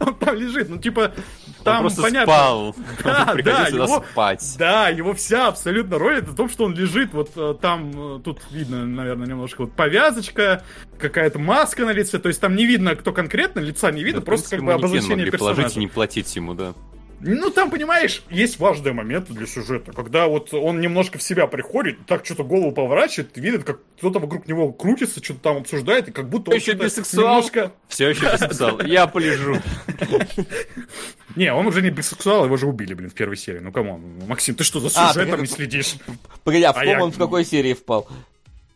Он 0.00 0.14
там 0.16 0.36
лежит, 0.36 0.68
ну, 0.68 0.76
типа, 0.76 1.14
Он 1.56 1.64
там 1.64 1.80
просто 1.80 2.02
понятно. 2.02 2.26
спал. 2.34 2.76
Да, 3.02 3.30
Он 3.34 3.42
да, 3.42 3.68
его- 3.68 4.04
спать. 4.12 4.54
Да, 4.58 4.88
его 4.90 5.14
вся 5.14 5.48
абсолютно 5.48 5.98
роль 5.98 6.18
это 6.18 6.32
в 6.32 6.36
том, 6.36 6.50
что 6.50 6.64
он 6.66 6.74
лежит. 6.74 7.14
Вот 7.14 7.30
э, 7.36 7.54
там, 7.62 8.16
э, 8.18 8.20
тут 8.22 8.42
видно, 8.50 8.84
наверное, 8.84 9.26
немножко 9.26 9.62
вот 9.62 9.72
повязочка, 9.72 10.62
какая-то 10.98 11.38
маска 11.38 11.86
на 11.86 11.92
лице. 11.92 12.18
То 12.18 12.28
есть 12.28 12.38
там 12.42 12.54
не 12.54 12.66
видно, 12.66 12.94
кто 12.96 13.14
конкретно, 13.14 13.60
лица 13.60 13.90
не 13.90 14.04
видно, 14.04 14.20
Да, 14.20 14.26
просто 14.26 14.50
принципе, 14.50 14.56
как 14.58 14.66
бы 14.66 14.72
обозначение 14.74 15.16
могли 15.24 15.30
положить 15.38 15.58
и 15.58 15.62
персонажа. 15.62 15.80
не 15.80 15.86
платить 15.86 16.36
ему, 16.36 16.52
да. 16.52 16.74
Ну, 17.20 17.50
там, 17.50 17.70
понимаешь, 17.70 18.22
есть 18.28 18.58
важные 18.58 18.92
моменты 18.92 19.32
для 19.32 19.46
сюжета, 19.46 19.92
когда 19.92 20.26
вот 20.26 20.52
он 20.52 20.80
немножко 20.80 21.18
в 21.18 21.22
себя 21.22 21.46
приходит, 21.46 22.04
так 22.06 22.26
что-то 22.26 22.44
голову 22.44 22.72
поворачивает, 22.72 23.36
видит, 23.36 23.64
как 23.64 23.80
кто-то 23.96 24.18
вокруг 24.18 24.46
него 24.46 24.70
крутится, 24.72 25.24
что-то 25.24 25.40
там 25.40 25.56
обсуждает, 25.58 26.08
и 26.08 26.12
как 26.12 26.28
будто 26.28 26.50
он 26.50 26.56
Еще 26.58 26.74
бисексуал. 26.74 27.36
немножко... 27.36 27.72
Все 27.88 28.10
еще 28.10 28.30
бисексуал. 28.32 28.80
Я 28.82 29.06
полежу. 29.06 29.56
Не, 31.36 31.52
он 31.52 31.66
уже 31.66 31.82
не 31.82 31.90
бисексуал, 31.90 32.46
его 32.46 32.56
же 32.56 32.66
убили, 32.66 32.94
блин, 32.94 33.10
в 33.10 33.14
первой 33.14 33.36
серии. 33.36 33.58
Ну, 33.58 33.70
come 33.70 33.87
on, 33.87 34.00
Максим, 34.26 34.54
ты 34.54 34.64
что, 34.64 34.80
за 34.80 34.88
А, 34.94 35.12
сюжетом 35.12 35.40
не 35.40 35.46
следишь? 35.46 35.96
Погоди, 36.44 36.64
а 36.64 36.72
в 36.72 36.82
ком 36.82 37.00
он 37.00 37.12
в 37.12 37.18
какой 37.18 37.44
серии 37.44 37.74
впал? 37.74 38.08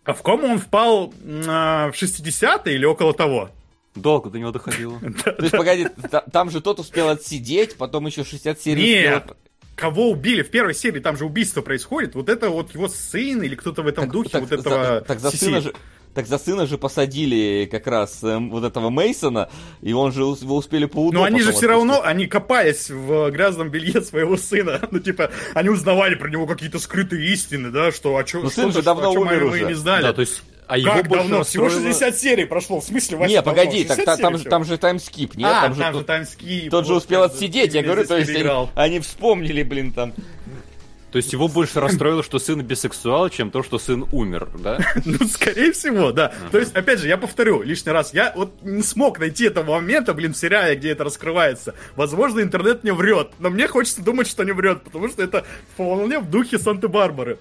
А 0.05 0.13
в 0.13 0.23
кому 0.23 0.47
он 0.47 0.59
впал 0.59 1.15
а, 1.47 1.91
в 1.91 1.95
60-е 1.95 2.75
или 2.75 2.85
около 2.85 3.15
того? 3.15 3.51
Долго 4.01 4.31
до 4.31 4.39
него 4.39 4.51
доходило. 4.51 4.99
То 5.25 5.37
есть, 5.39 5.53
погоди, 5.57 5.89
та- 6.11 6.25
там 6.33 6.51
же 6.51 6.61
тот 6.61 6.81
успел 6.81 7.09
отсидеть, 7.09 7.77
потом 7.77 8.07
еще 8.07 8.25
60 8.25 8.61
серий 8.61 8.83
Нет. 9.03 9.25
Кого 9.77 10.11
убили 10.11 10.43
в 10.43 10.51
первой 10.51 10.75
серии, 10.75 11.01
там 11.01 11.17
же 11.17 11.25
убийство 11.25 11.63
происходит. 11.63 12.15
Вот 12.15 12.29
это 12.29 12.51
вот 12.51 12.75
его 12.75 12.89
сын 12.89 13.43
или 13.43 13.55
кто-то 13.55 13.83
в 13.83 13.87
этом 13.87 14.11
духе 14.11 14.29
Так, 14.31 14.41
вот 14.43 14.49
за- 14.51 14.57
этого 14.57 15.01
так 15.01 15.21
за 15.21 15.31
сына 15.31 15.61
же... 15.61 15.73
Так 16.13 16.27
за 16.27 16.39
сына 16.39 16.67
же 16.67 16.77
посадили 16.77 17.69
как 17.71 17.87
раз 17.87 18.25
эм, 18.25 18.51
вот 18.51 18.65
этого 18.65 18.91
Мейсона, 18.91 19.49
и 19.81 19.93
он 19.93 20.11
же 20.11 20.23
его 20.23 20.57
успели 20.57 20.87
по 20.87 21.13
Но 21.13 21.23
они 21.23 21.41
же 21.41 21.53
все 21.53 21.69
равно, 21.69 22.03
они 22.03 22.27
копались 22.27 22.91
в 22.91 23.31
грязном 23.31 23.71
белье 23.71 24.03
своего 24.03 24.37
сына. 24.37 24.81
Ну, 24.91 24.99
типа, 24.99 25.31
они 25.55 25.69
узнавали 25.69 26.17
про 26.17 26.29
него 26.29 26.49
какие-то 26.49 26.81
скрытые 26.81 27.25
истины, 27.33 27.71
да, 27.71 27.93
что 27.93 28.17
о 28.17 28.25
чем 28.25 28.43
Ну, 28.43 28.51
сын 28.51 28.73
же 28.73 28.83
давно 28.83 29.13
умер 29.13 29.45
мы 29.45 29.51
уже. 29.51 29.67
не 29.67 29.75
знали. 29.75 30.03
Да, 30.03 30.13
то 30.13 30.23
есть, 30.23 30.43
а 30.71 30.79
его 30.79 30.93
как 30.93 31.09
больше 31.09 31.29
давно? 31.29 31.45
Всего 31.45 31.65
расстроило- 31.67 31.93
60 31.93 32.17
серий 32.19 32.45
прошло, 32.45 32.81
в 32.81 32.85
смысле, 32.85 33.17
Вася, 33.19 33.29
Не, 33.31 33.43
давно? 33.43 33.53
погоди, 33.53 33.85
так, 33.85 33.97
60 33.99 34.17
та- 34.17 34.23
там, 34.23 34.33
же, 34.35 34.39
всего? 34.39 34.51
там 34.51 34.65
же 34.65 34.79
таймскип, 34.79 35.35
нет? 35.37 35.49
А, 35.53 35.61
там 35.63 35.75
же, 35.75 35.81
там 35.81 35.93
же 35.93 35.99
тот, 36.01 36.07
таймскип. 36.07 36.71
тот 36.71 36.87
же 36.87 36.95
успел 36.95 37.23
отсидеть, 37.25 37.75
я 37.75 37.83
говорю, 37.83 38.07
то 38.07 38.17
есть 38.17 38.31
они, 38.31 38.69
они 38.75 39.01
вспомнили, 39.01 39.63
блин, 39.63 39.93
там. 39.93 40.13
То 41.13 41.17
есть 41.17 41.33
его 41.33 41.49
больше 41.49 41.81
расстроило, 41.81 42.23
что 42.23 42.39
сын 42.39 42.63
бисексуал, 42.63 43.29
чем 43.31 43.51
то, 43.51 43.65
что 43.65 43.81
сын 43.81 44.07
умер, 44.13 44.49
да? 44.61 44.79
Ну, 45.05 45.19
скорее 45.27 45.73
всего, 45.73 46.13
да. 46.13 46.33
То 46.53 46.59
есть, 46.61 46.73
опять 46.77 47.01
же, 47.01 47.09
я 47.09 47.17
повторю 47.17 47.63
лишний 47.63 47.91
раз, 47.91 48.15
я 48.15 48.33
вот 48.37 48.63
не 48.63 48.85
смог 48.85 49.19
найти 49.19 49.47
этого 49.47 49.73
момента, 49.75 50.15
блин, 50.15 50.35
в 50.35 50.37
сериале, 50.37 50.77
где 50.77 50.91
это 50.91 51.03
раскрывается. 51.03 51.75
Возможно, 51.97 52.41
интернет 52.41 52.85
не 52.85 52.93
врет, 52.93 53.31
но 53.41 53.51
мне 53.51 53.67
хочется 53.67 54.03
думать, 54.03 54.29
что 54.29 54.45
не 54.45 54.53
врет, 54.53 54.83
потому 54.85 55.09
что 55.09 55.21
это 55.25 55.45
вполне 55.75 56.21
в 56.21 56.31
духе 56.31 56.59
Санты-Барбары. 56.59 57.39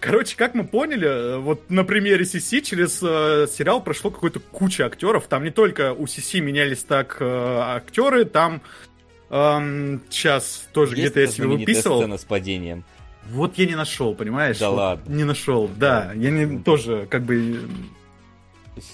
Короче, 0.00 0.34
как 0.36 0.54
мы 0.54 0.64
поняли, 0.64 1.06
э, 1.06 1.36
вот 1.38 1.68
на 1.68 1.84
примере 1.84 2.24
Сиси 2.24 2.60
через 2.60 3.00
э, 3.02 3.46
сериал 3.50 3.82
прошло 3.82 4.10
какой-то 4.10 4.40
куча 4.40 4.86
актеров. 4.86 5.26
Там 5.26 5.44
не 5.44 5.50
только 5.50 5.92
у 5.92 6.06
Сиси 6.06 6.40
менялись 6.40 6.82
так 6.82 7.18
э, 7.20 7.24
актеры, 7.26 8.24
там 8.24 8.62
эм, 9.28 10.00
сейчас 10.08 10.68
тоже 10.72 10.94
где-то 10.94 11.20
я 11.20 11.26
себе 11.26 11.48
выписывал. 11.48 11.98
сцена 11.98 12.16
с 12.16 12.24
падением. 12.24 12.84
Вот 13.30 13.58
я 13.58 13.66
не 13.66 13.76
нашел, 13.76 14.14
понимаешь? 14.14 14.58
Да 14.58 14.70
Вот 14.70 14.76
ладно. 14.76 15.14
Не 15.14 15.24
нашел, 15.24 15.70
да. 15.76 16.12
Я 16.14 16.30
не 16.30 16.58
тоже 16.60 17.06
как 17.10 17.22
бы 17.22 17.60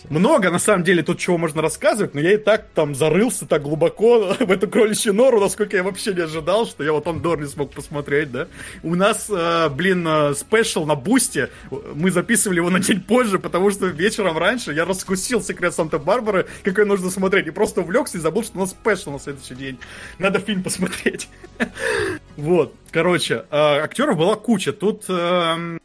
много 0.08 0.50
на 0.50 0.58
самом 0.58 0.84
деле 0.84 1.02
тут 1.02 1.18
чего 1.18 1.38
можно 1.38 1.62
рассказывать, 1.62 2.14
но 2.14 2.20
я 2.20 2.32
и 2.32 2.36
так 2.36 2.66
там 2.74 2.94
зарылся 2.94 3.46
так 3.46 3.62
глубоко 3.62 4.34
в 4.40 4.50
эту 4.50 4.68
кроличью 4.68 5.14
нору, 5.14 5.40
насколько 5.40 5.76
я 5.76 5.82
вообще 5.82 6.14
не 6.14 6.22
ожидал, 6.22 6.66
что 6.66 6.82
я 6.84 6.92
вот 6.92 7.06
Андор 7.06 7.40
не 7.40 7.46
смог 7.46 7.72
посмотреть, 7.72 8.32
да. 8.32 8.48
У 8.82 8.94
нас, 8.94 9.28
э, 9.30 9.68
блин, 9.70 10.06
э, 10.06 10.34
special 10.34 10.86
на 10.86 10.94
Boosty, 10.94 11.50
мы 11.94 12.10
записывали 12.10 12.58
его 12.58 12.70
на 12.70 12.80
день 12.80 13.00
позже, 13.00 13.38
потому 13.38 13.70
что 13.70 13.86
вечером 13.86 14.38
раньше 14.38 14.72
я 14.72 14.84
раскусил 14.84 15.42
секрет 15.42 15.74
Санта-Барбары, 15.74 16.46
какой 16.62 16.86
нужно 16.86 17.10
смотреть, 17.10 17.46
и 17.46 17.50
просто 17.50 17.80
увлекся 17.80 18.18
и 18.18 18.20
забыл, 18.20 18.42
что 18.42 18.58
у 18.58 18.60
нас 18.60 18.70
special 18.70 19.12
на 19.12 19.18
следующий 19.18 19.55
день. 19.55 19.78
Надо 20.18 20.38
фильм 20.38 20.62
посмотреть. 20.62 21.28
Вот, 22.36 22.74
короче, 22.90 23.46
э, 23.50 23.56
актеров 23.56 24.18
была 24.18 24.36
куча. 24.36 24.74
Тут 24.74 25.05
эм, 25.08 25.80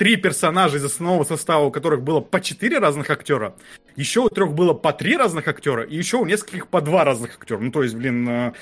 три 0.00 0.16
персонажа 0.16 0.78
из 0.78 0.84
основного 0.86 1.24
состава, 1.24 1.66
у 1.66 1.70
которых 1.70 2.02
было 2.02 2.20
по 2.20 2.40
четыре 2.40 2.78
разных 2.78 3.10
актера. 3.10 3.54
Еще 3.96 4.20
у 4.20 4.30
трех 4.30 4.54
было 4.54 4.72
по 4.72 4.94
три 4.94 5.14
разных 5.14 5.46
актера, 5.46 5.82
и 5.82 5.94
еще 5.94 6.16
у 6.16 6.24
нескольких 6.24 6.68
по 6.68 6.80
два 6.80 7.04
разных 7.04 7.36
актера. 7.36 7.58
Ну, 7.58 7.70
то 7.70 7.82
есть, 7.82 7.94
блин, 7.94 8.26
э, 8.26 8.52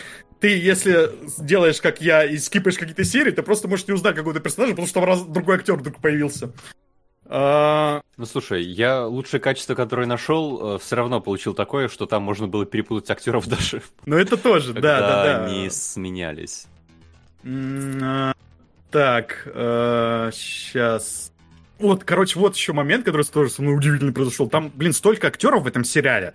ты, 0.40 0.58
если 0.58 1.10
делаешь, 1.38 1.80
как 1.80 2.00
я, 2.00 2.24
и 2.24 2.38
скипаешь 2.38 2.76
какие-то 2.76 3.04
серии, 3.04 3.30
ты 3.30 3.42
просто 3.42 3.68
можешь 3.68 3.86
не 3.86 3.94
узнать 3.94 4.16
какого-то 4.16 4.40
персонажа, 4.40 4.72
потому 4.72 4.88
что 4.88 4.94
там 4.98 5.04
раз, 5.04 5.22
другой 5.22 5.58
актер 5.58 5.76
вдруг 5.76 6.00
появился. 6.00 6.52
А, 7.26 8.00
Ну 8.16 8.26
слушай, 8.26 8.64
я 8.64 9.06
лучшее 9.06 9.40
качество, 9.40 9.76
которое 9.76 10.08
нашел, 10.08 10.78
все 10.78 10.96
равно 10.96 11.20
получил 11.20 11.54
такое, 11.54 11.88
что 11.88 12.06
там 12.06 12.24
можно 12.24 12.48
было 12.48 12.66
перепутать 12.66 13.12
актеров 13.12 13.46
даже, 13.46 13.82
ну, 14.06 14.16
это 14.16 14.36
тоже, 14.36 14.72
да, 14.72 14.80
да, 14.80 15.22
да. 15.22 15.44
они 15.44 15.70
сменялись. 15.70 16.66
Так, 18.90 19.42
сейчас. 20.32 21.32
Вот, 21.78 22.04
короче, 22.04 22.38
вот 22.38 22.56
еще 22.56 22.72
момент, 22.72 23.04
который 23.04 23.24
тоже 23.24 23.50
со 23.50 23.62
мной 23.62 23.76
удивительно 23.76 24.12
произошел. 24.12 24.48
Там, 24.48 24.72
блин, 24.74 24.92
столько 24.92 25.28
актеров 25.28 25.62
в 25.62 25.66
этом 25.66 25.84
сериале. 25.84 26.34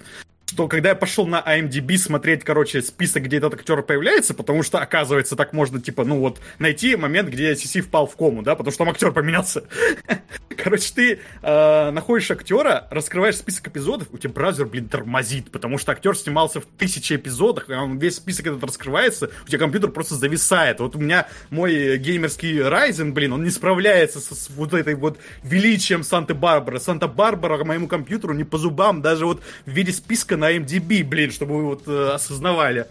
Что 0.53 0.67
когда 0.67 0.89
я 0.89 0.95
пошел 0.95 1.25
на 1.25 1.41
IMDb 1.41 1.97
смотреть, 1.97 2.43
короче, 2.43 2.83
список, 2.83 3.23
где 3.23 3.37
этот 3.37 3.55
актер 3.55 3.81
появляется, 3.81 4.35
потому 4.35 4.61
что, 4.61 4.77
оказывается, 4.77 5.35
так 5.35 5.51
можно, 5.51 5.81
типа, 5.81 6.05
ну 6.05 6.19
вот, 6.19 6.39
найти 6.59 6.95
момент, 6.95 7.29
где 7.29 7.55
Сиси 7.55 7.81
впал 7.81 8.05
в 8.05 8.15
кому, 8.15 8.43
да, 8.43 8.55
потому 8.55 8.71
что 8.71 8.83
там 8.83 8.93
актер 8.93 9.11
поменялся. 9.11 9.63
Короче, 10.55 10.93
ты 10.93 11.19
э, 11.41 11.89
находишь 11.89 12.29
актера, 12.29 12.87
раскрываешь 12.91 13.37
список 13.37 13.69
эпизодов, 13.69 14.09
у 14.11 14.19
тебя 14.19 14.31
браузер, 14.31 14.67
блин, 14.67 14.89
тормозит, 14.89 15.49
потому 15.49 15.79
что 15.79 15.91
актер 15.91 16.15
снимался 16.15 16.61
в 16.61 16.65
тысячи 16.65 17.13
эпизодах, 17.13 17.71
и 17.71 17.73
он 17.73 17.97
весь 17.97 18.17
список 18.17 18.45
этот 18.45 18.63
раскрывается, 18.63 19.31
у 19.45 19.47
тебя 19.47 19.57
компьютер 19.57 19.89
просто 19.89 20.13
зависает. 20.13 20.81
Вот 20.81 20.95
у 20.95 20.99
меня 20.99 21.27
мой 21.49 21.97
геймерский 21.97 22.59
Ryzen, 22.59 23.13
блин, 23.13 23.33
он 23.33 23.43
не 23.43 23.49
справляется 23.49 24.19
с, 24.19 24.27
с 24.29 24.51
вот 24.51 24.75
этой 24.75 24.93
вот 24.93 25.17
величием 25.41 26.03
Санта-Барбара. 26.03 26.77
Санта-Барбара 26.77 27.63
моему 27.63 27.87
компьютеру 27.87 28.35
не 28.35 28.43
по 28.43 28.59
зубам, 28.59 29.01
даже 29.01 29.25
вот 29.25 29.41
в 29.65 29.71
виде 29.71 29.91
списка 29.91 30.37
на 30.43 30.51
MDB, 30.51 31.05
блин, 31.05 31.31
чтобы 31.31 31.55
вы 31.55 31.63
вот 31.63 31.87
э, 31.87 32.11
осознавали. 32.15 32.85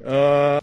Э, 0.00 0.58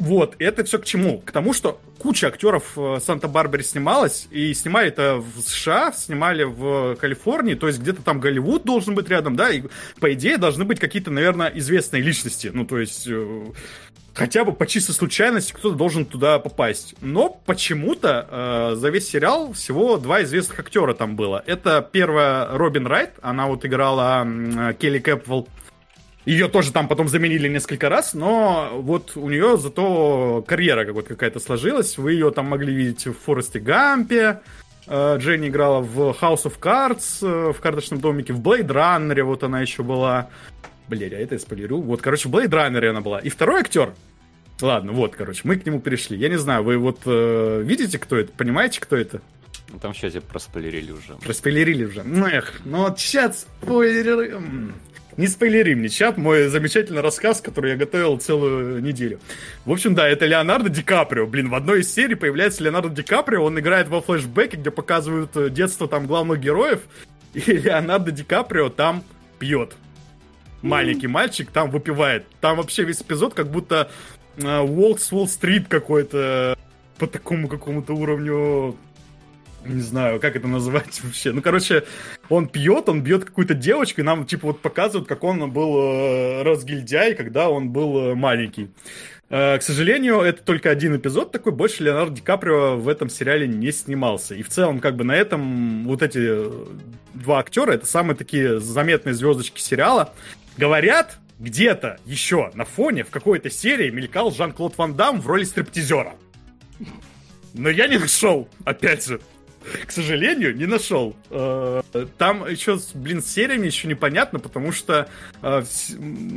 вот, 0.00 0.34
это 0.38 0.64
все 0.64 0.78
к 0.78 0.84
чему? 0.84 1.18
К 1.18 1.30
тому, 1.30 1.52
что 1.52 1.78
куча 1.98 2.28
актеров 2.28 2.74
в 2.74 2.98
Санта-Барбаре 3.00 3.62
снималась, 3.62 4.26
и 4.30 4.54
снимали 4.54 4.88
это 4.88 5.16
в 5.16 5.40
США, 5.42 5.92
снимали 5.92 6.44
в 6.44 6.96
Калифорнии, 6.96 7.54
то 7.54 7.68
есть 7.68 7.80
где-то 7.80 8.02
там 8.02 8.18
Голливуд 8.18 8.64
должен 8.64 8.94
быть 8.94 9.08
рядом, 9.10 9.36
да, 9.36 9.50
и 9.50 9.64
по 10.00 10.12
идее 10.14 10.38
должны 10.38 10.64
быть 10.64 10.80
какие-то, 10.80 11.10
наверное, 11.10 11.48
известные 11.48 12.02
личности, 12.02 12.50
ну, 12.52 12.64
то 12.64 12.78
есть 12.78 13.06
э, 13.06 13.44
хотя 14.14 14.44
бы 14.44 14.52
по 14.52 14.66
чистой 14.66 14.92
случайности 14.92 15.52
кто-то 15.52 15.76
должен 15.76 16.06
туда 16.06 16.38
попасть. 16.38 16.94
Но 17.00 17.28
почему-то 17.44 18.26
э, 18.30 18.76
за 18.76 18.88
весь 18.88 19.08
сериал 19.08 19.52
всего 19.52 19.98
два 19.98 20.22
известных 20.22 20.60
актера 20.60 20.94
там 20.94 21.16
было. 21.16 21.42
Это 21.46 21.86
первая 21.92 22.48
Робин 22.56 22.86
Райт, 22.86 23.12
она 23.22 23.46
вот 23.46 23.64
играла 23.64 24.26
э, 24.26 24.74
Келли 24.78 24.98
Кэпвелл 24.98 25.48
ее 26.24 26.48
тоже 26.48 26.72
там 26.72 26.86
потом 26.88 27.08
заменили 27.08 27.48
несколько 27.48 27.88
раз, 27.88 28.14
но 28.14 28.70
вот 28.74 29.16
у 29.16 29.28
нее 29.28 29.56
зато 29.56 30.44
карьера 30.46 30.84
как 30.84 30.94
вот 30.94 31.08
какая-то 31.08 31.40
сложилась. 31.40 31.96
Вы 31.98 32.12
ее 32.12 32.30
там 32.30 32.46
могли 32.46 32.74
видеть 32.74 33.06
в 33.06 33.14
Форесте 33.14 33.58
Гампе. 33.58 34.40
Э, 34.86 35.16
Дженни 35.18 35.48
играла 35.48 35.80
в 35.80 36.10
House 36.20 36.44
of 36.44 36.58
Cards, 36.60 37.18
э, 37.22 37.52
в 37.52 37.60
карточном 37.60 38.00
домике, 38.00 38.32
в 38.32 38.40
Blade 38.40 38.68
Runner 38.68 39.22
вот 39.22 39.42
она 39.44 39.60
еще 39.60 39.82
была. 39.82 40.28
Блин, 40.88 41.12
а 41.12 41.16
это 41.16 41.36
я 41.36 41.38
спойлерю. 41.38 41.80
Вот, 41.80 42.02
короче, 42.02 42.28
в 42.28 42.34
Blade 42.34 42.50
Runner 42.50 42.88
она 42.88 43.00
была. 43.00 43.20
И 43.20 43.28
второй 43.28 43.60
актер, 43.60 43.94
Ладно, 44.62 44.92
вот, 44.92 45.16
короче, 45.16 45.40
мы 45.44 45.56
к 45.56 45.64
нему 45.64 45.80
перешли. 45.80 46.18
Я 46.18 46.28
не 46.28 46.36
знаю, 46.36 46.62
вы 46.62 46.76
вот 46.76 47.00
э, 47.06 47.62
видите, 47.64 47.98
кто 47.98 48.16
это? 48.16 48.30
Понимаете, 48.32 48.80
кто 48.80 48.96
это? 48.96 49.22
Ну, 49.70 49.78
там 49.78 49.94
сейчас 49.94 50.12
проспойлерили 50.22 50.92
уже. 50.92 51.14
Проспойлерили 51.14 51.84
уже. 51.84 52.02
Ну, 52.02 52.26
эх, 52.26 52.60
ну 52.64 52.78
вот 52.78 52.98
сейчас 52.98 53.46
спойлеры... 53.62 54.38
Не 55.20 55.26
спойлери 55.26 55.74
мне, 55.74 55.90
чат, 55.90 56.16
мой 56.16 56.48
замечательный 56.48 57.02
рассказ, 57.02 57.42
который 57.42 57.72
я 57.72 57.76
готовил 57.76 58.16
целую 58.16 58.82
неделю. 58.82 59.20
В 59.66 59.72
общем, 59.72 59.94
да, 59.94 60.08
это 60.08 60.24
Леонардо 60.24 60.70
Ди 60.70 60.82
Каприо. 60.82 61.26
Блин, 61.26 61.50
в 61.50 61.54
одной 61.54 61.80
из 61.80 61.92
серий 61.92 62.14
появляется 62.14 62.64
Леонардо 62.64 62.88
Ди 62.88 63.02
Каприо, 63.02 63.44
он 63.44 63.60
играет 63.60 63.88
во 63.88 64.00
флешбеке, 64.00 64.56
где 64.56 64.70
показывают 64.70 65.36
э, 65.36 65.50
детство 65.50 65.86
там 65.88 66.06
главных 66.06 66.40
героев, 66.40 66.80
и 67.34 67.40
Леонардо 67.52 68.12
Ди 68.12 68.24
Каприо 68.24 68.70
там 68.70 69.04
пьет. 69.38 69.74
Маленький 70.62 71.06
мальчик 71.06 71.50
там 71.50 71.70
выпивает. 71.70 72.24
Там 72.40 72.56
вообще 72.56 72.84
весь 72.84 73.02
эпизод 73.02 73.34
как 73.34 73.50
будто 73.50 73.90
Волк 74.38 75.00
с 75.00 75.12
Уолл-стрит 75.12 75.68
какой-то 75.68 76.56
по 76.96 77.06
такому 77.06 77.46
какому-то 77.46 77.92
уровню 77.92 78.74
не 79.64 79.82
знаю, 79.82 80.20
как 80.20 80.36
это 80.36 80.46
называть 80.46 81.00
вообще. 81.04 81.32
Ну, 81.32 81.42
короче, 81.42 81.84
он 82.28 82.48
пьет, 82.48 82.88
он 82.88 83.02
бьет 83.02 83.24
какую-то 83.24 83.54
девочку, 83.54 84.00
и 84.00 84.04
нам, 84.04 84.26
типа, 84.26 84.48
вот 84.48 84.60
показывают, 84.60 85.08
как 85.08 85.24
он 85.24 85.50
был 85.50 85.76
э, 85.78 86.42
разгильдяй, 86.42 87.14
когда 87.14 87.48
он 87.48 87.70
был 87.70 87.98
э, 87.98 88.14
маленький. 88.14 88.70
Э, 89.28 89.58
к 89.58 89.62
сожалению, 89.62 90.20
это 90.20 90.42
только 90.42 90.70
один 90.70 90.96
эпизод 90.96 91.32
такой, 91.32 91.52
больше 91.52 91.84
Леонардо 91.84 92.16
Ди 92.16 92.22
Каприо 92.22 92.76
в 92.76 92.88
этом 92.88 93.08
сериале 93.08 93.46
не 93.46 93.70
снимался. 93.72 94.34
И 94.34 94.42
в 94.42 94.48
целом, 94.48 94.80
как 94.80 94.96
бы 94.96 95.04
на 95.04 95.14
этом 95.14 95.84
вот 95.84 96.02
эти 96.02 96.44
два 97.14 97.38
актера, 97.38 97.72
это 97.72 97.86
самые 97.86 98.16
такие 98.16 98.60
заметные 98.60 99.14
звездочки 99.14 99.60
сериала. 99.60 100.12
Говорят, 100.56 101.18
где-то 101.38 101.98
еще 102.04 102.50
на 102.54 102.64
фоне 102.64 103.04
в 103.04 103.10
какой-то 103.10 103.50
серии 103.50 103.90
мелькал 103.90 104.30
Жан-Клод 104.30 104.76
Ван 104.76 104.94
Дам 104.94 105.20
в 105.20 105.26
роли 105.26 105.44
стриптизера. 105.44 106.14
Но 107.54 107.68
я 107.68 107.88
не 107.88 107.98
нашел, 107.98 108.48
опять 108.64 109.06
же. 109.06 109.20
К 109.86 109.90
сожалению, 109.92 110.56
не 110.56 110.66
нашел. 110.66 111.16
Э, 111.30 111.82
там 112.18 112.46
еще, 112.48 112.78
блин, 112.94 113.22
с 113.22 113.26
сериями 113.26 113.66
еще 113.66 113.88
непонятно, 113.88 114.38
потому 114.38 114.72
что 114.72 115.08
э, 115.42 115.62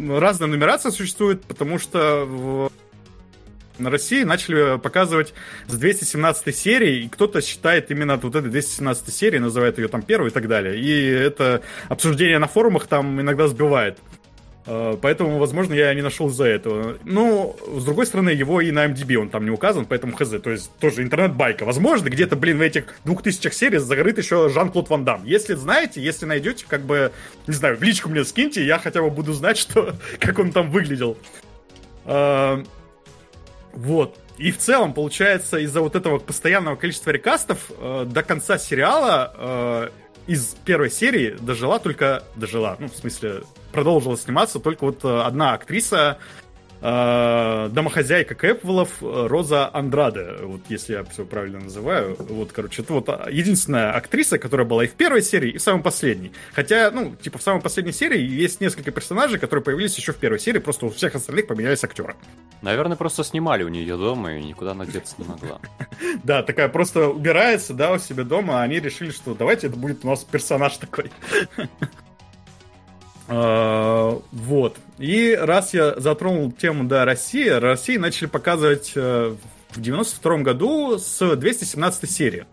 разная 0.09 0.47
нумерация 0.47 0.91
существует, 0.91 1.43
потому 1.45 1.79
что 1.79 2.71
на 3.79 3.89
России 3.89 4.23
начали 4.23 4.77
показывать 4.77 5.33
с 5.67 5.75
217 5.75 6.55
серии, 6.55 7.03
и 7.03 7.09
кто-то 7.09 7.41
считает 7.41 7.89
именно 7.91 8.13
от 8.13 8.23
вот 8.23 8.35
этой 8.35 8.49
217 8.49 9.13
серии, 9.13 9.39
называет 9.39 9.77
ее 9.77 9.87
там 9.87 10.03
первой 10.03 10.29
и 10.29 10.33
так 10.33 10.47
далее. 10.47 10.79
И 10.79 11.09
это 11.09 11.61
обсуждение 11.89 12.39
на 12.39 12.47
форумах 12.47 12.87
там 12.87 13.19
иногда 13.19 13.47
сбивает. 13.47 13.97
Э, 14.65 14.97
поэтому, 15.01 15.37
возможно, 15.39 15.73
я 15.73 15.93
не 15.93 16.01
нашел 16.01 16.29
из-за 16.29 16.45
этого. 16.45 16.97
Ну, 17.03 17.55
с 17.67 17.83
другой 17.83 18.05
стороны, 18.05 18.29
его 18.29 18.61
и 18.61 18.71
на 18.71 18.85
MDB 18.85 19.15
он 19.15 19.29
там 19.29 19.45
не 19.45 19.51
указан, 19.51 19.85
поэтому 19.85 20.13
хз. 20.13 20.29
То 20.41 20.51
есть 20.51 20.71
тоже 20.79 21.03
интернет-байка. 21.03 21.65
Возможно, 21.65 22.09
где-то, 22.09 22.35
блин, 22.35 22.57
в 22.59 22.61
этих 22.61 22.85
двух 23.03 23.23
тысячах 23.23 23.53
серий 23.53 23.79
загорит 23.79 24.17
еще 24.17 24.49
Жан-Клод 24.49 24.89
Ван 24.89 25.03
Дам. 25.03 25.23
Если 25.25 25.55
знаете, 25.55 26.01
если 26.01 26.25
найдете, 26.25 26.65
как 26.67 26.81
бы, 26.81 27.11
не 27.47 27.53
знаю, 27.53 27.77
в 27.77 27.83
личку 27.83 28.09
мне 28.09 28.23
скиньте, 28.23 28.65
я 28.65 28.79
хотя 28.79 29.01
бы 29.01 29.09
буду 29.09 29.33
знать, 29.33 29.57
что, 29.57 29.95
как 30.19 30.39
он 30.39 30.51
там 30.51 30.71
выглядел. 30.71 31.17
А, 32.05 32.63
вот. 33.73 34.17
И 34.37 34.51
в 34.51 34.57
целом, 34.57 34.93
получается, 34.93 35.59
из-за 35.59 35.81
вот 35.81 35.95
этого 35.95 36.17
постоянного 36.17 36.75
количества 36.75 37.11
рекастов 37.11 37.71
э, 37.77 38.05
до 38.07 38.23
конца 38.23 38.57
сериала 38.57 39.31
э, 39.37 39.89
из 40.25 40.55
первой 40.65 40.89
серии 40.89 41.35
дожила 41.39 41.79
только... 41.79 42.23
Дожила, 42.35 42.75
ну, 42.79 42.87
в 42.87 42.95
смысле, 42.95 43.43
продолжила 43.73 44.17
сниматься 44.17 44.59
только 44.59 44.85
вот 44.85 45.03
э, 45.03 45.21
одна 45.21 45.53
актриса, 45.53 46.17
э, 46.81 47.69
домохозяйка 47.71 48.35
Кэпвеллов 48.35 49.01
э, 49.01 49.27
Роза 49.27 49.69
Андраде, 49.73 50.35
вот 50.43 50.61
если 50.69 50.93
я 50.93 51.03
все 51.05 51.25
правильно 51.25 51.59
называю. 51.59 52.15
Вот, 52.17 52.51
короче, 52.51 52.83
это 52.83 52.93
вот 52.93 53.09
единственная 53.29 53.91
актриса, 53.91 54.37
которая 54.37 54.67
была 54.67 54.83
и 54.85 54.87
в 54.87 54.93
первой 54.93 55.21
серии, 55.21 55.51
и 55.51 55.57
в 55.57 55.61
самой 55.61 55.81
последней. 55.81 56.31
Хотя, 56.53 56.91
ну, 56.91 57.15
типа, 57.15 57.39
в 57.39 57.41
самой 57.41 57.61
последней 57.61 57.93
серии 57.93 58.21
есть 58.21 58.61
несколько 58.61 58.91
персонажей, 58.91 59.39
которые 59.39 59.63
появились 59.63 59.97
еще 59.97 60.13
в 60.13 60.17
первой 60.17 60.39
серии, 60.39 60.59
просто 60.59 60.85
у 60.85 60.89
всех 60.89 61.15
остальных 61.15 61.47
поменялись 61.47 61.83
актеры. 61.83 62.15
Наверное, 62.61 62.95
просто 62.95 63.23
снимали 63.23 63.63
у 63.63 63.69
нее 63.69 63.97
дома, 63.97 64.37
и 64.37 64.43
никуда 64.43 64.71
она 64.71 64.85
деться 64.85 65.15
не 65.17 65.25
могла. 65.25 65.59
Да, 66.23 66.43
такая 66.43 66.69
просто 66.69 67.09
убирается, 67.09 67.73
да, 67.73 67.93
у 67.93 67.97
себя 67.97 68.23
дома, 68.23 68.59
а 68.59 68.63
они 68.63 68.79
решили, 68.79 69.11
что 69.11 69.33
давайте 69.33 69.67
это 69.67 69.77
будет 69.77 70.03
у 70.03 70.07
нас 70.07 70.23
персонаж 70.23 70.77
такой. 70.77 71.11
А, 73.35 74.21
вот. 74.31 74.77
И 74.99 75.35
раз 75.39 75.73
я 75.73 75.99
затронул 75.99 76.51
тему, 76.51 76.83
да, 76.83 77.03
России, 77.03 77.47
России 77.47 77.97
начали 77.97 78.27
показывать 78.27 78.91
э, 78.95 79.35
в 79.71 79.81
92 79.81 80.37
году 80.37 80.99
с 80.99 81.35
217 81.35 82.09
серии. 82.09 82.45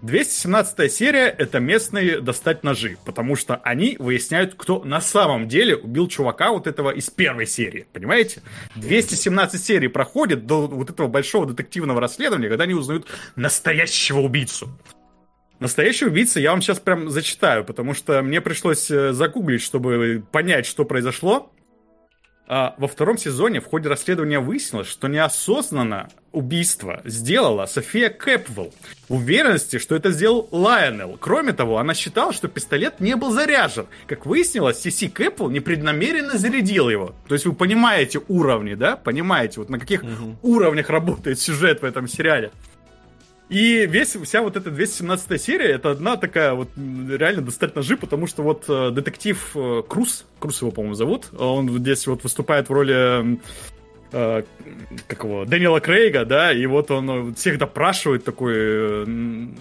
217 0.00 0.90
серия— 0.90 1.26
это 1.38 1.60
местные 1.60 2.20
достать 2.20 2.64
ножи, 2.64 2.96
потому 3.04 3.36
что 3.36 3.56
они 3.56 3.96
выясняют, 4.00 4.54
кто 4.56 4.82
на 4.82 5.00
самом 5.00 5.48
деле 5.48 5.76
убил 5.76 6.08
чувака 6.08 6.50
вот 6.50 6.66
этого 6.66 6.90
из 6.90 7.08
первой 7.10 7.46
серии, 7.46 7.86
понимаете? 7.92 8.42
217 8.74 9.62
серий 9.62 9.88
проходит 9.88 10.46
до 10.46 10.66
вот 10.66 10.90
этого 10.90 11.06
большого 11.08 11.46
детективного 11.46 12.00
расследования, 12.00 12.48
когда 12.48 12.64
они 12.64 12.74
узнают 12.74 13.06
настоящего 13.36 14.20
убийцу. 14.20 14.70
Настоящий 15.62 16.06
убийца 16.06 16.40
я 16.40 16.50
вам 16.50 16.60
сейчас 16.60 16.80
прям 16.80 17.08
зачитаю, 17.08 17.64
потому 17.64 17.94
что 17.94 18.20
мне 18.22 18.40
пришлось 18.40 18.90
э, 18.90 19.12
загуглить, 19.12 19.62
чтобы 19.62 20.20
понять, 20.32 20.66
что 20.66 20.84
произошло. 20.84 21.52
А 22.48 22.74
во 22.78 22.88
втором 22.88 23.16
сезоне 23.16 23.60
в 23.60 23.66
ходе 23.66 23.88
расследования 23.88 24.40
выяснилось, 24.40 24.88
что 24.88 25.06
неосознанно 25.06 26.10
убийство 26.32 27.00
сделала 27.04 27.66
София 27.66 28.10
Кэпвелл. 28.10 28.74
В 29.08 29.14
уверенности, 29.14 29.78
что 29.78 29.94
это 29.94 30.10
сделал 30.10 30.48
Лайонел. 30.50 31.16
Кроме 31.20 31.52
того, 31.52 31.78
она 31.78 31.94
считала, 31.94 32.32
что 32.32 32.48
пистолет 32.48 32.98
не 32.98 33.14
был 33.14 33.30
заряжен. 33.30 33.86
Как 34.08 34.26
выяснилось, 34.26 34.80
Сиси 34.80 35.06
Кэпвелл 35.06 35.48
непреднамеренно 35.48 36.36
зарядил 36.36 36.88
его. 36.88 37.14
То 37.28 37.34
есть 37.34 37.46
вы 37.46 37.52
понимаете 37.52 38.20
уровни, 38.26 38.74
да? 38.74 38.96
Понимаете, 38.96 39.60
вот 39.60 39.70
на 39.70 39.78
каких 39.78 40.02
угу. 40.02 40.36
уровнях 40.42 40.90
работает 40.90 41.38
сюжет 41.38 41.82
в 41.82 41.84
этом 41.84 42.08
сериале. 42.08 42.50
И 43.52 43.84
весь, 43.84 44.16
вся 44.16 44.40
вот 44.40 44.56
эта 44.56 44.70
217 44.70 45.38
серия, 45.38 45.72
это 45.72 45.90
одна 45.90 46.16
такая 46.16 46.54
вот 46.54 46.70
реально 46.74 47.42
достать 47.42 47.76
ножи, 47.76 47.98
потому 47.98 48.26
что 48.26 48.42
вот 48.42 48.64
э, 48.66 48.90
детектив 48.92 49.50
э, 49.54 49.82
Круз, 49.86 50.24
Круз 50.38 50.62
его, 50.62 50.70
по-моему, 50.70 50.94
зовут, 50.94 51.26
он 51.38 51.68
здесь 51.68 52.06
вот 52.06 52.22
выступает 52.22 52.70
в 52.70 52.72
роли 52.72 53.38
э, 54.12 54.42
как 55.08 55.24
его, 55.24 55.44
Дэниела 55.44 55.80
Крейга, 55.80 56.24
да, 56.24 56.52
и 56.52 56.66
вот 56.66 56.90
он 56.90 57.34
всех 57.34 57.58
допрашивает 57.58 58.24
такой, 58.24 58.54
э, 58.56 59.04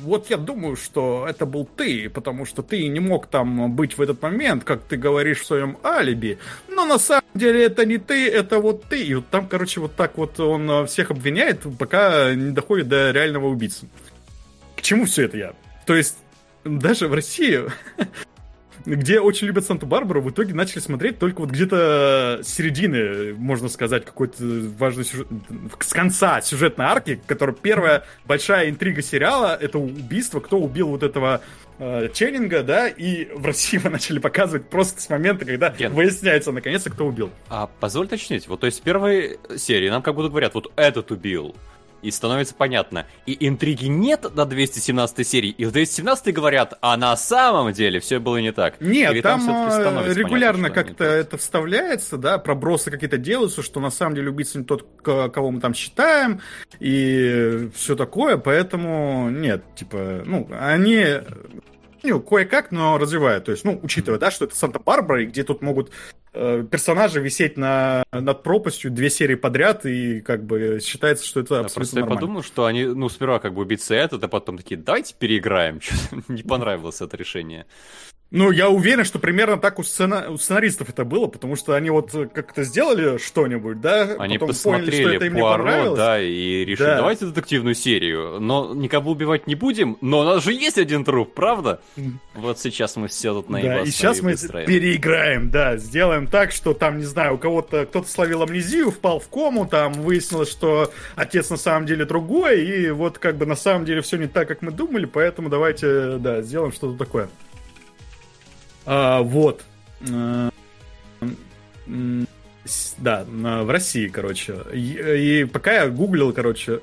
вот 0.02 0.30
я 0.30 0.38
думаю, 0.38 0.76
что 0.76 1.26
это 1.28 1.46
был 1.46 1.66
ты, 1.66 2.10
потому 2.10 2.46
что 2.46 2.62
ты 2.62 2.88
не 2.88 3.00
мог 3.00 3.28
там 3.28 3.72
быть 3.74 3.98
в 3.98 4.02
этот 4.02 4.22
момент, 4.22 4.64
как 4.64 4.84
ты 4.84 4.98
говоришь 4.98 5.40
в 5.40 5.46
своем 5.46 5.78
алиби, 5.84 6.38
но 6.70 6.86
на 6.86 7.00
самом 7.00 7.24
деле 7.34 7.66
это 7.66 7.86
не 7.86 7.98
ты, 7.98 8.30
это 8.30 8.60
вот 8.60 8.84
ты, 8.86 9.04
и 9.04 9.16
вот 9.16 9.28
там, 9.28 9.48
короче, 9.48 9.80
вот 9.80 9.96
так 9.96 10.18
вот 10.18 10.40
он 10.40 10.70
э, 10.70 10.86
всех 10.86 11.12
обвиняет, 11.12 11.66
пока 11.78 12.34
не 12.36 12.52
доходит 12.52 12.88
до 12.88 13.12
реального 13.12 13.48
убийцы. 13.48 13.88
К 14.76 14.82
чему 14.82 15.06
все 15.06 15.26
это 15.26 15.38
я? 15.38 15.54
То 15.86 15.96
есть, 15.96 16.18
даже 16.64 17.08
в 17.08 17.14
России 17.14 17.62
где 18.86 19.20
очень 19.20 19.48
любят 19.48 19.66
Санту-Барбару, 19.66 20.22
в 20.22 20.30
итоге 20.30 20.54
начали 20.54 20.80
смотреть 20.80 21.20
только 21.20 21.42
вот 21.42 21.50
где-то 21.50 22.40
с 22.44 22.48
середины, 22.48 23.34
можно 23.34 23.70
сказать, 23.70 24.06
какой-то 24.06 24.44
важный 24.78 25.06
сюжет, 25.06 25.28
с 25.80 25.94
конца 25.94 26.42
сюжетной 26.42 26.86
арки, 26.86 27.22
которая 27.28 27.56
первая 27.56 28.04
большая 28.26 28.70
интрига 28.70 29.02
сериала, 29.02 29.58
это 29.60 29.80
убийство, 29.80 30.40
кто 30.40 30.58
убил 30.60 30.90
вот 30.90 31.04
этого 31.04 31.42
э, 31.80 32.10
Ченнинга, 32.14 32.64
да, 32.64 32.88
и 32.88 33.26
в 33.34 33.46
России 33.46 33.78
его 33.78 33.90
начали 33.90 34.20
показывать 34.20 34.70
просто 34.70 35.02
с 35.02 35.10
момента, 35.10 35.46
когда 35.46 35.70
Ген. 35.70 35.94
выясняется 35.94 36.52
наконец-то, 36.52 36.90
кто 36.90 37.06
убил. 37.06 37.32
А 37.50 37.70
позволь 37.80 38.06
уточнить, 38.06 38.48
вот 38.48 38.62
то 38.62 38.66
есть 38.66 38.80
в 38.80 38.84
первой 38.84 39.40
серии 39.58 39.90
нам 39.90 40.02
как 40.02 40.16
будто 40.16 40.30
говорят, 40.30 40.54
вот 40.54 40.72
этот 40.76 41.12
убил, 41.12 41.56
и 42.02 42.12
становится 42.12 42.56
понятно. 42.56 43.06
И 43.26 43.48
интриги 43.48 43.86
нет 43.86 44.26
до 44.34 44.46
217 44.46 45.28
серии, 45.28 45.50
и 45.50 45.66
в 45.66 45.72
217 45.72 46.34
говорят, 46.34 46.78
а 46.82 46.98
на 46.98 47.16
самом 47.18 47.72
деле 47.74 48.00
все 48.00 48.20
было 48.20 48.38
не 48.38 48.52
так. 48.52 48.80
Нет, 48.82 49.14
Или 49.14 49.22
там, 49.22 49.42
всё-таки 49.42 50.10
э, 50.10 50.14
регулярно 50.14 50.70
как-то 50.70 51.04
это 51.04 51.38
вставляется, 51.38 52.18
да, 52.18 52.38
пробросы 52.38 52.92
какие-то 52.92 53.18
делаются, 53.18 53.62
что 53.62 53.80
на 53.80 53.90
самом 53.90 54.16
деле 54.16 54.30
убийца 54.30 54.58
не 54.58 54.66
тот, 54.66 54.86
кого 55.04 55.52
мы 55.52 55.60
там 55.60 55.74
считаем, 55.74 56.42
и 56.80 57.70
все 57.76 57.96
такое, 57.96 58.38
поэтому 58.38 59.30
нет, 59.30 59.64
типа, 59.76 60.24
ну, 60.26 60.50
они 60.60 61.06
ну, 62.04 62.20
кое-как, 62.20 62.72
но 62.72 62.98
развивают. 62.98 63.46
То 63.46 63.52
есть, 63.52 63.64
ну, 63.64 63.80
учитывая, 63.82 64.20
да, 64.20 64.32
что 64.32 64.46
это 64.46 64.56
Санта-Барбара, 64.56 65.24
и 65.24 65.26
где 65.26 65.44
тут 65.44 65.62
могут 65.62 65.92
э, 66.34 66.64
персонажи 66.70 67.20
висеть 67.20 67.58
на, 67.58 68.04
над 68.12 68.44
пропастью 68.44 68.92
две 68.92 69.10
серии 69.10 69.36
подряд, 69.36 69.86
и 69.86 70.22
как 70.22 70.44
бы 70.46 70.80
считается, 70.84 71.26
что 71.26 71.40
это 71.42 71.50
Да, 71.56 71.60
абсолютно 71.62 71.76
просто 71.80 71.96
я 71.98 72.02
нормально. 72.02 72.22
подумал, 72.22 72.44
что 72.44 72.66
они, 72.66 72.86
ну, 72.86 73.10
сперва 73.10 73.40
как 73.40 73.54
бы 73.54 73.62
убийцы 73.64 73.96
этот, 73.96 74.24
а 74.24 74.28
потом 74.28 74.58
такие, 74.58 74.78
давайте 74.80 75.16
переиграем. 75.18 75.80
Чё-то 75.82 76.22
не 76.32 76.44
понравилось 76.44 77.02
это 77.02 77.18
решение. 77.18 77.66
Ну, 78.34 78.50
я 78.50 78.70
уверен, 78.70 79.04
что 79.04 79.20
примерно 79.20 79.58
так 79.58 79.78
у, 79.78 79.84
сцена- 79.84 80.30
у 80.32 80.38
сценаристов 80.38 80.88
это 80.88 81.04
было, 81.04 81.28
потому 81.28 81.58
что 81.58 81.74
они 81.74 81.90
вот 81.90 82.12
как-то 82.34 82.64
сделали 82.64 83.18
что-нибудь, 83.18 83.82
да? 83.82 84.16
Они 84.20 84.36
потом 84.38 84.56
посмотрели 84.56 84.90
поняли, 84.90 85.02
что 85.04 85.14
это 85.18 85.26
им 85.26 85.34
не 85.34 85.42
Пуаро, 85.42 85.64
понравилось. 85.66 85.98
да, 86.00 86.22
и 86.22 86.64
решили, 86.64 86.88
Да. 86.88 86.96
давайте 86.96 87.26
детективную 87.26 87.76
серию, 87.76 88.40
но 88.40 88.74
никого 88.74 89.12
убивать 89.12 89.48
не 89.48 89.56
будем, 89.56 89.98
но 90.00 90.22
у 90.22 90.24
нас 90.24 90.46
же 90.46 90.54
есть 90.54 90.78
один 90.78 91.04
труп, 91.04 91.34
правда? 91.34 91.82
Вот 92.34 92.58
сейчас 92.58 92.96
мы 92.96 93.10
все 93.10 93.34
тут 93.34 93.48
Да, 93.48 93.52
наебаться 93.52 93.90
и 93.90 93.92
сейчас 93.92 94.22
мы 94.22 94.32
переиграем, 94.66 95.50
да, 95.50 95.76
сделаем 95.76 96.21
так, 96.28 96.52
что 96.52 96.74
там, 96.74 96.98
не 96.98 97.04
знаю, 97.06 97.36
у 97.36 97.38
кого-то 97.38 97.86
кто-то 97.86 98.08
словил 98.08 98.42
амнезию, 98.44 98.92
впал 98.92 99.20
в 99.20 99.28
кому, 99.30 99.66
там 99.66 99.94
выяснилось, 99.94 100.50
что 100.50 100.92
отец 101.16 101.50
на 101.50 101.58
самом 101.58 101.86
деле 101.86 102.06
другой, 102.06 102.64
и 102.66 102.90
вот 102.92 103.18
как 103.18 103.38
бы 103.38 103.46
на 103.46 103.56
самом 103.56 103.86
деле 103.86 104.02
все 104.02 104.18
не 104.18 104.28
так, 104.28 104.48
как 104.48 104.62
мы 104.62 104.72
думали, 104.72 105.06
поэтому 105.06 105.50
давайте, 105.50 106.18
да, 106.18 106.42
сделаем 106.42 106.72
что-то 106.72 106.98
такое. 106.98 107.30
А, 108.86 109.22
вот. 109.22 109.64
С- 112.66 112.96
Да, 112.98 113.26
в 113.28 113.70
России, 113.70 114.08
короче. 114.08 114.56
И, 114.74 115.42
и 115.42 115.46
пока 115.46 115.74
я 115.84 115.90
гуглил, 115.90 116.32
короче, 116.32 116.82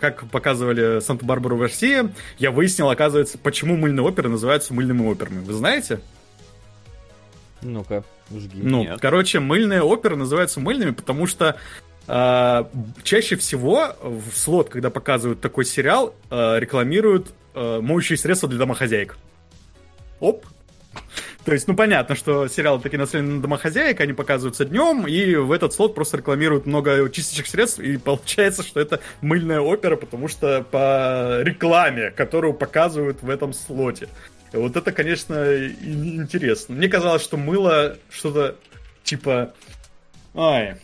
как 0.00 0.28
показывали 0.30 1.00
Санта-Барбару 1.00 1.56
в 1.56 1.62
России, 1.62 2.10
я 2.38 2.50
выяснил, 2.50 2.90
оказывается, 2.90 3.38
почему 3.38 3.76
мыльные 3.76 4.04
оперы 4.04 4.28
называются 4.28 4.74
мыльными 4.74 5.02
операми. 5.06 5.42
Вы 5.44 5.52
знаете? 5.52 6.00
Ну-ка, 7.62 8.04
жги. 8.30 8.60
Ну, 8.62 8.82
Нет. 8.82 9.00
короче, 9.00 9.40
мыльные 9.40 9.82
оперы 9.82 10.16
называются 10.16 10.60
мыльными, 10.60 10.92
потому 10.92 11.26
что 11.26 11.56
а, 12.06 12.68
чаще 13.02 13.36
всего 13.36 13.94
в 14.02 14.32
слот, 14.34 14.68
когда 14.68 14.90
показывают 14.90 15.40
такой 15.40 15.64
сериал, 15.64 16.14
а, 16.30 16.58
рекламируют 16.58 17.32
а, 17.54 17.80
моющие 17.80 18.18
средства 18.18 18.48
для 18.48 18.58
домохозяек. 18.58 19.16
Оп. 20.18 20.44
То 21.44 21.52
есть, 21.52 21.68
ну, 21.68 21.74
понятно, 21.74 22.14
что 22.16 22.48
сериалы 22.48 22.80
такие 22.80 22.98
нацелены 22.98 23.34
на 23.34 23.42
домохозяек, 23.42 24.00
они 24.00 24.12
показываются 24.12 24.64
днем, 24.64 25.06
и 25.06 25.36
в 25.36 25.52
этот 25.52 25.72
слот 25.72 25.94
просто 25.94 26.16
рекламируют 26.16 26.66
много 26.66 27.08
чистящих 27.10 27.46
средств, 27.46 27.78
и 27.78 27.96
получается, 27.96 28.62
что 28.62 28.80
это 28.80 29.00
мыльная 29.20 29.60
опера, 29.60 29.96
потому 29.96 30.28
что 30.28 30.64
по 30.70 31.40
рекламе, 31.42 32.10
которую 32.10 32.54
показывают 32.54 33.22
в 33.22 33.30
этом 33.30 33.52
слоте. 33.52 34.08
Вот 34.52 34.76
это, 34.76 34.92
конечно, 34.92 35.66
интересно. 35.66 36.74
Мне 36.74 36.88
казалось, 36.88 37.22
что 37.22 37.36
мыло 37.36 37.96
что-то 38.10 38.56
типа... 39.04 39.54
Ай, 40.34 40.76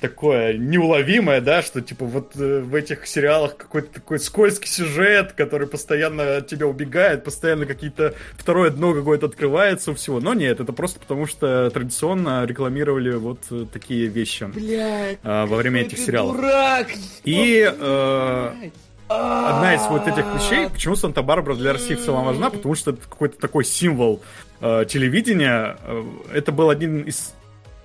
такое 0.00 0.54
неуловимое, 0.54 1.40
да, 1.40 1.62
что 1.62 1.80
типа 1.80 2.04
вот 2.04 2.36
э, 2.36 2.60
в 2.60 2.74
этих 2.74 3.06
сериалах 3.06 3.56
какой-то 3.56 3.94
такой 3.94 4.18
скользкий 4.18 4.68
сюжет, 4.68 5.32
который 5.32 5.66
постоянно 5.66 6.36
от 6.36 6.48
тебя 6.48 6.66
убегает, 6.66 7.24
постоянно 7.24 7.64
какие-то 7.64 8.14
второе 8.36 8.70
дно 8.70 8.92
какое-то 8.92 9.26
открывается 9.26 9.92
у 9.92 9.94
всего. 9.94 10.20
Но 10.20 10.34
нет, 10.34 10.60
это 10.60 10.72
просто 10.72 11.00
потому, 11.00 11.26
что 11.26 11.70
традиционно 11.70 12.44
рекламировали 12.44 13.12
вот 13.14 13.40
э, 13.50 13.64
такие 13.72 14.06
вещи 14.06 14.44
Блядь, 14.44 15.18
а, 15.22 15.46
во 15.46 15.56
время 15.56 15.82
этих 15.82 15.98
сериалов. 15.98 16.36
дурак! 16.36 16.88
И 17.24 17.66
э, 17.66 18.70
одна 19.08 19.74
из 19.74 19.82
вот 19.86 20.06
этих 20.06 20.24
вещей, 20.34 20.68
почему 20.68 20.96
Санта-Барбара 20.96 21.54
для 21.54 21.72
России 21.72 21.94
в 21.94 22.04
целом 22.04 22.24
важна, 22.24 22.50
потому 22.50 22.74
что 22.74 22.90
это 22.92 23.00
какой-то 23.08 23.38
такой 23.38 23.64
символ 23.64 24.22
э, 24.60 24.84
телевидения. 24.88 25.76
Э, 25.82 26.04
Это 26.34 26.52
был 26.52 26.70
один 26.70 27.02
из... 27.02 27.34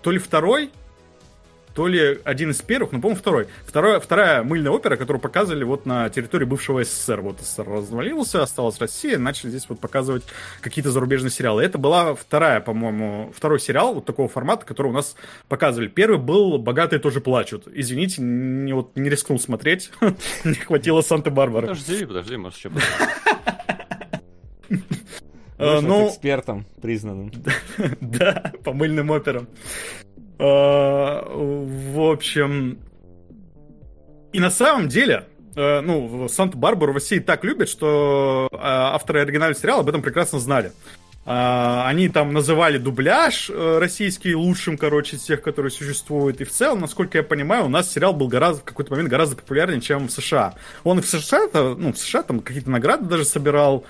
То 0.02 0.12
ли 0.12 0.20
второй, 0.20 0.70
то 1.74 1.88
ли 1.88 2.20
один 2.24 2.52
из 2.52 2.62
первых, 2.62 2.92
ну, 2.92 3.02
по-моему, 3.02 3.20
второй. 3.20 3.48
Второе, 3.66 4.00
вторая 4.00 4.44
мыльная 4.44 4.72
опера, 4.72 4.96
которую 4.96 5.22
показывали 5.22 5.64
вот 5.64 5.86
на 5.86 6.10
территории 6.10 6.46
бывшего 6.46 6.84
СССР. 6.84 7.22
Вот 7.22 7.42
СССР 7.42 7.68
развалился, 7.68 8.44
осталась 8.44 8.80
Россия, 8.80 9.18
начали 9.18 9.50
здесь 9.50 9.68
вот 9.70 9.80
показывать 9.80 10.24
какие-то 10.62 10.92
зарубежные 10.92 11.32
сериалы. 11.32 11.64
Это 11.64 11.78
была 11.78 12.14
вторая, 12.16 12.62
по-моему, 12.62 13.32
второй 13.36 13.60
сериал 13.60 13.96
вот 13.96 14.06
такого 14.06 14.28
формата, 14.28 14.66
который 14.66 14.88
у 14.88 14.94
нас 14.94 15.16
показывали. 15.48 15.88
Первый 15.88 16.20
был 16.20 16.58
«Богатые 16.58 17.00
тоже 17.00 17.22
плачут». 17.22 17.68
Извините, 17.74 18.22
не, 18.22 18.74
вот, 18.74 18.96
не 18.96 19.10
рискнул 19.10 19.40
смотреть. 19.40 19.92
Не 20.44 20.56
хватило 20.56 21.02
Санты-Барбары. 21.02 21.68
Подожди, 21.68 22.06
подожди, 22.06 22.38
может, 22.38 22.60
что 22.60 22.70
Э, 25.64 25.76
Нужно 25.76 25.88
Ну, 25.88 26.08
экспертом 26.10 26.66
признанным. 26.82 27.32
Да, 28.02 28.52
по 28.64 28.74
мыльным 28.74 29.12
операм. 29.12 29.48
А, 30.40 31.26
В 31.30 32.12
общем... 32.12 32.80
И 34.32 34.40
на 34.40 34.50
самом 34.50 34.88
деле, 34.88 35.26
э, 35.56 35.82
ну, 35.82 36.28
Санта-Барбару 36.28 36.92
в 36.92 36.96
России 36.96 37.20
так 37.20 37.44
любят, 37.44 37.70
что 37.70 38.50
э, 38.52 38.58
авторы 38.60 39.22
оригинального 39.22 39.60
сериала 39.60 39.82
об 39.82 39.90
этом 39.90 40.02
прекрасно 40.02 40.40
знали. 40.40 40.72
Они 41.26 42.10
там 42.10 42.34
называли 42.34 42.78
дубляж 42.78 43.50
э, 43.50 43.78
российский 43.80 44.36
лучшим, 44.36 44.78
короче, 44.78 45.16
из 45.16 45.22
тех, 45.22 45.42
которые 45.42 45.72
существуют. 45.72 46.42
И 46.42 46.44
в 46.44 46.52
целом, 46.52 46.82
насколько 46.82 47.18
я 47.18 47.24
понимаю, 47.24 47.66
у 47.66 47.70
нас 47.70 47.90
сериал 47.90 48.14
был 48.14 48.28
гораздо, 48.28 48.62
в 48.62 48.66
какой-то 48.66 48.92
момент 48.92 49.10
гораздо 49.10 49.38
популярнее, 49.38 49.80
чем 49.80 50.08
в 50.08 50.12
США. 50.12 50.56
Он 50.84 51.00
и 51.00 51.02
в 51.02 51.08
США, 51.08 51.48
ну, 51.54 51.94
в 51.94 51.98
США 51.98 52.24
там 52.24 52.42
какие-то 52.42 52.70
награды 52.70 53.06
даже 53.06 53.24
собирал. 53.24 53.86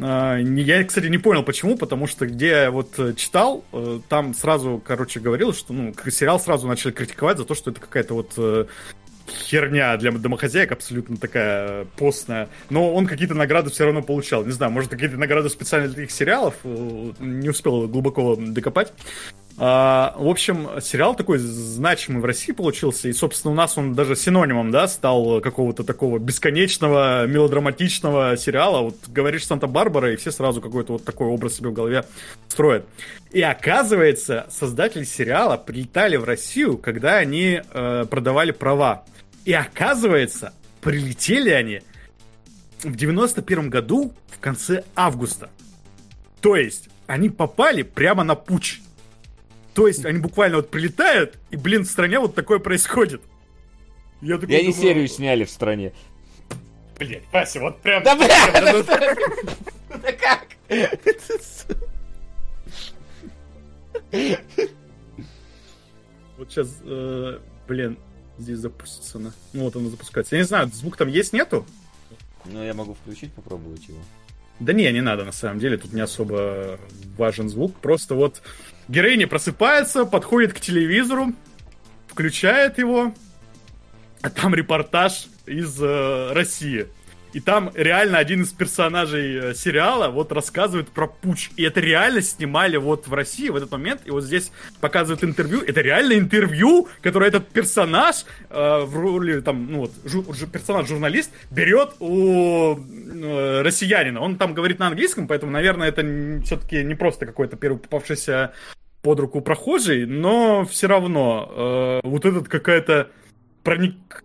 А, 0.00 0.36
Я, 0.38 0.84
кстати, 0.84 1.06
не 1.06 1.18
понял, 1.18 1.42
почему, 1.42 1.76
потому 1.76 2.06
что 2.06 2.26
где 2.26 2.48
я 2.48 2.70
вот 2.70 2.98
э, 2.98 3.14
читал, 3.14 3.64
э, 3.72 4.00
там 4.08 4.34
сразу, 4.34 4.82
короче, 4.84 5.20
говорилось, 5.20 5.58
что 5.58 5.72
ну, 5.72 5.92
сериал 6.10 6.40
сразу 6.40 6.66
начали 6.66 6.92
критиковать 6.92 7.38
за 7.38 7.44
то, 7.44 7.54
что 7.54 7.70
это 7.70 7.80
какая-то 7.80 8.14
вот 8.14 8.32
э, 8.36 8.66
херня 9.28 9.96
для 9.96 10.10
домохозяек, 10.12 10.72
абсолютно 10.72 11.16
такая 11.16 11.86
постная. 11.96 12.48
Но 12.70 12.92
он 12.92 13.06
какие-то 13.06 13.34
награды 13.34 13.70
все 13.70 13.84
равно 13.84 14.02
получал. 14.02 14.44
Не 14.44 14.52
знаю, 14.52 14.72
может, 14.72 14.90
какие-то 14.90 15.16
награды 15.16 15.48
специально 15.48 15.86
для 15.86 15.96
таких 15.96 16.10
сериалов. 16.10 16.54
Не 16.64 17.48
успел 17.48 17.86
глубоко 17.88 18.36
докопать. 18.36 18.92
А, 19.56 20.14
в 20.18 20.28
общем, 20.28 20.68
сериал 20.80 21.14
такой 21.14 21.38
значимый 21.38 22.20
в 22.20 22.24
России 22.24 22.52
получился, 22.52 23.08
и, 23.08 23.12
собственно, 23.12 23.52
у 23.52 23.54
нас 23.54 23.78
он 23.78 23.94
даже 23.94 24.16
синонимом, 24.16 24.72
да, 24.72 24.88
стал 24.88 25.40
какого-то 25.40 25.84
такого 25.84 26.18
бесконечного, 26.18 27.26
мелодраматичного 27.26 28.36
сериала. 28.36 28.80
Вот 28.80 28.96
говоришь 29.06 29.46
Санта-Барбара, 29.46 30.12
и 30.12 30.16
все 30.16 30.32
сразу 30.32 30.60
какой-то 30.60 30.94
вот 30.94 31.04
такой 31.04 31.28
образ 31.28 31.54
себе 31.54 31.68
в 31.68 31.72
голове 31.72 32.04
строят. 32.48 32.84
И 33.30 33.42
оказывается, 33.42 34.46
создатели 34.50 35.04
сериала 35.04 35.56
прилетали 35.56 36.16
в 36.16 36.24
Россию, 36.24 36.76
когда 36.76 37.16
они 37.16 37.60
э, 37.62 38.06
продавали 38.10 38.50
права. 38.50 39.04
И 39.44 39.52
оказывается, 39.52 40.52
прилетели 40.80 41.50
они 41.50 41.80
в 42.82 42.96
91 42.96 43.70
году 43.70 44.12
в 44.30 44.40
конце 44.40 44.82
августа. 44.96 45.48
То 46.40 46.56
есть, 46.56 46.88
они 47.06 47.30
попали 47.30 47.82
прямо 47.82 48.24
на 48.24 48.34
путь. 48.34 48.80
То 49.74 49.88
есть 49.88 50.04
они 50.04 50.18
буквально 50.18 50.58
вот 50.58 50.70
прилетают, 50.70 51.36
и, 51.50 51.56
блин, 51.56 51.84
в 51.84 51.88
стране 51.88 52.20
вот 52.20 52.34
такое 52.34 52.60
происходит. 52.60 53.22
Я, 54.20 54.38
такой 54.38 54.56
они 54.56 54.68
думаю, 54.68 54.80
серию 54.80 55.08
сняли 55.08 55.44
в 55.44 55.50
стране. 55.50 55.92
Блин, 56.98 57.22
Вася, 57.32 57.60
вот 57.60 57.80
прям... 57.80 58.02
Да, 58.04 58.14
бля, 58.14 58.28
Да 59.88 60.12
как? 60.12 60.46
Вот 66.36 66.50
сейчас, 66.50 66.68
блин, 67.68 67.98
здесь 68.38 68.58
запустится 68.58 69.18
она. 69.18 69.32
Ну 69.52 69.64
вот 69.64 69.76
она 69.76 69.88
запускается. 69.88 70.36
Я 70.36 70.42
не 70.42 70.46
знаю, 70.46 70.70
звук 70.72 70.96
там 70.96 71.08
есть, 71.08 71.32
нету? 71.32 71.66
Ну, 72.44 72.62
я 72.62 72.74
могу 72.74 72.94
включить, 72.94 73.32
попробовать 73.32 73.88
его. 73.88 73.98
Да 74.60 74.72
не, 74.72 74.90
не 74.92 75.00
надо 75.00 75.24
на 75.24 75.32
самом 75.32 75.58
деле, 75.58 75.78
тут 75.78 75.92
не 75.92 76.00
особо 76.00 76.78
важен 77.16 77.48
звук. 77.48 77.74
Просто 77.76 78.14
вот 78.14 78.42
героиня 78.88 79.26
просыпается, 79.26 80.04
подходит 80.04 80.52
к 80.52 80.60
телевизору, 80.60 81.32
включает 82.08 82.78
его, 82.78 83.14
а 84.22 84.30
там 84.30 84.54
репортаж 84.54 85.26
из 85.46 85.80
э, 85.80 86.32
России. 86.32 86.86
И 87.34 87.40
там 87.40 87.70
реально 87.74 88.18
один 88.18 88.42
из 88.42 88.52
персонажей 88.52 89.50
э, 89.50 89.54
сериала 89.54 90.08
вот 90.08 90.30
рассказывает 90.30 90.88
про 90.88 91.08
путь. 91.08 91.50
И 91.56 91.64
это 91.64 91.80
реально 91.80 92.22
снимали 92.22 92.76
вот 92.76 93.08
в 93.08 93.12
России 93.12 93.48
в 93.48 93.56
этот 93.56 93.72
момент. 93.72 94.02
И 94.04 94.10
вот 94.10 94.22
здесь 94.22 94.52
показывают 94.80 95.24
интервью. 95.24 95.60
Это 95.60 95.80
реально 95.80 96.14
интервью, 96.14 96.88
которое 97.02 97.26
этот 97.26 97.48
персонаж 97.48 98.24
э, 98.50 98.84
в 98.84 98.96
роли 98.96 99.40
там, 99.40 99.70
ну 99.70 99.80
вот, 99.80 99.90
жу- 100.04 100.28
жу- 100.28 100.48
персонаж-журналист 100.48 101.32
берет 101.50 101.94
у 101.98 102.76
э, 102.76 103.62
россиянина. 103.62 104.20
Он 104.20 104.36
там 104.36 104.54
говорит 104.54 104.78
на 104.78 104.86
английском, 104.86 105.26
поэтому, 105.26 105.50
наверное, 105.50 105.88
это 105.88 106.02
все-таки 106.44 106.84
не 106.84 106.94
просто 106.94 107.26
какой-то 107.26 107.56
первый 107.56 107.78
попавшийся 107.78 108.52
под 109.02 109.18
руку 109.20 109.40
прохожий, 109.40 110.06
но 110.06 110.64
все 110.64 110.86
равно 110.86 112.00
э, 112.04 112.08
вот 112.08 112.24
этот 112.24 112.48
какая-то 112.48 113.10
проник... 113.64 114.22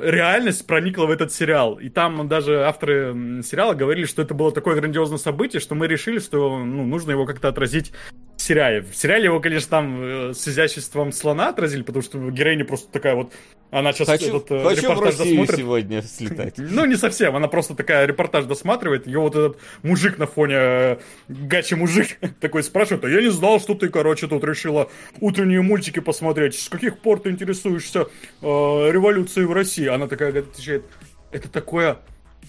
реальность 0.00 0.66
проникла 0.66 1.06
в 1.06 1.10
этот 1.10 1.32
сериал. 1.32 1.74
И 1.74 1.88
там 1.88 2.28
даже 2.28 2.64
авторы 2.64 3.42
сериала 3.42 3.74
говорили, 3.74 4.06
что 4.06 4.22
это 4.22 4.34
было 4.34 4.52
такое 4.52 4.76
грандиозное 4.76 5.18
событие, 5.18 5.60
что 5.60 5.74
мы 5.74 5.86
решили, 5.86 6.18
что 6.18 6.58
ну, 6.58 6.84
нужно 6.84 7.12
его 7.12 7.26
как-то 7.26 7.48
отразить 7.48 7.92
в 8.36 8.42
сериале. 8.42 8.82
В 8.82 8.94
сериале 8.94 9.24
его, 9.24 9.40
конечно, 9.40 9.70
там 9.70 10.02
э, 10.02 10.34
с 10.34 10.46
изяществом 10.46 11.12
слона 11.12 11.48
отразили, 11.48 11.82
потому 11.82 12.02
что 12.02 12.18
героиня 12.30 12.64
просто 12.64 12.90
такая 12.90 13.14
вот... 13.14 13.32
Она 13.72 13.92
сейчас 13.92 14.08
Хочу, 14.08 14.28
этот 14.28 14.50
э, 14.52 14.62
хочу 14.62 14.80
в 14.80 14.84
репортаж 14.84 15.18
Россию 15.18 15.40
досмотрит. 15.40 15.58
сегодня 15.58 16.02
слетать. 16.02 16.54
Ну, 16.56 16.84
не 16.84 16.94
совсем. 16.94 17.34
Она 17.34 17.48
просто 17.48 17.74
такая 17.74 18.06
репортаж 18.06 18.44
досматривает. 18.44 19.06
Ее 19.06 19.18
вот 19.18 19.34
этот 19.34 19.58
мужик 19.82 20.18
на 20.18 20.26
фоне, 20.26 20.54
э, 20.56 20.96
гачи 21.28 21.74
мужик, 21.74 22.18
такой 22.40 22.62
спрашивает, 22.62 23.04
а 23.04 23.08
я 23.08 23.20
не 23.20 23.30
знал, 23.30 23.58
что 23.58 23.74
ты, 23.74 23.88
короче, 23.88 24.28
тут 24.28 24.44
решила 24.44 24.88
утренние 25.20 25.62
мультики 25.62 25.98
посмотреть. 25.98 26.58
С 26.58 26.68
каких 26.68 26.98
пор 26.98 27.20
ты 27.20 27.30
интересуешься 27.30 28.06
э, 28.40 28.46
революцией 28.46 29.46
в 29.46 29.52
России? 29.52 29.75
Она 29.84 30.08
такая 30.08 30.38
отвечает, 30.38 30.84
это 31.32 31.48
такое 31.48 31.98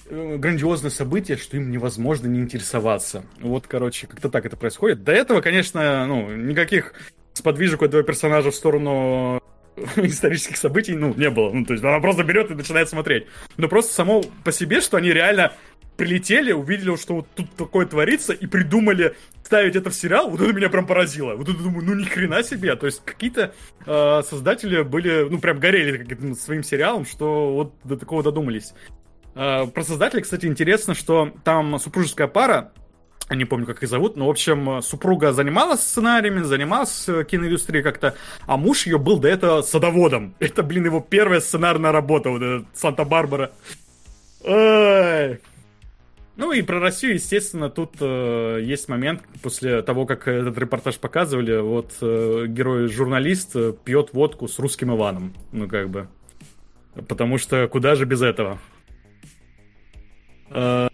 э, 0.10 0.38
грандиозное 0.38 0.92
событие, 0.92 1.38
что 1.38 1.58
им 1.58 1.72
невозможно 1.72 2.28
не 2.28 2.40
интересоваться. 2.40 3.26
Вот, 3.40 3.68
короче, 3.68 4.08
как-то 4.08 4.30
так 4.30 4.46
это 4.46 4.58
происходит. 4.58 5.04
До 5.04 5.12
этого, 5.12 5.42
конечно, 5.42 6.06
ну, 6.08 6.36
никаких 6.36 6.94
сподвижек 7.34 7.82
у 7.82 7.86
этого 7.86 8.04
персонажа 8.04 8.52
в 8.52 8.56
сторону 8.56 9.42
исторических 9.98 10.58
событий, 10.58 10.96
ну, 10.96 11.14
не 11.16 11.30
было. 11.30 11.52
Ну, 11.52 11.66
то 11.66 11.74
есть 11.74 11.84
она 11.84 12.00
просто 12.00 12.24
берет 12.24 12.52
и 12.52 12.56
начинает 12.56 12.90
смотреть. 12.90 13.28
Но 13.58 13.68
просто 13.68 13.94
само 13.94 14.24
по 14.44 14.52
себе, 14.52 14.82
что 14.82 14.98
они 14.98 15.12
реально 15.12 15.54
прилетели, 15.98 16.52
увидели, 16.52 16.96
что 16.96 17.16
вот 17.16 17.28
тут 17.36 17.52
такое 17.56 17.86
творится, 17.86 18.32
и 18.32 18.46
придумали 18.46 19.16
ставить 19.44 19.76
это 19.76 19.90
в 19.90 19.96
сериал, 19.96 20.30
вот 20.30 20.42
это 20.42 20.54
меня 20.54 20.70
прям 20.70 20.86
поразило. 20.86 21.36
Вот 21.36 21.50
это 21.50 21.58
думаю, 21.58 21.86
ну 21.86 21.96
ни 21.96 22.04
хрена 22.04 22.44
себе. 22.44 22.76
То 22.76 22.86
есть 22.86 23.02
какие-то 23.04 23.54
э, 23.86 24.22
создатели 24.24 24.84
были, 24.84 25.28
ну 25.30 25.40
прям 25.40 25.60
горели 25.60 26.34
своим 26.36 26.64
сериалом, 26.64 27.06
что 27.06 27.54
вот 27.54 27.74
до 27.84 27.98
такого 27.98 28.24
додумались. 28.24 28.74
Э, 29.36 29.66
про 29.68 29.84
создателей, 29.84 30.24
кстати, 30.24 30.46
интересно, 30.46 30.94
что 30.94 31.32
там 31.44 31.80
супружеская 31.80 32.28
пара, 32.28 32.74
не 33.30 33.46
помню, 33.46 33.66
как 33.66 33.84
их 33.84 33.90
зовут, 33.90 34.16
но, 34.16 34.28
в 34.28 34.30
общем, 34.30 34.82
супруга 34.82 35.34
занималась 35.34 35.82
сценариями, 35.82 36.44
занималась 36.44 37.08
э, 37.08 37.24
киноиндустрией 37.24 37.84
как-то, 37.84 38.16
а 38.46 38.58
муж 38.58 38.86
ее 38.86 38.98
был 39.00 39.18
до 39.18 39.28
этого 39.28 39.62
садоводом. 39.62 40.36
Это, 40.40 40.62
блин, 40.62 40.86
его 40.86 41.00
первая 41.00 41.40
сценарная 41.40 41.92
работа, 41.92 42.30
вот 42.30 42.42
этот 42.42 42.68
Санта-Барбара. 42.74 43.52
Ай. 44.46 45.40
Ну 46.38 46.52
и 46.52 46.62
про 46.62 46.80
Россию, 46.80 47.16
естественно, 47.16 47.68
тут 47.68 47.96
э, 48.00 48.60
есть 48.62 48.88
момент, 48.88 49.24
после 49.42 49.82
того, 49.82 50.06
как 50.06 50.28
этот 50.28 50.56
репортаж 50.58 51.00
показывали, 51.00 51.58
вот 51.58 51.96
э, 52.00 52.46
герой-журналист 52.48 53.56
э, 53.56 53.74
пьет 53.84 54.14
водку 54.14 54.48
с 54.48 54.60
русским 54.60 54.96
Иваном, 54.96 55.34
ну 55.52 55.68
как 55.68 55.90
бы. 55.90 56.08
Потому 57.08 57.40
что 57.40 57.68
куда 57.68 57.96
же 57.96 58.06
без 58.06 58.22
этого? 58.22 58.60
Э. 60.52 60.90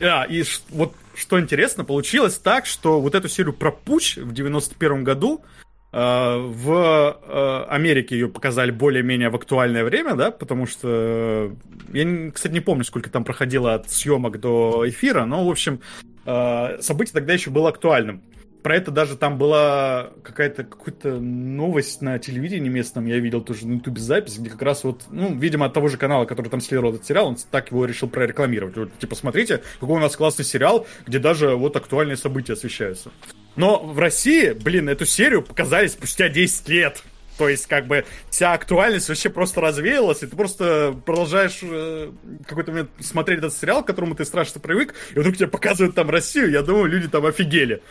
А, 0.00 0.24
и 0.24 0.42
ш- 0.42 0.62
вот 0.70 0.94
что 1.14 1.38
интересно, 1.40 1.84
получилось 1.84 2.36
так, 2.38 2.66
что 2.66 3.00
вот 3.00 3.14
эту 3.14 3.28
серию 3.28 3.52
про 3.52 3.70
путь 3.70 4.16
в 4.16 4.32
91 4.32 5.04
году 5.04 5.44
в 5.90 7.18
э, 7.26 7.64
Америке 7.70 8.14
ее 8.14 8.28
показали 8.28 8.70
более-менее 8.70 9.30
в 9.30 9.36
актуальное 9.36 9.84
время, 9.84 10.14
да, 10.16 10.30
потому 10.30 10.66
что 10.66 10.88
э, 10.88 11.50
я, 11.94 12.30
кстати, 12.30 12.52
не 12.52 12.60
помню, 12.60 12.84
сколько 12.84 13.08
там 13.08 13.24
проходило 13.24 13.74
от 13.74 13.90
съемок 13.90 14.38
до 14.38 14.84
эфира, 14.86 15.24
но, 15.24 15.46
в 15.46 15.50
общем, 15.50 15.80
э, 16.26 16.78
событие 16.80 17.14
тогда 17.14 17.32
еще 17.32 17.50
было 17.50 17.70
актуальным. 17.70 18.22
Про 18.62 18.76
это 18.76 18.90
даже 18.90 19.16
там 19.16 19.38
была 19.38 20.10
какая-то 20.22 20.64
какая-то 20.64 21.20
новость 21.20 22.02
на 22.02 22.18
телевидении 22.18 22.68
местном, 22.68 23.06
я 23.06 23.18
видел 23.18 23.40
тоже 23.40 23.66
на 23.66 23.74
ютубе 23.74 24.02
запись, 24.02 24.38
где 24.38 24.50
как 24.50 24.60
раз 24.60 24.84
вот, 24.84 25.04
ну, 25.10 25.34
видимо, 25.34 25.66
от 25.66 25.72
того 25.72 25.88
же 25.88 25.96
канала, 25.96 26.26
который 26.26 26.48
транслировал 26.48 26.92
этот 26.92 27.06
сериал, 27.06 27.28
он 27.28 27.36
так 27.50 27.70
его 27.70 27.86
решил 27.86 28.10
прорекламировать. 28.10 28.76
Вот, 28.76 28.98
типа, 28.98 29.14
смотрите, 29.14 29.62
какой 29.80 29.96
у 29.96 30.00
нас 30.00 30.14
классный 30.16 30.44
сериал, 30.44 30.86
где 31.06 31.18
даже 31.18 31.54
вот 31.54 31.76
актуальные 31.76 32.18
события 32.18 32.52
освещаются. 32.52 33.10
Но 33.58 33.78
в 33.80 33.98
России, 33.98 34.52
блин, 34.52 34.88
эту 34.88 35.04
серию 35.04 35.42
показали 35.42 35.88
спустя 35.88 36.28
10 36.28 36.68
лет. 36.68 37.02
То 37.36 37.48
есть, 37.48 37.66
как 37.66 37.86
бы, 37.86 38.04
вся 38.30 38.52
актуальность 38.52 39.08
вообще 39.08 39.30
просто 39.30 39.60
развеялась, 39.60 40.22
и 40.22 40.26
ты 40.26 40.36
просто 40.36 40.96
продолжаешь 41.04 41.58
э, 41.62 42.10
какой-то 42.46 42.70
момент 42.70 42.90
смотреть 43.00 43.38
этот 43.38 43.52
сериал, 43.52 43.82
к 43.82 43.86
которому 43.86 44.14
ты 44.14 44.24
страшно 44.24 44.60
привык, 44.60 44.94
и 45.14 45.18
вдруг 45.18 45.36
тебе 45.36 45.48
показывают 45.48 45.94
там 45.94 46.08
Россию, 46.08 46.50
я 46.50 46.62
думаю, 46.62 46.86
люди 46.86 47.08
там 47.08 47.26
офигели. 47.26 47.82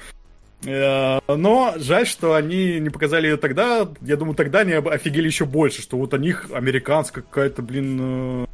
Э, 0.65 1.19
Но 1.27 1.73
жаль, 1.77 2.07
что 2.07 2.33
они 2.33 2.79
не 2.79 2.89
показали 2.89 3.27
ее 3.27 3.37
тогда. 3.37 3.89
Я 4.01 4.15
думаю, 4.15 4.35
тогда 4.35 4.59
они 4.59 4.73
офигели 4.73 5.27
еще 5.27 5.45
больше, 5.45 5.81
что 5.81 5.97
вот 5.97 6.13
у 6.13 6.17
них 6.17 6.47
американская 6.53 7.23
какая-то, 7.23 7.61
блин, 7.61 7.99
э, 8.01 8.45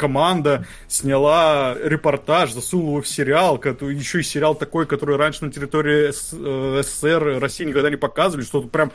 команда 0.00 0.66
сняла 0.88 1.76
репортаж, 1.78 2.52
засунула 2.52 2.88
его 2.88 3.02
в 3.02 3.08
сериал, 3.08 3.60
еще 3.62 4.20
и 4.20 4.22
сериал 4.22 4.54
такой, 4.54 4.86
который 4.86 5.16
раньше 5.16 5.44
на 5.44 5.52
территории 5.52 6.08
э, 6.08 6.82
СССР, 6.82 7.38
России 7.38 7.66
никогда 7.66 7.90
не 7.90 7.96
показывали, 7.96 8.46
что 8.46 8.62
тут 8.62 8.72
прям 8.72 8.92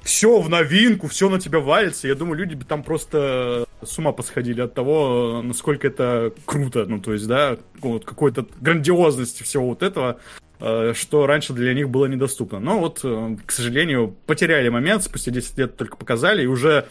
все 0.00 0.40
в 0.40 0.48
новинку, 0.48 1.08
все 1.08 1.28
на 1.28 1.38
тебя 1.38 1.60
валится. 1.60 2.08
Я 2.08 2.14
думаю, 2.14 2.38
люди 2.38 2.54
бы 2.54 2.64
там 2.64 2.82
просто 2.82 3.66
с 3.82 3.98
ума 3.98 4.12
посходили 4.12 4.62
от 4.62 4.72
того, 4.72 5.42
насколько 5.44 5.86
это 5.88 6.32
круто. 6.46 6.86
Ну, 6.86 7.00
то 7.00 7.12
есть, 7.12 7.26
да, 7.26 7.58
вот 7.80 8.06
какой-то 8.06 8.46
грандиозности 8.58 9.42
всего 9.42 9.68
вот 9.68 9.82
этого, 9.82 10.18
э, 10.60 10.94
что 10.94 11.26
раньше 11.26 11.52
для 11.52 11.74
них 11.74 11.90
было 11.90 12.06
недоступно. 12.06 12.60
Но 12.60 12.78
вот, 12.78 13.00
э, 13.04 13.36
к 13.44 13.52
сожалению, 13.52 14.16
потеряли 14.24 14.70
момент, 14.70 15.02
спустя 15.02 15.30
10 15.32 15.58
лет 15.58 15.76
только 15.76 15.98
показали, 15.98 16.44
и 16.44 16.46
уже 16.46 16.86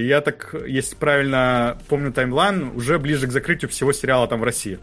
я 0.00 0.20
так, 0.20 0.54
если 0.66 0.96
правильно 0.96 1.78
помню 1.88 2.12
таймлайн, 2.12 2.72
уже 2.74 2.98
ближе 2.98 3.26
к 3.26 3.32
закрытию 3.32 3.70
всего 3.70 3.92
сериала 3.92 4.26
там 4.28 4.40
в 4.40 4.44
России. 4.44 4.78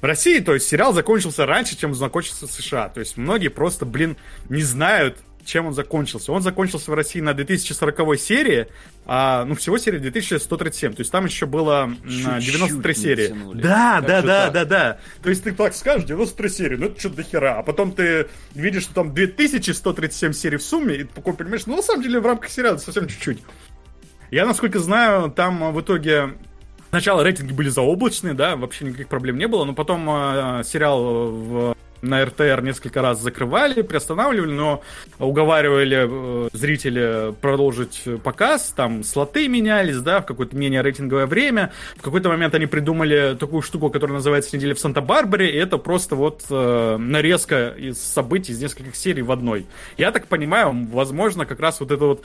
В 0.00 0.04
России, 0.04 0.38
то 0.38 0.54
есть, 0.54 0.68
сериал 0.68 0.92
закончился 0.92 1.44
раньше, 1.44 1.76
чем 1.76 1.94
закончился 1.94 2.46
в 2.46 2.52
США. 2.52 2.88
То 2.88 3.00
есть, 3.00 3.16
многие 3.16 3.48
просто, 3.48 3.84
блин, 3.84 4.16
не 4.48 4.62
знают, 4.62 5.18
чем 5.44 5.66
он 5.66 5.72
закончился. 5.72 6.30
Он 6.30 6.42
закончился 6.42 6.90
в 6.90 6.94
России 6.94 7.20
на 7.20 7.34
2040 7.34 8.16
серии, 8.20 8.68
а, 9.06 9.44
ну, 9.44 9.54
всего 9.56 9.78
серии 9.78 9.98
2137. 9.98 10.92
То 10.92 11.00
есть, 11.00 11.10
там 11.10 11.24
еще 11.24 11.46
было 11.46 11.90
Чуть-чуть 12.04 12.44
93 12.44 12.94
не 12.94 13.00
серии. 13.00 13.34
Да, 13.54 14.00
да, 14.00 14.22
да, 14.22 14.22
так? 14.22 14.52
да, 14.52 14.64
да. 14.64 14.98
То 15.22 15.30
есть, 15.30 15.42
ты 15.42 15.52
так 15.52 15.74
скажешь, 15.74 16.06
93 16.06 16.48
серии, 16.48 16.76
ну, 16.76 16.86
это 16.86 17.00
что-то 17.00 17.16
до 17.16 17.22
хера. 17.24 17.58
А 17.58 17.62
потом 17.62 17.92
ты 17.92 18.28
видишь, 18.54 18.84
что 18.84 18.94
там 18.94 19.14
2137 19.14 20.32
серий 20.32 20.58
в 20.58 20.62
сумме, 20.62 20.96
и 20.96 21.04
ты 21.04 21.14
такой 21.14 21.34
понимаешь, 21.34 21.66
ну, 21.66 21.76
на 21.76 21.82
самом 21.82 22.02
деле, 22.02 22.20
в 22.20 22.26
рамках 22.26 22.50
сериала 22.50 22.76
совсем 22.76 23.08
чуть-чуть. 23.08 23.38
Я, 24.30 24.46
насколько 24.46 24.78
знаю, 24.78 25.30
там 25.30 25.62
э, 25.64 25.70
в 25.70 25.80
итоге 25.80 26.34
Сначала 26.90 27.22
рейтинги 27.22 27.52
были 27.52 27.68
заоблачные, 27.68 28.32
да, 28.32 28.56
вообще 28.56 28.86
никаких 28.86 29.08
проблем 29.08 29.36
не 29.36 29.46
было, 29.46 29.66
но 29.66 29.74
потом 29.74 30.08
э, 30.08 30.62
сериал 30.64 31.30
в 31.30 31.76
на 32.00 32.24
РТР 32.24 32.62
несколько 32.62 33.02
раз 33.02 33.20
закрывали, 33.20 33.82
приостанавливали, 33.82 34.52
но 34.52 34.82
уговаривали 35.18 36.06
э, 36.08 36.48
зрителя 36.52 37.32
продолжить 37.32 38.04
показ, 38.22 38.72
там 38.74 39.02
слоты 39.02 39.48
менялись, 39.48 39.98
да, 39.98 40.20
в 40.20 40.26
какое-то 40.26 40.56
менее 40.56 40.82
рейтинговое 40.82 41.26
время. 41.26 41.72
В 41.96 42.02
какой-то 42.02 42.28
момент 42.28 42.54
они 42.54 42.66
придумали 42.66 43.36
такую 43.38 43.62
штуку, 43.62 43.90
которая 43.90 44.16
называется 44.16 44.56
«Неделя 44.56 44.74
в 44.74 44.78
Санта-Барбаре», 44.80 45.50
и 45.50 45.56
это 45.56 45.76
просто 45.78 46.14
вот 46.14 46.44
э, 46.50 46.96
нарезка 46.98 47.74
из 47.76 48.00
событий 48.00 48.52
из 48.52 48.62
нескольких 48.62 48.94
серий 48.94 49.22
в 49.22 49.32
одной. 49.32 49.66
Я 49.96 50.12
так 50.12 50.28
понимаю, 50.28 50.86
возможно, 50.92 51.46
как 51.46 51.60
раз 51.60 51.80
вот 51.80 51.90
это 51.90 52.04
вот 52.04 52.24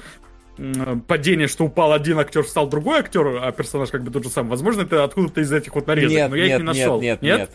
падение, 1.08 1.48
что 1.48 1.66
упал 1.66 1.94
один 1.94 2.20
актер, 2.20 2.44
встал 2.44 2.68
другой 2.68 3.00
актер, 3.00 3.40
а 3.42 3.52
персонаж 3.52 3.90
как 3.90 4.04
бы 4.04 4.12
тот 4.12 4.24
же 4.24 4.30
самый. 4.30 4.50
Возможно, 4.50 4.82
это 4.82 5.04
откуда-то 5.04 5.42
из 5.42 5.52
этих 5.52 5.74
вот 5.76 5.88
нарезок, 5.88 6.12
нет, 6.12 6.30
но 6.30 6.36
я 6.36 6.44
нет, 6.46 6.54
их 6.54 6.60
не 6.60 6.64
нашел. 6.64 7.02
Нет, 7.02 7.22
нет, 7.22 7.40
нет. 7.40 7.50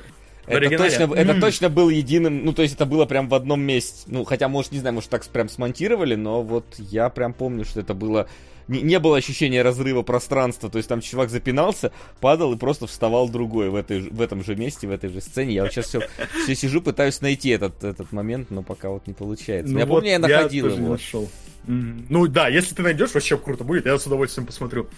Это 0.46 0.76
точно, 0.78 1.14
это 1.14 1.40
точно 1.40 1.68
был 1.68 1.90
единым, 1.90 2.44
ну, 2.44 2.52
то 2.52 2.62
есть 2.62 2.74
это 2.74 2.86
было 2.86 3.04
прям 3.04 3.28
в 3.28 3.34
одном 3.34 3.60
месте. 3.60 4.04
Ну, 4.06 4.24
хотя, 4.24 4.48
может, 4.48 4.72
не 4.72 4.78
знаю, 4.78 4.94
может, 4.94 5.10
так 5.10 5.24
прям 5.26 5.48
смонтировали, 5.48 6.14
но 6.14 6.42
вот 6.42 6.64
я 6.78 7.08
прям 7.10 7.34
помню, 7.34 7.64
что 7.64 7.80
это 7.80 7.94
было... 7.94 8.28
Не, 8.68 8.82
не 8.82 8.98
было 8.98 9.16
ощущения 9.16 9.62
разрыва 9.62 10.02
пространства, 10.02 10.70
то 10.70 10.76
есть 10.78 10.88
там 10.88 11.00
чувак 11.00 11.30
запинался, 11.30 11.90
падал 12.20 12.52
и 12.52 12.56
просто 12.56 12.86
вставал 12.86 13.28
другой 13.28 13.70
в, 13.70 13.74
этой, 13.74 14.00
в 14.00 14.20
этом 14.20 14.44
же 14.44 14.56
месте, 14.56 14.86
в 14.86 14.90
этой 14.90 15.10
же 15.10 15.20
сцене. 15.20 15.54
Я 15.54 15.62
вот 15.62 15.72
сейчас 15.72 15.86
все, 15.86 16.08
все 16.44 16.54
сижу, 16.54 16.80
пытаюсь 16.82 17.20
найти 17.20 17.48
этот, 17.50 17.82
этот 17.82 18.12
момент, 18.12 18.50
но 18.50 18.62
пока 18.62 18.90
вот 18.90 19.06
не 19.06 19.14
получается. 19.14 19.72
Ну, 19.72 19.78
я 19.78 19.86
вот 19.86 19.96
помню, 19.96 20.10
я 20.10 20.18
находил 20.18 20.68
я 20.68 20.74
его. 20.74 20.88
нашел. 20.90 21.28
Mm-hmm. 21.66 22.06
Ну 22.08 22.26
да, 22.28 22.48
если 22.48 22.74
ты 22.74 22.82
найдешь, 22.82 23.12
вообще 23.14 23.36
круто 23.36 23.64
будет, 23.64 23.86
я 23.86 23.98
с 23.98 24.06
удовольствием 24.06 24.46
посмотрю. 24.46 24.88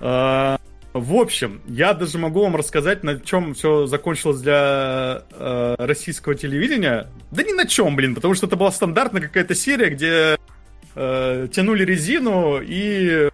А, 0.00 0.58
в 0.92 1.14
общем, 1.14 1.60
я 1.66 1.92
даже 1.92 2.18
могу 2.18 2.42
вам 2.42 2.56
рассказать, 2.56 3.04
на 3.04 3.20
чем 3.20 3.54
все 3.54 3.86
закончилось 3.86 4.40
для 4.40 5.24
э, 5.30 5.74
российского 5.78 6.34
телевидения. 6.34 7.08
Да 7.30 7.42
ни 7.42 7.52
на 7.52 7.66
чем, 7.66 7.96
блин, 7.96 8.14
потому 8.14 8.34
что 8.34 8.46
это 8.46 8.56
была 8.56 8.70
стандартная 8.70 9.20
какая-то 9.20 9.54
серия, 9.54 9.90
где 9.90 10.38
э, 10.96 11.48
тянули 11.52 11.84
резину 11.84 12.60
и 12.60 13.28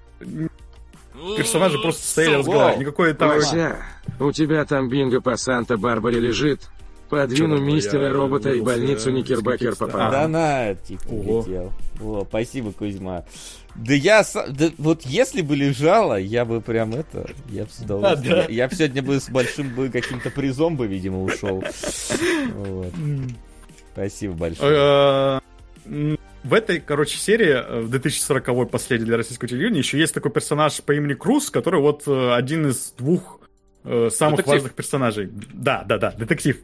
персонажи 1.37 1.79
просто 1.79 2.07
стояли 2.07 2.35
разговаривали. 2.37 2.81
Никакой 2.81 3.15
там... 3.15 3.29
Вася, 3.29 3.77
у 4.21 4.33
тебя 4.33 4.65
там 4.65 4.89
бинго 4.89 5.21
по 5.21 5.37
Санта-Барбаре 5.37 6.21
лежит. 6.21 6.69
Подвину 7.09 7.59
мистера 7.59 8.07
я 8.07 8.13
робота 8.13 8.51
и 8.53 8.63
больницу 8.63 9.11
Никербекер 9.11 9.77
попал. 9.77 10.11
Да 10.11 10.29
на, 10.29 10.75
типа, 10.75 11.11
летел. 11.11 11.73
О, 12.01 12.25
спасибо, 12.27 12.73
Кузьма. 12.73 13.25
Да 13.75 13.93
я 13.93 14.25
да, 14.49 14.71
вот 14.79 15.03
если 15.03 15.43
бы 15.43 15.55
лежала, 15.55 16.19
я 16.19 16.47
бы 16.47 16.63
прям 16.63 16.95
это, 16.95 17.31
я 17.51 17.65
бы 17.65 17.71
с 17.71 17.81
удовольствием. 17.81 18.33
А, 18.33 18.37
да? 18.37 18.43
я, 18.45 18.65
я 18.65 18.69
бы 18.69 18.75
сегодня 18.75 19.03
бы 19.03 19.21
с 19.21 19.29
большим 19.29 19.75
бы 19.75 19.91
каким-то 19.91 20.31
призом 20.31 20.77
бы, 20.77 20.87
видимо, 20.87 21.23
ушел. 21.23 21.63
Вот. 22.55 22.93
Спасибо 23.93 24.33
большое. 24.33 25.41
В 26.45 26.55
этой, 26.55 26.81
короче, 26.81 27.19
серии, 27.19 27.51
э, 27.51 27.81
в 27.83 27.95
2040-й 27.95 28.67
последней 28.67 29.07
для 29.07 29.17
российского 29.17 29.49
телевидения, 29.49 29.79
еще 29.79 29.99
есть 29.99 30.13
такой 30.13 30.33
персонаж 30.33 30.83
по 30.83 30.93
имени 30.93 31.15
Круз, 31.15 31.51
который 31.51 31.81
вот 31.81 32.03
э, 32.07 32.35
один 32.35 32.67
из 32.67 32.93
двух 32.99 33.41
э, 33.85 34.09
самых 34.11 34.39
детектив. 34.39 34.55
важных 34.55 34.75
персонажей. 34.75 35.31
Да, 35.53 35.85
да, 35.87 35.99
да, 35.99 36.11
детектив. 36.13 36.59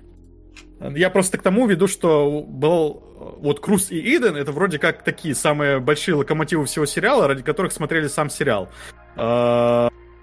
Я 0.80 1.10
просто 1.10 1.38
к 1.38 1.42
тому 1.42 1.66
веду, 1.66 1.86
что 1.86 2.42
был 2.42 3.02
вот 3.40 3.60
Круз 3.60 3.90
и 3.90 3.98
Иден, 4.16 4.36
это 4.36 4.52
вроде 4.52 4.78
как 4.78 5.02
такие 5.02 5.34
самые 5.34 5.80
большие 5.80 6.14
локомотивы 6.14 6.66
всего 6.66 6.86
сериала, 6.86 7.26
ради 7.26 7.42
которых 7.42 7.72
смотрели 7.72 8.06
сам 8.06 8.30
сериал. 8.30 8.68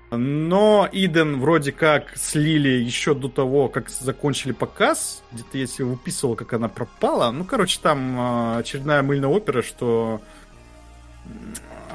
А, 0.09 0.17
но 0.17 0.88
Иден 0.92 1.40
вроде 1.40 1.72
как 1.72 2.16
слили 2.16 2.69
еще 2.69 3.14
до 3.14 3.30
того, 3.30 3.69
как 3.69 3.90
закончили 3.90 4.51
показ. 4.51 5.24
Где-то 5.32 5.58
я 5.58 5.67
себе 5.67 5.85
выписывал, 5.85 6.35
как 6.35 6.53
она 6.53 6.67
пропала. 6.67 7.32
Ну, 7.32 7.43
короче, 7.43 7.80
там 7.82 8.16
а, 8.19 8.58
очередная 8.59 9.01
мыльная 9.01 9.30
опера, 9.30 9.61
что 9.61 10.22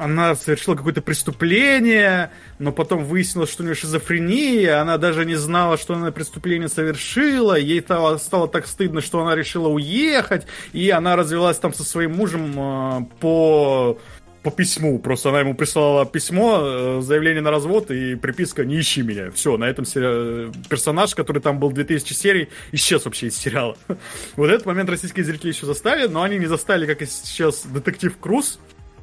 она 0.00 0.34
совершила 0.34 0.76
какое-то 0.76 1.02
преступление, 1.02 2.30
но 2.58 2.72
потом 2.72 3.05
выяснилось, 3.05 3.50
что 3.50 3.62
у 3.62 3.66
нее 3.66 3.74
шизофрения, 3.74 4.80
она 4.80 4.97
даже 4.97 5.26
не 5.26 5.34
знала, 5.34 5.76
что 5.76 5.94
она 5.94 6.10
преступление 6.10 6.68
совершила, 6.68 7.55
ей 7.55 7.82
стало, 7.82 8.16
стало 8.16 8.48
так 8.48 8.66
стыдно, 8.66 9.02
что 9.02 9.20
она 9.20 9.36
решила 9.36 9.68
уехать, 9.68 10.47
и 10.72 10.89
она 10.89 11.16
развелась 11.16 11.58
там 11.58 11.74
со 11.74 11.84
своим 11.84 12.16
мужем 12.16 12.55
э, 12.56 13.00
по 13.20 13.98
по 14.43 14.51
письму. 14.51 14.99
Просто 14.99 15.28
она 15.31 15.41
ему 15.41 15.55
прислала 15.55 16.07
письмо, 16.07 16.60
э, 16.62 17.01
заявление 17.02 17.43
на 17.43 17.51
развод 17.51 17.91
и 17.91 18.15
приписка 18.15 18.65
«Не 18.65 18.81
ищи 18.81 19.02
меня». 19.02 19.31
Все, 19.31 19.57
на 19.57 19.65
этом 19.65 19.85
сери... 19.85 20.51
персонаж, 20.69 21.15
который 21.15 21.43
там 21.43 21.59
был 21.59 21.70
2000 21.73 22.12
серий, 22.12 22.49
исчез 22.73 23.05
вообще 23.05 23.27
из 23.27 23.36
сериала. 23.36 23.77
Вот 24.36 24.51
этот 24.51 24.67
момент 24.67 24.89
российские 24.89 25.25
зрители 25.25 25.49
еще 25.49 25.67
застали, 25.67 26.07
но 26.07 26.23
они 26.23 26.39
не 26.39 26.47
застали, 26.47 26.86
как 26.86 27.02
и 27.02 27.07
сейчас 27.07 27.67
детектив 27.67 28.17
Круз, 28.19 28.59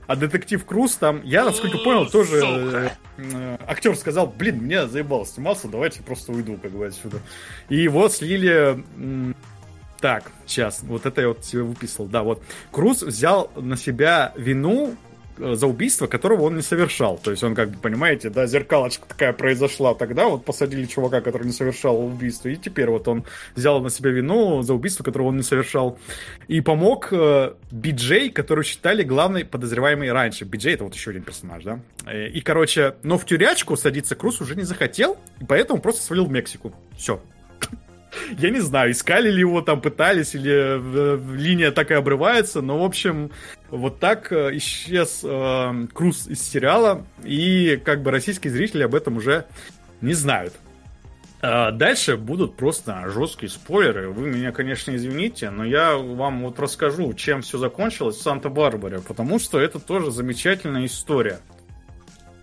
а 0.07 0.16
детектив 0.16 0.64
Круз 0.66 0.95
там, 0.95 1.22
я, 1.24 1.43
насколько 1.43 1.77
понял, 1.80 2.09
тоже 2.09 2.41
э, 2.43 2.90
э, 3.17 3.57
актер 3.67 3.95
сказал, 3.95 4.27
блин, 4.27 4.64
меня 4.64 4.88
заебал 4.88 5.25
сниматься, 5.25 5.67
давайте 5.67 6.01
просто 6.01 6.32
уйду, 6.32 6.57
как 6.57 6.72
бы, 6.72 6.88
отсюда. 6.88 7.19
И 7.69 7.75
его 7.75 8.09
слили... 8.09 8.83
Э, 8.98 9.33
так, 9.99 10.32
сейчас, 10.45 10.82
вот 10.83 11.06
это 11.07 11.22
я 11.22 11.27
вот 11.30 11.43
себе 11.43 11.64
выписал, 11.64 12.06
да, 12.06 12.22
вот. 12.24 12.43
Круз 12.72 13.01
взял 13.01 13.51
на 13.56 13.75
себя 13.75 14.32
вину 14.38 14.95
за 15.38 15.67
убийство, 15.67 16.07
которого 16.07 16.43
он 16.43 16.56
не 16.56 16.61
совершал. 16.61 17.17
То 17.17 17.32
есть 17.32 17.43
он, 17.43 17.56
как 17.56 17.72
бы, 17.72 17.77
понимаете, 17.77 18.30
да, 18.30 18.48
зеркалочка 18.48 19.07
такая 19.07 19.33
произошла 19.33 19.93
тогда, 19.93 20.27
вот 20.27 20.45
посадили 20.45 20.85
чувака, 20.85 21.22
который 21.22 21.45
не 21.45 21.53
совершал 21.53 22.03
убийство, 22.03 22.49
и 22.49 22.56
теперь 22.56 22.90
вот 22.90 23.07
он 23.07 23.24
взял 23.56 23.82
на 23.82 23.90
себя 23.90 24.11
вину 24.11 24.61
за 24.61 24.74
убийство, 24.74 25.03
которого 25.03 25.27
он 25.27 25.38
не 25.38 25.43
совершал. 25.43 25.99
И 26.48 26.61
помог 26.61 27.09
э, 27.11 27.53
Биджей, 27.72 28.30
который 28.30 28.64
считали 28.64 29.03
главной 29.03 29.45
подозреваемой 29.45 30.11
раньше. 30.11 30.45
Биджей 30.45 30.74
это 30.74 30.83
вот 30.83 30.95
еще 30.95 31.11
один 31.11 31.24
персонаж, 31.24 31.64
да. 31.64 31.80
Э, 32.06 32.27
и, 32.27 32.41
короче, 32.41 32.95
но 33.03 33.17
в 33.17 33.25
тюрячку 33.25 33.75
садиться 33.77 34.16
Круз 34.16 34.41
уже 34.41 34.56
не 34.56 34.64
захотел, 34.64 35.17
и 35.40 35.45
поэтому 35.45 35.82
просто 35.82 36.01
свалил 36.01 36.25
в 36.25 36.32
Мексику. 36.32 36.74
Все. 36.98 37.22
Я 38.37 38.49
не 38.49 38.59
знаю, 38.59 38.91
искали 38.91 39.29
ли 39.29 39.39
его 39.39 39.61
там, 39.61 39.81
пытались, 39.81 40.35
или 40.35 40.51
э, 40.53 41.19
линия 41.35 41.71
так 41.71 41.91
и 41.91 41.93
обрывается, 41.93 42.61
но, 42.61 42.79
в 42.79 42.83
общем, 42.83 43.31
вот 43.69 43.99
так 43.99 44.31
э, 44.31 44.55
исчез 44.57 45.21
э, 45.23 45.87
Круз 45.93 46.27
из 46.27 46.41
сериала, 46.41 47.05
и 47.23 47.81
как 47.83 48.01
бы 48.03 48.11
российские 48.11 48.51
зрители 48.51 48.83
об 48.83 48.95
этом 48.95 49.17
уже 49.17 49.45
не 50.01 50.13
знают. 50.13 50.53
А 51.39 51.71
дальше 51.71 52.17
будут 52.17 52.55
просто 52.55 53.09
жесткие 53.09 53.49
спойлеры. 53.49 54.09
Вы 54.09 54.27
меня, 54.27 54.51
конечно, 54.51 54.95
извините, 54.95 55.51
но 55.51 55.63
я 55.63 55.95
вам 55.95 56.43
вот 56.43 56.59
расскажу, 56.59 57.13
чем 57.13 57.41
все 57.41 57.59
закончилось 57.59 58.17
в 58.17 58.21
Санта-Барбаре, 58.21 59.01
потому 59.01 59.37
что 59.37 59.59
это 59.59 59.79
тоже 59.79 60.11
замечательная 60.11 60.85
история. 60.85 61.39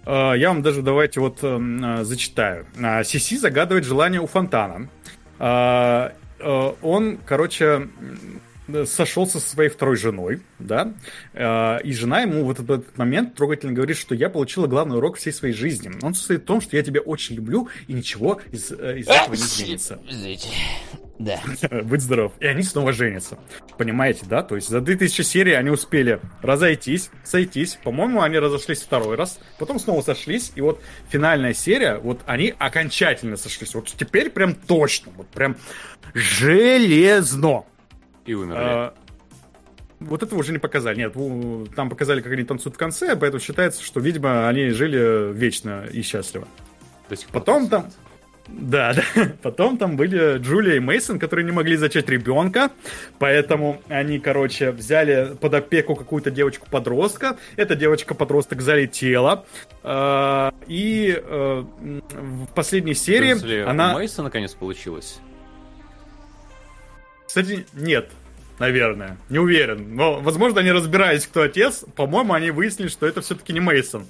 А, 0.07 0.35
я 0.35 0.49
вам 0.49 0.63
даже 0.63 0.83
давайте 0.83 1.21
вот 1.21 1.39
э, 1.43 1.99
зачитаю. 2.03 2.67
А, 2.81 3.03
Сиси 3.03 3.37
загадывает 3.37 3.85
желание 3.85 4.21
у 4.21 4.27
фонтана. 4.27 4.89
А, 5.39 6.13
а, 6.41 6.77
он, 6.83 7.19
короче, 7.25 7.89
сошелся 8.87 9.41
со 9.41 9.51
своей 9.51 9.69
второй 9.69 9.97
женой, 9.97 10.41
да, 10.59 10.95
а, 11.35 11.79
и 11.79 11.93
жена 11.93 12.23
ему 12.23 12.45
в 12.45 12.51
этот, 12.51 12.71
этот 12.71 12.99
момент 12.99 13.35
трогательно 13.35 13.73
говорит, 13.73 13.97
что 13.97 14.15
я 14.15 14.31
получила 14.31 14.67
главный 14.67 14.97
урок 14.97 15.17
всей 15.17 15.33
своей 15.33 15.55
жизни. 15.55 15.91
Он 16.03 16.15
состоит 16.15 16.43
в 16.43 16.45
том, 16.45 16.61
что 16.61 16.77
я 16.77 16.83
тебя 16.83 17.01
очень 17.01 17.37
люблю, 17.37 17.69
и 17.87 17.93
ничего 17.93 18.41
из, 18.51 18.73
э, 18.73 19.01
из 19.01 19.09
этого 19.09 19.35
не 19.35 19.43
изменится. 19.43 20.01
Да. 21.19 21.41
Будь 21.83 22.01
здоров. 22.01 22.33
И 22.41 22.47
они 22.47 22.63
снова 22.63 22.93
женятся. 22.93 23.39
Понимаете, 23.79 24.27
да? 24.27 24.43
То 24.43 24.57
есть 24.57 24.69
за 24.69 24.81
2000 24.81 25.23
серий 25.23 25.53
они 25.53 25.71
успели 25.71 26.21
разойтись, 26.43 27.11
сойтись. 27.23 27.79
По-моему, 27.85 28.23
они 28.23 28.39
разошлись 28.39 28.83
второй 28.83 29.17
раз. 29.17 29.39
Потом 29.59 29.79
снова 29.79 30.03
сошлись. 30.03 30.53
И 30.57 30.61
вот 30.61 30.81
финальная 31.09 31.55
серия, 31.55 31.99
вот 31.99 32.21
они 32.27 32.55
окончательно 32.59 33.37
сошлись. 33.37 33.75
Вот 33.75 33.87
теперь 33.87 34.31
прям 34.31 34.55
точно. 34.55 35.13
Вот 35.17 35.29
прям 35.29 35.57
железно. 36.15 37.65
И 38.27 38.35
умерли. 38.35 38.59
А, 38.59 38.95
вот 40.01 40.23
этого 40.23 40.39
уже 40.41 40.53
не 40.53 40.59
показали. 40.59 40.97
Нет, 40.97 41.15
там 41.75 41.91
показали, 41.91 42.21
как 42.21 42.33
они 42.33 42.45
танцуют 42.45 42.77
в 42.77 42.79
конце, 42.79 43.17
поэтому 43.17 43.41
считается, 43.41 43.83
что, 43.83 44.01
видимо, 44.01 44.49
они 44.49 44.71
жили 44.71 45.33
вечно 45.33 45.85
и 45.91 46.03
счастливо. 46.03 46.49
До 47.09 47.17
сих 47.17 47.29
пор 47.29 47.43
Потом 47.43 47.69
там... 47.69 47.91
Да, 48.49 48.95
да. 49.15 49.33
Потом 49.43 49.79
там 49.79 49.97
были 49.97 50.39
Джулия 50.39 50.77
и 50.77 50.81
Мейсон, 50.81 51.19
которые 51.19 51.45
не 51.45 51.53
могли 51.53 51.77
зачать 51.77 52.09
ребенка, 52.09 52.71
поэтому 53.19 53.81
они, 53.89 54.19
короче, 54.19 54.71
взяли 54.71 55.35
под 55.41 55.55
опеку 55.55 55.95
какую-то 55.95 56.31
девочку-подростка. 56.31 57.37
Эта 57.57 57.75
девочка-подросток 57.75 58.61
залетела. 58.61 59.47
Э, 59.83 60.51
и 60.67 61.19
э, 61.19 61.65
в 61.81 62.47
последней 62.55 62.95
серии 62.95 63.31
Если 63.31 63.59
она... 63.61 63.95
У 63.95 63.99
Мейсона 63.99 64.25
наконец 64.25 64.53
получилось. 64.53 65.21
Кстати, 67.27 67.67
нет, 67.73 68.11
наверное. 68.59 69.17
Не 69.29 69.39
уверен. 69.39 69.97
Но, 69.97 70.21
возможно, 70.21 70.61
они 70.61 70.71
разбирались, 70.71 71.27
кто 71.27 71.43
отец. 71.43 71.85
По-моему, 71.97 72.35
они 72.35 72.51
выяснили, 72.51 72.89
что 72.89 73.07
это 73.07 73.23
все-таки 73.23 73.53
не 73.53 73.61
Мейсон. 73.61 74.07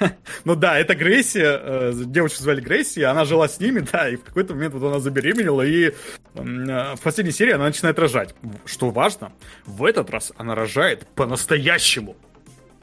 Ну 0.44 0.54
да, 0.54 0.78
это 0.78 0.94
Грейси, 0.94 1.42
э, 1.42 1.92
девочку 1.94 2.42
звали 2.42 2.60
Грейси, 2.60 3.00
она 3.00 3.24
жила 3.24 3.48
с 3.48 3.60
ними, 3.60 3.80
да, 3.92 4.08
и 4.08 4.16
в 4.16 4.24
какой-то 4.24 4.54
момент 4.54 4.74
вот 4.74 4.88
она 4.88 5.00
забеременела, 5.00 5.62
и 5.62 5.88
э, 5.88 5.92
в 6.34 7.00
последней 7.02 7.32
серии 7.32 7.52
она 7.52 7.64
начинает 7.64 7.98
рожать. 7.98 8.34
Что 8.64 8.90
важно, 8.90 9.32
в 9.66 9.84
этот 9.84 10.10
раз 10.10 10.32
она 10.36 10.54
рожает 10.54 11.06
по-настоящему. 11.14 12.16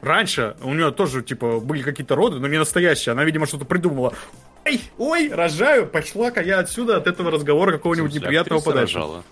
Раньше 0.00 0.56
у 0.62 0.74
нее 0.74 0.92
тоже, 0.92 1.22
типа, 1.22 1.58
были 1.58 1.82
какие-то 1.82 2.14
роды, 2.14 2.38
но 2.38 2.46
не 2.48 2.58
настоящие. 2.58 3.12
Она, 3.12 3.24
видимо, 3.24 3.46
что-то 3.46 3.64
придумала. 3.64 4.12
Ой, 4.66 4.80
ой, 4.98 5.28
рожаю, 5.32 5.86
пошла-ка 5.86 6.42
я 6.42 6.58
отсюда 6.58 6.96
от 6.96 7.06
этого 7.06 7.30
разговора 7.30 7.72
какого-нибудь 7.72 8.12
неприятного 8.14 8.60
подальше. 8.60 8.96
рожала. 8.96 9.24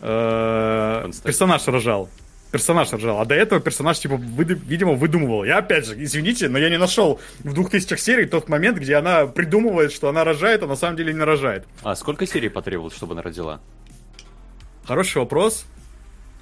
Э. 0.00 1.10
Персонаж 1.24 1.66
рожал. 1.66 2.08
Персонаж 2.54 2.92
рожал. 2.92 3.20
А 3.20 3.24
до 3.24 3.34
этого 3.34 3.60
персонаж, 3.60 3.98
типа, 3.98 4.14
выды- 4.14 4.54
видимо, 4.54 4.92
выдумывал. 4.92 5.42
Я, 5.42 5.58
опять 5.58 5.86
же, 5.86 6.00
извините, 6.00 6.48
но 6.48 6.56
я 6.56 6.70
не 6.70 6.78
нашел 6.78 7.18
в 7.40 7.52
двух 7.52 7.68
тысячах 7.70 7.98
серий 7.98 8.26
тот 8.26 8.48
момент, 8.48 8.78
где 8.78 8.94
она 8.94 9.26
придумывает, 9.26 9.90
что 9.92 10.08
она 10.08 10.22
рожает, 10.22 10.62
а 10.62 10.68
на 10.68 10.76
самом 10.76 10.96
деле 10.96 11.12
не 11.12 11.18
рожает. 11.24 11.64
А 11.82 11.96
сколько 11.96 12.28
серий 12.28 12.48
потребовалось, 12.48 12.94
чтобы 12.94 13.14
она 13.14 13.22
родила? 13.22 13.60
Хороший 14.86 15.18
вопрос. 15.18 15.66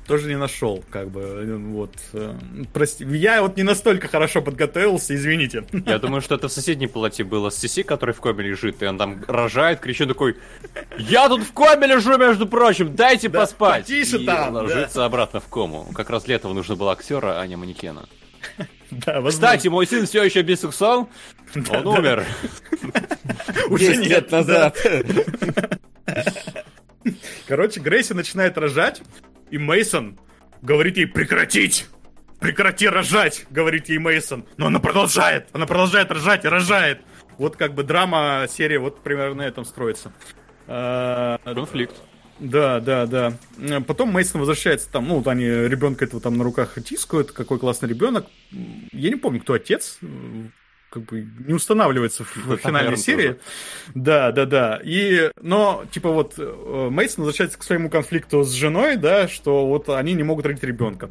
Тоже 0.06 0.28
не 0.28 0.36
нашел, 0.36 0.82
как 0.90 1.10
бы, 1.10 1.44
вот. 1.70 1.94
э, 2.12 2.34
Прости, 2.72 3.04
я 3.04 3.40
вот 3.40 3.56
не 3.56 3.62
настолько 3.62 4.08
хорошо 4.08 4.42
подготовился, 4.42 5.14
извините. 5.14 5.64
Я 5.86 5.98
думаю, 6.00 6.20
что 6.20 6.34
это 6.34 6.48
в 6.48 6.52
соседней 6.52 6.88
палате 6.88 7.22
было 7.22 7.50
с 7.50 7.58
Сиси, 7.58 7.84
который 7.84 8.12
в 8.12 8.20
коме 8.20 8.42
лежит, 8.44 8.82
и 8.82 8.86
он 8.86 8.98
там 8.98 9.22
рожает, 9.28 9.78
кричит 9.78 10.08
такой 10.08 10.36
«Я 10.98 11.28
тут 11.28 11.42
в 11.42 11.52
коме 11.52 11.86
лежу, 11.86 12.18
между 12.18 12.46
прочим, 12.46 12.96
дайте 12.96 13.28
Да, 13.28 13.40
поспать!» 13.40 13.82
потише 13.82 14.18
и 14.18 14.26
там, 14.26 14.54
ложится 14.54 15.04
обратно 15.04 15.38
в 15.38 15.46
кому. 15.46 15.84
Как 15.94 16.10
раз 16.10 16.24
для 16.24 16.34
этого 16.34 16.52
нужно 16.52 16.74
было 16.74 16.92
актера, 16.92 17.40
а 17.40 17.46
не 17.46 17.56
манекена. 17.56 18.04
Да, 18.90 19.22
возможно. 19.22 19.30
Кстати, 19.30 19.68
мой 19.68 19.86
сын 19.86 20.04
все 20.04 20.22
еще 20.22 20.42
бисексуал, 20.42 21.08
он 21.70 21.86
умер. 21.86 22.26
уже 23.70 23.86
10 23.86 24.00
нет, 24.00 24.08
лет 24.08 24.28
да. 24.28 24.36
назад. 24.36 24.76
Короче, 27.46 27.80
Грейси 27.80 28.12
начинает 28.12 28.58
рожать, 28.58 29.00
и 29.52 29.58
Мейсон 29.58 30.18
говорит 30.62 30.96
ей 30.96 31.06
прекратить. 31.06 31.86
Прекрати 32.40 32.88
рожать, 32.88 33.44
говорит 33.50 33.88
ей 33.88 33.98
Мейсон. 33.98 34.44
Но 34.56 34.66
она 34.66 34.80
продолжает, 34.80 35.48
она 35.52 35.66
продолжает 35.66 36.10
рожать 36.10 36.44
и 36.44 36.48
рожает. 36.48 37.02
Вот 37.38 37.56
как 37.56 37.74
бы 37.74 37.84
драма 37.84 38.46
серии 38.48 38.78
вот 38.78 39.02
примерно 39.02 39.36
на 39.36 39.42
этом 39.42 39.64
строится. 39.64 40.12
А, 40.66 41.38
Конфликт. 41.44 41.94
Да, 42.40 42.80
да, 42.80 43.06
да. 43.06 43.34
Потом 43.86 44.10
Мейсон 44.10 44.40
возвращается 44.40 44.90
там, 44.90 45.06
ну, 45.06 45.16
вот 45.16 45.28
они 45.28 45.44
ребенка 45.44 46.06
этого 46.06 46.20
там 46.20 46.38
на 46.38 46.44
руках 46.44 46.76
тискают, 46.82 47.30
какой 47.30 47.58
классный 47.58 47.90
ребенок. 47.90 48.26
Я 48.50 49.10
не 49.10 49.16
помню, 49.16 49.40
кто 49.40 49.52
отец, 49.52 49.98
как 50.92 51.04
бы 51.04 51.26
не 51.46 51.54
устанавливается 51.54 52.24
в 52.24 52.48
Да, 52.48 52.56
финальной 52.56 52.96
серии. 52.96 53.36
Да, 53.94 54.30
да, 54.32 54.44
да. 54.46 54.80
И, 54.84 55.30
но, 55.40 55.84
типа 55.90 56.10
вот, 56.10 56.36
Мейсон 56.36 57.24
возвращается 57.24 57.58
к 57.58 57.62
своему 57.62 57.88
конфликту 57.88 58.42
с 58.44 58.52
женой, 58.52 58.96
да, 58.96 59.26
что 59.28 59.66
вот 59.66 59.88
они 59.88 60.12
не 60.12 60.22
могут 60.22 60.46
родить 60.46 60.62
ребенка. 60.62 61.10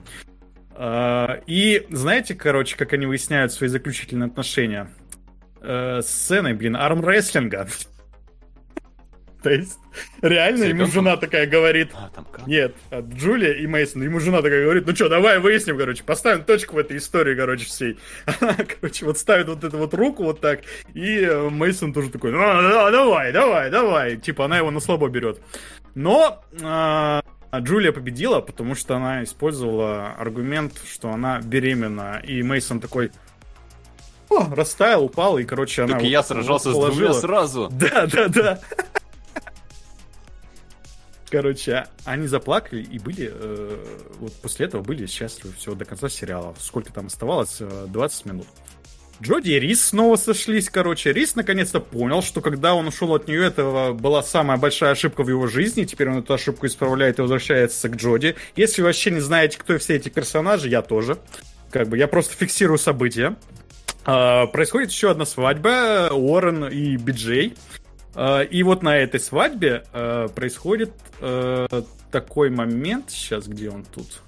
А, 0.74 1.42
И 1.48 1.86
знаете, 1.90 2.36
короче, 2.36 2.78
как 2.78 2.94
они 2.94 3.06
выясняют 3.06 3.52
свои 3.52 3.70
заключительные 3.70 4.28
отношения? 4.28 4.90
Э, 5.62 6.02
Сценой, 6.04 6.54
блин, 6.54 6.76
армрестлинга. 6.76 7.68
То 9.42 9.50
есть, 9.50 9.80
реально 10.22 10.66
ему 10.66 10.86
жена 10.86 11.18
такая 11.18 11.48
говорит, 11.48 11.92
А, 11.96 12.12
нет, 12.46 12.76
а 12.92 13.02
Джулия 13.02 13.54
и 13.54 13.66
Мейсон, 13.66 14.04
ему 14.04 14.20
жена 14.20 14.42
такая 14.42 14.64
говорит, 14.64 14.86
ну 14.86 14.96
что, 14.96 15.10
давай 15.10 15.40
выясним, 15.40 15.78
короче, 15.78 16.04
поставим 16.04 16.44
точку 16.44 16.76
в 16.76 16.80
этой 16.80 16.98
истории, 16.98 17.36
короче, 17.36 17.66
всей. 17.66 17.98
Она, 18.40 18.56
короче, 18.56 19.06
вот 19.06 19.18
ставит 19.18 19.48
вот 19.48 19.64
эту 19.64 19.78
вот 19.78 19.94
руку 19.96 20.24
вот 20.24 20.42
так, 20.42 20.62
и 20.94 21.28
Мейсон 21.50 21.92
тоже 21.92 22.12
такой, 22.12 22.32
ну, 22.32 22.38
да, 22.38 22.92
давай, 22.92 23.32
давай, 23.32 23.72
давай. 23.72 24.18
Типа, 24.18 24.46
она 24.46 24.58
его 24.58 24.70
на 24.70 24.80
слабо 24.80 25.10
берет. 25.10 25.40
Но 25.96 26.44
а, 26.62 27.22
Джулия 27.60 27.92
победила, 27.92 28.42
потому 28.42 28.76
что 28.76 28.96
она 28.96 29.24
использовала 29.24 30.12
аргумент, 30.18 30.74
что 30.90 31.10
она 31.10 31.42
беременна. 31.42 32.22
И 32.24 32.44
Мейсон 32.44 32.80
такой, 32.80 33.12
о, 34.32 34.56
растаял, 34.56 35.04
упал, 35.04 35.38
и, 35.38 35.44
короче, 35.44 35.84
она... 35.84 35.94
Так 35.94 36.02
и 36.02 36.06
вот 36.06 36.12
я 36.12 36.24
сражался 36.24 36.72
с 36.72 36.74
двумя 36.74 37.14
сразу. 37.14 37.70
Да, 37.72 38.08
да, 38.08 38.28
да. 38.30 38.60
Короче, 41.32 41.88
они 42.04 42.28
заплакали 42.28 42.84
и 42.84 43.00
были, 43.00 43.32
э, 43.34 43.86
вот 44.20 44.34
после 44.42 44.66
этого 44.66 44.82
были 44.82 45.06
счастливы 45.06 45.56
все 45.58 45.74
до 45.76 45.86
конца 45.86 46.10
сериала. 46.10 46.54
Сколько 46.60 46.92
там 46.92 47.06
оставалось? 47.08 47.58
Э, 47.62 47.86
20 47.88 48.26
минут. 48.26 48.48
Джоди 49.22 49.52
и 49.52 49.60
Рис 49.60 49.86
снова 49.86 50.18
сошлись, 50.18 50.70
короче. 50.70 51.14
Рис 51.14 51.36
наконец-то 51.36 51.80
понял, 51.80 52.22
что 52.22 52.42
когда 52.42 52.74
он 52.74 52.88
ушел 52.88 53.16
от 53.16 53.30
нее, 53.30 53.46
это 53.46 53.94
была 53.94 54.24
самая 54.24 54.58
большая 54.58 54.92
ошибка 54.92 55.24
в 55.24 55.30
его 55.30 55.48
жизни. 55.48 55.86
Теперь 55.86 56.10
он 56.10 56.18
эту 56.18 56.34
ошибку 56.34 56.66
исправляет 56.66 57.20
и 57.20 57.22
возвращается 57.22 57.88
к 57.88 57.96
Джоди. 57.96 58.36
Если 58.58 58.82
вы 58.82 58.88
вообще 58.88 59.12
не 59.12 59.22
знаете, 59.22 59.58
кто 59.58 59.78
все 59.78 59.96
эти 59.96 60.10
персонажи, 60.10 60.68
я 60.68 60.82
тоже. 60.82 61.18
Как 61.70 61.88
бы 61.88 61.98
я 61.98 62.10
просто 62.10 62.36
фиксирую 62.36 62.78
события. 62.78 63.38
А, 64.04 64.48
происходит 64.48 64.92
еще 64.92 65.12
одна 65.12 65.26
свадьба 65.26 66.10
Уоррен 66.12 66.66
и 66.66 66.98
Биджей. 66.98 67.56
А, 68.16 68.42
И 68.42 68.64
вот 68.64 68.84
на 68.84 68.98
этой 68.98 69.20
свадьбе 69.20 69.84
э, 69.94 70.28
происходит 70.36 70.92
э, 71.22 71.68
такой 72.12 72.50
момент. 72.50 73.10
Сейчас, 73.12 73.48
где 73.48 73.70
он 73.70 73.84
тут? 73.86 74.22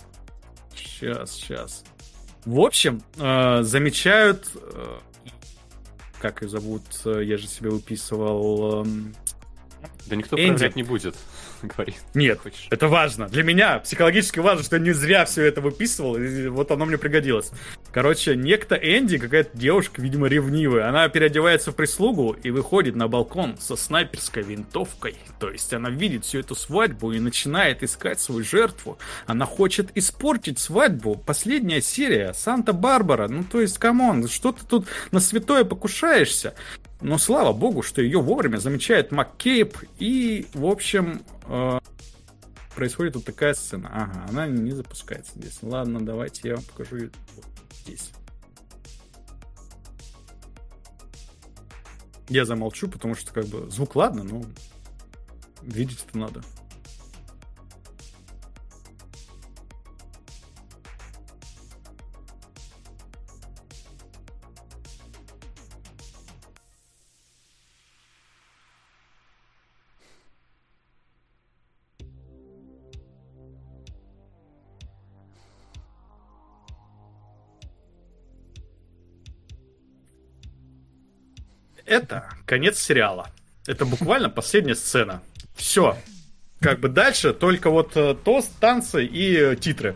Сейчас, 0.75 1.31
сейчас. 1.31 1.83
В 2.45 2.59
общем, 2.59 3.01
э, 3.17 3.63
замечают... 3.63 4.49
э, 4.55 4.97
Как 6.21 6.41
ее 6.41 6.49
зовут? 6.49 6.83
Э, 7.05 7.21
Я 7.23 7.37
же 7.37 7.47
себе 7.47 7.69
выписывал... 7.69 8.83
эм, 8.83 9.15
Да 10.07 10.15
никто 10.15 10.37
Энди. 10.37 10.49
проверять 10.51 10.75
не 10.75 10.83
будет, 10.83 11.15
говорит. 11.75 12.01
Нет, 12.14 12.40
Хочешь. 12.40 12.67
это 12.69 12.88
важно. 12.88 13.27
Для 13.30 13.43
меня 13.43 13.80
психологически 13.80 14.40
важно, 14.40 14.64
что 14.64 14.75
я 14.75 14.82
не 14.82 14.92
зря 14.92 15.25
все 15.25 15.43
это 15.43 15.61
выписывал, 15.61 16.17
и 16.17 16.48
вот 16.48 16.72
оно 16.72 16.85
мне 16.85 16.98
пригодилось. 16.98 17.51
Короче, 17.92 18.35
некто 18.35 18.75
Энди, 18.75 19.17
какая-то 19.17 19.58
девушка, 19.58 20.01
видимо, 20.01 20.27
ревнивая, 20.27 20.90
она 20.90 21.08
переодевается 21.09 21.72
в 21.72 21.75
прислугу 21.75 22.35
и 22.43 22.51
выходит 22.51 22.95
на 22.95 23.08
балкон 23.08 23.58
со 23.59 23.75
снайперской 23.75 24.43
винтовкой. 24.43 25.16
То 25.40 25.50
есть 25.50 25.74
она 25.74 25.90
видит 25.90 26.25
всю 26.25 26.40
эту 26.40 26.56
свадьбу 26.56 27.11
и 27.11 27.19
начинает 27.19 27.83
искать 27.83 28.19
свою 28.19 28.43
жертву. 28.43 28.98
Она 29.25 29.45
хочет 29.45 29.90
испортить 29.95 30.59
свадьбу. 30.59 31.16
Последняя 31.16 31.82
серия, 31.82 32.33
Санта-Барбара. 32.33 33.27
Ну, 33.27 33.43
то 33.43 33.61
есть, 33.61 33.77
come 33.77 34.06
on, 34.06 34.27
что 34.27 34.51
ты 34.51 34.66
тут 34.67 34.88
на 35.11 35.19
святое 35.19 35.64
покушаешься? 35.64 36.56
Но 37.03 37.17
слава 37.17 37.51
богу, 37.51 37.82
что 37.82 38.01
ее 38.01 38.22
вовремя 38.22 38.57
замечает 38.57 39.11
МакКейб. 39.11 39.77
И, 39.99 40.48
в 40.53 40.65
общем, 40.65 41.22
э, 41.48 41.80
происходит 42.75 43.15
вот 43.15 43.25
такая 43.25 43.53
сцена. 43.53 43.90
Ага, 43.93 44.25
она 44.30 44.48
не 44.48 44.72
запускается 44.72 45.33
здесь. 45.35 45.59
Ладно, 45.61 45.99
давайте 45.99 46.48
я 46.48 46.56
вам 46.56 46.64
покажу 46.64 46.95
её 46.95 47.09
вот 47.35 47.45
здесь. 47.83 48.11
Я 52.30 52.45
замолчу, 52.45 52.88
потому 52.88 53.15
что 53.15 53.33
как 53.33 53.48
бы 53.48 53.69
звук 53.69 53.98
ладно, 53.98 54.23
но 54.23 54.41
видеть-то 55.61 56.17
надо. 56.17 56.41
Это 81.93 82.27
конец 82.47 82.80
сериала. 82.80 83.30
Это 83.67 83.85
буквально 83.85 84.27
последняя 84.27 84.73
сцена. 84.73 85.22
Все. 85.55 85.95
Как 86.59 86.80
бы 86.80 86.89
дальше 86.89 87.33
только 87.33 87.69
вот 87.69 87.95
э, 87.95 88.15
тост, 88.15 88.51
танцы 88.59 89.05
и 89.05 89.38
э, 89.38 89.55
титры. 89.55 89.95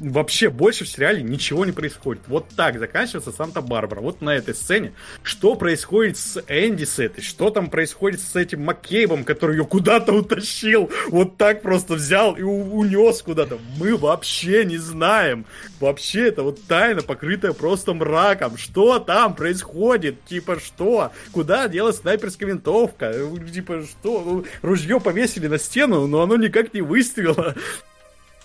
Вообще 0.00 0.50
больше 0.50 0.84
в 0.84 0.88
сериале 0.88 1.22
ничего 1.22 1.64
не 1.64 1.72
происходит. 1.72 2.22
Вот 2.26 2.48
так 2.56 2.78
заканчивается 2.78 3.30
Санта-Барбара. 3.30 4.00
Вот 4.00 4.22
на 4.22 4.30
этой 4.30 4.54
сцене. 4.54 4.92
Что 5.22 5.54
происходит 5.54 6.16
с 6.16 6.42
Энди 6.48 6.84
с 6.84 6.98
этой? 6.98 7.22
Что 7.22 7.50
там 7.50 7.70
происходит 7.70 8.20
с 8.20 8.34
этим 8.34 8.64
Маккейбом, 8.64 9.24
который 9.24 9.56
ее 9.56 9.64
куда-то 9.64 10.12
утащил? 10.12 10.90
Вот 11.08 11.36
так 11.36 11.62
просто 11.62 11.94
взял 11.94 12.34
и 12.34 12.42
унес 12.42 13.22
куда-то. 13.22 13.58
Мы 13.78 13.96
вообще 13.96 14.64
не 14.64 14.78
знаем. 14.78 15.46
Вообще 15.78 16.28
это 16.28 16.42
вот 16.42 16.60
тайна, 16.66 17.02
покрытая 17.02 17.52
просто 17.52 17.94
мраком. 17.94 18.56
Что 18.56 18.98
там 18.98 19.34
происходит? 19.34 20.24
Типа 20.24 20.58
что? 20.58 21.12
Куда 21.30 21.68
делась 21.68 21.98
снайперская 21.98 22.48
винтовка? 22.48 23.12
Э, 23.14 23.34
Типа 23.52 23.82
что? 23.82 24.44
Ружье 24.62 25.00
повесили 25.00 25.46
на 25.46 25.58
стену, 25.58 26.06
но 26.08 26.22
оно 26.22 26.36
никак 26.36 26.74
не 26.74 26.80
выстрелило. 26.80 27.54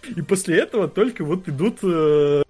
И 0.03 0.22
после 0.22 0.60
этого 0.60 0.88
только 0.88 1.24
вот 1.24 1.48
идут 1.48 1.80
э, 1.84 2.44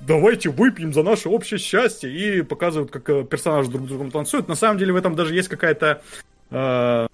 давайте 0.00 0.50
выпьем 0.50 0.92
за 0.92 1.02
наше 1.02 1.28
общее 1.28 1.58
счастье, 1.58 2.10
и 2.10 2.42
показывают, 2.42 2.90
как 2.90 3.08
э, 3.08 3.24
персонажи 3.24 3.70
друг 3.70 3.86
с 3.86 3.88
другом 3.88 4.10
танцуют. 4.10 4.48
На 4.48 4.54
самом 4.54 4.78
деле 4.78 4.92
в 4.92 4.96
этом 4.96 5.14
даже 5.14 5.34
есть 5.34 5.48
какая-то... 5.48 6.02
э, 6.50 7.06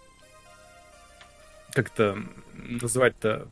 как-то 1.73 2.19
называть-то 2.55 3.49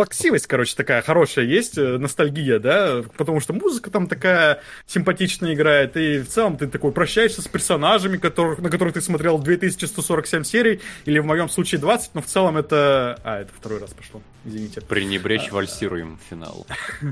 плаксивость, 0.00 0.46
короче, 0.46 0.74
такая 0.76 1.02
хорошая 1.02 1.44
есть, 1.44 1.76
э, 1.76 1.98
ностальгия, 1.98 2.58
да, 2.58 3.02
потому 3.18 3.38
что 3.38 3.52
музыка 3.52 3.90
там 3.90 4.06
такая 4.06 4.62
симпатичная 4.86 5.52
играет, 5.52 5.94
и 5.94 6.20
в 6.20 6.28
целом 6.28 6.56
ты 6.56 6.68
такой 6.68 6.90
прощаешься 6.90 7.42
с 7.42 7.46
персонажами, 7.48 8.16
которых, 8.16 8.60
на 8.60 8.70
которых 8.70 8.94
ты 8.94 9.02
смотрел 9.02 9.38
2147 9.38 10.44
серий, 10.44 10.80
или 11.04 11.18
в 11.18 11.26
моем 11.26 11.50
случае 11.50 11.82
20, 11.82 12.14
но 12.14 12.22
в 12.22 12.26
целом 12.26 12.56
это... 12.56 13.20
А, 13.24 13.42
это 13.42 13.50
второй 13.54 13.78
раз 13.78 13.90
пошло, 13.90 14.22
извините. 14.46 14.80
Пренебречь 14.80 15.50
вальсируем 15.50 16.18
финал. 16.28 16.66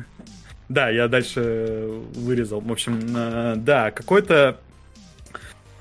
Да, 0.70 0.90
я 0.90 1.08
дальше 1.08 1.88
вырезал. 2.14 2.60
В 2.60 2.70
общем, 2.70 3.00
э, 3.16 3.54
да, 3.56 3.90
какой-то 3.90 4.58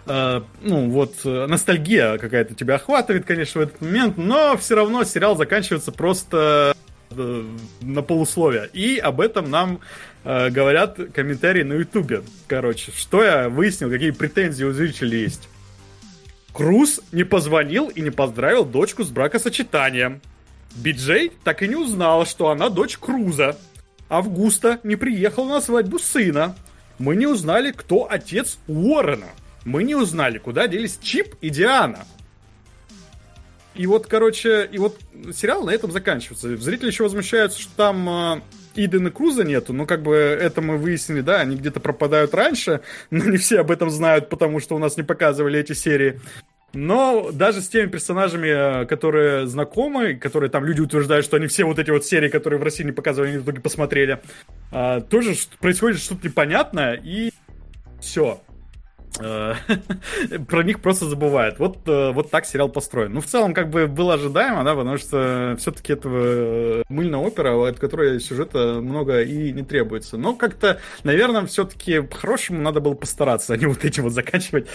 э, 0.05 0.41
ну, 0.61 0.89
вот, 0.89 1.15
э, 1.25 1.45
ностальгия 1.45 2.17
какая-то 2.17 2.55
тебя 2.55 2.75
охватывает, 2.75 3.25
конечно, 3.25 3.61
в 3.61 3.63
этот 3.65 3.81
момент, 3.81 4.17
но 4.17 4.55
все 4.57 4.75
равно 4.75 5.03
сериал 5.03 5.35
заканчивается 5.35 5.91
просто 5.91 6.73
э, 6.73 6.76
на 7.17 8.01
полусловие. 8.01 8.69
И 8.73 8.97
об 8.97 9.21
этом 9.21 9.49
нам 9.49 9.79
э, 10.23 10.49
говорят 10.49 10.99
комментарии 11.13 11.63
на 11.63 11.73
Ютубе. 11.73 12.23
Короче, 12.47 12.91
что 12.95 13.23
я 13.23 13.49
выяснил, 13.49 13.89
какие 13.89 14.11
претензии 14.11 14.63
у 14.63 14.71
зрителей 14.71 15.21
есть. 15.21 15.49
Круз 16.53 17.01
не 17.11 17.23
позвонил 17.23 17.89
и 17.89 18.01
не 18.01 18.09
поздравил 18.09 18.65
дочку 18.65 19.03
с 19.03 19.09
бракосочетанием. 19.09 20.21
Биджей 20.75 21.31
так 21.43 21.63
и 21.63 21.67
не 21.67 21.75
узнала, 21.75 22.25
что 22.25 22.49
она 22.49 22.69
дочь 22.69 22.97
Круза. 22.97 23.57
Августа 24.09 24.79
не 24.83 24.95
приехал 24.95 25.45
на 25.45 25.61
свадьбу 25.61 25.99
сына. 25.99 26.55
Мы 26.99 27.15
не 27.15 27.27
узнали, 27.27 27.71
кто 27.71 28.07
отец 28.09 28.57
Уоррена. 28.67 29.27
Мы 29.65 29.83
не 29.83 29.95
узнали, 29.95 30.37
куда 30.37 30.67
делись 30.67 30.97
Чип 31.01 31.35
и 31.41 31.49
Диана. 31.49 32.05
И 33.77 33.85
вот, 33.85 34.07
короче, 34.07 34.67
и 34.71 34.79
вот 34.79 34.99
сериал 35.33 35.63
на 35.63 35.69
этом 35.69 35.91
заканчивается. 35.91 36.57
Зрители 36.57 36.87
еще 36.87 37.03
возмущаются, 37.03 37.61
что 37.61 37.71
там 37.75 38.09
э, 38.09 38.41
Иден 38.75 39.07
и 39.07 39.11
Круза 39.11 39.43
нету. 39.43 39.71
Ну, 39.71 39.85
как 39.85 40.01
бы 40.01 40.15
это 40.15 40.61
мы 40.61 40.77
выяснили, 40.77 41.21
да, 41.21 41.41
они 41.41 41.55
где-то 41.55 41.79
пропадают 41.79 42.33
раньше, 42.33 42.81
но 43.11 43.23
не 43.25 43.37
все 43.37 43.59
об 43.59 43.69
этом 43.69 43.89
знают, 43.89 44.29
потому 44.29 44.59
что 44.59 44.75
у 44.75 44.79
нас 44.79 44.97
не 44.97 45.03
показывали 45.03 45.59
эти 45.59 45.73
серии. 45.73 46.19
Но 46.73 47.29
даже 47.31 47.61
с 47.61 47.69
теми 47.69 47.87
персонажами, 47.87 48.81
э, 48.81 48.85
которые 48.87 49.47
знакомы, 49.47 50.15
которые 50.15 50.49
там 50.49 50.65
люди 50.65 50.81
утверждают, 50.81 51.23
что 51.23 51.37
они 51.37 51.47
все 51.47 51.63
вот 51.63 51.79
эти 51.79 51.91
вот 51.91 52.03
серии, 52.03 52.29
которые 52.29 52.59
в 52.59 52.63
России 52.63 52.83
не 52.83 52.91
показывали, 52.91 53.29
они 53.29 53.37
в 53.37 53.43
итоге 53.43 53.61
посмотрели, 53.61 54.19
э, 54.71 55.01
тоже 55.09 55.35
происходит 55.59 55.99
что-то 55.99 56.27
непонятное, 56.27 56.95
и 56.95 57.31
все. 58.01 58.41
Э, 59.19 59.55
Про 60.47 60.63
них 60.63 60.81
просто 60.81 61.05
забывают. 61.05 61.59
Вот, 61.59 61.87
э, 61.87 62.11
вот 62.11 62.29
так 62.29 62.45
сериал 62.45 62.69
построен. 62.69 63.13
Ну, 63.13 63.21
в 63.21 63.25
целом, 63.25 63.53
как 63.53 63.69
бы 63.69 63.87
было 63.87 64.15
ожидаемо, 64.15 64.63
да, 64.63 64.75
потому 64.75 64.97
что 64.97 65.55
все-таки 65.59 65.93
этого 65.93 66.17
э, 66.19 66.83
мыльная 66.89 67.19
опера, 67.19 67.67
от 67.67 67.79
которой 67.79 68.19
сюжета 68.19 68.79
много 68.81 69.21
и 69.21 69.51
не 69.51 69.63
требуется. 69.63 70.17
Но 70.17 70.35
как-то, 70.35 70.79
наверное, 71.03 71.45
все-таки 71.45 72.01
по-хорошему 72.01 72.61
надо 72.61 72.79
было 72.79 72.93
постараться, 72.93 73.53
а 73.53 73.57
не 73.57 73.65
вот 73.65 73.83
этим 73.85 74.03
вот 74.03 74.13
заканчивать 74.13 74.67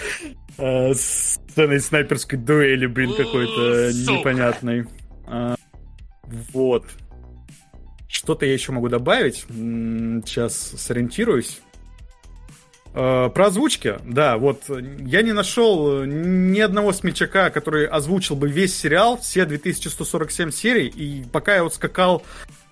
э, 0.59 0.95
сценой 0.95 1.81
снайперской 1.81 2.39
дуэли, 2.39 2.87
блин, 2.87 3.15
какой-то 3.15 3.93
непонятной. 3.93 4.87
А, 5.27 5.55
Вот. 6.53 6.85
Что-то 8.09 8.45
я 8.45 8.53
еще 8.53 8.73
могу 8.73 8.89
добавить. 8.89 9.47
Сейчас 9.49 10.55
сориентируюсь. 10.55 11.61
Э, 12.95 13.31
Про 13.35 13.47
озвучки, 13.47 13.97
да, 14.05 14.37
вот 14.37 14.65
я 14.69 15.23
не 15.23 15.33
нашел 15.33 16.03
э, 16.03 16.07
ни 16.07 16.61
одного 16.61 16.93
смельчака, 16.93 17.49
который 17.49 17.87
озвучил 17.87 18.37
бы 18.37 18.51
весь 18.51 18.79
сериал, 18.79 19.19
все 19.19 19.47
2147 19.47 20.51
серий, 20.51 20.89
и 20.89 21.25
пока 21.33 21.55
я 21.55 21.62
вот 21.65 21.75
скакал 21.75 22.23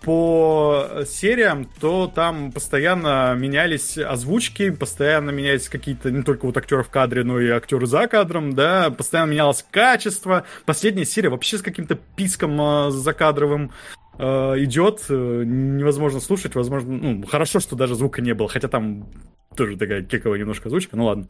по 0.03 1.05
сериям, 1.07 1.69
то 1.81 2.07
там 2.07 2.53
постоянно 2.53 3.35
менялись 3.35 3.97
озвучки, 3.97 4.71
постоянно 4.71 5.31
менялись 5.31 5.69
какие-то 5.69 6.11
не 6.11 6.23
только 6.23 6.47
вот 6.47 6.57
актеры 6.57 6.83
в 6.83 6.89
кадре, 6.89 7.25
но 7.25 7.41
и 7.41 7.49
актеры 7.49 7.87
за 7.87 8.07
кадром, 8.07 8.55
да, 8.55 8.91
постоянно 8.91 9.31
менялось 9.31 9.65
качество. 9.71 10.45
Последняя 10.67 11.05
серия 11.07 11.31
вообще 11.31 11.57
с 11.59 11.63
каким-то 11.63 11.95
писком 11.95 12.61
э, 12.61 12.91
закадровым 12.91 13.73
идет, 14.21 15.05
э, 15.09 15.43
невозможно 15.47 16.21
слушать, 16.21 16.55
возможно, 16.55 16.93
ну, 16.97 17.27
хорошо, 17.27 17.61
что 17.61 17.77
даже 17.77 17.95
звука 17.95 18.21
не 18.23 18.35
было, 18.35 18.49
хотя 18.49 18.69
там 18.69 19.09
тоже 19.57 19.77
такая 19.77 20.03
кековая 20.03 20.39
немножко 20.39 20.69
озвучка, 20.69 20.97
ну 20.97 21.05
ладно. 21.07 21.29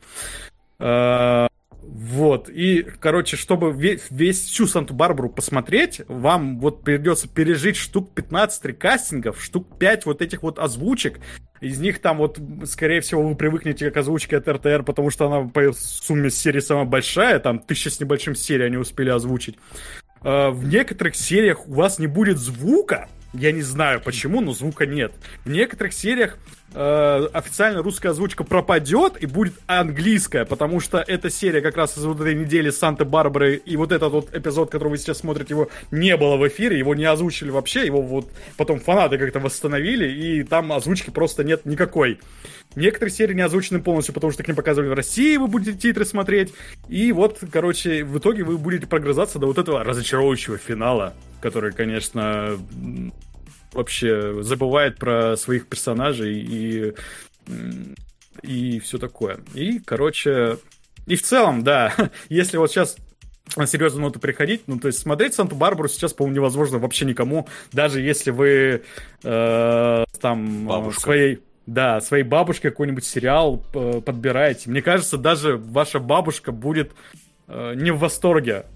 Э, 0.78 1.47
Вот, 1.83 2.49
и, 2.51 2.83
короче, 3.01 3.36
чтобы 3.36 3.73
весь, 3.73 4.02
весь 4.10 4.41
всю 4.44 4.67
Санту-Барбару 4.67 5.31
посмотреть, 5.31 6.02
вам 6.09 6.60
вот 6.60 6.85
придется 6.85 7.27
пережить 7.28 7.77
штук 7.77 8.15
15 8.15 8.65
рекастингов, 8.67 9.43
штук 9.43 9.78
5 9.78 10.07
вот 10.07 10.20
этих 10.23 10.43
вот 10.43 10.59
озвучек. 10.59 11.20
Из 11.60 11.78
них 11.81 12.01
там 12.01 12.19
вот, 12.19 12.39
скорее 12.65 13.01
всего, 13.01 13.27
вы 13.27 13.35
привыкнете 13.35 13.91
к 13.91 13.97
озвучке 13.97 14.36
от 14.36 14.49
РТР, 14.49 14.83
потому 14.83 15.10
что 15.10 15.27
она 15.27 15.49
по 15.49 15.73
сумме 15.73 16.31
серии 16.31 16.60
самая 16.60 16.85
большая, 16.86 17.39
там 17.41 17.59
тысяча 17.59 17.91
с 17.91 18.01
небольшим 18.01 18.35
серий 18.35 18.65
они 18.67 18.77
успели 18.77 19.10
озвучить. 19.10 19.57
Э, 20.23 20.50
В 20.50 20.66
некоторых 20.66 21.16
сериях 21.16 21.66
у 21.68 21.74
вас 21.74 21.99
не 21.99 22.07
будет 22.07 22.39
звука, 22.39 23.08
я 23.33 23.52
не 23.52 23.62
знаю 23.62 24.00
почему, 24.00 24.41
но 24.41 24.52
звука 24.52 24.86
нет. 24.86 25.12
В 25.44 25.50
некоторых 25.50 25.92
сериях 25.92 26.36
э, 26.75 27.28
официально 27.33 27.83
русская 27.83 28.09
озвучка 28.09 28.42
пропадет 28.42 29.23
и 29.23 29.26
будет 29.26 29.55
английская, 29.67 30.44
потому 30.44 30.81
что 30.81 30.99
эта 30.99 31.31
серия 31.31 31.60
как 31.60 31.76
раз 31.76 31.97
из 31.97 32.05
вот 32.05 32.20
этой 32.20 32.34
недели 32.34 32.70
Санта-Барбары 32.70 33.57
и 33.57 33.76
вот 33.76 33.92
этот 33.92 34.12
вот 34.12 34.34
эпизод, 34.34 34.70
который 34.70 34.89
вы 34.89 34.99
сейчас 34.99 35.18
смотрите, 35.18 35.55
его 35.55 35.68
не 35.91 36.17
было 36.17 36.36
в 36.36 36.49
эфире, 36.49 36.78
его 36.78 36.94
не 36.94 37.05
озвучили 37.05 37.50
вообще, 37.50 37.86
его 37.86 38.02
вот 38.02 38.31
потом 38.57 38.81
фанаты 38.81 39.17
как-то 39.18 39.39
восстановили, 39.39 40.10
и 40.10 40.42
там 40.42 40.73
озвучки 40.73 41.10
просто 41.10 41.44
нет 41.44 41.65
никакой. 41.65 42.18
Некоторые 42.75 43.12
серии 43.12 43.34
не 43.34 43.42
озвучены 43.42 43.81
полностью, 43.81 44.15
потому 44.15 44.33
что 44.33 44.42
их 44.42 44.49
не 44.49 44.55
показывали 44.55 44.89
в 44.89 44.94
России, 44.94 45.36
вы 45.36 45.47
будете 45.47 45.76
титры 45.76 46.05
смотреть. 46.05 46.52
И 46.89 47.10
вот, 47.12 47.39
короче, 47.52 48.05
в 48.05 48.18
итоге 48.18 48.44
вы 48.44 48.59
будете 48.59 48.86
прогрызаться 48.86 49.39
до 49.39 49.47
вот 49.47 49.59
этого 49.59 49.83
разочаровывающего 49.83 50.57
финала, 50.57 51.15
который, 51.41 51.73
конечно, 51.73 52.59
вообще 53.73 54.43
забывает 54.43 54.99
про 54.99 55.36
своих 55.36 55.67
персонажей 55.67 56.39
и, 56.41 56.94
и 58.43 58.81
все 58.81 58.99
такое. 58.99 59.41
И, 59.55 59.78
короче, 59.78 60.59
и 61.07 61.17
в 61.17 61.23
целом, 61.23 61.62
да, 61.62 61.93
если 62.28 62.57
вот 62.57 62.70
сейчас 62.70 62.97
на 63.57 63.67
серьезную 63.67 64.07
ноту 64.07 64.20
приходить, 64.20 64.62
ну, 64.67 64.78
то 64.78 64.86
есть 64.86 65.01
смотреть 65.01 65.35
Санту-Барбару 65.35 65.89
сейчас, 65.89 66.12
по-моему, 66.12 66.36
невозможно 66.36 66.78
вообще 66.78 67.05
никому, 67.05 67.49
даже 67.73 68.01
если 68.01 68.31
вы 68.31 68.83
э, 69.25 70.05
там 70.20 70.67
Бабушка. 70.67 71.01
своей 71.01 71.41
да, 71.67 72.01
своей 72.01 72.25
бабушке 72.25 72.70
какой-нибудь 72.70 73.05
сериал 73.05 73.65
э, 73.75 74.01
подбираете. 74.05 74.70
Мне 74.70 74.83
кажется, 74.83 75.17
даже 75.17 75.57
ваша 75.57 76.01
бабушка 76.01 76.51
будет 76.51 76.93
э, 77.47 77.75
не 77.77 77.93
в 77.93 77.99
восторге. 77.99 78.67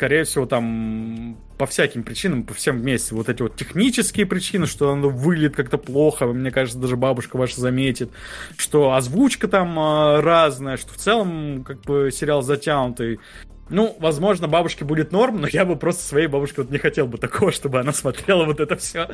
Скорее 0.00 0.24
всего, 0.24 0.46
там 0.46 1.36
по 1.58 1.66
всяким 1.66 2.04
причинам, 2.04 2.44
по 2.44 2.54
всем 2.54 2.78
вместе. 2.78 3.14
Вот 3.14 3.28
эти 3.28 3.42
вот 3.42 3.56
технические 3.56 4.24
причины, 4.24 4.64
что 4.64 4.92
оно 4.92 5.10
выглядит 5.10 5.54
как-то 5.54 5.76
плохо, 5.76 6.24
мне 6.24 6.50
кажется, 6.50 6.78
даже 6.78 6.96
бабушка 6.96 7.36
ваша 7.36 7.60
заметит. 7.60 8.10
Что 8.56 8.94
озвучка 8.94 9.46
там 9.46 9.78
э, 9.78 10.20
разная, 10.20 10.78
что 10.78 10.94
в 10.94 10.96
целом 10.96 11.64
как 11.64 11.82
бы 11.82 12.10
сериал 12.10 12.40
затянутый. 12.40 13.20
Ну, 13.68 13.94
возможно, 14.00 14.48
бабушке 14.48 14.86
будет 14.86 15.12
норм, 15.12 15.42
но 15.42 15.48
я 15.48 15.66
бы 15.66 15.76
просто 15.76 16.02
своей 16.02 16.28
бабушке 16.28 16.62
вот 16.62 16.70
не 16.70 16.78
хотел 16.78 17.06
бы 17.06 17.18
такого, 17.18 17.52
чтобы 17.52 17.78
она 17.78 17.92
смотрела 17.92 18.46
вот 18.46 18.58
это 18.58 18.76
все. 18.76 19.06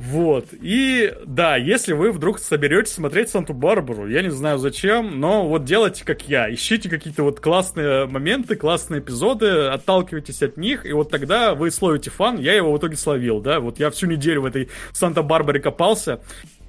Вот. 0.00 0.46
И 0.52 1.14
да, 1.26 1.56
если 1.56 1.92
вы 1.92 2.10
вдруг 2.10 2.38
соберетесь 2.38 2.94
смотреть 2.94 3.28
Санту-Барбару, 3.28 4.08
я 4.08 4.22
не 4.22 4.30
знаю 4.30 4.56
зачем, 4.56 5.20
но 5.20 5.46
вот 5.46 5.64
делайте 5.64 6.06
как 6.06 6.26
я. 6.26 6.52
Ищите 6.52 6.88
какие-то 6.88 7.22
вот 7.22 7.40
классные 7.40 8.06
моменты, 8.06 8.56
классные 8.56 9.00
эпизоды, 9.00 9.66
отталкивайтесь 9.66 10.42
от 10.42 10.56
них, 10.56 10.86
и 10.86 10.92
вот 10.92 11.10
тогда 11.10 11.54
вы 11.54 11.70
словите 11.70 12.08
фан. 12.08 12.38
Я 12.38 12.54
его 12.54 12.72
в 12.72 12.78
итоге 12.78 12.96
словил, 12.96 13.40
да. 13.40 13.60
Вот 13.60 13.78
я 13.78 13.90
всю 13.90 14.06
неделю 14.06 14.40
в 14.40 14.46
этой 14.46 14.70
Санта-Барбаре 14.92 15.60
копался. 15.60 16.20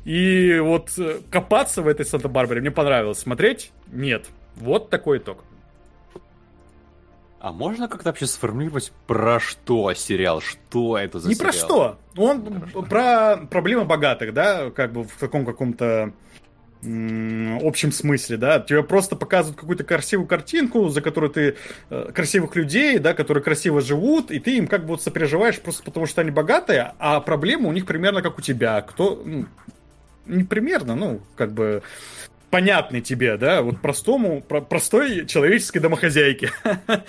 И 0.03 0.59
вот 0.59 0.89
э, 0.97 1.19
копаться 1.31 1.81
в 1.81 1.87
этой 1.87 2.05
Санта-Барбаре 2.05 2.59
мне 2.59 2.71
понравилось. 2.71 3.19
Смотреть? 3.19 3.71
Нет. 3.93 4.25
Вот 4.57 4.89
такой 4.89 5.19
итог. 5.19 5.45
А 7.41 7.51
можно 7.51 7.87
как-то 7.87 8.09
вообще 8.09 8.27
сформулировать, 8.27 8.93
про 9.07 9.39
что 9.39 9.91
сериал? 9.95 10.41
Что 10.41 10.95
это 10.95 11.19
за 11.19 11.27
Не 11.27 11.33
сериал? 11.33 11.51
про 11.51 11.57
что. 11.57 11.99
Он 12.15 12.69
про 12.87 13.37
проблемы 13.49 13.85
богатых, 13.85 14.31
да, 14.31 14.69
как 14.69 14.93
бы 14.93 15.05
в 15.05 15.15
таком 15.19 15.43
каком-то 15.45 16.13
общем 16.83 17.91
смысле, 17.91 18.37
да, 18.37 18.59
тебе 18.59 18.81
просто 18.83 19.15
показывают 19.15 19.59
какую-то 19.59 19.83
красивую 19.83 20.27
картинку, 20.27 20.89
за 20.89 21.01
которую 21.01 21.31
ты 21.31 21.55
э, 21.91 22.11
красивых 22.13 22.55
людей, 22.55 22.97
да, 22.97 23.13
которые 23.13 23.43
красиво 23.43 23.81
живут, 23.81 24.31
и 24.31 24.39
ты 24.39 24.57
им 24.57 24.67
как 24.67 24.81
бы 24.81 24.89
вот 24.89 25.03
сопереживаешь 25.03 25.59
просто 25.59 25.83
потому, 25.83 26.07
что 26.07 26.21
они 26.21 26.31
богатые, 26.31 26.93
а 26.97 27.19
проблемы 27.21 27.69
у 27.69 27.71
них 27.71 27.85
примерно 27.85 28.23
как 28.23 28.39
у 28.39 28.41
тебя. 28.41 28.81
Кто, 28.81 29.21
ну, 29.23 29.45
не 30.25 30.43
примерно, 30.43 30.95
ну, 30.95 31.21
как 31.35 31.53
бы 31.53 31.83
понятный 32.49 33.01
тебе, 33.01 33.37
да, 33.37 33.61
вот 33.61 33.79
простому, 33.79 34.41
про- 34.41 34.61
простой 34.61 35.25
человеческой 35.25 35.79
домохозяйке. 35.79 36.51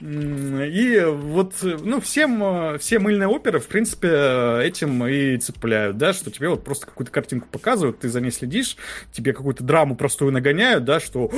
И 0.00 1.04
вот, 1.04 1.54
ну, 1.62 2.00
всем, 2.00 2.42
э, 2.42 2.78
все 2.78 3.00
мыльные 3.00 3.26
оперы, 3.26 3.58
в 3.58 3.66
принципе, 3.66 4.60
этим 4.62 5.04
и 5.04 5.36
цепляют, 5.38 5.96
да, 5.96 6.12
что 6.12 6.30
тебе 6.30 6.48
вот 6.48 6.62
просто 6.62 6.86
какую-то 6.86 7.10
картинку 7.10 7.48
показывают, 7.50 7.98
ты 7.98 8.08
за 8.08 8.20
ней 8.20 8.30
следишь, 8.30 8.76
тебе 9.12 9.32
какую-то 9.32 9.64
драму 9.64 9.96
простую 9.96 10.30
нагоняют, 10.30 10.84
да, 10.84 11.00
что 11.00 11.30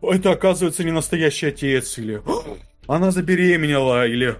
это, 0.00 0.30
оказывается, 0.30 0.84
не 0.84 0.90
настоящий 0.90 1.46
отец, 1.46 1.98
или 1.98 2.22
она 2.86 3.10
забеременела, 3.10 4.06
или 4.06 4.36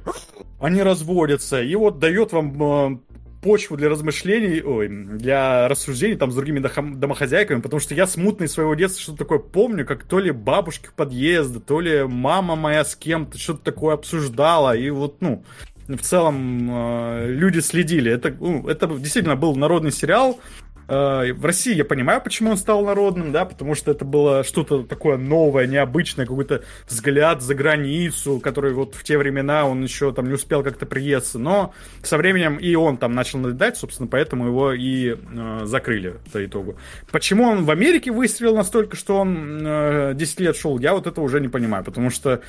они 0.59 0.83
разводятся, 0.83 1.63
и 1.63 1.75
вот 1.75 1.99
дает 1.99 2.33
вам 2.33 2.63
э, 2.63 2.99
почву 3.41 3.77
для 3.77 3.89
размышлений, 3.89 4.63
ой, 4.63 4.89
для 4.89 5.69
рассуждений 5.69 6.17
там 6.17 6.33
с 6.33 6.35
другими 6.35 6.61
домохозяйками, 6.95 7.61
потому 7.61 7.81
что 7.81 7.95
я 7.95 8.07
смутно 8.07 8.45
из 8.45 8.53
своего 8.53 8.75
детства 8.75 9.03
что-то 9.03 9.19
такое 9.19 9.39
помню, 9.39 9.87
как 9.87 10.05
то 10.05 10.19
ли 10.19 10.31
бабушки 10.31 10.87
в 10.87 10.93
подъезда, 10.93 11.61
то 11.61 11.81
ли 11.81 12.05
мама 12.05 12.57
моя 12.57 12.85
с 12.85 12.97
кем-то 12.97 13.39
что-то 13.39 13.63
такое 13.63 13.95
обсуждала, 13.95 14.77
и 14.77 14.91
вот, 14.91 15.21
ну, 15.21 15.45
в 15.89 15.99
целом 15.99 16.69
э, 16.71 17.27
люди 17.29 17.61
следили. 17.61 18.11
Это, 18.11 18.35
ну, 18.39 18.67
это 18.69 18.89
действительно 18.89 19.37
был 19.37 19.55
народный 19.55 19.93
сериал. 19.93 20.41
Э, 20.89 21.33
в 21.33 21.45
России 21.45 21.75
я 21.75 21.85
понимаю, 21.85 22.21
почему 22.21 22.51
он 22.51 22.57
стал 22.57 22.85
народным, 22.85 23.33
да, 23.33 23.45
потому 23.45 23.75
что 23.75 23.91
это 23.91 24.05
было 24.05 24.45
что-то 24.45 24.83
такое 24.85 25.17
новое, 25.17 25.67
необычное, 25.67 26.27
какой-то 26.27 26.63
взгляд 26.89 27.43
за 27.43 27.55
границу, 27.55 28.41
который 28.41 28.73
вот 28.73 28.95
в 28.95 29.03
те 29.03 29.19
времена 29.19 29.67
он 29.67 29.83
еще 29.83 30.13
там 30.13 30.27
не 30.29 30.35
успел 30.35 30.63
как-то 30.63 30.87
приесться, 30.87 31.39
но 31.39 31.75
со 32.03 32.17
временем 32.17 32.57
и 32.57 32.75
он 32.75 32.99
там 32.99 33.15
начал 33.15 33.39
надоедать, 33.39 33.77
собственно, 33.77 34.09
поэтому 34.09 34.47
его 34.47 34.73
и 34.73 35.17
э, 35.17 35.61
закрыли 35.65 36.17
по 36.33 36.45
итогу. 36.45 36.77
Почему 37.11 37.45
он 37.45 37.65
в 37.65 37.71
Америке 37.71 38.13
выстрелил 38.13 38.57
настолько, 38.57 38.97
что 38.97 39.19
он 39.19 39.67
э, 39.67 40.13
10 40.15 40.41
лет 40.41 40.57
шел, 40.57 40.79
я 40.79 40.95
вот 40.95 41.07
это 41.07 41.21
уже 41.21 41.41
не 41.41 41.49
понимаю, 41.49 41.85
потому 41.85 42.11
что 42.11 42.43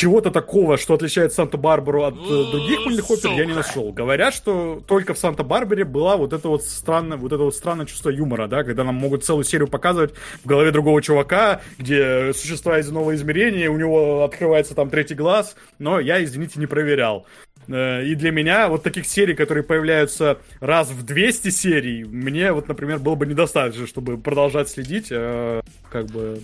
чего-то 0.00 0.30
такого, 0.30 0.78
что 0.78 0.94
отличает 0.94 1.34
Санта-Барбару 1.34 2.04
от 2.04 2.14
э, 2.14 2.44
других 2.50 2.86
мыльных 2.86 3.10
опер, 3.10 3.32
я 3.32 3.44
не 3.44 3.52
нашел. 3.52 3.92
Говорят, 3.92 4.32
что 4.32 4.82
только 4.86 5.12
в 5.12 5.18
Санта-Барбаре 5.18 5.84
была 5.84 6.16
вот 6.16 6.32
это 6.32 6.48
вот 6.48 6.64
странное, 6.64 7.18
вот 7.18 7.32
это 7.32 7.42
вот 7.42 7.54
странное 7.54 7.84
чувство 7.84 8.08
юмора, 8.08 8.46
да, 8.48 8.64
когда 8.64 8.82
нам 8.82 8.94
могут 8.94 9.26
целую 9.26 9.44
серию 9.44 9.68
показывать 9.68 10.14
в 10.42 10.46
голове 10.46 10.70
другого 10.70 11.02
чувака, 11.02 11.60
где 11.76 12.32
существа 12.32 12.78
из 12.78 12.90
нового 12.90 13.14
измерения, 13.14 13.68
у 13.68 13.76
него 13.76 14.24
открывается 14.24 14.74
там 14.74 14.88
третий 14.88 15.14
глаз, 15.14 15.54
но 15.78 16.00
я, 16.00 16.24
извините, 16.24 16.58
не 16.60 16.66
проверял. 16.66 17.26
Э, 17.68 18.02
И 18.02 18.14
для 18.14 18.30
меня 18.30 18.68
вот 18.68 18.82
таких 18.82 19.04
серий, 19.04 19.34
которые 19.34 19.64
появляются 19.64 20.38
раз 20.60 20.88
в 20.88 21.04
200 21.04 21.50
серий, 21.50 22.04
мне 22.04 22.52
вот, 22.52 22.68
например, 22.68 23.00
было 23.00 23.16
бы 23.16 23.26
недостаточно, 23.26 23.86
чтобы 23.86 24.16
продолжать 24.16 24.70
следить, 24.70 25.08
э, 25.10 25.60
как 25.90 26.06
бы... 26.06 26.40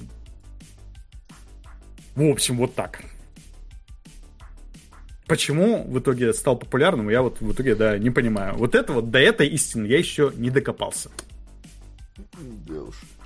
В 2.17 2.31
общем, 2.31 2.59
вот 2.59 2.75
так. 2.75 3.01
Почему 5.27 5.83
в 5.85 5.99
итоге 5.99 6.33
стал 6.33 6.57
популярным, 6.57 7.11
я 7.11 7.23
вот 7.23 7.41
в 7.41 7.53
итоге, 7.53 7.75
да, 7.75 7.99
не 7.99 8.11
понимаю. 8.11 8.55
Вот 8.57 8.75
это 8.75 8.93
вот, 8.93 9.11
до 9.11 9.19
этой 9.19 9.49
истины 9.49 9.87
я 9.87 9.99
еще 9.99 10.33
не 10.37 10.51
докопался. 10.51 11.11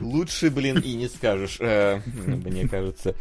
Лучше, 0.01 0.51
блин, 0.51 0.79
и 0.79 0.95
не 0.95 1.09
скажешь. 1.09 1.59
Э, 1.61 2.01
Мне 2.07 2.69
кажется, 2.69 3.15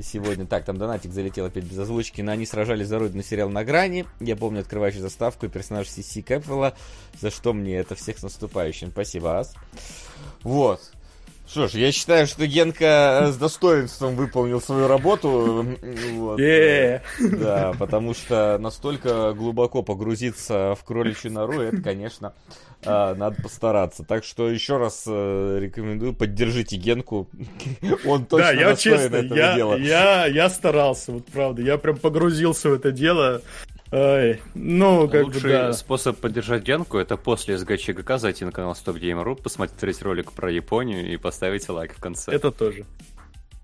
сегодня... 0.00 0.46
Так, 0.46 0.64
там 0.64 0.76
донатик 0.76 1.12
залетел 1.12 1.46
опять 1.46 1.64
без 1.64 1.78
озвучки. 1.78 2.20
Но 2.20 2.32
они 2.32 2.44
сражались 2.44 2.88
за 2.88 2.98
родину 2.98 3.22
сериал 3.22 3.48
на 3.48 3.64
грани. 3.64 4.06
Я 4.20 4.36
помню 4.36 4.60
открывающую 4.60 5.02
заставку 5.02 5.46
и 5.46 5.48
персонаж 5.48 5.88
Сиси 5.88 6.22
Кэпвелла. 6.22 6.74
За 7.20 7.30
что 7.30 7.52
мне 7.52 7.76
это 7.76 7.94
всех 7.94 8.18
с 8.18 8.22
наступающим. 8.22 8.90
Спасибо, 8.90 9.38
Ас. 9.38 9.54
Вот. 10.42 10.93
Что 11.46 11.68
ж, 11.68 11.72
я 11.72 11.92
считаю, 11.92 12.26
что 12.26 12.46
Генка 12.46 13.28
с 13.30 13.36
достоинством 13.36 14.16
выполнил 14.16 14.60
свою 14.60 14.88
работу. 14.88 15.66
Вот. 16.14 16.40
Е. 16.40 17.02
Да, 17.20 17.74
потому 17.78 18.14
что 18.14 18.56
настолько 18.58 19.34
глубоко 19.34 19.82
погрузиться 19.82 20.74
в 20.74 20.84
кроличью 20.84 21.32
нору, 21.32 21.60
это, 21.60 21.82
конечно, 21.82 22.32
а, 22.84 23.14
надо 23.14 23.42
постараться. 23.42 24.04
Так 24.04 24.24
что 24.24 24.48
еще 24.48 24.78
раз 24.78 25.04
э, 25.06 25.58
рекомендую, 25.60 26.14
поддержите 26.14 26.76
Генку. 26.76 27.28
Он 28.06 28.24
точно 28.24 28.46
Да, 28.46 28.52
я 28.52 28.70
достоин 28.70 28.96
честно, 28.98 29.16
этого 29.16 29.38
я, 29.38 29.54
дела. 29.54 29.74
я, 29.76 30.26
я 30.26 30.48
старался, 30.50 31.12
вот 31.12 31.26
правда. 31.26 31.62
Я 31.62 31.78
прям 31.78 31.96
погрузился 31.96 32.70
в 32.70 32.74
это 32.74 32.90
дело. 32.90 33.42
Ай, 33.96 34.40
ну, 34.54 35.08
как 35.08 35.20
бы, 35.20 35.26
Лучший 35.26 35.50
да. 35.52 35.72
способ 35.72 36.18
поддержать 36.18 36.64
Генку 36.64 36.98
это 36.98 37.16
после 37.16 37.56
СГЧГК 37.56 38.18
зайти 38.18 38.44
на 38.44 38.50
канал 38.50 38.72
StopGame.ru, 38.72 39.40
посмотреть 39.40 40.02
ролик 40.02 40.32
про 40.32 40.50
Японию 40.50 41.06
и 41.12 41.16
поставить 41.16 41.68
лайк 41.68 41.94
в 41.94 42.00
конце. 42.00 42.32
Это 42.32 42.50
тоже. 42.50 42.86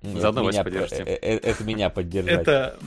Это 0.02 0.20
Заодно 0.20 0.44
Вася 0.44 0.58
меня- 0.58 0.64
поддержите. 0.64 1.02
э, 1.02 1.18
э, 1.20 1.36
Это 1.38 1.64
меня 1.64 1.90
поддержать. 1.90 2.40
Это... 2.42 2.78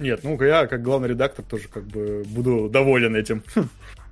Нет, 0.00 0.24
ну 0.24 0.42
я 0.42 0.66
как 0.66 0.82
главный 0.82 1.08
редактор 1.10 1.44
тоже 1.44 1.68
как 1.68 1.84
бы 1.84 2.24
буду 2.26 2.68
доволен 2.68 3.14
этим. 3.14 3.42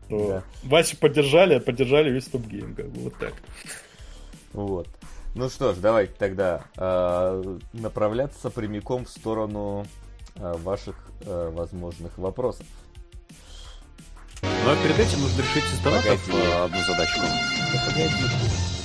Да. 0.08 0.44
Васю 0.62 0.96
поддержали, 0.98 1.58
поддержали 1.58 2.10
весь 2.12 2.26
StopGame, 2.26 2.76
как 2.76 2.86
бы 2.90 3.00
вот 3.00 3.14
так. 3.16 3.32
Вот. 4.52 4.86
Ну 5.34 5.48
что 5.48 5.74
ж, 5.74 5.78
давайте 5.78 6.12
тогда 6.16 6.62
э, 6.76 7.58
направляться 7.72 8.50
прямиком 8.50 9.04
в 9.04 9.08
сторону 9.10 9.84
э, 9.84 10.05
ваших 10.38 10.96
э, 11.22 11.50
возможных 11.54 12.18
вопросов. 12.18 12.66
Но 14.42 14.76
перед 14.82 14.98
этим 14.98 15.20
нужно 15.20 15.42
решить 15.42 15.64
из 15.72 15.78
донатов 15.80 16.28
э, 16.28 16.64
одну 16.64 16.78
задачку. 16.84 17.20
Да 17.72 18.75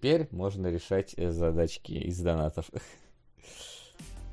теперь 0.00 0.28
можно 0.30 0.68
решать 0.68 1.12
э, 1.18 1.30
задачки 1.30 1.92
из 1.92 2.18
донатов. 2.20 2.66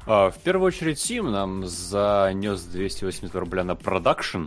А, 0.05 0.31
в 0.31 0.37
первую 0.39 0.67
очередь 0.67 0.97
Сим 0.97 1.29
нам 1.29 1.65
занес 1.67 2.63
280 2.63 3.35
рубля 3.35 3.65
на 3.65 3.75
продакшн. 3.75 4.45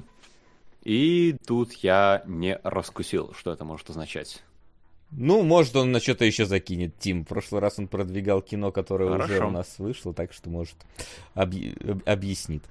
И 0.82 1.36
тут 1.46 1.74
я 1.74 2.22
не 2.26 2.58
раскусил, 2.64 3.34
что 3.34 3.52
это 3.52 3.66
может 3.66 3.90
означать. 3.90 4.42
Ну, 5.10 5.42
может, 5.42 5.76
он 5.76 5.92
на 5.92 6.00
что-то 6.00 6.24
еще 6.24 6.46
закинет, 6.46 6.98
Тим. 6.98 7.24
В 7.24 7.28
прошлый 7.28 7.60
раз 7.60 7.78
он 7.78 7.88
продвигал 7.88 8.40
кино, 8.40 8.72
которое 8.72 9.10
уже 9.10 9.26
Хорошо. 9.26 9.48
у 9.48 9.50
нас 9.50 9.78
вышло, 9.78 10.14
так 10.14 10.32
что, 10.32 10.48
может, 10.48 10.76
объ- 11.34 11.90
об- 11.90 12.08
объяснит. 12.08 12.62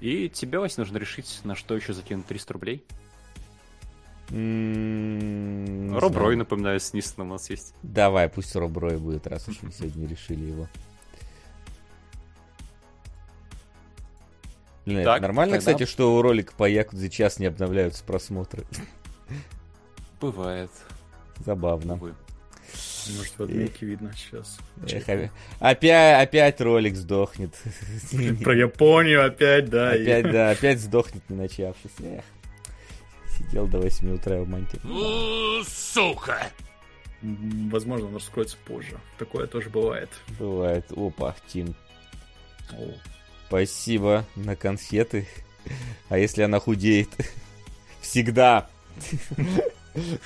И 0.00 0.28
тебе, 0.28 0.58
Вась, 0.58 0.76
нужно 0.76 0.98
решить, 0.98 1.40
на 1.44 1.54
что 1.54 1.74
еще 1.74 1.94
закинуть 1.94 2.26
300 2.26 2.52
рублей. 2.52 2.84
М, 4.30 5.88
не 5.90 5.98
Роб 5.98 6.12
знаю. 6.12 6.26
Рой, 6.26 6.36
напоминаю, 6.36 6.80
с 6.80 6.92
Нистон 6.94 7.28
у 7.28 7.32
нас 7.34 7.50
есть. 7.50 7.74
Давай, 7.82 8.28
пусть 8.28 8.54
Роб 8.56 8.76
Рой 8.78 8.96
будет, 8.98 9.26
раз 9.26 9.48
уж 9.48 9.60
мы 9.62 9.72
сегодня 9.72 10.06
решили 10.08 10.44
его. 10.44 10.68
Блин, 14.84 14.98
это 14.98 15.12
Так, 15.12 15.22
нормально, 15.22 15.56
тогда- 15.58 15.72
кстати, 15.74 15.88
что 15.88 16.16
у 16.16 16.22
ролика 16.22 16.52
по 16.56 16.68
Якудзе 16.68 17.08
час 17.08 17.38
не 17.38 17.46
обновляются 17.46 18.02
просмотры. 18.04 18.64
Бывает. 20.20 20.70
Забавно. 21.44 21.94
Увы. 21.94 22.14
Может, 23.16 23.32
в 23.38 23.42
отметке 23.42 23.86
видно 23.86 24.12
сейчас. 24.16 24.58
Эх, 24.88 25.08
опя- 25.08 25.30
опять, 25.60 26.22
опять 26.28 26.60
ролик 26.60 26.96
сдохнет. 26.96 27.54
Про 28.42 28.56
Японию 28.56 29.24
опять, 29.24 29.68
да. 29.68 29.96
и- 29.96 30.02
Опять, 30.02 30.32
да, 30.32 30.50
опять 30.50 30.80
сдохнет, 30.80 31.22
не 31.28 31.36
начавшись. 31.36 31.90
Эх. 32.00 32.24
Сидел 33.48 33.66
до 33.66 33.78
8 33.78 34.14
утра 34.14 34.40
в 34.40 34.48
манте. 34.48 34.78
М, 37.22 37.68
Возможно, 37.70 38.06
он 38.08 38.14
раскроется 38.14 38.56
позже. 38.64 38.98
Такое 39.18 39.46
тоже 39.46 39.70
бывает. 39.70 40.10
Бывает. 40.38 40.84
Опа, 40.96 41.34
Тим. 41.48 41.74
Спасибо 43.48 44.24
на 44.34 44.56
конфеты. 44.56 45.28
А 46.08 46.18
если 46.18 46.42
она 46.42 46.58
худеет? 46.58 47.08
Всегда. 48.00 48.68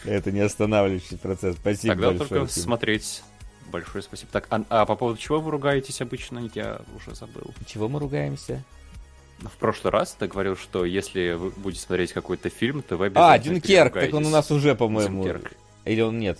Это 0.04 0.30
не 0.32 0.40
останавливающий 0.40 1.18
процесс. 1.18 1.56
Спасибо 1.56 1.94
Тогда 1.94 2.08
большое. 2.10 2.28
только 2.28 2.52
Тим. 2.52 2.62
смотреть. 2.62 3.22
Большое 3.70 4.02
спасибо. 4.02 4.30
Так, 4.30 4.46
а, 4.50 4.64
а 4.70 4.86
по 4.86 4.94
поводу 4.94 5.18
чего 5.18 5.40
вы 5.40 5.50
ругаетесь 5.50 6.00
обычно, 6.00 6.48
я 6.54 6.80
уже 6.94 7.14
забыл. 7.16 7.52
Чего 7.66 7.88
мы 7.88 7.98
ругаемся? 7.98 8.62
В 9.40 9.56
прошлый 9.58 9.92
раз 9.92 10.16
ты 10.18 10.26
говорил, 10.28 10.56
что 10.56 10.84
если 10.84 11.32
вы 11.34 11.50
будете 11.50 11.82
смотреть 11.82 12.12
какой-то 12.12 12.48
фильм, 12.48 12.82
то 12.82 12.96
вы 12.96 13.06
обязательно 13.06 13.32
А, 13.34 13.38
Дюнкерк, 13.38 13.92
так 13.94 14.14
он 14.14 14.24
у 14.26 14.30
нас 14.30 14.50
уже, 14.50 14.74
по-моему. 14.74 15.22
Дюнкерк. 15.24 15.52
Или 15.84 16.00
он 16.00 16.18
нет? 16.18 16.38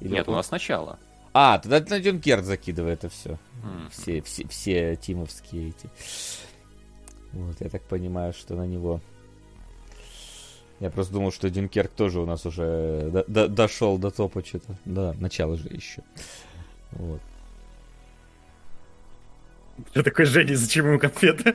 Или 0.00 0.12
Нет, 0.12 0.28
он- 0.28 0.34
у 0.34 0.36
нас 0.36 0.48
сначала. 0.48 0.98
А, 1.32 1.58
тогда 1.58 1.80
на 1.88 2.00
Дюнкерк 2.00 2.44
закидывай 2.44 2.92
это 2.92 3.08
все. 3.08 3.38
М. 3.62 3.88
Все, 3.90 4.20
все, 4.22 4.46
все 4.48 4.96
тимовские 4.96 5.70
эти. 5.70 5.88
Вот, 7.32 7.56
я 7.60 7.68
так 7.70 7.82
понимаю, 7.82 8.32
что 8.34 8.54
на 8.54 8.66
него. 8.66 9.00
Я 10.80 10.90
просто 10.90 11.14
думал, 11.14 11.32
что 11.32 11.48
Дюнкерк 11.50 11.90
тоже 11.92 12.20
у 12.20 12.26
нас 12.26 12.44
уже 12.46 13.08
до- 13.10 13.24
до- 13.26 13.48
дошел 13.48 13.96
до 13.96 14.10
топа 14.10 14.44
что-то. 14.44 14.76
Да, 14.84 15.14
начало 15.18 15.56
же 15.56 15.68
еще. 15.68 16.02
Вот. 16.92 17.20
Я 19.94 20.02
такой, 20.02 20.24
Женя, 20.24 20.56
зачем 20.56 20.86
ему 20.86 20.98
конфеты? 20.98 21.54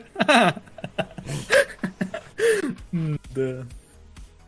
Да. 2.91 3.65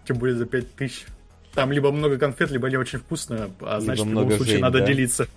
Тем 0.05 0.17
более 0.17 0.35
за 0.35 0.45
5000. 0.45 1.05
Там 1.53 1.71
либо 1.71 1.91
много 1.91 2.17
конфет, 2.17 2.49
либо 2.51 2.69
не 2.69 2.77
очень 2.77 2.99
вкусно, 2.99 3.51
а 3.59 3.79
Либо 3.79 3.81
значит, 3.81 4.05
в 4.05 4.09
любом 4.09 4.31
случае 4.31 4.53
Жень, 4.53 4.61
надо 4.61 4.79
да? 4.79 4.85
делиться. 4.85 5.27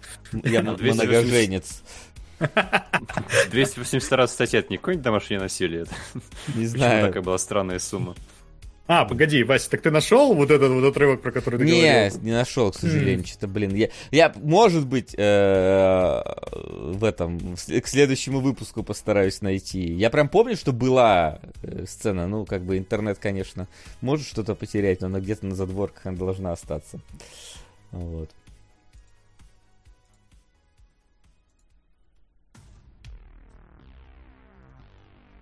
Я 0.45 0.63
На 0.63 0.71
м- 0.71 0.77
280. 0.77 1.05
многоженец. 1.05 1.83
282 3.51 4.27
статья, 4.29 4.61
это 4.61 4.69
не 4.71 4.77
какое-нибудь 4.77 5.05
домашнее 5.05 5.41
насилие? 5.41 5.83
Это 5.83 5.95
Не 6.15 6.23
почему 6.53 6.67
знаю. 6.69 7.07
такая 7.07 7.23
была 7.23 7.39
странная 7.39 7.79
сумма? 7.81 8.15
А, 8.87 9.07
погоди, 9.07 9.43
Вася, 9.45 9.71
так 9.71 9.81
ты 9.81 9.91
нашел 9.91 10.35
вот 10.35 10.51
этот 10.51 10.71
вот 10.71 10.85
отрывок, 10.85 11.23
про 11.23 11.33
который 11.33 11.59
ты 11.59 11.65
Не, 11.65 11.81
говорил? 11.81 12.21
не 12.23 12.33
нашел, 12.33 12.71
к 12.71 12.77
сожалению, 12.77 13.25
что-то, 13.27 13.49
блин. 13.49 13.75
Я, 13.75 13.89
я 14.11 14.33
может 14.37 14.87
быть, 14.87 15.15
э, 15.17 16.23
в 16.53 17.03
этом, 17.03 17.57
к 17.57 17.87
следующему 17.89 18.41
выпуску 18.41 18.83
постараюсь 18.83 19.41
найти. 19.41 19.81
Я 19.81 20.11
прям 20.11 20.29
помню, 20.29 20.55
что 20.57 20.73
была 20.73 21.41
э, 21.63 21.87
сцена, 21.89 22.27
ну, 22.27 22.45
как 22.45 22.63
бы 22.63 22.77
интернет, 22.77 23.19
конечно, 23.19 23.69
может 24.03 24.27
что-то 24.27 24.55
потерять, 24.55 25.01
но 25.01 25.07
она 25.07 25.21
где-то 25.21 25.47
на 25.47 25.55
задворках 25.55 26.05
она 26.05 26.19
должна 26.19 26.53
остаться. 26.53 27.01
Вот. 27.91 28.29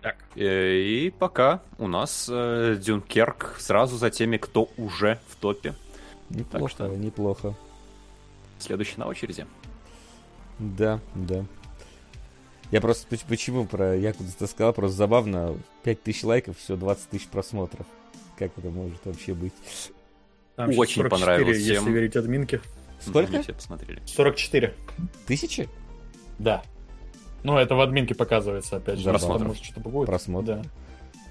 Так. 0.03 0.17
Э, 0.35 0.75
И 0.77 1.09
пока 1.09 1.61
у 1.79 1.87
нас 1.87 2.27
э, 2.31 2.75
Дюнкерк 2.79 3.55
сразу 3.59 3.97
за 3.97 4.09
теми, 4.11 4.37
кто 4.37 4.69
уже 4.77 5.19
в 5.29 5.35
топе. 5.37 5.73
Неплохо, 6.29 6.69
что- 6.69 6.87
неплохо. 6.89 7.55
Следующий 8.59 8.97
на 8.97 9.07
очереди. 9.07 9.45
Да, 10.59 10.99
да. 11.15 11.45
Я 12.71 12.81
просто 12.81 13.07
поч- 13.07 13.23
почему 13.27 13.65
про 13.65 13.95
Якудза 13.95 14.47
сказал, 14.47 14.73
просто 14.73 14.95
забавно, 14.97 15.55
5000 15.83 16.23
лайков, 16.23 16.57
все 16.57 16.75
20 16.75 17.09
тысяч 17.09 17.27
просмотров. 17.27 17.85
Как 18.37 18.51
это 18.57 18.69
может 18.69 19.05
вообще 19.05 19.33
быть? 19.33 19.53
Там 20.55 20.69
Очень 20.69 21.01
44, 21.03 21.09
понравилось 21.09 21.57
если 21.59 21.75
всем. 21.75 21.93
верить 21.93 22.15
админке. 22.15 22.61
Сколько? 22.99 23.41
Все 23.41 23.53
посмотрели. 23.53 24.01
44. 24.05 24.73
Тысячи 25.27 25.67
Да. 26.39 26.61
Ну, 27.43 27.57
это 27.57 27.75
в 27.75 27.81
админке 27.81 28.15
показывается, 28.15 28.77
опять 28.77 28.99
же. 28.99 29.09
Просмотров. 29.09 29.39
Потому 29.39 29.55
что 29.55 29.65
что-то 29.65 29.89
будет. 29.89 30.05
просмотров? 30.07 30.61
Да. 30.61 30.69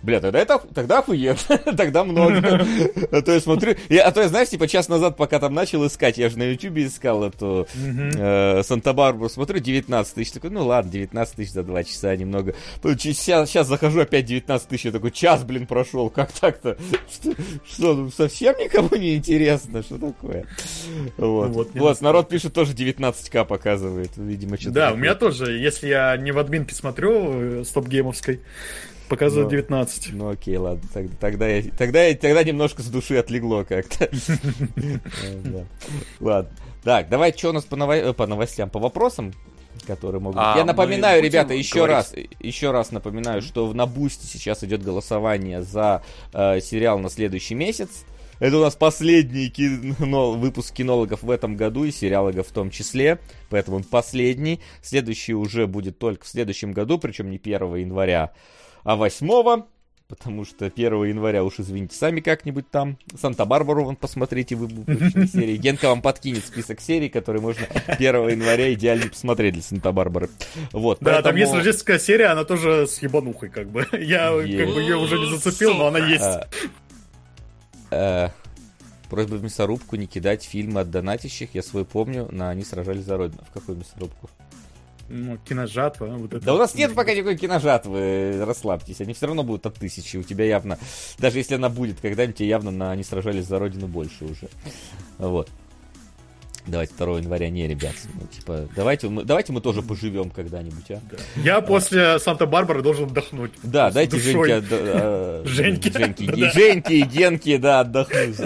Бля, 0.02 0.20
тогда 0.20 0.40
это 0.40 0.58
тогда 0.74 0.98
охуенно, 0.98 1.36
тогда 1.76 2.02
много. 2.04 2.66
А 3.12 3.22
то 3.22 3.32
я 3.32 3.40
смотрю, 3.40 3.74
я, 3.88 4.04
а 4.06 4.10
то 4.12 4.20
я, 4.20 4.28
знаешь, 4.28 4.48
типа 4.48 4.66
час 4.66 4.88
назад, 4.88 5.16
пока 5.16 5.38
там 5.38 5.54
начал 5.54 5.86
искать, 5.86 6.18
я 6.18 6.28
же 6.28 6.38
на 6.38 6.44
ютубе 6.44 6.86
искал 6.86 7.24
эту 7.24 7.66
э, 7.76 8.62
Санта-Барбару, 8.64 9.28
смотрю, 9.28 9.60
19 9.60 10.14
тысяч, 10.14 10.32
такой, 10.32 10.50
ну 10.50 10.66
ладно, 10.66 10.90
19 10.90 11.36
тысяч 11.36 11.52
за 11.52 11.62
2 11.62 11.84
часа 11.84 12.16
немного. 12.16 12.54
Сейчас, 12.82 13.48
сейчас 13.50 13.68
захожу, 13.68 14.00
опять 14.00 14.24
19 14.24 14.68
тысяч, 14.68 14.86
я 14.86 14.90
такой, 14.92 15.10
час, 15.12 15.44
блин, 15.44 15.66
прошел, 15.66 16.10
как 16.10 16.32
так-то? 16.32 16.76
Что, 17.12 17.32
что, 17.70 17.94
ну, 17.94 18.10
совсем 18.10 18.56
никому 18.58 18.94
не 18.96 19.16
интересно, 19.16 19.82
что 19.82 19.98
такое? 19.98 20.46
Вот, 21.16 21.48
Вот, 21.50 21.74
не 21.74 21.80
вот 21.80 21.88
настолько. 21.90 22.04
народ 22.04 22.28
пишет, 22.28 22.52
тоже 22.52 22.72
19к 22.72 23.44
показывает, 23.44 24.10
видимо, 24.16 24.56
что-то 24.56 24.72
Да, 24.74 24.80
у 24.86 24.88
такое. 24.90 25.02
меня 25.02 25.14
тоже, 25.14 25.52
если 25.52 25.88
я 25.88 26.16
не 26.16 26.32
в 26.32 26.38
админке 26.38 26.74
смотрю, 26.74 27.60
э, 27.60 27.64
StopGame 27.64 28.05
овской, 28.05 28.40
показывает 29.16 29.46
Но- 29.46 29.50
19. 29.50 30.12
Ну 30.14 30.28
окей, 30.30 30.56
ладно, 30.56 30.88
тогда, 30.92 31.14
тогда, 31.20 31.48
я, 31.48 31.62
тогда, 31.76 32.04
я- 32.04 32.16
тогда 32.16 32.42
немножко 32.44 32.82
с 32.82 32.86
души 32.86 33.16
отлегло 33.16 33.64
как-то. 33.64 34.08
Э. 34.76 35.64
Ладно. 36.20 36.50
Так, 36.84 37.08
давай, 37.08 37.32
что 37.36 37.50
у 37.50 37.52
нас 37.52 37.64
по, 37.64 37.76
э, 37.76 38.26
новостям, 38.26 38.70
по 38.70 38.78
вопросам, 38.78 39.32
которые 39.86 40.20
могут... 40.20 40.38
А 40.40 40.54
Я 40.56 40.64
напоминаю, 40.64 41.22
ребята, 41.22 41.54
еще 41.54 41.76
говорить- 41.86 41.94
раз, 41.96 42.14
еще 42.40 42.70
раз 42.72 42.90
напоминаю, 42.90 43.42
что 43.42 43.66
в- 43.66 43.74
на 43.74 43.86
Boosty 43.86 44.26
сейчас 44.26 44.64
идет 44.64 44.82
голосование 44.82 45.62
за 45.62 46.02
э, 46.32 46.60
сериал 46.60 46.98
на 46.98 47.08
следующий 47.10 47.54
месяц. 47.54 48.04
Это 48.40 48.56
у 48.58 48.60
нас 48.60 48.74
последний 48.74 49.48
кино, 49.50 50.32
выпуск 50.32 50.74
кинологов 50.74 51.22
в 51.22 51.30
этом 51.30 51.56
году 51.56 51.84
и 51.84 51.92
сериалогов 51.92 52.48
в 52.48 52.52
том 52.52 52.70
числе, 52.70 53.20
поэтому 53.50 53.76
он 53.76 53.84
последний. 53.84 54.60
Следующий 54.82 55.34
уже 55.34 55.68
будет 55.68 55.98
только 56.00 56.24
в 56.24 56.28
следующем 56.28 56.72
году, 56.72 56.98
причем 56.98 57.30
не 57.30 57.36
1 57.38 57.76
января, 57.76 58.32
а 58.84 58.96
8 58.96 59.62
Потому 60.12 60.44
что 60.44 60.66
1 60.66 61.04
января, 61.04 61.42
уж 61.42 61.58
извините, 61.58 61.96
сами 61.96 62.20
как-нибудь 62.20 62.70
там. 62.70 62.98
Санта-Барбару 63.18 63.84
вон 63.84 63.96
посмотрите 63.96 64.54
в 64.54 64.66
выпущенной 64.66 65.26
серии. 65.26 65.56
Генка 65.56 65.88
вам 65.88 66.02
подкинет 66.02 66.44
список 66.44 66.82
серий, 66.82 67.08
которые 67.08 67.40
можно 67.40 67.64
1 67.86 68.28
января 68.28 68.74
идеально 68.74 69.08
посмотреть 69.08 69.54
для 69.54 69.62
Санта-Барбары. 69.62 70.28
Вот, 70.72 70.98
Да, 71.00 71.22
там 71.22 71.22
поэтому, 71.22 71.38
есть 71.38 71.54
рождественская 71.54 71.98
серия, 71.98 72.26
она 72.26 72.44
тоже 72.44 72.86
с 72.86 73.00
ебанухой, 73.00 73.48
как 73.48 73.70
бы. 73.70 73.86
Я 73.98 74.32
как 74.32 74.74
бы 74.74 74.82
ее 74.82 74.96
уже 74.96 75.18
не 75.18 75.30
зацепил, 75.30 75.72
но 75.72 75.86
она 75.86 76.00
есть. 76.00 76.22
а, 77.90 78.26
э, 78.26 78.28
Просьба 79.08 79.36
в 79.36 79.42
мясорубку 79.42 79.96
не 79.96 80.06
кидать 80.06 80.44
фильмы 80.44 80.80
от 80.80 80.90
донатящих. 80.90 81.54
Я 81.54 81.62
свой 81.62 81.86
помню, 81.86 82.28
на 82.30 82.50
«Они 82.50 82.64
сражались 82.64 83.04
за 83.04 83.16
Родину». 83.16 83.42
В 83.48 83.52
какую 83.52 83.78
мясорубку? 83.78 84.28
Ну, 85.14 85.36
киножатва, 85.36 86.06
вот 86.06 86.32
это. 86.32 86.42
Да 86.42 86.54
у 86.54 86.58
нас 86.58 86.74
нет 86.74 86.94
пока 86.94 87.12
никакой 87.12 87.36
киножатвы, 87.36 88.42
расслабьтесь. 88.46 89.02
Они 89.02 89.12
все 89.12 89.26
равно 89.26 89.42
будут 89.42 89.66
от 89.66 89.74
тысячи. 89.74 90.16
У 90.16 90.22
тебя 90.22 90.46
явно, 90.46 90.78
даже 91.18 91.36
если 91.36 91.56
она 91.56 91.68
будет 91.68 92.00
когда-нибудь, 92.00 92.40
явно 92.40 92.70
на 92.70 92.92
они 92.92 93.04
сражались 93.04 93.44
за 93.44 93.58
родину 93.58 93.88
больше 93.88 94.24
уже. 94.24 94.48
Вот. 95.18 95.50
Давайте 96.66 96.94
2 96.96 97.18
января 97.18 97.50
не, 97.50 97.66
ребят. 97.66 97.94
Ну, 98.14 98.26
типа, 98.28 98.68
давайте 98.76 99.08
мы, 99.08 99.24
давайте 99.24 99.52
мы 99.52 99.60
тоже 99.60 99.82
поживем 99.82 100.30
когда-нибудь, 100.30 100.90
а? 100.90 101.00
Я 101.42 101.60
после 101.60 102.20
Санта-Барбары 102.20 102.82
должен 102.82 103.06
отдохнуть. 103.06 103.50
Да, 103.64 103.90
дайте. 103.90 104.18
Женьке, 104.20 104.54
отда- 104.54 104.76
а, 104.80 105.42
Женьке. 105.46 105.90
Женьке, 105.90 106.26
Да. 106.26 106.32
и 106.34 106.50
Женьке 106.52 106.94
и 106.98 107.02
Генке, 107.02 107.58
да, 107.58 107.80
отдохнуть. 107.80 108.36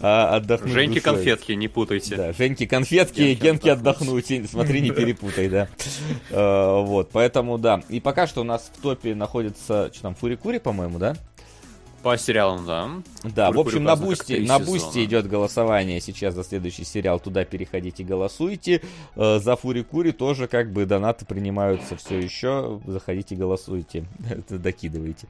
А, 0.00 0.36
отдохнуть 0.36 0.72
Женьки 0.72 0.94
душой. 0.98 1.14
конфетки, 1.14 1.52
не 1.52 1.68
путайте. 1.68 2.16
Да, 2.16 2.32
Женьки 2.32 2.66
конфетки, 2.66 3.20
Генке 3.20 3.34
Генки 3.44 3.68
отдохнуть. 3.68 4.26
Смотри, 4.50 4.80
не 4.80 4.90
перепутай, 4.90 5.48
да. 5.48 5.68
Э, 6.30 6.80
Вот, 6.84 7.10
поэтому, 7.12 7.56
да. 7.58 7.82
И 7.88 8.00
пока 8.00 8.26
что 8.26 8.40
у 8.40 8.44
нас 8.44 8.70
в 8.76 8.80
топе 8.82 9.14
находится, 9.14 9.90
что 9.92 10.02
там, 10.02 10.14
Фури-Кури, 10.16 10.58
по-моему, 10.58 10.98
да? 10.98 11.16
По 12.04 12.18
сериалам, 12.18 12.66
да. 12.66 12.90
Да, 13.22 13.50
в 13.50 13.54
Фури-Кури 13.54 13.76
общем, 13.76 13.84
на 13.84 13.96
Boosty, 13.96 14.46
на. 14.46 14.58
Boosty 14.58 15.04
идет 15.06 15.26
голосование 15.26 16.02
сейчас 16.02 16.34
за 16.34 16.44
следующий 16.44 16.84
сериал. 16.84 17.18
Туда 17.18 17.46
переходите, 17.46 18.04
голосуйте. 18.04 18.82
Э, 19.16 19.38
За 19.38 19.56
Фури-Кури 19.56 20.12
тоже 20.12 20.46
как 20.46 20.70
бы 20.70 20.84
донаты 20.84 21.24
принимаются 21.24 21.96
все 21.96 22.18
еще. 22.18 22.78
Заходите, 22.86 23.36
голосуйте. 23.36 24.04
Это 24.30 24.58
Докидывайте, 24.58 25.28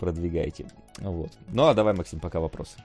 продвигайте. 0.00 0.66
Вот. 0.98 1.30
Ну, 1.52 1.66
а 1.68 1.74
давай, 1.74 1.94
Максим, 1.94 2.18
пока 2.18 2.40
вопросы. 2.40 2.78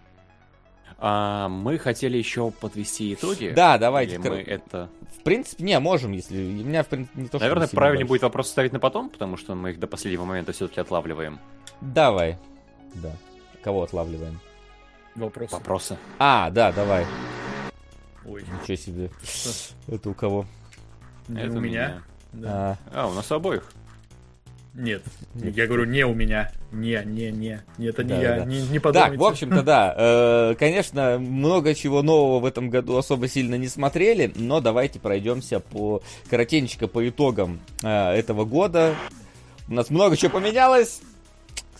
А, 1.00 1.50
мы 1.50 1.80
хотели 1.80 2.20
еще 2.20 2.52
подвести 2.52 3.16
итоги. 3.16 3.52
Да, 3.56 3.80
давайте. 3.80 4.18
Или 4.18 4.30
мы 4.30 4.36
это... 4.42 4.90
В 5.18 5.24
принципе, 5.24 5.64
не, 5.64 5.80
можем, 5.80 6.12
если... 6.12 6.38
У 6.38 6.64
меня, 6.64 6.84
в 6.84 6.88
принципе, 6.88 7.20
не 7.20 7.28
то, 7.30 7.40
Наверное, 7.40 7.68
правильнее 7.68 8.06
будет 8.06 8.22
вопрос 8.22 8.50
ставить 8.50 8.74
на 8.74 8.80
потом, 8.80 9.10
потому 9.10 9.38
что 9.38 9.56
мы 9.56 9.72
их 9.72 9.80
до 9.80 9.88
последнего 9.88 10.24
момента 10.24 10.52
все-таки 10.52 10.80
отлавливаем. 10.80 11.40
Давай. 11.82 12.38
Да. 12.96 13.12
Кого 13.64 13.84
отлавливаем? 13.84 14.40
Вопрос. 15.16 15.52
Вопросы. 15.52 15.98
А, 16.20 16.50
да, 16.50 16.72
давай. 16.72 17.06
Ой, 18.26 18.44
Ничего 18.62 18.76
себе. 18.76 19.10
Это 19.88 20.10
у 20.10 20.14
кого? 20.14 20.46
не 21.28 21.42
Это 21.42 21.58
у 21.58 21.60
меня. 21.62 22.02
Да. 22.34 22.78
А, 22.94 23.04
А, 23.04 23.08
у 23.10 23.14
нас 23.14 23.32
обоих. 23.32 23.72
Нет, 24.74 25.04
я 25.36 25.68
говорю, 25.68 25.86
не 25.86 26.04
у 26.04 26.16
меня. 26.16 26.52
Не, 26.72 27.04
не, 27.06 27.32
не. 27.32 27.62
Не, 27.78 27.88
это 27.90 28.04
не 28.04 28.10
Да, 28.10 28.20
я. 28.22 28.36
да. 28.40 28.46
Не, 28.46 28.60
не 28.64 28.80
Так, 28.80 28.82
подумайте. 28.82 29.18
в 29.18 29.24
общем-то, 29.24 29.62
да. 29.62 29.94
э, 29.96 30.56
Конечно, 30.58 31.20
много 31.20 31.76
чего 31.76 32.02
нового 32.02 32.40
в 32.40 32.46
этом 32.46 32.72
году 32.72 32.98
особо 32.98 33.28
сильно 33.28 33.54
не 33.54 33.68
смотрели, 33.68 34.32
но 34.36 34.62
давайте 34.62 35.00
пройдемся 35.00 35.60
по 35.60 36.02
коротенечко 36.28 36.88
по 36.88 37.08
итогам 37.08 37.60
э, 37.84 37.88
этого 38.14 38.46
года. 38.46 38.96
У 39.68 39.74
нас 39.76 39.92
много 39.92 40.18
чего 40.18 40.32
поменялось. 40.32 41.02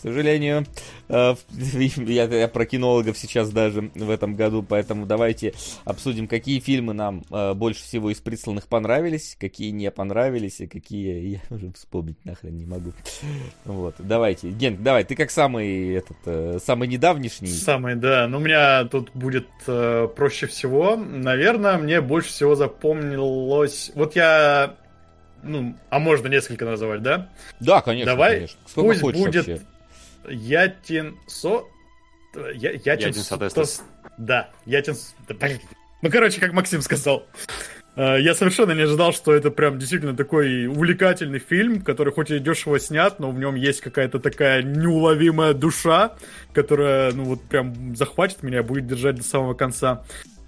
К 0.04 0.06
сожалению. 0.06 0.66
Э, 1.08 1.34
Я, 1.54 2.48
про 2.48 2.66
кинологов 2.66 3.16
сейчас 3.16 3.48
даже 3.48 3.90
в 3.94 4.10
этом 4.10 4.34
году, 4.34 4.62
поэтому 4.62 5.06
давайте 5.06 5.54
обсудим, 5.86 6.28
какие 6.28 6.60
фильмы 6.60 6.92
нам 6.92 7.24
э, 7.30 7.54
больше 7.54 7.82
всего 7.82 8.10
из 8.10 8.20
присланных 8.20 8.68
понравились, 8.68 9.34
какие 9.40 9.70
не 9.70 9.90
понравились, 9.90 10.60
и 10.60 10.66
какие 10.66 11.26
я 11.48 11.56
уже 11.56 11.72
вспомнить 11.72 12.22
нахрен 12.26 12.54
не 12.54 12.66
могу. 12.66 12.92
Вот, 13.64 13.94
давайте. 13.98 14.50
Ген, 14.50 14.82
давай, 14.84 15.04
ты 15.04 15.16
как 15.16 15.30
самый, 15.30 15.94
этот, 15.94 16.18
э, 16.26 16.58
самый 16.62 16.86
недавнешний. 16.86 17.48
Самый, 17.48 17.94
да. 17.94 18.28
Ну, 18.28 18.36
у 18.36 18.40
меня 18.40 18.84
тут 18.84 19.10
будет 19.14 19.48
э, 19.66 20.06
проще 20.14 20.46
всего. 20.48 20.96
Наверное, 20.96 21.78
мне 21.78 22.02
больше 22.02 22.28
всего 22.28 22.54
запомнилось... 22.56 23.90
Вот 23.94 24.16
я... 24.16 24.74
Ну, 25.42 25.74
а 25.88 25.98
можно 25.98 26.28
несколько 26.28 26.66
называть, 26.66 27.02
да? 27.02 27.30
Да, 27.60 27.80
конечно, 27.80 28.12
Давай, 28.12 28.34
конечно. 28.34 28.60
Сколько 28.66 29.00
пусть 29.00 29.02
будет 29.16 29.46
вообще. 29.46 29.62
Ятин 30.28 31.16
Со... 31.26 31.66
Я, 32.54 32.72
Ятин, 32.72 33.08
Ятин 33.08 33.14
Со- 33.14 33.36
Сотестес. 33.36 33.82
Да, 34.18 34.50
Ятин... 34.66 34.94
Да, 35.28 35.34
блин. 35.34 35.60
Ну, 36.02 36.10
короче, 36.10 36.40
как 36.40 36.52
Максим 36.52 36.82
сказал. 36.82 37.26
Э, 37.96 38.20
Я 38.20 38.34
совершенно 38.34 38.72
не 38.72 38.82
ожидал, 38.82 39.12
что 39.12 39.32
это 39.32 39.52
прям 39.52 39.78
действительно 39.78 40.16
такой 40.16 40.66
увлекательный 40.66 41.38
фильм, 41.38 41.80
который 41.80 42.12
хоть 42.12 42.30
и 42.32 42.40
дешево 42.40 42.80
снят, 42.80 43.20
но 43.20 43.30
в 43.30 43.38
нем 43.38 43.54
есть 43.54 43.82
какая-то 43.82 44.18
такая 44.18 44.62
неуловимая 44.64 45.54
душа, 45.54 46.16
которая, 46.52 47.12
ну 47.12 47.22
вот 47.24 47.42
прям 47.42 47.94
захватит 47.94 48.42
меня, 48.42 48.64
будет 48.64 48.88
держать 48.88 49.14
до 49.14 49.22
самого 49.22 49.54
конца. 49.54 50.02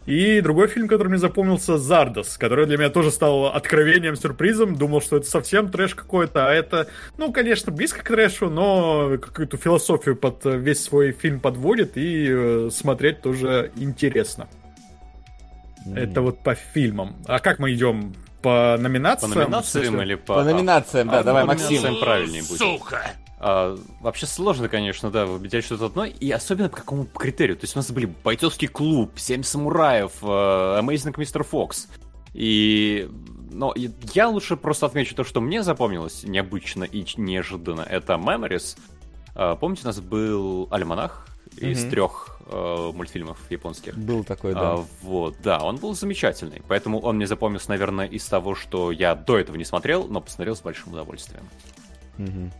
И 0.06 0.40
другой 0.40 0.68
фильм, 0.68 0.86
который 0.86 1.08
мне 1.08 1.18
запомнился, 1.18 1.78
Зардос, 1.78 2.38
который 2.38 2.66
для 2.66 2.76
меня 2.78 2.90
тоже 2.90 3.10
стал 3.10 3.46
откровением, 3.46 4.14
сюрпризом. 4.16 4.76
Думал, 4.76 5.00
что 5.00 5.16
это 5.16 5.26
совсем 5.28 5.68
трэш 5.68 5.94
какой-то, 5.96 6.46
а 6.48 6.52
это, 6.52 6.86
ну, 7.18 7.32
конечно, 7.32 7.72
близко 7.72 8.00
к 8.04 8.08
трэшу, 8.08 8.48
но 8.48 9.18
какую-то 9.20 9.56
философию 9.56 10.14
под 10.16 10.46
э, 10.46 10.56
весь 10.56 10.82
свой 10.84 11.10
фильм 11.10 11.40
подводит, 11.40 11.96
и 11.96 12.26
э, 12.30 12.68
смотреть 12.72 13.20
тоже 13.20 13.72
интересно. 13.76 14.48
Это 15.94 16.20
вот 16.20 16.38
по 16.40 16.54
фильмам. 16.54 17.16
А 17.26 17.38
как 17.40 17.58
мы 17.58 17.72
идем? 17.72 18.14
По 18.42 18.76
По 18.76 18.82
номинациям? 18.82 19.32
номинациям 19.32 19.84
В 19.84 19.88
смысле? 19.88 20.06
или 20.06 20.14
по... 20.14 20.34
По 20.34 20.44
номинациям, 20.44 21.08
да, 21.08 21.18
А, 21.20 21.22
давай, 21.24 21.42
по 21.42 21.48
Максим. 21.48 21.66
номинациям 21.66 22.00
правильнее 22.00 22.42
будет. 22.42 22.58
А, 23.38 23.76
вообще 24.00 24.26
сложно, 24.26 24.68
конечно, 24.68 25.10
да, 25.10 25.26
выделять 25.26 25.64
что-то 25.64 25.86
одно, 25.86 26.04
и 26.06 26.30
особенно 26.30 26.68
по 26.68 26.76
какому 26.76 27.04
критерию. 27.04 27.56
То 27.56 27.64
есть 27.64 27.76
у 27.76 27.78
нас 27.78 27.90
были 27.90 28.06
«Бойцовский 28.24 28.68
клуб», 28.68 29.12
«Семь 29.16 29.42
самураев», 29.42 30.12
э, 30.22 30.26
«Amazing 30.26 31.14
Mr. 31.14 31.46
Fox». 31.48 31.88
И... 32.32 33.10
Но 33.52 33.74
я 34.14 34.28
лучше 34.28 34.56
просто 34.56 34.86
отмечу 34.86 35.14
то, 35.14 35.24
что 35.24 35.40
мне 35.40 35.62
запомнилось 35.62 36.24
необычно 36.24 36.84
и 36.84 37.06
неожиданно. 37.16 37.82
Это 37.82 38.14
«Memories». 38.14 38.78
А, 39.34 39.54
Помните, 39.56 39.82
у 39.84 39.86
нас 39.86 40.00
был 40.00 40.68
«Альманах» 40.70 41.26
из 41.56 41.82
Мгм. 41.82 41.90
трех 41.90 42.40
э, 42.48 42.90
мультфильмов 42.94 43.38
японских? 43.50 43.96
Был 43.96 44.24
такой, 44.24 44.54
да. 44.54 44.74
А, 44.74 44.84
вот, 45.02 45.36
да, 45.42 45.62
он 45.62 45.76
был 45.76 45.94
замечательный. 45.94 46.62
Поэтому 46.68 47.00
он 47.00 47.16
мне 47.16 47.26
запомнился, 47.26 47.70
наверное, 47.70 48.06
из 48.06 48.24
того, 48.26 48.54
что 48.54 48.92
я 48.92 49.14
до 49.14 49.38
этого 49.38 49.56
не 49.56 49.64
смотрел, 49.64 50.06
но 50.06 50.20
посмотрел 50.20 50.54
с 50.56 50.60
большим 50.60 50.92
удовольствием. 50.92 51.44
Мгм. 52.18 52.52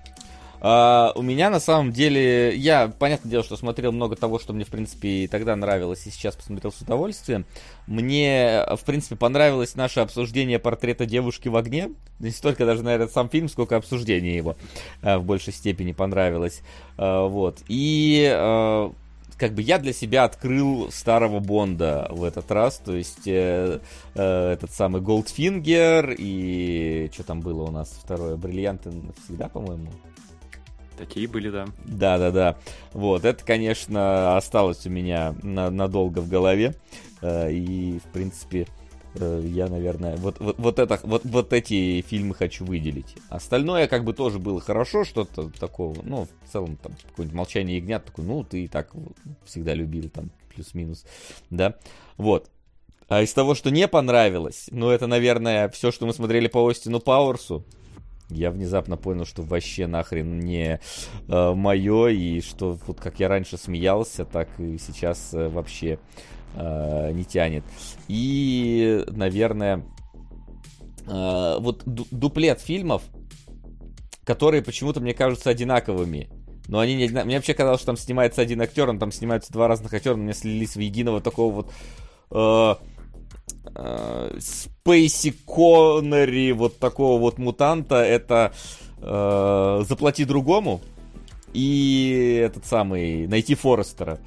А, 0.61 1.13
у 1.15 1.23
меня 1.23 1.51
на 1.51 1.61
самом 1.61 1.93
деле, 1.93 2.55
я, 2.57 2.89
понятное 2.89 3.31
дело, 3.31 3.45
что 3.45 3.57
смотрел 3.57 3.93
много 3.93 4.17
того, 4.17 4.39
что 4.39 4.53
мне, 4.53 4.65
в 4.65 4.69
принципе, 4.69 5.09
и 5.09 5.27
тогда 5.27 5.57
нравилось, 5.57 6.07
и 6.07 6.11
сейчас 6.11 6.37
посмотрел 6.37 6.73
с 6.73 6.81
удовольствием. 6.81 7.45
Мне, 7.87 8.65
в 8.77 8.85
принципе, 8.85 9.17
понравилось 9.17 9.75
наше 9.75 10.01
обсуждение 10.01 10.59
портрета 10.59 11.07
девушки 11.07 11.49
в 11.49 11.57
огне. 11.57 11.91
Не 12.19 12.31
столько 12.31 12.67
даже, 12.67 12.83
наверное, 12.83 13.09
сам 13.09 13.29
фильм, 13.29 13.49
сколько 13.49 13.77
обсуждение 13.77 14.37
его 14.37 14.57
а, 15.03 15.19
в 15.19 15.25
большей 15.25 15.53
степени 15.53 15.93
понравилось. 15.93 16.63
А, 16.97 17.27
вот. 17.27 17.59
И 17.69 18.93
как 19.39 19.53
бы 19.53 19.63
я 19.63 19.79
для 19.79 19.93
себя 19.93 20.25
открыл 20.25 20.91
старого 20.91 21.41
Бонда 21.41 22.09
в 22.11 22.25
этот 22.25 22.51
раз, 22.51 22.79
то 22.79 22.95
есть 22.95 23.27
э, 23.27 23.81
э, 24.15 24.53
этот 24.53 24.73
самый 24.73 25.03
Голдфингер 25.03 26.15
и 26.17 27.11
что 27.13 27.23
там 27.23 27.41
было 27.41 27.65
у 27.65 27.71
нас 27.71 27.91
второе, 28.03 28.37
Бриллианты 28.37 28.91
навсегда, 28.91 29.49
по-моему. 29.49 29.91
Такие 30.97 31.29
были, 31.29 31.51
да. 31.51 31.67
Да, 31.85 32.19
да, 32.19 32.31
да. 32.31 32.57
Вот, 32.93 33.25
это, 33.25 33.45
конечно, 33.45 34.37
осталось 34.37 34.87
у 34.87 34.91
меня 34.91 35.35
на- 35.43 35.71
надолго 35.71 36.21
в 36.21 36.29
голове. 36.29 36.75
Э, 37.23 37.51
И, 37.53 37.99
в 37.99 38.13
принципе, 38.13 38.67
э, 39.15 39.43
я, 39.47 39.69
наверное, 39.69 40.17
вот, 40.17 40.41
вот, 40.41 40.57
вот, 40.59 40.79
это, 40.79 40.99
вот, 41.03 41.23
вот 41.25 41.53
эти 41.53 42.01
фильмы 42.03 42.35
хочу 42.35 42.65
выделить. 42.65 43.17
Остальное, 43.29 43.89
как 43.89 44.05
бы, 44.05 44.13
тоже 44.13 44.39
было 44.39 44.61
хорошо, 44.61 45.05
что-то 45.05 45.51
такого, 45.59 45.97
ну, 46.03 46.27
в 46.45 46.53
целом, 46.53 46.77
там, 46.77 46.93
какое-нибудь 47.11 47.37
«Молчание 47.37 47.77
ягнят», 47.79 48.05
такой, 48.05 48.25
ну, 48.25 48.45
ты 48.45 48.65
и 48.65 48.69
так 48.69 48.91
всегда 49.45 49.75
любил, 49.75 50.09
там, 50.11 50.31
плюс-минус, 50.55 51.05
да, 51.51 51.75
вот. 52.17 52.51
А 53.09 53.23
из 53.23 53.33
того, 53.33 53.55
что 53.55 53.71
не 53.71 53.87
понравилось, 53.89 54.69
ну, 54.71 54.91
это, 54.91 55.07
наверное, 55.07 55.69
все, 55.69 55.91
что 55.93 56.07
мы 56.07 56.13
смотрели 56.13 56.49
по 56.49 56.67
Остину 56.69 57.01
Пауэрсу, 57.01 57.65
я 58.29 58.51
внезапно 58.51 58.97
понял, 58.97 59.25
что 59.25 59.43
вообще 59.43 59.87
нахрен 59.87 60.41
не 60.41 60.81
э, 61.29 61.53
мое, 61.55 62.09
и 62.09 62.41
что 62.41 62.79
вот 62.87 63.01
как 63.01 63.21
я 63.21 63.29
раньше 63.29 63.57
смеялся, 63.57 64.25
так 64.25 64.49
и 64.59 64.79
сейчас 64.79 65.33
э, 65.33 65.49
вообще 65.49 65.99
э, 66.55 67.13
не 67.13 67.25
тянет. 67.25 67.65
И, 68.09 69.05
наверное, 69.09 69.85
э, 71.07 71.57
вот 71.61 71.83
ду- 71.87 72.07
дуплет 72.11 72.61
фильмов, 72.61 73.03
которые 74.25 74.63
почему-то 74.63 75.01
мне 75.01 75.15
кажутся 75.15 75.51
одинаковыми. 75.51 76.29
Но 76.69 76.81
они 76.81 76.97
не 76.97 77.05
одина- 77.05 77.25
Мне 77.25 77.37
вообще 77.37 77.55
казалось, 77.55 77.79
что 77.79 77.87
там 77.87 77.97
снимается 77.97 78.43
один 78.43 78.61
актер, 78.61 78.89
он 78.91 78.99
там 78.99 79.13
снимаются 79.13 79.53
два 79.53 79.69
разных 79.69 79.95
актера, 79.95 80.17
но 80.17 80.25
мне 80.25 80.33
слились 80.35 80.75
в 80.75 80.81
единого 80.81 81.21
такого 81.21 81.55
вот 81.55 81.73
э, 82.33 82.75
Спейси 84.39 85.33
Коннери, 85.45 86.53
вот 86.53 86.79
такого 86.79 87.21
вот 87.21 87.39
мутанта, 87.39 87.97
это 87.97 88.53
э, 88.99 89.85
«Заплати 89.87 90.25
другому» 90.25 90.81
и 91.53 92.41
этот 92.45 92.67
самый 92.67 93.27
«Найти 93.27 93.55
Форестера». 93.55 94.19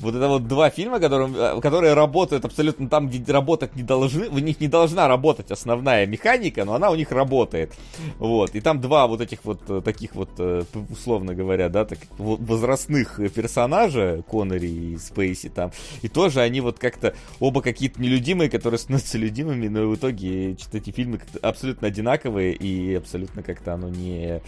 Вот 0.00 0.14
это 0.14 0.28
вот 0.28 0.46
два 0.46 0.68
фильма, 0.70 1.00
которые, 1.00 1.30
э, 1.34 1.60
которые 1.60 1.94
работают 1.94 2.44
абсолютно 2.44 2.88
там, 2.88 3.08
где 3.08 3.32
работать 3.32 3.76
не 3.76 3.82
должны, 3.82 4.28
в 4.28 4.38
них 4.40 4.60
не 4.60 4.68
должна 4.68 5.08
работать 5.08 5.50
основная 5.50 6.06
механика, 6.06 6.64
но 6.64 6.74
она 6.74 6.90
у 6.90 6.96
них 6.96 7.12
работает. 7.12 7.72
Вот. 8.18 8.54
И 8.54 8.60
там 8.60 8.80
два 8.80 9.06
вот 9.06 9.20
этих 9.20 9.44
вот 9.44 9.60
э, 9.68 9.80
таких 9.82 10.14
вот, 10.14 10.28
э, 10.38 10.64
условно 10.90 11.34
говоря, 11.34 11.68
да, 11.68 11.84
так, 11.84 11.98
во- 12.18 12.36
возрастных 12.36 13.20
персонажа, 13.34 14.22
Коннери 14.28 14.68
и 14.92 14.98
Спейси 14.98 15.48
там. 15.48 15.72
И 16.02 16.08
тоже 16.08 16.40
они 16.40 16.60
вот 16.60 16.78
как-то 16.78 17.14
оба 17.40 17.62
какие-то 17.62 18.00
нелюдимые, 18.00 18.50
которые 18.50 18.78
становятся 18.86 19.16
людимыми, 19.16 19.68
но 19.68 19.88
в 19.88 19.96
итоге 19.96 20.52
эти 20.52 20.90
фильмы 20.90 21.20
абсолютно 21.40 21.88
одинаковые 21.88 22.52
и 22.52 22.94
абсолютно 22.94 23.42
как-то 23.42 23.74
оно 23.74 23.88
не, 23.88 24.42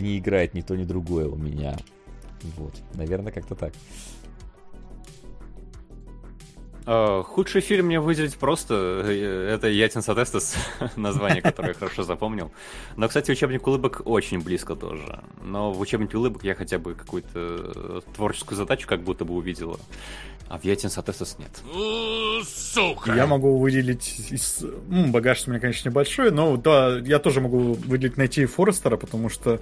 не 0.00 0.18
играет 0.18 0.54
ни 0.54 0.60
то, 0.60 0.76
ни 0.76 0.84
другое 0.84 1.28
у 1.28 1.36
меня. 1.36 1.76
Вот, 2.56 2.74
наверное, 2.94 3.32
как-то 3.32 3.54
так. 3.54 3.72
А, 6.84 7.22
худший 7.22 7.60
фильм 7.60 7.86
мне 7.86 8.00
выделить 8.00 8.36
просто 8.36 9.02
э, 9.04 9.54
это 9.54 9.68
Ятин 9.68 10.02
Сатестес, 10.02 10.56
название, 10.96 11.42
которое 11.42 11.68
я 11.68 11.74
хорошо 11.74 12.02
запомнил. 12.02 12.50
Но, 12.96 13.08
кстати, 13.08 13.30
учебник 13.30 13.66
улыбок 13.66 14.02
очень 14.04 14.40
близко 14.40 14.74
тоже. 14.74 15.22
Но 15.42 15.72
в 15.72 15.80
учебнике 15.80 16.16
улыбок 16.16 16.44
я 16.44 16.54
хотя 16.54 16.78
бы 16.78 16.94
какую-то 16.94 17.30
э, 17.34 18.00
творческую 18.14 18.56
задачу 18.56 18.88
как 18.88 19.02
будто 19.02 19.24
бы 19.24 19.34
увидела. 19.34 19.78
А 20.48 20.58
в 20.58 20.64
Ятин 20.64 20.90
Сатестес 20.90 21.38
нет. 21.38 21.50
Я 23.16 23.26
могу 23.26 23.58
выделить 23.58 24.30
из... 24.30 24.64
багаж 24.86 25.44
у 25.46 25.50
меня, 25.50 25.60
конечно, 25.60 25.88
небольшой, 25.88 26.30
но 26.30 26.56
да, 26.56 26.98
я 26.98 27.18
тоже 27.18 27.40
могу 27.40 27.72
выделить 27.72 28.16
найти 28.16 28.44
Форестера, 28.44 28.96
потому 28.96 29.28
что, 29.30 29.60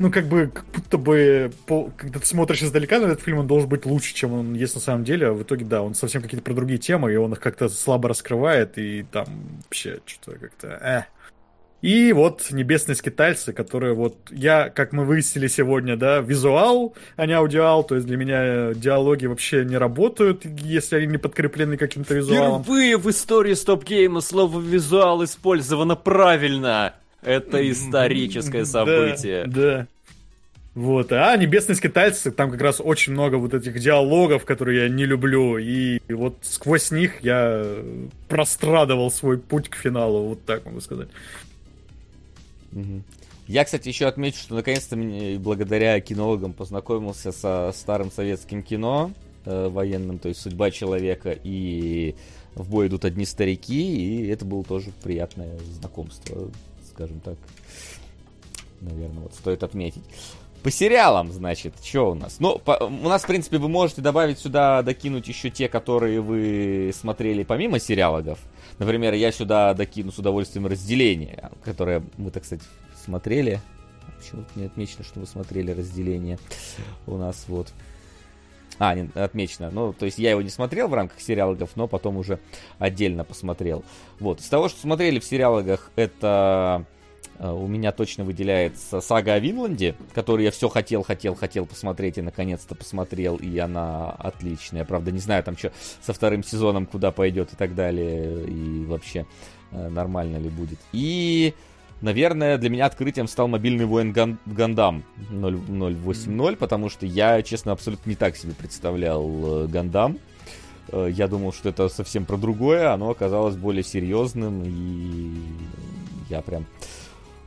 ну, 0.00 0.10
как 0.10 0.28
бы, 0.28 0.46
как 0.46 0.64
будто 0.74 0.96
бы, 0.96 1.52
по... 1.66 1.90
когда 1.94 2.20
ты 2.20 2.26
смотришь 2.26 2.62
издалека 2.62 2.98
на 2.98 3.04
этот 3.04 3.20
фильм, 3.20 3.40
он 3.40 3.46
должен 3.46 3.68
быть 3.68 3.84
лучше, 3.84 4.14
чем 4.14 4.32
он 4.32 4.54
есть 4.54 4.74
на 4.74 4.80
самом 4.80 5.04
деле, 5.04 5.28
а 5.28 5.32
в 5.34 5.42
итоге, 5.42 5.66
да, 5.66 5.82
он 5.82 5.94
совсем 5.94 6.22
какие-то 6.22 6.42
про 6.42 6.54
другие 6.54 6.78
темы, 6.78 7.12
и 7.12 7.16
он 7.16 7.34
их 7.34 7.38
как-то 7.38 7.68
слабо 7.68 8.08
раскрывает, 8.08 8.78
и 8.78 9.04
там 9.12 9.26
вообще 9.64 10.00
что-то 10.06 10.38
как-то... 10.38 10.68
Э. 10.68 11.02
И 11.82 12.14
вот 12.14 12.46
«Небесные 12.50 12.96
скитальцы», 12.96 13.52
которые 13.52 13.92
вот 13.92 14.16
я, 14.30 14.70
как 14.70 14.92
мы 14.92 15.04
выяснили 15.04 15.48
сегодня, 15.48 15.98
да, 15.98 16.20
визуал, 16.20 16.94
а 17.16 17.26
не 17.26 17.34
аудиал, 17.34 17.84
то 17.84 17.94
есть 17.94 18.06
для 18.06 18.16
меня 18.16 18.72
диалоги 18.72 19.26
вообще 19.26 19.66
не 19.66 19.76
работают, 19.76 20.46
если 20.46 20.96
они 20.96 21.08
не 21.08 21.18
подкреплены 21.18 21.76
каким-то 21.76 22.14
визуалом. 22.14 22.62
Впервые 22.62 22.96
в 22.96 23.10
истории 23.10 23.52
стоп-гейма 23.52 24.22
слово 24.22 24.60
«визуал» 24.60 25.22
использовано 25.24 25.94
правильно. 25.94 26.94
Это 27.22 27.70
историческое 27.70 28.64
событие. 28.64 29.46
Да. 29.46 29.86
Вот, 30.74 31.10
а 31.10 31.36
«Небесные 31.36 31.74
скитальцы», 31.74 32.30
там 32.30 32.50
как 32.50 32.60
раз 32.60 32.80
очень 32.82 33.12
много 33.12 33.36
вот 33.36 33.54
этих 33.54 33.78
диалогов, 33.80 34.44
которые 34.44 34.84
я 34.84 34.88
не 34.88 35.04
люблю, 35.04 35.58
и 35.58 35.98
вот 36.08 36.36
сквозь 36.42 36.92
них 36.92 37.24
я 37.24 37.66
прострадывал 38.28 39.10
свой 39.10 39.38
путь 39.38 39.68
к 39.68 39.74
финалу, 39.74 40.28
вот 40.28 40.44
так 40.44 40.64
могу 40.64 40.80
сказать. 40.80 41.08
Я, 43.48 43.64
кстати, 43.64 43.88
еще 43.88 44.06
отмечу, 44.06 44.38
что 44.38 44.54
наконец-то 44.54 44.94
мне, 44.94 45.40
благодаря 45.40 46.00
кинологам 46.00 46.52
познакомился 46.52 47.32
со 47.32 47.72
старым 47.74 48.12
советским 48.12 48.62
кино 48.62 49.10
э, 49.44 49.68
военным, 49.68 50.20
то 50.20 50.28
есть 50.28 50.40
«Судьба 50.40 50.70
человека» 50.70 51.36
и 51.42 52.14
«В 52.54 52.70
бой 52.70 52.86
идут 52.86 53.04
одни 53.04 53.24
старики», 53.24 54.22
и 54.22 54.28
это 54.28 54.44
было 54.44 54.62
тоже 54.62 54.92
приятное 55.02 55.58
знакомство, 55.80 56.48
скажем 57.00 57.20
так. 57.20 57.36
Наверное, 58.82 59.22
вот 59.22 59.34
стоит 59.34 59.62
отметить. 59.62 60.02
По 60.62 60.70
сериалам, 60.70 61.32
значит, 61.32 61.74
что 61.82 62.10
у 62.10 62.14
нас? 62.14 62.38
Ну, 62.40 62.58
по, 62.58 62.72
у 62.72 63.08
нас, 63.08 63.22
в 63.22 63.26
принципе, 63.26 63.56
вы 63.56 63.68
можете 63.68 64.02
добавить 64.02 64.38
сюда, 64.38 64.82
докинуть 64.82 65.26
еще 65.26 65.48
те, 65.48 65.70
которые 65.70 66.20
вы 66.20 66.90
смотрели 66.92 67.44
помимо 67.44 67.78
сериалогов. 67.78 68.38
Например, 68.78 69.14
я 69.14 69.32
сюда 69.32 69.72
докину 69.72 70.12
с 70.12 70.18
удовольствием 70.18 70.66
разделение, 70.66 71.50
которое 71.64 72.02
мы, 72.18 72.30
так 72.30 72.44
сказать, 72.44 72.64
смотрели. 73.02 73.62
Почему-то 74.18 74.50
не 74.56 74.66
отмечено, 74.66 75.02
что 75.02 75.20
вы 75.20 75.26
смотрели 75.26 75.70
разделение 75.70 76.38
у 77.06 77.16
нас 77.16 77.46
вот. 77.48 77.72
А, 78.80 78.94
не, 78.94 79.10
отмечено. 79.14 79.70
Ну, 79.70 79.92
то 79.92 80.06
есть 80.06 80.18
я 80.18 80.30
его 80.30 80.40
не 80.40 80.48
смотрел 80.48 80.88
в 80.88 80.94
рамках 80.94 81.20
сериалогов, 81.20 81.72
но 81.76 81.86
потом 81.86 82.16
уже 82.16 82.40
отдельно 82.78 83.24
посмотрел. 83.24 83.84
Вот. 84.18 84.40
Из 84.40 84.48
того, 84.48 84.70
что 84.70 84.80
смотрели 84.80 85.18
в 85.18 85.24
сериалогах, 85.24 85.90
это 85.96 86.86
э, 87.38 87.50
у 87.50 87.66
меня 87.66 87.92
точно 87.92 88.24
выделяется 88.24 89.02
сага 89.02 89.34
о 89.34 89.38
Винланде, 89.38 89.96
которую 90.14 90.44
я 90.44 90.50
все 90.50 90.70
хотел, 90.70 91.02
хотел, 91.02 91.34
хотел 91.34 91.66
посмотреть 91.66 92.16
и 92.16 92.22
наконец-то 92.22 92.74
посмотрел, 92.74 93.36
и 93.36 93.58
она 93.58 94.12
отличная. 94.12 94.86
Правда, 94.86 95.12
не 95.12 95.20
знаю 95.20 95.44
там 95.44 95.58
что 95.58 95.72
со 96.00 96.14
вторым 96.14 96.42
сезоном, 96.42 96.86
куда 96.86 97.10
пойдет 97.10 97.52
и 97.52 97.56
так 97.56 97.74
далее, 97.74 98.46
и 98.46 98.86
вообще 98.86 99.26
э, 99.72 99.88
нормально 99.90 100.38
ли 100.38 100.48
будет. 100.48 100.78
И 100.92 101.52
Наверное, 102.00 102.56
для 102.56 102.70
меня 102.70 102.86
открытием 102.86 103.28
стал 103.28 103.46
мобильный 103.48 103.84
воин 103.84 104.12
Ган- 104.12 104.38
Гандам 104.46 105.04
080, 105.30 106.58
потому 106.58 106.88
что 106.88 107.04
я, 107.04 107.42
честно, 107.42 107.72
абсолютно 107.72 108.08
не 108.08 108.16
так 108.16 108.36
себе 108.36 108.54
представлял 108.54 109.64
э, 109.64 109.66
Гандам. 109.66 110.18
Э, 110.88 111.08
я 111.12 111.28
думал, 111.28 111.52
что 111.52 111.68
это 111.68 111.88
совсем 111.90 112.24
про 112.24 112.38
другое, 112.38 112.92
оно 112.92 113.10
оказалось 113.10 113.56
более 113.56 113.82
серьезным, 113.82 114.62
и 114.64 115.42
я 116.30 116.40
прям 116.40 116.64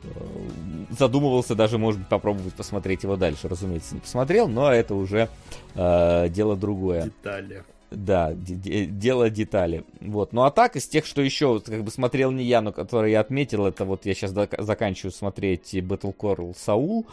э, 0.04 0.08
задумывался 0.98 1.56
даже, 1.56 1.76
может 1.78 2.00
быть, 2.02 2.08
попробовать 2.08 2.54
посмотреть 2.54 3.02
его 3.02 3.16
дальше. 3.16 3.48
Разумеется, 3.48 3.94
не 3.96 4.00
посмотрел, 4.02 4.46
но 4.46 4.70
это 4.72 4.94
уже 4.94 5.28
э, 5.74 6.28
дело 6.28 6.56
другое. 6.56 7.04
Детали. 7.04 7.64
Да, 7.94 8.32
де- 8.34 8.86
дело 8.86 9.30
детали. 9.30 9.84
Вот. 10.00 10.32
Ну 10.32 10.42
а 10.42 10.50
так, 10.50 10.76
из 10.76 10.86
тех, 10.88 11.06
что 11.06 11.22
еще 11.22 11.60
как 11.60 11.84
бы 11.84 11.90
смотрел 11.90 12.30
не 12.30 12.44
я, 12.44 12.60
но 12.60 12.72
которые 12.72 13.12
я 13.12 13.20
отметил, 13.20 13.66
это 13.66 13.84
вот 13.84 14.04
я 14.06 14.14
сейчас 14.14 14.32
заканчиваю 14.32 15.12
смотреть 15.12 15.74
Battle 15.74 16.14
Core 16.14 16.54
Саул, 16.56 17.06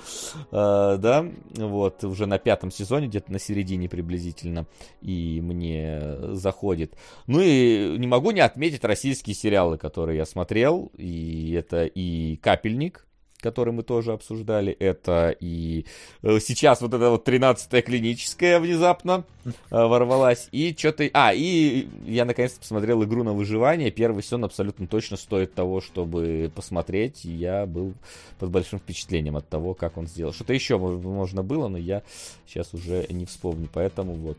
э, 0.51 0.97
да, 0.99 1.25
вот, 1.55 2.03
уже 2.03 2.25
на 2.25 2.39
пятом 2.39 2.71
сезоне, 2.71 3.07
где-то 3.07 3.31
на 3.31 3.39
середине 3.39 3.87
приблизительно, 3.89 4.65
и 5.01 5.39
мне 5.41 6.35
заходит. 6.35 6.93
Ну 7.27 7.39
и 7.41 7.95
не 7.97 8.07
могу 8.07 8.31
не 8.31 8.41
отметить 8.41 8.83
российские 8.83 9.35
сериалы, 9.35 9.77
которые 9.77 10.17
я 10.17 10.25
смотрел, 10.25 10.91
и 10.97 11.53
это 11.53 11.85
и 11.85 12.37
Капельник, 12.37 13.05
который 13.41 13.73
мы 13.73 13.83
тоже 13.83 14.13
обсуждали. 14.13 14.71
Это 14.71 15.35
и 15.39 15.85
э, 16.21 16.39
сейчас 16.39 16.81
вот 16.81 16.93
эта 16.93 17.09
вот 17.09 17.27
13-я 17.27 17.81
клиническая 17.81 18.59
внезапно 18.59 19.25
э, 19.45 19.51
ворвалась. 19.69 20.47
И 20.51 20.75
что-то... 20.77 21.09
А, 21.13 21.33
и 21.33 21.87
я 22.05 22.25
наконец-то 22.25 22.59
посмотрел 22.59 23.03
игру 23.03 23.23
на 23.23 23.33
выживание. 23.33 23.91
Первый 23.91 24.23
сезон 24.23 24.45
абсолютно 24.45 24.87
точно 24.87 25.17
стоит 25.17 25.53
того, 25.53 25.81
чтобы 25.81 26.51
посмотреть. 26.55 27.25
И 27.25 27.31
я 27.31 27.65
был 27.65 27.93
под 28.39 28.51
большим 28.51 28.79
впечатлением 28.79 29.37
от 29.37 29.49
того, 29.49 29.73
как 29.73 29.97
он 29.97 30.07
сделал. 30.07 30.33
Что-то 30.33 30.53
еще 30.53 30.77
можно 30.77 31.43
было, 31.43 31.67
но 31.67 31.77
я 31.77 32.03
сейчас 32.47 32.73
уже 32.73 33.05
не 33.09 33.25
вспомню. 33.25 33.67
Поэтому 33.73 34.13
вот 34.13 34.37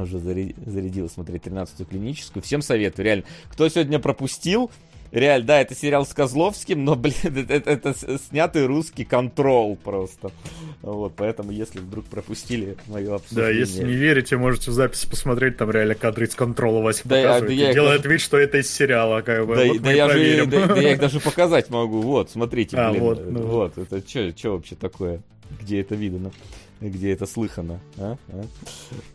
уже 0.00 0.18
зарядил 0.18 1.08
смотреть 1.08 1.42
13-ю 1.42 1.84
клиническую. 1.86 2.42
Всем 2.42 2.62
советую, 2.62 3.04
реально. 3.04 3.24
Кто 3.50 3.68
сегодня 3.68 3.98
пропустил, 3.98 4.70
Реально, 5.12 5.46
да, 5.46 5.60
это 5.60 5.74
сериал 5.74 6.06
с 6.06 6.14
Козловским, 6.14 6.86
но, 6.86 6.96
блин, 6.96 7.14
это, 7.22 7.70
это, 7.70 7.94
снятый 8.30 8.64
русский 8.64 9.04
контрол 9.04 9.76
просто. 9.76 10.32
Вот, 10.80 11.12
поэтому, 11.16 11.52
если 11.52 11.80
вдруг 11.80 12.06
пропустили 12.06 12.78
мое 12.86 13.16
обсуждение... 13.16 13.52
Да, 13.52 13.58
если 13.58 13.84
не 13.84 13.92
верите, 13.92 14.38
можете 14.38 14.70
в 14.70 14.74
записи 14.74 15.06
посмотреть, 15.06 15.58
там 15.58 15.70
реально 15.70 15.94
кадры 15.96 16.24
из 16.24 16.34
контрола 16.34 16.80
Вася 16.80 17.02
да, 17.04 17.16
показывает. 17.16 17.58
Да, 17.58 17.66
я 17.66 17.74
делает 17.74 18.02
даже... 18.02 18.12
вид, 18.14 18.20
что 18.22 18.38
это 18.38 18.56
из 18.56 18.72
сериала, 18.72 19.20
как 19.20 19.46
бы. 19.46 19.56
Да, 19.56 19.64
вот 19.66 19.82
да, 19.82 19.92
я, 19.92 20.08
же, 20.08 20.46
да, 20.46 20.66
да 20.66 20.80
я 20.80 20.92
их 20.92 20.98
даже 21.00 21.20
показать 21.20 21.68
могу. 21.68 22.00
Вот, 22.00 22.30
смотрите, 22.30 22.78
а, 22.78 22.90
блин. 22.90 23.02
Вот, 23.02 23.30
ну. 23.30 23.40
вот 23.42 23.76
это 23.76 24.08
что 24.08 24.52
вообще 24.52 24.76
такое? 24.76 25.20
Где 25.60 25.82
это 25.82 25.94
видано? 25.94 26.32
Где 26.80 27.12
это 27.12 27.26
слыхано? 27.26 27.80
А? 27.98 28.16
А? 28.28 28.44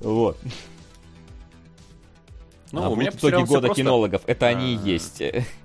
Вот. 0.01 0.38
Ну, 2.72 2.84
а 2.84 2.90
у 2.90 2.96
меня 2.96 3.10
итоги 3.10 3.44
года 3.46 3.68
просто... 3.68 3.82
кинологов, 3.82 4.22
это 4.26 4.48
они 4.48 4.74
и 4.74 4.78
А, 4.78 4.82
есть. 4.86 5.22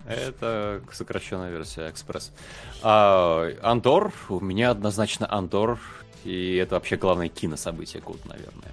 Это 0.07 0.81
сокращенная 0.93 1.51
версия 1.51 1.91
Экспресс. 1.91 2.33
А, 2.83 3.51
Андор, 3.63 4.13
у 4.29 4.41
меня 4.41 4.71
однозначно 4.71 5.27
Андор, 5.31 5.81
и 6.25 6.57
это 6.57 6.77
вообще 6.77 6.97
главное 6.97 7.29
кинособытие 7.29 8.03
года, 8.03 8.21
наверное. 8.27 8.73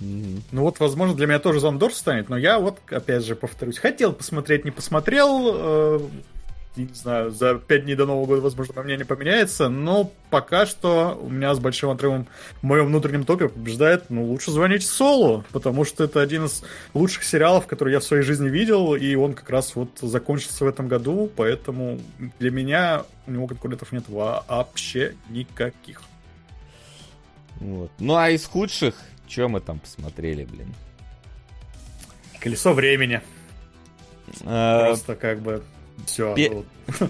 Ну 0.00 0.62
вот, 0.62 0.78
возможно, 0.78 1.14
для 1.16 1.26
меня 1.26 1.40
тоже 1.40 1.58
Зандор 1.58 1.92
станет, 1.92 2.28
но 2.28 2.38
я 2.38 2.60
вот, 2.60 2.78
опять 2.90 3.24
же, 3.24 3.34
повторюсь, 3.34 3.78
хотел 3.78 4.12
посмотреть, 4.12 4.64
не 4.64 4.70
посмотрел. 4.70 5.50
Э, 5.54 6.00
не 6.84 6.94
знаю, 6.94 7.30
за 7.30 7.54
пять 7.54 7.84
дней 7.84 7.94
до 7.94 8.06
Нового 8.06 8.26
года, 8.26 8.42
возможно, 8.42 8.74
мое 8.76 8.84
мнение 8.84 9.06
поменяется, 9.06 9.68
но 9.68 10.12
пока 10.30 10.66
что 10.66 11.18
у 11.20 11.28
меня 11.28 11.54
с 11.54 11.58
большим 11.58 11.90
отрывом 11.90 12.26
в 12.60 12.62
моем 12.62 12.86
внутреннем 12.86 13.24
топе 13.24 13.48
побеждает, 13.48 14.10
ну, 14.10 14.24
лучше 14.24 14.50
звонить 14.50 14.84
Солу, 14.84 15.44
потому 15.52 15.84
что 15.84 16.04
это 16.04 16.20
один 16.20 16.46
из 16.46 16.62
лучших 16.94 17.24
сериалов, 17.24 17.66
которые 17.66 17.94
я 17.94 18.00
в 18.00 18.04
своей 18.04 18.22
жизни 18.22 18.48
видел, 18.48 18.94
и 18.94 19.14
он 19.14 19.34
как 19.34 19.50
раз 19.50 19.74
вот 19.74 19.90
закончился 20.00 20.64
в 20.64 20.68
этом 20.68 20.88
году, 20.88 21.30
поэтому 21.36 21.98
для 22.38 22.50
меня 22.50 23.04
у 23.26 23.30
него 23.30 23.46
конкурентов 23.46 23.92
нет 23.92 24.04
вообще 24.08 25.14
никаких. 25.30 26.02
Вот. 27.60 27.90
Ну, 27.98 28.16
а 28.16 28.30
из 28.30 28.44
худших, 28.44 28.94
что 29.26 29.48
мы 29.48 29.60
там 29.60 29.80
посмотрели, 29.80 30.44
блин? 30.44 30.74
Колесо 32.40 32.72
времени. 32.72 33.20
А, 34.44 34.86
Просто 34.86 35.16
как 35.16 35.40
бы 35.40 35.62
все. 36.06 36.34
Пе- 36.34 36.50
ну, 36.50 36.64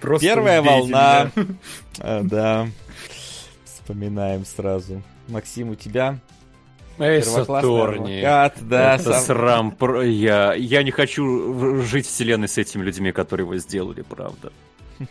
просто 0.00 0.26
Первая 0.26 0.62
волна. 0.62 1.30
а, 2.00 2.22
Да. 2.22 2.68
Вспоминаем 3.64 4.44
сразу. 4.44 5.02
Максим, 5.28 5.70
у 5.70 5.74
тебя 5.74 6.18
Эй, 6.98 7.22
Сатурни. 7.22 8.18
адвокат, 8.20 8.54
да, 8.68 8.94
это 8.96 9.12
сам- 9.14 9.22
срам. 9.22 10.02
Я, 10.04 10.54
я 10.54 10.82
не 10.82 10.90
хочу 10.90 11.82
жить 11.82 12.06
в 12.06 12.10
вселенной 12.10 12.48
с 12.48 12.58
этими 12.58 12.82
людьми, 12.82 13.12
которые 13.12 13.44
его 13.46 13.56
сделали, 13.56 14.02
правда. 14.02 14.52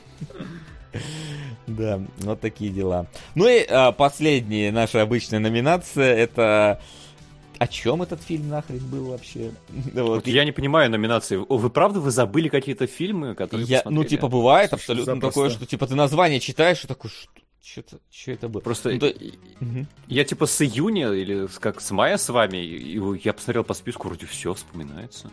Да, 1.68 2.00
вот 2.20 2.40
такие 2.40 2.72
дела. 2.72 3.08
Ну 3.36 3.46
и 3.48 3.66
а, 3.70 3.92
последняя 3.92 4.72
наша 4.72 5.02
обычная 5.02 5.40
номинация 5.40 6.16
это 6.16 6.82
о 7.60 7.68
чем 7.68 8.02
этот 8.02 8.22
фильм 8.22 8.50
нахрен 8.50 8.86
был 8.88 9.06
вообще? 9.12 9.52
Вот, 9.94 10.16
Вот 10.16 10.28
я 10.28 10.46
не 10.46 10.52
понимаю 10.52 10.90
номинации. 10.92 11.38
Вы 11.38 11.70
правда 11.70 12.00
вы 12.00 12.12
забыли 12.12 12.50
какие-то 12.50 12.88
фильмы, 12.88 13.36
которые 13.36 13.68
я- 13.68 13.82
ну, 13.86 14.04
типа, 14.04 14.28
бывает 14.28 14.74
абсолютно 14.74 15.16
запросто. 15.16 15.30
такое, 15.30 15.50
что 15.50 15.66
типа 15.66 15.88
ты 15.88 15.96
название 15.96 16.40
читаешь 16.40 16.84
и 16.84 16.88
такой, 16.88 17.10
что 17.12 17.84
что 18.10 18.32
это 18.32 18.48
было? 18.48 18.62
Просто 18.62 18.92
Ну, 18.92 19.00
то- 19.00 19.14
я 20.08 20.24
типа 20.24 20.46
с 20.46 20.62
июня 20.62 21.12
или 21.12 21.48
как 21.60 21.82
с 21.82 21.92
мая 21.92 22.18
с 22.18 22.30
вами, 22.30 22.58
и 22.58 22.98
я 23.24 23.34
посмотрел 23.34 23.64
по 23.66 23.74
списку, 23.74 24.08
вроде 24.08 24.26
все 24.26 24.54
вспоминается. 24.54 25.30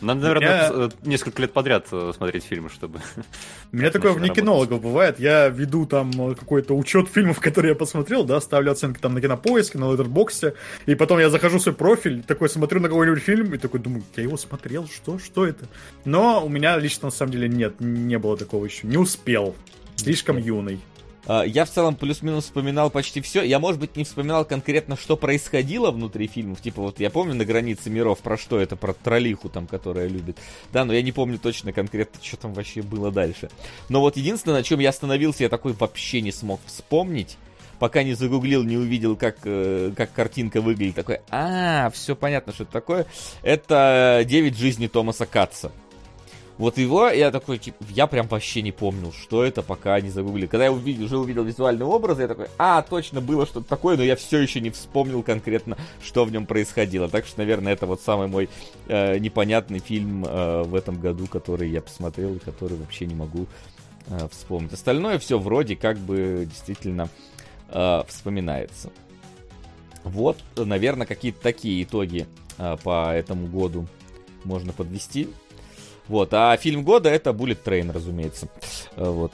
Надо, 0.00 0.20
наверное, 0.20 0.48
Я- 0.48 0.70
э, 0.72 0.88
несколько 1.04 1.42
лет 1.42 1.52
подряд 1.52 1.86
э, 1.90 2.12
смотреть 2.14 2.44
фильмы, 2.44 2.68
чтобы... 2.68 3.00
У 3.72 3.76
меня 3.76 3.90
такое 3.90 4.12
вне 4.12 4.28
кинологов 4.28 4.80
бывает. 4.80 5.18
Я 5.18 5.48
веду 5.48 5.86
там 5.86 6.10
э, 6.30 6.34
какой-то 6.34 6.76
учет 6.76 7.08
фильмов, 7.08 7.40
которые 7.46 7.70
я 7.70 7.74
посмотрел, 7.76 8.24
да, 8.24 8.40
ставлю 8.40 8.72
оценки 8.72 8.98
там 8.98 9.14
на 9.14 9.20
кинопоиске, 9.20 9.78
на 9.78 9.92
ледербоксе, 9.92 10.54
и 10.86 10.94
потом 10.94 11.18
я 11.18 11.30
захожу 11.30 11.58
в 11.58 11.62
свой 11.62 11.74
профиль, 11.74 12.22
такой 12.22 12.48
смотрю 12.48 12.80
на 12.80 12.88
какой-нибудь 12.88 13.22
фильм, 13.22 13.54
и 13.54 13.58
такой 13.58 13.80
думаю, 13.80 14.04
я 14.16 14.22
его 14.22 14.36
смотрел, 14.36 14.86
что, 14.88 15.18
что 15.18 15.46
это? 15.46 15.66
Но 16.04 16.44
у 16.44 16.48
меня 16.48 16.78
лично 16.78 17.06
на 17.06 17.12
самом 17.12 17.32
деле 17.32 17.48
нет, 17.48 17.80
не 17.80 18.18
было 18.18 18.36
такого 18.36 18.64
еще, 18.64 18.86
не 18.86 18.96
успел. 18.98 19.54
Слишком 19.96 20.36
юный. 20.36 20.80
А, 21.26 21.42
Я 21.42 21.64
в 21.64 21.70
целом 21.70 21.96
плюс-минус 21.96 22.44
вспоминал 22.44 22.90
почти 22.90 23.20
все. 23.20 23.42
Я, 23.42 23.58
может 23.58 23.80
быть, 23.80 23.96
не 23.96 24.04
вспоминал 24.04 24.44
конкретно, 24.44 24.96
что 24.96 25.16
происходило 25.16 25.90
внутри 25.90 26.26
фильмов. 26.26 26.60
Типа, 26.60 26.82
вот 26.82 27.00
я 27.00 27.10
помню 27.10 27.34
на 27.34 27.44
границе 27.44 27.90
миров, 27.90 28.20
про 28.20 28.36
что 28.36 28.60
это, 28.60 28.76
про 28.76 28.92
троллиху 28.92 29.48
там, 29.48 29.66
которая 29.66 30.08
любит. 30.08 30.38
Да, 30.72 30.84
но 30.84 30.92
я 30.92 31.02
не 31.02 31.12
помню 31.12 31.38
точно 31.38 31.72
конкретно, 31.72 32.20
что 32.22 32.36
там 32.36 32.54
вообще 32.54 32.82
было 32.82 33.10
дальше. 33.10 33.50
Но 33.88 34.00
вот 34.00 34.16
единственное, 34.16 34.58
на 34.58 34.62
чем 34.62 34.80
я 34.80 34.90
остановился, 34.90 35.42
я 35.42 35.48
такой 35.48 35.72
вообще 35.72 36.20
не 36.20 36.32
смог 36.32 36.60
вспомнить. 36.66 37.36
Пока 37.78 38.02
не 38.02 38.14
загуглил, 38.14 38.64
не 38.64 38.78
увидел, 38.78 39.16
как, 39.16 39.36
э, 39.44 39.92
как 39.94 40.10
картинка 40.12 40.62
выглядит. 40.62 40.94
Такой, 40.94 41.20
а, 41.30 41.90
все 41.90 42.16
понятно, 42.16 42.54
что 42.54 42.62
это 42.62 42.72
такое. 42.72 43.06
Это 43.42 44.22
«Девять 44.26 44.56
жизней 44.56 44.88
Томаса 44.88 45.26
Катца». 45.26 45.70
Вот 46.58 46.78
его 46.78 47.08
я 47.08 47.30
такой, 47.30 47.58
типа, 47.58 47.84
я 47.90 48.06
прям 48.06 48.28
вообще 48.28 48.62
не 48.62 48.72
помнил, 48.72 49.12
что 49.12 49.44
это, 49.44 49.62
пока 49.62 50.00
не 50.00 50.08
загуглил. 50.08 50.48
Когда 50.48 50.64
я 50.64 50.72
увидел, 50.72 51.04
уже 51.04 51.18
увидел 51.18 51.44
визуальный 51.44 51.84
образ, 51.84 52.18
я 52.18 52.28
такой, 52.28 52.46
а, 52.56 52.80
точно 52.80 53.20
было 53.20 53.44
что-то 53.44 53.68
такое, 53.68 53.96
но 53.98 54.02
я 54.02 54.16
все 54.16 54.38
еще 54.38 54.60
не 54.60 54.70
вспомнил 54.70 55.22
конкретно, 55.22 55.76
что 56.02 56.24
в 56.24 56.32
нем 56.32 56.46
происходило. 56.46 57.08
Так 57.08 57.26
что, 57.26 57.40
наверное, 57.40 57.74
это 57.74 57.86
вот 57.86 58.00
самый 58.00 58.28
мой 58.28 58.48
э, 58.88 59.18
непонятный 59.18 59.80
фильм 59.80 60.24
э, 60.24 60.62
в 60.62 60.74
этом 60.74 60.98
году, 60.98 61.26
который 61.26 61.68
я 61.68 61.82
посмотрел 61.82 62.34
и 62.34 62.38
который 62.38 62.78
вообще 62.78 63.04
не 63.04 63.14
могу 63.14 63.46
э, 64.08 64.28
вспомнить. 64.30 64.72
Остальное 64.72 65.18
все 65.18 65.38
вроде 65.38 65.76
как 65.76 65.98
бы 65.98 66.46
действительно 66.48 67.10
э, 67.68 68.02
вспоминается. 68.08 68.90
Вот, 70.04 70.38
наверное, 70.56 71.06
какие-то 71.06 71.42
такие 71.42 71.82
итоги 71.82 72.26
э, 72.56 72.76
по 72.82 73.12
этому 73.12 73.46
году 73.46 73.86
можно 74.44 74.72
подвести. 74.72 75.28
Вот, 76.08 76.32
а 76.34 76.56
фильм 76.56 76.84
года 76.84 77.08
это 77.08 77.30
Bullet 77.30 77.62
Train, 77.62 77.90
разумеется. 77.92 78.48
Э, 78.96 79.08
Вот. 79.08 79.32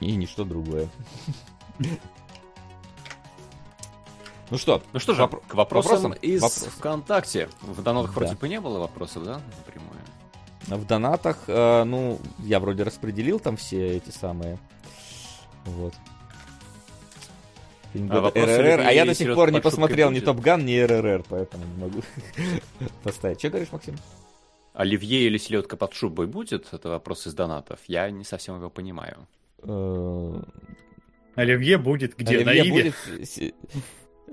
И 0.00 0.16
ничто 0.16 0.44
другое. 0.44 0.88
Ну 4.50 4.58
что, 4.58 4.82
Ну 4.92 4.98
что 5.00 5.14
же, 5.14 5.26
к 5.26 5.54
вопросам, 5.54 5.92
вопросам? 5.92 6.12
из 6.12 6.42
Вопросы. 6.42 6.68
ВКонтакте. 6.70 7.48
В 7.62 7.82
донатах 7.82 8.10
Да. 8.12 8.20
вроде 8.20 8.34
бы 8.36 8.48
не 8.50 8.60
было 8.60 8.78
вопросов, 8.80 9.24
да, 9.24 9.40
напрямую? 9.58 9.92
в 10.66 10.86
донатах, 10.86 11.38
э, 11.48 11.84
ну, 11.84 12.20
я 12.38 12.60
вроде 12.60 12.82
распределил 12.82 13.40
там 13.40 13.56
все 13.56 13.96
эти 13.96 14.10
самые. 14.10 14.58
Вот. 15.64 15.94
Фильм 17.94 18.10
А 18.12 18.30
РРР, 18.30 18.80
а 18.80 18.92
я 18.92 19.04
до 19.06 19.14
сих 19.14 19.34
пор 19.34 19.50
не 19.52 19.60
посмотрел 19.60 20.10
ни? 20.10 20.20
Топ 20.20 20.38
Ган, 20.40 20.64
ни 20.66 20.78
РРР, 20.78 21.24
поэтому 21.28 21.64
не 21.64 21.82
могу 21.82 22.02
поставить. 23.02 23.38
Что 23.38 23.48
говоришь, 23.48 23.72
Максим? 23.72 23.96
Оливье 24.74 25.26
или 25.26 25.36
селедка 25.38 25.76
под 25.76 25.92
шубой 25.94 26.26
будет? 26.26 26.68
Это 26.72 26.88
вопрос 26.88 27.26
из 27.26 27.34
донатов. 27.34 27.78
Я 27.88 28.10
не 28.10 28.24
совсем 28.24 28.56
его 28.56 28.70
понимаю. 28.70 29.26
Э, 29.62 30.42
Оливье 31.34 31.78
будет 31.78 32.16
где? 32.16 32.44
На 32.44 32.50
Оливье 32.52 32.70
Иве? 32.70 32.92
будет... 33.18 33.54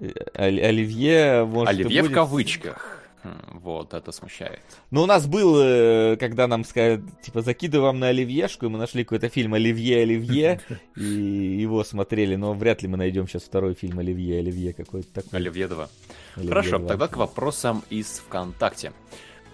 э, 0.01 0.11
Оли- 0.34 0.61
Оливье, 0.61 1.45
может, 1.45 1.69
Оливье 1.76 2.01
в 2.01 2.06
будет- 2.06 2.16
кавычках. 2.16 2.95
Хм, 3.22 3.59
Вот, 3.59 3.93
это 3.93 4.14
смущает. 4.14 4.61
Ну, 4.92 5.01
у 5.03 5.06
нас 5.06 5.27
был, 5.27 5.58
э, 5.59 6.16
когда 6.18 6.48
нам 6.48 6.64
сказали, 6.64 7.03
типа, 7.22 7.42
закидывай 7.42 7.88
вам 7.88 8.00
на 8.00 8.08
Оливьешку, 8.08 8.66
и 8.66 8.69
мы 8.69 8.77
нашли 8.77 9.03
какой-то 9.03 9.27
фильм 9.27 9.56
«Оливье, 9.56 10.03
Оливье», 10.03 10.61
и 10.95 11.03
его 11.03 11.84
смотрели, 11.84 12.38
но 12.38 12.53
вряд 12.53 12.82
ли 12.82 12.88
мы 12.88 12.95
найдем 12.95 13.27
сейчас 13.27 13.43
второй 13.43 13.74
фильм 13.74 14.00
«Оливье, 14.00 14.40
Оливье» 14.40 14.72
какой-то 14.72 15.11
такой. 15.14 15.38
Оливье 15.38 15.68
2. 15.68 15.90
«Оливье 16.38 16.50
Хорошо, 16.50 16.77
2». 16.77 16.88
тогда 16.88 17.08
к 17.09 17.18
вопросам 17.18 17.84
из 17.90 18.19
ВКонтакте. 18.26 18.93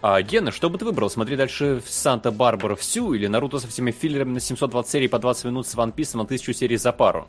А, 0.07 0.21
Гена, 0.21 0.51
что 0.51 0.69
бы 0.69 0.77
ты 0.77 0.85
выбрал? 0.85 1.09
Смотри 1.09 1.35
дальше 1.35 1.81
в 1.83 1.89
Санта-Барбара 1.89 2.75
всю 2.75 3.15
или 3.15 3.25
Наруто 3.25 3.57
со 3.57 3.67
всеми 3.67 3.89
филлерами 3.89 4.33
на 4.33 4.39
720 4.39 4.91
серий 4.91 5.07
по 5.07 5.17
20 5.17 5.45
минут 5.45 5.65
с 5.65 5.73
Ван 5.73 5.91
Писом 5.91 6.19
на 6.19 6.25
1000 6.25 6.53
серий 6.53 6.77
за 6.77 6.91
пару? 6.91 7.25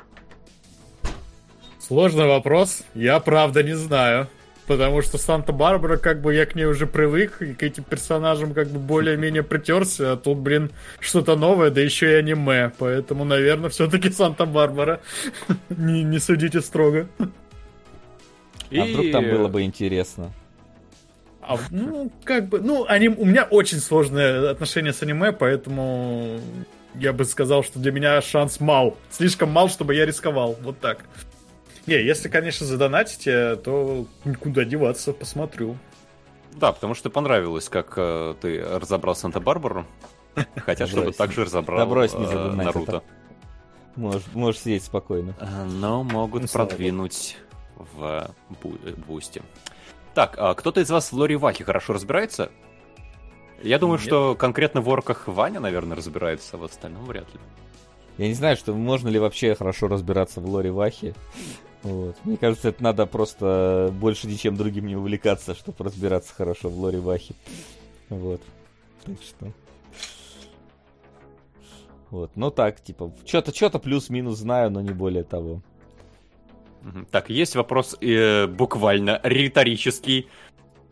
Сложный 1.79 2.27
вопрос. 2.27 2.83
Я 2.95 3.19
правда 3.21 3.63
не 3.63 3.73
знаю. 3.75 4.29
Потому 4.67 5.01
что 5.01 5.17
Санта-Барбара, 5.17 5.97
как 5.97 6.21
бы 6.21 6.35
я 6.35 6.45
к 6.45 6.55
ней 6.55 6.67
уже 6.67 6.87
привык, 6.87 7.41
и 7.41 7.55
к 7.55 7.63
этим 7.63 7.83
персонажам 7.83 8.53
как 8.53 8.69
бы 8.69 8.79
более-менее 8.79 9.43
притерся, 9.43 10.13
а 10.13 10.17
тут, 10.19 10.37
блин, 10.37 10.71
что-то 11.01 11.35
новое, 11.35 11.71
да 11.71 11.81
еще 11.81 12.13
и 12.13 12.15
аниме. 12.17 12.73
Поэтому, 12.79 13.25
наверное, 13.25 13.71
все-таки 13.71 14.11
Санта-Барбара. 14.11 15.01
не, 15.71 16.03
не 16.03 16.19
судите 16.19 16.61
строго. 16.61 17.09
А 17.19 18.85
вдруг 18.85 19.13
там 19.13 19.25
было 19.31 19.49
бы 19.49 19.63
интересно? 19.63 20.31
А, 21.49 21.59
ну, 21.71 22.11
как 22.25 22.49
бы, 22.49 22.61
ну, 22.61 22.85
аним... 22.89 23.15
у 23.19 23.25
меня 23.25 23.45
очень 23.45 23.79
сложное 23.79 24.51
отношение 24.51 24.93
с 24.93 25.03
аниме, 25.03 25.33
поэтому 25.33 26.41
я 26.95 27.13
бы 27.13 27.25
сказал, 27.25 27.63
что 27.63 27.79
для 27.79 27.93
меня 27.93 28.21
шанс 28.21 28.59
мал. 28.61 28.97
Слишком 29.11 29.51
мал, 29.51 29.69
чтобы 29.69 29.95
я 29.95 30.07
рисковал. 30.07 30.57
Вот 30.63 30.81
так. 30.81 31.05
Не, 31.87 32.03
если, 32.03 32.29
конечно, 32.29 32.67
задонатите, 32.67 33.57
то 33.57 34.07
куда 34.41 34.65
деваться, 34.65 35.13
посмотрю. 35.13 35.77
Да, 36.55 36.73
потому 36.73 36.95
что 36.95 37.11
понравилось, 37.11 37.69
как 37.69 37.93
э, 37.97 38.35
ты 38.41 38.61
разобрал 38.65 39.15
Санта-Барбару. 39.15 39.87
Хотя, 40.57 40.87
чтобы 40.87 41.13
так 41.13 41.33
же 41.33 41.45
разобрал 41.45 41.79
Да 41.79 41.87
брось, 41.87 42.13
не 42.15 42.25
э, 42.25 42.27
задонать 42.27 42.67
Наруто. 42.67 42.97
это. 42.97 43.03
Можешь, 43.95 44.25
можешь 44.35 44.61
сидеть 44.63 44.83
спокойно. 44.85 45.35
Э, 45.39 45.65
Но 45.65 46.03
могут 46.03 46.43
Ну, 46.43 46.49
продвинуть 46.49 47.37
в 47.77 48.31
бу- 48.63 49.05
бусте. 49.07 49.43
Так, 50.17 50.37
а 50.39 50.55
кто-то 50.55 50.81
из 50.81 50.89
вас 50.89 51.13
в 51.13 51.15
Лори 51.15 51.37
Вахе 51.37 51.63
хорошо 51.63 51.93
разбирается? 51.93 52.51
Я 53.63 53.79
думаю, 53.79 53.99
Нет. 53.99 54.07
что 54.07 54.35
конкретно 54.35 54.81
в 54.81 54.89
орках 54.89 55.29
Ваня, 55.29 55.61
наверное, 55.61 55.95
разбирается, 55.95 56.57
а 56.57 56.59
в 56.59 56.65
остальном 56.65 57.05
вряд 57.05 57.27
ли. 57.35 57.41
Я 58.17 58.29
не 58.29 58.33
знаю, 58.33 58.57
что 58.57 58.73
можно 58.73 59.11
ли 59.11 59.19
вообще 59.19 59.55
хорошо 59.55 59.89
разбираться 59.89 60.41
в 60.41 60.49
лоре 60.49 60.73
Вахи. 60.73 61.15
Вот. 61.83 62.17
Мне 62.25 62.39
кажется, 62.39 62.71
это 62.71 62.83
надо 62.83 63.05
просто 63.05 63.91
больше 63.93 64.27
ничем 64.27 64.57
другим 64.57 64.87
не 64.87 64.97
увлекаться, 64.97 65.55
чтобы 65.55 65.85
разбираться 65.85 66.33
хорошо 66.33 66.71
в 66.71 66.79
лоре 66.79 66.99
Вахи. 66.99 67.35
Вот. 68.09 68.41
Так 69.05 69.17
что... 69.21 69.53
Вот, 72.09 72.31
ну 72.37 72.51
так, 72.51 72.81
типа, 72.81 73.13
что-то, 73.27 73.55
что-то 73.55 73.79
плюс-минус 73.81 74.39
знаю, 74.39 74.71
но 74.71 74.81
не 74.81 74.93
более 74.93 75.25
того. 75.25 75.61
Так, 77.11 77.31
есть 77.31 77.57
вопрос 77.57 77.97
э, 78.01 78.47
буквально 78.47 79.21
риторический. 79.23 80.29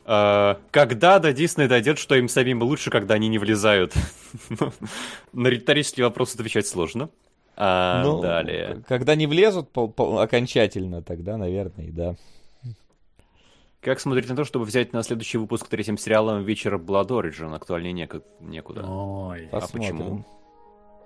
Э, 0.06 0.56
когда 0.70 1.18
до 1.18 1.32
Дисней 1.32 1.68
дойдет, 1.68 1.98
что 1.98 2.14
им 2.16 2.28
самим 2.28 2.62
лучше, 2.62 2.90
когда 2.90 3.14
они 3.14 3.28
не 3.28 3.38
влезают? 3.38 3.94
На 5.32 5.48
риторический 5.48 6.02
вопрос 6.02 6.34
отвечать 6.34 6.66
сложно. 6.66 7.10
А, 7.56 8.02
Ну, 8.02 8.20
далее. 8.20 8.82
Когда 8.88 9.14
не 9.14 9.26
влезут 9.28 9.70
по- 9.70 9.86
по- 9.86 10.20
окончательно, 10.20 11.02
тогда, 11.02 11.36
наверное, 11.36 11.90
да. 11.92 12.16
Как 13.80 14.00
смотреть 14.00 14.28
на 14.30 14.34
то, 14.36 14.44
чтобы 14.44 14.64
взять 14.64 14.92
на 14.92 15.02
следующий 15.02 15.36
выпуск 15.38 15.68
третьим 15.68 15.98
сериалом 15.98 16.42
«Вечер 16.42 16.74
Blood 16.76 17.08
Origin»? 17.08 17.54
Актуальнее 17.54 17.92
некуда. 18.40 18.82
Ой. 18.88 19.46
А 19.52 19.60
Посмотрим. 19.60 19.96
почему? 19.98 20.24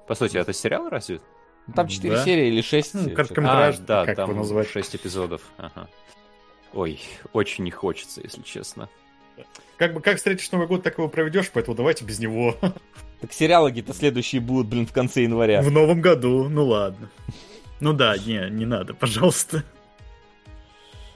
По 0.06 0.14
сути, 0.14 0.36
это 0.38 0.52
сериал 0.52 0.88
разве? 0.88 1.20
Ну, 1.68 1.74
Там 1.74 1.86
4 1.88 2.14
Да. 2.16 2.24
серии 2.24 2.48
или 2.48 2.60
6. 2.62 2.94
Ну, 2.94 3.10
короткометражный, 3.10 3.84
А, 3.84 3.86
да, 3.86 4.06
как 4.06 4.16
там 4.16 4.30
его 4.30 4.40
назвать. 4.40 4.68
6 4.70 4.96
эпизодов. 4.96 5.42
Ага. 5.58 5.88
Ой, 6.72 7.00
очень 7.32 7.64
не 7.64 7.70
хочется, 7.70 8.20
если 8.22 8.42
честно. 8.42 8.88
Как 9.76 9.94
бы 9.94 10.00
как 10.00 10.16
встретишь 10.16 10.50
Новый 10.50 10.66
год, 10.66 10.82
так 10.82 10.98
его 10.98 11.08
проведешь, 11.08 11.50
поэтому 11.52 11.76
давайте 11.76 12.04
без 12.04 12.18
него. 12.18 12.56
Так 13.20 13.32
сериалы 13.32 13.70
какие-то 13.70 13.92
следующие 13.94 14.40
будут, 14.40 14.68
блин, 14.68 14.86
в 14.86 14.92
конце 14.92 15.22
января. 15.22 15.60
В 15.60 15.72
новом 15.72 16.00
году, 16.00 16.48
ну 16.48 16.64
ладно. 16.64 17.10
Ну 17.80 17.92
да, 17.92 18.16
не, 18.16 18.48
не 18.48 18.64
надо, 18.64 18.94
пожалуйста. 18.94 19.64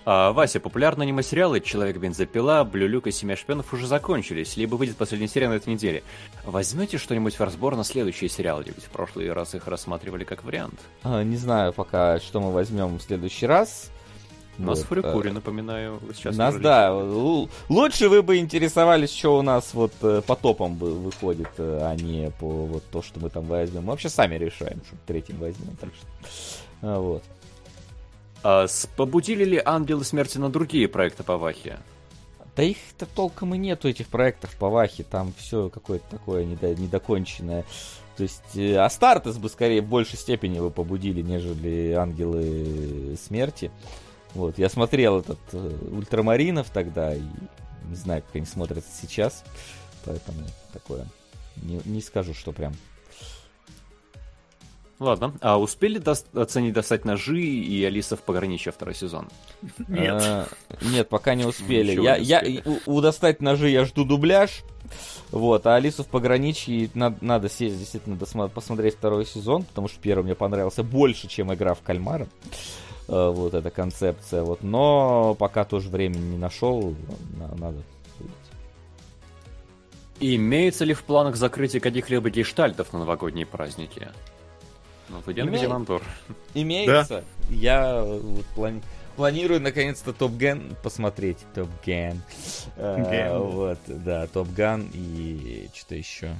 А, 0.04 0.32
Вася, 0.32 0.58
популярные 0.58 1.04
аниме-сериалы 1.06 1.60
«Человек-бензопила», 1.60 2.64
«Блюлюк» 2.64 3.06
и 3.06 3.12
«Семья 3.12 3.36
шпионов» 3.36 3.72
уже 3.72 3.86
закончились, 3.86 4.56
либо 4.56 4.74
выйдет 4.74 4.96
последняя 4.96 5.28
серия 5.28 5.48
на 5.48 5.54
этой 5.54 5.72
неделе. 5.72 6.02
Возьмете 6.44 6.98
что-нибудь 6.98 7.38
в 7.38 7.40
разбор 7.42 7.76
на 7.76 7.84
следующие 7.84 8.28
сериалы, 8.28 8.64
ведь 8.66 8.84
в 8.84 8.88
прошлый 8.90 9.32
раз 9.32 9.54
их 9.54 9.68
рассматривали 9.68 10.24
как 10.24 10.42
вариант. 10.42 10.80
А, 11.04 11.22
Не 11.22 11.36
знаю 11.36 11.72
пока, 11.72 12.18
что 12.18 12.40
мы 12.40 12.50
возьмем 12.52 12.98
в 12.98 13.02
следующий 13.02 13.46
раз. 13.46 13.90
У 14.58 14.62
нас 14.64 14.80
Вот, 14.80 14.88
Фурикури, 14.88 15.30
э, 15.30 15.32
напоминаю, 15.32 15.98
сейчас 16.14 16.36
нас, 16.36 16.56
да. 16.56 16.88
л- 16.88 17.48
Лучше 17.70 18.08
вы 18.10 18.22
бы 18.22 18.36
интересовались, 18.36 19.10
что 19.16 19.38
у 19.38 19.42
нас 19.42 19.72
вот 19.72 19.92
э, 20.02 20.20
по 20.26 20.36
топам 20.36 20.74
выходит, 20.76 21.48
э, 21.56 21.78
а 21.82 21.94
не 21.94 22.30
по 22.38 22.48
вот 22.66 22.84
то, 22.90 23.00
что 23.02 23.18
мы 23.18 23.30
там 23.30 23.44
возьмем. 23.44 23.82
Мы 23.84 23.90
вообще 23.92 24.10
сами 24.10 24.34
решаем, 24.34 24.82
что 24.86 24.96
третьим 25.06 25.38
возьмем. 25.38 25.74
Так 25.80 25.90
что, 25.94 26.06
а, 26.82 26.98
вот. 26.98 27.22
А, 28.42 28.66
побудили 28.96 29.44
ли 29.44 29.62
ангелы 29.64 30.04
смерти 30.04 30.38
на 30.38 30.50
другие 30.50 30.88
проекты 30.88 31.22
по 31.22 31.38
Вахе? 31.38 31.78
Да 32.56 32.62
их-то 32.62 33.06
толком 33.06 33.54
и 33.54 33.58
нету, 33.58 33.88
этих 33.88 34.08
проектов 34.08 34.54
по 34.56 34.68
Вахе. 34.68 35.04
Там 35.04 35.32
все 35.38 35.70
какое-то 35.70 36.04
такое 36.10 36.44
недо- 36.44 36.74
недоконченное. 36.74 37.64
То 38.16 38.24
есть 38.24 38.56
э, 38.56 38.76
Астартес 38.76 39.38
бы 39.38 39.48
скорее 39.48 39.80
в 39.80 39.86
большей 39.86 40.18
степени 40.18 40.56
его 40.56 40.68
побудили, 40.68 41.22
нежели 41.22 41.92
Ангелы 41.92 43.16
Смерти. 43.24 43.70
Вот, 44.34 44.58
я 44.58 44.68
смотрел 44.68 45.20
этот 45.20 45.38
э, 45.52 45.78
Ультрамаринов 45.92 46.68
тогда, 46.70 47.14
и 47.14 47.22
не 47.88 47.96
знаю, 47.96 48.22
как 48.22 48.36
они 48.36 48.46
смотрятся 48.46 48.90
сейчас. 49.00 49.44
Поэтому 50.04 50.40
такое. 50.72 51.06
Не, 51.56 51.80
не 51.84 52.02
скажу, 52.02 52.34
что 52.34 52.52
прям. 52.52 52.74
Ладно, 55.02 55.34
а 55.40 55.58
успели 55.58 56.00
дос- 56.00 56.24
оценить 56.40 56.74
достать 56.74 57.04
ножи 57.04 57.40
и 57.42 57.84
Алиса 57.84 58.16
в 58.16 58.20
пограничье 58.22 58.70
второй 58.70 58.94
сезон? 58.94 59.28
Нет. 59.88 60.22
А, 60.22 60.46
нет, 60.80 61.08
пока 61.08 61.34
не 61.34 61.44
успели. 61.44 61.90
Ничего 61.90 62.04
Я, 62.04 62.18
не 62.18 62.24
я, 62.24 62.62
у, 62.64 62.98
у 62.98 63.00
достать 63.00 63.40
ножи 63.42 63.68
я 63.68 63.84
жду 63.84 64.04
дубляж. 64.04 64.62
Вот, 65.32 65.66
а 65.66 65.74
Алису 65.74 66.04
в 66.04 66.06
пограничье 66.06 66.88
надо, 66.94 67.16
надо 67.20 67.48
сесть, 67.48 67.78
действительно 67.80 68.14
досма- 68.14 68.48
посмотреть 68.48 68.94
второй 68.94 69.26
сезон, 69.26 69.64
потому 69.64 69.88
что 69.88 69.98
первый 70.00 70.22
мне 70.22 70.36
понравился 70.36 70.84
больше, 70.84 71.26
чем 71.26 71.52
игра 71.52 71.74
в 71.74 71.80
кальмара. 71.80 72.28
Э, 73.08 73.32
Вот 73.34 73.54
эта 73.54 73.70
концепция. 73.70 74.44
Вот, 74.44 74.62
но 74.62 75.34
пока 75.36 75.64
тоже 75.64 75.88
времени 75.88 76.32
не 76.34 76.38
нашел, 76.38 76.94
на- 77.36 77.54
надо. 77.56 77.78
Имеется 80.20 80.84
ли 80.84 80.94
в 80.94 81.02
планах 81.02 81.34
закрытие 81.34 81.80
каких-либо 81.80 82.30
гештальтов 82.30 82.92
на 82.92 83.00
новогодние 83.00 83.46
праздники? 83.46 84.08
Ну, 85.44 85.50
где 85.50 85.68
Мантур. 85.68 86.02
Имеется. 86.54 87.24
Я 87.50 87.96
э, 87.98 88.18
вот 88.20 88.46
плани- 88.56 88.82
планирую 89.16 89.60
наконец-то 89.60 90.12
Топ 90.12 90.32
Ген 90.32 90.76
посмотреть. 90.82 91.38
Топ 91.54 91.68
Ген. 91.84 92.20
Э. 92.76 93.38
Вот, 93.38 93.78
да, 93.86 94.26
Топ 94.26 94.48
Ган 94.52 94.88
и 94.92 95.68
что-то 95.74 95.94
еще. 95.96 96.34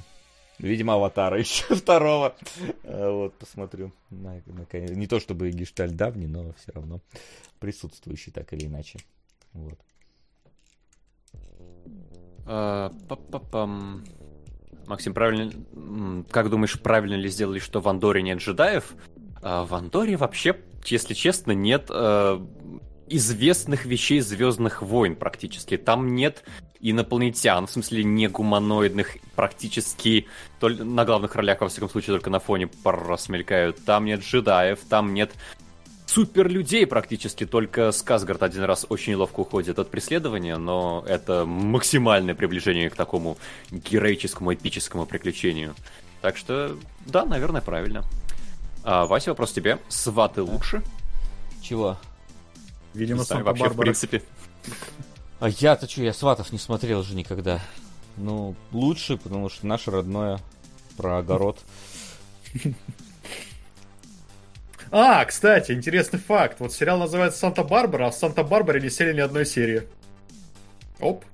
Видимо, 0.59 0.93
аватара 0.95 1.37
еще 1.39 1.75
второго. 1.75 2.35
Э, 2.83 3.09
Вот, 3.09 3.33
посмотрю. 3.35 3.91
На-. 4.09 4.41
Не 4.71 5.07
то 5.07 5.19
чтобы 5.19 5.51
гештальт 5.51 5.95
давний, 5.95 6.27
но 6.27 6.53
все 6.53 6.71
равно 6.73 6.99
присутствующий 7.59 8.31
так 8.31 8.51
или 8.53 8.65
иначе. 8.65 8.99
Вот. 9.53 9.79
Па-па-пам. 12.45 14.03
Максим, 14.87 15.13
правильно... 15.13 15.51
Как 16.29 16.49
думаешь, 16.49 16.79
правильно 16.79 17.15
ли 17.15 17.29
сделали, 17.29 17.59
что 17.59 17.79
в 17.79 17.87
Андоре 17.87 18.21
нет 18.21 18.39
джедаев? 18.39 18.93
А, 19.41 19.65
в 19.65 19.73
Андоре 19.73 20.17
вообще, 20.17 20.57
если 20.85 21.13
честно, 21.13 21.51
нет 21.51 21.87
э, 21.89 22.39
известных 23.07 23.85
вещей 23.85 24.19
Звездных 24.21 24.81
войн 24.81 25.15
практически. 25.15 25.77
Там 25.77 26.15
нет 26.15 26.43
инопланетян, 26.79 27.65
в 27.67 27.71
смысле 27.71 28.03
не 28.03 28.27
гуманоидных, 28.27 29.17
практически 29.35 30.27
толь- 30.59 30.83
на 30.83 31.05
главных 31.05 31.35
ролях, 31.35 31.61
во 31.61 31.69
всяком 31.69 31.89
случае, 31.89 32.15
только 32.15 32.29
на 32.29 32.39
фоне 32.39 32.67
пару 32.67 33.05
раз 33.05 33.29
мелькают. 33.29 33.83
Там 33.85 34.05
нет 34.05 34.21
джедаев, 34.21 34.79
там 34.89 35.13
нет 35.13 35.31
суперлюдей 36.13 36.85
практически, 36.85 37.45
только 37.45 37.91
Сказгард 37.91 38.43
один 38.43 38.63
раз 38.63 38.85
очень 38.87 39.15
ловко 39.15 39.39
уходит 39.39 39.79
от 39.79 39.89
преследования, 39.89 40.57
но 40.57 41.03
это 41.07 41.45
максимальное 41.45 42.35
приближение 42.35 42.89
к 42.89 42.95
такому 42.95 43.37
героическому, 43.71 44.53
эпическому 44.53 45.07
приключению. 45.07 45.73
Так 46.21 46.37
что, 46.37 46.77
да, 47.05 47.25
наверное, 47.25 47.61
правильно. 47.61 48.03
А, 48.83 49.07
Вася, 49.07 49.31
вопрос 49.31 49.53
тебе. 49.53 49.79
Сваты 49.89 50.43
лучше? 50.43 50.83
Чего? 51.61 51.97
Видимо, 52.93 53.23
знаю, 53.23 53.43
вообще, 53.43 53.69
в 53.69 53.77
принципе. 53.77 54.21
А 55.39 55.49
я-то 55.49 55.89
что, 55.89 56.03
я 56.03 56.13
сватов 56.13 56.51
не 56.51 56.59
смотрел 56.59 57.01
же 57.01 57.15
никогда. 57.15 57.59
Ну, 58.17 58.55
лучше, 58.71 59.17
потому 59.17 59.49
что 59.49 59.65
наше 59.65 59.89
родное 59.89 60.39
про 60.95 61.17
огород. 61.17 61.59
А, 64.95 65.25
кстати, 65.25 65.71
интересный 65.71 66.19
факт. 66.19 66.59
Вот 66.59 66.71
сериал 66.71 66.99
называется 66.99 67.39
Санта-Барбара, 67.39 68.07
а 68.07 68.11
в 68.11 68.13
Санта-Барбаре 68.13 68.79
не 68.79 68.91
сели 68.91 69.11
ни 69.11 69.21
одной 69.21 69.43
серии. 69.43 69.87
Оп. 70.99 71.25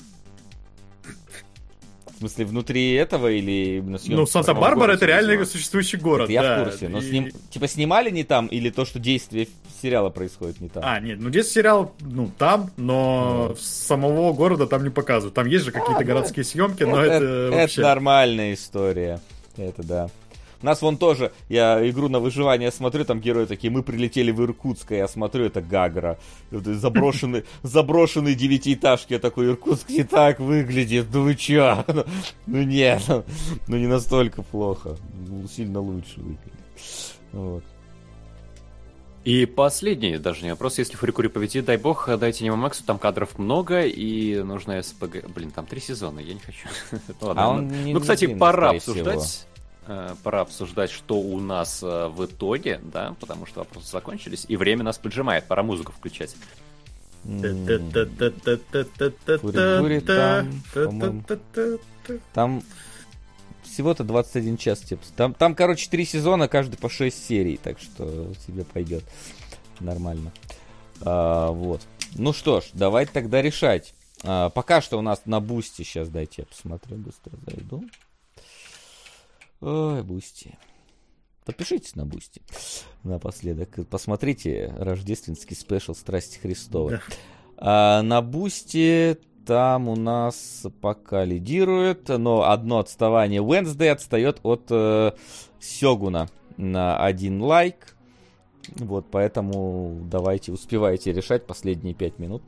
В 2.05 2.19
смысле, 2.19 2.45
внутри 2.45 2.93
этого 2.93 3.27
или 3.29 3.83
Ну, 4.07 4.25
Санта-Барбара 4.25 4.93
это 4.93 5.05
реально 5.05 5.43
существующий 5.45 5.97
город. 5.97 6.25
Это 6.25 6.31
я 6.31 6.41
да. 6.41 6.61
в 6.61 6.63
курсе, 6.63 6.87
но 6.87 6.99
И- 6.99 7.01
сним... 7.01 7.31
типа 7.49 7.67
снимали 7.67 8.09
не 8.09 8.23
там 8.23 8.47
или 8.47 8.69
то, 8.69 8.85
что 8.85 8.97
действие 8.97 9.49
сериала 9.81 10.09
происходит 10.09 10.61
не 10.61 10.69
там? 10.69 10.81
А, 10.85 11.01
нет, 11.01 11.19
ну 11.19 11.27
здесь 11.29 11.51
сериал, 11.51 11.93
ну, 11.99 12.31
там, 12.37 12.71
но 12.77 13.57
самого 13.59 14.31
города 14.31 14.67
там 14.67 14.85
не 14.85 14.89
показывают. 14.89 15.35
Там 15.35 15.47
есть 15.47 15.65
же 15.65 15.73
какие-то 15.73 16.05
городские 16.05 16.45
съемки, 16.45 16.83
но 16.83 17.03
это, 17.03 17.25
это 17.25 17.55
вообще... 17.57 17.81
нормальная 17.81 18.53
история. 18.53 19.19
Это 19.57 19.83
да. 19.83 20.09
Нас 20.61 20.81
вон 20.81 20.97
тоже, 20.97 21.31
я 21.47 21.87
игру 21.89 22.09
на 22.09 22.19
выживание 22.19 22.71
смотрю, 22.71 23.05
там 23.05 23.19
герои 23.21 23.45
такие, 23.45 23.71
мы 23.71 23.81
прилетели 23.83 24.31
в 24.31 24.41
Иркутск, 24.41 24.91
а 24.91 24.95
я 24.95 25.07
смотрю, 25.07 25.45
это 25.45 25.61
Гагра. 25.61 26.17
Заброшенный, 26.51 27.45
заброшенный 27.63 28.35
девятиэтажки, 28.35 29.13
я 29.13 29.19
такой, 29.19 29.47
Иркутск 29.47 29.89
не 29.89 30.03
так 30.03 30.39
выглядит, 30.39 31.07
ну 31.13 31.23
вы 31.23 31.35
чё? 31.35 31.83
Ну, 31.87 32.03
ну 32.45 32.63
нет, 32.63 33.03
ну, 33.07 33.23
ну 33.67 33.77
не 33.77 33.87
настолько 33.87 34.41
плохо, 34.41 34.97
Ну, 35.27 35.47
сильно 35.47 35.79
лучше 35.79 36.19
выглядит. 36.19 36.53
Вот. 37.31 37.63
И 39.25 39.45
последний, 39.45 40.17
даже 40.17 40.43
не 40.43 40.51
вопрос, 40.51 40.77
если 40.77 40.95
Фурикури 40.95 41.27
победит, 41.27 41.65
дай 41.65 41.77
бог, 41.77 42.09
дайте 42.17 42.45
Немо 42.45 42.55
Максу, 42.55 42.83
там 42.85 42.97
кадров 42.97 43.37
много, 43.37 43.81
и 43.81 44.41
нужно 44.41 44.81
СПГ... 44.81 45.27
Блин, 45.35 45.51
там 45.51 45.65
три 45.65 45.81
сезона, 45.81 46.19
я 46.19 46.33
не 46.33 46.39
хочу. 46.39 46.67
Ну, 46.91 46.99
ладно, 47.27 47.41
А 47.43 47.45
ну- 47.45 47.59
он 47.59 47.67
не- 47.67 47.93
Ну, 47.93 47.99
не 47.99 48.01
кстати, 48.01 48.25
длинный, 48.25 48.39
пора 48.39 48.69
обсуждать... 48.71 49.47
э, 49.89 50.15
Пора 50.23 50.41
обсуждать, 50.41 50.91
что 50.91 51.15
у 51.15 51.39
нас 51.39 51.83
э, 51.83 52.07
в 52.07 52.25
итоге, 52.25 52.79
да, 52.83 53.15
потому 53.19 53.45
что 53.45 53.59
вопросы 53.59 53.91
закончились, 53.91 54.45
и 54.47 54.55
время 54.55 54.83
нас 54.83 54.97
поджимает, 54.97 55.45
пора 55.45 55.63
музыку 55.63 55.91
включать. 55.91 56.35
Там 62.33 62.63
всего-то 63.63 64.03
21 64.03 64.57
час 64.57 64.79
типа. 64.79 65.03
Там, 65.15 65.33
там, 65.33 65.55
короче, 65.55 65.89
три 65.89 66.05
сезона, 66.05 66.47
каждый 66.47 66.77
по 66.77 66.89
6 66.89 67.27
серий, 67.27 67.57
так 67.57 67.79
что 67.79 68.33
тебе 68.47 68.63
пойдет 68.63 69.03
нормально. 69.79 70.31
А, 71.01 71.51
вот. 71.51 71.81
Ну 72.15 72.33
что 72.33 72.61
ж, 72.61 72.65
давайте 72.73 73.11
тогда 73.13 73.41
решать. 73.41 73.93
А, 74.23 74.49
пока 74.49 74.81
что 74.81 74.97
у 74.97 75.01
нас 75.01 75.21
на 75.25 75.39
бусте, 75.39 75.83
сейчас 75.83 76.09
дайте 76.09 76.41
я 76.41 76.45
посмотрю, 76.45 76.97
быстро 76.97 77.31
зайду. 77.45 77.83
Ой, 79.61 80.03
Boosty. 80.03 80.57
Подпишитесь 81.45 81.95
на 81.95 82.05
Boosty 82.05 82.41
напоследок. 83.03 83.79
Посмотрите 83.89 84.73
рождественский 84.77 85.55
special 85.55 85.93
Страсти 85.93 86.37
Христовой. 86.37 86.99
А, 87.57 88.01
на 88.01 88.21
Boosty 88.21 89.17
там 89.45 89.89
у 89.89 89.95
нас 89.95 90.65
пока 90.79 91.25
лидирует, 91.25 92.07
но 92.07 92.49
одно 92.49 92.79
отставание. 92.79 93.41
Wednesday 93.41 93.89
отстает 93.89 94.39
от 94.43 94.67
э, 94.69 95.13
Сёгуна 95.59 96.29
на 96.57 97.03
один 97.03 97.41
лайк. 97.41 97.95
Вот, 98.75 99.07
поэтому 99.09 100.01
давайте, 100.03 100.51
успевайте 100.51 101.11
решать 101.11 101.47
последние 101.47 101.95
пять 101.95 102.19
минут. 102.19 102.43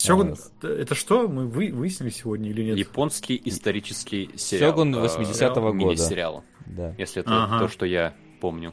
Сёгун, 0.00 0.34
это 0.62 0.94
что? 0.94 1.28
Мы 1.28 1.46
вы- 1.46 1.72
выяснили 1.72 2.08
сегодня 2.10 2.48
или 2.50 2.62
нет? 2.62 2.78
Японский 2.78 3.40
исторический 3.44 4.30
сериал. 4.36 4.70
Сёгун 4.72 4.94
э, 4.94 4.98
80-го 5.02 5.60
года. 5.60 5.74
Мини-сериал, 5.74 6.42
Да. 6.66 6.94
если 6.96 7.20
это 7.20 7.30
Ага. 7.44 7.58
то, 7.58 7.68
что 7.68 7.84
я 7.84 8.14
помню. 8.40 8.72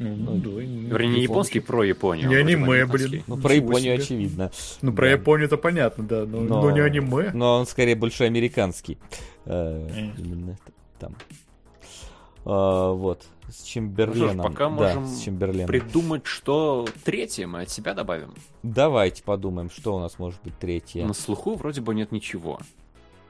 Ну, 0.00 0.16
ну, 0.16 0.34
да, 0.38 0.50
не- 0.64 0.86
Вернее, 0.88 1.08
не 1.18 1.22
японский, 1.22 1.60
про 1.60 1.84
Японию. 1.84 2.28
Не 2.28 2.34
аниме, 2.34 2.84
блин. 2.86 3.22
Ну, 3.28 3.36
про 3.36 3.54
Японию 3.54 3.94
себе. 3.94 4.02
очевидно. 4.02 4.50
Ну, 4.82 4.92
про 4.92 5.06
Да. 5.06 5.12
Японию-то 5.12 5.56
понятно, 5.56 6.02
да, 6.04 6.26
но, 6.26 6.40
Но- 6.40 6.62
но 6.62 6.70
не 6.72 6.80
аниме. 6.80 7.30
Но 7.32 7.60
он 7.60 7.66
скорее 7.66 7.94
больше 7.94 8.24
американский. 8.24 8.98
Э, 9.44 9.86
Э. 9.88 10.20
Именно 10.20 10.58
там. 10.98 11.14
А, 12.44 12.92
Вот. 12.92 13.22
С 13.48 13.62
Чемберленом. 13.62 14.38
Ну 14.38 14.42
пока 14.42 14.64
Да, 14.64 14.70
можем 14.70 15.06
с 15.06 15.20
Чемберленом. 15.20 15.66
Придумать, 15.66 16.26
что 16.26 16.86
третье 17.04 17.46
мы 17.46 17.62
от 17.62 17.70
себя 17.70 17.94
добавим. 17.94 18.34
Давайте 18.62 19.22
подумаем, 19.22 19.70
что 19.70 19.94
у 19.96 20.00
нас 20.00 20.18
может 20.18 20.42
быть 20.42 20.58
третье. 20.58 21.04
На 21.04 21.12
слуху 21.12 21.54
вроде 21.54 21.80
бы 21.82 21.94
нет 21.94 22.10
ничего. 22.10 22.58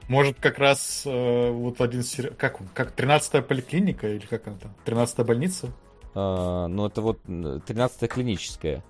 Может, 0.07 0.39
как 0.39 0.59
раз 0.59 1.03
э, 1.05 1.51
вот 1.51 1.81
один 1.81 2.03
сериал... 2.03 2.33
Как 2.37 2.61
он? 2.61 2.67
Как 2.73 2.97
13-я 2.97 3.41
поликлиника 3.41 4.07
или 4.07 4.25
как 4.25 4.47
она 4.47 4.57
там? 4.57 4.73
13-я 4.85 5.23
больница? 5.23 5.71
А, 6.13 6.67
ну, 6.67 6.85
это 6.85 7.01
вот 7.01 7.19
13 7.23 8.09
клиническая. 8.09 8.83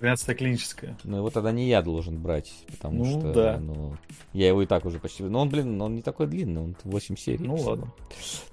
13-я 0.00 0.34
клиническая. 0.34 0.96
Ну, 1.04 1.18
его 1.18 1.30
тогда 1.30 1.52
не 1.52 1.68
я 1.68 1.80
должен 1.82 2.18
брать, 2.18 2.52
потому 2.70 3.04
Ну, 3.04 3.20
что, 3.20 3.32
да. 3.32 3.58
ну, 3.60 3.96
я 4.32 4.48
его 4.48 4.62
и 4.62 4.66
так 4.66 4.84
уже 4.84 4.98
почти... 4.98 5.22
Ну, 5.22 5.38
он, 5.38 5.48
блин, 5.48 5.80
он 5.80 5.94
не 5.94 6.02
такой 6.02 6.26
длинный, 6.26 6.60
он 6.62 6.76
8 6.84 7.16
серий. 7.16 7.44
Ну, 7.46 7.56
всего. 7.56 7.70
ладно. 7.70 7.92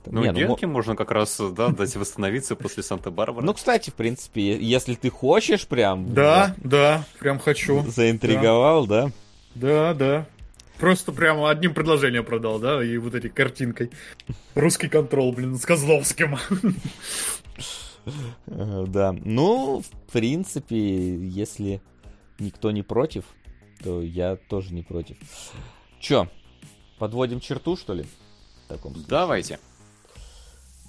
Там- 0.03 0.13
Ну, 0.15 0.21
не, 0.23 0.31
ну, 0.31 0.39
Генке 0.39 0.67
можно 0.67 0.95
как 0.95 1.11
раз, 1.11 1.39
да, 1.55 1.69
дать 1.69 1.95
восстановиться 1.95 2.55
после 2.55 2.83
Санта-Барбары. 2.83 3.45
ну, 3.45 3.53
кстати, 3.53 3.89
в 3.89 3.93
принципе, 3.95 4.57
если 4.61 4.93
ты 4.95 5.09
хочешь 5.09 5.65
прям... 5.67 6.13
Да, 6.13 6.55
да, 6.63 7.03
прям 7.19 7.39
хочу. 7.39 7.81
Заинтриговал, 7.87 8.85
да? 8.87 9.11
Да, 9.55 9.93
да. 9.93 10.25
Просто 10.79 11.11
прямо 11.11 11.49
одним 11.49 11.73
предложением 11.73 12.23
продал, 12.23 12.57
да, 12.59 12.81
и 12.81 12.95
вот 12.97 13.13
этой 13.13 13.29
картинкой. 13.29 13.91
Русский 14.55 14.87
контрол, 14.87 15.33
блин, 15.33 15.57
с 15.57 15.65
Козловским. 15.65 16.37
Э, 18.47 18.85
Да. 18.87 19.13
Ну, 19.23 19.81
в 19.81 20.11
принципе, 20.11 21.15
если 21.27 21.81
никто 22.39 22.71
не 22.71 22.83
против, 22.83 23.25
то 23.83 24.01
я 24.01 24.35
тоже 24.35 24.73
не 24.73 24.83
против. 24.83 25.17
Чё, 25.99 26.27
подводим 26.97 27.39
черту, 27.39 27.75
что 27.75 27.93
ли? 27.93 28.05
В 28.65 28.67
таком 28.69 28.93
случае? 28.93 29.09
Давайте. 29.09 29.59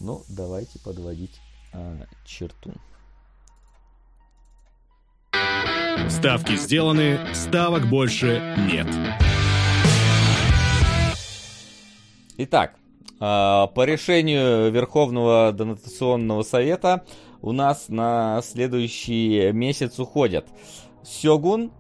Ну, 0.01 0.23
давайте 0.29 0.79
подводить 0.79 1.41
а, 1.73 2.07
черту. 2.25 2.73
Ставки 6.09 6.57
сделаны, 6.57 7.19
ставок 7.35 7.89
больше 7.89 8.57
нет. 8.71 8.87
Итак, 12.39 12.75
по 13.21 13.85
решению 13.85 14.71
Верховного 14.73 15.53
Донатационного 15.53 16.43
Совета 16.43 17.05
у 17.43 17.53
нас 17.53 17.89
на 17.89 18.41
следующий 18.43 19.53
месяц 19.53 19.99
уходят 19.99 20.47
Сёгун, 21.05 21.71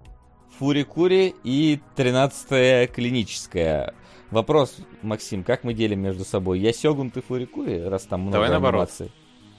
Фурикури 0.59 1.35
и 1.43 1.81
13-я 1.97 2.87
клиническая. 2.87 3.95
Вопрос, 4.31 4.77
Максим, 5.01 5.43
как 5.43 5.65
мы 5.65 5.73
делим 5.73 6.01
между 6.01 6.25
собой? 6.27 6.61
Я 6.61 6.75
Сёгун, 6.75 7.11
ты 7.11 7.23
Фурикури, 7.23 7.81
раз 7.85 8.03
там 8.05 8.21
много 8.21 8.35
Давай 8.35 8.51
наоборот. 8.51 8.91
анимации. 8.91 9.11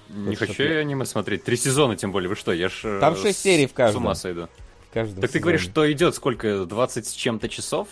Не 0.10 0.35
хочу 0.35 0.53
ты- 0.53 0.64
я 0.74 0.80
аниме 0.80 1.06
смотреть. 1.06 1.43
Три 1.45 1.58
сезона, 1.58 1.95
тем 1.95 2.11
более. 2.11 2.30
Вы 2.30 2.35
что, 2.35 2.51
я 2.51 2.69
ж... 2.69 2.82
э, 2.84 3.00
Там 3.00 3.16
шесть 3.16 3.40
с- 3.40 3.42
серий 3.42 3.66
в 3.66 3.74
каждом. 3.74 4.03
С 4.03 4.06
ума 4.06 4.14
сойду. 4.16 4.50
В 4.90 4.93
каждом 4.93 5.16
Так 5.22 5.32
ты 5.32 5.40
сезоне. 5.40 5.42
говоришь, 5.42 5.61
что 5.64 5.92
идет 5.92 6.14
сколько? 6.16 6.66
20 6.66 7.08
с 7.08 7.11
чем-то 7.14 7.50
часов? 7.50 7.88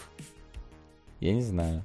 Я 1.21 1.33
не 1.33 1.41
знаю. 1.41 1.83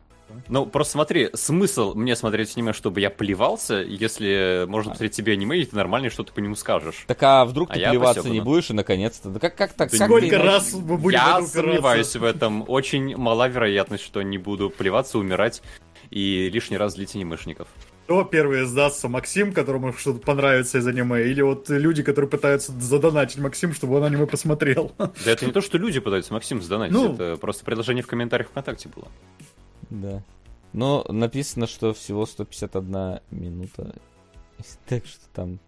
Ну, 0.49 0.67
просто 0.67 0.93
смотри, 0.93 1.31
смысл 1.35 1.95
мне 1.95 2.17
смотреть 2.17 2.57
аниме, 2.57 2.73
чтобы 2.73 3.01
я 3.01 3.11
плевался, 3.11 3.77
если 3.77 4.65
можно 4.69 4.91
А. 4.91 4.93
посмотреть 4.93 5.17
тебе 5.17 5.33
аниме, 5.35 5.59
и 5.59 5.65
ты 5.65 5.75
нормально 5.77 6.11
что-то 6.11 6.33
по 6.33 6.41
нему 6.41 6.55
скажешь. 6.57 7.05
Так 7.07 7.23
а 7.23 7.45
вдруг 7.45 7.71
А 7.71 7.75
ты 7.75 7.91
плеваться 7.91 8.23
по 8.23 8.29
не 8.29 8.41
будешь 8.41 8.71
и 8.71 8.73
наконец-то? 8.75 9.29
Да 9.31 9.39
как, 9.41 9.57
как 9.57 9.73
так? 9.73 9.91
Да 9.91 9.99
как 9.99 10.07
Сколько 10.09 10.29
ты- 10.31 10.39
раз 10.39 10.73
мы 10.73 10.97
будем 10.99 11.19
я 11.19 11.43
сомневаюсь 11.43 12.15
в 12.17 12.25
этом. 12.25 12.65
Очень 12.69 13.17
мала 13.17 13.49
вероятность, 13.49 14.05
что 14.05 14.23
не 14.23 14.39
буду 14.39 14.71
плеваться, 14.71 15.19
умирать 15.19 15.63
и 16.11 16.49
лишний 16.53 16.77
раз 16.77 16.95
злить 16.95 17.15
анимешников. 17.15 17.69
Кто 18.05 18.23
первый 18.23 18.65
сдастся? 18.67 19.09
Максим, 19.09 19.55
которому 19.55 19.95
что-то 19.95 20.19
понравится 20.21 20.77
из 20.77 20.87
аниме? 20.87 21.23
Или 21.23 21.41
вот 21.41 21.71
люди, 21.71 22.03
которые 22.03 22.29
пытаются 22.29 22.71
задонатить 22.79 23.39
Максим, 23.39 23.73
чтобы 23.73 23.97
он 23.97 24.05
аниме 24.05 24.27
посмотрел? 24.27 24.93
Да 24.99 25.11
это 25.25 25.47
не 25.47 25.53
то, 25.53 25.63
что 25.63 25.79
люди 25.79 26.01
пытаются 26.01 26.35
Максим 26.35 26.61
сдонатить, 26.61 26.95
Ну. 26.95 27.15
это 27.15 27.37
просто 27.41 27.65
предложение 27.65 28.03
в 28.03 28.07
комментариях 28.07 28.51
ВКонтакте 28.51 28.91
было. 28.95 29.09
Да. 29.91 30.23
Но 30.73 31.05
написано, 31.09 31.67
что 31.67 31.93
всего 31.95 32.27
151 32.27 33.21
минута. 33.31 33.95
Так 34.89 35.05
что 35.07 35.21
там... 35.33 35.59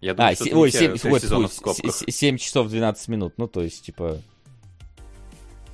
Я 0.00 0.14
думаю, 0.14 0.32
А, 0.32 0.34
что 0.34 0.56
ой, 0.58 0.68
не 0.68 0.72
те 0.72 0.78
7, 0.78 0.90
шесть 0.92 1.04
ой, 1.04 1.20
сезонов 1.20 1.52
в 1.52 1.90
с- 1.92 2.04
7 2.08 2.38
часов 2.38 2.68
12 2.68 3.08
минут. 3.08 3.34
Ну, 3.36 3.48
то 3.48 3.60
есть, 3.60 3.84
типа... 3.84 4.18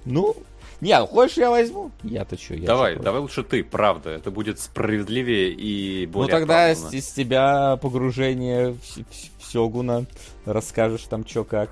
Ну, 0.04 0.36
не, 0.80 0.98
хочешь, 1.06 1.36
я 1.36 1.50
возьму? 1.50 1.90
Я-то 2.02 2.36
что? 2.36 2.54
Я 2.54 2.66
Давай, 2.66 2.96
давай 2.96 3.20
лучше 3.20 3.42
ты, 3.42 3.64
правда. 3.64 4.10
Это 4.10 4.30
будет 4.30 4.58
справедливее 4.60 5.52
и 5.52 6.06
Ну 6.06 6.12
более 6.12 6.30
тогда 6.30 6.74
с, 6.74 6.92
с 6.92 7.12
тебя 7.12 7.76
погружение 7.76 8.70
в, 8.72 8.84
С- 8.84 8.98
в 9.38 9.44
Сёгуна. 9.52 10.06
Расскажешь 10.44 11.02
там 11.04 11.26
что 11.26 11.44
как. 11.44 11.70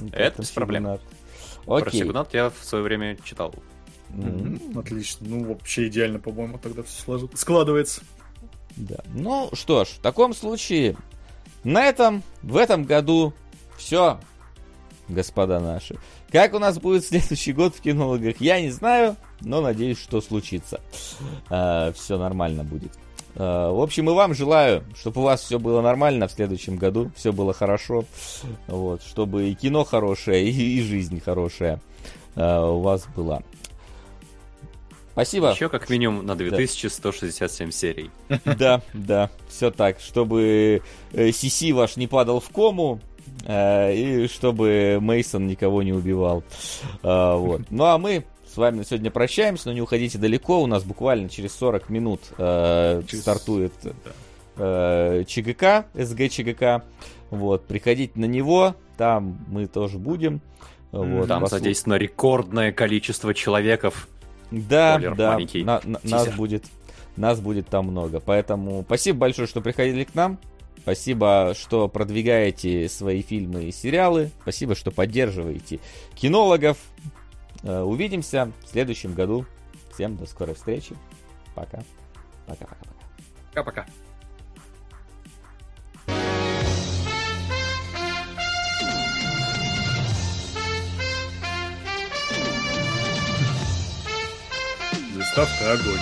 Ну, 0.00 0.08
Это 0.12 0.42
без 0.42 0.50
проблем. 0.50 0.84
Сёгунат. 0.84 1.00
Про 1.64 1.76
Окей. 1.76 2.00
Сигнат 2.00 2.34
я 2.34 2.50
в 2.50 2.64
свое 2.64 2.82
время 2.82 3.16
читал. 3.24 3.54
М, 4.14 4.60
Отлично. 4.76 5.26
Ну, 5.28 5.44
вообще 5.44 5.88
идеально, 5.88 6.18
по-моему, 6.18 6.58
тогда 6.58 6.82
все 6.82 7.28
складывается. 7.34 8.02
Да. 8.76 8.96
Ну 9.14 9.50
что 9.52 9.84
ж, 9.84 9.88
в 9.88 9.98
таком 9.98 10.34
случае 10.34 10.96
на 11.64 11.84
этом, 11.84 12.22
в 12.42 12.56
этом 12.56 12.84
году 12.84 13.34
все, 13.76 14.18
господа 15.08 15.60
наши. 15.60 15.96
Как 16.30 16.54
у 16.54 16.58
нас 16.58 16.78
будет 16.78 17.04
следующий 17.06 17.52
год 17.52 17.74
в 17.74 17.80
кинологах, 17.80 18.40
я 18.40 18.60
не 18.60 18.70
знаю, 18.70 19.16
но 19.40 19.60
надеюсь, 19.60 19.98
что 19.98 20.20
случится. 20.20 20.80
все 21.46 22.18
нормально 22.18 22.64
будет. 22.64 22.92
А, 23.36 23.70
в 23.72 23.80
общем, 23.80 24.10
и 24.10 24.12
вам 24.12 24.34
желаю, 24.34 24.84
чтобы 24.94 25.20
у 25.20 25.24
вас 25.24 25.42
все 25.42 25.58
было 25.58 25.80
нормально 25.80 26.28
в 26.28 26.32
следующем 26.32 26.76
году, 26.76 27.10
все 27.14 27.32
было 27.32 27.52
хорошо, 27.52 28.04
вот, 28.66 29.02
чтобы 29.02 29.48
и 29.48 29.54
кино 29.54 29.84
хорошее, 29.84 30.48
и, 30.48 30.78
и 30.78 30.82
жизнь 30.82 31.20
хорошая 31.20 31.80
а, 32.34 32.68
у 32.70 32.80
вас 32.80 33.06
была. 33.14 33.42
Спасибо. 35.12 35.50
Еще 35.50 35.68
как 35.68 35.88
минимум 35.90 36.24
на 36.24 36.34
2167 36.36 37.70
серий. 37.70 38.10
Да, 38.44 38.80
да, 38.94 39.30
все 39.48 39.70
так, 39.70 40.00
чтобы 40.00 40.82
э, 41.12 41.32
Сиси 41.32 41.72
ваш 41.72 41.96
не 41.96 42.06
падал 42.06 42.40
в 42.40 42.48
кому, 42.50 43.00
э, 43.44 43.94
и 43.94 44.28
чтобы 44.28 44.98
Мейсон 45.00 45.46
никого 45.46 45.82
не 45.82 45.92
убивал. 45.92 46.42
А, 47.02 47.36
вот. 47.36 47.62
Ну 47.70 47.84
а 47.84 47.98
мы 47.98 48.24
с 48.52 48.56
вами 48.56 48.78
на 48.78 48.84
сегодня 48.84 49.10
прощаемся, 49.10 49.68
но 49.68 49.74
не 49.74 49.80
уходите 49.80 50.18
далеко, 50.18 50.60
у 50.62 50.66
нас 50.66 50.82
буквально 50.84 51.28
через 51.28 51.54
40 51.54 51.88
минут 51.90 52.20
э, 52.38 53.02
Через- 53.06 53.22
стартует 53.22 53.72
э, 54.56 55.24
ЧГК, 55.26 55.86
СГ 55.94 56.28
ЧГК. 56.30 56.82
Вот, 57.30 57.64
приходите 57.66 58.12
на 58.18 58.24
него, 58.24 58.74
там 58.96 59.38
мы 59.48 59.66
тоже 59.66 59.98
будем. 59.98 60.40
Вот, 60.92 61.28
Там 61.28 61.44
послу- 61.44 61.50
задействовано 61.50 61.98
рекордное 61.98 62.72
количество 62.72 63.32
человеков. 63.34 64.08
Да, 64.50 64.94
Спойлер 64.94 65.14
да, 65.14 65.32
маленький. 65.34 65.64
на- 65.64 65.80
на- 65.84 66.00
нас 66.02 66.28
будет, 66.34 66.64
нас 67.16 67.40
будет 67.40 67.68
там 67.68 67.86
много. 67.86 68.20
Поэтому 68.20 68.82
спасибо 68.82 69.18
большое, 69.20 69.46
что 69.48 69.60
приходили 69.60 70.04
к 70.04 70.14
нам. 70.14 70.38
Спасибо, 70.78 71.52
что 71.56 71.88
продвигаете 71.88 72.88
свои 72.88 73.22
фильмы 73.22 73.64
и 73.64 73.72
сериалы. 73.72 74.30
Спасибо, 74.42 74.74
что 74.74 74.90
поддерживаете 74.90 75.78
кинологов. 76.14 76.78
Э, 77.62 77.82
Увидимся 77.82 78.50
в 78.64 78.68
следующем 78.68 79.12
году. 79.14 79.44
Всем 79.92 80.16
до 80.16 80.24
скорой 80.26 80.54
встречи. 80.54 80.96
Пока. 81.54 81.80
Пока-пока. 82.46 82.76
Пока-пока. 83.52 83.86
Заставка 95.34 95.72
огонь. 95.72 96.00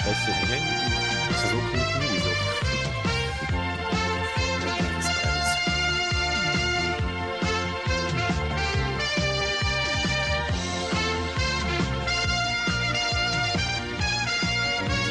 Спасибо. 0.00 0.36
Я 0.50 0.58
не- 0.58 1.34
со 1.40 1.46
звуком 1.48 1.78
не 2.00 2.16
видел. 2.16 2.32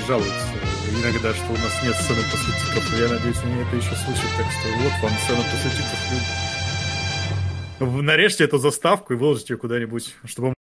Жалуются 0.07 0.33
иногда, 1.01 1.33
что 1.33 1.47
у 1.49 1.57
нас 1.57 1.83
нет 1.83 1.95
сцены 1.95 2.21
после 2.31 2.53
титров, 2.53 2.89
но 2.91 2.97
я 2.97 3.09
надеюсь, 3.09 3.37
они 3.43 3.61
это 3.61 3.75
еще 3.75 3.93
слышат, 3.95 4.29
так 4.37 4.45
что 4.51 4.69
вот 4.81 4.93
вам 5.01 5.11
сцена 5.23 5.43
после 5.51 5.69
титров. 5.71 5.99
Нарежьте 8.03 8.43
эту 8.45 8.57
заставку 8.57 9.13
и 9.13 9.15
выложите 9.15 9.53
ее 9.53 9.57
куда-нибудь, 9.57 10.15
чтобы 10.25 10.53